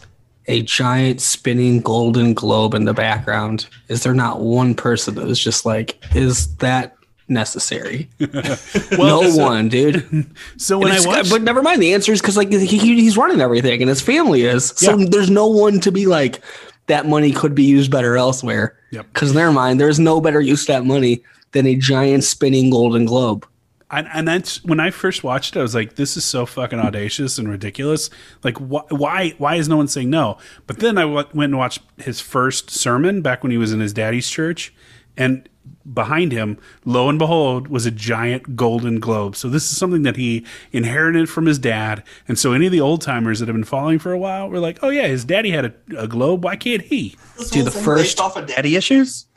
a 0.47 0.61
giant 0.61 1.21
spinning 1.21 1.81
golden 1.81 2.35
globe 2.35 2.75
in 2.75 2.85
the 2.85 2.93
background, 2.93 3.65
is 3.87 4.03
there 4.03 4.13
not 4.13 4.41
one 4.41 4.75
person 4.75 5.15
that 5.15 5.25
was 5.25 5.39
just 5.39 5.65
like, 5.65 5.97
is 6.13 6.55
that 6.57 6.95
necessary? 7.27 8.07
no 8.19 9.29
so- 9.31 9.41
one, 9.43 9.69
dude. 9.69 10.27
So 10.57 10.77
when 10.77 10.91
I 10.91 10.99
watched, 11.05 11.31
but 11.31 11.41
never 11.41 11.63
mind. 11.63 11.81
The 11.81 11.93
answer 11.93 12.11
is 12.11 12.21
because 12.21 12.37
like 12.37 12.51
he, 12.51 12.65
he- 12.65 12.77
he's 13.01 13.17
running 13.17 13.41
everything 13.41 13.81
and 13.81 13.89
his 13.89 14.01
family 14.01 14.43
is. 14.43 14.67
So 14.75 14.95
Yeah. 14.97 15.07
there's 15.09 15.31
no 15.31 15.47
one 15.47 15.79
to 15.79 15.91
be 15.91 16.05
like 16.05 16.41
that 16.87 17.07
money 17.07 17.31
could 17.31 17.55
be 17.55 17.63
used 17.63 17.89
better 17.89 18.15
elsewhere. 18.15 18.77
Yep. 18.91 19.07
Because 19.13 19.29
in 19.31 19.35
their 19.35 19.51
mind, 19.51 19.79
there's 19.79 19.99
no 19.99 20.21
better 20.21 20.39
use 20.41 20.65
to 20.67 20.73
that 20.73 20.85
money 20.85 21.23
than 21.53 21.65
a 21.65 21.75
giant 21.75 22.23
spinning 22.23 22.69
golden 22.69 23.05
globe. 23.05 23.47
And, 23.91 24.07
and 24.13 24.27
that's 24.27 24.63
when 24.63 24.79
I 24.79 24.89
first 24.91 25.23
watched 25.23 25.55
it, 25.55 25.59
I 25.59 25.61
was 25.61 25.75
like, 25.75 25.95
"This 25.95 26.17
is 26.17 26.25
so 26.25 26.45
fucking 26.45 26.79
audacious 26.79 27.37
and 27.37 27.47
ridiculous! 27.47 28.09
Like, 28.43 28.57
wh- 28.57 28.91
why? 28.91 29.33
Why 29.37 29.55
is 29.55 29.69
no 29.69 29.77
one 29.77 29.87
saying 29.87 30.09
no?" 30.09 30.37
But 30.67 30.79
then 30.79 30.97
I 30.97 31.01
w- 31.01 31.27
went 31.33 31.51
and 31.51 31.57
watched 31.57 31.81
his 31.97 32.19
first 32.19 32.69
sermon 32.71 33.21
back 33.21 33.43
when 33.43 33.51
he 33.51 33.57
was 33.57 33.71
in 33.71 33.79
his 33.79 33.93
daddy's 33.93 34.29
church, 34.29 34.73
and 35.15 35.47
behind 35.93 36.31
him, 36.31 36.57
lo 36.83 37.09
and 37.09 37.19
behold, 37.19 37.67
was 37.67 37.85
a 37.85 37.91
giant 37.91 38.55
golden 38.55 38.99
globe. 38.99 39.35
So 39.35 39.49
this 39.49 39.69
is 39.69 39.77
something 39.77 40.01
that 40.01 40.15
he 40.15 40.45
inherited 40.71 41.29
from 41.29 41.45
his 41.45 41.59
dad. 41.59 42.03
And 42.27 42.39
so 42.39 42.53
any 42.53 42.65
of 42.65 42.71
the 42.71 42.81
old 42.81 43.01
timers 43.01 43.39
that 43.39 43.47
have 43.47 43.55
been 43.55 43.63
following 43.63 43.99
for 43.99 44.11
a 44.11 44.17
while 44.17 44.49
were 44.49 44.59
like, 44.59 44.79
"Oh 44.81 44.89
yeah, 44.89 45.07
his 45.07 45.25
daddy 45.25 45.51
had 45.51 45.65
a, 45.65 45.73
a 45.97 46.07
globe. 46.07 46.43
Why 46.43 46.55
can't 46.55 46.81
he?" 46.81 47.15
Do 47.51 47.61
the 47.63 47.71
first 47.71 48.19
off 48.19 48.35
of 48.35 48.47
daddy 48.47 48.75
issues. 48.75 49.27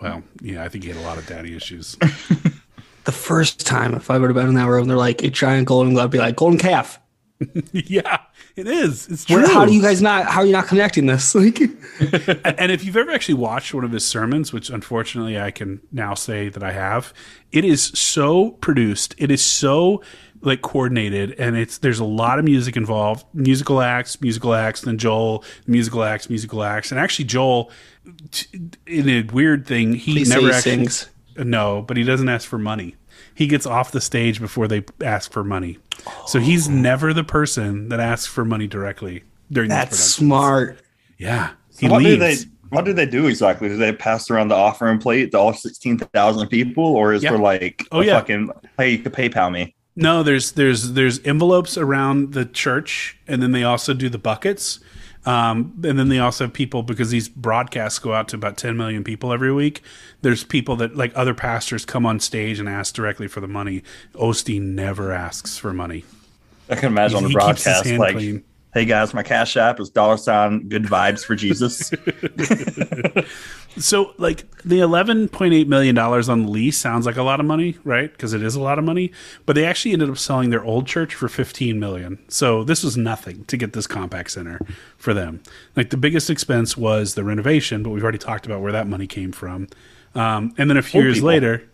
Well, 0.00 0.22
yeah, 0.42 0.62
I 0.62 0.68
think 0.68 0.84
he 0.84 0.90
had 0.90 0.98
a 1.00 1.04
lot 1.04 1.18
of 1.18 1.26
daddy 1.26 1.56
issues. 1.56 1.96
the 3.06 3.12
first 3.12 3.66
time 3.66 3.94
if 3.94 4.10
I 4.10 4.18
would 4.18 4.28
have 4.28 4.34
been 4.34 4.48
in 4.48 4.54
that 4.54 4.68
room, 4.68 4.88
they're 4.88 4.96
like 4.96 5.22
a 5.22 5.30
giant 5.30 5.66
golden 5.66 5.94
glove, 5.94 6.06
I'd 6.06 6.10
be 6.10 6.18
like 6.18 6.36
golden 6.36 6.58
calf. 6.58 7.00
yeah, 7.72 8.18
it 8.56 8.66
is. 8.66 9.08
It's 9.08 9.24
true. 9.24 9.36
Where, 9.36 9.48
how 9.48 9.64
do 9.64 9.72
you 9.72 9.82
guys 9.82 10.00
not? 10.00 10.26
How 10.26 10.40
are 10.40 10.46
you 10.46 10.52
not 10.52 10.66
connecting 10.66 11.06
this? 11.06 11.34
Like, 11.46 11.60
and 12.44 12.72
if 12.72 12.84
you've 12.84 12.96
ever 12.96 13.10
actually 13.10 13.34
watched 13.34 13.72
one 13.72 13.84
of 13.84 13.92
his 13.92 14.06
sermons, 14.06 14.52
which 14.52 14.70
unfortunately 14.70 15.38
I 15.38 15.50
can 15.50 15.80
now 15.92 16.14
say 16.14 16.48
that 16.48 16.62
I 16.62 16.72
have, 16.72 17.12
it 17.52 17.64
is 17.64 17.82
so 17.82 18.52
produced. 18.52 19.14
It 19.18 19.30
is 19.30 19.44
so 19.44 20.02
like 20.40 20.62
coordinated, 20.62 21.32
and 21.38 21.56
it's 21.56 21.78
there's 21.78 21.98
a 21.98 22.04
lot 22.04 22.38
of 22.38 22.44
music 22.44 22.76
involved, 22.76 23.26
musical 23.34 23.80
acts, 23.80 24.20
musical 24.20 24.54
acts, 24.54 24.82
then 24.82 24.98
Joel, 24.98 25.44
musical 25.66 26.02
acts, 26.02 26.28
musical 26.28 26.62
acts, 26.62 26.90
and 26.90 26.98
actually 26.98 27.26
Joel, 27.26 27.70
t- 28.30 28.48
in 28.86 29.08
a 29.08 29.22
weird 29.22 29.66
thing, 29.66 29.94
he 29.94 30.12
Please 30.12 30.30
never 30.30 30.48
actually 30.48 30.60
sings. 30.60 31.08
No, 31.38 31.82
but 31.82 31.96
he 31.96 32.02
doesn't 32.04 32.28
ask 32.28 32.48
for 32.48 32.58
money. 32.58 32.96
He 33.34 33.46
gets 33.46 33.66
off 33.66 33.92
the 33.92 34.00
stage 34.00 34.40
before 34.40 34.68
they 34.68 34.84
ask 35.02 35.32
for 35.32 35.44
money, 35.44 35.78
so 36.26 36.38
he's 36.38 36.68
oh. 36.68 36.72
never 36.72 37.12
the 37.12 37.24
person 37.24 37.88
that 37.88 38.00
asks 38.00 38.26
for 38.26 38.44
money 38.44 38.66
directly 38.66 39.24
during 39.50 39.70
these 39.70 39.76
that's 39.76 39.98
smart. 39.98 40.80
Yeah, 41.18 41.50
he 41.78 41.88
what 41.88 42.02
do 42.02 42.16
they 42.16 42.30
leaves. 42.30 42.46
what 42.70 42.84
do 42.84 42.92
they 42.92 43.06
do 43.06 43.26
exactly? 43.26 43.68
Do 43.68 43.76
they 43.76 43.92
pass 43.92 44.30
around 44.30 44.48
the 44.48 44.54
offering 44.54 44.98
plate 44.98 45.30
to 45.32 45.38
all 45.38 45.52
sixteen 45.54 45.98
thousand 45.98 46.48
people, 46.48 46.84
or 46.84 47.12
is 47.12 47.22
Yeah. 47.22 47.30
there 47.30 47.38
like 47.38 47.86
Oh, 47.92 48.00
a 48.00 48.04
yeah. 48.04 48.18
fucking 48.18 48.50
hey 48.78 48.90
you 48.92 48.98
could 48.98 49.12
PayPal 49.12 49.50
me? 49.52 49.74
No, 49.96 50.22
there's 50.22 50.52
there's 50.52 50.92
there's 50.92 51.20
envelopes 51.24 51.78
around 51.78 52.34
the 52.34 52.44
church, 52.44 53.18
and 53.26 53.42
then 53.42 53.52
they 53.52 53.64
also 53.64 53.94
do 53.94 54.08
the 54.10 54.18
buckets, 54.18 54.78
um, 55.26 55.74
and 55.84 55.98
then 55.98 56.08
they 56.08 56.20
also 56.20 56.44
have 56.44 56.52
people 56.52 56.84
because 56.84 57.10
these 57.10 57.28
broadcasts 57.28 57.98
go 57.98 58.14
out 58.14 58.28
to 58.28 58.36
about 58.36 58.56
10 58.56 58.76
million 58.76 59.02
people 59.02 59.32
every 59.32 59.52
week. 59.52 59.82
There's 60.22 60.44
people 60.44 60.76
that 60.76 60.96
like 60.96 61.12
other 61.16 61.34
pastors 61.34 61.84
come 61.84 62.06
on 62.06 62.20
stage 62.20 62.60
and 62.60 62.68
ask 62.68 62.94
directly 62.94 63.26
for 63.26 63.40
the 63.40 63.48
money. 63.48 63.82
Osteen 64.14 64.74
never 64.74 65.12
asks 65.12 65.58
for 65.58 65.72
money. 65.72 66.04
I 66.70 66.76
can 66.76 66.86
imagine 66.86 67.16
on 67.16 67.22
the 67.24 67.28
He 67.30 67.34
keeps 67.34 67.64
his 67.64 67.64
broadcast 67.64 67.98
like, 67.98 68.14
clean. 68.14 68.44
"Hey 68.72 68.84
guys, 68.84 69.14
my 69.14 69.24
cash 69.24 69.56
app 69.56 69.80
is 69.80 69.90
dollar 69.90 70.16
sign 70.16 70.68
good 70.68 70.84
vibes 70.84 71.24
for 71.24 71.34
Jesus." 71.34 71.90
So, 73.78 74.14
like 74.16 74.50
the 74.62 74.80
eleven 74.80 75.28
point 75.28 75.52
eight 75.52 75.68
million 75.68 75.94
dollars 75.94 76.28
on 76.28 76.44
the 76.44 76.50
lease 76.50 76.78
sounds 76.78 77.04
like 77.04 77.16
a 77.16 77.22
lot 77.22 77.40
of 77.40 77.46
money, 77.46 77.76
right? 77.84 78.10
Because 78.10 78.32
it 78.32 78.42
is 78.42 78.54
a 78.54 78.60
lot 78.60 78.78
of 78.78 78.84
money. 78.84 79.12
But 79.44 79.54
they 79.54 79.64
actually 79.64 79.92
ended 79.92 80.08
up 80.08 80.18
selling 80.18 80.50
their 80.50 80.64
old 80.64 80.86
church 80.86 81.14
for 81.14 81.28
fifteen 81.28 81.78
million. 81.78 82.18
So 82.28 82.64
this 82.64 82.82
was 82.82 82.96
nothing 82.96 83.44
to 83.44 83.56
get 83.56 83.74
this 83.74 83.86
Compaq 83.86 84.30
Center 84.30 84.60
for 84.96 85.12
them. 85.12 85.42
Like 85.76 85.90
the 85.90 85.96
biggest 85.96 86.30
expense 86.30 86.76
was 86.76 87.14
the 87.14 87.24
renovation, 87.24 87.82
but 87.82 87.90
we've 87.90 88.02
already 88.02 88.18
talked 88.18 88.46
about 88.46 88.62
where 88.62 88.72
that 88.72 88.86
money 88.86 89.06
came 89.06 89.32
from. 89.32 89.68
Um, 90.14 90.54
and 90.56 90.70
then 90.70 90.78
a 90.78 90.82
few 90.82 91.00
Old 91.00 91.04
years 91.04 91.16
people. 91.16 91.28
later, 91.28 91.68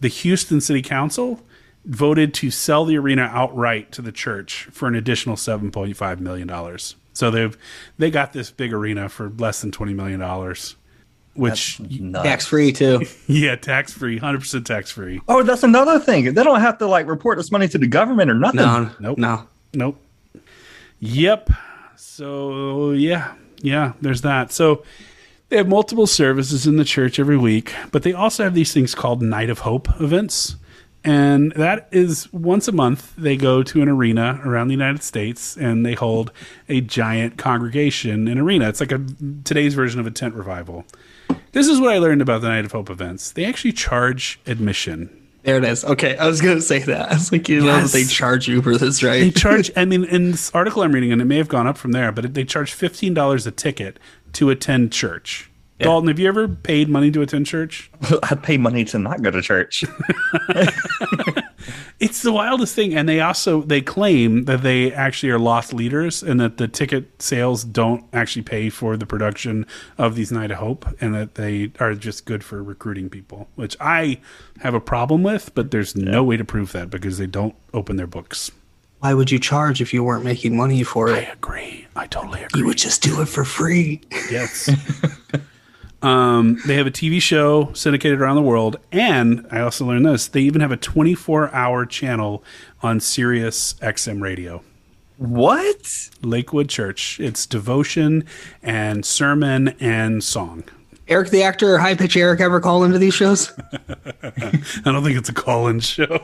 the 0.00 0.08
Houston 0.08 0.60
City 0.60 0.82
Council 0.82 1.40
voted 1.86 2.34
to 2.34 2.50
sell 2.50 2.84
the 2.84 2.98
arena 2.98 3.30
outright 3.32 3.92
to 3.92 4.02
the 4.02 4.12
church 4.12 4.68
for 4.72 4.88
an 4.88 4.94
additional 4.94 5.36
seven 5.36 5.70
point 5.70 5.96
five 5.96 6.20
million 6.20 6.46
dollars. 6.46 6.96
So 7.14 7.30
they've 7.30 7.56
they 7.96 8.10
got 8.10 8.34
this 8.34 8.50
big 8.50 8.74
arena 8.74 9.08
for 9.08 9.30
less 9.30 9.62
than 9.62 9.70
twenty 9.70 9.94
million 9.94 10.20
dollars, 10.20 10.76
which 11.36 11.80
Tax 12.12 12.46
free 12.46 12.72
too. 12.72 13.02
yeah, 13.26 13.56
tax 13.56 13.92
free, 13.92 14.18
hundred 14.18 14.40
percent 14.40 14.66
tax 14.66 14.90
free. 14.90 15.20
Oh, 15.28 15.42
that's 15.42 15.62
another 15.62 15.98
thing. 15.98 16.32
They 16.34 16.44
don't 16.44 16.60
have 16.60 16.78
to 16.78 16.86
like 16.86 17.06
report 17.06 17.38
this 17.38 17.50
money 17.50 17.68
to 17.68 17.78
the 17.78 17.86
government 17.86 18.30
or 18.30 18.34
nothing. 18.34 18.56
No, 18.60 18.90
Nope. 19.00 19.18
no. 19.18 19.46
Nope. 19.74 20.00
Yep. 21.00 21.50
So 21.96 22.92
yeah, 22.92 23.34
yeah. 23.62 23.92
There's 24.00 24.22
that. 24.22 24.52
So 24.52 24.82
they 25.48 25.56
have 25.58 25.68
multiple 25.68 26.06
services 26.06 26.66
in 26.66 26.76
the 26.76 26.84
church 26.84 27.18
every 27.18 27.36
week, 27.36 27.74
but 27.92 28.02
they 28.02 28.12
also 28.12 28.44
have 28.44 28.54
these 28.54 28.72
things 28.72 28.94
called 28.94 29.22
Night 29.22 29.50
of 29.50 29.60
Hope 29.60 29.88
events. 30.00 30.56
And 31.04 31.52
that 31.52 31.88
is 31.92 32.32
once 32.32 32.66
a 32.66 32.72
month, 32.72 33.14
they 33.16 33.36
go 33.36 33.62
to 33.62 33.80
an 33.80 33.88
arena 33.88 34.40
around 34.44 34.66
the 34.68 34.74
United 34.74 35.04
States 35.04 35.56
and 35.56 35.86
they 35.86 35.94
hold 35.94 36.32
a 36.68 36.80
giant 36.80 37.38
congregation 37.38 38.26
in 38.26 38.38
arena. 38.38 38.68
It's 38.68 38.80
like 38.80 38.90
a 38.90 39.00
today's 39.44 39.74
version 39.74 40.00
of 40.00 40.06
a 40.08 40.10
tent 40.10 40.34
revival. 40.34 40.84
This 41.52 41.68
is 41.68 41.80
what 41.80 41.94
I 41.94 41.98
learned 41.98 42.22
about 42.22 42.42
the 42.42 42.48
Night 42.48 42.64
of 42.64 42.72
Hope 42.72 42.90
events. 42.90 43.32
They 43.32 43.44
actually 43.44 43.72
charge 43.72 44.38
admission. 44.46 45.10
There 45.42 45.56
it 45.56 45.64
is. 45.64 45.84
Okay, 45.84 46.16
I 46.16 46.26
was 46.26 46.40
gonna 46.40 46.60
say 46.60 46.80
that. 46.80 47.08
I 47.12 47.14
was 47.14 47.30
like, 47.30 47.48
you 47.48 47.60
know 47.60 47.80
that 47.80 47.90
they 47.92 48.04
charge 48.04 48.48
you 48.48 48.60
for 48.62 48.76
this, 48.76 49.02
right? 49.02 49.20
They 49.20 49.30
charge. 49.30 49.70
I 49.76 49.84
mean, 49.84 50.04
in 50.04 50.32
this 50.32 50.50
article 50.52 50.82
I'm 50.82 50.92
reading, 50.92 51.12
and 51.12 51.22
it 51.22 51.26
may 51.26 51.36
have 51.36 51.48
gone 51.48 51.66
up 51.68 51.78
from 51.78 51.92
there, 51.92 52.10
but 52.10 52.34
they 52.34 52.44
charge 52.44 52.72
fifteen 52.72 53.14
dollars 53.14 53.46
a 53.46 53.52
ticket 53.52 53.98
to 54.34 54.50
attend 54.50 54.92
church. 54.92 55.48
Dalton, 55.78 56.08
have 56.08 56.18
you 56.18 56.26
ever 56.26 56.48
paid 56.48 56.88
money 56.88 57.10
to 57.10 57.20
attend 57.20 57.46
church? 57.46 57.90
I'd 58.22 58.42
pay 58.42 58.56
money 58.56 58.84
to 58.86 58.98
not 58.98 59.22
go 59.22 59.30
to 59.30 59.42
church. 59.42 59.84
it's 62.00 62.22
the 62.22 62.32
wildest 62.32 62.74
thing 62.74 62.94
and 62.94 63.08
they 63.08 63.20
also 63.20 63.62
they 63.62 63.80
claim 63.80 64.44
that 64.44 64.62
they 64.62 64.92
actually 64.92 65.30
are 65.30 65.38
loss 65.38 65.72
leaders 65.72 66.22
and 66.22 66.38
that 66.40 66.58
the 66.58 66.68
ticket 66.68 67.20
sales 67.20 67.64
don't 67.64 68.04
actually 68.12 68.42
pay 68.42 68.68
for 68.68 68.96
the 68.96 69.06
production 69.06 69.66
of 69.98 70.14
these 70.14 70.30
night 70.30 70.50
of 70.50 70.58
hope 70.58 70.86
and 71.00 71.14
that 71.14 71.34
they 71.36 71.72
are 71.80 71.94
just 71.94 72.24
good 72.26 72.44
for 72.44 72.62
recruiting 72.62 73.08
people 73.08 73.48
which 73.54 73.76
i 73.80 74.20
have 74.60 74.74
a 74.74 74.80
problem 74.80 75.22
with 75.22 75.54
but 75.54 75.70
there's 75.70 75.96
no 75.96 76.22
way 76.22 76.36
to 76.36 76.44
prove 76.44 76.72
that 76.72 76.90
because 76.90 77.18
they 77.18 77.26
don't 77.26 77.54
open 77.72 77.96
their 77.96 78.06
books 78.06 78.50
Why 79.00 79.14
would 79.14 79.30
you 79.30 79.38
charge 79.38 79.80
if 79.80 79.92
you 79.94 80.04
weren't 80.04 80.24
making 80.24 80.56
money 80.56 80.82
for 80.82 81.08
it? 81.08 81.14
i 81.14 81.32
agree 81.32 81.86
i 81.96 82.06
totally 82.06 82.42
agree 82.44 82.60
You 82.60 82.66
would 82.66 82.78
just 82.78 83.02
do 83.02 83.20
it 83.22 83.26
for 83.28 83.44
free. 83.44 84.02
Yes. 84.30 84.70
um, 86.06 86.60
they 86.66 86.76
have 86.76 86.86
a 86.86 86.90
TV 86.92 87.20
show 87.20 87.72
syndicated 87.72 88.20
around 88.20 88.36
the 88.36 88.42
world, 88.42 88.76
and 88.92 89.44
I 89.50 89.60
also 89.60 89.84
learned 89.84 90.06
this: 90.06 90.28
they 90.28 90.40
even 90.42 90.60
have 90.60 90.70
a 90.70 90.76
24-hour 90.76 91.86
channel 91.86 92.44
on 92.80 93.00
Sirius 93.00 93.74
XM 93.74 94.22
radio. 94.22 94.62
What? 95.16 96.10
Lakewood 96.22 96.68
Church. 96.68 97.18
It's 97.18 97.44
devotion 97.44 98.24
and 98.62 99.04
sermon 99.04 99.74
and 99.80 100.22
song. 100.22 100.64
Eric 101.08 101.30
the 101.30 101.42
actor 101.42 101.74
or 101.74 101.78
high 101.78 101.94
pitch 101.94 102.16
Eric 102.16 102.40
ever 102.40 102.60
call 102.60 102.84
into 102.84 102.98
these 102.98 103.14
shows? 103.14 103.52
I 104.22 104.60
don't 104.84 105.04
think 105.04 105.16
it's 105.16 105.28
a 105.28 105.34
call-in 105.34 105.80
show, 105.80 106.20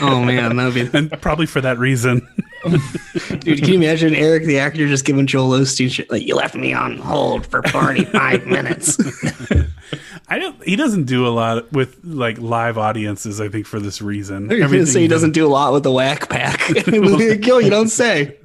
Oh 0.00 0.22
man, 0.24 0.56
that 0.56 0.64
would 0.64 0.74
be 0.74 0.98
and 0.98 1.10
probably 1.20 1.46
for 1.46 1.60
that 1.60 1.78
reason. 1.78 2.26
Dude. 2.64 3.58
Can 3.58 3.68
you 3.68 3.74
imagine 3.74 4.14
Eric 4.14 4.44
the 4.44 4.58
actor 4.58 4.86
just 4.86 5.04
giving 5.04 5.26
Joel 5.26 5.58
Osteen 5.58 5.90
shit 5.90 6.10
like 6.10 6.22
you 6.22 6.36
left 6.36 6.54
me 6.54 6.72
on 6.72 6.98
hold 6.98 7.46
for 7.46 7.62
forty 7.64 8.04
five 8.04 8.46
minutes? 8.46 8.98
I 10.28 10.38
don't. 10.38 10.62
He 10.64 10.76
doesn't 10.76 11.04
do 11.04 11.26
a 11.26 11.30
lot 11.30 11.70
with 11.72 11.98
like 12.04 12.38
live 12.38 12.78
audiences. 12.78 13.40
I 13.40 13.48
think 13.48 13.66
for 13.66 13.80
this 13.80 14.00
reason. 14.00 14.48
You're 14.48 14.60
gonna 14.60 14.86
say 14.86 15.02
he 15.02 15.08
doesn't 15.08 15.32
do 15.32 15.46
a 15.46 15.48
lot 15.50 15.72
with 15.72 15.82
the 15.82 15.92
Wack 15.92 16.28
Pack. 16.28 16.60
Gil, 17.40 17.60
you 17.60 17.70
don't 17.70 17.88
say. 17.88 18.38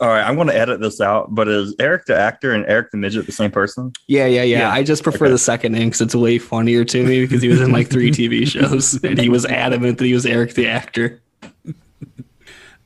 All 0.00 0.08
right, 0.08 0.22
I'm 0.22 0.36
going 0.36 0.48
to 0.48 0.56
edit 0.56 0.80
this 0.80 1.00
out. 1.00 1.34
But 1.34 1.48
is 1.48 1.74
Eric 1.78 2.06
the 2.06 2.16
actor 2.16 2.52
and 2.52 2.64
Eric 2.66 2.90
the 2.90 2.96
midget 2.96 3.26
the 3.26 3.32
same 3.32 3.50
person? 3.50 3.92
Yeah, 4.06 4.26
yeah, 4.26 4.42
yeah. 4.42 4.60
Yeah. 4.60 4.72
I 4.72 4.82
just 4.82 5.02
prefer 5.02 5.28
the 5.28 5.38
second 5.38 5.72
name 5.72 5.88
because 5.88 6.00
it's 6.00 6.14
way 6.14 6.38
funnier 6.38 6.84
to 6.84 7.04
me 7.04 7.22
because 7.22 7.42
he 7.42 7.48
was 7.48 7.60
in 7.60 7.72
like 7.72 7.90
three 7.90 8.10
TV 8.10 8.46
shows 8.46 9.02
and 9.02 9.18
he 9.18 9.28
was 9.28 9.44
adamant 9.44 9.98
that 9.98 10.04
he 10.04 10.14
was 10.14 10.24
Eric 10.24 10.54
the 10.54 10.68
actor. 10.68 11.20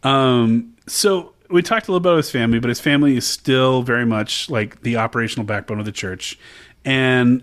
Um, 0.02 0.74
so 0.86 1.32
we 1.50 1.62
talked 1.62 1.88
a 1.88 1.90
little 1.92 2.00
bit 2.00 2.10
about 2.10 2.16
his 2.18 2.30
family, 2.30 2.58
but 2.58 2.68
his 2.68 2.80
family 2.80 3.16
is 3.16 3.26
still 3.26 3.82
very 3.82 4.06
much 4.06 4.48
like 4.50 4.82
the 4.82 4.96
operational 4.96 5.44
backbone 5.44 5.78
of 5.78 5.84
the 5.86 5.92
church, 5.92 6.38
and 6.84 7.42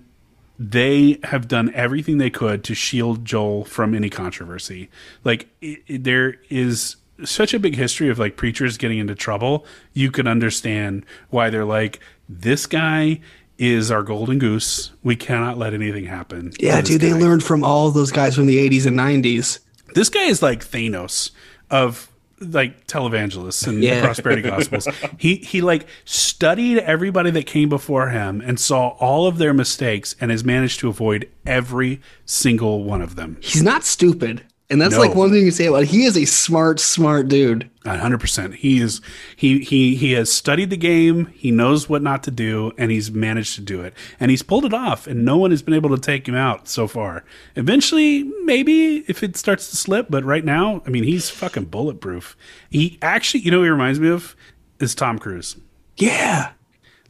they 0.57 1.19
have 1.23 1.47
done 1.47 1.73
everything 1.73 2.17
they 2.17 2.29
could 2.29 2.63
to 2.63 2.73
shield 2.73 3.25
Joel 3.25 3.65
from 3.65 3.93
any 3.93 4.09
controversy. 4.09 4.89
Like 5.23 5.47
it, 5.61 5.79
it- 5.87 6.03
there 6.03 6.35
is 6.49 6.95
such 7.23 7.53
a 7.53 7.59
big 7.59 7.75
history 7.75 8.09
of 8.09 8.19
like 8.19 8.35
preachers 8.37 8.77
getting 8.77 8.99
into 8.99 9.15
trouble. 9.15 9.65
You 9.93 10.11
can 10.11 10.27
understand 10.27 11.05
why 11.29 11.49
they're 11.49 11.65
like 11.65 11.99
this 12.27 12.65
guy 12.65 13.21
is 13.57 13.89
our 13.89 14.03
golden 14.03 14.37
goose. 14.37 14.91
We 15.03 15.15
cannot 15.15 15.57
let 15.57 15.73
anything 15.73 16.05
happen. 16.05 16.51
Yeah, 16.59 16.81
dude, 16.81 16.99
they 17.01 17.13
learned 17.13 17.41
from 17.43 17.63
all 17.63 17.89
those 17.91 18.11
guys 18.11 18.35
from 18.35 18.47
the 18.47 18.57
80s 18.69 18.85
and 18.85 18.97
90s. 18.99 19.59
This 19.93 20.09
guy 20.09 20.23
is 20.23 20.41
like 20.41 20.65
Thanos 20.65 21.31
of 21.69 22.09
like 22.39 22.87
televangelists 22.87 23.65
and 23.67 23.81
Yeah. 23.83 24.03
prosperity 24.03 24.41
gospels. 24.49 24.87
He 25.17 25.35
he 25.35 25.61
like 25.61 25.87
studied 26.03 26.79
everybody 26.79 27.31
that 27.31 27.45
came 27.45 27.69
before 27.69 28.09
him 28.09 28.41
and 28.41 28.59
saw 28.59 28.89
all 28.99 29.27
of 29.27 29.37
their 29.37 29.53
mistakes 29.53 30.15
and 30.19 30.31
has 30.31 30.43
managed 30.43 30.79
to 30.81 30.89
avoid 30.89 31.29
every 31.45 32.01
single 32.25 32.83
one 32.83 33.01
of 33.01 33.15
them. 33.15 33.37
He's 33.41 33.63
not 33.63 33.83
stupid. 33.83 34.43
And 34.67 34.81
that's 34.81 34.95
No. 34.95 35.01
like 35.01 35.13
one 35.13 35.29
thing 35.29 35.45
you 35.45 35.51
say 35.51 35.67
about 35.67 35.83
it. 35.83 35.89
He 35.89 36.05
is 36.05 36.17
a 36.17 36.25
smart, 36.25 36.79
smart 36.79 37.27
dude. 37.27 37.69
hundred 37.85 38.19
percent. 38.19 38.55
He 38.55 38.81
is 38.81 38.99
he 39.35 39.59
he 39.59 39.93
he 39.95 40.13
has 40.13 40.31
studied 40.31 40.71
the 40.71 40.77
game. 40.77 41.27
He 41.35 41.51
knows 41.51 41.87
what 41.87 42.01
not 42.01 42.23
to 42.23 42.31
do, 42.31 42.71
and 42.75 42.89
he's 42.89 43.11
managed 43.11 43.53
to 43.55 43.61
do 43.61 43.81
it. 43.81 43.93
And 44.19 44.31
he's 44.31 44.41
pulled 44.41 44.65
it 44.65 44.73
off, 44.73 45.05
and 45.05 45.23
no 45.23 45.37
one 45.37 45.51
has 45.51 45.61
been 45.61 45.75
able 45.75 45.91
to 45.95 46.01
take 46.01 46.27
him 46.27 46.33
out 46.33 46.67
so 46.67 46.87
far. 46.87 47.23
Eventually, 47.55 48.23
maybe 48.43 49.05
if 49.07 49.21
it 49.21 49.37
starts 49.37 49.69
to 49.69 49.77
slip, 49.77 50.07
but 50.09 50.23
right 50.23 50.43
now, 50.43 50.81
I 50.87 50.89
mean, 50.89 51.03
he's 51.03 51.29
fucking 51.29 51.65
bulletproof. 51.65 52.35
He 52.71 52.97
actually, 53.03 53.41
you 53.41 53.51
know, 53.51 53.57
who 53.57 53.65
he 53.65 53.69
reminds 53.69 53.99
me 53.99 54.09
of 54.09 54.35
is 54.79 54.95
Tom 54.95 55.19
Cruise. 55.19 55.57
Yeah. 55.97 56.53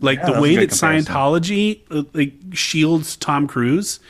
Like 0.02 0.19
Yeah, 0.19 0.32
the 0.34 0.41
way 0.41 0.57
that 0.57 0.72
comparison. 0.72 1.14
Scientology 1.14 1.82
uh, 1.90 2.03
like 2.11 2.34
shields 2.52 3.15
Tom 3.15 3.48
Cruise, 3.48 4.02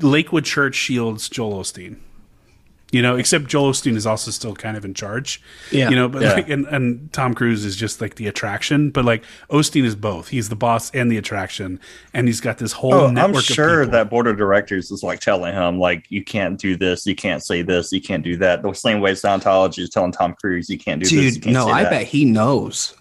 Lakewood 0.00 0.46
Church 0.46 0.74
shields 0.74 1.28
Joel 1.28 1.60
Osteen. 1.60 1.96
You 2.96 3.02
know, 3.02 3.16
except 3.16 3.44
Joel 3.46 3.72
Osteen 3.72 3.94
is 3.94 4.06
also 4.06 4.30
still 4.30 4.54
kind 4.54 4.74
of 4.74 4.84
in 4.84 4.94
charge. 4.94 5.42
Yeah. 5.70 5.90
You 5.90 5.96
know, 5.96 6.08
but 6.08 6.22
Yeah. 6.22 6.32
like, 6.32 6.48
and, 6.48 6.66
and 6.68 7.12
Tom 7.12 7.34
Cruise 7.34 7.62
is 7.64 7.76
just 7.76 8.00
like 8.00 8.14
the 8.14 8.26
attraction, 8.26 8.88
but 8.90 9.04
like 9.04 9.22
Osteen 9.50 9.84
is 9.84 9.94
both. 9.94 10.28
He's 10.28 10.48
the 10.48 10.56
boss 10.56 10.90
and 10.92 11.10
the 11.12 11.18
attraction, 11.18 11.78
and 12.14 12.26
he's 12.26 12.40
got 12.40 12.56
this 12.56 12.72
whole 12.72 12.94
Oh, 12.94 13.10
network. 13.10 13.36
I'm 13.36 13.42
sure 13.42 13.82
of 13.82 13.90
that 13.90 14.08
board 14.08 14.26
of 14.26 14.38
directors 14.38 14.90
is 14.90 15.02
like 15.02 15.20
telling 15.20 15.52
him, 15.52 15.78
like, 15.78 16.06
you 16.08 16.24
can't 16.24 16.58
do 16.58 16.74
this, 16.76 17.04
you 17.06 17.14
can't 17.14 17.42
say 17.42 17.60
this, 17.62 17.92
you 17.92 18.00
can't 18.00 18.24
do 18.24 18.36
that. 18.38 18.62
The 18.62 18.72
same 18.72 19.00
way 19.00 19.12
Scientology 19.12 19.80
is 19.80 19.90
telling 19.90 20.12
Tom 20.12 20.34
Cruise, 20.40 20.70
you 20.70 20.78
can't 20.78 21.02
do 21.02 21.04
this, 21.04 21.12
you 21.12 21.30
Dude, 21.32 21.42
can't 21.42 21.54
no, 21.54 21.66
say 21.66 21.72
I 21.72 21.82
that. 21.82 21.90
bet 21.90 22.06
he 22.06 22.24
knows. 22.24 22.94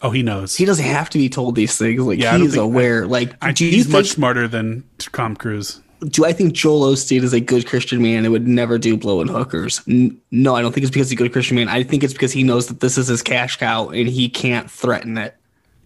Oh, 0.00 0.10
he 0.10 0.22
knows. 0.22 0.56
He 0.56 0.64
doesn't 0.64 0.84
have 0.84 1.10
to 1.10 1.18
be 1.18 1.28
told 1.28 1.54
these 1.56 1.76
things. 1.76 2.00
Like 2.00 2.18
Yeah, 2.18 2.36
he's 2.38 2.52
think- 2.54 2.62
aware. 2.62 3.06
Like, 3.06 3.34
I, 3.42 3.52
do 3.52 3.64
you 3.64 3.70
he's 3.70 3.84
think? 3.84 3.92
much 3.92 4.08
smarter 4.08 4.48
than 4.48 4.84
Tom 4.98 5.36
Cruise. 5.36 5.80
Do 6.08 6.24
I 6.24 6.32
think 6.32 6.52
Joel 6.52 6.92
Osteen 6.92 7.22
is 7.22 7.32
a 7.32 7.40
good 7.40 7.66
Christian 7.66 8.02
man 8.02 8.24
and 8.24 8.32
would 8.32 8.46
never 8.46 8.78
do 8.78 8.96
blowing 8.96 9.28
hookers? 9.28 9.80
No, 9.86 10.56
I 10.56 10.62
don't 10.62 10.72
think 10.72 10.84
it's 10.84 10.90
because 10.90 11.08
he's 11.10 11.18
a 11.18 11.22
good 11.22 11.32
Christian 11.32 11.56
man. 11.56 11.68
I 11.68 11.82
think 11.82 12.02
it's 12.02 12.12
because 12.12 12.32
he 12.32 12.42
knows 12.42 12.66
that 12.66 12.80
this 12.80 12.98
is 12.98 13.06
his 13.08 13.22
cash 13.22 13.56
cow 13.56 13.88
and 13.88 14.08
he 14.08 14.28
can't 14.28 14.70
threaten 14.70 15.16
it. 15.16 15.36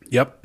Yep. 0.08 0.44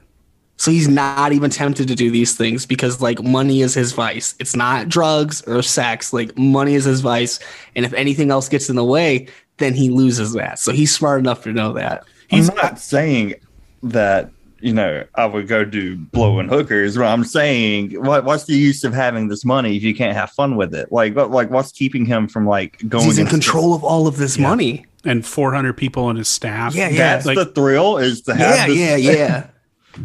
So 0.57 0.72
he's 0.72 0.88
not 0.88 1.31
even 1.31 1.49
tempted 1.49 1.88
to 1.88 1.95
do 1.95 2.11
these 2.11 2.35
things 2.35 2.65
because 2.65 3.02
like 3.02 3.23
money 3.23 3.61
is 3.61 3.73
his 3.73 3.93
vice. 3.93 4.35
It's 4.39 4.56
not 4.56 4.89
drugs 4.89 5.41
or 5.48 5.61
sex. 5.61 6.14
Like 6.14 6.38
money 6.38 6.76
is 6.76 6.85
his 6.85 7.02
vice. 7.02 7.39
And 7.76 7.85
if 7.85 7.93
anything 7.93 8.30
else 8.30 8.49
gets 8.49 8.69
in 8.69 8.76
the 8.76 8.84
way, 8.84 9.27
then 9.57 9.73
he 9.73 9.89
loses 9.89 10.34
that. 10.34 10.60
So 10.60 10.72
he's 10.72 10.93
smart 10.93 11.19
enough 11.19 11.43
to 11.43 11.53
know 11.53 11.73
that. 11.73 12.03
I'm 12.31 12.45
not 12.56 12.77
saying 12.77 13.35
that 13.84 14.30
you 14.61 14.73
know 14.73 15.03
I 15.15 15.25
would 15.25 15.47
go 15.47 15.65
do 15.65 15.97
blowing 15.97 16.47
hookers. 16.47 16.95
But 16.97 17.05
I'm 17.05 17.23
saying 17.23 18.01
what 18.03 18.23
what's 18.25 18.45
the 18.45 18.55
use 18.55 18.83
of 18.83 18.93
having 18.93 19.27
this 19.27 19.43
money 19.45 19.75
if 19.77 19.83
you 19.83 19.93
can't 19.95 20.15
have 20.15 20.31
fun 20.31 20.55
with 20.55 20.73
it? 20.73 20.91
Like 20.91 21.15
what 21.15 21.31
like 21.31 21.49
what's 21.49 21.71
keeping 21.71 22.05
him 22.05 22.27
from 22.27 22.45
like 22.45 22.77
going? 22.88 23.05
He's 23.05 23.17
in 23.17 23.21
into- 23.27 23.31
control 23.31 23.73
of 23.73 23.83
all 23.83 24.07
of 24.07 24.17
this 24.17 24.38
money. 24.38 24.85
And 25.03 25.25
400 25.25 25.75
people 25.75 26.03
on 26.03 26.15
his 26.15 26.27
staff. 26.27 26.75
Yeah, 26.75 26.89
yeah. 26.89 26.97
That's 27.15 27.25
Like- 27.25 27.35
the 27.38 27.45
thrill 27.47 27.97
is 27.97 28.21
to 28.23 28.35
have. 28.35 28.69
Yeah, 28.69 28.95
this, 28.95 29.01
yeah, 29.03 29.11
yeah. 29.13 29.47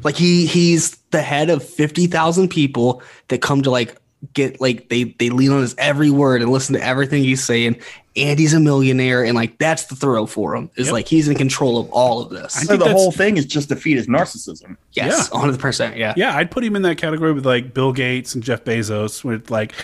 like 0.04 0.16
he 0.16 0.46
he's 0.46 0.96
the 1.10 1.20
head 1.22 1.50
of 1.50 1.62
50,000 1.62 2.48
people 2.48 3.02
that 3.28 3.42
come 3.42 3.62
to 3.62 3.70
like 3.70 3.96
get 4.34 4.60
like 4.60 4.88
they 4.88 5.04
they 5.18 5.30
lean 5.30 5.52
on 5.52 5.60
his 5.60 5.74
every 5.78 6.10
word 6.10 6.42
and 6.42 6.50
listen 6.50 6.74
to 6.74 6.82
everything 6.82 7.22
he's 7.22 7.42
saying 7.44 7.76
and 8.16 8.38
he's 8.38 8.54
a 8.54 8.60
millionaire 8.60 9.22
and 9.24 9.34
like 9.34 9.58
that's 9.58 9.84
the 9.86 9.94
throw 9.96 10.24
for 10.26 10.56
him 10.56 10.70
is 10.76 10.86
Yep. 10.86 10.92
like 10.92 11.08
he's 11.08 11.28
in 11.28 11.36
control 11.36 11.78
of 11.78 11.90
all 11.90 12.20
of 12.22 12.30
this. 12.30 12.56
I 12.56 12.60
So 12.62 12.66
think 12.68 12.84
the 12.84 12.92
whole 12.92 13.12
thing 13.12 13.36
is 13.36 13.44
just 13.44 13.68
to 13.68 13.76
feed 13.76 13.96
his 13.98 14.06
narcissism. 14.06 14.76
yes, 14.92 15.28
100%, 15.30 15.96
yeah. 15.96 16.14
Yeah, 16.16 16.34
I'd 16.36 16.50
put 16.50 16.64
him 16.64 16.76
in 16.76 16.82
that 16.82 16.96
category 16.96 17.32
with 17.32 17.44
like 17.44 17.74
Bill 17.74 17.92
Gates 17.92 18.34
and 18.34 18.42
Jeff 18.42 18.64
Bezos, 18.64 19.22
with 19.22 19.50
like 19.50 19.74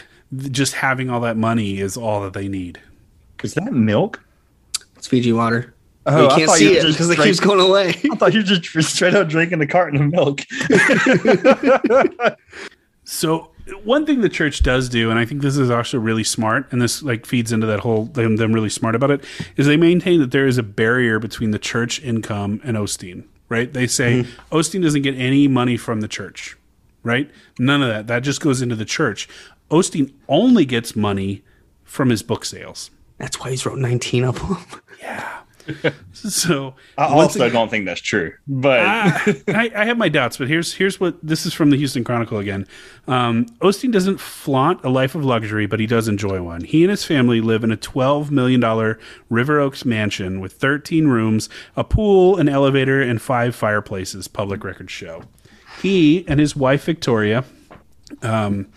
just 0.51 0.73
having 0.73 1.11
all 1.11 1.21
that 1.21 1.37
money 1.37 1.79
is 1.79 1.97
all 1.99 2.23
that 2.23 2.33
they 2.33 2.49
need. 2.49 2.81
Is 3.43 3.53
that 3.55 3.73
milk? 3.73 4.23
It's 4.97 5.07
Fiji 5.09 5.33
water. 5.33 5.75
Oh, 6.07 6.23
you 6.23 6.27
I 6.29 6.35
can't 6.37 6.47
thought 6.49 6.57
see 6.59 6.65
you 6.65 6.71
were 6.71 6.77
it 6.79 6.83
just 6.83 6.95
because 6.95 7.11
it 7.11 7.13
straight- 7.15 7.27
keeps 7.27 7.41
going 7.41 7.61
away. 7.61 7.89
I 8.13 8.17
thought 8.17 8.33
you 8.33 8.41
were 8.41 8.45
just 8.45 8.91
straight 8.95 9.15
up 9.15 9.29
drinking 9.29 9.61
a 9.61 9.67
carton 9.67 10.01
of 10.01 10.11
milk. 10.11 10.41
So 13.05 13.51
one 13.85 14.07
thing 14.07 14.21
the 14.21 14.29
church 14.29 14.63
does 14.63 14.89
do, 14.89 15.11
and 15.11 15.19
I 15.19 15.25
think 15.25 15.43
this 15.43 15.57
is 15.57 15.71
also 15.71 15.99
really 15.99 16.25
smart, 16.25 16.71
and 16.73 16.81
this 16.81 17.03
like 17.03 17.27
feeds 17.27 17.53
into 17.53 17.67
that 17.67 17.81
whole 17.81 18.07
them, 18.07 18.37
them 18.37 18.53
really 18.53 18.69
smart 18.69 18.95
about 18.95 19.11
it, 19.11 19.25
is 19.57 19.67
they 19.67 19.77
maintain 19.77 20.21
that 20.21 20.31
there 20.31 20.47
is 20.47 20.59
a 20.59 20.63
barrier 20.63 21.19
between 21.19 21.51
the 21.51 21.59
church 21.59 22.01
income 22.03 22.61
and 22.65 22.77
Osteen. 22.77 23.25
Right? 23.49 23.73
They 23.73 23.87
say 23.87 24.23
mm-hmm. 24.23 24.55
Osteen 24.57 24.83
doesn't 24.83 25.03
get 25.03 25.15
any 25.15 25.47
money 25.47 25.77
from 25.77 26.01
the 26.01 26.09
church. 26.09 26.57
Right? 27.03 27.31
None 27.59 27.83
of 27.83 27.89
that. 27.89 28.07
That 28.07 28.21
just 28.21 28.41
goes 28.41 28.63
into 28.63 28.77
the 28.77 28.85
church. 28.85 29.29
Osteen 29.71 30.13
only 30.29 30.65
gets 30.65 30.95
money 30.97 31.43
from 31.85 32.11
his 32.11 32.23
book 32.23 32.45
sales. 32.45 32.91
That's 33.19 33.39
why 33.39 33.51
he's 33.51 33.67
wrote 33.67 33.79
19 33.79 34.25
of 34.25 34.39
them. 34.39 34.57
So 36.13 36.75
I 36.99 37.07
also 37.07 37.49
don't 37.49 37.69
think 37.71 37.87
that's 37.87 38.01
true. 38.01 38.35
But 38.47 38.81
Ah, 38.81 39.25
I, 39.49 39.71
I 39.75 39.85
have 39.85 39.99
my 39.99 40.09
doubts, 40.09 40.37
but 40.37 40.47
here's 40.49 40.75
here's 40.75 41.01
what 41.01 41.17
this 41.23 41.47
is 41.47 41.55
from 41.55 41.71
the 41.71 41.77
Houston 41.77 42.05
Chronicle 42.05 42.39
again. 42.39 42.67
Um, 43.09 43.47
Osteen 43.61 43.91
doesn't 43.91 44.21
flaunt 44.21 44.85
a 44.85 44.89
life 44.89 45.15
of 45.15 45.25
luxury, 45.25 45.67
but 45.67 45.81
he 45.81 45.87
does 45.87 46.09
enjoy 46.09 46.43
one. 46.43 46.63
He 46.63 46.85
and 46.85 46.91
his 46.91 47.05
family 47.05 47.41
live 47.41 47.65
in 47.65 47.73
a 47.73 47.77
twelve 47.77 48.31
million 48.31 48.61
dollar 48.61 48.99
River 49.31 49.59
Oaks 49.59 49.85
mansion 49.85 50.41
with 50.41 50.53
thirteen 50.53 51.09
rooms, 51.09 51.49
a 51.77 51.85
pool, 51.85 52.37
an 52.39 52.49
elevator, 52.49 53.01
and 53.03 53.21
five 53.21 53.55
fireplaces. 53.55 54.29
Public 54.29 54.63
records 54.65 54.93
show. 54.93 55.25
He 55.81 56.25
and 56.29 56.39
his 56.39 56.55
wife 56.55 56.85
Victoria 56.85 57.45
um, 58.23 58.69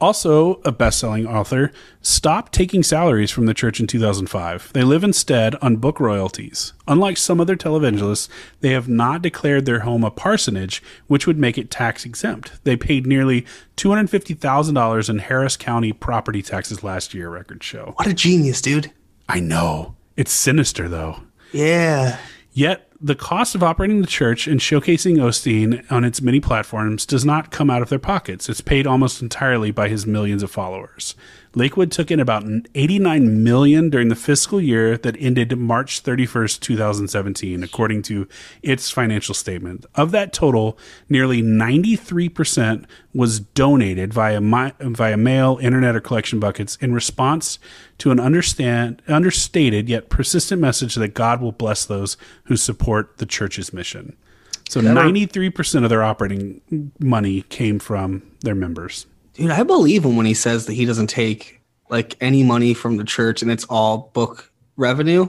Also, 0.00 0.60
a 0.64 0.72
best 0.72 0.98
selling 0.98 1.26
author 1.26 1.70
stopped 2.02 2.52
taking 2.52 2.82
salaries 2.82 3.30
from 3.30 3.46
the 3.46 3.54
church 3.54 3.80
in 3.80 3.86
2005. 3.86 4.72
They 4.72 4.82
live 4.82 5.04
instead 5.04 5.54
on 5.56 5.76
book 5.76 6.00
royalties. 6.00 6.72
Unlike 6.88 7.16
some 7.16 7.40
other 7.40 7.56
televangelists, 7.56 8.28
they 8.60 8.70
have 8.70 8.88
not 8.88 9.22
declared 9.22 9.66
their 9.66 9.80
home 9.80 10.04
a 10.04 10.10
parsonage, 10.10 10.82
which 11.06 11.26
would 11.26 11.38
make 11.38 11.56
it 11.56 11.70
tax 11.70 12.04
exempt. 12.04 12.52
They 12.64 12.76
paid 12.76 13.06
nearly 13.06 13.46
$250,000 13.76 15.08
in 15.08 15.18
Harris 15.20 15.56
County 15.56 15.92
property 15.92 16.42
taxes 16.42 16.82
last 16.82 17.14
year, 17.14 17.30
records 17.30 17.64
show. 17.64 17.94
What 17.96 18.08
a 18.08 18.14
genius, 18.14 18.60
dude. 18.60 18.90
I 19.28 19.40
know. 19.40 19.94
It's 20.16 20.32
sinister, 20.32 20.88
though. 20.88 21.22
Yeah. 21.52 22.18
Yet, 22.52 22.88
the 23.04 23.14
cost 23.14 23.54
of 23.54 23.62
operating 23.62 24.00
the 24.00 24.06
church 24.06 24.46
and 24.46 24.60
showcasing 24.60 25.18
Osteen 25.18 25.84
on 25.92 26.04
its 26.04 26.22
many 26.22 26.40
platforms 26.40 27.04
does 27.04 27.22
not 27.22 27.50
come 27.50 27.68
out 27.68 27.82
of 27.82 27.90
their 27.90 27.98
pockets. 27.98 28.48
It's 28.48 28.62
paid 28.62 28.86
almost 28.86 29.20
entirely 29.20 29.70
by 29.70 29.90
his 29.90 30.06
millions 30.06 30.42
of 30.42 30.50
followers. 30.50 31.14
Lakewood 31.54 31.92
took 31.92 32.10
in 32.10 32.20
about 32.20 32.44
89 32.74 33.42
million 33.42 33.90
during 33.90 34.08
the 34.08 34.16
fiscal 34.16 34.60
year 34.60 34.96
that 34.98 35.16
ended 35.18 35.56
March 35.58 36.02
31st, 36.02 36.60
2017, 36.60 37.62
according 37.62 38.02
to 38.02 38.26
its 38.62 38.90
financial 38.90 39.34
statement. 39.34 39.86
Of 39.94 40.10
that 40.10 40.32
total, 40.32 40.76
nearly 41.08 41.42
93% 41.42 42.86
was 43.14 43.40
donated 43.40 44.12
via 44.12 44.40
mi- 44.40 44.72
via 44.80 45.16
mail, 45.16 45.58
internet, 45.62 45.94
or 45.94 46.00
collection 46.00 46.40
buckets 46.40 46.76
in 46.76 46.92
response 46.92 47.58
to 47.98 48.10
an 48.10 48.18
understand 48.18 49.00
understated 49.06 49.88
yet 49.88 50.08
persistent 50.08 50.60
message 50.60 50.96
that 50.96 51.14
God 51.14 51.40
will 51.40 51.52
bless 51.52 51.84
those 51.84 52.16
who 52.44 52.56
support 52.56 53.18
the 53.18 53.26
church's 53.26 53.72
mission. 53.72 54.16
So 54.68 54.80
93% 54.80 55.84
of 55.84 55.90
their 55.90 56.02
operating 56.02 56.90
money 56.98 57.42
came 57.42 57.78
from 57.78 58.22
their 58.40 58.54
members. 58.54 59.06
Dude, 59.34 59.50
I 59.50 59.62
believe 59.62 60.04
him 60.04 60.16
when 60.16 60.26
he 60.26 60.34
says 60.34 60.66
that 60.66 60.72
he 60.74 60.84
doesn't 60.84 61.08
take 61.08 61.60
like 61.90 62.16
any 62.20 62.42
money 62.42 62.72
from 62.74 62.96
the 62.96 63.04
church 63.04 63.42
and 63.42 63.50
it's 63.50 63.64
all 63.64 64.10
book 64.14 64.50
revenue. 64.76 65.26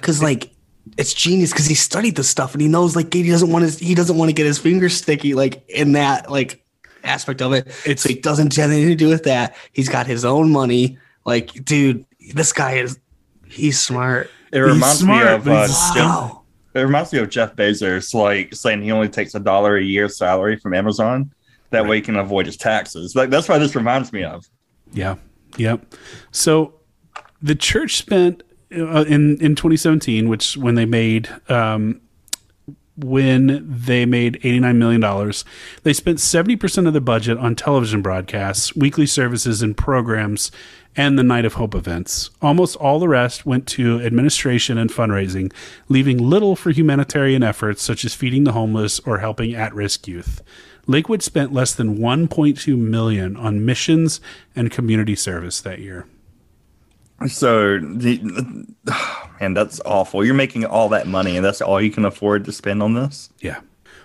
Cause 0.00 0.22
like 0.22 0.50
it's 0.98 1.14
genius 1.14 1.50
because 1.52 1.66
he 1.66 1.74
studied 1.74 2.16
this 2.16 2.28
stuff 2.28 2.52
and 2.52 2.60
he 2.60 2.68
knows 2.68 2.96
like 2.96 3.12
he 3.12 3.28
doesn't 3.28 3.50
want 3.50 3.62
his 3.64 3.78
he 3.78 3.94
doesn't 3.94 4.16
want 4.18 4.28
to 4.28 4.32
get 4.34 4.44
his 4.44 4.58
fingers 4.58 4.96
sticky 4.96 5.34
like 5.34 5.64
in 5.68 5.92
that 5.92 6.30
like 6.30 6.64
aspect 7.04 7.40
of 7.42 7.52
it. 7.52 7.68
It's- 7.86 8.02
so 8.02 8.08
he 8.08 8.16
doesn't 8.16 8.54
have 8.56 8.70
anything 8.70 8.88
to 8.90 8.96
do 8.96 9.08
with 9.08 9.24
that. 9.24 9.54
He's 9.72 9.88
got 9.88 10.06
his 10.06 10.24
own 10.24 10.50
money. 10.50 10.98
Like, 11.24 11.64
dude, 11.64 12.04
this 12.34 12.52
guy 12.52 12.72
is 12.78 12.98
he's 13.46 13.80
smart. 13.80 14.30
It 14.52 14.58
reminds 14.58 14.98
smart, 15.00 15.24
me 15.26 15.32
of 15.32 15.48
uh, 15.48 15.66
he's 15.66 15.94
Jeff, 15.94 15.96
Wow. 15.96 16.42
it 16.74 16.80
reminds 16.80 17.12
me 17.12 17.18
of 17.20 17.28
Jeff 17.30 17.54
Bezos, 17.56 18.12
like 18.14 18.54
saying 18.54 18.82
he 18.82 18.90
only 18.92 19.08
takes 19.08 19.34
a 19.34 19.40
dollar 19.40 19.76
a 19.76 19.82
year 19.82 20.08
salary 20.08 20.56
from 20.56 20.74
Amazon. 20.74 21.32
That 21.74 21.86
way 21.86 21.96
you 21.96 22.02
can 22.02 22.16
avoid 22.16 22.46
his 22.46 22.56
taxes. 22.56 23.14
Like 23.14 23.30
that's 23.30 23.48
why 23.48 23.58
this 23.58 23.74
reminds 23.74 24.12
me 24.12 24.24
of. 24.24 24.48
Yeah. 24.92 25.16
Yep. 25.56 25.94
So 26.30 26.74
the 27.42 27.54
church 27.54 27.96
spent 27.96 28.42
uh, 28.72 29.04
in 29.04 29.38
in 29.40 29.54
2017, 29.54 30.28
which 30.28 30.56
when 30.56 30.74
they 30.74 30.84
made 30.84 31.28
um, 31.48 32.00
when 32.96 33.64
they 33.68 34.06
made 34.06 34.38
89 34.42 34.78
million 34.78 35.00
dollars, 35.00 35.44
they 35.82 35.92
spent 35.92 36.20
70 36.20 36.56
percent 36.56 36.86
of 36.86 36.92
the 36.92 37.00
budget 37.00 37.38
on 37.38 37.54
television 37.54 38.02
broadcasts, 38.02 38.74
weekly 38.76 39.06
services, 39.06 39.62
and 39.62 39.76
programs, 39.76 40.50
and 40.96 41.18
the 41.18 41.24
Night 41.24 41.44
of 41.44 41.54
Hope 41.54 41.74
events. 41.74 42.30
Almost 42.40 42.76
all 42.76 42.98
the 42.98 43.08
rest 43.08 43.44
went 43.44 43.66
to 43.68 44.00
administration 44.00 44.78
and 44.78 44.90
fundraising, 44.90 45.52
leaving 45.88 46.18
little 46.18 46.56
for 46.56 46.70
humanitarian 46.70 47.42
efforts 47.42 47.82
such 47.82 48.04
as 48.04 48.14
feeding 48.14 48.44
the 48.44 48.52
homeless 48.52 49.00
or 49.00 49.18
helping 49.18 49.54
at-risk 49.54 50.06
youth. 50.06 50.42
Lakewood 50.86 51.22
spent 51.22 51.52
less 51.52 51.74
than 51.74 51.98
1.2 51.98 52.76
million 52.76 53.36
on 53.36 53.64
missions 53.64 54.20
and 54.54 54.70
community 54.70 55.16
service 55.16 55.60
that 55.60 55.78
year. 55.78 56.06
So, 57.26 57.78
the, 57.78 58.66
man, 59.40 59.54
that's 59.54 59.80
awful. 59.84 60.24
You're 60.24 60.34
making 60.34 60.64
all 60.64 60.88
that 60.90 61.06
money, 61.06 61.36
and 61.36 61.44
that's 61.44 61.62
all 61.62 61.80
you 61.80 61.90
can 61.90 62.04
afford 62.04 62.44
to 62.44 62.52
spend 62.52 62.82
on 62.82 62.94
this. 62.94 63.30
Yeah. 63.40 63.60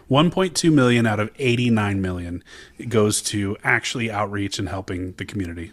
1.2 0.10 0.74
million 0.74 1.06
out 1.06 1.20
of 1.20 1.30
89 1.38 2.02
million 2.02 2.44
goes 2.88 3.22
to 3.24 3.58
actually 3.64 4.10
outreach 4.10 4.58
and 4.58 4.70
helping 4.70 5.14
the 5.14 5.26
community. 5.26 5.72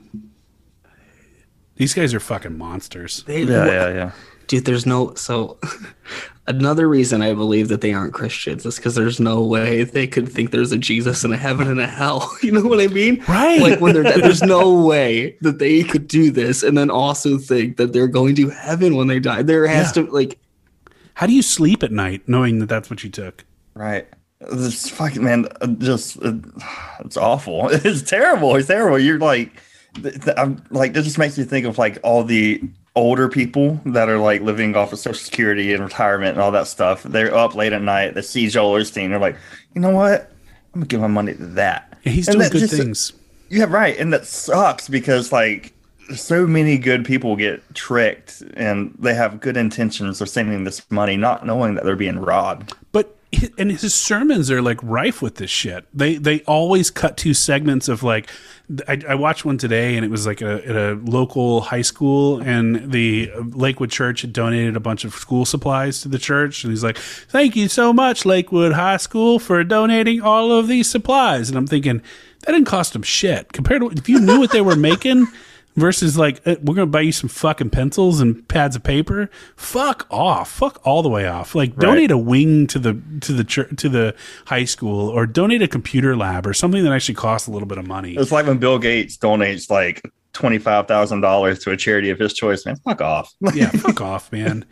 These 1.77 1.95
guys 1.95 2.13
are 2.13 2.21
fucking 2.21 2.57
monsters. 2.57 3.23
They, 3.25 3.43
yeah, 3.43 3.89
yeah. 3.89 4.13
Dude 4.47 4.65
there's 4.65 4.87
no 4.87 5.15
so 5.15 5.59
another 6.47 6.89
reason 6.89 7.23
i 7.23 7.33
believe 7.35 7.69
that 7.69 7.81
they 7.81 7.93
aren't 7.93 8.13
christians 8.15 8.65
is 8.65 8.77
because 8.77 8.95
there's 8.95 9.19
no 9.19 9.43
way 9.43 9.83
they 9.85 10.07
could 10.07 10.29
think 10.31 10.51
there's 10.53 10.71
a 10.73 10.79
jesus 10.79 11.25
and 11.25 11.35
a 11.35 11.37
heaven 11.37 11.69
and 11.69 11.81
a 11.81 11.87
hell 11.87 12.31
you 12.43 12.53
know 12.53 12.63
what 12.63 12.81
i 12.81 12.87
mean 12.87 13.23
Right. 13.29 13.61
like 13.61 13.81
when 13.81 13.95
they're 13.95 14.03
dead 14.05 14.21
there's 14.23 14.43
no 14.43 14.73
way 14.85 15.37
that 15.41 15.59
they 15.59 15.83
could 15.83 16.07
do 16.07 16.31
this 16.31 16.63
and 16.63 16.77
then 16.79 16.91
also 16.91 17.39
think 17.39 17.77
that 17.79 17.93
they're 17.93 18.07
going 18.09 18.35
to 18.37 18.51
heaven 18.51 18.97
when 18.97 19.09
they 19.09 19.19
die 19.19 19.43
there 19.43 19.67
has 19.67 19.97
Yeah. 19.97 20.05
to 20.05 20.11
like 20.13 20.39
How 21.15 21.27
do 21.27 21.33
you 21.33 21.43
sleep 21.43 21.83
at 21.83 21.91
night 21.93 22.23
knowing 22.29 22.59
that 22.61 22.69
that's 22.69 22.91
what 22.91 23.03
you 23.03 23.11
took? 23.11 23.45
Right. 23.75 24.07
This 24.53 24.91
fucking 24.91 25.25
man, 25.25 25.47
uh, 25.63 25.67
just 25.79 26.23
uh, 26.23 26.35
it's 27.01 27.17
awful. 27.17 27.69
It's 27.73 28.03
terrible. 28.03 28.55
It's 28.57 28.69
terrible. 28.69 28.99
You're 28.99 29.19
like, 29.19 29.51
th- 30.03 30.15
th- 30.23 30.37
I'm 30.37 30.63
like, 30.71 30.93
this 30.93 31.05
just 31.07 31.17
makes 31.19 31.39
me 31.39 31.45
think 31.45 31.65
of 31.67 31.79
like 31.79 31.99
all 32.03 32.23
the 32.23 32.61
older 32.97 33.29
people 33.29 33.81
that 33.87 34.09
are 34.09 34.19
like 34.19 34.41
living 34.41 34.75
off 34.75 34.93
of 34.93 34.99
Social 34.99 35.15
Security 35.23 35.73
and 35.73 35.85
retirement 35.85 36.33
and 36.33 36.41
all 36.41 36.51
that 36.51 36.67
stuff. 36.67 37.03
They're 37.05 37.33
up 37.35 37.55
late 37.55 37.73
at 37.73 37.83
night. 37.83 38.15
They 38.15 38.23
see 38.23 38.49
Joel 38.49 38.81
Osteen. 38.81 39.11
They're 39.11 39.19
like, 39.19 39.37
you 39.75 39.81
know 39.81 39.91
what? 39.91 40.33
I'm 40.75 40.81
gonna 40.81 40.87
give 40.87 41.01
my 41.01 41.07
money 41.07 41.35
to 41.35 41.47
that. 41.47 41.99
Yeah, 42.03 42.13
he's 42.13 42.27
And 42.29 42.39
doing 42.39 42.51
good 42.51 42.59
just- 42.61 42.77
things. 42.77 43.13
Yeah, 43.49 43.67
right. 43.69 43.97
And 43.97 44.13
that 44.13 44.27
sucks 44.27 44.89
because 44.89 45.31
like 45.31 45.73
so 46.15 46.47
many 46.47 46.79
good 46.79 47.05
people 47.05 47.37
get 47.37 47.63
tricked 47.75 48.43
and 48.55 48.93
they 48.99 49.15
have 49.15 49.41
good 49.41 49.57
intentions 49.57 50.21
of 50.21 50.29
sending 50.29 50.65
this 50.65 50.83
money, 50.91 51.17
not 51.17 51.47
knowing 51.47 51.75
that 51.75 51.85
they're 51.85 51.95
being 51.97 52.19
robbed. 52.19 52.73
But 52.93 53.15
and 53.59 53.71
his 53.71 53.95
sermons 53.95 54.51
are 54.51 54.63
like 54.63 54.79
rife 54.83 55.21
with 55.23 55.37
this 55.37 55.51
shit. 55.51 55.85
They 55.95 56.17
they 56.17 56.41
always 56.41 56.91
cut 56.91 57.17
two 57.17 57.35
segments 57.35 57.89
of 57.89 58.03
like 58.03 58.29
I, 58.89 59.01
I 59.09 59.15
watched 59.15 59.45
one 59.45 59.59
today 59.59 59.97
and 59.97 60.05
it 60.05 60.11
was 60.11 60.27
like 60.27 60.41
a, 60.41 60.67
at 60.67 60.77
a 60.77 60.95
local 61.05 61.61
high 61.61 61.83
school 61.83 62.41
and 62.41 62.91
the 62.91 63.31
Lakewood 63.37 63.91
Church 63.91 64.23
had 64.23 64.33
donated 64.33 64.75
a 64.75 64.81
bunch 64.81 65.05
of 65.05 65.15
school 65.15 65.45
supplies 65.45 66.01
to 66.01 66.09
the 66.09 66.19
church 66.19 66.65
and 66.65 66.73
he's 66.73 66.83
like, 66.83 66.99
"Thank 66.99 67.55
you 67.55 67.69
so 67.69 67.93
much 67.93 68.25
Lakewood 68.25 68.73
High 68.73 68.97
School 68.97 69.39
for 69.39 69.63
donating 69.63 70.21
all 70.21 70.51
of 70.51 70.67
these 70.67 70.91
supplies." 70.91 71.49
And 71.49 71.57
I'm 71.57 71.67
thinking 71.67 72.03
that 72.41 72.53
didn't 72.53 72.67
cost 72.67 72.93
them 72.93 73.03
shit 73.03 73.53
compared 73.53 73.83
to 73.83 73.91
if 73.91 74.09
you 74.09 74.19
knew 74.21 74.41
what 74.41 74.51
they 74.51 74.63
were 74.63 74.77
making. 74.77 75.29
Versus 75.77 76.17
like 76.17 76.41
eh, 76.47 76.57
we're 76.63 76.75
gonna 76.75 76.87
buy 76.87 77.03
you 77.03 77.13
some 77.13 77.29
fucking 77.29 77.69
pencils 77.71 78.21
and 78.21 78.47
pads 78.49 78.77
of 78.77 78.83
paper. 78.83 79.29
Fuck 79.57 80.07
off. 80.11 80.51
Fuck 80.51 80.81
all 80.85 81.03
the 81.03 81.09
way 81.11 81.27
off. 81.27 81.55
Like 81.55 81.77
donate 81.77 82.11
a 82.11 82.17
wing 82.19 82.67
to 82.69 82.79
the 82.79 82.99
to 83.21 83.33
the 83.35 83.45
church, 83.45 83.77
to 83.77 83.89
the 83.91 84.15
high 84.47 84.65
school 84.65 85.11
or 85.11 85.27
donate 85.27 85.61
a 85.61 85.69
computer 85.69 86.17
lab 86.17 86.47
or 86.47 86.55
something 86.55 86.83
that 86.83 86.93
actually 86.93 87.17
costs 87.17 87.47
a 87.47 87.51
little 87.51 87.69
bit 87.69 87.77
of 87.77 87.87
money. 87.87 88.17
It's 88.17 88.33
like 88.33 88.47
when 88.47 88.57
Bill 88.57 88.79
Gates 88.79 89.19
donates 89.19 89.71
like 89.71 90.03
twenty 90.33 90.59
five 90.59 90.89
thousand 90.89 91.21
dollars 91.21 91.59
to 91.61 91.73
a 91.73 91.77
charity 91.77 92.09
of 92.09 92.19
his 92.19 92.33
choice. 92.33 92.65
Man, 92.65 92.77
fuck 92.77 93.03
off. 93.03 93.35
yeah, 93.53 93.69
fuck 93.75 94.01
off, 94.01 94.33
man. 94.33 94.65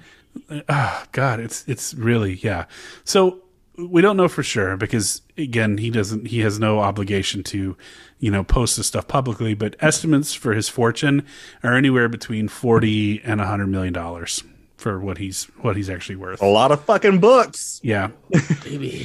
Ah, 0.68 1.06
God, 1.12 1.38
it's 1.38 1.64
it's 1.68 1.92
really 1.94 2.34
yeah. 2.36 2.64
So 3.04 3.43
we 3.76 4.02
don't 4.02 4.16
know 4.16 4.28
for 4.28 4.42
sure 4.42 4.76
because 4.76 5.22
again, 5.36 5.78
he 5.78 5.90
doesn't. 5.90 6.28
He 6.28 6.40
has 6.40 6.58
no 6.58 6.80
obligation 6.80 7.42
to, 7.44 7.76
you 8.18 8.30
know, 8.30 8.44
post 8.44 8.76
this 8.76 8.86
stuff 8.86 9.08
publicly. 9.08 9.54
But 9.54 9.76
estimates 9.80 10.34
for 10.34 10.54
his 10.54 10.68
fortune 10.68 11.26
are 11.62 11.74
anywhere 11.74 12.08
between 12.08 12.48
forty 12.48 13.20
and 13.22 13.40
a 13.40 13.46
hundred 13.46 13.68
million 13.68 13.92
dollars 13.92 14.42
for 14.76 15.00
what 15.00 15.18
he's 15.18 15.44
what 15.60 15.76
he's 15.76 15.88
actually 15.88 16.16
worth. 16.16 16.42
a 16.42 16.46
lot 16.46 16.70
of 16.70 16.84
fucking 16.84 17.18
books. 17.18 17.80
Yeah, 17.82 18.10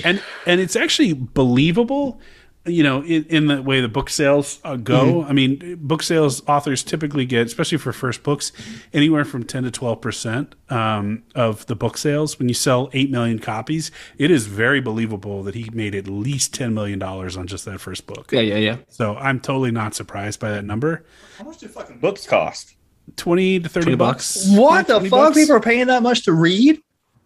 and 0.03 0.21
and 0.45 0.61
it's 0.61 0.75
actually 0.75 1.13
believable, 1.13 2.19
you 2.65 2.83
know, 2.83 3.01
in, 3.03 3.23
in 3.25 3.47
the 3.47 3.61
way 3.61 3.81
the 3.81 3.87
book 3.87 4.09
sales 4.09 4.59
uh, 4.63 4.75
go. 4.75 5.23
I 5.23 5.31
mean, 5.33 5.77
book 5.81 6.03
sales 6.03 6.41
authors 6.47 6.83
typically 6.83 7.25
get, 7.25 7.47
especially 7.47 7.77
for 7.77 7.91
first 7.93 8.21
books, 8.21 8.51
anywhere 8.93 9.23
from 9.25 9.43
ten 9.43 9.63
to 9.63 9.71
twelve 9.71 10.01
percent 10.01 10.55
um, 10.69 11.23
of 11.35 11.65
the 11.67 11.75
book 11.75 11.97
sales. 11.97 12.37
When 12.37 12.47
you 12.49 12.53
sell 12.53 12.89
eight 12.93 13.09
million 13.09 13.39
copies, 13.39 13.91
it 14.17 14.29
is 14.29 14.45
very 14.47 14.81
believable 14.81 15.41
that 15.43 15.55
he 15.55 15.69
made 15.71 15.95
at 15.95 16.07
least 16.07 16.53
ten 16.53 16.73
million 16.73 16.99
dollars 16.99 17.37
on 17.37 17.47
just 17.47 17.65
that 17.65 17.79
first 17.79 18.05
book. 18.05 18.31
yeah 18.31 18.41
yeah 18.41 18.57
yeah 18.57 18.77
So 18.89 19.15
I'm 19.15 19.39
totally 19.39 19.71
not 19.71 19.95
surprised 19.95 20.39
by 20.39 20.51
that 20.51 20.65
number. 20.65 21.05
How 21.37 21.45
much 21.45 21.57
do 21.59 21.67
fucking 21.69 21.99
books 21.99 22.27
cost? 22.27 22.75
Twenty 23.15 23.59
to 23.59 23.67
thirty 23.69 23.85
20 23.95 23.95
bucks. 23.95 24.45
bucks. 24.45 24.57
What 24.59 24.85
the 24.87 24.93
20 24.99 25.09
fuck? 25.09 25.19
bucks? 25.19 25.37
People 25.37 25.55
are 25.55 25.59
paying 25.61 25.87
that 25.87 26.03
much 26.03 26.25
to 26.25 26.33
read? 26.33 26.81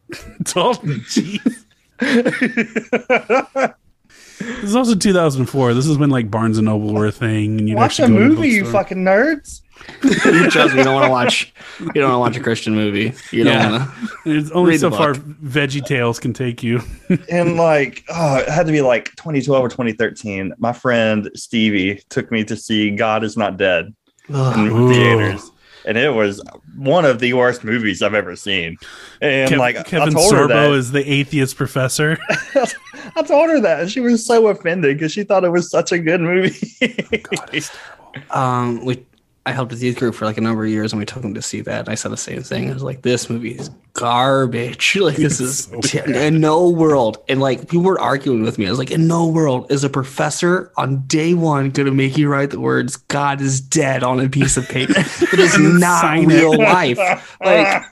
It's 0.40 0.56
all- 0.56 0.76
Jeez. 0.76 1.66
This 4.44 4.64
is 4.66 4.76
also 4.76 4.96
2004. 4.96 5.74
This 5.74 5.88
is 5.88 5.98
when 5.98 6.10
like 6.10 6.30
Barnes 6.32 6.58
and 6.58 6.66
Noble 6.66 6.94
were 6.94 7.06
a 7.08 7.12
thing. 7.12 7.60
And 7.60 7.70
you'd 7.70 7.76
Watch 7.76 8.00
a 8.00 8.04
actually 8.04 8.18
go 8.18 8.24
to 8.24 8.30
the 8.30 8.36
movie, 8.36 8.50
you 8.50 8.66
fucking 8.72 8.98
nerds. 9.00 9.62
Trust 10.52 10.74
me, 10.74 10.78
you 10.80 10.84
don't 10.86 10.94
want 10.94 11.06
to 11.06 11.10
watch. 11.12 11.54
You 11.80 11.92
don't 11.94 12.04
want 12.12 12.14
to 12.14 12.20
watch 12.20 12.38
a 12.38 12.40
Christian 12.44 12.74
movie. 12.74 13.14
You 13.32 13.44
don't 13.44 13.54
Yeah. 13.54 13.72
want 13.72 13.92
to. 14.24 14.38
It's 14.38 14.52
only 14.52 14.72
Read 14.72 14.76
the 14.78 14.92
so 14.92 14.92
far. 14.92 15.14
Veggie 15.16 15.86
Tales 15.86 16.20
can 16.20 16.32
take 16.34 16.64
you. 16.64 16.82
and 17.30 17.58
like 17.58 18.04
oh 18.10 18.38
it 18.38 18.48
had 18.50 18.66
to 18.66 18.72
be 18.72 18.82
like 18.82 19.06
2012 19.18 19.64
or 19.66 19.70
2013 19.70 20.54
my 20.58 20.72
friend 20.72 21.30
stevie 21.36 22.02
took 22.10 22.32
me 22.32 22.44
to 22.46 22.56
see 22.56 22.90
god 22.92 23.24
is 23.24 23.36
not 23.38 23.58
dead 23.58 23.94
in 24.30 24.36
Ooh. 24.36 24.90
theaters 24.92 25.52
and 25.86 25.98
it 25.98 26.14
was 26.14 26.42
one 26.76 27.06
of 27.06 27.20
the 27.20 27.34
worst 27.34 27.64
movies 27.64 28.02
i've 28.02 28.14
ever 28.14 28.36
seen. 28.36 28.78
And 29.22 29.52
Kev- 29.52 29.58
like 29.58 29.86
Kevin 29.86 30.10
i 30.10 30.12
told 30.12 30.34
her 30.34 30.48
Sorbo 30.48 30.48
that. 30.50 30.72
is 30.72 30.92
the 30.92 31.12
atheist 31.12 31.56
professor. 31.56 32.18
i 33.16 33.22
told 33.24 33.50
her 33.50 33.60
that 33.60 33.82
and 33.82 33.92
she 33.92 34.00
was 34.00 34.26
so 34.26 34.48
offended 34.48 34.98
because 34.98 35.12
she 35.12 35.24
thought 35.24 35.44
it 35.44 35.50
was 35.50 35.70
such 35.70 35.92
a 35.92 36.00
good 36.00 36.22
movie. 36.22 36.94
Um, 38.32 38.84
we 38.86 39.04
I 39.46 39.52
helped 39.52 39.72
with 39.72 39.84
youth 39.84 39.98
group 39.98 40.16
for 40.16 40.24
like 40.26 40.38
a 40.38 40.42
number 40.42 40.64
of 40.64 40.70
years, 40.70 40.94
and 40.94 41.00
we 41.00 41.06
took 41.06 41.22
them 41.22 41.34
to 41.34 41.42
see 41.42 41.60
that. 41.62 41.82
And 41.82 41.90
I 41.90 41.96
said 41.96 42.12
the 42.12 42.18
same 42.18 42.42
thing. 42.44 42.70
I 42.70 42.74
was 42.74 42.84
like, 42.84 43.02
"This 43.02 43.30
movie 43.30 43.52
is 43.52 43.70
garbage. 43.92 44.96
Like 45.02 45.18
this 45.18 45.42
is 45.42 45.70
in 45.96 46.40
no 46.40 46.70
world." 46.70 47.18
And 47.28 47.42
like 47.42 47.68
people 47.68 47.82
were 47.84 48.00
arguing 48.00 48.44
with 48.44 48.58
me. 48.58 48.68
I 48.68 48.70
was 48.70 48.80
like, 48.80 48.92
"In 48.92 49.06
no 49.08 49.28
world 49.28 49.70
is 49.70 49.84
a 49.84 49.90
professor 49.90 50.72
on 50.78 51.02
day 51.08 51.34
one 51.34 51.72
going 51.72 51.88
to 51.88 51.92
make 51.92 52.18
you 52.18 52.30
write 52.30 52.52
the 52.52 52.60
words 52.60 52.96
God 52.96 53.42
is 53.42 53.60
dead 53.60 54.02
on 54.02 54.20
a 54.22 54.30
piece 54.30 54.56
of 54.56 54.68
paper. 54.70 54.94
It 55.34 55.40
is 55.40 55.58
not 55.58 56.02
Sign 56.02 56.30
it. 56.32 56.36
real 56.36 56.58
life. 56.58 56.98
Like, 57.42 57.84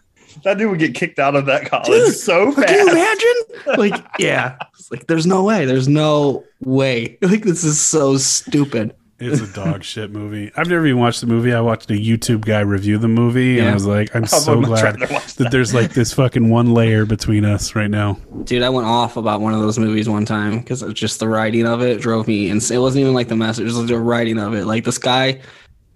that 0.43 0.57
dude 0.57 0.69
would 0.69 0.79
get 0.79 0.95
kicked 0.95 1.19
out 1.19 1.35
of 1.35 1.47
that 1.47 1.65
college 1.69 1.87
Dude, 1.87 2.15
so 2.15 2.53
can 2.53 2.73
you 2.73 2.91
imagine? 2.91 3.77
Like, 3.77 4.05
yeah, 4.19 4.57
it's 4.77 4.89
like 4.91 5.07
there's 5.07 5.25
no 5.27 5.43
way. 5.43 5.65
There's 5.65 5.87
no 5.87 6.43
way. 6.61 7.17
Like 7.21 7.43
this 7.43 7.63
is 7.63 7.79
so 7.79 8.17
stupid. 8.17 8.95
It's 9.21 9.41
a 9.41 9.53
dog 9.53 9.83
shit 9.85 10.11
movie. 10.11 10.51
I've 10.55 10.67
never 10.67 10.85
even 10.85 10.99
watched 10.99 11.21
the 11.21 11.27
movie. 11.27 11.53
I 11.53 11.61
watched 11.61 11.89
a 11.91 11.93
YouTube 11.93 12.41
guy 12.41 12.61
review 12.61 12.97
the 12.97 13.07
movie, 13.07 13.59
and 13.59 13.69
I 13.69 13.73
was 13.73 13.85
like, 13.85 14.15
I'm 14.15 14.25
so 14.27 14.59
glad 14.61 14.99
watch 14.99 15.35
that 15.35 15.51
there's 15.51 15.73
like 15.73 15.93
this 15.93 16.13
fucking 16.13 16.49
one 16.49 16.73
layer 16.73 17.05
between 17.05 17.45
us 17.45 17.75
right 17.75 17.89
now. 17.89 18.17
Dude, 18.43 18.63
I 18.63 18.69
went 18.69 18.87
off 18.87 19.17
about 19.17 19.41
one 19.41 19.53
of 19.53 19.61
those 19.61 19.77
movies 19.77 20.09
one 20.09 20.25
time 20.25 20.59
because 20.59 20.81
it's 20.81 20.99
just 20.99 21.19
the 21.19 21.27
writing 21.27 21.67
of 21.67 21.81
it 21.81 22.01
drove 22.01 22.27
me 22.27 22.49
insane. 22.49 22.77
It 22.77 22.81
wasn't 22.81 23.01
even 23.01 23.13
like 23.13 23.27
the 23.27 23.35
message, 23.35 23.63
it 23.63 23.77
was 23.77 23.87
the 23.87 23.99
writing 23.99 24.39
of 24.39 24.53
it. 24.53 24.65
Like 24.65 24.83
this 24.83 24.97
guy 24.97 25.39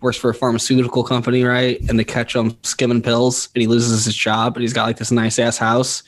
works 0.01 0.17
for 0.17 0.29
a 0.29 0.35
pharmaceutical 0.35 1.03
company, 1.03 1.43
right? 1.43 1.81
And 1.89 1.97
they 1.97 2.03
catch 2.03 2.35
him 2.35 2.55
skimming 2.61 3.01
pills 3.01 3.49
and 3.55 3.61
he 3.61 3.67
loses 3.67 4.05
his 4.05 4.15
job, 4.15 4.55
and 4.55 4.61
he's 4.61 4.73
got 4.73 4.85
like 4.85 4.97
this 4.97 5.11
nice 5.11 5.39
ass 5.39 5.57
house. 5.57 6.03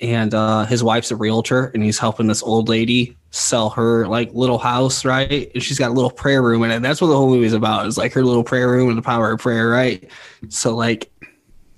And 0.00 0.34
uh, 0.34 0.64
his 0.64 0.82
wife's 0.82 1.12
a 1.12 1.16
realtor, 1.16 1.66
and 1.66 1.84
he's 1.84 1.98
helping 1.98 2.26
this 2.26 2.42
old 2.42 2.68
lady 2.68 3.16
sell 3.32 3.70
her 3.70 4.06
like 4.06 4.30
little 4.34 4.58
house, 4.58 5.04
right? 5.04 5.50
And 5.54 5.62
she's 5.62 5.78
got 5.78 5.90
a 5.90 5.94
little 5.94 6.10
prayer 6.10 6.42
room 6.42 6.62
in 6.62 6.70
it. 6.70 6.80
That's 6.80 7.00
what 7.00 7.08
the 7.08 7.16
whole 7.16 7.30
movie's 7.30 7.54
about. 7.54 7.86
It's 7.86 7.96
like 7.96 8.12
her 8.12 8.24
little 8.24 8.44
prayer 8.44 8.68
room 8.68 8.90
and 8.90 8.96
the 8.96 9.02
power 9.02 9.32
of 9.32 9.40
prayer, 9.40 9.70
right? 9.70 10.08
So 10.50 10.76
like 10.76 11.10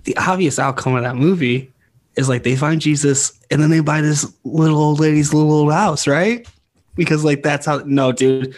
the 0.02 0.16
obvious 0.16 0.58
outcome 0.58 0.96
of 0.96 1.04
that 1.04 1.16
movie 1.16 1.72
is 2.16 2.28
like 2.28 2.42
they 2.42 2.56
find 2.56 2.80
Jesus 2.80 3.38
and 3.50 3.62
then 3.62 3.70
they 3.70 3.80
buy 3.80 4.00
this 4.00 4.30
little 4.42 4.78
old 4.78 4.98
lady's 4.98 5.32
little 5.32 5.52
old 5.52 5.72
house, 5.72 6.08
right? 6.08 6.46
Because 6.96 7.24
like 7.24 7.44
that's 7.44 7.66
how 7.66 7.82
no, 7.86 8.10
dude. 8.10 8.54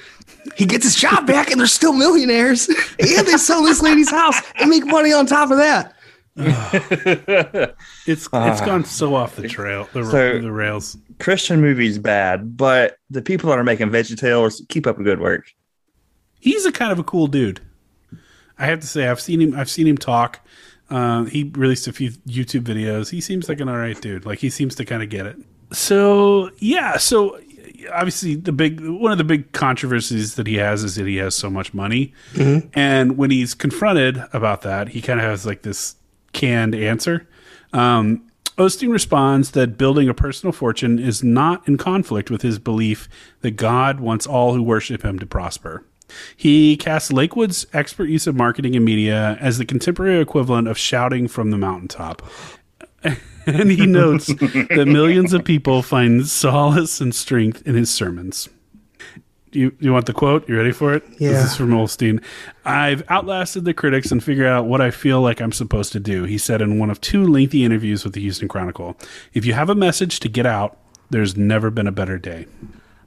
He 0.56 0.64
gets 0.64 0.84
his 0.84 0.94
job 0.94 1.26
back 1.26 1.50
and 1.50 1.60
they're 1.60 1.66
still 1.66 1.92
millionaires. 1.92 2.68
And 2.98 3.26
they 3.26 3.36
sell 3.36 3.62
this 3.62 3.82
lady's 3.82 4.10
house 4.10 4.40
and 4.58 4.70
make 4.70 4.86
money 4.86 5.12
on 5.12 5.26
top 5.26 5.50
of 5.50 5.58
that. 5.58 5.95
It's 8.06 8.28
it's 8.32 8.60
gone 8.60 8.84
so 8.84 9.14
off 9.14 9.36
the 9.36 9.48
trail, 9.48 9.88
the, 9.92 10.04
So- 10.04 10.38
the 10.40 10.52
rails. 10.52 10.96
christian 11.18 11.60
movies 11.60 11.98
bad 11.98 12.56
but 12.56 12.98
the 13.10 13.22
people 13.22 13.48
that 13.50 13.58
are 13.58 13.64
making 13.64 13.88
veggie 13.90 14.18
tales 14.18 14.62
keep 14.68 14.86
up 14.86 14.98
a 14.98 15.02
good 15.02 15.20
work 15.20 15.52
He's 16.38 16.66
a 16.66 16.70
kind 16.70 16.92
of 16.92 16.98
a 17.00 17.02
cool 17.02 17.26
dude. 17.26 17.60
I 18.58 18.66
have 18.66 18.78
to 18.80 18.86
say, 18.86 19.08
I've 19.08 19.20
seen 19.20 19.40
him. 19.40 19.54
I've 19.58 19.70
seen 19.70 19.86
him 19.86 19.98
talk. 19.98 20.38
Uh, 20.90 21.24
he 21.24 21.44
released 21.56 21.88
a 21.88 21.92
few 21.92 22.10
YouTube 22.28 22.60
videos. 22.62 23.10
He 23.10 23.20
seems 23.20 23.48
like 23.48 23.58
an 23.58 23.68
all 23.68 23.76
right 23.78 24.00
dude. 24.00 24.24
Like 24.24 24.38
he 24.38 24.48
seems 24.50 24.76
to 24.76 24.84
kind 24.84 25.02
of 25.02 25.08
get 25.08 25.26
it. 25.26 25.36
So 25.72 26.50
yeah. 26.58 26.98
So 26.98 27.40
obviously, 27.92 28.36
the 28.36 28.52
big 28.52 28.80
one 28.86 29.10
of 29.10 29.18
the 29.18 29.24
big 29.24 29.50
controversies 29.52 30.36
that 30.36 30.46
he 30.46 30.54
has 30.56 30.84
is 30.84 30.94
that 30.96 31.06
he 31.06 31.16
has 31.16 31.34
so 31.34 31.50
much 31.50 31.74
money, 31.74 32.12
and 32.74 33.16
when 33.16 33.30
he's 33.32 33.54
confronted 33.54 34.22
about 34.32 34.60
that, 34.62 34.88
he 34.90 35.00
kind 35.02 35.18
of 35.18 35.26
has 35.26 35.46
like 35.46 35.62
this 35.62 35.96
canned 36.32 36.74
answer. 36.74 37.26
Um, 37.72 38.22
Osteen 38.56 38.90
responds 38.90 39.50
that 39.50 39.76
building 39.76 40.08
a 40.08 40.14
personal 40.14 40.52
fortune 40.52 40.98
is 40.98 41.22
not 41.22 41.66
in 41.68 41.76
conflict 41.76 42.30
with 42.30 42.40
his 42.40 42.58
belief 42.58 43.08
that 43.42 43.52
God 43.52 44.00
wants 44.00 44.26
all 44.26 44.54
who 44.54 44.62
worship 44.62 45.04
him 45.04 45.18
to 45.18 45.26
prosper. 45.26 45.84
He 46.36 46.76
casts 46.76 47.12
Lakewood's 47.12 47.66
expert 47.72 48.08
use 48.08 48.26
of 48.26 48.34
marketing 48.34 48.74
and 48.74 48.84
media 48.84 49.36
as 49.40 49.58
the 49.58 49.66
contemporary 49.66 50.20
equivalent 50.20 50.68
of 50.68 50.78
shouting 50.78 51.28
from 51.28 51.50
the 51.50 51.58
mountaintop. 51.58 52.22
and 53.46 53.70
he 53.70 53.86
notes 53.86 54.26
that 54.26 54.88
millions 54.88 55.32
of 55.32 55.44
people 55.44 55.82
find 55.82 56.26
solace 56.26 57.00
and 57.00 57.14
strength 57.14 57.66
in 57.66 57.74
his 57.74 57.90
sermons. 57.90 58.48
You, 59.56 59.74
you 59.80 59.92
want 59.92 60.06
the 60.06 60.12
quote? 60.12 60.48
You 60.48 60.56
ready 60.56 60.72
for 60.72 60.94
it? 60.94 61.02
Yeah. 61.18 61.32
This 61.32 61.52
is 61.52 61.56
from 61.56 61.70
Osteen. 61.70 62.22
I've 62.64 63.02
outlasted 63.08 63.64
the 63.64 63.74
critics 63.74 64.12
and 64.12 64.22
figured 64.22 64.46
out 64.46 64.66
what 64.66 64.80
I 64.80 64.90
feel 64.90 65.20
like 65.22 65.40
I'm 65.40 65.52
supposed 65.52 65.92
to 65.92 66.00
do, 66.00 66.24
he 66.24 66.36
said 66.38 66.60
in 66.60 66.78
one 66.78 66.90
of 66.90 67.00
two 67.00 67.24
lengthy 67.26 67.64
interviews 67.64 68.04
with 68.04 68.12
the 68.12 68.20
Houston 68.20 68.48
Chronicle. 68.48 68.96
If 69.32 69.44
you 69.46 69.54
have 69.54 69.70
a 69.70 69.74
message 69.74 70.20
to 70.20 70.28
get 70.28 70.46
out, 70.46 70.76
there's 71.10 71.36
never 71.36 71.70
been 71.70 71.86
a 71.86 71.92
better 71.92 72.18
day. 72.18 72.46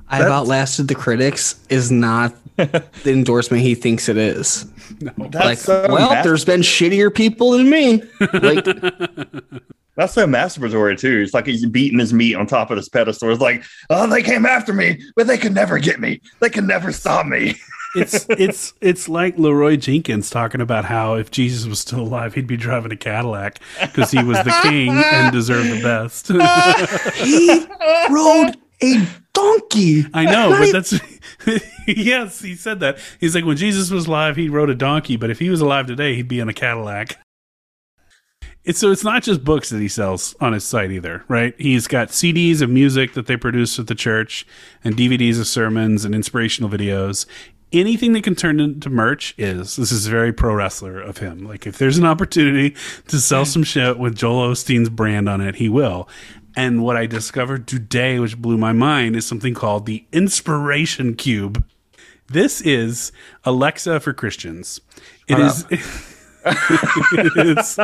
I've 0.09 0.23
outlasted 0.23 0.87
the 0.87 0.95
critics 0.95 1.59
is 1.69 1.91
not 1.91 2.33
the 2.55 2.83
endorsement 3.05 3.61
he 3.61 3.75
thinks 3.75 4.09
it 4.09 4.17
is. 4.17 4.65
That's 4.99 5.35
like, 5.35 5.57
so 5.59 5.85
well, 5.87 6.09
mas- 6.09 6.25
there's 6.25 6.45
been 6.45 6.61
shittier 6.61 7.13
people 7.13 7.51
than 7.51 7.69
me. 7.69 8.01
Like, 8.33 8.65
That's 9.99 10.13
so 10.13 10.25
masturbatory 10.25 10.97
too. 10.97 11.19
It's 11.19 11.33
like 11.33 11.45
he's 11.45 11.65
beating 11.65 11.99
his 11.99 12.13
meat 12.13 12.33
on 12.33 12.47
top 12.47 12.71
of 12.71 12.77
this 12.77 12.87
pedestal. 12.87 13.31
It's 13.31 13.41
like, 13.41 13.65
oh, 13.89 14.07
they 14.07 14.23
came 14.23 14.45
after 14.45 14.71
me, 14.71 15.01
but 15.17 15.27
they 15.27 15.37
could 15.37 15.53
never 15.53 15.77
get 15.77 15.99
me. 15.99 16.21
They 16.39 16.49
can 16.49 16.65
never 16.65 16.93
stop 16.93 17.25
me. 17.25 17.55
It's 17.95 18.27
it's 18.29 18.73
it's 18.81 19.09
like 19.09 19.39
Leroy 19.39 19.75
Jenkins 19.75 20.29
talking 20.29 20.61
about 20.61 20.85
how 20.85 21.15
if 21.15 21.31
Jesus 21.31 21.65
was 21.65 21.79
still 21.79 22.01
alive, 22.01 22.35
he'd 22.35 22.45
be 22.45 22.55
driving 22.55 22.91
a 22.91 22.95
Cadillac 22.95 23.57
because 23.81 24.11
he 24.11 24.23
was 24.23 24.37
the 24.43 24.55
king 24.61 24.91
and 24.91 25.33
deserved 25.33 25.71
the 25.71 25.81
best. 25.81 26.27
he 27.15 27.65
rode 28.13 28.57
a 28.83 29.07
donkey. 29.33 30.05
I 30.13 30.25
know, 30.25 30.51
but 30.51 30.71
that's 30.71 30.93
yes, 31.87 32.39
he 32.43 32.53
said 32.53 32.79
that. 32.81 32.99
He's 33.19 33.33
like 33.33 33.45
when 33.45 33.57
Jesus 33.57 33.89
was 33.89 34.05
alive, 34.05 34.35
he 34.35 34.49
rode 34.49 34.69
a 34.69 34.75
donkey, 34.75 35.15
but 35.15 35.31
if 35.31 35.39
he 35.39 35.49
was 35.49 35.59
alive 35.59 35.87
today, 35.87 36.13
he'd 36.13 36.27
be 36.27 36.39
in 36.39 36.47
a 36.47 36.53
Cadillac. 36.53 37.17
It's 38.65 38.79
so 38.79 38.91
it's 38.91 39.03
not 39.03 39.23
just 39.23 39.43
books 39.43 39.69
that 39.69 39.79
he 39.79 39.87
sells 39.87 40.35
on 40.41 40.53
his 40.53 40.63
site 40.63 40.91
either, 40.91 41.23
right? 41.27 41.55
He's 41.57 41.87
got 41.87 42.09
CDs 42.09 42.61
of 42.61 42.69
music 42.69 43.13
that 43.13 43.25
they 43.25 43.37
produce 43.37 43.79
at 43.79 43.87
the 43.87 43.95
church 43.95 44.45
and 44.83 44.95
DVDs 44.95 45.39
of 45.39 45.47
sermons 45.47 46.03
and 46.05 46.13
inspirational 46.13 46.69
videos. 46.69 47.25
Anything 47.71 48.13
that 48.13 48.23
can 48.23 48.35
turn 48.35 48.59
into 48.59 48.89
merch 48.89 49.33
is 49.37 49.75
this 49.75 49.91
is 49.91 50.07
very 50.07 50.33
pro 50.33 50.53
wrestler 50.53 50.99
of 50.99 51.19
him. 51.19 51.47
Like 51.47 51.65
if 51.65 51.77
there's 51.77 51.97
an 51.97 52.05
opportunity 52.05 52.75
to 53.07 53.19
sell 53.19 53.45
some 53.45 53.63
shit 53.63 53.97
with 53.97 54.15
Joel 54.15 54.51
Osteen's 54.51 54.89
brand 54.89 55.29
on 55.29 55.39
it, 55.39 55.55
he 55.55 55.69
will. 55.69 56.09
And 56.55 56.83
what 56.83 56.97
I 56.97 57.05
discovered 57.05 57.67
today, 57.67 58.19
which 58.19 58.37
blew 58.37 58.57
my 58.57 58.73
mind, 58.73 59.15
is 59.15 59.25
something 59.25 59.53
called 59.53 59.85
the 59.85 60.03
Inspiration 60.11 61.15
Cube. 61.15 61.63
This 62.27 62.59
is 62.61 63.11
Alexa 63.45 63.99
for 64.01 64.13
Christians. 64.13 64.81
It 65.27 65.39
is. 65.39 65.65
it's, 67.11 67.77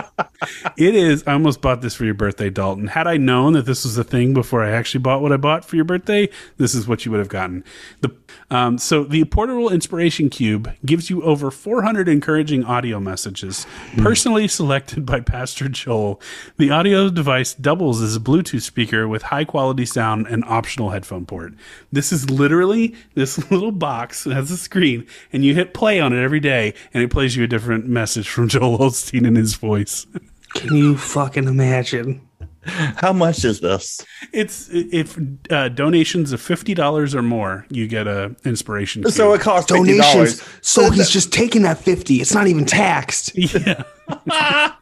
it 0.77 0.95
is. 0.95 1.23
I 1.27 1.33
almost 1.33 1.61
bought 1.61 1.81
this 1.81 1.95
for 1.95 2.05
your 2.05 2.13
birthday, 2.13 2.49
Dalton. 2.49 2.87
Had 2.87 3.07
I 3.07 3.17
known 3.17 3.53
that 3.53 3.65
this 3.65 3.83
was 3.83 3.97
a 3.97 4.03
thing 4.03 4.33
before 4.33 4.63
I 4.63 4.71
actually 4.71 5.01
bought 5.01 5.21
what 5.21 5.31
I 5.31 5.37
bought 5.37 5.65
for 5.65 5.75
your 5.75 5.85
birthday, 5.85 6.29
this 6.57 6.73
is 6.73 6.87
what 6.87 7.05
you 7.05 7.11
would 7.11 7.19
have 7.19 7.29
gotten. 7.29 7.63
The 8.01 8.15
um, 8.51 8.77
so 8.77 9.03
the 9.03 9.25
portable 9.25 9.71
inspiration 9.71 10.29
cube 10.29 10.71
gives 10.85 11.09
you 11.09 11.21
over 11.23 11.49
400 11.49 12.07
encouraging 12.07 12.63
audio 12.63 12.99
messages, 12.99 13.65
personally 13.97 14.47
selected 14.47 15.05
by 15.05 15.19
Pastor 15.21 15.67
Joel. 15.67 16.21
The 16.57 16.69
audio 16.69 17.09
device 17.09 17.53
doubles 17.53 18.01
as 18.01 18.15
a 18.15 18.19
Bluetooth 18.19 18.61
speaker 18.61 19.07
with 19.07 19.23
high 19.23 19.45
quality 19.45 19.85
sound 19.85 20.27
and 20.27 20.43
optional 20.45 20.91
headphone 20.91 21.25
port. 21.25 21.53
This 21.91 22.11
is 22.11 22.29
literally 22.29 22.95
this 23.15 23.37
little 23.51 23.71
box 23.71 24.25
that 24.25 24.35
has 24.35 24.51
a 24.51 24.57
screen, 24.57 25.07
and 25.33 25.43
you 25.43 25.55
hit 25.55 25.73
play 25.73 25.99
on 25.99 26.13
it 26.13 26.23
every 26.23 26.39
day, 26.39 26.73
and 26.93 27.03
it 27.03 27.09
plays 27.09 27.35
you 27.35 27.43
a 27.43 27.47
different 27.47 27.87
message 27.87 28.29
from 28.29 28.47
Joel 28.60 28.77
Osteen 28.80 29.27
in 29.27 29.36
his 29.36 29.56
voice. 29.56 30.07
Can 30.53 30.76
you 30.76 30.98
fucking 30.98 31.48
imagine? 31.48 32.22
How 32.64 33.14
much 33.14 33.45
is 33.45 33.60
this? 33.60 34.03
It's 34.34 34.69
if 34.72 35.19
uh, 35.52 35.69
donations 35.69 36.32
of 36.32 36.41
fifty 36.41 36.73
dollars 36.73 37.14
or 37.14 37.22
more, 37.22 37.65
you 37.69 37.88
get 37.88 38.07
a 38.07 38.36
inspiration. 38.44 39.03
Cube. 39.03 39.14
So 39.14 39.34
it 39.34 39.41
costs 39.41 39.69
fifty 39.72 39.98
Donations. 39.98 40.40
dollars. 40.40 40.44
So 40.61 40.90
he's 40.90 41.10
just 41.11 41.32
taking 41.32 41.61
that 41.61 41.77
50. 41.77 42.22
It's 42.22 42.34
not 42.34 42.48
even 42.48 42.65
taxed. 42.65 43.34
yeah, 43.38 43.84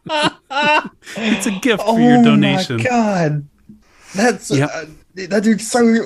it's 1.17 1.45
a 1.45 1.51
gift 1.61 1.83
for 1.83 1.89
Oh 1.89 1.97
your 1.97 2.23
donation. 2.23 2.77
my 2.77 2.83
god, 2.83 3.47
that's 4.15 4.49
Yep. 4.51 4.69
uh, 4.73 4.85
that 5.27 5.43
dude's 5.43 5.69
so. 5.69 6.05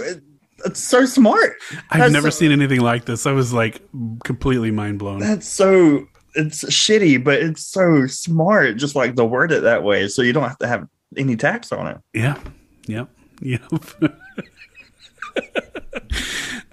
That's 0.64 0.80
so 0.80 1.06
smart. 1.06 1.54
I've 1.92 2.00
That's 2.00 2.14
never 2.14 2.32
so- 2.32 2.40
seen 2.40 2.52
anything 2.52 2.82
like 2.82 3.06
this. 3.06 3.28
I 3.28 3.32
was 3.34 3.54
like 3.54 3.82
completely 4.24 4.72
mind 4.72 4.98
blown. 4.98 5.20
That's 5.20 5.48
so 5.48 6.08
it's 6.38 6.64
shitty, 6.66 7.24
but 7.24 7.42
it's 7.42 7.66
so 7.66 8.08
smart. 8.08 8.78
Just 8.78 8.96
like 8.96 9.16
to 9.16 9.26
word 9.26 9.52
it 9.52 9.64
that 9.64 9.84
way, 9.84 10.08
so 10.08 10.22
you 10.22 10.34
don't 10.34 10.48
have 10.48 10.60
to 10.60 10.68
have 10.68 10.88
any 11.16 11.36
tax 11.36 11.72
on 11.72 11.88
it. 11.88 11.98
Yeah. 12.14 12.40
Yep. 12.86 13.10
Yep. 13.42 13.62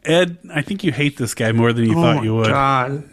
Ed, 0.05 0.39
I 0.53 0.61
think 0.62 0.85
you 0.85 0.93
hate 0.93 1.16
this 1.16 1.35
guy 1.35 1.53
more 1.53 1.73
than 1.73 1.86
you 1.86 1.95
thought 1.95 2.23
you 2.23 2.35
would. 2.35 2.49
God. 2.49 3.09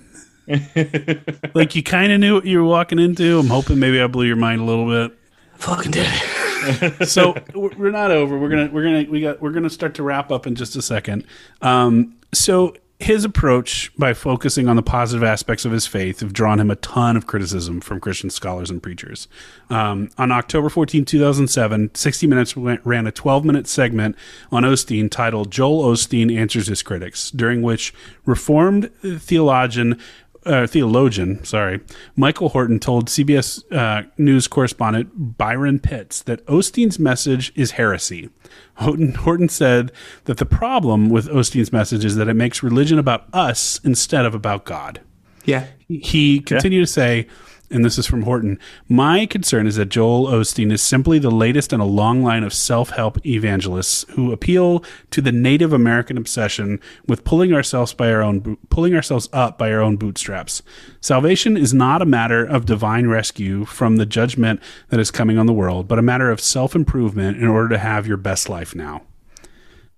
Like 1.53 1.75
you 1.75 1.83
kind 1.83 2.11
of 2.11 2.19
knew 2.19 2.35
what 2.35 2.45
you 2.45 2.59
were 2.59 2.65
walking 2.65 2.99
into. 2.99 3.39
I'm 3.39 3.47
hoping 3.47 3.79
maybe 3.79 4.01
I 4.01 4.07
blew 4.07 4.25
your 4.25 4.35
mind 4.35 4.61
a 4.61 4.63
little 4.65 4.85
bit. 4.85 5.17
Fucking 5.55 5.91
did 5.91 6.07
it. 6.09 7.07
so 7.07 7.35
we're 7.53 7.75
we're 7.77 7.91
not 7.91 8.11
over. 8.11 8.37
We're 8.37 8.49
gonna 8.49 8.69
we're 8.71 8.83
gonna 8.83 9.09
we 9.09 9.21
got 9.21 9.41
we're 9.41 9.51
gonna 9.51 9.69
start 9.69 9.95
to 9.95 10.03
wrap 10.03 10.31
up 10.31 10.47
in 10.47 10.55
just 10.55 10.75
a 10.75 10.81
second. 10.81 11.25
Um, 11.61 12.15
so 12.33 12.75
his 13.01 13.25
approach 13.25 13.91
by 13.97 14.13
focusing 14.13 14.67
on 14.67 14.75
the 14.75 14.83
positive 14.83 15.23
aspects 15.23 15.65
of 15.65 15.71
his 15.71 15.87
faith 15.87 16.19
have 16.19 16.33
drawn 16.33 16.59
him 16.59 16.69
a 16.69 16.75
ton 16.75 17.17
of 17.17 17.25
criticism 17.25 17.81
from 17.81 17.99
Christian 17.99 18.29
scholars 18.29 18.69
and 18.69 18.81
preachers. 18.81 19.27
Um, 19.69 20.09
on 20.17 20.31
October 20.31 20.69
14, 20.69 21.05
2007, 21.05 21.95
60 21.95 22.27
Minutes 22.27 22.55
ran 22.55 23.07
a 23.07 23.11
12 23.11 23.43
minute 23.45 23.67
segment 23.67 24.15
on 24.51 24.63
Osteen 24.63 25.09
titled 25.09 25.51
Joel 25.51 25.83
Osteen 25.91 26.35
Answers 26.35 26.67
His 26.67 26.83
Critics, 26.83 27.31
during 27.31 27.61
which 27.61 27.93
Reformed 28.25 28.91
theologian 29.01 29.99
uh, 30.45 30.67
theologian, 30.67 31.43
sorry, 31.43 31.81
Michael 32.15 32.49
Horton 32.49 32.79
told 32.79 33.07
CBS 33.07 33.63
uh, 33.71 34.07
News 34.17 34.47
correspondent 34.47 35.37
Byron 35.37 35.79
Pitts 35.79 36.21
that 36.23 36.45
Osteen's 36.47 36.97
message 36.97 37.51
is 37.55 37.71
heresy. 37.71 38.29
Horton, 38.75 39.13
Horton 39.13 39.49
said 39.49 39.91
that 40.25 40.37
the 40.37 40.45
problem 40.45 41.09
with 41.09 41.27
Osteen's 41.27 41.71
message 41.71 42.03
is 42.03 42.15
that 42.15 42.27
it 42.27 42.33
makes 42.33 42.63
religion 42.63 42.97
about 42.97 43.25
us 43.33 43.79
instead 43.83 44.25
of 44.25 44.33
about 44.33 44.65
God. 44.65 45.01
Yeah. 45.45 45.67
He 45.87 46.39
continued 46.39 46.81
to 46.81 46.91
say, 46.91 47.27
and 47.71 47.85
this 47.85 47.97
is 47.97 48.05
from 48.05 48.23
Horton 48.23 48.59
My 48.87 49.25
concern 49.25 49.67
is 49.67 49.75
that 49.77 49.89
Joel 49.89 50.27
Osteen 50.27 50.71
is 50.71 50.81
simply 50.81 51.19
the 51.19 51.31
latest 51.31 51.73
in 51.73 51.79
a 51.79 51.85
long 51.85 52.21
line 52.23 52.43
of 52.43 52.53
self 52.53 52.91
help 52.91 53.25
evangelists 53.25 54.05
who 54.11 54.31
appeal 54.31 54.83
to 55.11 55.21
the 55.21 55.31
Native 55.31 55.73
American 55.73 56.17
obsession 56.17 56.79
with 57.07 57.23
pulling 57.23 57.53
ourselves 57.53 57.93
by 57.93 58.11
our 58.11 58.21
own 58.21 58.57
pulling 58.69 58.95
ourselves 58.95 59.29
up 59.33 59.57
by 59.57 59.71
our 59.71 59.81
own 59.81 59.97
bootstraps. 59.97 60.61
Salvation 60.99 61.57
is 61.57 61.73
not 61.73 62.01
a 62.01 62.05
matter 62.05 62.45
of 62.45 62.65
divine 62.65 63.07
rescue 63.07 63.65
from 63.65 63.97
the 63.97 64.05
judgment 64.05 64.61
that 64.89 64.99
is 64.99 65.11
coming 65.11 65.37
on 65.37 65.45
the 65.45 65.53
world, 65.53 65.87
but 65.87 65.99
a 65.99 66.03
matter 66.03 66.29
of 66.29 66.41
self 66.41 66.75
improvement 66.75 67.37
in 67.37 67.47
order 67.47 67.69
to 67.69 67.77
have 67.77 68.07
your 68.07 68.17
best 68.17 68.49
life 68.49 68.75
now. 68.75 69.03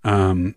Um, 0.03 0.55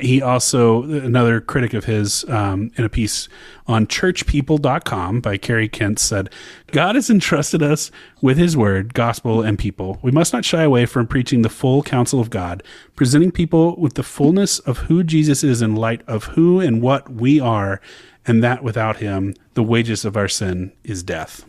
he 0.00 0.20
also 0.20 0.82
another 0.84 1.40
critic 1.40 1.74
of 1.74 1.84
his 1.84 2.24
um, 2.28 2.70
in 2.76 2.84
a 2.84 2.88
piece 2.88 3.28
on 3.66 3.86
churchpeople.com 3.86 5.20
by 5.20 5.36
Kerry 5.36 5.68
Kent 5.68 5.98
said 5.98 6.32
god 6.72 6.94
has 6.94 7.10
entrusted 7.10 7.62
us 7.62 7.90
with 8.20 8.36
his 8.36 8.56
word 8.56 8.94
gospel 8.94 9.42
and 9.42 9.58
people. 9.58 9.98
We 10.02 10.10
must 10.10 10.32
not 10.32 10.44
shy 10.44 10.62
away 10.62 10.86
from 10.86 11.06
preaching 11.06 11.42
the 11.42 11.48
full 11.48 11.82
counsel 11.82 12.20
of 12.20 12.30
god 12.30 12.62
presenting 12.96 13.32
people 13.32 13.76
with 13.76 13.94
the 13.94 14.02
fullness 14.02 14.58
of 14.60 14.78
who 14.78 15.02
jesus 15.02 15.42
is 15.42 15.62
in 15.62 15.74
light 15.74 16.02
of 16.06 16.24
who 16.24 16.60
and 16.60 16.82
what 16.82 17.10
we 17.10 17.40
are 17.40 17.80
and 18.26 18.44
that 18.44 18.62
without 18.62 18.98
him 18.98 19.34
the 19.54 19.62
wages 19.62 20.04
of 20.04 20.16
our 20.16 20.28
sin 20.28 20.72
is 20.84 21.02
death. 21.02 21.44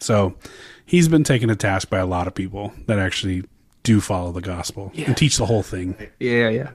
So 0.00 0.36
he's 0.84 1.08
been 1.08 1.24
taken 1.24 1.48
to 1.48 1.56
task 1.56 1.88
by 1.88 1.98
a 1.98 2.06
lot 2.06 2.26
of 2.26 2.34
people 2.34 2.74
that 2.86 2.98
actually 2.98 3.44
do 3.82 4.00
follow 4.00 4.32
the 4.32 4.40
gospel 4.40 4.92
and 4.96 5.16
teach 5.16 5.36
the 5.38 5.46
whole 5.46 5.62
thing. 5.62 5.96
Yeah, 6.18 6.48
yeah. 6.48 6.70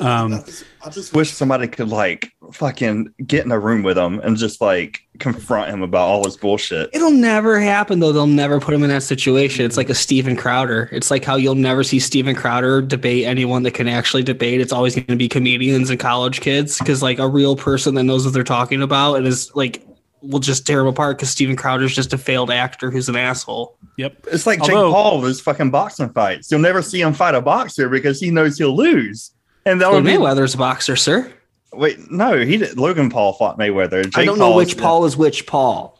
Um, 0.00 0.44
I 0.84 0.90
just 0.90 1.14
wish 1.14 1.30
somebody 1.30 1.68
could 1.68 1.88
like 1.88 2.32
fucking 2.52 3.12
get 3.26 3.44
in 3.44 3.52
a 3.52 3.58
room 3.58 3.82
with 3.82 3.96
him 3.96 4.20
and 4.20 4.36
just 4.36 4.60
like 4.60 5.00
confront 5.18 5.70
him 5.70 5.82
about 5.82 6.06
all 6.08 6.24
his 6.24 6.36
bullshit. 6.36 6.90
It'll 6.92 7.10
never 7.10 7.58
happen 7.60 8.00
though. 8.00 8.12
They'll 8.12 8.26
never 8.26 8.60
put 8.60 8.74
him 8.74 8.82
in 8.82 8.90
that 8.90 9.02
situation. 9.02 9.64
It's 9.64 9.76
like 9.76 9.88
a 9.90 9.94
Steven 9.94 10.36
Crowder. 10.36 10.88
It's 10.92 11.10
like 11.10 11.24
how 11.24 11.36
you'll 11.36 11.54
never 11.54 11.82
see 11.82 11.98
Steven 11.98 12.34
Crowder 12.34 12.82
debate 12.82 13.24
anyone 13.24 13.62
that 13.64 13.72
can 13.72 13.88
actually 13.88 14.22
debate. 14.22 14.60
It's 14.60 14.72
always 14.72 14.94
going 14.94 15.06
to 15.06 15.16
be 15.16 15.28
comedians 15.28 15.90
and 15.90 15.98
college 15.98 16.40
kids 16.40 16.78
because 16.78 17.02
like 17.02 17.18
a 17.18 17.28
real 17.28 17.56
person 17.56 17.94
that 17.94 18.04
knows 18.04 18.24
what 18.24 18.34
they're 18.34 18.44
talking 18.44 18.82
about 18.82 19.14
and 19.16 19.26
is 19.26 19.54
like 19.54 19.84
will 20.20 20.40
just 20.40 20.66
tear 20.66 20.80
him 20.80 20.86
apart 20.86 21.18
because 21.18 21.28
Steven 21.30 21.54
Crowder's 21.54 21.94
just 21.94 22.12
a 22.14 22.18
failed 22.18 22.50
actor 22.50 22.90
who's 22.90 23.08
an 23.10 23.16
asshole. 23.16 23.76
yep 23.98 24.16
It's 24.32 24.46
like 24.46 24.60
Although- 24.60 24.88
Jake 24.88 24.94
Paul 24.94 25.20
with 25.20 25.28
his 25.28 25.40
fucking 25.40 25.70
boxing 25.70 26.08
fights. 26.10 26.50
You'll 26.50 26.60
never 26.60 26.82
see 26.82 27.00
him 27.00 27.12
fight 27.12 27.34
a 27.34 27.40
boxer 27.40 27.88
because 27.88 28.20
he 28.20 28.30
knows 28.30 28.56
he'll 28.58 28.74
lose. 28.76 29.32
And 29.66 29.80
that 29.80 29.86
Floyd 29.90 30.04
would 30.04 30.04
be 30.04 30.16
Mayweather's 30.16 30.54
a 30.54 30.58
boxer, 30.58 30.96
sir. 30.96 31.32
wait, 31.72 32.10
no, 32.10 32.38
he 32.44 32.56
did 32.58 32.76
Logan 32.78 33.10
Paul 33.10 33.32
fought 33.32 33.58
Mayweather. 33.58 34.04
Jake 34.04 34.18
I 34.18 34.24
don't 34.24 34.38
know 34.38 34.50
Paul 34.50 34.56
which 34.56 34.74
is- 34.74 34.80
Paul 34.80 35.04
is 35.06 35.16
which 35.16 35.46
Paul. 35.46 35.98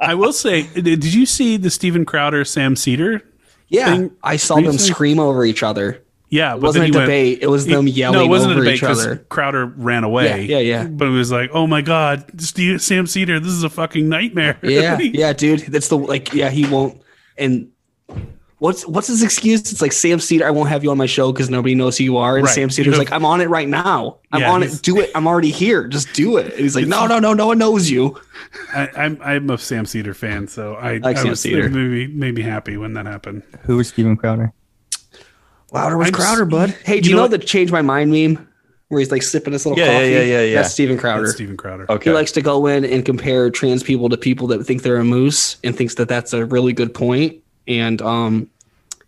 I 0.00 0.14
will 0.16 0.32
say, 0.32 0.62
did 0.62 0.84
did 0.84 1.14
you 1.14 1.26
see 1.26 1.56
the 1.56 1.70
Steven 1.70 2.04
Crowder 2.04 2.44
Sam 2.44 2.76
Seder? 2.76 3.22
Yeah, 3.68 3.94
thing 3.94 4.10
I 4.22 4.36
saw 4.36 4.56
them 4.60 4.78
scream 4.78 5.18
over 5.20 5.44
each 5.44 5.62
other. 5.62 6.02
Yeah, 6.30 6.54
It 6.54 6.60
wasn't 6.60 6.88
a 6.88 6.90
debate. 6.90 7.38
It 7.40 7.46
was 7.46 7.64
them 7.66 7.86
yelling 7.88 8.18
no, 8.18 8.24
it 8.24 8.28
wasn't 8.28 8.52
over 8.52 8.60
a 8.60 8.64
debate 8.64 8.74
each 8.76 8.80
'cause 8.82 9.00
other. 9.06 9.16
Crowder 9.30 9.64
ran 9.64 10.04
away. 10.04 10.44
Yeah, 10.44 10.58
yeah, 10.58 10.82
yeah. 10.82 10.84
But 10.84 11.08
it 11.08 11.12
was 11.12 11.32
like, 11.32 11.50
oh 11.54 11.66
my 11.66 11.80
god, 11.80 12.38
Steve, 12.40 12.82
Sam 12.82 13.06
Seder, 13.06 13.40
this 13.40 13.52
is 13.52 13.62
a 13.62 13.70
fucking 13.70 14.08
nightmare. 14.08 14.58
Yeah, 14.62 14.98
yeah, 15.00 15.32
dude. 15.32 15.60
That's 15.60 15.88
the 15.88 15.96
like. 15.96 16.34
Yeah, 16.34 16.50
he 16.50 16.66
won't. 16.66 17.00
And 17.38 17.68
what's 18.58 18.86
what's 18.86 19.06
his 19.08 19.22
excuse? 19.22 19.60
It's 19.72 19.80
like 19.82 19.92
Sam 19.92 20.18
Seder. 20.20 20.46
I 20.46 20.50
won't 20.50 20.68
have 20.68 20.82
you 20.84 20.90
on 20.90 20.98
my 20.98 21.06
show 21.06 21.32
because 21.32 21.48
nobody 21.50 21.74
knows 21.74 21.98
who 21.98 22.04
you 22.04 22.16
are. 22.16 22.36
And 22.36 22.44
Right. 22.46 22.54
Sam 22.54 22.68
You 22.68 22.70
Seder's 22.70 22.92
know- 22.92 22.98
like, 22.98 23.12
I'm 23.12 23.24
on 23.24 23.40
it 23.40 23.48
right 23.48 23.68
now. 23.68 24.18
I'm 24.32 24.40
Yeah, 24.40 24.52
on 24.52 24.62
it. 24.62 24.80
Do 24.82 24.98
it. 25.00 25.10
I'm 25.14 25.26
already 25.26 25.50
here. 25.50 25.86
Just 25.88 26.12
do 26.12 26.36
it. 26.36 26.52
And 26.52 26.60
he's 26.60 26.74
like, 26.76 26.86
No, 26.86 27.06
no, 27.06 27.18
no, 27.18 27.32
no 27.34 27.46
one 27.48 27.58
knows 27.58 27.90
you. 27.90 28.16
I, 28.74 28.88
I'm 28.96 29.18
I'm 29.22 29.50
a 29.50 29.58
Sam 29.58 29.84
Seder 29.86 30.14
fan, 30.14 30.46
so 30.48 30.74
I, 30.74 30.98
like 30.98 31.16
I 31.16 31.20
Sam 31.22 31.30
was, 31.30 31.40
Seder. 31.40 31.66
It 31.66 31.70
made 32.14 32.34
me, 32.34 32.42
happy 32.42 32.76
when 32.76 32.94
that 32.94 33.06
happened. 33.06 33.42
Who 33.62 33.76
was 33.76 33.88
Steven 33.88 34.16
Crowder? 34.16 34.52
Louder 35.72 35.98
was 35.98 36.08
I'm 36.08 36.14
Crowder, 36.14 36.44
bud. 36.46 36.70
Hey, 36.84 37.00
do 37.00 37.08
you 37.08 37.10
you, 37.10 37.16
know 37.16 37.26
know, 37.26 37.30
what- 37.30 37.40
the 37.40 37.46
change 37.46 37.70
my 37.70 37.82
mind 37.82 38.10
meme 38.10 38.46
where 38.88 39.00
he's 39.00 39.10
like 39.10 39.22
sipping 39.22 39.52
his 39.52 39.66
little 39.66 39.78
Yeah, 39.78 39.90
yeah, 39.90 39.92
coffee? 39.98 40.10
yeah, 40.12 40.20
yeah, 40.22 40.42
yeah. 40.44 40.54
That's 40.62 40.72
Steven 40.72 40.96
Crowder. 40.96 41.22
That's 41.24 41.34
Steven 41.34 41.58
Crowder. 41.58 41.84
Okay. 41.90 42.08
He 42.10 42.14
likes 42.14 42.32
to 42.32 42.40
go 42.40 42.66
in 42.66 42.86
and 42.86 43.04
compare 43.04 43.50
trans 43.50 43.82
people 43.82 44.08
to 44.08 44.16
people 44.16 44.46
that 44.46 44.64
think 44.64 44.80
they're 44.82 44.96
a 44.96 45.04
moose 45.04 45.58
and 45.62 45.76
thinks 45.76 45.96
that 45.96 46.08
that's 46.08 46.32
a 46.32 46.46
really 46.46 46.72
good 46.72 46.94
point. 46.94 47.36
And 47.68 48.00
um, 48.02 48.50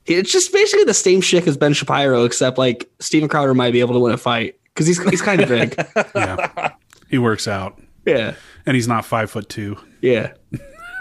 it's 0.06 0.30
just 0.30 0.52
basically 0.52 0.84
the 0.84 0.94
same 0.94 1.20
shit 1.20 1.46
as 1.46 1.56
Ben 1.56 1.72
Shapiro, 1.72 2.24
except 2.24 2.58
like 2.58 2.88
Steven 3.00 3.28
Crowder 3.28 3.54
might 3.54 3.72
be 3.72 3.80
able 3.80 3.94
to 3.94 4.00
win 4.00 4.12
a 4.12 4.18
fight 4.18 4.56
because 4.74 4.86
he's 4.86 5.02
he's 5.10 5.22
kind 5.22 5.40
of 5.40 5.48
big. 5.48 5.74
Yeah, 6.14 6.72
he 7.08 7.18
works 7.18 7.48
out, 7.48 7.80
yeah, 8.06 8.34
and 8.66 8.74
he's 8.74 8.86
not 8.88 9.04
five 9.04 9.30
foot 9.30 9.48
two. 9.48 9.76
yeah. 10.02 10.32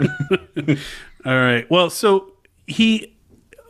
All 1.26 1.36
right. 1.36 1.70
Well, 1.70 1.90
so 1.90 2.32
he 2.66 3.14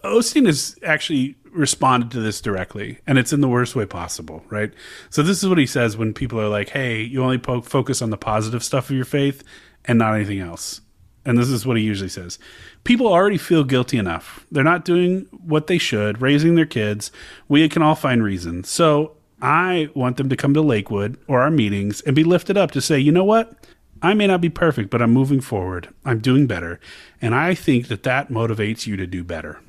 Osteen 0.05 0.47
has 0.47 0.79
actually 0.85 1.37
responded 1.53 2.13
to 2.13 2.21
this 2.21 2.41
directly, 2.41 3.01
and 3.07 3.19
it's 3.19 3.33
in 3.33 3.41
the 3.41 3.49
worst 3.49 3.75
way 3.75 3.87
possible, 3.87 4.45
right? 4.51 4.73
So 5.11 5.23
this 5.23 5.43
is 5.43 5.49
what 5.49 5.59
he 5.59 5.67
says 5.67 5.97
when 5.97 6.15
people 6.15 6.41
are 6.41 6.49
like, 6.49 6.69
"Hey, 6.71 7.03
you 7.03 7.23
only 7.23 7.39
po- 7.39 7.63
focus 7.63 8.01
on 8.03 8.11
the 8.11 8.17
positive 8.17 8.63
stuff 8.63 8.89
of 8.91 8.97
your 8.97 9.05
faith 9.05 9.43
and 9.85 9.99
not 9.99 10.15
anything 10.15 10.39
else." 10.39 10.81
And 11.25 11.37
this 11.37 11.49
is 11.49 11.67
what 11.67 11.77
he 11.77 11.83
usually 11.83 12.09
says. 12.09 12.39
People 12.85 13.07
already 13.07 13.37
feel 13.37 13.63
guilty 13.63 13.99
enough. 13.99 14.47
They're 14.51 14.65
not 14.65 14.85
doing 14.85 15.27
what 15.31 15.67
they 15.67 15.79
should, 15.79 16.23
raising 16.23 16.55
their 16.55 16.67
kids. 16.67 17.13
We 17.49 17.69
can 17.69 17.83
all 17.83 17.95
find 17.95 18.23
reasons. 18.23 18.71
So 18.71 19.17
I 19.43 19.91
want 19.95 20.17
them 20.17 20.29
to 20.31 20.37
come 20.37 20.55
to 20.55 20.63
Lakewood 20.63 21.19
or 21.29 21.43
our 21.43 21.51
meetings 21.51 22.01
and 22.03 22.17
be 22.17 22.25
lifted 22.25 22.57
up 22.57 22.71
to 22.73 22.81
say, 22.81 22.99
you 22.99 23.13
know 23.13 23.25
what? 23.25 23.55
I 24.03 24.15
may 24.15 24.27
not 24.27 24.41
be 24.41 24.49
perfect, 24.49 24.89
but 24.89 25.03
I'm 25.03 25.13
moving 25.13 25.43
forward. 25.43 25.91
I'm 26.07 26.21
doing 26.21 26.47
better. 26.47 26.81
And 27.21 27.35
I 27.35 27.55
think 27.55 27.89
that 27.89 28.03
that 28.05 28.31
motivates 28.31 28.87
you 28.87 28.97
to 28.97 29.07
do 29.07 29.23
better. 29.23 29.61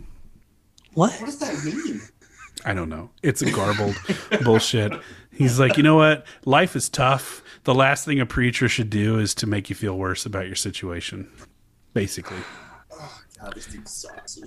What? 0.94 1.12
What 1.14 1.26
does 1.26 1.40
that 1.40 1.66
mean? 1.66 2.02
I 2.66 2.74
don't 2.74 2.90
know. 2.90 3.10
It's 3.24 3.42
a 3.42 3.52
garbled 3.52 3.96
bullshit. 4.44 4.94
He's 5.32 5.60
like, 5.60 5.78
you 5.78 5.84
know 5.84 5.96
what? 5.96 6.26
Life 6.46 6.76
is 6.76 6.90
tough. 6.90 7.44
The 7.64 7.74
last 7.74 8.06
thing 8.06 8.20
a 8.20 8.26
preacher 8.26 8.70
should 8.70 8.90
do 8.90 9.20
is 9.20 9.34
to 9.36 9.48
make 9.48 9.70
you 9.70 9.76
feel 9.76 9.98
worse 9.98 10.26
about 10.26 10.48
your 10.48 10.56
situation. 10.56 11.30
Basically. 11.94 12.38
sucks. 13.88 14.38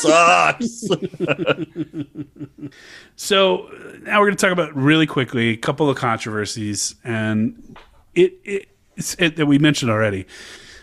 sucks. 0.00 0.88
So 3.16 3.68
now 4.02 4.18
we're 4.20 4.26
going 4.26 4.36
to 4.36 4.46
talk 4.46 4.52
about 4.52 4.74
really 4.74 5.06
quickly 5.06 5.50
a 5.50 5.56
couple 5.56 5.88
of 5.90 5.96
controversies, 5.96 6.94
and 7.04 7.76
it, 8.14 8.34
it, 8.44 8.68
it's 8.96 9.14
it 9.18 9.36
that 9.36 9.46
we 9.46 9.58
mentioned 9.58 9.90
already. 9.90 10.26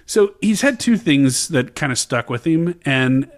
So 0.05 0.35
he's 0.41 0.61
had 0.61 0.79
two 0.79 0.95
things 0.97 1.49
that 1.49 1.75
kind 1.75 1.91
of 1.91 1.97
stuck 1.97 2.29
with 2.29 2.45
him, 2.45 2.79
and 2.85 3.29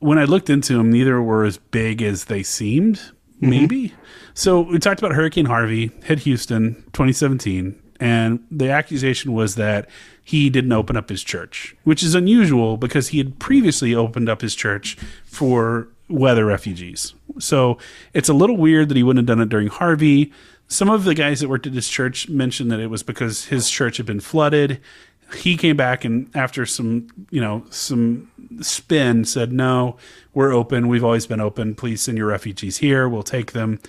when 0.00 0.18
I 0.18 0.24
looked 0.24 0.50
into 0.50 0.76
them, 0.76 0.90
neither 0.90 1.22
were 1.22 1.44
as 1.44 1.58
big 1.58 2.02
as 2.02 2.24
they 2.24 2.42
seemed. 2.42 2.96
Mm-hmm. 2.96 3.50
Maybe. 3.50 3.94
So 4.34 4.60
we 4.60 4.78
talked 4.78 5.00
about 5.00 5.14
Hurricane 5.14 5.46
Harvey 5.46 5.90
hit 6.04 6.20
Houston 6.20 6.74
2017, 6.92 7.80
and 8.00 8.44
the 8.50 8.70
accusation 8.70 9.32
was 9.32 9.54
that 9.54 9.88
he 10.22 10.50
didn't 10.50 10.72
open 10.72 10.96
up 10.96 11.08
his 11.08 11.22
church, 11.22 11.74
which 11.84 12.02
is 12.02 12.14
unusual 12.14 12.76
because 12.76 13.08
he 13.08 13.18
had 13.18 13.38
previously 13.38 13.94
opened 13.94 14.28
up 14.28 14.40
his 14.40 14.54
church 14.54 14.96
for 15.24 15.88
weather 16.08 16.44
refugees. 16.44 17.14
So 17.38 17.78
it's 18.12 18.28
a 18.28 18.34
little 18.34 18.56
weird 18.56 18.88
that 18.88 18.96
he 18.96 19.02
wouldn't 19.02 19.28
have 19.28 19.36
done 19.36 19.42
it 19.42 19.48
during 19.48 19.68
Harvey. 19.68 20.32
Some 20.68 20.88
of 20.88 21.04
the 21.04 21.14
guys 21.14 21.40
that 21.40 21.48
worked 21.48 21.66
at 21.66 21.72
his 21.72 21.88
church 21.88 22.28
mentioned 22.28 22.70
that 22.70 22.80
it 22.80 22.88
was 22.88 23.02
because 23.02 23.46
his 23.46 23.70
church 23.70 23.96
had 23.96 24.06
been 24.06 24.20
flooded. 24.20 24.80
He 25.34 25.56
came 25.56 25.76
back 25.76 26.04
and 26.04 26.30
after 26.34 26.66
some, 26.66 27.08
you 27.30 27.40
know, 27.40 27.64
some 27.70 28.30
spin 28.60 29.24
said, 29.24 29.52
"No, 29.52 29.96
we're 30.34 30.52
open. 30.52 30.88
We've 30.88 31.04
always 31.04 31.26
been 31.26 31.40
open. 31.40 31.74
Please 31.74 32.00
send 32.00 32.18
your 32.18 32.28
refugees 32.28 32.78
here. 32.78 33.08
We'll 33.08 33.22
take 33.22 33.52
them." 33.52 33.80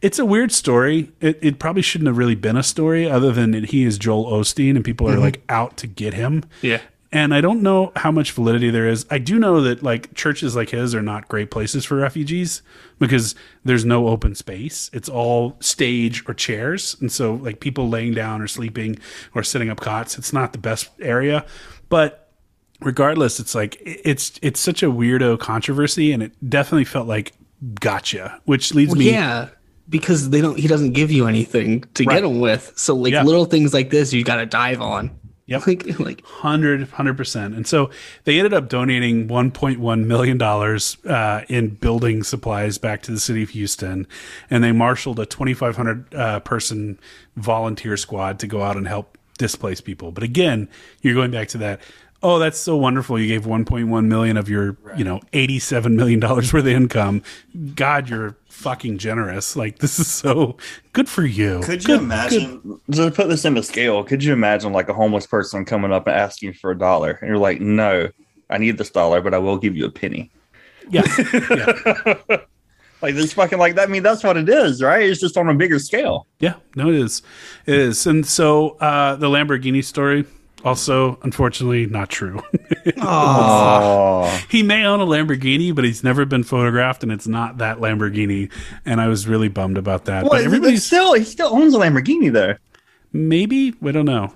It's 0.00 0.18
a 0.18 0.24
weird 0.24 0.52
story. 0.52 1.10
It, 1.20 1.38
it 1.42 1.58
probably 1.58 1.82
shouldn't 1.82 2.06
have 2.06 2.18
really 2.18 2.36
been 2.36 2.56
a 2.56 2.62
story, 2.62 3.10
other 3.10 3.32
than 3.32 3.50
that 3.50 3.66
he 3.70 3.84
is 3.84 3.98
Joel 3.98 4.26
Osteen 4.26 4.76
and 4.76 4.84
people 4.84 5.08
are 5.08 5.14
mm-hmm. 5.14 5.22
like 5.22 5.42
out 5.48 5.76
to 5.78 5.86
get 5.86 6.14
him 6.14 6.44
Yeah. 6.62 6.80
And 7.10 7.32
I 7.32 7.40
don't 7.40 7.62
know 7.62 7.92
how 7.96 8.10
much 8.10 8.32
validity 8.32 8.70
there 8.70 8.86
is. 8.86 9.06
I 9.10 9.18
do 9.18 9.38
know 9.38 9.60
that 9.62 9.82
like 9.82 10.12
churches 10.14 10.54
like 10.54 10.70
his 10.70 10.94
are 10.94 11.02
not 11.02 11.28
great 11.28 11.50
places 11.50 11.84
for 11.84 11.96
refugees 11.96 12.62
because 12.98 13.34
there's 13.64 13.84
no 13.84 14.08
open 14.08 14.34
space. 14.34 14.90
It's 14.92 15.08
all 15.08 15.56
stage 15.60 16.22
or 16.28 16.34
chairs, 16.34 16.96
and 17.00 17.10
so 17.10 17.34
like 17.34 17.60
people 17.60 17.88
laying 17.88 18.12
down 18.14 18.42
or 18.42 18.48
sleeping 18.48 18.98
or 19.34 19.42
setting 19.42 19.70
up 19.70 19.80
cots. 19.80 20.18
It's 20.18 20.32
not 20.32 20.52
the 20.52 20.58
best 20.58 20.90
area, 21.00 21.46
but 21.88 22.30
regardless, 22.80 23.40
it's 23.40 23.54
like 23.54 23.76
it's 23.84 24.38
it's 24.42 24.60
such 24.60 24.82
a 24.82 24.86
weirdo 24.90 25.38
controversy, 25.40 26.12
and 26.12 26.22
it 26.22 26.32
definitely 26.50 26.84
felt 26.84 27.08
like 27.08 27.32
gotcha, 27.80 28.40
which 28.44 28.74
leads 28.74 28.90
Well, 28.90 28.98
me 28.98 29.10
yeah, 29.10 29.48
because 29.88 30.30
they 30.30 30.40
don't. 30.40 30.58
He 30.58 30.68
doesn't 30.68 30.92
give 30.92 31.10
you 31.10 31.26
anything 31.26 31.84
to 31.94 32.04
Right. 32.04 32.16
get 32.16 32.24
him 32.24 32.38
with. 32.40 32.72
So 32.76 32.94
like 32.94 33.12
Yeah. 33.12 33.22
little 33.22 33.46
things 33.46 33.72
like 33.72 33.90
this, 33.90 34.12
you 34.12 34.22
got 34.24 34.36
to 34.36 34.46
dive 34.46 34.80
on. 34.82 35.10
Yep. 35.48 35.66
Like 35.66 35.98
like 35.98 36.20
100 36.22 37.16
percent. 37.16 37.54
And 37.54 37.66
so 37.66 37.90
they 38.24 38.38
ended 38.38 38.54
up 38.54 38.68
donating 38.68 39.28
1.1 39.28 40.06
million 40.06 40.38
dollars 40.38 40.96
uh, 41.06 41.42
in 41.48 41.70
building 41.70 42.22
supplies 42.22 42.78
back 42.78 43.02
to 43.02 43.10
the 43.10 43.18
city 43.18 43.42
of 43.42 43.50
Houston, 43.50 44.06
and 44.50 44.62
they 44.62 44.72
marshaled 44.72 45.18
a 45.18 45.26
2,500 45.26 46.14
uh, 46.14 46.40
person 46.40 47.00
volunteer 47.36 47.96
squad 47.96 48.38
to 48.40 48.46
go 48.46 48.62
out 48.62 48.76
and 48.76 48.86
help 48.86 49.18
displaced 49.38 49.84
people. 49.84 50.12
But 50.12 50.22
again, 50.22 50.68
you're 51.00 51.14
going 51.14 51.30
back 51.30 51.48
to 51.48 51.58
that. 51.58 51.80
Oh, 52.20 52.40
that's 52.40 52.58
so 52.58 52.76
wonderful! 52.76 53.18
You 53.18 53.28
gave 53.28 53.44
1.1 53.46 54.06
million 54.06 54.36
of 54.36 54.48
your, 54.48 54.76
you 54.96 55.04
know, 55.04 55.20
87 55.32 55.94
million 55.94 56.18
dollars 56.18 56.52
worth 56.52 56.62
of 56.64 56.68
income. 56.68 57.22
God, 57.76 58.08
you're 58.08 58.36
fucking 58.48 58.98
generous. 58.98 59.54
Like 59.54 59.78
this 59.78 60.00
is 60.00 60.08
so 60.08 60.56
good 60.92 61.08
for 61.08 61.24
you. 61.24 61.60
Could 61.62 61.82
you 61.84 61.94
Good- 61.94 62.02
imagine 62.02 62.80
to 62.90 63.10
put 63.12 63.28
this 63.28 63.44
into 63.44 63.62
scale? 63.62 64.02
Could 64.02 64.24
you 64.24 64.32
imagine 64.32 64.72
like 64.72 64.88
a 64.88 64.94
homeless 64.94 65.26
person 65.28 65.64
coming 65.64 65.92
up 65.92 66.08
and 66.08 66.16
asking 66.16 66.54
for 66.54 66.72
a 66.72 66.78
dollar, 66.78 67.12
and 67.20 67.28
you're 67.28 67.38
like, 67.38 67.60
"No, 67.60 68.08
I 68.50 68.58
need 68.58 68.78
this 68.78 68.90
dollar, 68.90 69.20
but 69.20 69.32
I 69.32 69.38
will 69.38 69.56
give 69.58 69.76
you 69.76 69.86
a 69.86 69.90
penny." 69.90 70.30
Yeah, 70.90 71.02
yeah. 71.50 72.38
Like 73.00 73.14
this 73.14 73.32
fucking 73.32 73.60
like 73.60 73.76
that. 73.76 73.88
I 73.88 73.92
mean, 73.92 74.02
that's 74.02 74.24
what 74.24 74.36
it 74.36 74.48
is, 74.48 74.82
right? 74.82 75.02
It's 75.08 75.20
just 75.20 75.36
on 75.36 75.48
a 75.48 75.54
bigger 75.54 75.78
scale. 75.78 76.26
Yeah, 76.40 76.54
no, 76.74 76.88
it 76.88 76.96
is. 76.96 77.22
It 77.64 77.76
is. 77.76 78.04
And 78.08 78.26
so 78.26 78.70
uh, 78.80 79.14
the 79.14 79.28
Lamborghini 79.28 79.84
story, 79.84 80.24
also, 80.64 81.18
unfortunately, 81.22 81.86
not 81.86 82.08
true. 82.08 82.42
Oh, 83.00 84.44
he 84.48 84.62
may 84.62 84.84
own 84.84 85.00
a 85.00 85.04
Lamborghini, 85.06 85.74
but 85.74 85.84
he's 85.84 86.02
never 86.02 86.24
been 86.24 86.42
photographed, 86.42 87.02
and 87.02 87.12
it's 87.12 87.26
not 87.26 87.58
that 87.58 87.78
Lamborghini. 87.78 88.50
And 88.86 89.00
I 89.00 89.08
was 89.08 89.26
really 89.28 89.48
bummed 89.48 89.76
about 89.78 90.06
that. 90.06 90.24
what? 90.24 90.32
but 90.32 90.44
Everybody's 90.44 90.84
still 90.86 91.12
he 91.14 91.24
still 91.24 91.48
owns 91.54 91.74
a 91.74 91.78
Lamborghini 91.78 92.32
though. 92.32 92.54
maybe 93.12 93.74
we 93.80 93.92
don't 93.92 94.06
know. 94.06 94.32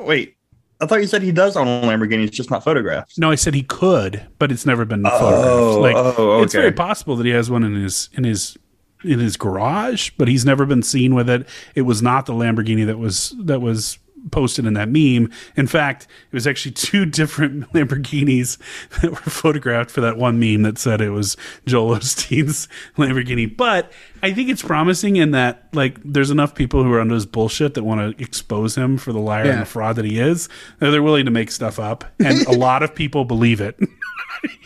Wait, 0.00 0.36
I 0.80 0.86
thought 0.86 1.00
you 1.00 1.06
said 1.06 1.22
he 1.22 1.32
does 1.32 1.56
own 1.56 1.66
a 1.66 1.86
Lamborghini. 1.86 2.24
It's 2.24 2.36
just 2.36 2.50
not 2.50 2.62
photographed. 2.64 3.18
No, 3.18 3.30
I 3.30 3.34
said 3.34 3.54
he 3.54 3.62
could, 3.62 4.26
but 4.38 4.52
it's 4.52 4.64
never 4.66 4.84
been 4.84 5.02
Oh, 5.04 5.10
photographed. 5.10 5.80
Like 5.96 6.18
oh, 6.18 6.42
it's 6.42 6.54
very 6.54 6.72
possible 6.72 7.16
that 7.16 7.26
he 7.26 7.32
has 7.32 7.50
one 7.50 7.64
in 7.64 7.74
his 7.74 8.08
in 8.12 8.24
his 8.24 8.56
in 9.04 9.18
his 9.18 9.36
garage, 9.36 10.10
but 10.16 10.28
he's 10.28 10.44
never 10.44 10.64
been 10.66 10.82
seen 10.82 11.14
with 11.14 11.28
it. 11.28 11.48
It 11.74 11.82
was 11.82 12.00
not 12.00 12.26
the 12.26 12.32
Lamborghini 12.32 12.86
that 12.86 12.98
was 12.98 13.34
that 13.40 13.60
was 13.60 13.98
posted 14.30 14.66
in 14.66 14.74
that 14.74 14.88
meme. 14.88 15.30
In 15.56 15.66
fact, 15.66 16.04
it 16.30 16.34
was 16.34 16.46
actually 16.46 16.72
two 16.72 17.04
different 17.06 17.70
Lamborghinis 17.72 18.58
that 19.00 19.10
were 19.10 19.16
photographed 19.16 19.90
for 19.90 20.00
that 20.00 20.16
one 20.16 20.38
meme 20.38 20.62
that 20.62 20.78
said 20.78 21.00
it 21.00 21.10
was 21.10 21.36
Joel 21.66 21.96
Osteen's 21.96 22.68
Lamborghini. 22.96 23.54
But 23.56 23.92
I 24.22 24.32
think 24.32 24.48
it's 24.48 24.62
promising 24.62 25.16
in 25.16 25.32
that 25.32 25.68
like 25.72 25.98
there's 26.04 26.30
enough 26.30 26.54
people 26.54 26.82
who 26.84 26.92
are 26.92 27.00
under 27.00 27.14
his 27.14 27.26
bullshit 27.26 27.74
that 27.74 27.82
want 27.84 28.16
to 28.16 28.22
expose 28.22 28.76
him 28.76 28.96
for 28.98 29.12
the 29.12 29.18
liar 29.18 29.50
and 29.50 29.60
the 29.62 29.66
fraud 29.66 29.96
that 29.96 30.04
he 30.04 30.18
is. 30.20 30.48
that 30.78 30.90
They're 30.90 31.02
willing 31.02 31.24
to 31.24 31.30
make 31.32 31.50
stuff 31.50 31.78
up, 31.78 32.04
and 32.20 32.46
a 32.46 32.52
lot 32.52 32.82
of 32.82 32.94
people 32.94 33.24
believe 33.24 33.60
it. 33.60 33.76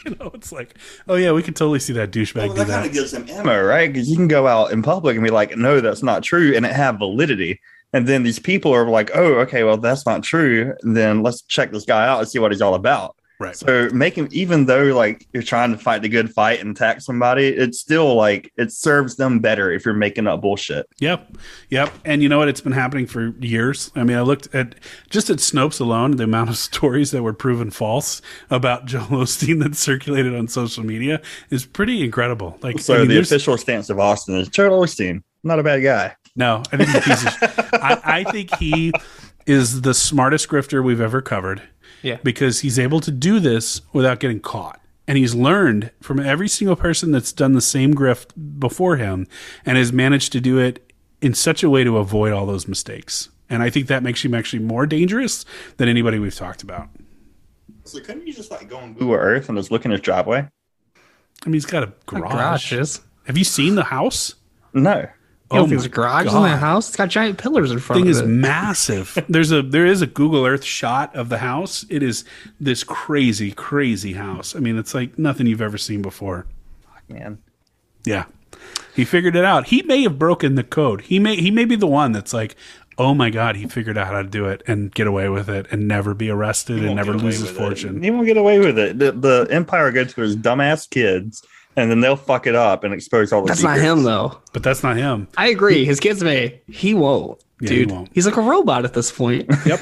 you 0.04 0.14
know, 0.18 0.30
it's 0.34 0.52
like, 0.52 0.74
oh 1.08 1.14
yeah, 1.16 1.32
we 1.32 1.42
could 1.42 1.56
totally 1.56 1.78
see 1.78 1.92
that 1.94 2.10
douchebag 2.10 2.48
Well, 2.48 2.48
do 2.48 2.54
that 2.54 2.68
kind 2.68 2.70
that. 2.84 2.86
of 2.86 2.92
gives 2.92 3.12
him 3.12 3.28
ammo, 3.28 3.62
right? 3.64 3.92
Because 3.92 4.08
you 4.08 4.16
can 4.16 4.28
go 4.28 4.46
out 4.46 4.72
in 4.72 4.82
public 4.82 5.16
and 5.16 5.24
be 5.24 5.30
like, 5.30 5.56
"No, 5.56 5.80
that's 5.80 6.02
not 6.02 6.22
true," 6.22 6.54
and 6.54 6.64
it 6.66 6.72
have 6.72 6.98
validity. 6.98 7.60
And 7.96 8.06
then 8.06 8.24
these 8.24 8.38
people 8.38 8.74
are 8.74 8.86
like, 8.86 9.10
"Oh, 9.14 9.36
okay, 9.40 9.64
well, 9.64 9.78
that's 9.78 10.04
not 10.04 10.22
true. 10.22 10.74
Then 10.82 11.22
let's 11.22 11.40
check 11.40 11.72
this 11.72 11.86
guy 11.86 12.06
out 12.06 12.18
and 12.18 12.28
see 12.28 12.38
what 12.38 12.52
he's 12.52 12.60
all 12.60 12.74
about." 12.74 13.16
Right. 13.38 13.56
So 13.56 13.88
making 13.90 14.28
even 14.32 14.66
though 14.66 14.94
like 14.94 15.26
you're 15.32 15.42
trying 15.42 15.72
to 15.72 15.78
fight 15.78 16.02
the 16.02 16.08
good 16.10 16.30
fight 16.30 16.60
and 16.60 16.76
attack 16.76 17.00
somebody, 17.00 17.46
it's 17.48 17.80
still 17.80 18.14
like 18.14 18.52
it 18.58 18.70
serves 18.70 19.16
them 19.16 19.38
better 19.38 19.72
if 19.72 19.86
you're 19.86 19.94
making 19.94 20.26
up 20.26 20.42
bullshit. 20.42 20.86
Yep, 21.00 21.38
yep. 21.70 21.90
And 22.04 22.22
you 22.22 22.28
know 22.28 22.36
what? 22.36 22.48
It's 22.48 22.60
been 22.60 22.72
happening 22.72 23.06
for 23.06 23.28
years. 23.40 23.90
I 23.96 24.04
mean, 24.04 24.18
I 24.18 24.20
looked 24.20 24.54
at 24.54 24.74
just 25.08 25.30
at 25.30 25.38
Snopes 25.38 25.80
alone, 25.80 26.12
the 26.12 26.24
amount 26.24 26.50
of 26.50 26.56
stories 26.58 27.12
that 27.12 27.22
were 27.22 27.32
proven 27.32 27.70
false 27.70 28.20
about 28.50 28.84
Joel 28.90 29.06
Osteen 29.24 29.62
that 29.62 29.74
circulated 29.74 30.34
on 30.34 30.48
social 30.48 30.84
media 30.84 31.22
is 31.48 31.64
pretty 31.64 32.04
incredible. 32.04 32.58
Like, 32.60 32.78
So 32.78 32.96
I 32.96 32.98
mean, 32.98 33.08
the 33.08 33.20
official 33.20 33.56
stance 33.56 33.88
of 33.88 33.98
Austin 33.98 34.36
is 34.36 34.48
Joel 34.48 34.84
Osteen, 34.84 35.22
not 35.42 35.58
a 35.58 35.62
bad 35.62 35.82
guy. 35.82 36.14
No, 36.36 36.62
I 36.70 36.76
think 36.76 36.90
he's 36.90 36.96
a 36.96 37.00
piece 37.00 37.26
of 37.26 37.32
sh- 37.32 37.68
I, 37.72 38.00
I 38.04 38.24
think 38.30 38.54
he 38.56 38.92
is 39.46 39.80
the 39.80 39.94
smartest 39.94 40.48
grifter 40.48 40.84
we've 40.84 41.00
ever 41.00 41.22
covered. 41.22 41.62
Yeah. 42.02 42.18
Because 42.22 42.60
he's 42.60 42.78
able 42.78 43.00
to 43.00 43.10
do 43.10 43.40
this 43.40 43.80
without 43.92 44.20
getting 44.20 44.40
caught. 44.40 44.80
And 45.08 45.16
he's 45.16 45.34
learned 45.34 45.92
from 46.02 46.20
every 46.20 46.48
single 46.48 46.76
person 46.76 47.12
that's 47.12 47.32
done 47.32 47.52
the 47.52 47.60
same 47.60 47.94
grift 47.94 48.32
before 48.58 48.96
him 48.96 49.26
and 49.64 49.78
has 49.78 49.92
managed 49.92 50.32
to 50.32 50.40
do 50.40 50.58
it 50.58 50.92
in 51.22 51.32
such 51.32 51.62
a 51.62 51.70
way 51.70 51.84
to 51.84 51.96
avoid 51.96 52.32
all 52.32 52.44
those 52.44 52.68
mistakes. 52.68 53.30
And 53.48 53.62
I 53.62 53.70
think 53.70 53.86
that 53.86 54.02
makes 54.02 54.24
him 54.24 54.34
actually 54.34 54.62
more 54.62 54.86
dangerous 54.86 55.44
than 55.76 55.88
anybody 55.88 56.18
we've 56.18 56.34
talked 56.34 56.62
about. 56.62 56.88
So 57.84 58.00
couldn't 58.00 58.26
you 58.26 58.32
just 58.32 58.50
like 58.50 58.68
go 58.68 58.78
on 58.78 58.94
Google 58.94 59.14
Earth 59.14 59.48
and 59.48 59.56
just 59.56 59.70
look 59.70 59.84
in 59.84 59.92
his 59.92 60.00
driveway? 60.00 60.38
I 60.38 61.46
mean, 61.46 61.54
he's 61.54 61.66
got 61.66 61.84
a 61.84 61.92
garage. 62.06 62.70
garages. 62.70 63.00
Have 63.26 63.38
you 63.38 63.44
seen 63.44 63.76
the 63.76 63.84
house? 63.84 64.34
No. 64.74 65.06
You 65.52 65.58
Oh 65.58 65.60
think 65.62 65.70
my 65.70 65.76
there's 65.76 65.88
garages 65.88 66.32
God. 66.32 66.44
in 66.44 66.50
the 66.50 66.56
house? 66.56 66.88
It's 66.88 66.96
got 66.96 67.08
giant 67.08 67.38
pillars 67.38 67.70
in 67.70 67.78
front 67.78 68.02
thing 68.02 68.10
of 68.10 68.16
it. 68.16 68.20
Thing 68.20 68.30
is 68.30 68.36
massive. 68.40 69.16
There's 69.28 69.52
a 69.52 69.62
there 69.62 69.86
is 69.86 70.02
a 70.02 70.06
Google 70.06 70.44
Earth 70.44 70.64
shot 70.64 71.14
of 71.14 71.28
the 71.28 71.38
house. 71.38 71.84
It 71.88 72.02
is 72.02 72.24
this 72.58 72.82
crazy, 72.82 73.52
crazy 73.52 74.14
house. 74.14 74.56
I 74.56 74.58
mean, 74.58 74.76
it's 74.76 74.92
like 74.92 75.16
nothing 75.18 75.46
you've 75.46 75.62
ever 75.62 75.78
seen 75.78 76.02
before. 76.02 76.46
Fuck, 76.82 77.08
man. 77.08 77.38
Yeah. 78.04 78.24
He 78.96 79.04
figured 79.04 79.36
it 79.36 79.44
out. 79.44 79.68
He 79.68 79.82
may 79.82 80.02
have 80.02 80.18
broken 80.18 80.56
the 80.56 80.64
code. 80.64 81.02
He 81.02 81.20
may 81.20 81.36
he 81.36 81.52
may 81.52 81.64
be 81.64 81.76
the 81.76 81.86
one 81.86 82.10
that's 82.10 82.32
like, 82.34 82.56
oh 82.98 83.14
my 83.14 83.30
god, 83.30 83.54
he 83.54 83.68
figured 83.68 83.96
out 83.96 84.08
how 84.08 84.22
to 84.22 84.28
do 84.28 84.46
it 84.46 84.64
and 84.66 84.92
get 84.92 85.06
away 85.06 85.28
with 85.28 85.48
it 85.48 85.66
and 85.70 85.86
never 85.86 86.12
be 86.12 86.28
arrested 86.28 86.84
and 86.84 86.96
never 86.96 87.14
lose 87.14 87.38
his 87.38 87.50
fortune. 87.50 87.98
It. 87.98 88.04
He 88.04 88.10
won't 88.10 88.26
get 88.26 88.36
away 88.36 88.58
with 88.58 88.78
it. 88.80 88.98
The, 88.98 89.12
the 89.12 89.46
empire 89.50 89.92
goes 89.92 90.12
to 90.14 90.22
his 90.22 90.36
dumbass 90.36 90.88
kids, 90.90 91.44
and 91.76 91.90
then 91.90 92.00
they'll 92.00 92.16
fuck 92.16 92.46
it 92.46 92.54
up 92.54 92.84
and 92.84 92.92
expose 92.94 93.32
all 93.32 93.42
the. 93.42 93.48
That's 93.48 93.62
not 93.62 93.78
him 93.78 94.02
though. 94.02 94.40
But 94.52 94.62
that's 94.62 94.82
not 94.82 94.96
him. 94.96 95.28
I 95.36 95.48
agree. 95.48 95.84
His 95.84 96.00
kids 96.00 96.22
may. 96.22 96.60
He 96.68 96.94
won't. 96.94 97.42
Yeah, 97.60 97.70
he 97.70 97.76
Dude, 97.76 97.90
won't. 97.90 98.10
he's 98.12 98.26
like 98.26 98.36
a 98.36 98.42
robot 98.42 98.84
at 98.84 98.92
this 98.92 99.10
point. 99.10 99.48
Yep. 99.66 99.80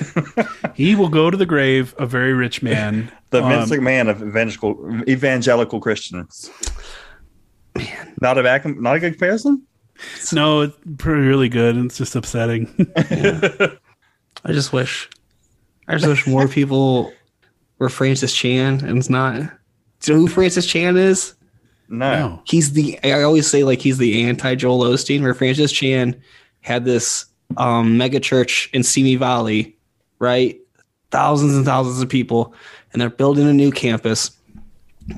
he 0.76 0.94
will 0.94 1.08
go 1.08 1.28
to 1.31 1.36
the 1.36 1.47
grave 1.47 1.92
a 1.98 2.06
very 2.06 2.32
rich 2.32 2.62
man. 2.62 3.10
The 3.31 3.42
Um, 3.42 3.50
Vince 3.50 3.70
McMahon 3.70 4.08
of 4.08 4.23
evangelical 4.23 5.02
evangelical 5.08 5.81
Christians. 5.81 6.48
Man, 7.76 8.14
not 8.20 8.39
a 8.39 8.44
back, 8.44 8.64
not 8.64 8.94
a 8.94 9.00
good 9.00 9.14
comparison. 9.14 9.62
no, 10.32 10.60
it's 10.60 10.76
pretty 10.98 11.23
really 11.23 11.48
good. 11.48 11.76
It's 11.78 11.98
just 11.98 12.14
upsetting. 12.14 12.68
I 12.97 14.52
just 14.52 14.73
wish, 14.73 15.08
I 15.89 15.94
just 15.97 16.06
wish 16.06 16.26
more 16.28 16.47
people 16.47 17.12
were 17.78 17.89
Francis 17.89 18.32
Chan 18.32 18.84
and 18.84 18.98
it's 18.98 19.10
not. 19.10 19.40
Do 20.00 20.12
you 20.12 20.18
know 20.18 20.20
who 20.26 20.28
Francis 20.28 20.66
Chan 20.66 20.97
is? 20.97 21.34
No. 21.98 22.28
no. 22.28 22.42
He's 22.44 22.73
the. 22.73 22.98
I 23.02 23.23
always 23.23 23.47
say 23.47 23.64
like 23.64 23.81
he's 23.81 23.98
the 23.98 24.24
anti 24.24 24.55
Joel 24.55 24.81
Osteen. 24.81 25.23
Where 25.23 25.34
Francis 25.34 25.73
Chan 25.73 26.20
had 26.60 26.84
this 26.84 27.26
um, 27.56 27.98
mega 27.98 28.20
church 28.20 28.70
in 28.73 28.82
Simi 28.82 29.16
Valley, 29.16 29.76
right? 30.18 30.58
Thousands 31.10 31.55
and 31.55 31.64
thousands 31.64 32.00
of 32.00 32.08
people, 32.08 32.55
and 32.92 33.00
they're 33.00 33.10
building 33.10 33.48
a 33.48 33.52
new 33.52 33.70
campus. 33.70 34.31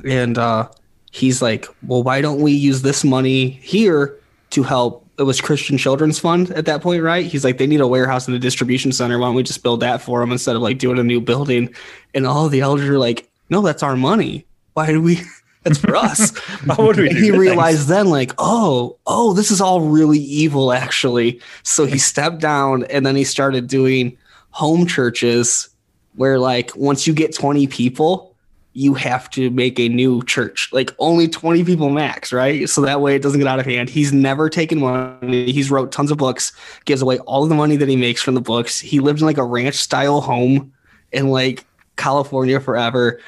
And 0.04 0.36
uh, 0.36 0.68
he's 1.10 1.40
like, 1.40 1.66
"Well, 1.86 2.02
why 2.02 2.20
don't 2.20 2.40
we 2.40 2.52
use 2.52 2.82
this 2.82 3.04
money 3.04 3.50
here 3.50 4.18
to 4.50 4.62
help?" 4.62 5.04
It 5.18 5.22
was 5.22 5.40
Christian 5.40 5.78
Children's 5.78 6.18
Fund 6.18 6.50
at 6.50 6.66
that 6.66 6.82
point, 6.82 7.02
right? 7.02 7.24
He's 7.24 7.44
like, 7.44 7.58
"They 7.58 7.66
need 7.66 7.80
a 7.80 7.86
warehouse 7.86 8.26
and 8.26 8.36
a 8.36 8.40
distribution 8.40 8.92
center. 8.92 9.18
Why 9.18 9.28
don't 9.28 9.34
we 9.34 9.42
just 9.42 9.62
build 9.62 9.80
that 9.80 10.02
for 10.02 10.20
them 10.20 10.32
instead 10.32 10.56
of 10.56 10.62
like 10.62 10.78
doing 10.78 10.98
a 10.98 11.04
new 11.04 11.20
building?" 11.20 11.74
And 12.14 12.26
all 12.26 12.48
the 12.48 12.60
elders 12.60 12.88
are 12.88 12.98
like, 12.98 13.30
"No, 13.48 13.62
that's 13.62 13.82
our 13.82 13.96
money. 13.96 14.44
Why 14.74 14.86
do 14.88 15.00
we?" 15.00 15.20
That's 15.66 15.78
for 15.80 15.96
us. 15.96 16.36
Why 16.64 16.76
would 16.78 16.96
we 16.96 17.08
do 17.08 17.16
he 17.16 17.30
good 17.32 17.38
realized 17.40 17.88
then, 17.88 18.08
like, 18.08 18.32
oh, 18.38 18.96
oh, 19.04 19.32
this 19.32 19.50
is 19.50 19.60
all 19.60 19.80
really 19.80 20.20
evil, 20.20 20.72
actually. 20.72 21.40
So 21.64 21.86
he 21.86 21.98
stepped 21.98 22.38
down 22.38 22.84
and 22.84 23.04
then 23.04 23.16
he 23.16 23.24
started 23.24 23.66
doing 23.66 24.16
home 24.50 24.86
churches 24.86 25.68
where, 26.14 26.38
like, 26.38 26.74
once 26.76 27.08
you 27.08 27.12
get 27.12 27.34
20 27.34 27.66
people, 27.66 28.36
you 28.74 28.94
have 28.94 29.28
to 29.30 29.50
make 29.50 29.80
a 29.80 29.88
new 29.88 30.22
church, 30.24 30.68
like 30.70 30.94
only 30.98 31.26
20 31.26 31.64
people 31.64 31.88
max, 31.88 32.32
right? 32.32 32.68
So 32.68 32.82
that 32.82 33.00
way 33.00 33.16
it 33.16 33.22
doesn't 33.22 33.40
get 33.40 33.48
out 33.48 33.58
of 33.58 33.64
hand. 33.64 33.88
He's 33.88 34.12
never 34.12 34.50
taken 34.50 34.78
money. 34.78 35.50
He's 35.50 35.70
wrote 35.70 35.90
tons 35.90 36.10
of 36.10 36.18
books, 36.18 36.52
gives 36.84 37.00
away 37.00 37.18
all 37.20 37.42
of 37.42 37.48
the 37.48 37.54
money 37.54 37.76
that 37.76 37.88
he 37.88 37.96
makes 37.96 38.22
from 38.22 38.34
the 38.34 38.40
books. 38.40 38.78
He 38.78 39.00
lived 39.00 39.20
in 39.20 39.26
like 39.26 39.38
a 39.38 39.44
ranch 39.44 39.76
style 39.76 40.20
home 40.20 40.74
in 41.10 41.28
like 41.28 41.64
California 41.96 42.60
forever. 42.60 43.18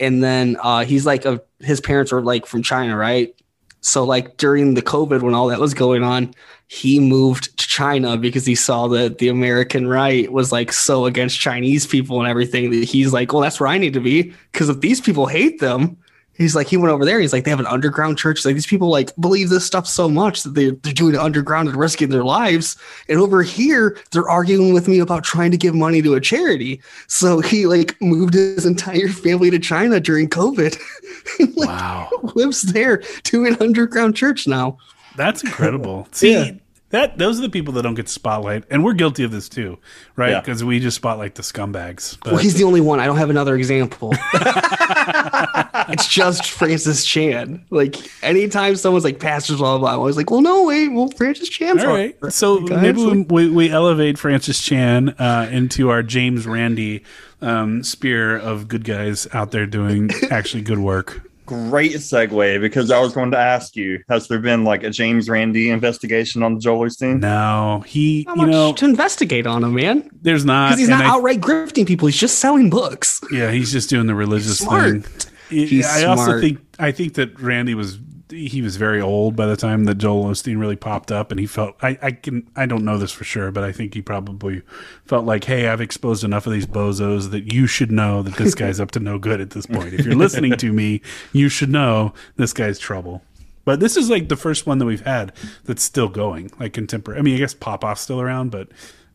And 0.00 0.22
then 0.22 0.56
uh, 0.62 0.84
he's 0.84 1.06
like, 1.06 1.24
a, 1.24 1.42
his 1.60 1.80
parents 1.80 2.12
are 2.12 2.22
like 2.22 2.46
from 2.46 2.62
China, 2.62 2.96
right? 2.96 3.34
So 3.80 4.04
like 4.04 4.36
during 4.36 4.74
the 4.74 4.82
COVID 4.82 5.22
when 5.22 5.34
all 5.34 5.48
that 5.48 5.60
was 5.60 5.74
going 5.74 6.02
on, 6.02 6.34
he 6.66 7.00
moved 7.00 7.56
to 7.58 7.66
China 7.66 8.16
because 8.16 8.44
he 8.44 8.54
saw 8.54 8.88
that 8.88 9.18
the 9.18 9.28
American 9.28 9.86
right 9.86 10.30
was 10.30 10.52
like 10.52 10.72
so 10.72 11.06
against 11.06 11.38
Chinese 11.38 11.86
people 11.86 12.20
and 12.20 12.28
everything 12.28 12.70
that 12.70 12.84
he's 12.84 13.12
like, 13.12 13.32
well, 13.32 13.42
that's 13.42 13.60
where 13.60 13.68
I 13.68 13.78
need 13.78 13.94
to 13.94 14.00
be 14.00 14.34
because 14.52 14.68
if 14.68 14.80
these 14.80 15.00
people 15.00 15.26
hate 15.26 15.60
them, 15.60 15.96
he's 16.38 16.54
like, 16.54 16.68
he 16.68 16.76
went 16.76 16.92
over 16.92 17.04
there. 17.04 17.20
He's 17.20 17.32
like, 17.32 17.44
they 17.44 17.50
have 17.50 17.60
an 17.60 17.66
underground 17.66 18.16
church. 18.16 18.44
Like 18.44 18.54
these 18.54 18.66
people 18.66 18.88
like 18.88 19.14
believe 19.16 19.50
this 19.50 19.66
stuff 19.66 19.86
so 19.86 20.08
much 20.08 20.42
that 20.44 20.54
they 20.54 20.70
they're 20.70 20.92
doing 20.92 21.14
it 21.14 21.20
underground 21.20 21.68
and 21.68 21.76
risking 21.76 22.08
their 22.08 22.24
lives. 22.24 22.76
And 23.08 23.18
over 23.18 23.42
here, 23.42 23.98
they're 24.12 24.28
arguing 24.28 24.72
with 24.72 24.88
me 24.88 25.00
about 25.00 25.24
trying 25.24 25.50
to 25.50 25.56
give 25.56 25.74
money 25.74 26.00
to 26.02 26.14
a 26.14 26.20
charity. 26.20 26.80
So 27.08 27.40
he 27.40 27.66
like 27.66 28.00
moved 28.00 28.34
his 28.34 28.64
entire 28.64 29.08
family 29.08 29.50
to 29.50 29.58
China 29.58 30.00
during 30.00 30.28
COVID. 30.28 30.78
like, 31.56 31.68
Wow. 31.68 32.08
lives 32.34 32.62
there 32.62 32.98
to 32.98 33.44
an 33.44 33.56
underground 33.60 34.16
church 34.16 34.46
now. 34.46 34.78
That's 35.16 35.42
incredible. 35.44 36.08
See, 36.12 36.32
Yeah. 36.32 36.52
That 36.90 37.18
those 37.18 37.38
are 37.38 37.42
the 37.42 37.50
people 37.50 37.74
that 37.74 37.82
don't 37.82 37.94
get 37.94 38.08
spotlight, 38.08 38.64
and 38.70 38.82
we're 38.82 38.94
guilty 38.94 39.22
of 39.22 39.30
this 39.30 39.48
too, 39.48 39.78
right? 40.16 40.30
Yeah. 40.30 40.40
Because 40.40 40.64
we 40.64 40.80
just 40.80 40.96
spotlight 40.96 41.34
the 41.34 41.42
scumbags. 41.42 42.16
But 42.24 42.32
Well, 42.32 42.42
he's 42.42 42.54
the 42.54 42.64
only 42.64 42.80
one. 42.80 42.98
I 42.98 43.04
don't 43.04 43.18
have 43.18 43.28
another 43.28 43.56
example. 43.56 44.14
it's 45.90 46.08
just 46.08 46.50
Francis 46.50 47.04
Chan. 47.04 47.64
Like 47.70 47.96
anytime 48.22 48.76
someone's 48.76 49.04
like 49.04 49.20
pastors, 49.20 49.58
blah 49.58 49.72
blah, 49.72 49.78
blah 49.80 49.92
I'm 49.92 49.98
always 49.98 50.16
like, 50.16 50.30
well, 50.30 50.40
no, 50.40 50.64
wait, 50.64 50.88
well, 50.88 51.08
Francis 51.10 51.48
Chan's 51.48 51.82
all 51.84 51.90
right. 51.90 52.16
So 52.30 52.60
Guys, 52.60 52.80
maybe 52.82 52.98
we, 53.04 53.14
like- 53.18 53.30
we, 53.30 53.50
we 53.50 53.70
elevate 53.70 54.18
Francis 54.18 54.62
Chan 54.62 55.10
uh, 55.10 55.48
into 55.50 55.90
our 55.90 56.02
James 56.02 56.46
Randi 56.46 57.04
um, 57.40 57.82
spear 57.82 58.36
of 58.36 58.66
good 58.66 58.84
guys 58.84 59.28
out 59.32 59.50
there 59.50 59.66
doing 59.66 60.10
actually 60.30 60.62
good 60.62 60.78
work. 60.78 61.27
Great 61.48 61.92
segue 61.92 62.60
because 62.60 62.90
I 62.90 63.00
was 63.00 63.12
going 63.14 63.30
to 63.32 63.38
ask 63.38 63.74
you: 63.74 64.02
Has 64.08 64.28
there 64.28 64.38
been 64.38 64.64
like 64.64 64.82
a 64.84 64.90
James 64.90 65.28
Randi 65.28 65.70
investigation 65.70 66.42
on 66.42 66.54
the 66.54 66.60
Joel 66.60 66.86
Osteen? 66.86 67.20
No, 67.20 67.82
he, 67.86 68.24
How 68.24 68.34
you 68.34 68.42
much 68.42 68.50
know, 68.50 68.72
to 68.74 68.84
investigate 68.84 69.46
on 69.46 69.64
him, 69.64 69.74
man? 69.74 70.08
there's 70.22 70.44
not. 70.44 70.68
Because 70.68 70.80
he's 70.80 70.88
not 70.88 71.04
I- 71.04 71.08
outright 71.08 71.40
grifting 71.40 71.86
people. 71.86 72.06
He's 72.06 72.18
just 72.18 72.38
selling 72.38 72.70
books. 72.70 73.20
Yeah, 73.32 73.50
he's 73.50 73.72
just 73.72 73.88
doing 73.90 74.06
the 74.06 74.14
religious 74.14 74.58
Smart. 74.58 75.04
thing. 75.04 75.30
He's 75.50 75.86
I 75.86 76.04
also 76.04 76.40
think 76.40 76.58
I 76.78 76.92
think 76.92 77.14
that 77.14 77.40
Randi 77.40 77.74
was 77.74 77.98
he 78.30 78.62
was 78.62 78.76
very 78.76 79.00
old 79.00 79.36
by 79.36 79.46
the 79.46 79.56
time 79.56 79.84
that 79.84 79.96
Joel 79.96 80.24
Osteen 80.24 80.58
really 80.58 80.76
popped 80.76 81.10
up, 81.10 81.30
and 81.30 81.40
he 81.40 81.46
felt 81.46 81.76
I, 81.82 81.98
I 82.02 82.10
can 82.12 82.48
I 82.56 82.66
don't 82.66 82.84
know 82.84 82.98
this 82.98 83.12
for 83.12 83.24
sure, 83.24 83.50
but 83.50 83.64
I 83.64 83.72
think 83.72 83.94
he 83.94 84.02
probably 84.02 84.62
felt 85.04 85.24
like, 85.24 85.44
hey, 85.44 85.68
I've 85.68 85.80
exposed 85.80 86.24
enough 86.24 86.46
of 86.46 86.52
these 86.52 86.66
bozos 86.66 87.30
that 87.30 87.52
you 87.52 87.66
should 87.66 87.90
know 87.90 88.22
that 88.22 88.36
this 88.36 88.54
guy's 88.56 88.80
up 88.80 88.90
to 88.92 89.00
no 89.00 89.18
good 89.18 89.40
at 89.40 89.50
this 89.50 89.66
point. 89.66 89.94
If 89.94 90.04
you're 90.04 90.14
listening 90.14 90.56
to 90.56 90.72
me, 90.72 91.00
you 91.32 91.48
should 91.48 91.70
know 91.70 92.12
this 92.36 92.52
guy's 92.52 92.78
trouble. 92.78 93.22
But 93.64 93.80
this 93.80 93.98
is 93.98 94.08
like 94.08 94.28
the 94.28 94.36
first 94.36 94.66
one 94.66 94.78
that 94.78 94.86
we've 94.86 95.04
had 95.04 95.32
that's 95.64 95.82
still 95.82 96.08
going, 96.08 96.50
like 96.58 96.72
contemporary. 96.72 97.20
I 97.20 97.22
mean, 97.22 97.34
I 97.34 97.38
guess 97.38 97.52
Popoff's 97.52 98.00
still 98.00 98.18
around, 98.18 98.50
but 98.50 98.68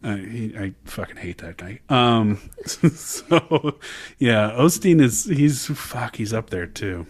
uh, 0.03 0.17
he, 0.17 0.56
I 0.56 0.74
fucking 0.85 1.16
hate 1.16 1.40
that 1.40 1.58
guy. 1.58 1.80
Um, 1.90 2.40
so 2.66 3.80
yeah, 4.19 4.51
Osteen 4.51 5.01
is 5.01 5.25
he's 5.25 5.66
fuck, 5.67 6.17
he's 6.17 6.33
up 6.33 6.50
there 6.50 6.67
too, 6.67 7.08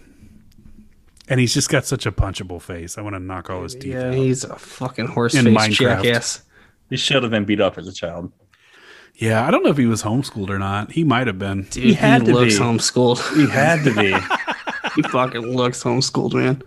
and 1.30 1.40
he's 1.40 1.54
just 1.54 1.70
got 1.70 1.86
such 1.86 2.06
a 2.06 2.12
punchable 2.12 2.62
face. 2.62 2.98
I 2.98 3.02
want 3.02 3.16
to 3.16 3.20
knock 3.20 3.50
all 3.50 3.64
his 3.64 3.76
teeth 3.76 3.94
Yeah, 3.94 4.08
out. 4.08 4.14
he's 4.14 4.44
a 4.44 4.56
fucking 4.58 5.08
horse 5.08 5.34
In 5.36 5.46
face 5.46 5.56
Minecraft. 5.58 6.04
jackass. 6.04 6.44
He 6.90 6.98
should 6.98 7.24
have 7.24 7.32
been 7.32 7.46
beat 7.46 7.62
up 7.62 7.78
as 7.78 7.88
a 7.88 7.94
child. 7.94 8.32
Yeah, 9.16 9.46
I 9.48 9.52
don't 9.52 9.64
know 9.64 9.70
if 9.70 9.78
he 9.78 9.86
was 9.86 10.04
homeschooled 10.04 10.50
or 10.50 10.58
not. 10.60 10.92
He 10.92 11.04
might 11.04 11.28
have 11.28 11.38
been. 11.40 11.64
Dude, 11.64 11.84
He 11.84 11.94
had 11.94 12.22
he 12.24 12.28
to 12.28 12.34
looks 12.34 12.58
be. 12.58 12.64
homeschooled. 12.64 13.36
He 13.36 13.48
had 13.48 13.84
to 13.84 13.94
be. 13.94 14.12
he 14.96 15.02
fucking 15.10 15.42
looks 15.56 15.84
homeschooled, 15.84 16.34
man. 16.34 16.62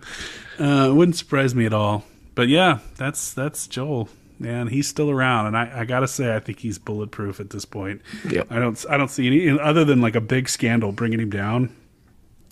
Uh, 0.59 0.91
it 0.91 0.95
wouldn't 0.95 1.17
surprise 1.17 1.55
me 1.55 1.67
at 1.67 1.73
all. 1.75 2.05
But 2.35 2.49
yeah, 2.49 2.79
that's 2.97 3.33
that's 3.35 3.67
Joel. 3.67 4.09
and 4.45 4.69
he's 4.69 4.87
still 4.87 5.11
around, 5.11 5.47
and 5.47 5.57
I, 5.57 5.81
I 5.81 5.85
gotta 5.87 6.07
say, 6.07 6.35
I 6.37 6.41
think 6.41 6.61
he's 6.61 6.79
bulletproof 6.79 7.41
at 7.41 7.51
this 7.51 7.65
point. 7.65 8.01
Yep. 8.31 8.47
I 8.51 8.59
don't 8.59 8.85
I 8.89 8.97
don't 8.97 9.11
see 9.11 9.27
any 9.27 9.59
other 9.59 9.85
than 9.85 10.01
like 10.01 10.15
a 10.15 10.21
big 10.21 10.49
scandal 10.49 10.93
bringing 10.93 11.19
him 11.21 11.31
down. 11.31 11.75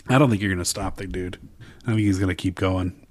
I 0.08 0.18
don't 0.18 0.28
think 0.30 0.42
you're 0.42 0.52
gonna 0.52 0.64
stop 0.64 0.96
the 0.96 1.06
dude. 1.06 1.38
I 1.86 1.90
think 1.90 2.00
he's 2.00 2.18
gonna 2.18 2.34
keep 2.34 2.54
going. 2.54 3.04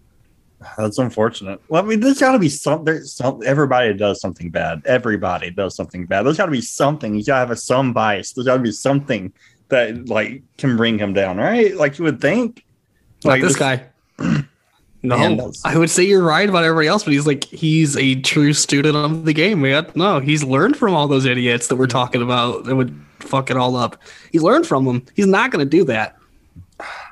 That's 0.77 0.97
unfortunate. 0.97 1.61
Well, 1.67 1.83
I 1.83 1.85
mean, 1.85 1.99
there's 1.99 2.19
got 2.19 2.33
to 2.33 2.39
be 2.39 2.49
some. 2.49 2.83
There's 2.83 3.13
some. 3.13 3.41
Everybody 3.45 3.93
does 3.93 4.21
something 4.21 4.49
bad. 4.49 4.81
Everybody 4.85 5.51
does 5.51 5.75
something 5.75 6.05
bad. 6.05 6.23
There's 6.23 6.37
got 6.37 6.45
to 6.45 6.51
be 6.51 6.61
something. 6.61 7.15
You 7.15 7.23
got 7.23 7.35
to 7.35 7.39
have 7.39 7.51
a, 7.51 7.55
some 7.55 7.93
bias. 7.93 8.33
There's 8.33 8.47
got 8.47 8.57
to 8.57 8.63
be 8.63 8.71
something 8.71 9.33
that 9.69 10.07
like 10.07 10.43
can 10.57 10.77
bring 10.77 10.99
him 10.99 11.13
down, 11.13 11.37
right? 11.37 11.75
Like 11.75 11.97
you 11.97 12.05
would 12.05 12.21
think. 12.21 12.65
Not 13.23 13.31
Like 13.31 13.41
this 13.41 13.55
guy. 13.55 13.85
No, 15.05 15.17
Man, 15.17 15.51
I 15.65 15.77
would 15.77 15.89
say 15.89 16.03
you're 16.03 16.23
right 16.23 16.47
about 16.47 16.63
everybody 16.63 16.87
else, 16.87 17.03
but 17.03 17.11
he's 17.11 17.27
like 17.27 17.43
he's 17.43 17.97
a 17.97 18.15
true 18.21 18.53
student 18.53 18.95
of 18.95 19.25
the 19.25 19.33
game, 19.33 19.59
man. 19.59 19.85
No, 19.95 20.21
he's 20.21 20.45
learned 20.45 20.77
from 20.77 20.93
all 20.93 21.09
those 21.09 21.25
idiots 21.25 21.67
that 21.67 21.75
we're 21.75 21.87
talking 21.87 22.21
about 22.21 22.63
that 22.63 22.75
would 22.77 22.97
fuck 23.19 23.51
it 23.51 23.57
all 23.57 23.75
up. 23.75 24.01
He's 24.31 24.43
learned 24.43 24.65
from 24.65 24.85
them. 24.85 25.05
He's 25.13 25.27
not 25.27 25.51
going 25.51 25.59
to 25.59 25.69
do 25.69 25.83
that. 25.83 26.15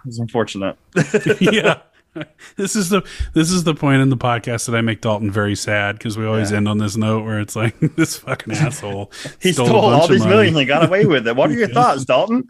It's 0.06 0.20
unfortunate. 0.20 0.78
yeah. 1.40 1.82
This 2.58 2.76
is 2.76 2.90
the 2.90 3.02
this 3.34 3.52
is 3.52 3.64
the 3.64 3.74
point 3.74 4.02
in 4.02 4.10
the 4.10 4.18
podcast 4.18 4.66
that 4.68 4.76
I 4.76 4.82
make 4.82 5.00
Dalton 5.02 5.32
very 5.32 5.56
sad 5.56 5.98
because 5.98 6.18
we 6.18 6.26
always 6.26 6.52
Yeah. 6.52 6.58
end 6.58 6.68
on 6.68 6.78
this 6.78 6.98
note 6.98 7.24
where 7.24 7.40
it's 7.40 7.56
like 7.56 7.80
this 7.96 8.18
fucking 8.18 8.54
asshole 8.54 9.12
He 9.40 9.54
stole, 9.54 9.68
stole, 9.68 9.80
a 9.80 9.82
bunch 9.92 10.02
all 10.02 10.08
these 10.10 10.26
millions 10.26 10.58
and 10.58 10.68
got 10.68 10.86
away 10.86 11.06
with 11.06 11.26
it. 11.28 11.36
What 11.36 11.50
are 11.50 11.54
your 11.54 11.70
thoughts, 11.70 12.04
Dalton? 12.06 12.48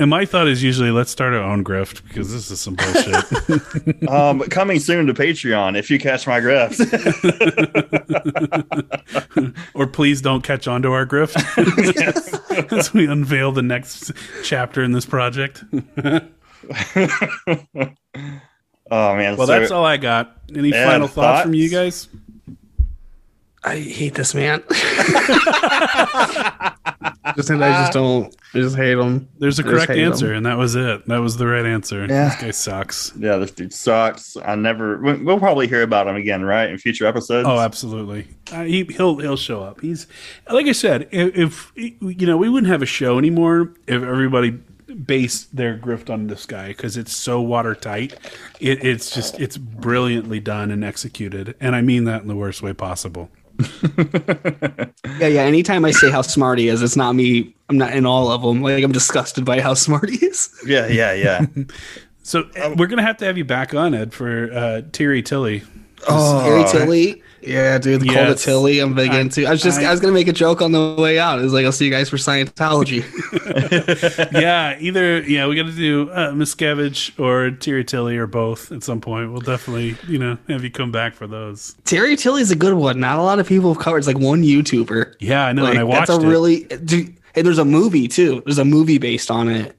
And 0.00 0.10
my 0.10 0.24
thought 0.24 0.48
is 0.48 0.62
usually 0.62 0.90
let's 0.90 1.10
start 1.10 1.34
our 1.34 1.42
own 1.42 1.62
grift 1.64 2.02
because 2.08 2.32
this 2.32 2.50
is 2.50 2.60
some 2.60 2.74
bullshit. 2.76 4.08
um, 4.08 4.40
coming 4.50 4.80
soon 4.80 5.06
to 5.06 5.14
Patreon 5.14 5.78
if 5.78 5.90
you 5.90 5.98
catch 5.98 6.26
my 6.26 6.40
grift. 6.40 6.80
or 9.74 9.86
please 9.86 10.20
don't 10.20 10.42
catch 10.42 10.66
on 10.66 10.82
to 10.82 10.92
our 10.92 11.06
grift 11.06 11.36
as 12.72 12.92
we 12.94 13.06
unveil 13.06 13.52
the 13.52 13.62
next 13.62 14.12
chapter 14.42 14.82
in 14.82 14.92
this 14.92 15.06
project. 15.06 15.62
oh 18.90 19.16
man. 19.16 19.36
Well, 19.36 19.46
so- 19.46 19.58
that's 19.58 19.70
all 19.70 19.84
I 19.84 19.96
got. 19.96 20.36
Any 20.54 20.70
Yeah, 20.70 20.86
final 20.90 21.08
thoughts 21.08 21.42
from 21.42 21.54
you 21.54 21.68
guys? 21.68 22.08
I 23.66 23.76
hate 23.78 24.12
this 24.14 24.34
man. 24.34 24.62
just 27.34 27.50
I 27.50 27.56
just 27.58 27.92
don't. 27.92 28.36
I 28.52 28.58
just 28.58 28.76
hate 28.76 28.98
him. 28.98 29.26
There's 29.38 29.58
a 29.58 29.62
I 29.66 29.70
correct 29.70 29.90
hate 29.90 30.00
him. 30.00 30.12
answer, 30.12 30.34
and 30.34 30.44
that 30.44 30.58
was 30.58 30.74
it. 30.76 31.06
That 31.06 31.18
was 31.18 31.38
the 31.38 31.46
right 31.46 31.64
answer. 31.64 32.00
Yeah. 32.04 32.28
This 32.28 32.36
guy 32.42 32.50
sucks. 32.50 33.12
Yeah, 33.18 33.36
this 33.36 33.50
dude 33.52 33.72
sucks. 33.72 34.36
I 34.36 34.54
never. 34.54 34.98
we- 35.00 35.14
We'll 35.24 35.38
probably 35.38 35.66
hear 35.66 35.80
about 35.82 36.06
him 36.06 36.16
again, 36.16 36.44
right, 36.44 36.68
in 36.68 36.76
future 36.76 37.06
episodes. 37.06 37.48
Oh, 37.48 37.58
absolutely. 37.58 38.26
Uh, 38.52 38.64
he, 38.64 38.84
he'll 38.84 39.16
he'll 39.16 39.36
show 39.38 39.62
up. 39.62 39.80
He's 39.80 40.06
like 40.50 40.66
I 40.66 40.72
said. 40.72 41.08
If, 41.10 41.72
if 41.74 42.00
you 42.02 42.26
know, 42.26 42.36
we 42.36 42.50
wouldn't 42.50 42.70
have 42.70 42.82
a 42.82 42.86
show 42.86 43.18
anymore 43.18 43.72
if 43.86 44.02
everybody 44.02 44.58
based 44.86 45.54
their 45.56 45.76
grift 45.76 46.10
on 46.10 46.26
this 46.26 46.46
guy 46.46 46.68
because 46.68 46.96
it's 46.96 47.14
so 47.14 47.40
watertight. 47.40 48.14
It, 48.60 48.84
it's 48.84 49.10
just 49.10 49.40
it's 49.40 49.56
brilliantly 49.56 50.40
done 50.40 50.70
and 50.70 50.84
executed, 50.84 51.54
and 51.60 51.74
I 51.74 51.82
mean 51.82 52.04
that 52.04 52.22
in 52.22 52.28
the 52.28 52.36
worst 52.36 52.62
way 52.62 52.72
possible. 52.72 53.30
Yeah, 55.20 55.28
yeah. 55.28 55.42
Anytime 55.42 55.84
I 55.84 55.92
say 55.92 56.10
how 56.10 56.22
smart 56.22 56.58
he 56.58 56.68
is, 56.68 56.82
it's 56.82 56.96
not 56.96 57.14
me. 57.14 57.54
I'm 57.68 57.78
not 57.78 57.92
in 57.92 58.04
all 58.04 58.30
of 58.30 58.42
them. 58.42 58.62
Like 58.62 58.82
I'm 58.82 58.92
disgusted 58.92 59.44
by 59.44 59.60
how 59.60 59.74
smart 59.74 60.10
he 60.10 60.26
is. 60.26 60.50
yeah, 60.66 60.86
yeah, 60.86 61.12
yeah. 61.12 61.46
So 62.26 62.48
uh, 62.56 62.74
we're 62.78 62.86
gonna 62.86 63.02
have 63.02 63.18
to 63.18 63.26
have 63.26 63.36
you 63.36 63.44
back 63.44 63.74
on 63.74 63.92
Ed 63.92 64.14
for 64.14 64.50
uh, 64.50 64.80
Terry 64.92 65.22
Tilly. 65.22 65.62
oh, 66.08 66.42
Terry 66.42 66.64
Tilly. 66.70 67.22
Yeah, 67.46 67.78
dude, 67.78 68.00
the 68.00 68.06
Call 68.06 68.14
to 68.24 68.30
Yes. 68.30 68.44
Tilly. 68.44 68.78
I'm 68.80 68.94
big 68.94 69.10
I- 69.10 69.20
into. 69.20 69.46
I 69.46 69.50
was 69.50 69.62
just, 69.62 69.78
I- 69.80 69.84
I, 69.84 69.90
was 69.90 70.00
gonna 70.00 70.12
make 70.14 70.28
a 70.28 70.32
joke 70.32 70.62
on 70.62 70.72
the 70.72 70.96
way 70.98 71.18
out. 71.18 71.38
It 71.38 71.42
was 71.42 71.52
like, 71.52 71.64
I'll 71.66 71.72
see 71.72 71.84
you 71.84 71.90
guys 71.90 72.08
for 72.08 72.16
Scientology. 72.16 73.02
yeah, 74.32 74.76
either 74.80 75.20
yeah, 75.22 75.46
we 75.46 75.56
got 75.56 75.66
to 75.66 75.72
do 75.72 76.10
uh, 76.10 76.32
Miscavige 76.32 77.18
or 77.18 77.50
Terry 77.52 77.84
Tilly 77.84 78.16
or 78.16 78.26
both 78.26 78.72
at 78.72 78.82
some 78.82 79.00
point. 79.00 79.30
We'll 79.32 79.40
definitely 79.40 79.96
you 80.08 80.18
know 80.18 80.38
have 80.48 80.64
you 80.64 80.70
come 80.70 80.92
back 80.92 81.14
for 81.14 81.26
those. 81.26 81.74
Terry 81.84 82.16
Tilly's 82.16 82.50
a 82.50 82.56
good 82.56 82.74
one. 82.74 83.00
Not 83.00 83.18
a 83.18 83.22
lot 83.22 83.38
of 83.38 83.46
people 83.46 83.72
have 83.74 83.82
covered. 83.82 83.98
It's 83.98 84.06
like 84.06 84.18
one 84.18 84.42
YouTuber. 84.42 85.16
Yeah, 85.20 85.46
I 85.46 85.52
know, 85.52 85.62
Like, 85.64 85.70
and 85.72 85.80
I 85.80 85.84
watched 85.84 86.08
that's 86.08 86.22
a 86.22 86.26
it. 86.26 86.28
really. 86.30 86.64
Dude, 86.64 87.14
hey, 87.34 87.42
there's 87.42 87.58
a 87.58 87.64
movie 87.64 88.08
too. 88.08 88.42
There's 88.44 88.58
a 88.58 88.64
movie 88.64 88.98
based 88.98 89.30
on 89.30 89.48
it. 89.48 89.76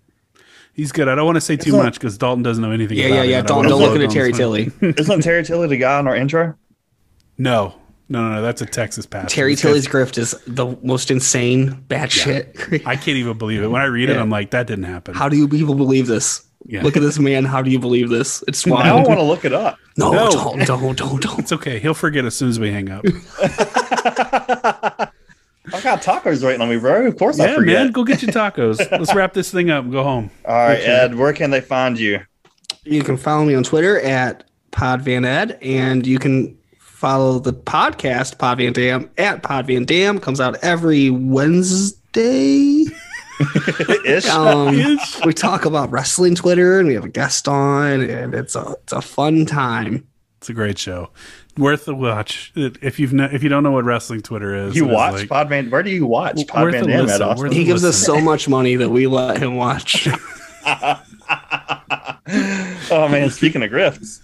He's 0.73 0.91
good. 0.91 1.07
I 1.07 1.15
don't 1.15 1.25
want 1.25 1.37
to 1.37 1.41
say 1.41 1.55
too 1.55 1.69
Isn't- 1.69 1.83
much 1.83 1.93
because 1.93 2.17
Dalton 2.17 2.43
doesn't 2.43 2.61
know 2.61 2.71
anything. 2.71 2.97
Yeah, 2.97 3.05
about 3.05 3.15
yeah, 3.15 3.21
it. 3.23 3.29
yeah. 3.29 3.37
I 3.39 3.41
Don't 3.43 3.63
don't 3.67 3.79
look 3.81 3.95
into 3.95 4.07
Terry. 4.13 4.33
Tilly. 4.33 4.71
Isn't 4.81 5.21
Terry 5.23 5.43
Tilly 5.43 5.67
the 5.69 5.77
guy 5.77 5.97
on 5.97 6.07
our 6.07 6.15
intro? 6.15 6.55
No, 7.37 7.75
no, 8.09 8.21
no, 8.27 8.35
no. 8.35 8.41
That's 8.41 8.61
a 8.61 8.65
Texas 8.65 9.05
pass. 9.05 9.31
Terry 9.31 9.53
This 9.53 9.61
Tilly's 9.61 9.87
grift 9.87 10.17
is 10.17 10.31
the 10.47 10.77
most 10.83 11.11
insane 11.11 11.83
batshit. 11.89 12.85
I 12.85 12.95
can't 12.95 13.17
even 13.17 13.37
believe 13.37 13.61
it. 13.63 13.67
When 13.67 13.81
I 13.81 13.85
read 13.85 14.09
it, 14.09 14.17
I'm 14.17 14.29
like, 14.29 14.51
that 14.51 14.67
didn't 14.67 14.85
happen. 14.85 15.13
How 15.15 15.27
do 15.29 15.37
you 15.37 15.47
people 15.47 15.75
believe 15.75 16.07
this? 16.07 16.41
Yeah. 16.67 16.81
Look 16.81 16.95
at 16.97 17.01
this 17.01 17.19
man. 17.19 17.45
How 17.45 17.61
do 17.61 17.69
you 17.69 17.77
believe 17.79 18.09
this? 18.09 18.43
It's 18.47 18.65
Now 18.65 18.75
I 18.75 18.91
wild. 18.93 19.07
want 19.07 19.19
to 19.19 19.23
look 19.23 19.45
it 19.45 19.53
up. 19.53 19.77
no, 19.97 20.11
No. 20.11 20.29
don't, 20.31 20.65
don't, 20.65 20.97
don't, 20.97 21.21
don't. 21.21 21.39
It's 21.39 21.51
okay. 21.51 21.77
He'll 21.79 21.93
forget 21.93 22.25
as 22.25 22.35
soon 22.35 22.49
as 22.49 22.59
we 22.59 22.71
hang 22.71 22.89
up. 22.89 23.05
I 25.73 25.81
got 25.81 26.01
tacos 26.01 26.43
waiting 26.45 26.61
on 26.61 26.69
me, 26.69 26.77
bro. 26.77 27.05
Of 27.07 27.17
course 27.17 27.39
I 27.39 27.47
yeah, 27.49 27.55
forget. 27.55 27.73
man. 27.83 27.91
Go 27.91 28.03
get 28.03 28.21
your 28.21 28.31
tacos. 28.31 28.79
Let's 28.91 29.13
wrap 29.15 29.33
this 29.33 29.51
thing 29.51 29.69
up 29.71 29.83
and 29.83 29.91
go 29.91 30.03
home. 30.03 30.29
All 30.45 30.53
right, 30.55 30.79
Ed, 30.79 31.15
where 31.15 31.33
can 31.33 31.49
they 31.51 31.61
find 31.61 31.99
you? 31.99 32.19
You 32.83 33.03
can 33.03 33.17
follow 33.17 33.45
me 33.45 33.55
on 33.55 33.63
Twitter 33.63 33.99
at 34.01 34.43
PodVanEd, 34.71 35.57
and 35.63 36.05
you 36.05 36.19
can 36.19 36.55
follow 36.95 37.39
the 37.39 37.53
podcast 37.53 38.37
Pod 38.37 38.57
Van 38.57 38.73
Dam 38.73 39.09
at 39.17 39.43
Pod 39.43 39.67
Van 39.67 39.85
Dam. 39.85 40.19
Comes 40.19 40.39
out 40.39 40.57
every 40.63 41.09
Wednesday. 41.09 42.85
Ish. 44.05 44.29
Um, 44.29 44.97
we 45.25 45.33
talk 45.33 45.65
about 45.65 45.91
wrestling 45.91 46.35
Twitter, 46.35 46.79
and 46.79 46.87
we 46.87 46.93
have 46.93 47.03
a 47.03 47.09
guest 47.09 47.47
on, 47.47 48.01
and 48.01 48.33
it's 48.33 48.55
a 48.55 48.75
it's 48.83 48.93
a 48.93 49.01
fun 49.01 49.45
time. 49.45 50.07
It's 50.37 50.49
a 50.49 50.53
great 50.53 50.79
show. 50.79 51.09
Worth 51.57 51.85
the 51.85 51.95
watch. 51.95 52.53
If 52.55 52.99
you've 52.99 53.13
no, 53.13 53.25
if 53.25 53.43
you 53.43 53.49
don't 53.49 53.63
know 53.63 53.71
what 53.71 53.83
wrestling 53.83 54.21
Twitter 54.21 54.55
is, 54.55 54.75
you 54.75 54.87
watch 54.87 55.13
like- 55.13 55.29
Podman? 55.29 55.69
Where 55.69 55.83
do 55.83 55.89
you 55.89 56.05
watch 56.05 56.37
Worth 56.37 56.49
a 56.49 56.53
Podman 56.53 56.87
Dam 56.87 57.05
listen, 57.05 57.21
at, 57.21 57.23
Austin? 57.27 57.51
He 57.51 57.65
gives 57.65 57.83
us 57.83 57.97
so 57.97 58.21
much 58.21 58.47
money 58.47 58.77
that 58.77 58.89
we 58.89 59.07
let 59.07 59.37
him 59.37 59.55
watch. 59.55 60.07
Oh 62.91 63.07
man, 63.07 63.29
speaking 63.29 63.63
of 63.63 63.71
grifts. 63.71 64.19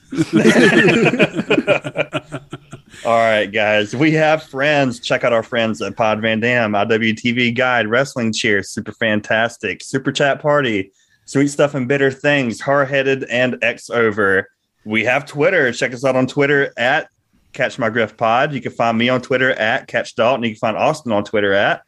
All 3.05 3.17
right, 3.17 3.47
guys, 3.47 3.95
we 3.95 4.11
have 4.11 4.43
friends. 4.43 4.99
Check 4.99 5.23
out 5.23 5.33
our 5.33 5.41
friends 5.43 5.81
at 5.81 5.95
Pod 5.95 6.21
Van 6.21 6.39
Dam, 6.39 6.73
IWTV 6.73 7.55
Guide, 7.55 7.87
Wrestling 7.87 8.31
Cheer, 8.31 8.61
super 8.61 8.91
fantastic, 8.91 9.81
Super 9.81 10.11
Chat 10.11 10.39
Party, 10.39 10.91
Sweet 11.25 11.47
Stuff 11.47 11.73
and 11.73 11.87
Bitter 11.87 12.11
Things, 12.11 12.61
Hard 12.61 12.89
Headed, 12.89 13.23
and 13.25 13.57
X 13.63 13.89
Over. 13.89 14.49
We 14.85 15.03
have 15.05 15.25
Twitter. 15.25 15.71
Check 15.71 15.93
us 15.93 16.05
out 16.05 16.15
on 16.15 16.27
Twitter 16.27 16.73
at 16.77 17.09
Catch 17.53 17.79
My 17.79 17.89
Grift 17.89 18.17
Pod. 18.17 18.53
You 18.53 18.61
can 18.61 18.71
find 18.71 18.97
me 18.97 19.09
on 19.09 19.21
Twitter 19.21 19.51
at 19.51 19.87
Catch 19.87 20.15
Dalton. 20.15 20.43
You 20.43 20.51
can 20.51 20.59
find 20.59 20.77
Austin 20.77 21.11
on 21.11 21.23
Twitter 21.23 21.53
at. 21.53 21.83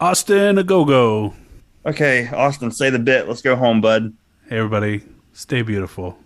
Austin 0.00 0.58
a 0.58 0.64
go 0.64 0.84
go. 0.84 1.32
Okay, 1.86 2.28
Austin, 2.28 2.70
say 2.70 2.90
the 2.90 2.98
bit. 2.98 3.26
Let's 3.26 3.42
go 3.42 3.56
home, 3.56 3.80
bud. 3.80 4.12
Hey 4.48 4.58
everybody, 4.58 5.02
stay 5.32 5.62
beautiful. 5.62 6.18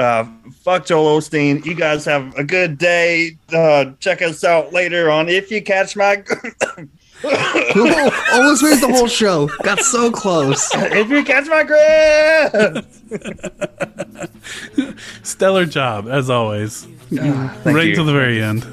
Uh, 0.00 0.24
fuck 0.62 0.86
Joel 0.86 1.18
Osteen. 1.18 1.64
You 1.66 1.74
guys 1.74 2.06
have 2.06 2.34
a 2.36 2.42
good 2.42 2.78
day. 2.78 3.36
Uh, 3.52 3.92
check 4.00 4.22
us 4.22 4.42
out 4.44 4.72
later 4.72 5.10
on 5.10 5.28
if 5.28 5.50
you 5.50 5.62
catch 5.62 5.94
my. 5.94 6.24
Almost 7.22 8.62
made 8.62 8.80
the 8.80 8.88
whole 8.90 9.08
show. 9.08 9.48
Got 9.62 9.80
so 9.80 10.10
close. 10.10 10.70
if 10.74 11.08
you 11.10 11.24
catch 11.24 11.46
my 11.48 11.64
grip. 11.64 12.86
Stellar 15.22 15.66
job 15.66 16.08
as 16.08 16.30
always. 16.30 16.86
Mm, 17.10 17.50
thank 17.62 17.76
right 17.76 17.88
you. 17.88 17.96
to 17.96 18.04
the 18.04 18.12
very 18.12 18.40
end. 18.40 18.64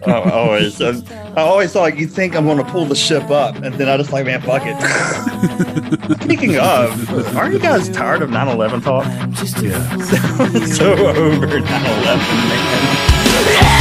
Oh, 0.06 0.22
always. 0.30 0.80
I, 0.80 0.90
I 1.36 1.42
always 1.42 1.72
thought 1.72 1.82
like, 1.82 1.96
you 1.96 2.06
think 2.06 2.34
I'm 2.36 2.44
going 2.44 2.58
to 2.58 2.64
pull 2.64 2.84
the 2.84 2.94
ship 2.96 3.30
up, 3.30 3.56
and 3.56 3.74
then 3.74 3.88
I 3.88 3.96
just 3.96 4.12
like, 4.12 4.26
man, 4.26 4.40
fuck 4.42 4.62
it. 4.64 4.76
Speaking 6.22 6.58
of, 6.58 7.36
aren't 7.36 7.54
you 7.54 7.58
guys 7.60 7.88
tired 7.88 8.22
of 8.22 8.30
9/11 8.30 8.82
talk? 8.82 9.04
yeah. 9.62 9.96
so 10.66 10.92
over 10.92 11.60
9/11, 11.60 11.64
man. 12.48 13.75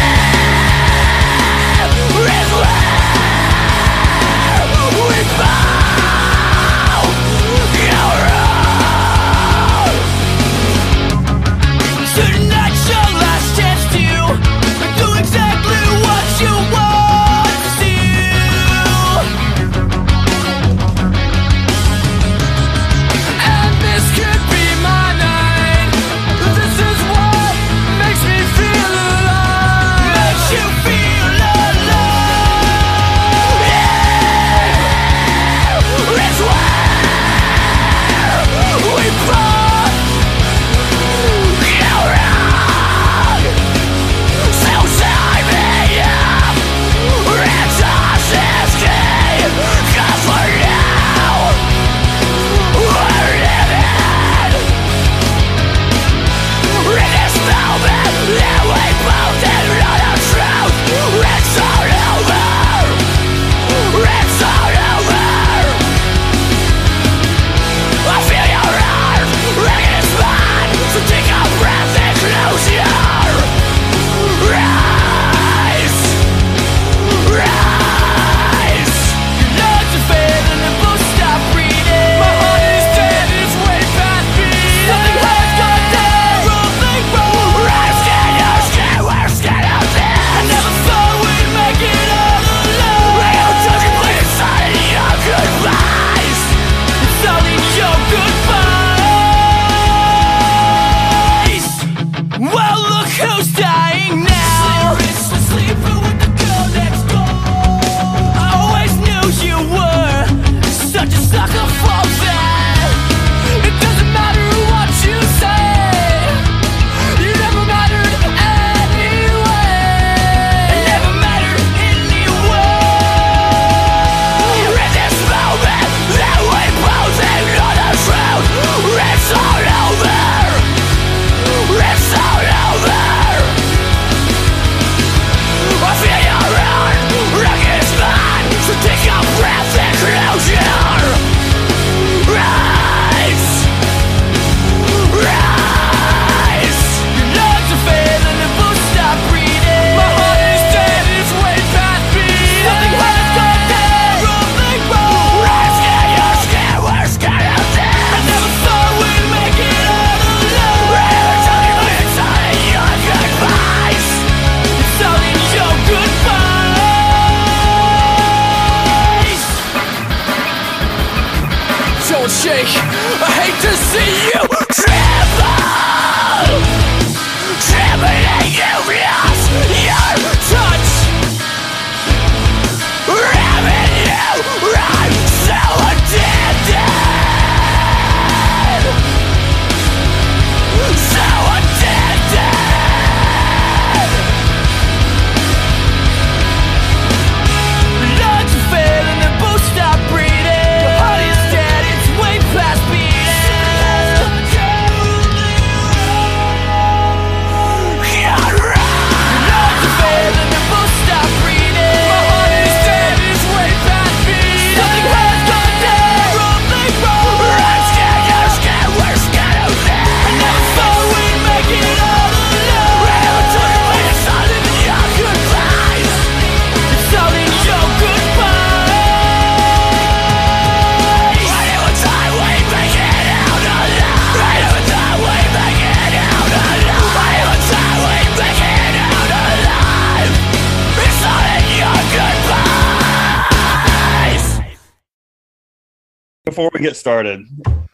Get 246.85 246.95
started, 246.95 247.45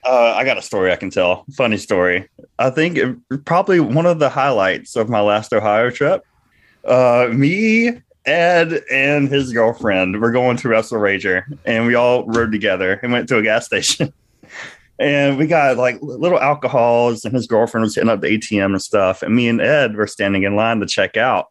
uh, 0.03 0.33
I 0.35 0.43
got 0.43 0.57
a 0.57 0.61
story 0.61 0.91
I 0.91 0.97
can 0.97 1.09
tell. 1.09 1.45
Funny 1.55 1.77
story. 1.77 2.29
I 2.59 2.69
think 2.69 2.97
it, 2.97 3.45
probably 3.45 3.79
one 3.79 4.05
of 4.05 4.19
the 4.19 4.29
highlights 4.29 4.95
of 4.95 5.09
my 5.09 5.21
last 5.21 5.53
Ohio 5.53 5.89
trip. 5.89 6.25
Uh, 6.83 7.29
me, 7.31 7.91
Ed, 8.25 8.83
and 8.91 9.29
his 9.29 9.53
girlfriend 9.53 10.19
were 10.19 10.31
going 10.31 10.57
to 10.57 10.67
Wrestle 10.67 10.99
Rager, 10.99 11.43
and 11.65 11.85
we 11.85 11.95
all 11.95 12.25
rode 12.27 12.51
together 12.51 12.99
and 13.01 13.11
went 13.11 13.29
to 13.29 13.37
a 13.37 13.43
gas 13.43 13.65
station. 13.67 14.11
and 14.99 15.37
we 15.37 15.47
got 15.47 15.77
like 15.77 15.97
little 16.01 16.39
alcohols, 16.39 17.23
and 17.23 17.33
his 17.33 17.47
girlfriend 17.47 17.83
was 17.83 17.95
hitting 17.95 18.09
up 18.09 18.19
the 18.21 18.37
ATM 18.37 18.65
and 18.65 18.81
stuff. 18.81 19.23
And 19.23 19.35
me 19.35 19.47
and 19.47 19.61
Ed 19.61 19.95
were 19.95 20.07
standing 20.07 20.43
in 20.43 20.55
line 20.55 20.81
to 20.81 20.85
check 20.85 21.15
out, 21.15 21.47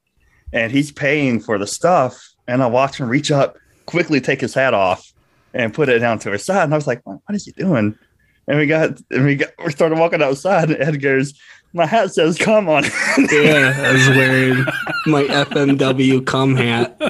and 0.52 0.70
he's 0.70 0.93
paying 0.93 1.41
for 1.41 1.57
the 1.57 1.67
stuff. 1.67 2.23
And 2.47 2.62
I 2.62 2.67
watch 2.67 2.99
him 2.99 3.09
reach 3.09 3.31
up, 3.31 3.57
quickly 3.86 4.20
take 4.20 4.41
his 4.41 4.52
hat 4.52 4.75
off, 4.75 5.10
and 5.55 5.75
put 5.75 5.89
it 5.89 5.99
down 5.99 6.19
to 6.20 6.31
her 6.31 6.39
side. 6.39 6.65
And 6.65 6.75
I 6.75 6.77
was 6.77 6.87
like, 6.87 7.01
what, 7.05 7.20
is 7.31 7.45
he 7.45 7.53
doing? 7.53 7.99
And 8.47 8.59
we 8.59 8.67
got, 8.67 9.01
and 9.11 9.25
we 9.25 9.37
got, 9.37 9.51
we 9.65 9.70
started 9.70 9.99
walking 9.99 10.23
outside, 10.23 10.70
and 10.70 10.83
Ed 10.83 11.01
goes, 11.01 11.35
my 11.73 11.87
hat 11.87 12.12
says, 12.12 12.37
come 12.37 12.69
on. 12.69 12.85
Yeah, 13.33 13.75
I 13.77 13.93
was 13.93 14.09
wearing 14.09 14.65
my 15.07 15.23
FMW 15.25 16.27
come 16.27 16.57
hat, 16.57 17.01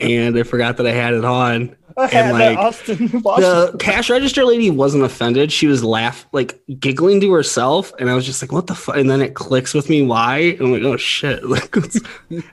and 0.00 0.38
I 0.38 0.42
forgot 0.44 0.76
that 0.76 0.86
I 0.86 0.92
had 0.92 1.14
it 1.14 1.24
on. 1.24 1.74
And 2.12 2.32
like 2.32 2.56
Austin 2.56 3.06
the 3.08 3.76
cash 3.80 4.08
register 4.08 4.44
lady 4.44 4.70
wasn't 4.70 5.02
offended. 5.02 5.50
She 5.50 5.66
was 5.66 5.82
laugh 5.82 6.26
like 6.32 6.60
giggling 6.78 7.20
to 7.22 7.32
herself, 7.32 7.92
and 7.98 8.08
I 8.08 8.14
was 8.14 8.24
just 8.24 8.40
like, 8.40 8.52
"What 8.52 8.68
the 8.68 8.76
fuck?" 8.76 8.96
And 8.96 9.10
then 9.10 9.20
it 9.20 9.34
clicks 9.34 9.74
with 9.74 9.90
me 9.90 10.02
why. 10.02 10.38
And 10.38 10.60
I'm 10.60 10.72
like, 10.72 10.82
"Oh 10.82 10.96
shit!" 10.96 11.42
Like, 11.48 11.74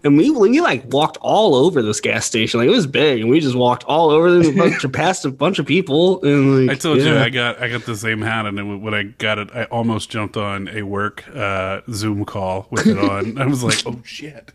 and 0.04 0.18
we 0.18 0.32
we 0.32 0.62
like 0.62 0.84
walked 0.92 1.18
all 1.22 1.54
over 1.54 1.82
this 1.82 2.02
gas 2.02 2.26
station. 2.26 2.60
Like 2.60 2.68
it 2.68 2.72
was 2.72 2.88
big, 2.88 3.22
and 3.22 3.30
we 3.30 3.40
just 3.40 3.56
walked 3.56 3.84
all 3.84 4.10
over 4.10 4.32
them, 4.32 4.58
a 4.58 4.58
bunch 4.58 4.84
of 4.84 4.92
past 4.92 5.26
a 5.26 5.30
bunch 5.30 5.60
of 5.60 5.66
people. 5.66 6.24
And 6.24 6.68
like, 6.68 6.78
I 6.78 6.80
told 6.80 7.00
you. 7.00 7.16
I 7.16 7.30
got 7.30 7.62
I 7.62 7.70
got 7.70 7.86
the 7.86 7.96
same 7.96 8.22
hat, 8.22 8.48
and 8.48 8.58
it, 8.58 8.64
when 8.64 8.94
I 8.96 9.04
got 9.04 9.38
it, 9.38 9.50
I 9.54 9.66
almost 9.66 10.10
jumped 10.10 10.38
on 10.38 10.70
a 10.70 10.82
work 10.82 11.24
uh, 11.36 11.82
Zoom 11.92 12.26
call 12.26 12.68
with 12.72 12.88
it 12.88 12.98
on. 12.98 13.38
I 13.38 13.46
was 13.46 13.64
like, 13.64 13.86
"Oh 13.86 14.02
shit!" 14.04 14.52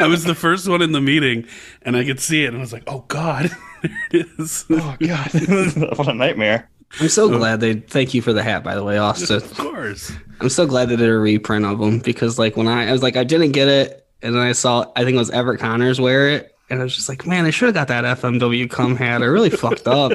I 0.00 0.06
was 0.06 0.24
the 0.24 0.34
first 0.34 0.68
one 0.68 0.82
in 0.82 0.92
the 0.92 1.00
meeting, 1.00 1.46
and 1.82 1.96
I 1.96 2.04
could 2.04 2.20
see 2.20 2.44
it, 2.44 2.48
and 2.48 2.58
I 2.58 2.60
was 2.60 2.72
like, 2.72 2.84
"Oh 2.86 3.04
god, 3.08 3.50
there 3.84 3.98
it 4.20 4.26
is." 4.38 4.64
Oh, 4.70 4.96
God. 5.00 5.30
what 5.98 6.08
a 6.08 6.14
nightmare. 6.14 6.68
I'm 7.00 7.08
so 7.08 7.28
glad 7.28 7.60
they 7.60 7.74
thank 7.74 8.14
you 8.14 8.22
for 8.22 8.32
the 8.32 8.42
hat, 8.42 8.62
by 8.62 8.74
the 8.74 8.84
way, 8.84 8.98
Austin. 8.98 9.36
of 9.36 9.54
course. 9.56 10.12
I'm 10.40 10.48
so 10.48 10.66
glad 10.66 10.88
they 10.88 10.96
did 10.96 11.08
a 11.08 11.18
reprint 11.18 11.64
of 11.64 11.78
them 11.78 11.98
because 11.98 12.38
like 12.38 12.56
when 12.56 12.68
I, 12.68 12.88
I 12.88 12.92
was 12.92 13.02
like 13.02 13.16
I 13.16 13.24
didn't 13.24 13.52
get 13.52 13.68
it 13.68 14.06
and 14.22 14.34
then 14.34 14.42
I 14.42 14.52
saw 14.52 14.84
I 14.94 15.04
think 15.04 15.16
it 15.16 15.18
was 15.18 15.30
Everett 15.30 15.60
Connors 15.60 16.00
wear 16.00 16.28
it 16.28 16.54
and 16.70 16.80
I 16.80 16.84
was 16.84 16.94
just 16.94 17.08
like 17.08 17.26
man 17.26 17.46
I 17.46 17.50
should 17.50 17.66
have 17.66 17.74
got 17.74 17.88
that 17.88 18.18
FMW 18.18 18.70
cum 18.70 18.94
hat 18.96 19.22
I 19.22 19.26
really 19.26 19.50
fucked 19.50 19.88
up 19.88 20.12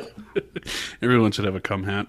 Everyone 1.01 1.31
should 1.31 1.45
have 1.45 1.55
a 1.55 1.59
cum 1.59 1.83
hat. 1.83 2.07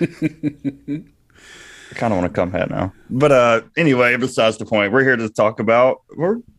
I 0.00 1.94
kind 1.94 2.12
of 2.12 2.18
want 2.18 2.24
to 2.24 2.28
come 2.28 2.50
hat 2.50 2.68
now. 2.70 2.92
But 3.08 3.32
uh 3.32 3.62
anyway, 3.76 4.16
besides 4.16 4.58
the 4.58 4.66
point, 4.66 4.92
we're 4.92 5.04
here 5.04 5.16
to 5.16 5.28
talk 5.30 5.60
about 5.60 6.02
we're 6.16 6.38